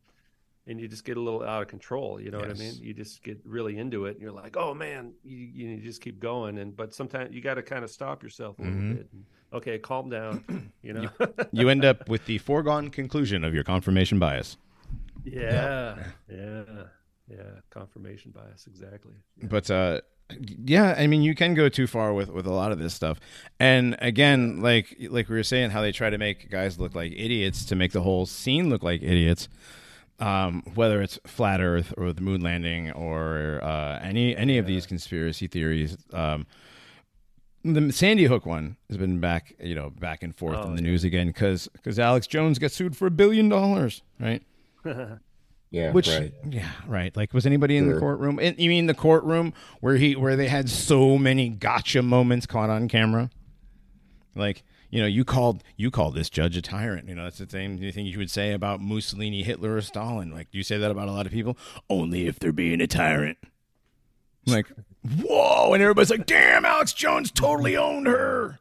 and 0.68 0.80
you 0.80 0.88
just 0.88 1.06
get 1.06 1.18
a 1.18 1.22
little 1.22 1.44
out 1.44 1.62
of 1.62 1.68
control. 1.68 2.20
You 2.20 2.32
know 2.32 2.40
what 2.40 2.50
I 2.50 2.54
mean? 2.54 2.74
You 2.80 2.94
just 2.94 3.24
get 3.24 3.40
really 3.46 3.78
into 3.78 4.06
it, 4.06 4.12
and 4.14 4.22
you're 4.22 4.32
like, 4.32 4.58
oh 4.58 4.74
man, 4.74 5.14
you 5.24 5.38
you 5.38 5.78
just 5.82 6.02
keep 6.02 6.20
going. 6.20 6.58
And 6.58 6.76
but 6.76 6.94
sometimes 6.94 7.34
you 7.34 7.42
got 7.42 7.54
to 7.56 7.64
kind 7.64 7.84
of 7.84 7.90
stop 7.92 8.24
yourself 8.24 8.60
a 8.60 8.62
little 8.64 8.78
Mhm. 8.78 8.96
bit. 8.98 9.10
Okay, 9.54 9.78
calm 9.80 10.10
down. 10.10 10.72
You 10.84 10.94
know. 10.94 11.10
You 11.54 11.70
end 11.70 11.86
up 11.86 12.10
with 12.10 12.26
the 12.26 12.40
foregone 12.40 12.90
conclusion 12.90 13.44
of 13.46 13.54
your 13.54 13.64
confirmation 13.64 14.20
bias. 14.20 14.58
yeah, 15.24 15.96
yeah, 16.30 16.64
yeah. 16.68 16.84
Yeah, 17.28 17.38
confirmation 17.70 18.32
bias. 18.32 18.68
Exactly. 18.68 19.14
But 19.42 19.70
uh 19.72 20.02
yeah, 20.66 20.96
I 20.98 21.06
mean 21.08 21.22
you 21.22 21.36
can 21.36 21.54
go 21.54 21.70
too 21.70 21.88
far 21.88 22.14
with 22.14 22.30
with 22.32 22.46
a 22.48 22.52
lot 22.54 22.72
of 22.72 22.80
this 22.80 22.94
stuff. 22.94 23.20
And 23.60 23.96
again, 24.00 24.62
like 24.62 24.96
like 25.10 25.30
we 25.30 25.36
were 25.36 25.44
saying 25.44 25.72
how 25.72 25.82
they 25.82 25.92
try 25.92 26.10
to 26.10 26.18
make 26.18 26.50
guys 26.50 26.80
look 26.80 26.96
like 26.96 27.12
idiots 27.16 27.66
to 27.66 27.76
make 27.76 27.92
the 27.92 28.02
whole 28.02 28.26
scene 28.26 28.70
look 28.70 28.84
like 28.84 29.02
idiots. 29.04 29.48
Um, 30.18 30.64
whether 30.76 31.02
it's 31.02 31.20
flat 31.28 31.60
Earth 31.60 31.94
or 31.98 32.14
the 32.14 32.22
moon 32.22 32.40
landing 32.42 32.90
or 32.92 33.60
uh, 33.62 34.00
any 34.02 34.36
any 34.36 34.58
of 34.58 34.66
these 34.66 34.86
conspiracy 34.86 35.48
theories, 35.48 35.98
um, 36.14 36.48
the 37.66 37.92
Sandy 37.92 38.24
Hook 38.24 38.46
one 38.46 38.78
has 38.88 38.98
been 38.98 39.20
back, 39.20 39.56
you 39.60 39.76
know, 39.76 39.90
back 39.90 40.24
and 40.24 40.34
forth 40.34 40.58
Oh, 40.58 40.70
in 40.70 40.76
the 40.78 40.82
yeah. 40.82 40.90
news 40.90 41.04
again 41.04 41.28
because 41.28 41.68
because 41.74 42.00
Alex 42.00 42.28
Jones 42.28 42.60
got 42.60 42.72
sued 42.72 42.96
for 42.96 43.08
a 43.08 43.12
billion 43.12 43.50
dollars, 43.50 44.04
right? 44.20 44.42
Yeah, 45.76 45.92
Which, 45.92 46.08
right. 46.08 46.34
yeah, 46.50 46.72
right. 46.88 47.14
Like, 47.18 47.34
was 47.34 47.46
anybody 47.46 47.76
in 47.76 47.92
the 47.92 48.00
courtroom? 48.00 48.40
You 48.40 48.70
mean 48.70 48.86
the 48.86 48.94
courtroom 48.94 49.54
where 49.82 49.98
he, 49.98 50.16
where 50.16 50.38
they 50.38 50.48
had 50.48 50.70
so 50.70 51.18
many 51.18 51.50
gotcha 51.50 52.02
moments 52.02 52.46
caught 52.46 52.70
on 52.70 52.88
camera? 52.88 53.30
Like, 54.36 54.64
you 54.90 55.02
know, 55.02 55.06
you 55.08 55.26
called, 55.26 55.64
you 55.76 55.92
called 55.92 56.16
this 56.16 56.30
judge 56.30 56.56
a 56.56 56.62
tyrant. 56.62 57.10
You 57.10 57.16
know, 57.16 57.26
that's 57.26 57.40
the 57.40 57.50
same 57.50 57.78
thing 57.92 58.06
you 58.06 58.18
would 58.20 58.32
say 58.32 58.54
about 58.54 58.80
Mussolini, 58.80 59.44
Hitler, 59.44 59.76
or 59.76 59.82
Stalin. 59.82 60.32
Like, 60.32 60.50
do 60.50 60.58
you 60.58 60.64
say 60.64 60.78
that 60.78 60.92
about 60.92 61.10
a 61.10 61.12
lot 61.12 61.26
of 61.26 61.34
people? 61.34 61.58
Only 61.90 62.26
if 62.28 62.40
they're 62.40 62.54
being 62.54 62.80
a 62.80 62.88
tyrant. 62.88 63.38
I'm 64.48 64.54
like, 64.54 64.68
whoa! 65.24 65.74
And 65.74 65.84
everybody's 65.84 66.10
like, 66.10 66.26
damn, 66.26 66.64
Alex 66.64 66.94
Jones 66.94 67.32
totally 67.32 67.76
owned 67.76 68.08
her. 68.08 68.60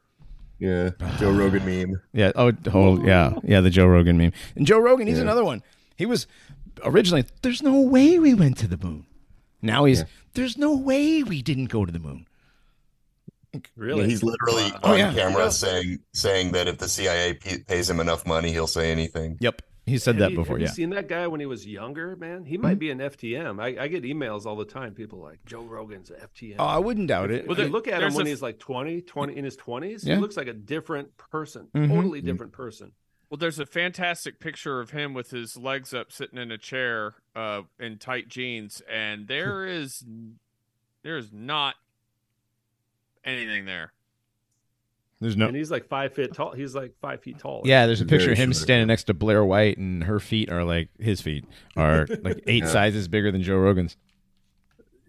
Yeah, 0.59 0.89
Joe 1.17 1.31
Rogan 1.31 1.65
meme. 1.65 2.01
Yeah. 2.11 2.33
Oh, 2.35 2.51
oh, 2.73 3.01
yeah. 3.05 3.35
Yeah. 3.45 3.61
The 3.61 3.69
Joe 3.69 3.85
Rogan 3.87 4.17
meme. 4.17 4.33
And 4.57 4.67
Joe 4.67 4.79
Rogan, 4.79 5.07
he's 5.07 5.17
Yeah. 5.17 5.23
another 5.23 5.45
one. 5.45 5.63
He 5.95 6.05
was 6.05 6.27
originally, 6.83 7.25
there's 7.41 7.61
no 7.63 7.81
way 7.81 8.19
we 8.19 8.33
went 8.33 8.57
to 8.59 8.67
the 8.67 8.77
moon. 8.77 9.05
Now 9.61 9.85
he's, 9.85 9.99
Yeah. 9.99 10.05
there's 10.33 10.57
no 10.57 10.75
way 10.75 11.23
we 11.23 11.41
didn't 11.41 11.65
go 11.69 11.85
to 11.85 11.91
the 11.91 11.99
moon. 11.99 12.27
Really? 13.77 14.01
Yeah, 14.01 14.07
he's 14.07 14.21
literally 14.23 14.63
Wow. 14.71 14.79
Oh, 14.83 14.91
on 14.93 14.97
yeah. 14.99 15.13
camera 15.13 15.43
Yeah. 15.45 15.49
saying 15.49 15.99
saying 16.13 16.51
that 16.51 16.67
if 16.67 16.77
the 16.77 16.89
CIA 16.89 17.33
p- 17.35 17.59
pays 17.59 17.89
him 17.89 18.01
enough 18.01 18.25
money, 18.27 18.51
he'll 18.51 18.67
say 18.67 18.91
anything. 18.91 19.37
Yep. 19.39 19.61
He 19.85 19.97
said 19.97 20.15
Have 20.15 20.19
that 20.19 20.31
you- 20.31 20.37
before. 20.37 20.55
Have 20.57 20.61
Yeah. 20.63 20.67
you 20.69 20.73
seen 20.73 20.89
that 20.89 21.07
guy 21.07 21.27
when 21.27 21.39
he 21.39 21.45
was 21.45 21.65
younger, 21.65 22.15
man? 22.17 22.43
He 22.43 22.57
might 22.57 22.79
be 22.79 22.89
an 22.89 22.99
FTM. 22.99 23.61
I, 23.61 23.83
I 23.83 23.87
get 23.87 24.03
emails 24.03 24.45
all 24.45 24.55
the 24.57 24.65
time. 24.65 24.93
People 24.93 25.19
like 25.21 25.39
Joe 25.45 25.61
Rogan's 25.61 26.09
an 26.09 26.17
FTM. 26.21 26.55
Oh, 26.59 26.65
I 26.65 26.79
wouldn't 26.79 27.07
doubt 27.07 27.31
it. 27.31 27.47
Well, 27.47 27.55
you 27.57 27.63
there- 27.65 27.71
look 27.71 27.87
at 27.87 27.93
him 27.95 27.99
there's 28.01 28.15
when 28.15 28.25
a- 28.25 28.29
he's 28.29 28.41
like 28.41 28.59
20, 28.59 29.01
20 29.01 29.37
in 29.37 29.45
his 29.45 29.55
20s, 29.55 30.03
Yeah. 30.05 30.15
he 30.15 30.21
looks 30.21 30.35
like 30.35 30.47
a 30.47 30.53
different 30.53 31.15
person. 31.17 31.67
Mhm. 31.73 31.87
Totally 31.87 32.21
different 32.21 32.51
person. 32.51 32.91
Well, 33.35 33.39
there's 33.41 33.59
a 33.59 33.65
fantastic 33.65 34.39
picture 34.39 34.79
of 34.79 34.91
him 34.91 35.13
with 35.13 35.31
his 35.31 35.57
legs 35.57 35.93
up, 35.93 36.09
sitting 36.09 36.39
in 36.39 36.51
a 36.51 36.57
chair, 36.57 37.15
uh, 37.35 37.63
in 37.77 37.97
tight 37.97 38.29
jeans, 38.29 38.81
and 38.89 39.27
there 39.27 39.65
is, 39.67 40.05
there 41.03 41.17
is 41.17 41.33
not 41.33 41.75
anything 43.25 43.65
there. 43.65 43.91
There's 45.19 45.35
no. 45.35 45.47
And 45.47 45.55
he's 45.57 45.69
like 45.69 45.89
five 45.89 46.13
feet 46.13 46.33
tall. 46.33 46.53
He's 46.53 46.73
like 46.75 46.93
five 47.01 47.21
feet 47.23 47.37
tall. 47.37 47.63
Yeah, 47.65 47.87
there's 47.87 47.99
a 47.99 48.05
Very 48.05 48.19
picture 48.19 48.31
of 48.31 48.37
him 48.37 48.53
short. 48.53 48.61
standing 48.63 48.87
next 48.87 49.03
to 49.05 49.13
Blair 49.13 49.43
White, 49.43 49.77
and 49.77 50.05
her 50.05 50.21
feet 50.21 50.49
are 50.49 50.63
like 50.63 50.87
his 50.97 51.19
feet 51.19 51.43
are 51.75 52.07
like 52.23 52.41
eight 52.47 52.63
Yeah. 52.63 52.69
sizes 52.69 53.09
bigger 53.09 53.33
than 53.33 53.41
Joe 53.43 53.57
Rogan's. 53.57 53.97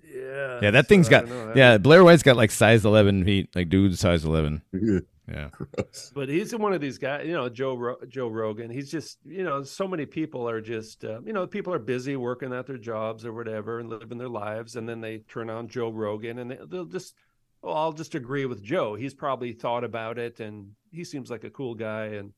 Yeah. 0.04 0.58
Yeah, 0.62 0.70
that 0.72 0.86
so 0.86 0.88
thing's 0.88 1.06
I 1.06 1.10
got. 1.10 1.28
know. 1.28 1.52
Yeah, 1.54 1.78
Blair 1.78 2.02
White's 2.02 2.24
got 2.24 2.36
like 2.36 2.50
size 2.50 2.84
eleven 2.84 3.24
feet, 3.24 3.54
like 3.54 3.68
dude 3.68 3.96
size 3.96 4.24
eleven. 4.24 4.62
Yeah. 5.28 5.48
Gross. 5.50 6.12
But 6.14 6.28
he's 6.28 6.54
one 6.54 6.72
of 6.72 6.80
these 6.80 6.98
guys, 6.98 7.26
you 7.26 7.32
know, 7.32 7.48
Joe 7.48 7.74
Ro- 7.74 7.96
Joe 8.08 8.28
Rogan. 8.28 8.70
He's 8.70 8.90
just, 8.90 9.18
you 9.24 9.42
know, 9.42 9.62
so 9.62 9.88
many 9.88 10.06
people 10.06 10.48
are 10.48 10.60
just, 10.60 11.04
uh, 11.04 11.20
you 11.22 11.32
know, 11.32 11.46
people 11.46 11.74
are 11.74 11.80
busy 11.80 12.16
working 12.16 12.52
at 12.52 12.66
their 12.66 12.78
jobs 12.78 13.26
or 13.26 13.32
whatever 13.32 13.80
and 13.80 13.88
living 13.88 14.18
their 14.18 14.28
lives, 14.28 14.76
and 14.76 14.88
then 14.88 15.00
they 15.00 15.18
turn 15.18 15.50
on 15.50 15.66
Joe 15.68 15.90
Rogan 15.90 16.38
and 16.38 16.50
they, 16.50 16.58
they'll 16.68 16.84
just, 16.84 17.14
well, 17.62 17.74
I'll 17.74 17.92
just 17.92 18.14
agree 18.14 18.46
with 18.46 18.62
Joe. 18.62 18.94
He's 18.94 19.14
probably 19.14 19.52
thought 19.52 19.82
about 19.82 20.18
it, 20.18 20.38
and 20.38 20.70
he 20.92 21.02
seems 21.02 21.30
like 21.30 21.42
a 21.42 21.50
cool 21.50 21.74
guy, 21.74 22.04
and 22.06 22.32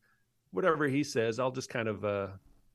whatever 0.51 0.87
he 0.87 1.05
says, 1.05 1.39
I'll 1.39 1.51
just 1.51 1.69
kind 1.69 1.89
of, 1.89 2.05
uh, 2.05 2.29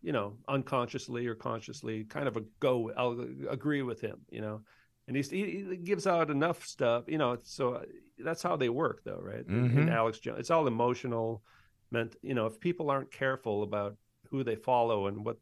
you 0.03 0.11
know, 0.11 0.37
unconsciously 0.47 1.25
or 1.25 1.33
consciously, 1.33 2.03
kind 2.03 2.27
of 2.27 2.37
a 2.37 2.43
go. 2.59 2.91
I'll 2.95 3.25
agree 3.49 3.81
with 3.81 4.01
him, 4.01 4.17
you 4.29 4.41
know. 4.41 4.61
And 5.07 5.17
he's, 5.17 5.29
he, 5.29 5.65
he 5.69 5.77
gives 5.77 6.07
out 6.07 6.29
enough 6.29 6.65
stuff, 6.65 7.03
you 7.07 7.17
know. 7.17 7.37
So 7.43 7.73
uh, 7.75 7.81
that's 8.19 8.41
how 8.41 8.55
they 8.55 8.69
work, 8.69 9.01
though, 9.03 9.19
right? 9.21 9.45
Mhm. 9.45 9.77
And 9.77 9.89
Alex 9.89 10.19
Jones, 10.19 10.39
it's 10.39 10.51
all 10.51 10.67
emotional. 10.67 11.43
Meant, 11.91 12.15
you 12.21 12.33
know, 12.33 12.47
if 12.47 12.59
people 12.59 12.89
aren't 12.89 13.11
careful 13.11 13.63
about 13.63 13.97
who 14.29 14.43
they 14.43 14.55
follow 14.55 15.07
and 15.07 15.23
what, 15.23 15.37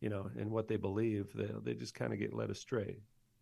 you 0.00 0.08
know, 0.08 0.30
and 0.38 0.50
what 0.50 0.68
they 0.68 0.76
believe, 0.76 1.32
they 1.34 1.50
they 1.64 1.74
just 1.74 1.94
kind 1.94 2.12
of 2.12 2.18
get 2.18 2.32
led 2.32 2.50
astray, 2.50 2.98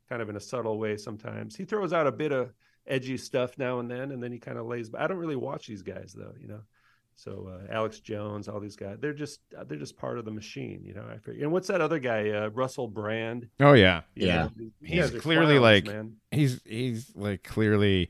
kind 0.08 0.22
of 0.22 0.30
in 0.30 0.36
a 0.36 0.40
subtle 0.40 0.78
way. 0.78 0.96
Sometimes 0.96 1.56
he 1.56 1.64
throws 1.64 1.92
out 1.92 2.06
a 2.06 2.12
bit 2.12 2.32
of 2.32 2.52
edgy 2.86 3.18
stuff 3.18 3.58
now 3.58 3.80
and 3.80 3.90
then, 3.90 4.12
and 4.12 4.22
then 4.22 4.32
he 4.32 4.38
kind 4.38 4.56
of 4.56 4.66
lays. 4.66 4.88
But 4.88 5.02
I 5.02 5.06
don't 5.06 5.18
really 5.18 5.36
watch 5.36 5.66
these 5.66 5.82
guys 5.82 6.14
though, 6.16 6.32
you 6.40 6.48
know. 6.48 6.60
So 7.18 7.50
uh, 7.50 7.72
Alex 7.72 7.98
Jones, 7.98 8.46
all 8.46 8.60
these 8.60 8.76
guys, 8.76 8.96
they're 9.00 9.12
just 9.12 9.40
uh, 9.58 9.64
they're 9.64 9.76
just 9.76 9.96
part 9.96 10.18
of 10.18 10.24
the 10.24 10.30
machine, 10.30 10.82
you 10.84 10.94
know. 10.94 11.04
I 11.12 11.18
forget. 11.18 11.42
And 11.42 11.50
what's 11.50 11.66
that 11.66 11.80
other 11.80 11.98
guy, 11.98 12.30
uh, 12.30 12.48
Russell 12.50 12.86
Brand? 12.86 13.48
Oh 13.58 13.72
yeah, 13.72 14.02
You 14.14 14.28
Yeah. 14.28 14.48
He's 14.80 15.10
clearly 15.10 15.58
clowns, 15.58 15.62
like- 15.62 15.86
man. 15.86 16.16
he's 16.30 16.60
he's 16.64 17.10
like 17.16 17.42
clearly 17.42 18.08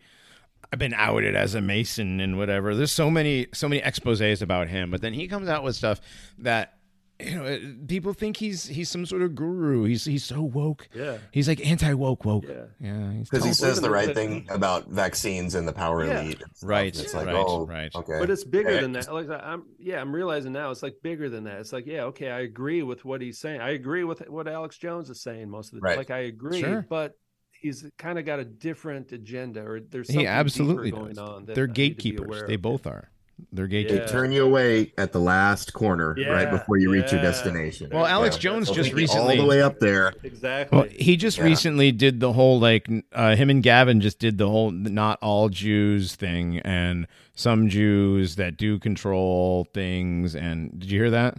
I've 0.71 0.79
been 0.79 0.93
outed 0.93 1.35
as 1.35 1.55
a 1.55 1.63
mason 1.63 2.21
and 2.21 2.37
whatever. 2.37 2.75
There's 2.75 2.93
so 2.93 3.11
many 3.11 3.47
so 3.55 3.67
many 3.67 3.81
exposés 3.81 4.43
about 4.43 4.69
him, 4.69 4.91
but 4.91 5.01
then 5.01 5.15
he 5.15 5.27
comes 5.27 5.49
out 5.49 5.65
with 5.65 5.75
stuff 5.75 6.03
that 6.41 6.78
you 7.21 7.35
know 7.35 7.59
people 7.89 8.13
think 8.13 8.37
he's 8.37 8.67
he's 8.67 8.89
some 8.89 9.05
sort 9.05 9.23
of 9.23 9.35
guru. 9.35 9.85
He's 9.85 10.05
he's 10.05 10.25
so 10.25 10.43
woke. 10.43 10.89
yeah, 10.95 11.19
He's 11.33 11.49
like 11.49 11.65
anti 11.67 11.93
woke 11.95 12.25
woke. 12.25 12.45
yeah. 12.49 12.65
Yeah, 12.81 13.11
because 13.23 13.45
he 13.45 13.53
says 13.53 13.81
the 13.81 13.91
right 13.91 14.15
thing 14.15 14.47
about 14.51 14.89
vaccines 14.89 15.55
and 15.55 15.67
the 15.67 15.73
power 15.73 16.05
Yeah. 16.07 16.21
elite. 16.23 16.41
and. 16.43 16.51
Right, 16.69 16.87
It's 16.99 17.13
right, 17.15 17.27
like, 17.27 17.35
oh, 17.37 17.67
right. 17.67 17.93
okay. 17.95 18.19
But 18.21 18.31
it's 18.31 18.45
bigger 18.45 18.75
Yeah. 18.75 18.81
than 18.83 18.93
that. 18.93 19.13
Like 19.13 19.29
I'm, 19.31 19.65
yeah, 19.79 20.01
I'm 20.01 20.15
realizing 20.15 20.53
now 20.53 20.71
it's 20.71 20.83
like 20.83 20.95
bigger 21.03 21.29
than 21.29 21.45
that. 21.45 21.59
It's 21.61 21.73
like, 21.73 21.87
yeah, 21.87 22.05
okay, 22.05 22.31
I 22.31 22.41
agree 22.41 22.83
with 22.83 23.05
what 23.05 23.21
he's 23.21 23.39
saying. 23.39 23.61
I 23.61 23.71
agree 23.71 24.05
with 24.05 24.21
what 24.29 24.47
Alex 24.47 24.79
Jones 24.79 25.11
is 25.11 25.21
saying 25.23 25.51
most 25.51 25.73
of 25.73 25.81
the 25.81 25.81
time. 25.81 25.89
Right. 25.91 25.99
Like 25.99 26.11
I 26.11 26.21
agree, 26.21 26.61
Sure. 26.61 26.87
but 26.89 27.15
he's 27.51 27.85
kind 27.99 28.21
of 28.21 28.25
got 28.25 28.39
a 28.39 28.45
different 28.45 29.11
agenda, 29.11 29.63
or 29.65 29.81
there's 29.81 30.07
He 30.07 30.13
something 30.15 30.29
absolutely 30.29 30.93
going 30.93 31.15
does. 31.15 31.19
on. 31.19 31.45
They're 31.47 31.65
I 31.65 31.67
need 31.67 31.67
to 31.67 31.73
be 31.73 31.73
gatekeepers. 32.13 32.45
They 32.47 32.55
both 32.57 32.87
are. 32.87 33.11
They're 33.53 33.67
They. 33.69 33.97
Yeah. 33.97 34.07
turn 34.07 34.33
you 34.33 34.45
away 34.45 34.93
at 34.99 35.13
the 35.13 35.21
last 35.21 35.73
corner, 35.73 36.15
right 36.29 36.51
before 36.51 36.77
you 36.77 36.91
reach 36.93 37.13
your 37.13 37.23
destination. 37.23 37.91
Well, 37.93 38.05
Alex 38.07 38.37
Jones 38.37 38.71
just 38.71 38.93
recently 38.93 39.39
all 39.39 39.45
the 39.45 39.49
way 39.49 39.63
up 39.63 39.79
there. 39.81 40.13
exactly. 40.23 40.79
Well, 40.79 40.89
he 40.91 41.17
just 41.17 41.39
Yeah. 41.39 41.45
recently 41.45 41.93
did 41.93 42.21
the 42.21 42.33
whole 42.33 42.59
like 42.61 42.89
uh, 43.13 43.37
him 43.37 43.49
and 43.51 43.63
Gavin 43.63 44.01
just 44.01 44.19
did 44.19 44.39
the 44.39 44.49
whole 44.49 44.71
not 44.71 45.19
all 45.23 45.49
Jews 45.49 46.15
thing, 46.17 46.59
and 46.61 47.07
some 47.35 47.69
Jews 47.69 48.37
that 48.37 48.57
do 48.57 48.79
control 48.79 49.69
things. 49.73 50.35
And 50.35 50.79
did 50.79 50.91
you 50.91 50.99
hear 51.01 51.11
that? 51.11 51.39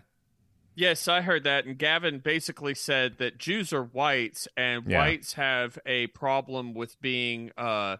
Yes, 0.75 1.09
I 1.09 1.19
heard 1.21 1.43
that. 1.43 1.65
And 1.65 1.77
Gavin 1.77 2.19
basically 2.19 2.73
said 2.73 3.17
that 3.17 3.37
Jews 3.37 3.73
are 3.73 3.83
whites 3.83 4.47
and 4.55 4.85
Yeah. 4.87 4.99
whites 4.99 5.33
have 5.33 5.77
a 5.85 6.07
problem 6.07 6.73
with 6.73 6.99
being 7.01 7.51
uh, 7.57 7.97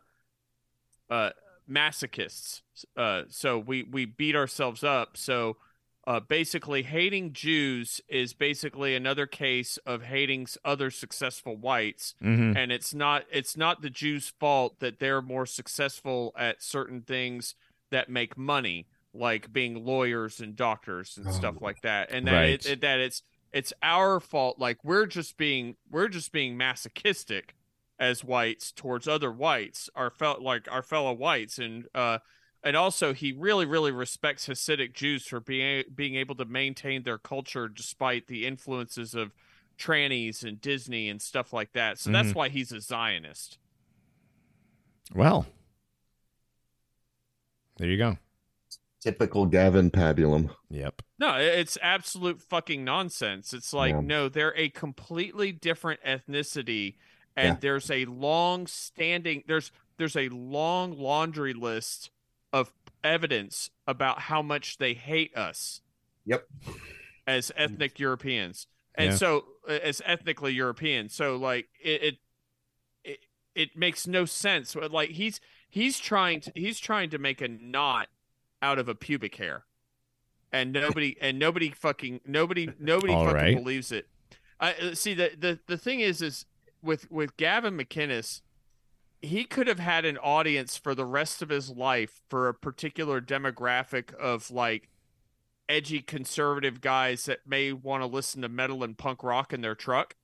uh, 1.09 1.31
masochists. 1.69 2.61
Uh, 2.97 3.23
so 3.29 3.57
we, 3.59 3.83
we 3.83 4.05
beat 4.05 4.35
ourselves 4.35 4.83
up. 4.83 5.17
So 5.17 5.57
uh, 6.07 6.19
basically, 6.19 6.83
hating 6.83 7.33
Jews 7.33 8.01
is 8.07 8.33
basically 8.33 8.95
another 8.95 9.27
case 9.27 9.77
of 9.85 10.03
hating 10.03 10.47
other 10.65 10.89
successful 10.89 11.55
whites. 11.55 12.15
Mm-hmm. 12.23 12.57
And 12.57 12.71
it's 12.71 12.93
not 12.93 13.25
it's 13.31 13.55
not 13.57 13.81
the 13.81 13.89
Jews' 13.89 14.33
fault 14.39 14.79
that 14.79 14.99
they're 14.99 15.21
more 15.21 15.45
successful 15.45 16.33
at 16.37 16.63
certain 16.63 17.01
things 17.01 17.53
that 17.91 18.09
make 18.09 18.37
money, 18.37 18.87
like 19.13 19.51
being 19.53 19.85
lawyers 19.85 20.39
and 20.39 20.55
doctors 20.55 21.17
and 21.17 21.31
stuff 21.33 21.55
Oh. 21.61 21.65
like 21.65 21.81
that. 21.81 22.11
And 22.11 22.25
that 22.27 22.33
Right. 22.33 22.49
it, 22.51 22.65
it- 22.65 22.81
that 22.81 22.99
it's 22.99 23.21
it's 23.51 23.73
our 23.83 24.19
fault. 24.19 24.57
Like 24.57 24.83
we're 24.83 25.05
just 25.05 25.37
being 25.37 25.75
we're 25.91 26.07
just 26.07 26.31
being 26.31 26.57
masochistic 26.57 27.55
as 27.99 28.23
whites 28.23 28.71
towards 28.71 29.07
other 29.07 29.31
whites, 29.31 29.89
our 29.93 30.09
felt 30.09 30.41
like 30.41 30.67
our 30.71 30.81
fellow 30.81 31.11
whites, 31.13 31.59
and 31.59 31.85
uh, 31.93 32.19
and 32.63 32.75
also 32.75 33.13
he 33.13 33.31
really 33.31 33.65
really 33.65 33.91
respects 33.91 34.47
Hasidic 34.47 34.93
Jews 34.93 35.25
for 35.27 35.39
being 35.39 35.83
being 35.95 36.15
able 36.15 36.35
to 36.35 36.45
maintain 36.45 37.03
their 37.03 37.17
culture 37.17 37.67
despite 37.67 38.27
the 38.27 38.45
influences 38.45 39.13
of 39.15 39.33
trannies 39.77 40.43
and 40.43 40.59
Disney 40.59 41.07
and 41.09 41.21
stuff 41.21 41.53
like 41.53 41.71
that. 41.73 41.97
So 41.97 42.11
that's 42.11 42.29
Mhm. 42.29 42.35
why 42.35 42.49
he's 42.49 42.71
a 42.73 42.81
Zionist. 42.81 43.57
Well, 45.15 45.47
there 47.77 47.87
you 47.89 47.97
go. 47.97 48.17
Typical 48.99 49.45
Gavin 49.45 49.89
pabulum. 49.89 50.53
Yep. 50.69 51.01
No, 51.17 51.35
it's 51.35 51.77
absolute 51.81 52.41
fucking 52.41 52.83
nonsense. 52.83 53.53
It's 53.53 53.71
like 53.73 53.93
Yeah. 53.93 54.01
no, 54.01 54.27
they're 54.29 54.55
a 54.57 54.69
completely 54.69 55.53
different 55.53 56.01
ethnicity 56.03 56.95
and 57.37 57.55
Yeah. 57.55 57.57
there's 57.61 57.89
a 57.89 58.03
long 58.05 58.67
standing 58.67 59.43
there's 59.47 59.71
there's 59.97 60.17
a 60.17 60.27
long 60.29 60.97
laundry 60.97 61.53
list 61.53 62.09
of 62.51 62.71
evidence 63.03 63.69
about 63.87 64.21
how 64.21 64.41
much 64.41 64.77
they 64.77 64.93
hate 64.93 65.35
us 65.35 65.81
Yep. 66.25 66.47
as 67.27 67.51
ethnic 67.55 67.99
Europeans. 67.99 68.67
And 68.95 69.11
Yeah. 69.11 69.15
so 69.17 69.45
uh, 69.67 69.73
as 69.83 70.01
ethnically 70.05 70.53
European. 70.53 71.09
So 71.09 71.37
like 71.37 71.69
it, 71.81 72.03
it 72.03 72.17
it 73.03 73.19
it 73.55 73.77
makes 73.77 74.07
no 74.07 74.25
sense. 74.25 74.75
Like 74.75 75.11
he's 75.11 75.39
he's 75.69 75.99
trying 75.99 76.41
to 76.41 76.51
he's 76.55 76.79
trying 76.79 77.09
to 77.11 77.17
make 77.17 77.41
a 77.41 77.47
knot 77.47 78.09
out 78.61 78.79
of 78.79 78.89
a 78.89 78.95
pubic 78.95 79.35
hair. 79.35 79.65
And 80.51 80.73
nobody 80.73 81.15
and 81.21 81.37
nobody 81.37 81.69
fucking 81.69 82.21
nobody 82.25 82.69
nobody 82.79 83.13
All 83.13 83.25
fucking 83.25 83.35
right. 83.35 83.55
believes 83.55 83.91
it. 83.91 84.07
I 84.59 84.73
uh, 84.73 84.95
see 84.95 85.13
the, 85.13 85.31
the 85.37 85.59
the 85.67 85.77
thing 85.77 85.99
is 86.01 86.21
is 86.21 86.45
with 86.81 87.09
with 87.11 87.37
Gavin 87.37 87.77
McInnes, 87.77 88.41
he 89.21 89.43
could 89.43 89.67
have 89.67 89.79
had 89.79 90.05
an 90.05 90.17
audience 90.17 90.77
for 90.77 90.95
the 90.95 91.05
rest 91.05 91.41
of 91.41 91.49
his 91.49 91.69
life 91.69 92.21
for 92.29 92.47
a 92.47 92.53
particular 92.53 93.19
demographic 93.19 94.13
of 94.15 94.49
like 94.51 94.89
edgy 95.67 95.99
conservative 96.01 96.81
guys 96.81 97.25
that 97.25 97.39
may 97.45 97.71
want 97.71 98.01
to 98.01 98.07
listen 98.07 98.41
to 98.41 98.49
metal 98.49 98.83
and 98.83 98.97
punk 98.97 99.23
rock 99.23 99.51
in 99.53 99.61
their 99.61 99.75
truck. 99.75 100.15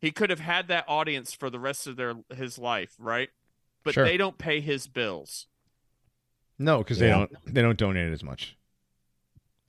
He 0.00 0.10
could 0.10 0.30
have 0.30 0.40
had 0.40 0.68
that 0.68 0.84
audience 0.88 1.32
for 1.32 1.50
the 1.50 1.60
rest 1.60 1.86
of 1.86 1.96
their 1.96 2.14
his 2.34 2.58
life, 2.58 2.94
right? 2.98 3.30
But 3.84 3.94
Sure. 3.94 4.04
they 4.04 4.16
don't 4.16 4.38
pay 4.38 4.60
his 4.60 4.86
bills. 4.86 5.46
No, 6.58 6.78
because 6.78 6.98
they 6.98 7.08
Yeah. 7.08 7.18
don't 7.18 7.54
they 7.54 7.62
don't 7.62 7.78
donate 7.78 8.12
as 8.12 8.22
much. 8.22 8.56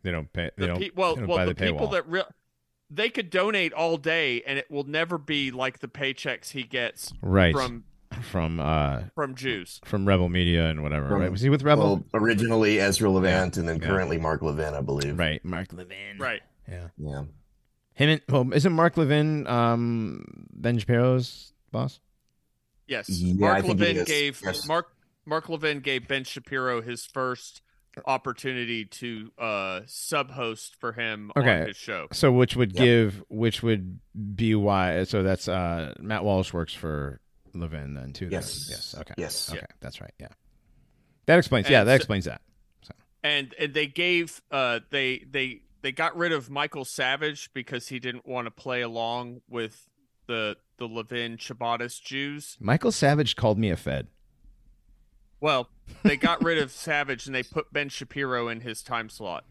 They 0.03 0.11
don't 0.11 0.32
pay. 0.32 0.51
They 0.57 0.61
The 0.61 0.67
don't. 0.67 0.80
pe- 0.80 0.90
well, 0.95 1.15
they 1.15 1.22
don't 1.22 1.30
well, 1.30 1.38
buy 1.40 1.45
the, 1.45 1.53
the 1.53 1.65
people 1.65 1.88
paywall. 1.88 1.91
that 1.91 2.07
real 2.07 2.27
they 2.90 3.09
could 3.09 3.30
donate 3.32 3.73
all 3.73 3.98
day, 3.98 4.43
and 4.43 4.59
it 4.59 4.69
will 4.69 4.83
never 4.83 5.17
be 5.17 5.49
like 5.49 5.80
the 5.80 5.88
paychecks 5.88 6.51
he 6.51 6.64
gets 6.64 7.11
right 7.22 7.53
from 7.53 7.85
from 8.22 8.59
uh 8.59 9.01
from 9.16 9.35
Jews. 9.35 9.80
from 9.85 10.08
Rebel 10.08 10.30
Media 10.30 10.69
and 10.69 10.83
whatever. 10.83 11.08
From- 11.09 11.22
right? 11.22 11.32
Was 11.32 11.42
he 11.42 11.50
with 11.50 11.64
Rebel? 11.64 11.83
Well, 11.98 12.06
originally 12.22 12.80
Ezra 12.80 13.09
Levant 13.09 13.58
and 13.58 13.67
then 13.67 13.80
Yeah. 13.82 13.88
currently 13.88 14.17
Mark 14.17 14.42
Levin, 14.42 14.74
I 14.74 14.82
believe. 14.82 15.17
right. 15.17 15.43
Mark 15.43 15.74
Levin. 15.74 16.17
Right. 16.19 16.42
Yeah. 16.69 16.88
Yeah. 16.98 17.24
Him 17.95 18.09
and 18.09 18.22
well, 18.30 18.51
isn't 18.53 18.74
Mark 18.74 18.98
Levin 18.98 19.45
um 19.48 20.48
Ben 20.53 20.77
Shapiro's 20.80 21.53
boss? 21.72 22.00
Yes. 22.88 23.09
Yeah, 23.09 23.33
I 23.33 23.50
Mark 23.53 23.66
think 23.66 23.80
he 23.80 23.85
Levin 23.85 23.98
is. 24.01 24.08
gave 24.08 24.42
Yes. 24.43 24.67
Mark 24.67 24.88
Mark 25.25 25.48
Levin 25.50 25.80
gave 25.80 26.08
Ben 26.08 26.24
Shapiro 26.24 26.82
his 26.82 27.06
first 27.06 27.61
opportunity 28.08 28.85
to 28.85 29.32
uh 29.38 29.82
sub-host 29.85 30.75
for 30.80 30.93
him 30.93 31.32
Okay. 31.38 31.61
on 31.61 31.67
his 31.67 31.77
show. 31.77 32.08
So 32.11 32.32
which 32.32 32.56
would 32.56 32.74
Yep. 32.74 32.83
give 32.83 33.24
which 33.30 33.61
would 33.61 34.00
be 34.35 34.56
why 34.56 35.03
so 35.03 35.22
that's 35.24 35.48
uh 35.48 35.93
Matt 36.00 36.24
Walsh 36.24 36.51
works 36.53 36.74
for 36.74 37.22
Levin 37.53 37.93
then 37.93 38.14
too. 38.14 38.25
then. 38.25 38.33
Yes. 38.33 38.67
Yes. 38.69 38.95
Okay. 38.99 39.14
Yes. 39.17 39.51
Okay. 39.51 39.65
That's 39.80 40.01
right. 40.01 40.14
Yeah. 40.19 40.30
That 41.25 41.38
explains 41.38 41.69
yeah, 41.69 41.83
that 41.83 41.91
so- 41.91 41.95
explains 41.95 42.25
that. 42.25 42.41
So. 42.83 42.93
and 43.23 43.53
and 43.59 43.73
they 43.73 43.88
gave 43.88 44.41
uh 44.51 44.80
they 44.90 45.25
they 45.30 45.61
they 45.82 45.91
got 45.91 46.15
rid 46.17 46.32
of 46.32 46.49
Michael 46.49 46.85
Savage 46.85 47.49
because 47.53 47.88
he 47.88 47.99
didn't 47.99 48.27
want 48.27 48.48
to 48.48 48.51
play 48.51 48.82
along 48.82 49.41
with 49.49 49.88
the 50.27 50.57
the 50.77 50.88
Levin 50.88 51.38
Shabbatist 51.38 52.01
Jews. 52.03 52.57
Michael 52.59 52.91
Savage 52.91 53.35
called 53.35 53.57
me 53.57 53.69
a 53.69 53.75
Fed. 53.75 54.07
Well, 55.40 55.69
they 56.03 56.15
got 56.15 56.43
rid 56.43 56.57
of 56.57 56.72
Savage 56.72 57.25
and 57.25 57.35
they 57.35 57.43
put 57.43 57.72
Ben 57.73 57.90
Shapiro 57.90 58.48
in 58.48 58.61
his 58.61 58.82
time 58.82 59.09
slot. 59.09 59.43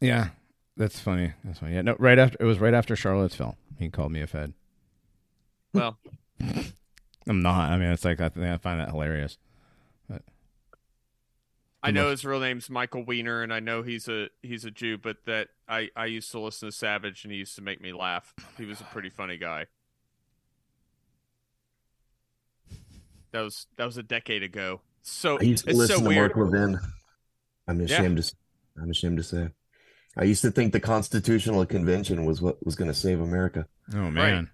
Yeah. 0.00 0.28
That's 0.76 0.98
funny. 0.98 1.32
That's 1.44 1.58
funny. 1.58 1.74
Yeah, 1.74 1.82
no, 1.82 1.96
right 1.98 2.18
after 2.18 2.36
it 2.40 2.44
was 2.44 2.58
right 2.58 2.74
after 2.74 2.96
Charlottesville. 2.96 3.56
He 3.78 3.90
called 3.90 4.12
me 4.12 4.20
a 4.20 4.26
Fed. 4.26 4.54
Well, 5.72 5.98
I'm 7.26 7.42
not. 7.42 7.70
I 7.70 7.76
mean, 7.78 7.88
it's 7.88 8.04
like 8.04 8.20
I 8.20 8.28
think 8.28 8.46
I 8.46 8.56
find 8.58 8.80
that 8.80 8.90
hilarious. 8.90 9.38
I 11.84 11.90
know 11.90 12.10
his 12.10 12.24
real 12.24 12.38
name's 12.38 12.70
Michael 12.70 13.04
Weiner, 13.04 13.42
and 13.42 13.52
I 13.52 13.58
know 13.58 13.82
he's 13.82 14.08
a 14.08 14.28
he's 14.40 14.64
a 14.64 14.70
Jew, 14.70 14.98
but 14.98 15.16
that 15.26 15.48
I 15.68 15.90
I 15.96 16.06
used 16.06 16.30
to 16.30 16.38
listen 16.38 16.68
to 16.68 16.72
Savage, 16.72 17.24
and 17.24 17.32
he 17.32 17.38
used 17.38 17.56
to 17.56 17.62
make 17.62 17.80
me 17.80 17.92
laugh. 17.92 18.32
He 18.56 18.64
was 18.64 18.80
a 18.80 18.84
pretty 18.84 19.10
funny 19.10 19.36
guy. 19.36 19.66
That 23.32 23.40
was 23.40 23.66
that 23.76 23.84
was 23.84 23.96
a 23.96 24.02
decade 24.02 24.44
ago. 24.44 24.80
So 25.02 25.38
I 25.38 25.42
used 25.42 25.64
to 25.64 25.70
it's 25.70 25.78
listen 25.78 25.96
so 25.96 26.02
to 26.02 26.08
weird. 26.08 26.36
Mark 26.36 26.52
Levin. 26.52 26.78
I'm 27.66 27.80
ashamed 27.80 28.22
to. 28.22 28.32
I'm 28.80 28.90
ashamed 28.90 29.16
to 29.16 29.24
say. 29.24 29.48
I 30.16 30.24
used 30.24 30.42
to 30.42 30.50
think 30.52 30.72
the 30.72 30.80
Constitutional 30.80 31.66
Convention 31.66 32.24
was 32.24 32.40
what 32.40 32.64
was 32.64 32.76
going 32.76 32.88
to 32.88 32.94
save 32.96 33.20
America. 33.20 33.66
Oh 33.92 34.10
man. 34.10 34.50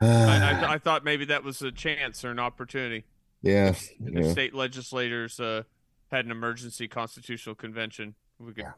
I, 0.00 0.06
I, 0.06 0.72
I 0.74 0.78
thought 0.78 1.04
maybe 1.04 1.24
that 1.26 1.44
was 1.44 1.62
a 1.62 1.72
chance 1.72 2.24
or 2.24 2.30
an 2.30 2.38
opportunity. 2.38 3.04
yeah, 3.42 3.68
If 3.70 3.90
yeah. 4.00 4.30
state 4.30 4.54
legislators 4.54 5.40
uh, 5.40 5.62
had 6.10 6.24
an 6.24 6.30
emergency 6.30 6.88
constitutional 6.88 7.54
convention, 7.54 8.14
we 8.38 8.52
could. 8.52 8.64
Yeah. 8.64 8.72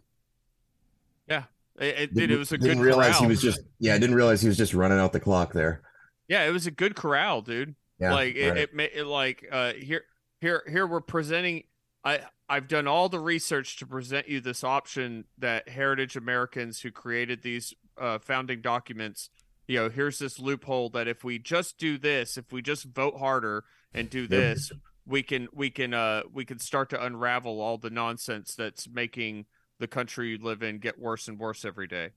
Yeah, 1.28 1.44
It, 1.78 2.10
it, 2.16 2.30
it 2.32 2.38
was 2.38 2.50
a 2.52 2.58
didn't 2.58 2.78
good 2.78 2.84
realize 2.84 3.12
corral. 3.12 3.22
he 3.22 3.26
was 3.28 3.40
just. 3.40 3.60
Yeah, 3.78 3.94
I 3.94 3.98
didn't 3.98 4.16
realize 4.16 4.40
he 4.42 4.48
was 4.48 4.56
just 4.56 4.74
running 4.74 4.98
out 4.98 5.12
the 5.12 5.20
clock 5.20 5.52
there. 5.52 5.82
Yeah, 6.28 6.44
it 6.44 6.50
was 6.50 6.66
a 6.66 6.70
good 6.70 6.96
corral, 6.96 7.40
dude. 7.42 7.74
Yeah, 8.00 8.12
like 8.12 8.34
it, 8.34 8.50
right. 8.50 8.58
it, 8.58 8.90
it 8.94 9.04
like 9.06 9.46
uh 9.52 9.74
here 9.74 10.04
here 10.40 10.62
here 10.68 10.86
we're 10.86 11.00
presenting 11.02 11.64
I 12.02 12.20
I've 12.48 12.66
done 12.66 12.88
all 12.88 13.08
the 13.08 13.20
research 13.20 13.76
to 13.76 13.86
present 13.86 14.28
you 14.28 14.40
this 14.40 14.64
option 14.64 15.24
that 15.38 15.68
Heritage 15.68 16.16
Americans 16.16 16.80
who 16.80 16.90
created 16.90 17.42
these 17.42 17.74
uh, 18.00 18.18
founding 18.18 18.60
documents, 18.62 19.30
you 19.70 19.78
know, 19.78 19.88
here's 19.88 20.18
this 20.18 20.40
loophole 20.40 20.88
that 20.90 21.06
if 21.06 21.22
we 21.22 21.38
just 21.38 21.78
do 21.78 21.96
this, 21.96 22.36
if 22.36 22.50
we 22.50 22.60
just 22.60 22.86
vote 22.86 23.16
harder 23.16 23.62
and 23.94 24.10
do 24.10 24.26
this, 24.26 24.72
we 25.06 25.22
can 25.22 25.46
we 25.52 25.70
can 25.70 25.94
uh 25.94 26.22
we 26.32 26.44
can 26.44 26.58
start 26.58 26.90
to 26.90 27.00
unravel 27.00 27.60
all 27.60 27.78
the 27.78 27.88
nonsense 27.88 28.56
that's 28.56 28.88
making 28.88 29.46
the 29.78 29.86
country 29.86 30.30
you 30.30 30.38
live 30.38 30.64
in 30.64 30.78
get 30.78 30.98
worse 30.98 31.28
and 31.28 31.38
worse 31.38 31.64
every 31.64 31.86
day. 31.86 32.10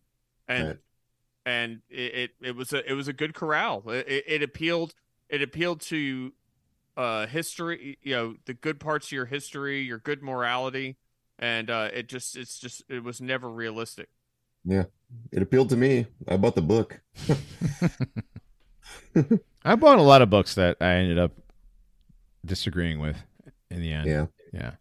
And 0.47 0.67
Right. 0.67 0.77
and 1.45 1.81
it, 1.91 2.15
it, 2.15 2.31
it 2.41 2.55
was 2.55 2.73
a 2.73 2.89
it 2.89 2.95
was 2.95 3.07
a 3.07 3.13
good 3.13 3.35
corral. 3.35 3.83
It, 3.87 4.07
it, 4.07 4.23
it 4.27 4.43
appealed 4.43 4.95
it 5.29 5.43
appealed 5.43 5.81
to 5.81 6.33
uh 6.97 7.27
history 7.27 7.99
you 8.01 8.15
know 8.15 8.35
the 8.45 8.55
good 8.55 8.79
parts 8.79 9.07
of 9.07 9.11
your 9.11 9.25
history 9.27 9.81
your 9.81 9.99
good 9.99 10.23
morality 10.23 10.97
and 11.37 11.69
uh 11.69 11.89
it 11.93 12.09
just 12.09 12.35
it's 12.35 12.57
just 12.57 12.83
it 12.89 13.03
was 13.03 13.21
never 13.21 13.49
realistic 13.49 14.09
Yeah, 14.65 14.83
it 15.31 15.41
appealed 15.41 15.69
to 15.69 15.77
me. 15.77 16.07
I 16.27 16.37
bought 16.37 16.55
the 16.55 16.61
book. 16.61 16.99
I 19.65 19.75
bought 19.75 19.99
a 19.99 20.01
lot 20.03 20.21
of 20.21 20.29
books 20.29 20.55
that 20.55 20.77
I 20.81 20.93
ended 20.95 21.17
up 21.19 21.31
disagreeing 22.45 22.99
with 22.99 23.17
in 23.69 23.81
the 23.81 23.91
end. 23.93 24.07
Yeah. 24.07 24.25
Yeah. 24.51 24.71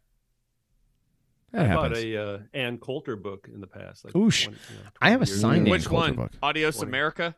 That 1.53 1.71
I 1.71 1.75
bought 1.75 1.91
happens. 1.91 2.05
a 2.05 2.17
uh, 2.35 2.39
Ann 2.55 2.79
Coulter 2.79 3.15
book 3.17 3.49
in 3.53 3.61
the 3.61 3.67
past. 3.67 4.05
Like 4.05 4.15
Oosh. 4.15 4.45
20, 4.45 4.59
you 4.71 4.77
know, 4.77 4.83
I 5.01 5.11
have 5.11 5.23
a 5.23 5.27
signed 5.27 5.67
ago. 5.67 5.67
Ann 5.67 5.71
which 5.71 5.85
Coulter 5.87 5.95
one 6.07 6.15
book. 6.17 6.33
adios 6.43 6.77
Twenty. 6.77 6.91
america 6.91 7.37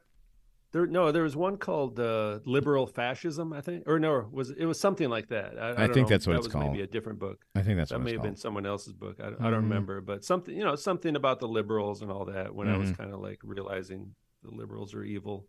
There, 0.75 0.87
no, 0.89 1.13
there 1.13 1.23
was 1.23 1.37
one 1.37 1.57
called 1.57 2.01
uh, 2.01 2.41
"Liberal 2.45 2.89
Fascism," 2.89 3.53
I 3.53 3.61
think, 3.61 3.85
or 3.87 4.01
no, 4.01 4.29
was 4.33 4.51
it 4.51 4.67
was 4.67 4.81
something 4.81 5.09
like 5.09 5.29
that. 5.29 5.57
I, 5.57 5.69
I, 5.69 5.71
I 5.71 5.75
don't 5.87 5.95
think 5.95 6.07
know. 6.07 6.09
that's 6.11 6.27
what 6.27 6.33
that 6.33 6.39
it's 6.39 6.47
was 6.49 6.53
called. 6.53 6.73
Maybe 6.73 6.83
a 6.83 6.87
different 6.89 7.21
book. 7.21 7.45
I 7.55 7.63
think 7.63 7.79
that's 7.79 7.79
what 7.79 7.83
it's 7.83 7.91
called. 7.91 7.91
that 7.91 7.99
what 7.99 8.05
may 8.05 8.11
it's 8.11 8.17
have 8.17 8.23
been 8.25 8.37
someone 8.37 8.67
else's 8.67 8.93
book. 8.93 9.21
I, 9.23 9.29
I 9.29 9.31
Mhm. 9.31 9.39
don't 9.41 9.53
remember, 9.55 10.01
but 10.01 10.25
something 10.25 10.53
you 10.57 10.65
know, 10.65 10.75
something 10.75 11.15
about 11.15 11.39
the 11.39 11.47
liberals 11.47 12.03
and 12.03 12.11
all 12.11 12.25
that. 12.25 12.53
When 12.53 12.67
I 12.67 12.77
was 12.77 12.91
Mhm. 12.91 12.97
kind 12.99 13.15
of 13.15 13.21
like 13.21 13.39
realizing 13.45 14.17
the 14.43 14.51
liberals 14.51 14.95
are 14.95 15.05
evil, 15.05 15.47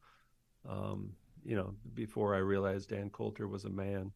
um, 0.70 1.14
you 1.44 1.56
know, 1.56 1.74
before 1.96 2.36
I 2.36 2.40
realized 2.40 2.90
Dan 2.90 3.10
Coulter 3.10 3.48
was 3.48 3.66
a 3.66 3.70
man. 3.72 4.12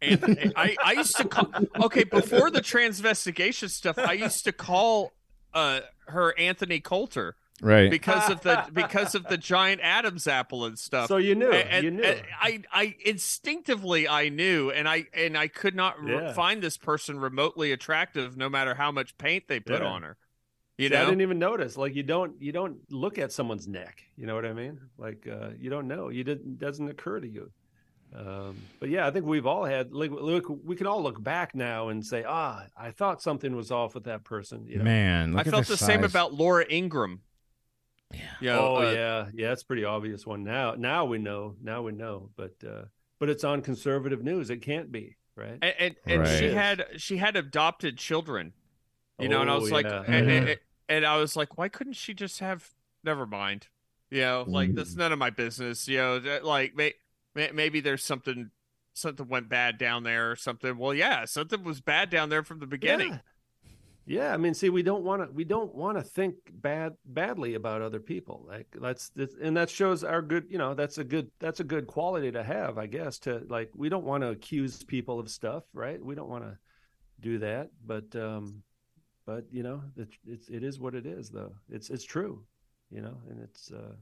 and 0.00 0.52
I, 0.56 0.76
I 0.84 0.92
used 0.92 1.16
to 1.16 1.24
call 1.24 1.48
okay 1.82 2.04
before 2.04 2.48
the 2.48 2.62
transvestigation 2.62 3.68
stuff 3.68 3.98
i 3.98 4.12
used 4.12 4.44
to 4.44 4.52
call 4.52 5.12
uh 5.52 5.80
her 6.06 6.32
anthony 6.38 6.80
coulter 6.80 7.36
Right. 7.62 7.88
because 7.90 8.30
of 8.30 8.40
the 8.40 8.64
because 8.72 9.14
of 9.14 9.26
the 9.28 9.38
giant 9.38 9.80
adam's 9.82 10.26
apple 10.26 10.64
and 10.64 10.76
stuff 10.78 11.06
So 11.08 11.18
you 11.18 11.34
knew, 11.36 11.52
and, 11.52 11.84
you 11.84 11.90
knew. 11.92 12.02
and 12.02 12.22
I, 12.40 12.62
I 12.72 12.96
instinctively 13.04 14.08
I 14.08 14.28
knew, 14.28 14.70
and 14.70 14.88
I 14.88 15.06
and 15.14 15.38
I 15.38 15.48
could 15.48 15.74
not 15.76 16.02
re- 16.02 16.32
find 16.34 16.60
this 16.62 16.76
person 16.76 17.18
remotely 17.18 17.70
attractive, 17.72 18.36
no 18.36 18.48
matter 18.48 18.74
how 18.74 18.90
much 18.90 19.16
paint 19.18 19.44
they 19.48 19.60
put 19.60 19.82
Yeah. 19.82 19.88
on 19.88 20.02
her. 20.02 20.16
You 20.76 20.88
See, 20.88 20.96
I 20.96 21.04
didn't 21.04 21.20
even 21.20 21.38
notice. 21.38 21.76
Like 21.76 21.94
you 21.94 22.02
don't 22.02 22.40
you 22.42 22.50
don't 22.50 22.78
look 22.90 23.18
at 23.18 23.30
someone's 23.30 23.68
neck. 23.68 24.02
You 24.16 24.26
know 24.26 24.34
what 24.34 24.44
I 24.44 24.52
mean? 24.52 24.80
Like 24.98 25.26
uh, 25.30 25.50
you 25.56 25.70
don't 25.70 25.86
know. 25.86 26.08
You 26.08 26.24
didn't 26.24 26.58
doesn't 26.58 26.88
occur 26.88 27.20
to 27.20 27.28
you. 27.28 27.50
Um, 28.16 28.56
but 28.80 28.90
yeah, 28.90 29.06
I 29.06 29.10
think 29.10 29.26
we've 29.26 29.46
all 29.46 29.64
had. 29.64 29.92
Like, 29.92 30.10
look, 30.10 30.44
we 30.64 30.76
can 30.76 30.86
all 30.86 31.02
look 31.02 31.20
back 31.22 31.54
now 31.54 31.88
and 31.88 32.04
say, 32.04 32.24
ah, 32.26 32.64
I 32.76 32.90
thought 32.92 33.20
something 33.22 33.56
was 33.56 33.70
off 33.72 33.94
with 33.94 34.04
that 34.04 34.22
person. 34.24 34.66
You 34.68 34.78
know? 34.78 34.84
Man, 34.84 35.32
look 35.32 35.46
I 35.46 35.48
at 35.48 35.54
felt 35.54 35.66
the 35.66 35.76
same 35.76 36.04
about 36.04 36.32
Laura 36.34 36.64
Ingraham. 36.70 37.22
Yeah. 38.12 38.20
You 38.40 38.48
know, 38.50 38.60
oh 38.60 38.76
uh, 38.88 38.92
yeah, 38.92 39.26
yeah, 39.34 39.52
it's 39.52 39.62
a 39.62 39.66
pretty 39.66 39.84
obvious 39.84 40.26
one 40.26 40.44
now. 40.44 40.74
Now 40.76 41.04
we 41.04 41.18
know. 41.18 41.56
Now 41.62 41.82
we 41.82 41.92
know. 41.92 42.30
But 42.36 42.54
uh, 42.66 42.82
but 43.18 43.28
it's 43.28 43.44
on 43.44 43.62
conservative 43.62 44.22
news. 44.22 44.50
It 44.50 44.58
can't 44.62 44.92
be 44.92 45.16
right. 45.36 45.58
and 45.62 45.74
and, 45.78 45.96
and 46.06 46.20
Right. 46.22 46.38
she 46.38 46.50
had 46.52 46.86
she 46.96 47.16
had 47.16 47.36
adopted 47.36 47.98
children. 47.98 48.52
You 49.18 49.28
know, 49.28 49.40
and 49.42 49.50
I 49.50 49.54
Oh, 49.54 49.60
was 49.60 49.70
like, 49.70 49.86
yeah. 49.86 50.02
and, 50.06 50.26
Mhm. 50.28 50.50
and- 50.50 50.58
and 50.88 51.06
I 51.06 51.16
was 51.16 51.34
like, 51.34 51.56
why 51.56 51.68
couldn't 51.68 51.94
she 51.94 52.12
just 52.14 52.40
have? 52.40 52.68
Never 53.04 53.26
mind. 53.26 53.68
You 54.10 54.20
know, 54.20 54.44
like 54.46 54.70
Mm. 54.70 54.74
that's 54.76 54.96
none 54.96 55.12
of 55.12 55.18
my 55.18 55.30
business. 55.30 55.88
You 55.88 55.96
know, 55.98 56.40
like 56.42 56.74
may, 56.74 56.94
may, 57.34 57.50
maybe 57.52 57.80
there's 57.80 58.04
something 58.04 58.50
something 58.92 59.26
went 59.28 59.48
bad 59.48 59.78
down 59.78 60.02
there 60.02 60.30
or 60.30 60.36
something. 60.36 60.76
Well, 60.76 60.92
yeah, 60.94 61.24
something 61.24 61.64
was 61.64 61.80
bad 61.80 62.10
down 62.10 62.28
there 62.28 62.42
from 62.42 62.58
the 62.60 62.66
beginning. 62.66 63.12
Yeah. 63.12 63.18
Yeah, 64.06 64.34
I 64.34 64.36
mean, 64.36 64.52
see, 64.52 64.68
we 64.68 64.82
don't 64.82 65.02
want 65.02 65.22
to 65.22 65.32
we 65.32 65.44
don't 65.44 65.74
want 65.74 65.96
to 65.96 66.02
think 66.04 66.34
bad 66.52 66.94
badly 67.06 67.54
about 67.54 67.80
other 67.80 68.00
people. 68.00 68.44
Like 68.46 68.66
that's, 68.78 69.10
and 69.40 69.56
that 69.56 69.70
shows 69.70 70.04
our 70.04 70.20
good, 70.20 70.44
you 70.50 70.58
know, 70.58 70.74
that's 70.74 70.98
a 70.98 71.04
good 71.04 71.30
that's 71.40 71.60
a 71.60 71.64
good 71.64 71.86
quality 71.86 72.30
to 72.32 72.42
have, 72.42 72.76
I 72.76 72.86
guess. 72.86 73.18
To 73.20 73.42
like, 73.48 73.70
we 73.74 73.88
don't 73.88 74.04
want 74.04 74.22
to 74.22 74.28
accuse 74.28 74.82
people 74.82 75.18
of 75.18 75.30
stuff, 75.30 75.64
right? 75.72 76.04
We 76.04 76.14
don't 76.14 76.28
want 76.28 76.44
to 76.44 76.58
do 77.20 77.38
that, 77.38 77.70
but 77.86 78.14
um, 78.14 78.62
but 79.24 79.46
you 79.50 79.62
know, 79.62 79.82
it, 79.96 80.08
it's 80.26 80.48
it 80.50 80.62
is 80.62 80.78
what 80.78 80.94
it 80.94 81.06
is, 81.06 81.30
though. 81.30 81.54
It's 81.70 81.88
it's 81.88 82.04
true, 82.04 82.44
you 82.90 83.00
know, 83.00 83.16
and 83.30 83.40
it's 83.40 83.70
uh, 83.72 83.94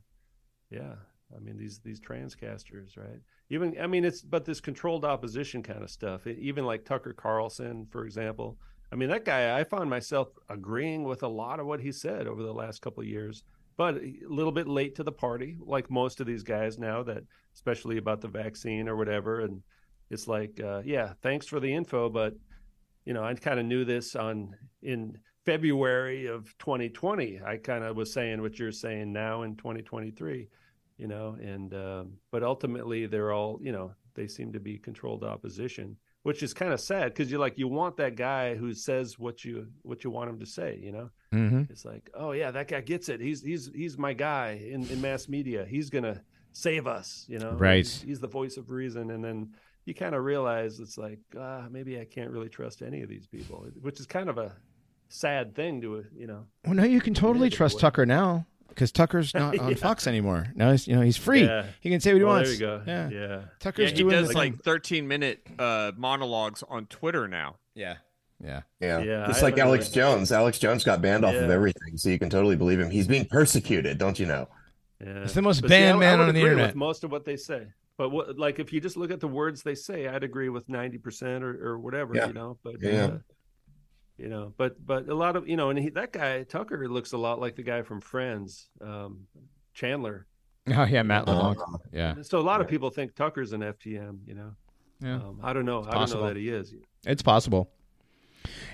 yeah. 0.71 0.95
I 1.35 1.39
mean, 1.39 1.57
these 1.57 1.79
these 1.79 2.01
transcasters, 2.01 2.97
right? 2.97 3.21
Even 3.51 3.77
I 3.81 3.87
mean, 3.87 4.05
it's 4.05 4.21
but 4.21 4.45
this 4.45 4.61
controlled 4.61 5.05
opposition 5.05 5.63
kind 5.63 5.83
of 5.83 5.91
stuff. 5.91 6.27
It, 6.27 6.39
even 6.41 6.67
like 6.67 6.85
Tucker 6.85 7.13
Carlson, 7.13 7.87
for 7.91 8.05
example. 8.05 8.59
I 8.93 8.95
mean, 8.95 9.09
that 9.09 9.25
guy, 9.25 9.59
I 9.59 9.65
found 9.65 9.89
myself 9.89 10.29
agreeing 10.51 11.05
with 11.05 11.23
a 11.23 11.29
lot 11.29 11.59
of 11.59 11.67
what 11.67 11.81
he 11.81 11.91
said 11.91 12.27
over 12.27 12.43
the 12.43 12.53
last 12.53 12.83
couple 12.83 13.03
of 13.03 13.09
years, 13.09 13.43
but 13.79 13.95
a 13.95 14.15
little 14.29 14.53
bit 14.53 14.69
late 14.69 14.95
to 14.97 15.03
the 15.03 15.11
party, 15.11 15.57
like 15.65 15.91
most 15.91 16.21
of 16.21 16.27
these 16.27 16.43
guys 16.43 16.79
now, 16.79 17.03
that 17.05 17.25
especially 17.55 17.97
about 17.97 18.21
the 18.21 18.29
vaccine 18.29 18.91
or 18.91 18.97
whatever. 18.97 19.41
And 19.41 19.63
it's 20.11 20.29
like, 20.29 20.61
uh, 20.63 20.83
yeah, 20.85 21.15
thanks 21.23 21.47
for 21.47 21.59
the 21.59 21.73
info, 21.73 22.11
but 22.11 22.35
you 23.07 23.15
know, 23.15 23.25
I 23.25 23.33
kind 23.33 23.59
of 23.59 23.65
knew 23.65 23.87
this 23.87 24.15
on 24.15 24.55
in 24.83 25.17
February 25.47 26.27
of 26.27 26.47
2020. 26.59 27.41
I 27.45 27.57
kind 27.57 27.85
of 27.85 27.97
was 27.97 28.13
saying 28.13 28.43
what 28.43 28.59
you're 28.59 28.73
saying 28.73 29.11
now 29.11 29.43
in 29.43 29.57
2023, 29.57 30.49
you 30.99 31.09
know, 31.09 31.39
and 31.41 31.73
um, 31.73 32.13
but 32.31 32.43
ultimately 32.43 33.07
they're 33.07 33.33
all, 33.33 33.59
you 33.63 33.73
know, 33.73 33.93
they 34.15 34.29
seem 34.29 34.53
to 34.53 34.61
be 34.61 34.77
controlled 34.77 35.25
opposition 35.25 35.97
which 36.23 36.43
is 36.43 36.55
kind 36.55 36.73
of 36.73 36.81
sad 36.81 37.07
because 37.07 37.31
you're 37.31 37.41
like 37.41 37.59
you 37.59 37.69
want 37.69 37.97
that 37.97 38.15
guy 38.17 38.55
who 38.55 38.73
says 38.75 39.19
what 39.19 39.45
you 39.45 39.67
what 39.83 40.05
you 40.05 40.11
want 40.11 40.31
him 40.31 40.39
to 40.39 40.47
say 40.47 40.79
you 40.83 40.93
know 40.93 41.11
Mhm. 41.33 41.71
it's 41.71 41.85
like 41.85 42.11
oh 42.15 42.33
yeah 42.33 42.51
that 42.51 42.69
guy 42.69 42.81
gets 42.81 43.09
it 43.09 43.21
he's 43.21 43.43
he's 43.43 43.71
he's 43.75 43.97
my 43.99 44.13
guy 44.13 44.61
in, 44.71 44.87
in 44.89 45.01
mass 45.01 45.29
media 45.29 45.65
he's 45.69 45.89
gonna 45.91 46.23
save 46.53 46.87
us 46.87 47.25
you 47.29 47.39
know 47.39 47.53
Right. 47.53 47.79
he's, 47.79 48.03
he's 48.03 48.21
the 48.21 48.29
voice 48.29 48.57
of 48.57 48.71
reason 48.71 49.11
and 49.11 49.25
then 49.25 49.55
you 49.87 49.95
kind 49.95 50.15
of 50.15 50.23
realize 50.25 50.79
it's 50.81 50.99
like 50.99 51.19
ah 51.39 51.67
maybe 51.71 51.99
i 51.99 52.05
can't 52.05 52.31
really 52.31 52.49
trust 52.51 52.83
any 52.83 53.01
of 53.03 53.09
these 53.09 53.27
people 53.27 53.67
which 53.81 53.99
is 53.99 54.07
kind 54.07 54.29
of 54.29 54.37
a 54.39 54.55
sad 55.09 55.55
thing 55.55 55.81
to 55.81 56.05
you 56.15 56.27
know 56.27 56.47
Well, 56.65 56.75
no, 56.75 56.85
you 56.85 57.01
can 57.01 57.15
totally 57.15 57.51
trust. 57.51 57.81
Tucker 57.81 58.07
now 58.07 58.47
because 58.75 58.93
Tucker's 58.93 59.35
not 59.35 59.59
on 59.59 59.71
Yeah. 59.71 59.75
Fox 59.77 60.07
anymore. 60.07 60.47
Now 60.55 60.71
he's 60.73 60.87
you 60.89 60.95
know 60.97 61.03
he's 61.03 61.17
free. 61.17 61.45
Yeah. 61.45 61.67
He 61.81 61.91
can 61.91 62.01
say 62.01 62.13
what 62.13 62.19
he 62.19 62.25
oh, 62.25 62.27
wants. 62.27 62.51
there 62.51 62.55
you 62.55 62.61
go 62.79 62.83
Yeah. 62.87 63.09
yeah 63.11 63.19
Yeah, 63.21 63.41
Tucker's 63.61 63.91
he 63.91 63.97
doing 63.97 64.11
does 64.11 64.29
the 64.29 64.35
like 64.35 64.63
13 64.63 65.07
minute 65.09 65.47
uh, 65.59 65.93
monologues 65.97 66.63
on 66.69 66.87
Twitter 66.87 67.29
now. 67.29 67.57
yeah 67.75 67.97
yeah. 68.45 68.63
Yeah. 68.81 68.99
Yeah, 69.03 69.27
Just 69.29 69.41
I 69.41 69.47
like 69.47 69.59
Alex 69.59 69.85
really- 69.87 69.95
Jones. 69.95 70.33
Alex 70.33 70.59
Jones 70.59 70.83
got 70.83 71.01
banned 71.01 71.25
off 71.25 71.35
of 71.37 71.49
everything, 71.49 71.97
so 71.97 72.09
you 72.09 72.19
can 72.19 72.29
totally 72.29 72.57
believe 72.57 72.81
him. 72.81 72.91
He's 72.91 73.07
being 73.07 73.25
persecuted, 73.27 73.99
don't 73.99 74.19
you 74.19 74.27
know? 74.27 74.49
Yeah. 75.01 75.21
He's 75.23 75.35
the 75.35 75.43
most 75.43 75.61
But 75.61 75.71
banned 75.71 75.93
I- 75.95 75.97
I 75.97 76.01
man 76.01 76.19
would 76.19 76.29
on 76.29 76.35
the 76.35 76.41
internet. 76.41 76.67
With 76.71 76.75
most 76.77 77.05
of 77.05 77.13
what 77.13 77.25
they 77.25 77.37
say, 77.37 77.69
but 77.99 78.09
what, 78.11 78.37
like 78.39 78.59
if 78.59 78.73
you 78.73 78.81
just 78.81 78.97
look 78.97 79.13
at 79.13 79.21
the 79.21 79.29
words 79.29 79.63
they 79.63 79.77
say, 79.77 80.09
I'd 80.09 80.25
agree 80.25 80.49
with 80.49 80.69
ninety 80.69 80.99
percent 80.99 81.45
or, 81.45 81.65
or 81.65 81.79
whatever, 81.79 82.17
Yeah. 82.17 82.27
you 82.27 82.33
know. 82.33 82.59
But 82.65 82.75
Yeah. 82.83 83.05
uh, 83.05 83.19
you 84.23 84.29
know, 84.29 84.55
but 84.57 84.85
but 84.87 85.09
a 85.09 85.15
lot 85.15 85.37
of 85.37 85.49
you 85.49 85.57
know, 85.57 85.71
and 85.71 85.79
he, 85.79 85.91
that 85.91 86.13
guy 86.13 86.45
Tucker 86.45 86.89
looks 86.89 87.13
a 87.13 87.19
lot 87.19 87.41
like 87.41 87.57
the 87.57 87.63
guy 87.63 87.83
from 87.83 88.01
Friends, 88.01 88.69
um, 88.81 89.27
Chandler. 89.75 90.27
Oh 90.69 90.85
yeah, 90.85 91.03
Matt 91.03 91.27
LeBlanc. 91.27 91.59
Uh, 91.59 91.79
Yeah, 91.93 92.15
So 92.23 92.39
a 92.39 92.41
lot 92.41 92.61
of 92.61 92.69
people 92.69 92.89
think 92.91 93.17
Tucker's 93.17 93.53
an 93.53 93.63
FTM. 93.63 94.21
You 94.29 94.35
know, 94.35 94.51
yeah. 95.01 95.17
um, 95.17 95.41
I 95.43 95.53
don't 95.53 95.65
know. 95.65 95.85
I 95.85 95.95
don't 95.95 96.15
know 96.15 96.29
that 96.29 96.37
he 96.37 96.49
is. 96.49 96.73
It's 97.05 97.23
possible. 97.23 97.69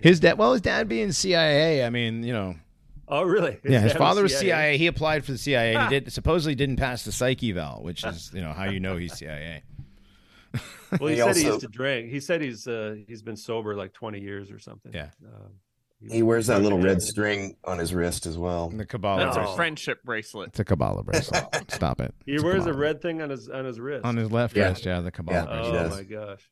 His 0.03 0.21
dad, 0.21 0.37
well, 0.37 0.53
his 0.53 0.61
dad 0.61 0.87
being 0.87 1.13
CIA. 1.13 1.85
I 1.87 1.89
mean, 1.89 2.23
you 2.25 2.35
know, 2.35 2.57
Oh, 3.11 3.23
really? 3.23 3.59
yeah. 3.65 3.81
His 3.81 3.95
father 3.95 4.23
was 4.23 4.37
CIA. 4.37 4.77
He 4.77 4.87
applied 4.87 5.25
for 5.25 5.33
the 5.33 5.39
CIA. 5.39 5.75
and 5.75 5.85
He 5.85 5.89
did 6.01 6.13
supposedly 6.13 6.55
didn't 6.55 6.77
pass 6.77 7.05
the 7.05 7.13
psyche 7.13 7.51
eval, 7.51 7.83
which 7.83 8.05
is 8.05 8.31
you 8.35 8.43
know 8.43 8.53
how 8.53 8.65
you 8.65 8.81
know 8.81 8.97
he's 8.99 9.15
CIA. 9.15 9.63
Well, 11.01 11.09
he, 11.11 11.17
He 11.17 11.21
said 11.21 11.37
he 11.37 11.43
used 11.45 11.61
to 11.61 11.69
drink. 11.69 12.11
He 12.11 12.19
said 12.21 12.41
he's 12.41 12.67
uh, 12.67 12.97
he's 13.07 13.23
been 13.23 13.37
sober 13.37 13.75
like 13.77 13.93
twenty 13.93 14.21
years 14.21 14.51
or 14.51 14.59
something. 14.59 14.93
Yeah. 14.95 15.11
Um, 15.25 15.53
He 16.11 16.23
wears 16.23 16.47
that 16.47 16.63
little 16.63 16.79
red 16.81 17.03
string 17.03 17.57
on 17.65 17.79
his 17.79 17.93
wrist 17.93 18.25
as 18.25 18.39
well. 18.39 18.69
And 18.71 18.81
the 18.81 18.87
Kabbalah. 18.87 19.25
That's 19.25 19.37
No. 19.37 19.53
a 19.53 19.57
friendship 19.57 20.03
bracelet. 20.05 20.49
It's 20.49 20.61
a 20.61 20.65
Kabbalah 20.65 21.03
bracelet. 21.03 21.45
Stop 21.71 22.01
it. 22.01 22.15
He 22.25 22.35
It's 22.35 22.43
wears 22.45 22.63
a 22.63 22.67
Kabbalah. 22.71 22.79
red 22.79 23.03
thing 23.03 23.21
on 23.21 23.29
his 23.31 23.49
on 23.51 23.65
his 23.67 23.79
wrist. 23.81 24.05
on 24.07 24.17
his 24.17 24.31
left 24.33 24.57
Yeah. 24.57 24.69
wrist. 24.69 24.87
Yeah, 24.87 25.01
the 25.01 25.11
Kabbalah 25.11 25.39
Yeah. 25.39 25.45
bracelet. 25.47 25.75
oh 25.75 25.89
does. 25.89 25.97
my 25.97 26.03
gosh! 26.05 26.51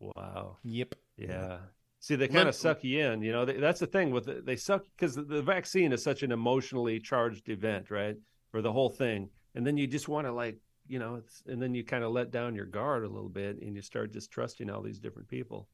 Wow. 0.00 0.56
Yep. 0.62 0.94
Yeah. 1.16 1.58
See, 2.00 2.14
they 2.14 2.28
kind 2.28 2.48
of 2.48 2.54
suck 2.54 2.84
you 2.84 3.00
in. 3.00 3.22
You 3.22 3.32
know, 3.32 3.44
they, 3.44 3.54
that's 3.54 3.80
the 3.80 3.86
thing 3.88 4.12
with 4.12 4.28
it. 4.28 4.46
They 4.46 4.54
suck 4.54 4.84
because 4.96 5.16
the, 5.16 5.22
the 5.22 5.42
vaccine 5.42 5.92
is 5.92 6.02
such 6.02 6.22
an 6.22 6.30
emotionally 6.30 7.00
charged 7.00 7.48
event, 7.48 7.90
right? 7.90 8.16
For 8.52 8.62
the 8.62 8.72
whole 8.72 8.88
thing, 8.88 9.30
and 9.56 9.66
then 9.66 9.76
you 9.76 9.86
just 9.88 10.08
want 10.08 10.26
to 10.28 10.32
like, 10.32 10.58
you 10.88 10.98
know, 10.98 11.16
it's, 11.16 11.42
and 11.46 11.60
then 11.60 11.74
you 11.74 11.84
kind 11.84 12.02
of 12.04 12.12
let 12.12 12.30
down 12.30 12.54
your 12.54 12.66
guard 12.66 13.04
a 13.04 13.08
little 13.08 13.28
bit, 13.28 13.60
and 13.60 13.74
you 13.76 13.82
start 13.82 14.12
just 14.12 14.30
trusting 14.30 14.70
all 14.70 14.82
these 14.82 14.98
different 14.98 15.28
people. 15.28 15.68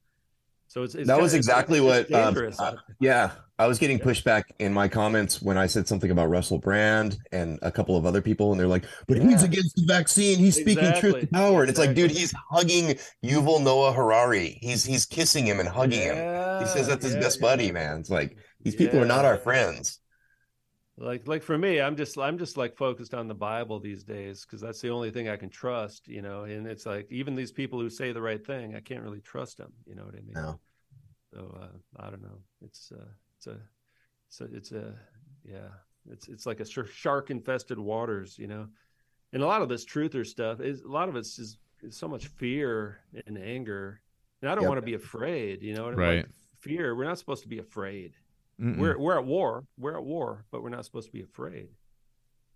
So 0.67 0.83
it's, 0.83 0.95
it's 0.95 1.07
that 1.09 1.21
was 1.21 1.35
it's- 1.35 1.47
exactly 1.47 1.79
it's 1.87 2.11
what 2.11 2.39
um, 2.39 2.53
uh, 2.59 2.77
yeah 2.99 3.33
i 3.59 3.67
was 3.67 3.79
getting 3.79 3.99
Yeah. 3.99 4.05
pushback 4.07 4.45
in 4.59 4.73
my 4.73 4.89
comments 4.89 5.43
when 5.43 5.59
i 5.59 5.67
said 5.67 5.87
something 5.87 6.11
about 6.11 6.31
russell 6.31 6.59
brand 6.59 7.19
and 7.33 7.59
a 7.61 7.71
couple 7.71 7.99
of 7.99 8.07
other 8.07 8.23
people 8.23 8.51
and 8.51 8.59
they're 8.59 8.67
like 8.67 8.85
but 9.07 9.19
he's 9.19 9.43
against 9.43 9.77
the 9.77 9.85
vaccine? 9.87 10.39
He's 10.39 10.57
speaking 10.57 10.91
truth 10.95 11.01
to 11.01 11.09
Exactly. 11.19 11.27
power. 11.39 11.61
And 11.61 11.71
it's 11.71 11.79
like 11.79 11.95
dude 11.95 12.11
he's 12.11 12.33
hugging 12.51 12.97
yuval 13.23 13.63
noah 13.63 13.93
harari. 13.93 14.59
He's 14.63 14.85
he's 14.85 15.05
kissing 15.05 15.47
him 15.47 15.61
and 15.61 15.69
hugging 15.69 16.01
him. 16.01 16.17
He 16.61 16.67
says 16.67 16.89
that's 16.89 17.05
his 17.05 17.17
best 17.17 17.39
yeah. 17.41 17.47
buddy 17.47 17.71
man. 17.71 17.99
It's 18.01 18.11
like 18.11 18.39
these 18.63 18.75
people 18.75 18.99
are 18.99 19.07
not 19.07 19.27
our 19.27 19.37
friends 19.37 20.01
like 20.97 21.27
like 21.27 21.43
for 21.43 21.59
me 21.59 21.81
i'm 21.81 21.97
just 21.97 22.17
i'm 22.19 22.39
just 22.39 22.57
like 22.57 22.77
focused 22.77 23.15
on 23.15 23.27
the 23.27 23.35
bible 23.35 23.81
these 23.81 24.05
days 24.05 24.45
because 24.45 24.61
that's 24.61 24.81
the 24.81 24.89
only 24.91 25.11
thing 25.11 25.29
i 25.29 25.37
can 25.37 25.49
trust 25.51 26.07
you 26.07 26.23
know 26.23 26.45
and 26.45 26.67
it's 26.67 26.87
like 26.87 27.07
even 27.11 27.35
these 27.35 27.51
people 27.53 27.81
who 27.81 27.91
say 27.91 28.13
the 28.13 28.23
right 28.23 28.47
thing 28.47 28.75
i 28.77 28.81
can't 28.81 29.03
really 29.03 29.21
trust 29.21 29.59
them 29.59 29.73
you 29.87 29.95
know 29.95 30.05
what 30.05 30.15
i 30.15 30.21
mean 30.21 30.35
no 30.35 30.59
so 31.33 31.57
uh 31.61 32.03
i 32.05 32.11
don't 32.11 32.23
know 32.23 32.39
it's 32.63 32.93
uh 32.93 33.05
it's 33.37 33.47
a 33.49 33.59
it's 34.29 34.41
a 34.41 34.45
it's 34.57 34.73
a 34.73 34.95
yeah 35.45 35.69
it's 36.11 36.29
it's 36.29 36.47
like 36.47 36.61
a 36.61 36.65
shark 36.87 37.31
infested 37.31 37.79
waters 37.79 38.37
you 38.39 38.47
know 38.47 38.69
and 39.33 39.43
a 39.43 39.47
lot 39.47 39.63
of 39.63 39.69
this 39.69 39.85
truther 39.85 40.25
stuff 40.25 40.61
is 40.61 40.83
a 40.83 40.89
lot 40.89 41.09
of 41.09 41.17
it's 41.17 41.37
just 41.37 41.59
is 41.83 41.97
so 41.99 42.07
much 42.09 42.29
fear 42.29 43.01
and 43.27 43.37
anger 43.37 44.01
and 44.43 44.51
i 44.51 44.55
don't 44.55 44.63
Yep. 44.63 44.69
want 44.69 44.79
to 44.79 44.87
be 44.87 44.95
afraid 44.95 45.61
you 45.63 45.75
know 45.75 45.85
what 45.85 45.95
I 45.95 45.97
mean? 45.97 46.07
Right. 46.07 46.17
Like, 46.19 46.29
fear 46.61 46.95
we're 46.95 47.05
not 47.05 47.19
supposed 47.19 47.43
to 47.43 47.49
be 47.49 47.59
afraid 47.59 48.15
Mm-mm. 48.61 48.79
we're 48.79 48.99
we're 48.99 49.19
at 49.19 49.25
war. 49.25 49.65
We're 49.79 49.97
at 49.97 50.05
war, 50.05 50.45
but 50.51 50.63
we're 50.63 50.71
not 50.71 50.85
supposed 50.85 51.07
to 51.07 51.13
be 51.13 51.23
afraid. 51.23 51.69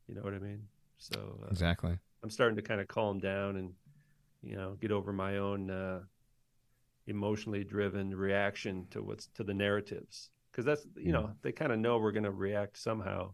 You 0.07 0.15
know 0.15 0.23
what 0.23 0.35
I 0.35 0.39
mean? 0.39 0.62
So 0.99 1.41
uh, 1.44 1.49
exactly. 1.51 1.99
I'm 2.23 2.31
starting 2.31 2.57
to 2.57 2.62
kind 2.62 2.81
of 2.81 2.89
calm 2.89 3.18
down 3.18 3.57
and 3.57 3.73
you 4.43 4.57
know 4.57 4.77
get 4.81 4.93
over 4.93 5.12
my 5.12 5.39
own 5.39 5.70
uh, 5.70 6.01
emotionally 7.07 7.65
driven 7.65 8.15
reaction 8.15 8.86
to 8.91 9.02
what's 9.02 9.28
to 9.35 9.44
the 9.44 9.55
narratives 9.55 10.31
because 10.51 10.65
that's 10.65 10.86
you 10.97 11.12
know 11.12 11.31
they 11.43 11.52
kind 11.52 11.73
of 11.73 11.78
know 11.78 11.99
we're 11.99 12.12
going 12.12 12.25
to 12.25 12.31
react 12.31 12.78
somehow, 12.78 13.33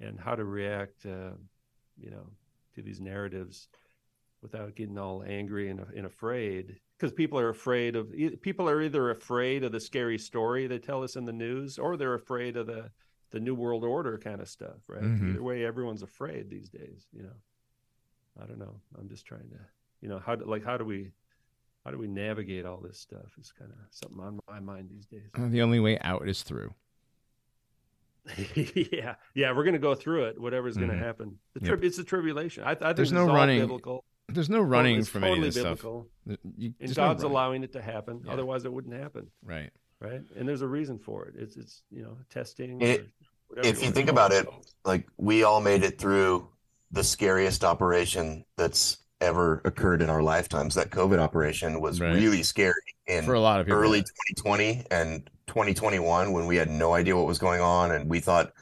and 0.00 0.18
how 0.18 0.34
to 0.34 0.44
react, 0.44 1.04
uh, 1.06 1.32
you 1.98 2.10
know, 2.10 2.30
to 2.74 2.82
these 2.82 3.00
narratives 3.00 3.68
without 4.42 4.74
getting 4.74 4.98
all 4.98 5.24
angry 5.26 5.70
and, 5.70 5.84
and 5.96 6.06
afraid 6.06 6.76
because 6.98 7.12
people 7.12 7.38
are 7.38 7.50
afraid 7.50 7.94
of 7.96 8.12
people 8.42 8.68
are 8.68 8.80
either 8.82 9.10
afraid 9.10 9.62
of 9.64 9.72
the 9.72 9.80
scary 9.80 10.18
story 10.18 10.66
they 10.66 10.78
tell 10.78 11.02
us 11.02 11.16
in 11.16 11.24
the 11.24 11.32
news 11.32 11.78
or 11.78 11.96
they're 11.96 12.14
afraid 12.14 12.56
of 12.56 12.66
the 12.66 12.90
the 13.30 13.40
new 13.40 13.54
world 13.54 13.84
order 13.84 14.16
kind 14.18 14.40
of 14.40 14.48
stuff 14.48 14.88
right 14.88 15.02
Mhm. 15.02 15.30
either 15.30 15.42
way 15.42 15.64
everyone's 15.64 16.02
afraid 16.02 16.48
these 16.48 16.68
days 16.70 17.06
you 17.12 17.22
know 17.22 17.36
i 18.42 18.46
don't 18.46 18.58
know 18.58 18.80
i'm 18.98 19.08
just 19.08 19.26
trying 19.26 19.48
to 19.50 19.58
you 20.00 20.08
know 20.08 20.18
how 20.18 20.34
do, 20.36 20.44
like 20.44 20.64
how 20.64 20.76
do 20.76 20.84
we 20.84 21.12
how 21.84 21.90
do 21.90 21.98
we 21.98 22.06
navigate 22.08 22.64
all 22.64 22.80
this 22.80 22.98
stuff 22.98 23.36
is 23.38 23.52
kind 23.52 23.70
of 23.70 23.78
something 23.90 24.20
on 24.20 24.40
my 24.48 24.60
mind 24.60 24.88
these 24.90 25.06
days 25.06 25.28
Uh, 25.34 25.48
The 25.48 25.62
only 25.62 25.80
way 25.80 25.98
out 26.00 26.26
is 26.28 26.42
through. 26.42 26.74
yeah 28.74 29.14
yeah 29.34 29.52
we're 29.52 29.62
gonna 29.64 29.78
go 29.78 29.94
through 29.94 30.24
it 30.24 30.40
whatever's 30.40 30.76
Mhm. 30.76 30.80
gonna 30.80 30.98
happen 30.98 31.38
the 31.54 31.60
Yep. 31.60 31.68
trib- 31.68 31.84
it's 31.84 31.96
the 31.96 32.02
tribulation 32.04 32.64
i, 32.64 32.70
I 32.72 32.74
think 32.74 32.96
There's 32.96 33.12
no 33.12 33.26
running 33.26 33.60
biblical 33.60 34.04
There's 34.28 34.50
no 34.50 34.60
running 34.60 34.98
it's 34.98 35.08
from 35.08 35.22
totally 35.22 35.38
any 35.38 35.48
of 35.48 35.54
this 35.54 35.62
biblical 35.62 36.08
stuff. 36.26 36.38
You- 36.56 36.66
and 36.80 36.88
there's 36.88 36.96
no 36.96 37.04
god's 37.08 37.22
allowing 37.22 37.62
it 37.62 37.72
to 37.72 37.82
happen 37.82 38.22
Yeah. 38.24 38.32
otherwise 38.32 38.64
it 38.64 38.72
wouldn't 38.72 38.94
happen 38.94 39.28
Right. 39.44 39.70
right? 40.00 40.20
And 40.36 40.48
there's 40.48 40.62
a 40.62 40.66
reason 40.68 40.98
for 40.98 41.26
it. 41.26 41.34
It's 41.36 41.56
it's 41.56 41.82
you 41.90 42.02
know 42.02 42.16
testing. 42.30 42.80
It- 42.80 43.08
or 43.50 43.60
if 43.60 43.76
you 43.76 43.82
wanna 43.82 43.94
think 43.94 44.08
about 44.10 44.32
it, 44.32 44.46
like 44.84 45.06
we 45.16 45.44
all 45.44 45.60
made 45.60 45.84
it 45.84 45.98
through 46.00 46.48
the 46.90 47.04
scariest 47.04 47.62
operation 47.64 48.44
that's 48.56 48.98
ever 49.20 49.62
occurred 49.64 50.02
in 50.02 50.10
our 50.10 50.22
lifetimes. 50.22 50.74
That 50.74 50.90
COVID 50.90 51.18
operation 51.18 51.80
was 51.80 52.00
Right. 52.00 52.14
really 52.14 52.42
scary 52.42 52.74
in 53.06 53.24
For 53.24 53.34
a 53.34 53.40
lot 53.40 53.60
of 53.60 53.66
people. 53.66 53.78
early 53.80 54.00
2020 54.02 54.84
and 54.90 55.30
2021 55.46 56.32
when 56.32 56.46
we 56.46 56.56
had 56.56 56.68
no 56.68 56.92
idea 56.92 57.16
what 57.16 57.26
was 57.26 57.38
going 57.38 57.60
on 57.60 57.92
and 57.92 58.10
we 58.10 58.18
thought 58.20 58.52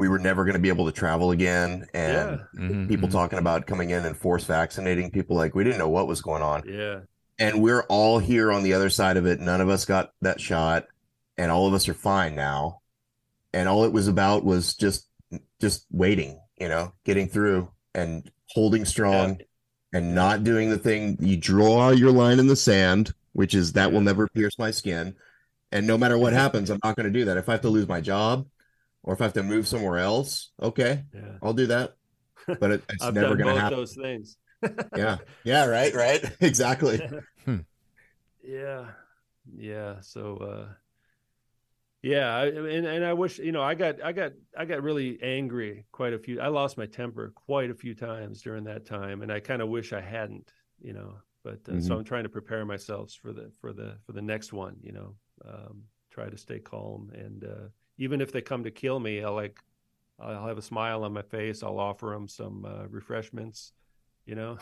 we 0.00 0.08
were 0.08 0.18
never 0.18 0.44
going 0.44 0.54
to 0.54 0.60
be 0.60 0.68
able 0.70 0.86
to 0.86 0.92
travel 0.92 1.30
again. 1.30 1.86
And 1.94 2.40
Yeah, 2.54 2.62
Mhm, 2.62 2.88
people 2.88 3.08
mhm. 3.08 3.12
talking 3.12 3.38
about 3.38 3.66
coming 3.66 3.90
in 3.90 4.04
and 4.06 4.16
force 4.16 4.44
vaccinating 4.44 5.10
people 5.10 5.36
like 5.36 5.54
we 5.54 5.64
didn't 5.64 5.78
know 5.78 5.88
what 5.88 6.08
was 6.08 6.22
going 6.22 6.42
on. 6.42 6.64
Yeah, 6.66 7.00
and 7.38 7.62
we're 7.62 7.82
all 7.84 8.18
here 8.18 8.50
on 8.52 8.62
the 8.64 8.74
other 8.74 8.90
side 8.90 9.16
of 9.16 9.26
it. 9.26 9.40
None 9.40 9.60
of 9.60 9.68
us 9.68 9.84
got 9.84 10.12
that 10.22 10.40
shot 10.40 10.86
and 11.38 11.50
all 11.50 11.66
of 11.66 11.74
us 11.74 11.88
are 11.88 11.94
fine 11.94 12.34
now. 12.34 12.80
And 13.52 13.68
all 13.68 13.84
it 13.84 13.92
was 13.92 14.08
about 14.08 14.44
was 14.44 14.74
just 14.74 15.06
just 15.60 15.86
waiting 15.90 16.40
you 16.58 16.68
know 16.68 16.92
getting 17.04 17.28
through 17.28 17.70
and 17.94 18.30
holding 18.50 18.84
strong 18.84 19.38
and 19.92 20.14
not 20.14 20.44
doing 20.44 20.70
the 20.70 20.78
thing 20.78 21.16
you 21.20 21.36
draw 21.36 21.90
your 21.90 22.10
line 22.12 22.38
in 22.40 22.46
the 22.48 22.56
sand 22.56 23.12
which 23.32 23.54
is 23.54 23.72
that 23.74 23.92
will 23.92 24.00
never 24.00 24.26
pierce 24.28 24.58
my 24.58 24.70
skin. 24.72 25.14
And 25.72 25.86
no 25.86 25.96
matter 25.96 26.18
what 26.18 26.32
happens 26.44 26.70
i'm 26.70 26.80
not 26.84 26.96
going 26.96 27.06
to 27.12 27.18
do 27.18 27.24
that. 27.26 27.36
If 27.36 27.48
i 27.48 27.52
have 27.52 27.60
to 27.62 27.68
lose 27.70 27.88
my 27.88 28.00
job 28.00 28.46
or 29.02 29.14
if 29.14 29.20
i 29.20 29.24
have 29.24 29.32
to 29.32 29.42
move 29.42 29.66
somewhere 29.66 29.98
else 29.98 30.50
okay 30.62 31.04
yeah. 31.14 31.38
i'll 31.42 31.52
do 31.54 31.66
that 31.66 31.94
but 32.58 32.70
it, 32.72 32.84
it's 32.88 33.04
I've 33.04 33.14
never 33.14 33.36
going 33.36 33.48
both 33.48 33.56
to 33.56 33.60
happen 33.60 33.78
those 33.78 33.94
things. 33.94 34.36
yeah 34.94 35.18
yeah 35.44 35.64
right 35.66 35.94
right 35.94 36.24
exactly 36.40 37.00
yeah, 38.44 38.86
yeah. 39.56 40.00
So, 40.00 40.36
uh, 40.36 40.72
yeah, 42.02 42.34
I, 42.34 42.46
and 42.46 42.86
and 42.86 43.04
I 43.04 43.12
wish 43.12 43.38
you 43.38 43.52
know 43.52 43.62
I 43.62 43.74
got 43.74 44.02
I 44.02 44.12
got 44.12 44.32
I 44.56 44.64
got 44.64 44.82
really 44.82 45.18
angry 45.22 45.84
quite 45.92 46.14
a 46.14 46.18
few. 46.18 46.40
I 46.40 46.48
lost 46.48 46.78
my 46.78 46.86
temper 46.86 47.32
quite 47.34 47.70
a 47.70 47.74
few 47.74 47.94
times 47.94 48.40
during 48.40 48.64
that 48.64 48.86
time, 48.86 49.22
and 49.22 49.30
I 49.30 49.40
kind 49.40 49.60
of 49.60 49.68
wish 49.68 49.92
I 49.92 50.00
hadn't. 50.00 50.50
You 50.80 50.94
know, 50.94 51.14
but 51.44 51.60
uh, 51.68 51.78
so 51.80 51.94
Mhm. 51.94 51.98
I'm 51.98 52.04
trying 52.04 52.22
to 52.22 52.30
prepare 52.30 52.64
myself 52.64 53.12
for 53.20 53.32
the 53.34 53.50
for 53.60 53.72
the 53.74 53.98
for 54.06 54.12
the 54.12 54.22
next 54.22 54.52
one. 54.52 54.76
You 54.82 54.92
know, 54.92 55.14
um, 55.46 55.82
try 56.10 56.30
to 56.30 56.38
stay 56.38 56.58
calm, 56.58 57.10
and 57.14 57.44
uh, 57.44 57.68
even 58.00 58.20
if 58.20 58.32
they 58.32 58.40
come 58.40 58.64
to 58.64 58.70
kill 58.72 58.98
me, 58.98 59.22
I'll 59.22 59.34
like 59.34 59.60
I'll 60.18 60.48
have 60.48 60.58
a 60.58 60.62
smile 60.62 61.04
on 61.04 61.12
my 61.12 61.22
face. 61.22 61.62
I'll 61.62 61.78
offer 61.78 62.10
them 62.10 62.26
some 62.26 62.64
uh, 62.64 62.88
refreshments. 62.88 63.72
You 64.26 64.34
know, 64.34 64.58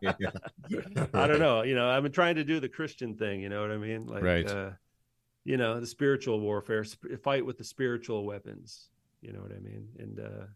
Yeah. 0.00 0.12
I 1.14 1.26
don't 1.26 1.38
know. 1.40 1.62
You 1.68 1.74
know, 1.74 1.88
I've 1.90 2.02
been 2.02 2.12
trying 2.12 2.36
to 2.36 2.44
do 2.44 2.60
the 2.60 2.68
Christian 2.68 3.14
thing. 3.16 3.40
You 3.40 3.48
know 3.48 3.60
what 3.60 3.70
I 3.70 3.76
mean? 3.76 4.06
Like, 4.06 4.22
Right. 4.22 4.46
uh, 4.48 4.70
you 5.44 5.56
know, 5.56 5.80
the 5.80 5.86
spiritual 5.86 6.40
warfare, 6.40 6.84
sp- 6.84 7.18
fight 7.22 7.44
with 7.44 7.58
the 7.58 7.64
spiritual 7.64 8.24
weapons. 8.24 8.88
You 9.20 9.32
know 9.32 9.40
what 9.40 9.52
I 9.52 9.58
mean? 9.60 9.88
And 9.98 10.20
uh, 10.20 10.46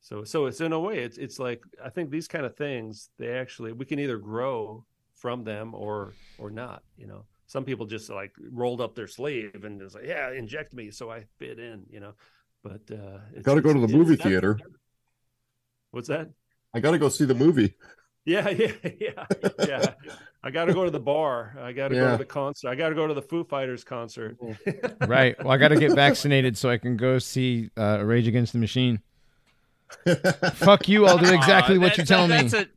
so, 0.00 0.24
so 0.24 0.46
it's 0.46 0.60
in 0.60 0.72
a 0.72 0.78
way, 0.80 0.98
it's 1.00 1.18
it's 1.18 1.38
like 1.38 1.62
I 1.84 1.88
think 1.90 2.10
these 2.10 2.28
kind 2.28 2.44
of 2.46 2.56
things, 2.56 3.10
they 3.18 3.32
actually 3.32 3.72
we 3.72 3.84
can 3.84 3.98
either 3.98 4.18
grow 4.18 4.84
from 5.14 5.44
them 5.44 5.74
or 5.74 6.14
or 6.38 6.50
not. 6.50 6.82
You 6.96 7.06
know, 7.06 7.24
some 7.50 7.64
people 7.64 7.84
just 7.84 8.08
like 8.10 8.32
rolled 8.52 8.80
up 8.80 8.94
their 8.94 9.08
sleeve 9.08 9.64
and 9.64 9.80
just 9.80 9.96
like, 9.96 10.04
yeah, 10.06 10.30
inject 10.30 10.72
me 10.72 10.92
so 10.92 11.10
I 11.10 11.24
fit 11.40 11.58
in. 11.58 11.82
You 11.90 11.98
know, 11.98 12.12
but 12.62 12.82
uh, 12.92 13.18
it's- 13.30 13.42
Gotta 13.42 13.60
go 13.60 13.72
to 13.72 13.80
the 13.80 13.88
movie 13.88 14.14
it's- 14.14 14.18
that's- 14.18 14.28
theater. 14.30 14.58
What's 15.90 16.06
that? 16.06 16.30
I 16.72 16.78
got 16.78 16.92
to 16.92 16.98
go 16.98 17.08
see 17.08 17.24
the 17.24 17.34
movie. 17.34 17.74
Yeah, 18.24 18.48
yeah, 18.50 18.70
yeah, 19.00 19.24
yeah. 19.66 19.86
I 20.44 20.50
got 20.52 20.66
to 20.66 20.74
go 20.74 20.84
to 20.84 20.90
the 20.92 21.00
bar. 21.00 21.56
I 21.60 21.72
got 21.72 21.88
to 21.88 21.96
go 21.96 22.12
to 22.12 22.16
the 22.18 22.24
concert. 22.24 22.68
I 22.68 22.76
got 22.76 22.90
to 22.90 22.94
go 22.94 23.08
to 23.08 23.14
the 23.14 23.22
Foo 23.22 23.42
Fighters 23.42 23.82
concert. 23.82 24.36
Right. 25.08 25.36
Well, 25.42 25.50
I 25.50 25.56
got 25.56 25.68
to 25.68 25.76
get 25.80 25.92
vaccinated 25.96 26.56
so 26.56 26.70
I 26.70 26.78
can 26.78 26.96
go 26.96 27.18
see 27.18 27.70
uh, 27.76 28.02
Rage 28.04 28.28
Against 28.28 28.52
the 28.52 28.60
Machine. 28.60 29.00
Fuck 30.54 30.88
you. 30.88 31.06
I'll 31.06 31.18
do 31.18 31.32
exactly 31.34 31.76
Aw, 31.76 31.80
what 31.80 31.88
that- 31.96 31.98
you 31.98 32.04
tell 32.04 32.28
that- 32.28 32.44
me. 32.44 32.48
That's 32.50 32.66
a 32.66 32.70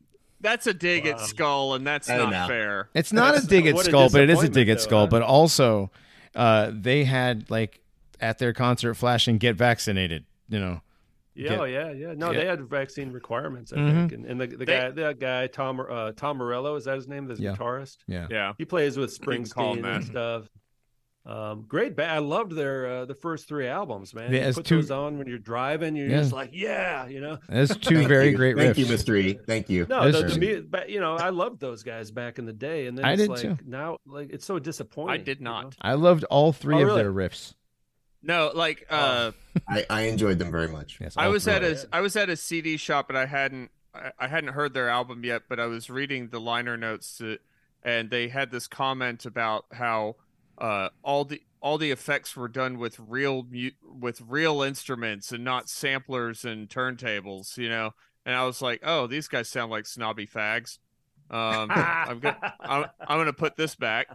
that's 0.44 0.68
a 0.68 0.74
dig 0.74 1.06
Wow. 1.06 1.12
at 1.12 1.20
Skull, 1.22 1.74
and 1.74 1.88
that's 1.88 2.08
not 2.08 2.30
know. 2.32 2.48
fair. 2.48 2.90
It's 2.94 3.12
not 3.12 3.36
a 3.36 3.46
dig 3.48 3.66
at 3.66 3.80
Skull, 3.80 4.10
but 4.12 4.22
it 4.22 4.30
is 4.30 4.44
a 4.44 4.50
dig 4.50 4.68
disappointment, 4.68 4.70
at 4.70 4.78
though, 4.78 4.84
Skull. 4.84 5.00
huh? 5.02 5.08
But 5.08 5.22
also, 5.24 5.92
uh, 6.36 6.72
they 6.72 7.04
had 7.06 7.50
like 7.50 7.80
at 8.22 8.38
their 8.38 8.54
concert 8.54 8.94
flashing 8.94 9.38
"Get 9.40 9.56
vaccinated." 9.56 10.26
You 10.50 10.60
know, 10.60 10.82
Yeah, 11.36 11.50
Get- 11.50 11.60
oh, 11.62 11.64
yeah, 11.64 11.92
yeah. 11.92 12.14
No, 12.16 12.30
Yeah. 12.32 12.40
they 12.42 12.46
had 12.46 12.62
vaccine 12.70 13.12
requirements, 13.12 13.74
I 13.74 13.78
Mhm. 13.78 13.92
think. 13.94 14.12
And, 14.12 14.26
and 14.28 14.40
the, 14.42 14.46
the 14.46 14.58
They- 14.58 14.66
guy, 14.66 14.90
that 14.92 15.20
guy, 15.20 15.48
Tom, 15.48 15.80
uh, 15.80 16.12
Tom 16.12 16.38
Morello, 16.38 16.76
is 16.76 16.86
that 16.86 16.94
his 16.96 17.08
name? 17.08 17.26
The 17.26 17.34
Yeah. 17.42 17.56
guitarist. 17.56 17.98
yeah. 18.08 18.28
Yeah, 18.30 18.54
He 18.60 18.66
plays 18.66 18.98
with 18.98 19.20
can 19.20 19.44
call 19.46 19.74
him 19.74 19.82
Springsteen 19.84 19.96
and 19.96 20.04
stuff. 20.06 20.44
Um, 21.26 21.64
great 21.70 21.96
band. 21.96 22.12
I 22.12 22.18
loved 22.18 22.52
their 22.52 22.86
uh, 22.86 23.06
the 23.06 23.16
first 23.16 23.48
three 23.48 23.66
albums, 23.68 24.14
man. 24.14 24.34
Yeah, 24.34 24.48
you 24.50 24.54
put 24.54 24.66
two- 24.66 24.76
those 24.82 24.92
on 24.92 25.18
when 25.18 25.26
you're 25.28 25.38
driving. 25.38 25.96
You're 25.96 26.10
Yeah. 26.10 26.20
just 26.20 26.34
like, 26.34 26.50
yeah, 26.52 27.08
you 27.08 27.22
know. 27.22 27.40
There's 27.48 27.76
two 27.78 28.06
very 28.08 28.32
you. 28.32 28.36
great 28.36 28.58
Thank 28.58 28.76
riffs. 28.76 28.80
you, 28.80 28.86
Mr. 28.88 29.18
E. 29.18 29.40
Thank 29.48 29.70
you. 29.70 29.86
No, 29.90 30.12
That's 30.12 30.34
the, 30.34 30.38
the, 30.40 30.46
true. 30.56 30.68
but, 30.70 30.90
you 30.90 31.00
know, 31.00 31.16
I 31.16 31.30
loved 31.30 31.62
those 31.62 31.82
guys 31.84 32.12
back 32.12 32.40
in 32.40 32.46
the 32.46 32.52
day, 32.52 32.88
and 32.88 32.98
then 32.98 33.06
I 33.06 33.14
it's 33.14 33.22
did 33.22 33.30
like 33.30 33.42
too. 33.42 33.58
now, 33.66 34.00
like 34.06 34.32
it's 34.32 34.46
so 34.46 34.60
disappointing. 34.60 35.14
I 35.22 35.24
did 35.24 35.40
you 35.40 35.46
know? 35.46 35.62
not. 35.62 35.76
I 35.82 35.94
loved 35.94 36.26
all 36.26 36.52
three 36.52 36.76
Oh, 36.76 36.80
of 36.80 36.86
really? 36.88 37.04
their 37.04 37.14
riffs. 37.14 37.54
no, 38.22 38.52
like 38.54 38.86
uh, 38.90 39.32
I, 39.66 39.86
I 39.90 40.02
enjoyed 40.04 40.40
them 40.40 40.52
very 40.52 40.68
much. 40.68 40.98
Yes, 41.00 41.14
I 41.16 41.30
was 41.30 41.46
three. 41.46 41.54
at 41.54 41.64
Oh, 41.64 41.68
a 41.68 41.72
yeah. 41.72 41.84
I 41.94 42.02
was 42.02 42.18
at 42.18 42.30
a 42.30 42.36
CD 42.36 42.76
shop, 42.76 43.08
but 43.08 43.16
I 43.16 43.28
hadn't 43.28 43.72
I, 43.96 44.12
I 44.20 44.28
hadn't 44.28 44.52
heard 44.54 44.74
their 44.74 44.90
album 44.90 45.24
yet. 45.24 45.44
But 45.48 45.62
I 45.62 45.68
was 45.68 45.90
reading 45.90 46.28
the 46.30 46.40
liner 46.42 46.76
notes, 46.76 47.18
to, 47.20 47.38
and 47.82 48.10
they 48.10 48.28
had 48.28 48.52
this 48.52 48.68
comment 48.68 49.26
about 49.26 49.66
how 49.72 50.18
uh, 50.58 50.90
all 51.04 51.26
the 51.26 51.42
all 51.62 51.78
the 51.78 51.92
effects 51.92 52.36
were 52.36 52.48
done 52.48 52.78
with 52.78 53.00
real 53.00 53.46
mu- 53.50 53.72
with 53.84 54.22
real 54.28 54.62
instruments 54.62 55.32
and 55.32 55.44
not 55.44 55.70
samplers 55.70 56.46
and 56.46 56.70
turntables. 56.70 57.58
You 57.58 57.70
know, 57.70 57.92
and 58.26 58.36
I 58.36 58.46
was 58.46 58.62
like, 58.62 58.82
oh, 58.84 59.08
these 59.08 59.28
guys 59.28 59.50
sound 59.50 59.72
like 59.72 59.86
snobby 59.86 60.28
fags. 60.28 60.78
Um, 61.30 61.72
I'm 61.72 62.20
gonna 62.20 62.54
I'm, 62.60 62.86
I'm 63.02 63.18
gonna 63.20 63.34
put 63.34 63.56
this 63.56 63.76
back 63.76 64.08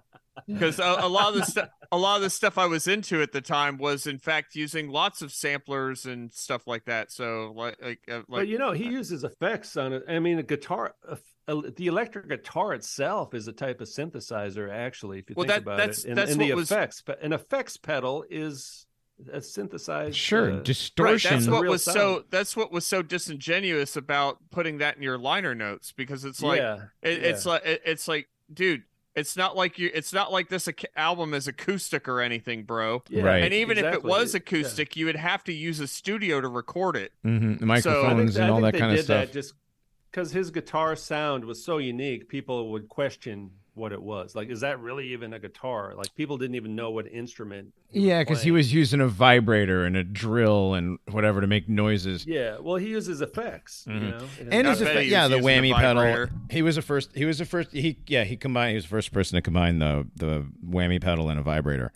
because 0.46 0.78
a, 0.78 0.96
a 1.00 1.08
lot 1.08 1.30
of 1.30 1.34
the 1.40 1.46
stuff 1.46 1.68
a 1.90 1.98
lot 1.98 2.16
of 2.16 2.22
the 2.22 2.30
stuff 2.30 2.58
I 2.58 2.66
was 2.66 2.86
into 2.86 3.22
at 3.22 3.32
the 3.32 3.40
time 3.40 3.78
was 3.78 4.06
in 4.06 4.18
fact 4.18 4.54
using 4.54 4.88
lots 4.88 5.22
of 5.22 5.32
samplers 5.32 6.04
and 6.04 6.32
stuff 6.32 6.66
like 6.66 6.84
that. 6.84 7.10
So 7.10 7.52
like 7.56 7.76
like 7.82 8.00
uh, 8.08 8.16
like 8.16 8.26
but 8.28 8.48
you 8.48 8.58
know, 8.58 8.72
he 8.72 8.84
uses 8.84 9.24
effects 9.24 9.76
on 9.76 9.92
it. 9.92 10.04
I 10.08 10.18
mean, 10.18 10.38
a 10.38 10.42
guitar, 10.42 10.94
the 11.48 11.86
electric 11.86 12.28
guitar 12.28 12.74
itself 12.74 13.32
is 13.34 13.48
a 13.48 13.52
type 13.52 13.80
of 13.80 13.88
synthesizer. 13.88 14.70
Actually, 14.70 15.18
if 15.20 15.30
you 15.30 15.34
Well, 15.36 15.44
think 15.46 15.54
that- 15.54 15.62
about 15.62 15.76
that's- 15.78 16.04
it, 16.04 16.08
and, 16.10 16.18
that's 16.18 16.32
and 16.32 16.40
the 16.40 16.48
what 16.50 16.56
was- 16.56 16.70
effects, 16.70 17.02
but 17.04 17.22
an 17.22 17.32
effects 17.32 17.76
pedal 17.76 18.24
is 18.30 18.86
a 19.32 19.40
synthesized. 19.40 20.16
Sure, 20.16 20.50
uh, 20.50 20.54
Right, 20.56 20.64
distortion. 20.64 21.30
that's 21.34 21.48
what 21.48 21.62
real 21.62 21.72
was 21.72 21.82
so 21.84 21.92
sound. 21.92 22.24
that's 22.30 22.56
what 22.56 22.70
was 22.70 22.86
so 22.86 23.02
disingenuous 23.02 23.96
about 23.96 24.38
putting 24.50 24.78
that 24.78 24.96
in 24.96 25.02
your 25.02 25.18
liner 25.18 25.54
notes 25.54 25.92
because 25.92 26.24
it's 26.24 26.40
like 26.42 26.58
yeah, 26.60 26.82
it, 27.02 27.24
it's 27.24 27.44
like 27.44 27.64
it, 27.66 27.82
it's 27.84 28.06
like 28.06 28.28
dude 28.52 28.84
it's 29.16 29.36
not 29.36 29.56
like 29.56 29.76
you 29.76 29.90
it's 29.92 30.12
not 30.12 30.30
like 30.30 30.48
this 30.50 30.68
ac- 30.68 30.86
album 30.94 31.34
is 31.34 31.48
acoustic 31.48 32.06
or 32.06 32.20
anything 32.20 32.62
bro 32.62 33.02
yeah, 33.08 33.22
Right. 33.24 33.42
and 33.42 33.52
even 33.52 33.76
if 33.76 33.82
it 33.84 33.88
exactly. 33.88 34.08
was 34.08 34.34
Yeah. 34.34 34.38
acoustic 34.38 34.94
you 34.96 35.06
would 35.06 35.16
have 35.16 35.42
to 35.44 35.52
use 35.52 35.80
a 35.80 35.88
studio 35.88 36.40
to 36.40 36.46
record 36.46 36.94
it 36.94 37.12
hmm 37.24 37.54
microphones 37.60 38.34
think- 38.34 38.40
I 38.40 38.44
and 38.44 38.52
all 38.52 38.60
think 38.60 38.66
that 38.66 38.72
they 38.74 38.78
kind 38.78 38.92
of 38.98 39.04
stuff. 39.04 39.26
That 39.26 39.32
just 39.32 39.54
because 40.10 40.32
his 40.32 40.50
guitar 40.50 40.96
sound 40.96 41.44
was 41.44 41.64
so 41.64 41.78
unique, 41.78 42.28
people 42.28 42.70
would 42.72 42.88
question 42.88 43.50
what 43.74 43.92
it 43.92 44.02
was. 44.02 44.34
Like, 44.34 44.48
is 44.50 44.60
that 44.60 44.80
really 44.80 45.12
even 45.12 45.32
a 45.32 45.38
guitar? 45.38 45.94
Like, 45.96 46.12
people 46.16 46.36
didn't 46.36 46.56
even 46.56 46.74
know 46.74 46.90
what 46.90 47.06
instrument. 47.06 47.72
Yeah, 47.92 48.22
because 48.22 48.42
he 48.42 48.50
was 48.50 48.74
using 48.74 49.00
a 49.00 49.06
vibrator 49.06 49.84
and 49.84 49.96
a 49.96 50.02
drill 50.02 50.74
and 50.74 50.98
whatever 51.10 51.40
to 51.40 51.46
make 51.46 51.68
noises. 51.68 52.26
Yeah, 52.26 52.58
well, 52.60 52.76
he 52.76 52.88
uses 52.88 53.20
effects, 53.20 53.86
Mhm. 53.88 53.94
you 53.94 54.00
know. 54.10 54.24
And 54.50 54.66
I 54.66 54.70
his 54.70 54.80
bet 54.80 54.90
effect, 54.90 55.08
yeah, 55.08 55.28
the 55.28 55.36
whammy 55.36 55.72
pedal. 55.74 56.26
He 56.50 56.62
was 56.62 56.74
the 56.74 56.82
first. 56.82 57.14
He 57.16 57.24
was 57.24 57.38
the 57.38 57.44
first. 57.44 57.70
He 57.72 57.98
yeah, 58.08 58.24
he 58.24 58.36
combined. 58.36 58.70
He 58.70 58.74
was 58.76 58.84
the 58.84 58.90
first 58.90 59.12
person 59.12 59.36
to 59.36 59.42
combine 59.42 59.78
the 59.78 60.06
the 60.16 60.44
whammy 60.68 61.00
pedal 61.00 61.28
and 61.30 61.38
a 61.38 61.42
vibrator. 61.42 61.92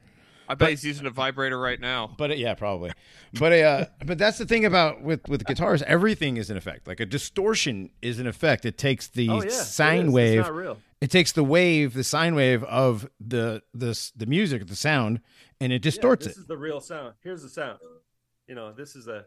I 0.48 0.54
bet 0.54 0.70
he's 0.70 0.84
using 0.84 1.06
a 1.06 1.10
vibrator 1.10 1.58
right 1.58 1.80
now 1.80 2.14
But 2.18 2.30
uh, 2.30 2.34
yeah, 2.34 2.54
probably. 2.54 2.92
But 3.38 3.52
uh, 3.52 3.86
but 4.06 4.18
that's 4.18 4.38
the 4.38 4.46
thing 4.46 4.64
about 4.64 5.02
with 5.02 5.26
with 5.28 5.44
guitars. 5.46 5.82
Everything 5.82 6.36
is 6.36 6.50
an 6.50 6.56
effect. 6.56 6.86
Like 6.86 7.00
a 7.00 7.06
distortion 7.06 7.90
is 8.02 8.18
an 8.18 8.26
effect. 8.26 8.64
It 8.64 8.76
takes 8.78 9.08
the 9.08 9.28
oh 9.30 9.42
yeah, 9.42 9.48
sine 9.50 10.06
It's 10.06 10.12
wave. 10.12 10.40
not 10.40 10.54
real. 10.54 10.78
It 11.00 11.10
takes 11.10 11.32
the 11.32 11.42
wave, 11.44 11.94
the 11.94 12.04
sine 12.04 12.34
wave 12.34 12.62
of 12.64 13.08
the 13.18 13.62
the 13.74 13.98
the 14.16 14.26
music, 14.26 14.66
the 14.66 14.76
sound, 14.76 15.20
and 15.60 15.72
it 15.72 15.80
distorts 15.82 16.26
yeah, 16.26 16.28
this 16.30 16.36
it. 16.36 16.40
is 16.40 16.46
the 16.46 16.56
real 16.58 16.80
sound. 16.80 17.14
Here's 17.22 17.42
the 17.42 17.48
sound. 17.48 17.78
You 18.46 18.54
know, 18.54 18.72
this 18.72 18.94
is 18.96 19.08
a 19.08 19.24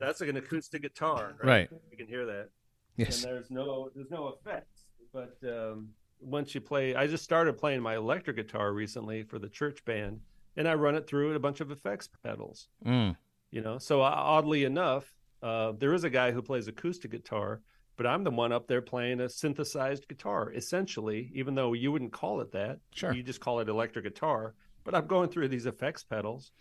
that's 0.00 0.20
like 0.20 0.30
an 0.30 0.36
acoustic 0.36 0.82
guitar, 0.82 1.34
right? 1.42 1.68
Right. 1.70 1.80
You 1.90 1.96
can 1.96 2.06
hear 2.06 2.24
that. 2.26 2.48
Yes. 2.96 3.22
And 3.22 3.32
there's 3.32 3.50
no 3.50 3.90
there's 3.94 4.10
no 4.10 4.28
effects. 4.28 4.84
But 5.12 5.36
um, 5.44 5.90
once 6.20 6.54
you 6.54 6.60
play, 6.60 6.94
I 6.94 7.06
just 7.06 7.24
started 7.24 7.58
playing 7.58 7.82
my 7.82 7.96
electric 7.96 8.36
guitar 8.36 8.72
recently 8.72 9.22
for 9.22 9.38
the 9.38 9.48
church 9.48 9.84
band, 9.84 10.20
and 10.56 10.66
I 10.68 10.74
run 10.74 10.94
it 10.94 11.06
through 11.06 11.34
a 11.34 11.38
bunch 11.38 11.60
of 11.60 11.70
effects 11.70 12.08
pedals. 12.24 12.68
Mm. 12.84 13.16
You 13.50 13.60
know, 13.62 13.78
so 13.78 14.02
uh, 14.02 14.12
oddly 14.14 14.64
enough, 14.64 15.12
uh, 15.42 15.72
there 15.78 15.94
is 15.94 16.04
a 16.04 16.10
guy 16.10 16.32
who 16.32 16.42
plays 16.42 16.66
acoustic 16.68 17.10
guitar, 17.12 17.60
but 17.96 18.06
I'm 18.06 18.24
the 18.24 18.30
one 18.30 18.52
up 18.52 18.66
there 18.66 18.82
playing 18.82 19.20
a 19.20 19.28
synthesized 19.28 20.08
guitar, 20.08 20.52
essentially. 20.52 21.30
Even 21.34 21.54
though 21.54 21.72
you 21.72 21.92
wouldn't 21.92 22.12
call 22.12 22.40
it 22.40 22.52
that, 22.52 22.80
Sure. 22.94 23.12
you 23.12 23.22
just 23.22 23.40
call 23.40 23.60
it 23.60 23.68
electric 23.68 24.04
guitar. 24.04 24.54
But 24.84 24.94
I'm 24.94 25.06
going 25.06 25.28
through 25.30 25.48
these 25.48 25.66
effects 25.66 26.04
pedals. 26.04 26.52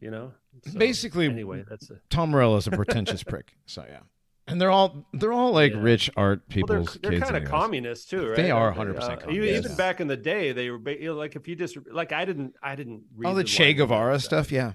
You 0.00 0.10
know, 0.10 0.32
So, 0.66 0.78
Basically, 0.78 1.26
Anyway, 1.26 1.64
that's 1.68 1.90
a 1.90 2.00
Tom 2.10 2.30
Morello 2.30 2.56
is 2.56 2.66
a 2.66 2.72
pretentious 2.72 3.22
prick. 3.32 3.54
So 3.66 3.84
yeah, 3.88 4.00
and 4.48 4.60
they're 4.60 4.70
all 4.70 5.06
they're 5.12 5.32
all 5.32 5.52
like 5.52 5.72
Yeah. 5.72 5.80
rich 5.80 6.10
art 6.16 6.42
well, 6.54 6.64
they're, 6.66 7.10
they're 7.10 7.20
kind 7.20 7.36
of 7.36 7.44
communists 7.44 8.06
too, 8.06 8.28
right? 8.28 8.36
They 8.36 8.50
are 8.50 8.70
Uh, 8.70 8.74
100% 8.74 8.96
uh, 8.98 9.16
communist. 9.16 9.28
Even, 9.30 9.48
even 9.64 9.76
back 9.76 10.00
in 10.00 10.08
the 10.08 10.16
day, 10.16 10.52
they 10.52 10.70
were 10.70 10.78
you 10.90 11.06
know, 11.06 11.14
like 11.14 11.36
if 11.36 11.46
you 11.48 11.54
just 11.56 11.76
like 11.90 12.12
I 12.12 12.24
didn't, 12.24 12.54
I 12.62 12.74
didn't 12.74 13.02
read 13.16 13.28
All 13.28 13.34
the 13.34 13.42
the 13.42 13.48
Che 13.48 13.64
lines 13.64 13.72
of 13.80 13.88
that 13.88 13.94
Guevara 13.94 14.20
stuff. 14.20 14.52
Yeah. 14.52 14.72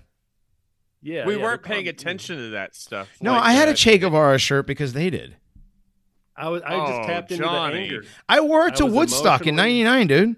Yeah, 1.02 1.26
we 1.28 1.36
yeah, 1.36 1.44
weren't 1.44 1.62
paying 1.64 1.82
commun- 1.82 1.90
attention 1.96 2.38
to 2.38 2.50
that 2.52 2.76
stuff 2.76 3.08
No, 3.22 3.34
like 3.34 3.44
I 3.44 3.52
had 3.54 3.70
a. 3.70 3.74
Che 3.74 3.98
Guevara 4.00 4.40
shirt 4.40 4.66
because 4.66 4.94
they 4.94 5.10
did. 5.12 5.38
I 6.36 6.50
was, 6.50 6.62
I 6.64 6.76
just 6.78 6.92
Oh, 7.02 7.08
tapped 7.08 7.32
into 7.32 7.44
Johnny. 7.44 7.74
the 7.76 7.80
anger. 7.82 8.04
I 8.30 8.40
wore 8.42 8.68
it 8.68 8.76
to 8.78 8.86
was 8.86 8.94
Woodstock 8.94 9.46
in 9.48 9.56
'99, 9.56 10.08
dude. 10.08 10.36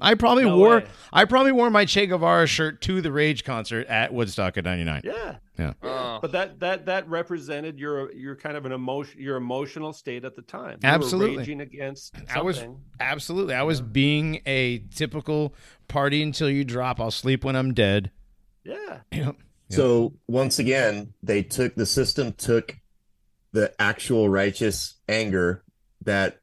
I 0.00 0.14
probably 0.14 0.44
No 0.44 0.56
wore 0.56 0.76
way. 0.78 0.86
I 1.12 1.24
probably 1.24 1.52
wore 1.52 1.70
my 1.70 1.84
Che 1.84 2.06
Guevara 2.06 2.46
shirt 2.46 2.80
to 2.82 3.00
the 3.00 3.10
Rage 3.10 3.44
concert 3.44 3.86
at 3.88 4.12
Woodstock 4.12 4.56
at 4.56 4.64
'99. 4.64 5.02
Yeah, 5.04 5.36
Yeah. 5.58 5.72
Oh. 5.82 6.18
but 6.22 6.32
that 6.32 6.60
that 6.60 6.86
that 6.86 7.08
represented 7.08 7.78
your 7.78 8.12
your 8.12 8.36
kind 8.36 8.56
of 8.56 8.64
an 8.66 8.72
emotion, 8.72 9.20
your 9.20 9.36
emotional 9.36 9.92
state 9.92 10.24
at 10.24 10.36
the 10.36 10.42
time. 10.42 10.78
You 10.82 10.88
Absolutely. 10.88 11.36
were 11.36 11.38
raging 11.40 11.60
against 11.60 12.14
something. 12.14 12.36
I 12.36 12.42
was 12.42 12.64
absolutely. 13.00 13.54
I 13.54 13.62
was 13.62 13.80
being 13.80 14.40
a 14.46 14.78
typical 14.94 15.54
party 15.88 16.22
until 16.22 16.48
you 16.48 16.64
drop. 16.64 17.00
I'll 17.00 17.10
sleep 17.10 17.44
when 17.44 17.56
I'm 17.56 17.74
dead. 17.74 18.10
yeah, 18.64 19.00
Yep. 19.12 19.36
So 19.70 20.14
once 20.28 20.58
again, 20.58 21.12
they 21.22 21.42
took 21.42 21.74
the 21.74 21.86
system 21.86 22.32
took 22.32 22.76
the 23.52 23.72
actual 23.80 24.28
righteous 24.28 24.94
anger 25.08 25.62
that 26.04 26.38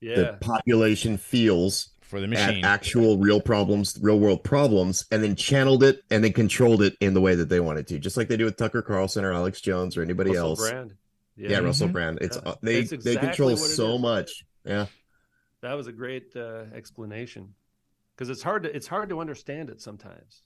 yeah. 0.00 0.16
the 0.16 0.38
population 0.40 1.16
feels 1.18 1.90
For 2.10 2.18
the 2.18 2.24
at 2.24 2.30
machine. 2.30 2.64
actual 2.64 3.18
real 3.18 3.40
problems, 3.40 3.96
real 4.02 4.18
world 4.18 4.42
problems, 4.42 5.06
and 5.12 5.22
then 5.22 5.36
channeled 5.36 5.84
it 5.84 6.02
and 6.10 6.24
then 6.24 6.32
controlled 6.32 6.82
it 6.82 6.96
in 7.00 7.14
the 7.14 7.20
way 7.20 7.36
that 7.36 7.48
they 7.48 7.60
wanted 7.60 7.86
to, 7.86 7.98
just 8.00 8.16
like 8.16 8.26
they 8.26 8.36
do 8.36 8.44
with 8.44 8.56
Tucker 8.56 8.82
Carlson 8.82 9.24
or 9.24 9.32
Alex 9.32 9.60
Jones 9.60 9.96
or 9.96 10.02
anybody 10.02 10.30
Russell 10.30 10.48
else. 10.50 10.68
Brand. 10.70 10.94
Yeah, 11.36 11.58
Russell 11.60 11.88
Mhm. 11.88 11.92
Brand. 11.92 12.18
It's 12.20 12.36
Yeah. 12.36 12.50
uh, 12.50 12.54
they 12.62 12.80
It's 12.80 12.90
they 12.90 12.96
exactly 12.96 13.20
control 13.28 13.56
so 13.56 13.94
is. 13.94 14.00
much. 14.00 14.44
Yeah. 14.64 14.86
That 15.62 15.74
was 15.74 15.86
a 15.86 15.92
great 15.92 16.34
uh, 16.36 16.64
explanation 16.74 17.54
because 18.16 18.28
it's 18.28 18.42
hard 18.42 18.64
to 18.64 18.74
it's 18.74 18.88
hard 18.88 19.08
to 19.10 19.20
understand 19.20 19.70
it 19.70 19.80
sometimes. 19.80 20.42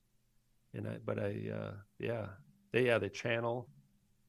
And 0.74 0.86
I, 0.86 0.98
but 1.04 1.18
I, 1.18 1.48
uh, 1.50 1.72
yeah, 1.98 2.26
they 2.72 2.86
yeah 2.86 2.98
they 2.98 3.08
channel 3.08 3.68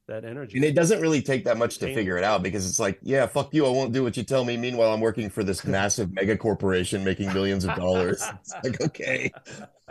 that 0.08 0.26
energy. 0.26 0.58
And 0.58 0.66
it 0.66 0.76
doesn't 0.76 1.02
really 1.02 1.22
take 1.22 1.46
that 1.46 1.58
much 1.58 1.78
to 1.80 1.94
figure 1.94 2.18
it 2.18 2.24
out 2.24 2.44
because 2.44 2.68
it's 2.70 2.80
like, 2.80 3.00
yeah, 3.02 3.26
fuck 3.28 3.54
you, 3.54 3.66
I 3.66 3.70
won't 3.70 3.94
do 3.94 4.04
what 4.04 4.18
you 4.18 4.24
tell 4.24 4.44
me. 4.46 4.58
Meanwhile, 4.58 4.94
I'm 4.94 5.02
working 5.02 5.30
for 5.30 5.44
this 5.44 5.64
massive 5.66 6.12
mega 6.14 6.38
corporation 6.38 7.04
making 7.04 7.34
millions 7.34 7.66
of 7.66 7.76
dollars. 7.76 8.24
It's 8.42 8.54
like, 8.64 8.82
okay. 8.82 9.32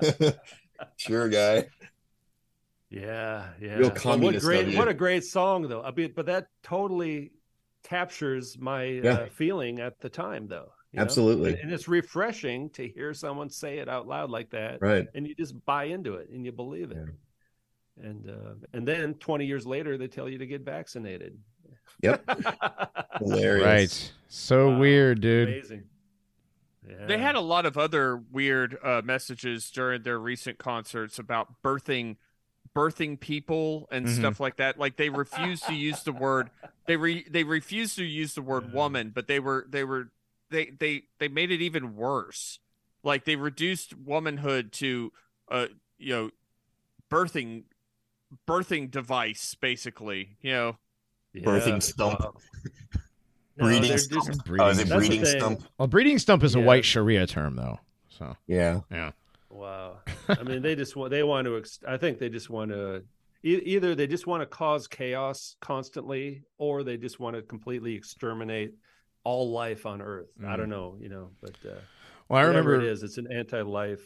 sure, 0.96 1.28
guy. 1.28 1.66
Yeah, 2.90 3.48
yeah. 3.60 3.74
Real 3.76 3.90
But 3.90 4.20
what 4.20 4.40
great 4.40 4.76
what 4.76 4.88
a 4.88 4.94
great 4.94 5.24
song 5.24 5.68
though. 5.68 5.82
I 5.82 5.90
mean, 5.90 6.12
but 6.14 6.26
that 6.26 6.46
totally 6.62 7.32
captures 7.82 8.56
my 8.58 8.84
Yeah. 8.84 9.12
uh, 9.12 9.26
feeling 9.28 9.80
at 9.80 10.00
the 10.00 10.08
time 10.08 10.46
though. 10.48 10.72
you? 10.92 11.00
Absolutely. 11.00 11.50
And, 11.52 11.58
and 11.64 11.72
it's 11.72 11.88
refreshing 11.88 12.70
to 12.70 12.86
hear 12.86 13.12
someone 13.14 13.50
say 13.50 13.78
it 13.78 13.88
out 13.88 14.06
loud 14.06 14.30
like 14.30 14.50
that 14.50 14.80
Right. 14.80 15.06
and 15.14 15.26
you 15.26 15.34
just 15.34 15.64
buy 15.64 15.84
into 15.84 16.14
it 16.14 16.30
and 16.30 16.44
you 16.44 16.52
believe 16.52 16.92
it. 16.92 17.08
And 18.02 18.28
uh, 18.28 18.54
and 18.72 18.86
then 18.86 19.14
20 19.14 19.46
years 19.46 19.66
later 19.66 19.96
they 19.96 20.08
tell 20.08 20.28
you 20.28 20.38
to 20.38 20.46
get 20.46 20.62
vaccinated. 20.62 21.38
Yep. 22.02 22.24
Hilarious. 23.18 23.62
Right. 23.64 24.12
So 24.28 24.70
Wow. 24.70 24.78
weird, 24.80 25.20
dude. 25.20 25.48
Amazing. 25.48 25.84
Yeah. 26.88 27.06
They 27.06 27.18
had 27.18 27.34
a 27.36 27.40
lot 27.40 27.66
of 27.66 27.78
other 27.78 28.16
weird 28.16 28.76
uh, 28.82 29.02
messages 29.04 29.70
during 29.70 30.02
their 30.02 30.18
recent 30.18 30.58
concerts 30.58 31.18
about 31.18 31.62
birthing 31.62 32.16
birthing 32.74 33.20
people 33.20 33.86
and 33.92 34.06
Mhm. 34.06 34.18
stuff 34.18 34.40
like 34.40 34.56
that. 34.56 34.78
Like 34.78 34.96
they 34.96 35.08
refused 35.08 35.64
to 35.66 35.74
use 35.74 36.02
the 36.02 36.12
word 36.12 36.50
they 36.86 36.96
re, 36.96 37.24
they 37.30 37.44
refused 37.44 37.96
to 37.96 38.04
use 38.04 38.34
the 38.34 38.42
word 38.42 38.64
Yeah. 38.66 38.74
woman, 38.74 39.10
but 39.14 39.28
they 39.28 39.38
were 39.38 39.66
they 39.68 39.84
were 39.84 40.10
they 40.50 40.70
they 40.78 41.04
they 41.18 41.28
made 41.28 41.52
it 41.52 41.62
even 41.62 41.94
worse. 41.94 42.58
Like 43.04 43.24
they 43.24 43.36
reduced 43.36 43.96
womanhood 43.96 44.72
to 44.72 45.12
uh 45.48 45.66
you 45.98 46.12
know 46.12 46.30
birthing 47.10 47.64
birthing 48.46 48.90
device 48.90 49.54
basically, 49.54 50.36
you 50.42 50.52
know. 50.52 50.76
Birthing 51.36 51.82
stump. 51.82 52.20
wow. 52.20 52.34
No, 53.56 53.66
Breeding 53.66 53.96
stump. 53.98 54.26
just- 54.26 54.40
Oh, 54.48 54.66
is 54.68 54.80
it 54.80 54.88
Breeding 54.88 54.88
That's 54.88 54.90
breeding 55.08 55.24
stump? 55.24 55.62
Well, 55.78 55.86
breeding 55.86 56.18
stump 56.18 56.42
is 56.42 56.56
a 56.56 56.60
white 56.60 56.84
Sharia 56.84 57.24
term, 57.24 57.54
though. 57.54 57.78
So 58.08 58.36
Yeah. 58.48 58.80
yeah. 58.90 59.12
Wow. 59.48 59.98
I 60.28 60.42
mean, 60.42 60.60
they 60.60 60.74
just 60.74 60.96
want, 60.96 61.12
they 61.12 61.22
want 61.22 61.44
to, 61.46 61.58
ex- 61.58 61.78
I 61.86 61.96
think 61.96 62.18
they 62.18 62.28
just 62.28 62.50
want 62.50 62.72
to, 62.72 63.04
e- 63.44 63.62
either 63.64 63.94
they 63.94 64.08
just 64.08 64.26
want 64.26 64.40
to 64.42 64.46
cause 64.46 64.88
chaos 64.88 65.54
constantly 65.60 66.42
or 66.58 66.82
they 66.82 66.96
just 66.96 67.20
want 67.20 67.36
to 67.36 67.42
completely 67.42 67.94
exterminate 67.94 68.72
all 69.22 69.52
life 69.52 69.86
on 69.86 70.02
Earth. 70.02 70.26
I 70.40 70.46
Mm. 70.46 70.56
don't 70.56 70.68
know, 70.70 70.96
you 71.00 71.08
know, 71.08 71.30
but 71.40 71.54
uh, 71.64 71.74
Well, 72.28 72.40
I 72.40 72.46
remember 72.46 72.74
it 72.74 72.82
is, 72.84 73.04
it's 73.04 73.18
an 73.18 73.28
anti 73.32 73.62
life 73.62 74.02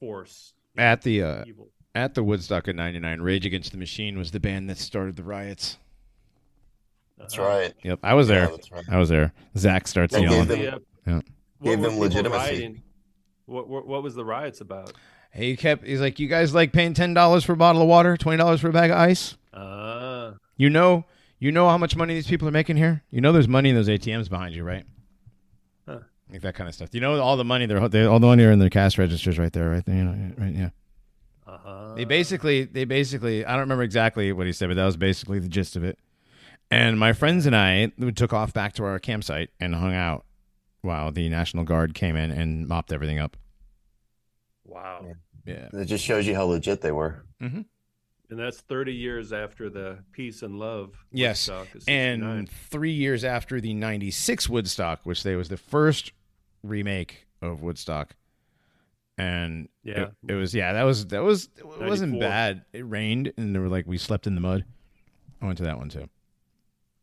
force. 0.00 0.54
at 0.76 1.02
the 1.02 1.22
uh, 1.22 1.44
Evil. 1.46 1.68
At 1.94 2.14
the 2.14 2.22
Woodstock 2.22 2.68
in 2.68 2.76
'99, 2.76 3.20
Rage 3.20 3.46
Against 3.46 3.72
the 3.72 3.78
Machine 3.78 4.18
was 4.18 4.30
the 4.30 4.40
band 4.40 4.68
that 4.70 4.78
started 4.78 5.16
the 5.16 5.22
riots. 5.24 5.78
That's 7.16 7.36
right. 7.38 7.74
Yep, 7.82 7.98
I 8.02 8.14
was 8.14 8.28
Yeah, 8.28 8.34
there. 8.34 8.46
that's 8.48 8.70
right. 8.70 8.84
I 8.88 8.98
was 8.98 9.08
there. 9.08 9.32
Zack 9.56 9.88
starts 9.88 10.14
That 10.14 10.28
gave 10.28 10.46
them- 10.46 10.60
uh, 10.60 10.62
Yeah. 11.06 11.14
what 11.14 11.24
Gave 11.64 11.80
them 11.80 11.98
legitimacy. 11.98 12.82
What, 13.46 13.68
what 13.68 13.86
what 13.86 14.02
was 14.02 14.14
the 14.14 14.24
riots 14.24 14.60
about? 14.60 14.92
He 15.32 15.56
kept. 15.56 15.84
He's 15.86 16.00
like, 16.00 16.18
"You 16.20 16.28
guys 16.28 16.54
like 16.54 16.72
paying 16.72 16.94
ten 16.94 17.14
dollars 17.14 17.44
for 17.44 17.52
a 17.52 17.56
bottle 17.56 17.82
of 17.82 17.88
water, 17.88 18.16
twenty 18.16 18.36
dollars 18.38 18.60
for 18.60 18.68
a 18.68 18.72
bag 18.72 18.90
of 18.90 18.98
ice? 18.98 19.36
Ah, 19.52 20.34
You 20.56 20.70
know, 20.70 21.04
you 21.40 21.50
know 21.50 21.68
how 21.68 21.78
much 21.78 21.96
money 21.96 22.14
these 22.14 22.26
people 22.28 22.46
are 22.46 22.52
making 22.52 22.76
here. 22.76 23.02
You 23.10 23.20
know, 23.20 23.32
there's 23.32 23.48
money 23.48 23.70
in 23.70 23.74
those 23.74 23.88
ATMs 23.88 24.28
behind 24.28 24.54
you, 24.54 24.62
right? 24.62 24.84
Huh. 25.86 26.00
like 26.30 26.42
that 26.42 26.54
kind 26.54 26.68
of 26.68 26.74
stuff. 26.74 26.90
You 26.94 27.00
know, 27.00 27.18
all 27.20 27.36
the 27.36 27.44
money 27.44 27.66
they're, 27.66 27.88
they 27.88 28.04
all 28.04 28.20
the 28.20 28.26
money 28.26 28.44
are 28.44 28.52
in 28.52 28.58
their 28.58 28.70
cash 28.70 28.98
registers 28.98 29.38
right 29.38 29.52
there, 29.52 29.70
right 29.70 29.84
there. 29.84 29.96
You 29.96 30.04
know, 30.04 30.34
right? 30.36 30.54
Yeah. 30.54 30.70
Uh-huh. 31.48 31.94
They 31.94 32.04
basically, 32.04 32.64
they 32.64 32.84
basically, 32.84 33.44
I 33.44 33.52
don't 33.52 33.60
remember 33.60 33.82
exactly 33.82 34.32
what 34.32 34.46
he 34.46 34.52
said, 34.52 34.68
but 34.68 34.74
that 34.74 34.84
was 34.84 34.96
basically 34.96 35.38
the 35.38 35.48
gist 35.48 35.76
of 35.76 35.84
it. 35.84 35.98
And 36.70 36.98
my 36.98 37.14
friends 37.14 37.46
and 37.46 37.56
I 37.56 37.90
we 37.98 38.12
took 38.12 38.34
off 38.34 38.52
back 38.52 38.74
to 38.74 38.84
our 38.84 38.98
campsite 38.98 39.48
and 39.58 39.74
hung 39.74 39.94
out 39.94 40.26
while 40.82 41.10
the 41.10 41.28
National 41.30 41.64
Guard 41.64 41.94
came 41.94 42.14
in 42.16 42.30
and 42.30 42.68
mopped 42.68 42.92
everything 42.92 43.18
up. 43.18 43.36
Wow. 44.64 45.06
Yeah. 45.46 45.68
It 45.72 45.86
just 45.86 46.04
shows 46.04 46.26
you 46.26 46.34
how 46.34 46.44
legit 46.44 46.82
they 46.82 46.92
were. 46.92 47.24
And 47.40 48.38
that's 48.38 48.60
30 48.60 48.92
years 48.92 49.32
after 49.32 49.70
the 49.70 50.00
Peace 50.12 50.42
and 50.42 50.58
Love. 50.58 50.92
Yes, 51.10 51.48
Woodstock 51.48 51.82
And 51.88 52.50
three 52.50 52.92
years 52.92 53.24
after 53.24 53.58
the 53.58 53.72
96 53.72 54.50
Woodstock, 54.50 55.00
which 55.04 55.22
they 55.22 55.34
was 55.34 55.48
the 55.48 55.56
first 55.56 56.12
remake 56.62 57.26
of 57.40 57.62
Woodstock. 57.62 58.14
And 59.18 59.68
Yeah. 59.82 60.02
it, 60.24 60.32
it 60.32 60.34
was, 60.34 60.54
yeah, 60.54 60.72
that 60.74 60.84
was, 60.84 61.06
that 61.08 61.22
was, 61.22 61.48
it 61.58 61.64
wasn't 61.66 62.18
bad. 62.20 62.64
It 62.72 62.86
rained 62.86 63.32
and 63.36 63.54
they 63.54 63.58
were 63.58 63.68
like, 63.68 63.86
we 63.86 63.98
slept 63.98 64.26
in 64.26 64.34
the 64.34 64.40
mud. 64.40 64.64
I 65.42 65.46
went 65.46 65.58
to 65.58 65.64
that 65.64 65.76
one 65.76 65.88
too. 65.88 66.08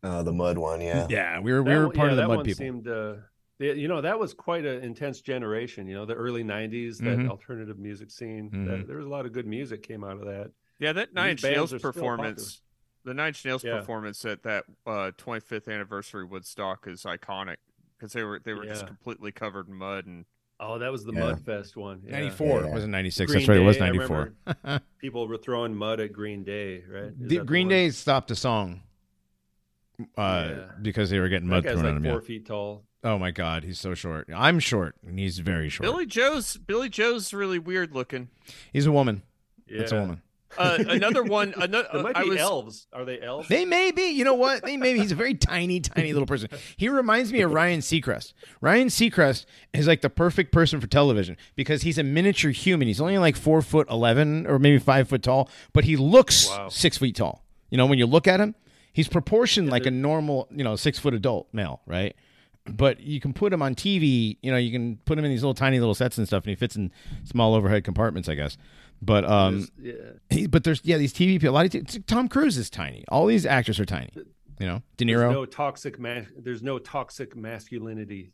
Uh, 0.02 0.22
the 0.22 0.32
mud 0.32 0.56
one, 0.58 0.80
yeah. 0.80 1.06
Yeah. 1.10 1.40
We 1.40 1.52
were, 1.52 1.62
That 1.62 1.70
we 1.70 1.76
were 1.78 1.90
part 1.90 2.06
yeah, 2.08 2.10
of 2.12 2.16
the 2.16 2.22
that 2.22 2.28
mud 2.28 2.36
one 2.38 2.44
people. 2.44 2.58
Seemed, 2.64 2.88
uh, 2.88 3.14
yeah, 3.58 3.72
you 3.72 3.88
know, 3.88 4.00
that 4.00 4.18
was 4.18 4.34
quite 4.34 4.64
an 4.64 4.82
intense 4.82 5.20
generation. 5.20 5.86
You 5.86 5.94
know, 5.94 6.04
the 6.06 6.14
early 6.14 6.44
'90s, 6.44 6.98
that 6.98 7.18
Mhm. 7.18 7.30
alternative 7.30 7.78
music 7.78 8.10
scene. 8.10 8.50
Mhm. 8.50 8.66
That, 8.66 8.86
there 8.86 8.98
was 8.98 9.06
a 9.06 9.08
lot 9.08 9.24
of 9.24 9.32
good 9.32 9.46
music 9.46 9.82
came 9.82 10.04
out 10.04 10.18
of 10.18 10.26
that. 10.26 10.50
Yeah, 10.78 10.92
that 10.92 11.14
Nine 11.14 11.30
Inch 11.30 11.42
Nails 11.42 11.72
performance, 11.72 12.60
the 13.04 13.14
Nine 13.14 13.28
Inch 13.28 13.44
Nails 13.46 13.64
Yeah. 13.64 13.78
performance 13.78 14.24
at 14.26 14.42
that 14.42 14.64
uh, 14.86 15.12
25th 15.16 15.68
anniversary 15.68 16.24
Woodstock 16.26 16.86
is 16.86 17.04
iconic 17.04 17.56
because 17.96 18.12
they 18.12 18.22
were 18.24 18.38
they 18.38 18.52
were 18.52 18.66
just 18.66 18.86
completely 18.86 19.32
covered 19.32 19.68
in 19.68 19.74
mud 19.74 20.04
and 20.04 20.26
Oh, 20.58 20.78
that 20.78 20.90
was 20.90 21.04
the 21.04 21.12
Yeah. 21.12 21.20
Mudfest 21.34 21.76
one. 21.76 22.02
Yeah. 22.04 22.12
94. 22.12 22.46
Yeah. 22.62 22.66
It 22.68 22.72
wasn't 22.72 22.92
96. 22.92 23.30
Green 23.30 23.40
That's 23.40 23.48
right. 23.48 23.58
It 23.58 23.64
was 23.64 23.78
94. 23.78 24.32
People 24.98 25.28
were 25.28 25.36
throwing 25.36 25.74
mud 25.74 26.00
at 26.00 26.12
Green 26.12 26.44
Day, 26.44 26.82
right? 26.90 27.12
The 27.18 27.26
that 27.26 27.28
the 27.40 27.44
Green? 27.44 27.68
Day 27.68 27.90
stopped 27.90 28.28
the 28.28 28.36
song 28.36 28.80
uh, 30.16 30.48
Yeah. 30.50 30.64
because 30.80 31.10
they 31.10 31.18
were 31.18 31.28
getting 31.28 31.48
That 31.48 31.56
mud 31.56 31.64
thrown 31.64 31.76
like 31.76 31.86
on 31.86 31.96
him. 31.98 32.02
four 32.04 32.12
yeah. 32.22 32.26
feet 32.26 32.46
tall. 32.46 32.84
Oh 33.04 33.18
my 33.18 33.30
God, 33.30 33.62
he's 33.64 33.78
so 33.78 33.94
short. 33.94 34.28
I'm 34.34 34.58
short, 34.58 34.96
and 35.06 35.18
he's 35.18 35.38
very 35.38 35.68
short. 35.68 35.84
Billie 35.88 36.06
Joe's 36.06 36.56
Billie 36.56 36.88
Joe's 36.88 37.32
really 37.32 37.58
weird 37.58 37.94
looking. 37.94 38.28
He's 38.72 38.86
a 38.86 38.92
woman. 38.92 39.22
Yeah. 39.68 39.78
That's 39.78 39.92
a 39.92 40.00
woman. 40.00 40.22
Uh, 40.58 40.78
another 40.88 41.22
one, 41.22 41.54
another 41.60 41.88
It 41.94 42.02
might 42.02 42.14
be 42.14 42.20
I 42.20 42.24
was 42.24 42.38
elves. 42.38 42.86
Are 42.92 43.04
they 43.04 43.20
elves? 43.20 43.48
They 43.48 43.64
may 43.64 43.90
be. 43.90 44.10
You 44.10 44.24
know 44.24 44.34
what? 44.34 44.62
They 44.64 44.76
may 44.76 44.94
be. 44.94 45.00
He's 45.00 45.12
a 45.12 45.16
very 45.16 45.34
tiny, 45.34 45.80
tiny 45.80 46.12
little 46.12 46.26
person. 46.26 46.48
He 46.76 46.88
reminds 46.88 47.32
me 47.32 47.40
of 47.42 47.52
Ryan 47.52 47.80
Seacrest. 47.80 48.32
Ryan 48.60 48.88
Seacrest 48.88 49.46
is 49.72 49.86
like 49.86 50.00
the 50.00 50.10
perfect 50.10 50.52
person 50.52 50.80
for 50.80 50.86
television 50.86 51.36
because 51.54 51.82
he's 51.82 51.98
a 51.98 52.02
miniature 52.02 52.50
human. 52.50 52.88
He's 52.88 53.00
only 53.00 53.18
like 53.18 53.36
four 53.36 53.62
foot 53.62 53.88
eleven 53.90 54.46
or 54.46 54.58
maybe 54.58 54.78
five 54.78 55.08
foot 55.08 55.22
tall, 55.22 55.48
but 55.72 55.84
he 55.84 55.96
looks 55.96 56.48
Wow. 56.48 56.68
six 56.68 56.98
feet 56.98 57.16
tall. 57.16 57.44
You 57.70 57.78
know, 57.78 57.86
when 57.86 57.98
you 57.98 58.06
look 58.06 58.26
at 58.28 58.40
him, 58.40 58.54
he's 58.92 59.08
proportioned 59.08 59.68
like 59.70 59.86
a 59.86 59.90
normal, 59.90 60.48
you 60.50 60.62
know, 60.64 60.76
six 60.76 60.98
foot 60.98 61.14
adult 61.14 61.48
male, 61.52 61.80
right? 61.86 62.14
But 62.68 62.98
you 63.00 63.20
can 63.20 63.32
put 63.32 63.52
him 63.52 63.62
on 63.62 63.74
TV. 63.76 64.38
You 64.42 64.50
know, 64.50 64.56
you 64.56 64.72
can 64.72 64.96
put 65.04 65.16
him 65.18 65.24
in 65.24 65.30
these 65.30 65.42
little 65.42 65.54
tiny 65.54 65.78
little 65.78 65.94
sets 65.94 66.18
and 66.18 66.26
stuff, 66.26 66.42
and 66.44 66.50
he 66.50 66.56
fits 66.56 66.74
in 66.74 66.90
small 67.24 67.54
overhead 67.54 67.84
compartments, 67.84 68.28
I 68.28 68.34
guess. 68.34 68.56
But 69.02 69.24
um, 69.24 69.68
yeah. 69.80 69.92
he, 70.30 70.46
but 70.46 70.64
there's 70.64 70.80
yeah 70.84 70.96
these 70.96 71.12
TV 71.12 71.32
people. 71.40 71.50
A 71.50 71.50
lot 71.50 71.66
of 71.74 71.86
t- 71.86 71.98
Tom 72.00 72.28
Cruise 72.28 72.56
is 72.56 72.70
tiny. 72.70 73.04
All 73.08 73.26
these 73.26 73.44
actors 73.46 73.78
are 73.78 73.84
tiny. 73.84 74.10
You 74.58 74.66
know, 74.66 74.82
De 74.96 75.04
There's 75.04 75.20
Niro. 75.20 75.32
no 75.32 75.44
toxic 75.44 75.98
ma- 75.98 76.22
there's 76.36 76.62
no 76.62 76.78
toxic 76.78 77.36
masculinity 77.36 78.32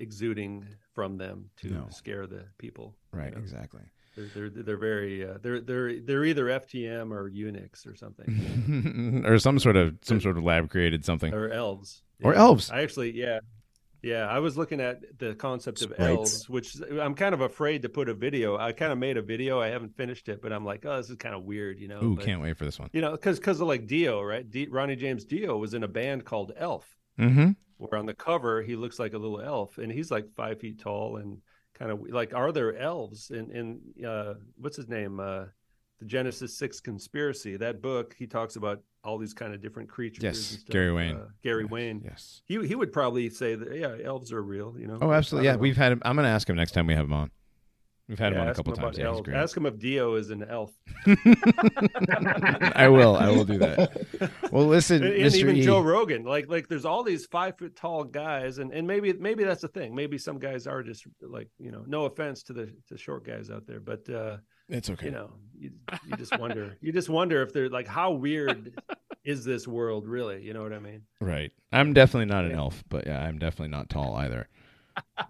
exuding 0.00 0.66
from 0.94 1.16
them 1.18 1.50
to 1.58 1.68
No. 1.68 1.86
scare 1.90 2.26
the 2.26 2.44
people. 2.58 2.96
right, 3.12 3.32
know. 3.32 3.38
exactly. 3.38 3.82
They're 4.16 4.28
they're, 4.50 4.50
they're 4.50 4.76
very 4.76 5.24
uh, 5.24 5.38
they're 5.40 5.60
they're 5.60 6.00
they're 6.00 6.24
either 6.24 6.46
FTM 6.46 7.12
or 7.12 7.28
eunuchs 7.28 7.86
or 7.86 7.94
something 7.94 9.22
or 9.26 9.38
some 9.38 9.58
sort 9.58 9.76
of 9.76 9.94
some 10.02 10.20
sort 10.20 10.36
of 10.36 10.44
lab 10.44 10.68
created 10.68 11.04
something. 11.04 11.32
or 11.32 11.48
elves. 11.50 12.02
Or 12.22 12.34
elves. 12.34 12.70
I 12.70 12.82
actually 12.82 13.12
yeah. 13.12 13.40
Yeah, 14.02 14.26
I 14.26 14.40
was 14.40 14.56
looking 14.56 14.80
at 14.80 15.18
the 15.18 15.34
concept 15.34 15.82
of 15.82 15.92
elves, 15.96 16.48
which 16.48 16.76
I'm 17.00 17.14
kind 17.14 17.34
of 17.34 17.40
afraid 17.40 17.82
to 17.82 17.88
put 17.88 18.08
a 18.08 18.14
video. 18.14 18.56
I 18.58 18.72
kind 18.72 18.90
of 18.90 18.98
made 18.98 19.16
a 19.16 19.22
video. 19.22 19.60
I 19.60 19.68
haven't 19.68 19.96
finished 19.96 20.28
it, 20.28 20.42
but 20.42 20.52
I'm 20.52 20.64
like, 20.64 20.84
oh, 20.84 20.96
this 20.96 21.08
is 21.08 21.16
kind 21.16 21.34
of 21.34 21.44
weird, 21.44 21.78
you 21.78 21.86
know. 21.86 22.02
Ooh, 22.02 22.16
but, 22.16 22.24
can't 22.24 22.42
wait 22.42 22.56
for 22.56 22.64
this 22.64 22.80
one. 22.80 22.90
You 22.92 23.00
know, 23.00 23.12
because 23.12 23.38
because 23.38 23.60
of 23.60 23.68
like 23.68 23.86
Dio, 23.86 24.20
right? 24.20 24.48
D- 24.50 24.66
Ronnie 24.68 24.96
James 24.96 25.24
Dio 25.24 25.56
was 25.56 25.72
in 25.74 25.84
a 25.84 25.88
band 25.88 26.24
called 26.24 26.52
Elf. 26.56 26.84
Mm-hmm. 27.18 27.50
where 27.76 27.98
on 28.00 28.06
the 28.06 28.14
cover 28.14 28.62
he 28.62 28.74
looks 28.74 28.98
like 28.98 29.12
a 29.12 29.18
little 29.18 29.40
elf 29.40 29.76
and 29.76 29.92
he's 29.92 30.10
like 30.10 30.32
five 30.34 30.58
feet 30.58 30.80
tall 30.80 31.18
and 31.18 31.42
kind 31.74 31.90
of 31.90 32.00
like 32.08 32.32
are 32.34 32.52
there 32.52 32.74
elves 32.78 33.30
in 33.30 33.50
in 33.50 34.04
uh 34.06 34.34
what's 34.56 34.78
his 34.78 34.88
name 34.88 35.20
uh 35.20 35.44
the 36.02 36.08
genesis 36.08 36.56
six 36.58 36.80
conspiracy 36.80 37.56
that 37.56 37.80
book 37.80 38.14
he 38.18 38.26
talks 38.26 38.56
about 38.56 38.80
all 39.04 39.18
these 39.18 39.32
kind 39.34 39.54
of 39.54 39.60
different 39.62 39.88
creatures 39.88 40.22
Yes, 40.24 40.36
and 40.52 40.60
stuff. 40.60 40.72
Gary 40.72 40.92
Wayne. 40.92 41.16
uh, 41.16 41.26
gary 41.42 41.64
wayne 41.64 42.02
Yes. 42.04 42.42
he 42.44 42.64
he 42.66 42.74
would 42.74 42.92
probably 42.92 43.30
say 43.30 43.54
that 43.54 43.76
yeah 43.76 43.96
elves 44.04 44.32
are 44.32 44.42
real 44.42 44.74
you 44.78 44.86
know 44.88 44.98
Oh, 45.00 45.12
absolutely. 45.12 45.46
Yeah, 45.46 45.52
know. 45.54 45.58
we've 45.60 45.76
had 45.76 45.92
him. 45.92 46.02
I'm 46.04 46.16
gonna 46.16 46.28
ask 46.28 46.48
him 46.48 46.56
next 46.56 46.72
time 46.72 46.86
we 46.86 46.94
have 46.94 47.04
him 47.04 47.12
on. 47.12 47.30
We've 48.08 48.18
had 48.18 48.32
him 48.32 48.40
on 48.40 48.48
a 48.48 48.54
couple 48.54 48.74
times. 48.74 48.98
Yeah, 48.98 49.04
he's 49.04 49.14
elves. 49.16 49.20
great. 49.22 49.36
ask 49.36 49.56
him 49.56 49.64
if 49.64 49.78
dio 49.78 50.16
is 50.16 50.30
an 50.30 50.44
elf 50.44 50.72
I 52.74 52.88
will. 52.88 53.16
I 53.16 53.28
will 53.30 53.44
do 53.44 53.58
that. 53.58 54.30
Well, 54.50 54.66
listen, 54.66 55.02
and, 55.02 55.14
and 55.14 55.24
Mr. 55.24 55.36
even 55.36 55.56
E. 55.56 55.62
Joe 55.62 55.80
Rogan, 55.80 56.24
like 56.24 56.48
like 56.48 56.68
there's 56.68 56.84
all 56.84 57.02
these 57.02 57.26
five 57.26 57.56
foot 57.58 57.74
tall 57.76 58.04
guys, 58.04 58.58
and, 58.58 58.72
and 58.72 58.86
maybe 58.86 59.12
maybe 59.14 59.44
that's 59.44 59.62
the 59.62 59.68
thing. 59.68 59.94
Maybe 59.94 60.18
some 60.18 60.38
guys 60.38 60.66
are 60.66 60.82
just 60.82 61.04
like 61.20 61.48
you 61.58 61.70
know, 61.70 61.84
no 61.86 62.04
offense 62.04 62.42
to 62.44 62.52
the 62.52 62.72
to 62.88 62.98
short 62.98 63.24
guys 63.26 63.50
out 63.50 63.66
there, 63.66 63.80
but 63.80 64.08
uh, 64.10 64.36
It's 64.72 64.90
okay. 64.90 65.06
you 65.06 65.12
know, 65.12 65.30
you, 65.56 65.70
you 66.06 66.16
just 66.16 66.36
wonder, 66.38 66.76
you 66.80 66.92
just 66.92 67.08
wonder 67.08 67.42
if 67.42 67.52
they're 67.52 67.68
like, 67.68 67.86
how 67.86 68.10
weird 68.12 68.74
is 69.24 69.44
this 69.44 69.68
world 69.68 70.08
really? 70.08 70.42
You 70.42 70.54
know 70.54 70.62
what 70.62 70.72
I 70.72 70.78
mean? 70.80 71.02
Right. 71.20 71.52
I'm 71.72 71.92
definitely 71.92 72.26
not 72.26 72.44
an 72.44 72.50
Yeah. 72.52 72.56
elf, 72.58 72.82
but 72.88 73.06
yeah, 73.06 73.22
I'm 73.22 73.38
definitely 73.38 73.68
not 73.68 73.88
tall 73.88 74.16
either. 74.16 74.48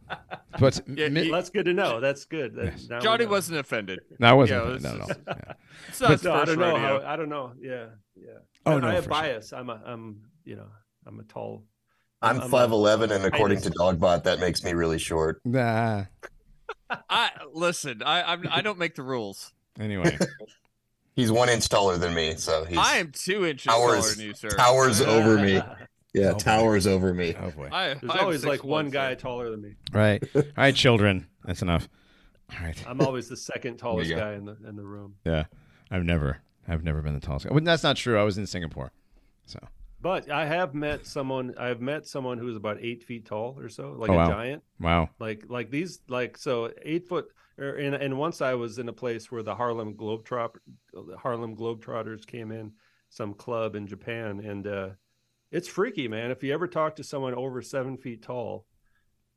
But 0.61 0.83
Yeah, 0.87 1.09
mi- 1.09 1.31
that's 1.31 1.49
good 1.49 1.65
to 1.65 1.73
know. 1.73 1.99
That's 1.99 2.27
good. 2.27 2.55
That- 2.57 2.75
Yes. 2.79 3.03
Johnny 3.03 3.25
wasn't 3.25 3.59
offended. 3.59 4.01
no, 4.19 4.27
I 4.29 4.33
wasn't. 4.35 4.63
Yeah, 4.65 4.75
offended, 4.75 4.83
this 4.83 4.93
no, 4.93 4.99
no, 4.99 5.05
is- 5.05 5.19
no. 5.27 5.35
Yeah. 5.35 5.53
It's 5.89 6.01
not 6.01 6.25
No, 6.25 6.33
I 6.35 6.45
don't 6.45 6.59
know 6.59 6.77
how. 6.77 7.03
I 7.07 7.17
don't 7.17 7.29
know. 7.31 7.53
Yeah, 7.59 7.87
yeah. 8.15 8.33
Oh, 8.67 8.77
I, 8.77 8.81
no, 8.81 8.87
I 8.89 8.95
have 8.95 9.05
for 9.05 9.11
sure. 9.15 9.23
bias. 9.23 9.53
I'm 9.55 9.71
a. 9.71 9.81
I'm. 9.87 10.21
You 10.45 10.57
know. 10.57 10.69
I'm 11.07 11.19
a 11.21 11.23
tall. 11.25 11.65
I'm 12.21 12.37
I'm 12.39 12.43
a- 12.47 12.49
five 12.51 12.71
eleven, 12.71 13.11
and 13.13 13.25
according 13.25 13.63
to 13.63 13.71
Dogbot, 13.71 14.25
that 14.25 14.41
makes 14.41 14.63
me 14.63 14.75
really 14.75 14.99
short. 14.99 15.41
Nah. 15.47 16.05
I 17.11 17.31
listen. 17.53 18.03
I 18.03 18.23
I'm, 18.33 18.47
I 18.51 18.61
don't 18.63 18.79
make 18.79 18.95
the 18.95 19.03
rules. 19.03 19.53
Anyway, 19.81 20.19
He's 21.17 21.31
one 21.31 21.49
inch 21.49 21.69
taller 21.69 21.99
than 21.99 22.15
me, 22.15 22.35
so 22.37 22.65
he's 22.65 22.79
I 22.79 22.97
am 22.97 23.13
two 23.13 23.45
inches 23.47 23.67
taller 23.71 23.95
towers- 23.97 24.17
than 24.17 24.27
you, 24.27 24.35
sir. 24.35 24.49
towers 24.51 25.01
over 25.01 25.37
me. 25.39 25.61
Yeah, 26.15 26.29
Oh, 26.29 26.33
boy. 26.33 26.39
towers 26.39 26.87
over 26.87 27.15
me. 27.15 27.35
oh 27.41 27.51
boy. 27.53 27.69
I, 27.73 27.89
There's 27.95 28.03
I'm 28.03 28.11
always 28.21 28.45
like 28.45 28.65
one 28.65 28.89
sir. 28.89 28.93
guy 28.93 29.15
taller 29.15 29.51
than 29.51 29.63
me. 29.63 29.75
Right. 29.93 30.23
All 30.35 30.43
right, 30.59 30.75
children. 30.75 31.27
That's 31.45 31.63
enough. 31.63 31.89
All 32.55 32.65
right. 32.67 32.83
I'm 32.87 33.01
always 33.01 33.29
the 33.29 33.37
second 33.37 33.79
tallest 33.79 34.11
go. 34.11 34.17
guy 34.17 34.35
in 34.35 34.45
the 34.45 34.57
in 34.69 34.77
the 34.77 34.85
room. 34.85 35.15
Yeah. 35.25 35.45
I've 35.91 36.05
never, 36.05 36.39
I've 36.69 36.85
never 36.85 37.01
been 37.01 37.15
the 37.15 37.21
tallest 37.21 37.47
guy. 37.47 37.55
But 37.55 37.65
that's 37.65 37.83
not 37.83 37.97
true. 37.97 38.19
I 38.19 38.25
was 38.25 38.37
in 38.37 38.47
Singapore. 38.47 38.93
So, 39.47 39.59
But 40.03 40.31
I 40.31 40.45
have 40.47 40.75
met 40.75 41.07
someone. 41.07 41.55
I've 41.59 41.81
met 41.81 42.07
someone 42.07 42.37
who's 42.39 42.57
about 42.57 42.79
eight 42.81 43.05
feet 43.05 43.25
tall 43.25 43.57
or 43.59 43.69
so, 43.69 43.95
like 43.97 44.11
Oh, 44.11 44.15
a 44.15 44.17
wow. 44.17 44.29
giant. 44.29 44.63
wow. 44.81 45.09
like 45.21 45.45
like 45.49 45.71
these 45.71 46.01
like 46.09 46.37
so 46.37 46.71
eight 46.83 47.07
foot 47.09 47.27
or 47.59 47.77
and, 47.77 47.95
and 47.95 48.19
once 48.19 48.41
i 48.41 48.55
was 48.55 48.79
in 48.79 48.89
a 48.89 48.93
place 48.93 49.31
where 49.31 49.43
the 49.43 49.55
harlem 49.55 49.95
globetrot 49.95 50.51
harlem 51.19 51.55
globetrotters 51.55 52.27
came 52.27 52.51
in 52.51 52.73
some 53.11 53.35
club 53.35 53.77
in 53.77 53.87
japan 53.87 54.41
and 54.41 54.67
uh 54.67 54.89
it's 55.51 55.69
freaky 55.69 56.09
man 56.09 56.31
if 56.31 56.43
you 56.43 56.53
ever 56.55 56.67
talk 56.67 56.97
to 56.97 57.05
someone 57.05 57.35
over 57.35 57.61
seven 57.61 57.99
feet 57.99 58.23
tall 58.23 58.65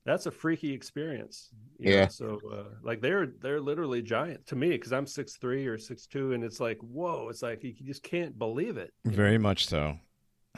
that's 0.05 0.27
a 0.27 0.31
freaky 0.31 0.71
experience 0.73 1.49
you 1.77 1.89
know? 1.91 1.95
Yeah. 1.97 2.07
so 2.07 2.39
uh, 2.53 2.63
like 2.83 3.01
they're 3.01 3.27
they're 3.41 3.59
literally 3.59 4.01
giant 4.01 4.47
to 4.47 4.55
me 4.55 4.69
because 4.69 4.93
i'm 4.93 5.05
six 5.05 5.35
three 5.35 5.67
or 5.67 5.77
six 5.77 6.07
two 6.07 6.31
and 6.31 6.41
it's 6.43 6.61
like 6.61 6.77
whoa 6.79 7.27
it's 7.29 7.41
like 7.41 7.63
you 7.65 7.73
just 7.85 8.01
can't 8.03 8.39
believe 8.39 8.77
it 8.77 8.93
you 9.03 9.11
know? 9.11 9.17
Very 9.17 9.37
much 9.37 9.67
so. 9.67 9.99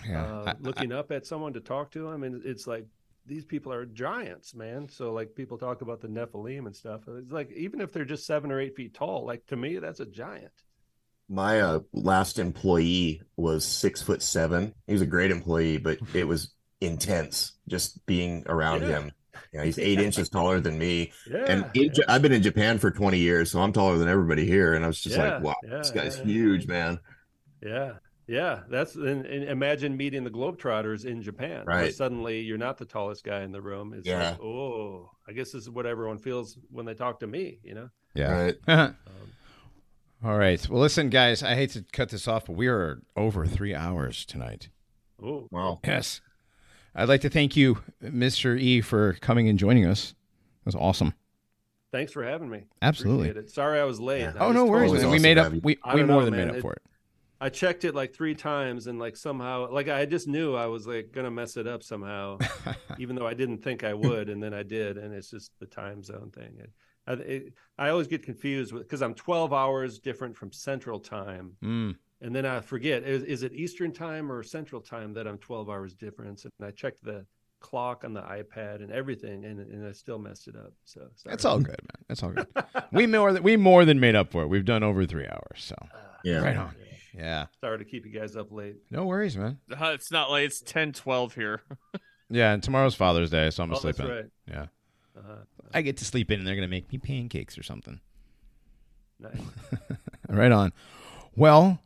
Yeah. 0.07 0.25
uh, 0.25 0.43
I- 0.47 0.51
I- 0.51 0.55
looking 0.59 0.91
up 0.91 1.11
at 1.11 1.25
someone 1.25 1.53
to 1.53 1.59
talk 1.61 1.91
to 1.91 2.09
them, 2.09 2.23
and 2.23 2.43
it's 2.45 2.67
like 2.67 2.85
these 3.25 3.45
people 3.45 3.73
are 3.73 3.85
giants, 3.85 4.53
man. 4.55 4.87
So 4.89 5.11
like 5.13 5.35
people 5.35 5.57
talk 5.57 5.81
about 5.81 6.01
the 6.01 6.07
Nephilim 6.07 6.65
and 6.65 6.75
stuff. 6.75 7.01
It's 7.07 7.31
like 7.31 7.51
even 7.53 7.81
if 7.81 7.91
they're 7.91 8.05
just 8.05 8.25
seven 8.25 8.51
or 8.51 8.59
eight 8.59 8.75
feet 8.75 8.93
tall, 8.93 9.25
like 9.25 9.45
to 9.47 9.55
me 9.55 9.77
that's 9.79 9.99
a 9.99 10.05
giant. 10.05 10.51
My 11.29 11.59
uh, 11.59 11.79
last 11.91 12.39
employee 12.39 13.21
was 13.35 13.65
six 13.65 14.01
foot 14.01 14.21
seven. 14.21 14.73
He 14.87 14.93
was 14.93 15.01
a 15.01 15.05
great 15.05 15.29
employee, 15.31 15.77
but 15.77 15.99
it 16.13 16.23
was 16.25 16.53
intense 16.79 17.53
just 17.67 18.05
being 18.05 18.43
around 18.47 18.81
Yeah. 18.83 18.87
him. 18.87 19.11
You 19.51 19.59
know, 19.59 19.65
he's 19.65 19.77
eight 19.77 19.99
inches 20.07 20.29
taller 20.29 20.61
than 20.61 20.77
me, 20.79 21.11
Yeah, 21.29 21.43
and 21.47 21.65
in, 21.73 21.91
yeah, 21.93 22.05
I've 22.07 22.21
been 22.21 22.31
in 22.31 22.41
Japan 22.43 22.77
for 22.79 22.91
twenty 22.91 23.19
years, 23.19 23.51
so 23.51 23.59
I'm 23.61 23.73
taller 23.73 23.97
than 23.97 24.07
everybody 24.07 24.45
here. 24.45 24.73
And 24.73 24.85
I 24.85 24.87
was 24.87 25.01
just 25.01 25.17
Yeah, 25.17 25.33
like, 25.35 25.43
"Wow, 25.43 25.55
yeah, 25.63 25.77
this 25.79 25.91
guy's 25.91 26.17
yeah. 26.19 26.23
huge, 26.23 26.65
man." 26.67 26.99
yeah. 27.61 27.93
Yeah, 28.27 28.63
that's 28.69 28.95
and, 28.95 29.25
and 29.25 29.45
imagine 29.45 29.95
meeting 29.95 30.23
the 30.25 30.29
Globetrotters 30.29 31.05
in 31.05 31.21
Japan. 31.21 31.63
Right. 31.65 31.93
Suddenly, 31.93 32.41
you're 32.41 32.57
not 32.57 32.77
the 32.77 32.85
tallest 32.85 33.23
guy 33.23 33.43
in 33.43 33.51
the 33.53 33.61
room. 33.61 33.93
It's 33.93 34.05
Yeah. 34.07 34.31
like, 34.31 34.41
oh, 34.41 35.09
I 35.27 35.31
guess 35.31 35.51
this 35.53 35.63
is 35.63 35.69
what 35.69 35.85
everyone 35.85 36.17
feels 36.17 36.57
when 36.69 36.85
they 36.85 36.93
talk 36.93 37.21
to 37.21 37.27
me. 37.27 37.59
You 37.63 37.75
know. 37.75 37.89
Yeah. 38.13 38.31
Right. 38.41 38.55
Um, 38.67 38.95
All 40.31 40.37
right. 40.37 40.67
Well, 40.67 40.81
listen, 40.81 41.09
guys. 41.09 41.43
I 41.43 41.53
hate 41.55 41.69
to 41.71 41.85
cut 41.93 42.09
this 42.09 42.27
off, 42.27 42.47
but 42.47 42.55
we 42.55 42.67
are 42.67 43.01
over 43.15 43.45
three 43.45 43.75
hours 43.75 44.25
tonight. 44.25 44.69
oh, 45.23 45.47
Wow. 45.51 45.79
Yes. 45.85 46.21
I'd 46.95 47.07
like 47.07 47.21
to 47.21 47.29
thank 47.29 47.55
you, 47.55 47.83
Mr. 48.03 48.59
E, 48.59 48.81
for 48.81 49.13
coming 49.21 49.47
and 49.47 49.59
joining 49.59 49.85
us. 49.85 50.11
It 50.61 50.65
was 50.65 50.75
awesome. 50.75 51.13
thanks 51.91 52.11
for 52.11 52.23
having 52.23 52.49
me. 52.49 52.63
Absolutely. 52.81 53.29
It. 53.29 53.49
Sorry, 53.51 53.79
I 53.79 53.83
was 53.83 53.99
late. 53.99 54.21
Yeah. 54.21 54.33
I 54.35 54.45
Oh 54.45 54.47
was 54.47 54.55
no 54.55 54.65
worries, 54.65 54.89
always 54.89 55.03
man. 55.03 55.11
We 55.11 55.19
made 55.19 55.37
up. 55.37 55.53
We 55.53 55.59
we 55.61 55.77
more 56.03 56.05
know, 56.05 56.25
than 56.25 56.35
man. 56.35 56.47
made 56.47 56.49
up 56.49 56.55
It- 56.57 56.61
for 56.61 56.73
it. 56.73 56.81
I 57.39 57.49
checked 57.49 57.85
it 57.85 57.93
like 57.93 58.13
three 58.15 58.33
times, 58.35 58.87
and 58.87 58.97
like 58.99 59.15
somehow, 59.15 59.69
like 59.71 59.89
I 59.89 60.05
just 60.05 60.27
knew 60.27 60.55
I 60.55 60.65
was 60.65 60.87
like 60.87 61.11
gonna 61.11 61.31
mess 61.31 61.55
it 61.57 61.67
up 61.67 61.83
somehow, 61.83 62.39
even 62.97 63.15
though 63.15 63.27
I 63.27 63.33
didn't 63.33 63.59
think 63.63 63.83
I 63.83 63.93
would, 63.93 64.29
and 64.29 64.41
then 64.41 64.53
I 64.53 64.63
did, 64.63 64.97
and 64.97 65.13
it's 65.13 65.29
just 65.29 65.51
the 65.59 65.65
time 65.67 66.01
zone 66.03 66.31
thing. 66.33 66.57
It, 66.59 66.71
I, 67.05 67.13
it, 67.13 67.53
I 67.77 67.89
always 67.89 68.07
get 68.07 68.23
confused 68.23 68.73
with 68.73 68.83
because 68.83 69.01
I'm 69.01 69.13
12 69.13 69.53
hours 69.53 69.99
different 69.99 70.35
from 70.35 70.51
Central 70.51 70.99
Time, 70.99 71.53
Mm. 71.63 71.95
and 72.21 72.35
then 72.35 72.45
I 72.45 72.59
forget 72.59 73.03
is, 73.03 73.23
is 73.23 73.43
it 73.43 73.53
Eastern 73.53 73.93
Time 73.93 74.31
or 74.31 74.41
Central 74.43 74.81
Time 74.81 75.13
that 75.13 75.27
I'm 75.27 75.37
12 75.37 75.69
hours 75.69 75.93
difference, 75.93 76.43
and 76.45 76.51
I 76.67 76.71
checked 76.71 77.03
the 77.03 77.25
clock 77.59 78.03
on 78.03 78.13
the 78.13 78.21
iPad 78.21 78.83
and 78.83 78.91
everything, 78.91 79.45
and 79.45 79.59
and 79.59 79.87
I 79.87 79.91
still 79.91 80.19
messed 80.19 80.47
it 80.47 80.55
up. 80.55 80.73
So 80.85 81.01
sorry. 81.15 81.31
That's 81.33 81.45
all 81.45 81.59
good, 81.59 81.79
man. 81.81 82.03
That's 82.07 82.23
all 82.23 82.31
good. 82.31 82.47
we 82.91 83.05
more 83.07 83.31
than 83.31 83.43
we 83.43 83.57
more 83.57 83.85
than 83.85 83.99
made 83.99 84.15
up 84.15 84.31
for 84.31 84.41
it. 84.43 84.47
We've 84.47 84.65
done 84.65 84.83
over 84.83 85.05
three 85.05 85.27
hours, 85.27 85.57
so 85.57 85.75
Yeah. 86.23 86.39
right 86.39 86.57
on. 86.57 86.75
Yeah. 86.79 86.85
Sorry 87.61 87.77
to 87.79 87.85
keep 87.85 88.05
you 88.05 88.11
guys 88.11 88.35
up 88.35 88.51
late. 88.51 88.77
No 88.91 89.05
worries, 89.05 89.35
man. 89.37 89.57
Uh, 89.71 89.91
it's 89.93 90.11
not 90.11 90.29
late. 90.31 90.45
It's 90.45 90.61
ten 90.61 90.93
twelve 90.93 91.33
here. 91.35 91.61
Yeah, 92.29 92.51
and 92.51 92.61
tomorrow's 92.61 92.93
Father's 92.93 93.29
Day, 93.29 93.49
so 93.51 93.63
I'm 93.63 93.69
gonna 93.69 93.77
Oh, 93.77 93.81
sleep 93.83 93.95
that's 93.95 94.09
in. 94.09 94.15
right. 94.15 94.25
Yeah. 94.49 94.65
Uh-huh. 95.17 95.35
I 95.73 95.81
get 95.81 95.95
to 95.97 96.05
sleep 96.05 96.29
in, 96.29 96.39
and 96.39 96.45
they're 96.47 96.55
gonna 96.55 96.67
make 96.67 96.91
me 96.91 96.97
pancakes 96.97 97.57
or 97.57 97.63
something. 97.63 98.01
Nice. 99.19 99.39
Right 100.29 100.51
on. 100.51 100.73
Well, 101.37 101.79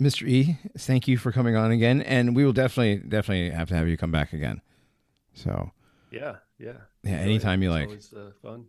Mr. 0.00 0.26
E, 0.28 0.58
thank 0.76 1.06
you 1.06 1.16
for 1.16 1.30
coming 1.30 1.54
on 1.54 1.70
again, 1.70 2.02
and 2.02 2.34
we 2.34 2.44
will 2.44 2.52
definitely 2.52 3.08
definitely 3.08 3.50
have 3.50 3.68
to 3.68 3.76
have 3.76 3.86
you 3.86 3.96
come 3.96 4.10
back 4.10 4.32
again. 4.32 4.60
So 5.32 5.70
Yeah, 6.10 6.38
yeah. 6.58 6.72
yeah, 7.04 7.12
anytime 7.12 7.62
it. 7.62 7.66
you 7.66 7.72
It's 7.72 7.78
like. 7.78 7.88
Always 7.88 8.12
uh, 8.14 8.30
fun. 8.42 8.64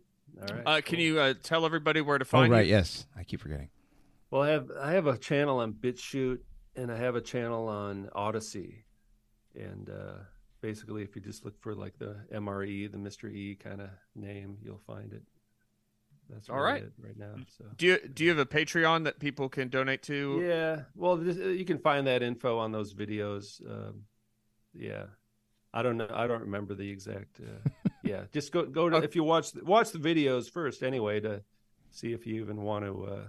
All 0.48 0.56
right. 0.56 0.62
Uh, 0.64 0.80
can 0.80 1.00
you 1.00 1.18
uh, 1.18 1.34
tell 1.42 1.66
everybody 1.66 2.00
where 2.02 2.18
to 2.18 2.24
find? 2.24 2.42
Oh 2.42 2.42
find 2.44 2.52
right, 2.52 2.66
you? 2.66 2.72
yes. 2.74 3.04
I 3.18 3.24
keep 3.24 3.40
forgetting. 3.40 3.68
Well, 4.36 4.44
I 4.44 4.50
have 4.50 4.70
I 4.78 4.92
have 4.92 5.06
a 5.06 5.16
channel 5.16 5.60
on 5.60 5.72
BitChute 5.72 6.40
and 6.74 6.92
I 6.92 6.98
have 6.98 7.16
a 7.16 7.22
channel 7.22 7.68
on 7.68 8.10
Odysee, 8.14 8.84
and 9.54 9.88
uh, 9.88 10.18
basically, 10.60 11.02
if 11.02 11.16
you 11.16 11.22
just 11.22 11.42
look 11.46 11.58
for 11.58 11.74
like 11.74 11.98
the 11.98 12.16
MRE, 12.34 12.92
the 12.92 12.98
Mister 12.98 13.28
E 13.28 13.54
kind 13.54 13.80
of 13.80 13.88
name, 14.14 14.58
you'll 14.62 14.82
find 14.86 15.14
it. 15.14 15.22
That's 16.28 16.50
all 16.50 16.60
right 16.60 16.84
right. 17.02 17.16
now. 17.16 17.36
So 17.56 17.64
Do 17.78 17.86
you 17.86 17.98
do 18.12 18.24
you 18.24 18.28
have 18.28 18.38
a 18.38 18.44
Patreon 18.44 19.04
that 19.04 19.20
people 19.20 19.48
can 19.48 19.70
donate 19.70 20.02
to? 20.02 20.44
yeah, 20.46 20.82
well, 20.94 21.16
this, 21.16 21.38
you 21.38 21.64
can 21.64 21.78
find 21.78 22.06
that 22.06 22.22
info 22.22 22.58
on 22.58 22.72
those 22.72 22.92
videos. 22.92 23.62
Um, 23.66 24.02
yeah, 24.74 25.04
I 25.72 25.80
don't 25.80 25.96
know. 25.96 26.10
I 26.12 26.26
don't 26.26 26.42
remember 26.42 26.74
the 26.74 26.90
exact. 26.90 27.40
Uh, 27.40 27.70
yeah, 28.02 28.24
just 28.34 28.52
go 28.52 28.66
go 28.66 28.90
to 28.90 28.96
Okay. 28.96 29.06
if 29.06 29.16
you 29.16 29.24
watch 29.24 29.54
watch 29.62 29.92
the 29.92 29.98
videos 29.98 30.50
first 30.50 30.82
anyway 30.82 31.20
to 31.20 31.42
see 31.90 32.12
if 32.12 32.26
you 32.26 32.42
even 32.42 32.60
want 32.60 32.84
to 32.84 33.04
uh, 33.06 33.24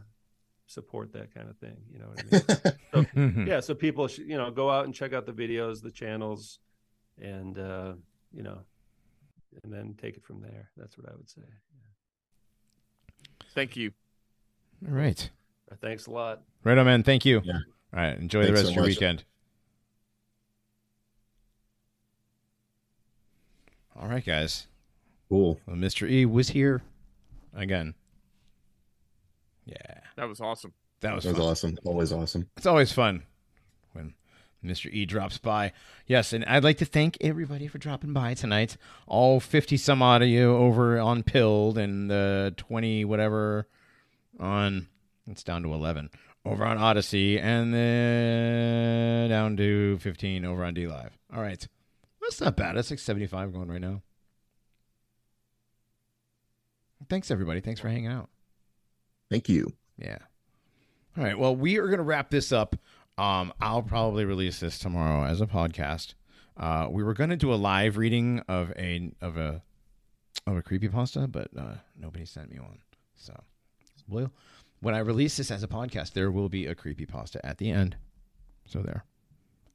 support 0.68 1.12
that 1.14 1.34
kind 1.34 1.50
of 1.50 1.58
thing. 1.58 1.78
You 1.92 2.00
know 2.00 2.08
what 2.14 3.08
I 3.14 3.20
mean? 3.20 3.46
yeah 3.48 3.60
so 3.60 3.74
people 3.74 4.08
should 4.08 4.28
you 4.28 4.38
know 4.38 4.52
go 4.52 4.70
out 4.70 4.86
and 4.86 4.94
check 4.94 5.14
out 5.14 5.26
the 5.26 5.32
videos 5.32 5.82
the 5.82 5.92
channels 5.92 6.60
and 7.22 7.58
uh 7.58 7.94
you 8.34 8.44
know 8.44 8.60
and 9.64 9.72
then 9.74 9.96
take 10.02 10.16
it 10.18 10.24
from 10.24 10.42
there 10.42 10.70
that's 10.78 10.98
what 10.98 11.08
i 11.10 11.16
would 11.16 11.30
say 11.30 11.42
Thank 13.54 13.76
you. 13.76 13.92
All 14.88 14.94
right. 14.94 15.30
Uh, 15.72 15.76
thanks 15.82 16.06
a 16.06 16.12
lot 16.12 16.42
Right 16.64 16.78
on, 16.78 16.86
man. 16.86 17.02
Thank 17.04 17.26
you. 17.26 17.42
Yeah. 17.44 17.54
All 17.94 18.00
right. 18.00 18.18
Enjoy 18.18 18.46
the 18.46 18.52
rest 18.52 18.66
so 18.66 18.70
of 18.70 18.76
your 18.76 18.84
much. 18.84 18.90
weekend. 18.90 19.24
All 24.00 24.08
right, 24.08 24.24
guys. 24.26 24.68
Cool. 25.30 25.60
Well, 25.66 25.76
Mr. 25.76 26.10
E 26.10 26.26
was 26.26 26.50
here 26.50 26.84
again. 27.56 27.96
Yeah, 29.66 30.00
That 30.18 30.28
was 30.28 30.42
awesome. 30.42 30.74
that 31.02 31.14
was 31.16 31.24
That 31.24 31.38
was 31.38 31.40
awesome. 31.40 31.78
Always 31.86 32.12
awesome. 32.12 32.50
It's 32.58 32.66
always 32.66 32.92
fun 32.92 33.24
when 33.94 34.16
Mr. 34.66 34.92
E 34.92 35.06
drops 35.06 35.38
by. 35.38 35.72
Yes, 36.08 36.34
and 36.34 36.44
I'd 36.46 36.64
like 36.64 36.80
to 36.80 36.86
thank 36.86 37.18
everybody 37.22 37.68
for 37.68 37.78
dropping 37.78 38.14
by 38.14 38.34
tonight. 38.34 38.78
All 39.06 39.40
50 39.40 39.78
some 39.78 40.02
odd 40.02 40.24
of 40.24 40.28
you 40.28 40.56
over 40.56 41.00
on 41.00 41.22
Pilled 41.22 41.78
and 41.78 42.10
the 42.10 42.54
20 42.58 43.06
whatever 43.06 43.68
on, 44.40 44.88
it's 45.28 45.44
down 45.44 45.62
to 45.64 45.74
11, 45.74 46.10
over 46.46 46.66
on 46.66 46.78
Odysee, 46.78 47.40
and 47.40 47.72
then 47.72 49.30
down 49.30 49.56
to 49.58 50.00
15 50.00 50.46
over 50.46 50.66
on 50.66 50.74
DLive. 50.74 51.12
All 51.34 51.42
right. 51.42 51.66
That's 52.22 52.42
not 52.42 52.58
bad. 52.58 52.76
That's 52.76 52.90
like 52.90 53.00
75 53.00 53.54
going 53.54 53.70
right 53.70 53.80
now. 53.80 54.02
Thanks, 57.08 57.30
everybody. 57.30 57.62
Thanks 57.62 57.80
for 57.80 57.88
hanging 57.88 58.08
out. 58.08 58.30
Thank 59.30 59.48
you. 59.48 59.74
Yeah. 59.98 60.18
All 61.18 61.24
right. 61.24 61.38
Well, 61.38 61.56
we 61.56 61.78
are 61.78 61.88
going 61.88 61.98
to 61.98 62.04
wrap 62.04 62.30
this 62.30 62.52
up. 62.52 62.76
Um, 63.18 63.52
I'll 63.60 63.82
probably 63.82 64.26
release 64.26 64.60
this 64.60 64.78
tomorrow 64.78 65.24
as 65.26 65.42
a 65.42 65.48
podcast. 65.48 66.14
Uh, 66.56 66.88
we 66.90 67.04
were 67.04 67.14
going 67.14 67.30
to 67.32 67.36
do 67.38 67.54
a 67.54 67.56
live 67.56 67.98
reading 67.98 68.42
of 68.48 68.72
a 68.78 69.12
of 69.22 69.38
a 69.38 69.62
of 70.46 70.56
a 70.56 70.62
creepy 70.62 70.88
pasta, 70.88 71.28
but 71.28 71.50
uh, 71.58 71.76
nobody 72.00 72.26
sent 72.26 72.52
me 72.52 72.60
one. 72.60 72.80
So, 73.16 73.34
well, 74.08 74.32
when 74.82 74.94
I 74.94 75.00
release 75.00 75.38
this 75.38 75.52
as 75.52 75.64
a 75.64 75.68
podcast, 75.68 76.14
there 76.14 76.32
will 76.32 76.50
be 76.50 76.68
a 76.68 76.76
creepy 76.76 77.06
pasta 77.06 77.44
at 77.46 77.58
the 77.58 77.72
end. 77.72 77.98
So 78.66 78.82
there. 78.82 79.06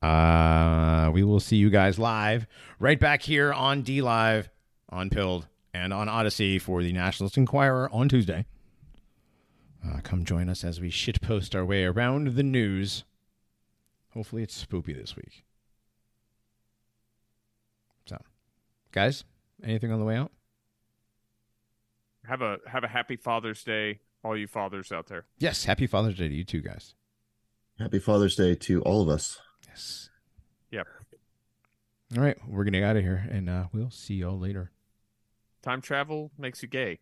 Uh, 0.03 1.11
we 1.13 1.23
will 1.23 1.41
see 1.41 1.57
you 1.57 1.71
guys 1.71 1.99
live 1.99 2.47
right 2.81 2.99
back 2.99 3.23
here 3.23 3.53
on 3.53 3.85
DLive, 3.85 4.49
on 4.89 5.11
Pilled, 5.11 5.47
and 5.73 5.93
on 5.93 6.09
Odysee 6.09 6.59
for 6.59 6.83
the 6.83 6.93
Nationalist 6.93 7.37
Enquirer 7.37 7.89
on 7.93 8.09
Tuesday. 8.09 8.45
Uh, 9.87 9.99
come 10.03 10.25
join 10.25 10.49
us 10.49 10.63
as 10.65 10.81
we 10.81 10.91
shitpost 10.91 11.55
our 11.55 11.65
way 11.65 11.85
around 11.85 12.35
the 12.37 12.43
news. 12.43 13.05
Hopefully, 14.15 14.43
it's 14.43 14.65
spoopy 14.65 14.97
this 14.97 15.17
week. 15.17 15.45
So, 18.07 18.19
guys, 18.93 19.25
anything 19.65 19.91
on 19.91 19.99
the 19.99 20.05
way 20.05 20.17
out? 20.17 20.31
Have 22.27 22.43
a 22.43 22.59
have 22.67 22.85
a 22.85 22.89
happy 22.89 23.17
Father's 23.17 23.65
Day, 23.65 24.01
all 24.23 24.37
you 24.37 24.47
fathers 24.47 24.93
out 24.93 25.09
there. 25.09 25.25
Yes, 25.39 25.65
happy 25.65 25.87
Father's 25.87 26.17
Day 26.17 26.29
to 26.29 26.35
you 26.35 26.45
too, 26.45 26.61
guys. 26.61 26.95
Happy 27.79 27.99
Father's 27.99 28.37
Day 28.37 28.55
to 28.55 28.83
all 28.83 29.03
of 29.03 29.09
us. 29.09 29.41
Yes. 29.67 30.11
Yep. 30.71 30.87
All 32.17 32.23
right, 32.23 32.37
we're 32.47 32.65
getting 32.65 32.85
out 32.85 32.97
of 32.97 33.03
here, 33.03 33.27
and 33.31 33.49
uh, 33.49 33.65
we'll 33.73 33.91
see 33.91 34.15
y'all 34.15 34.39
later. 34.39 34.71
Time 35.63 35.81
travel 35.81 36.31
makes 36.39 36.63
you 36.63 36.69
gay. 36.69 36.99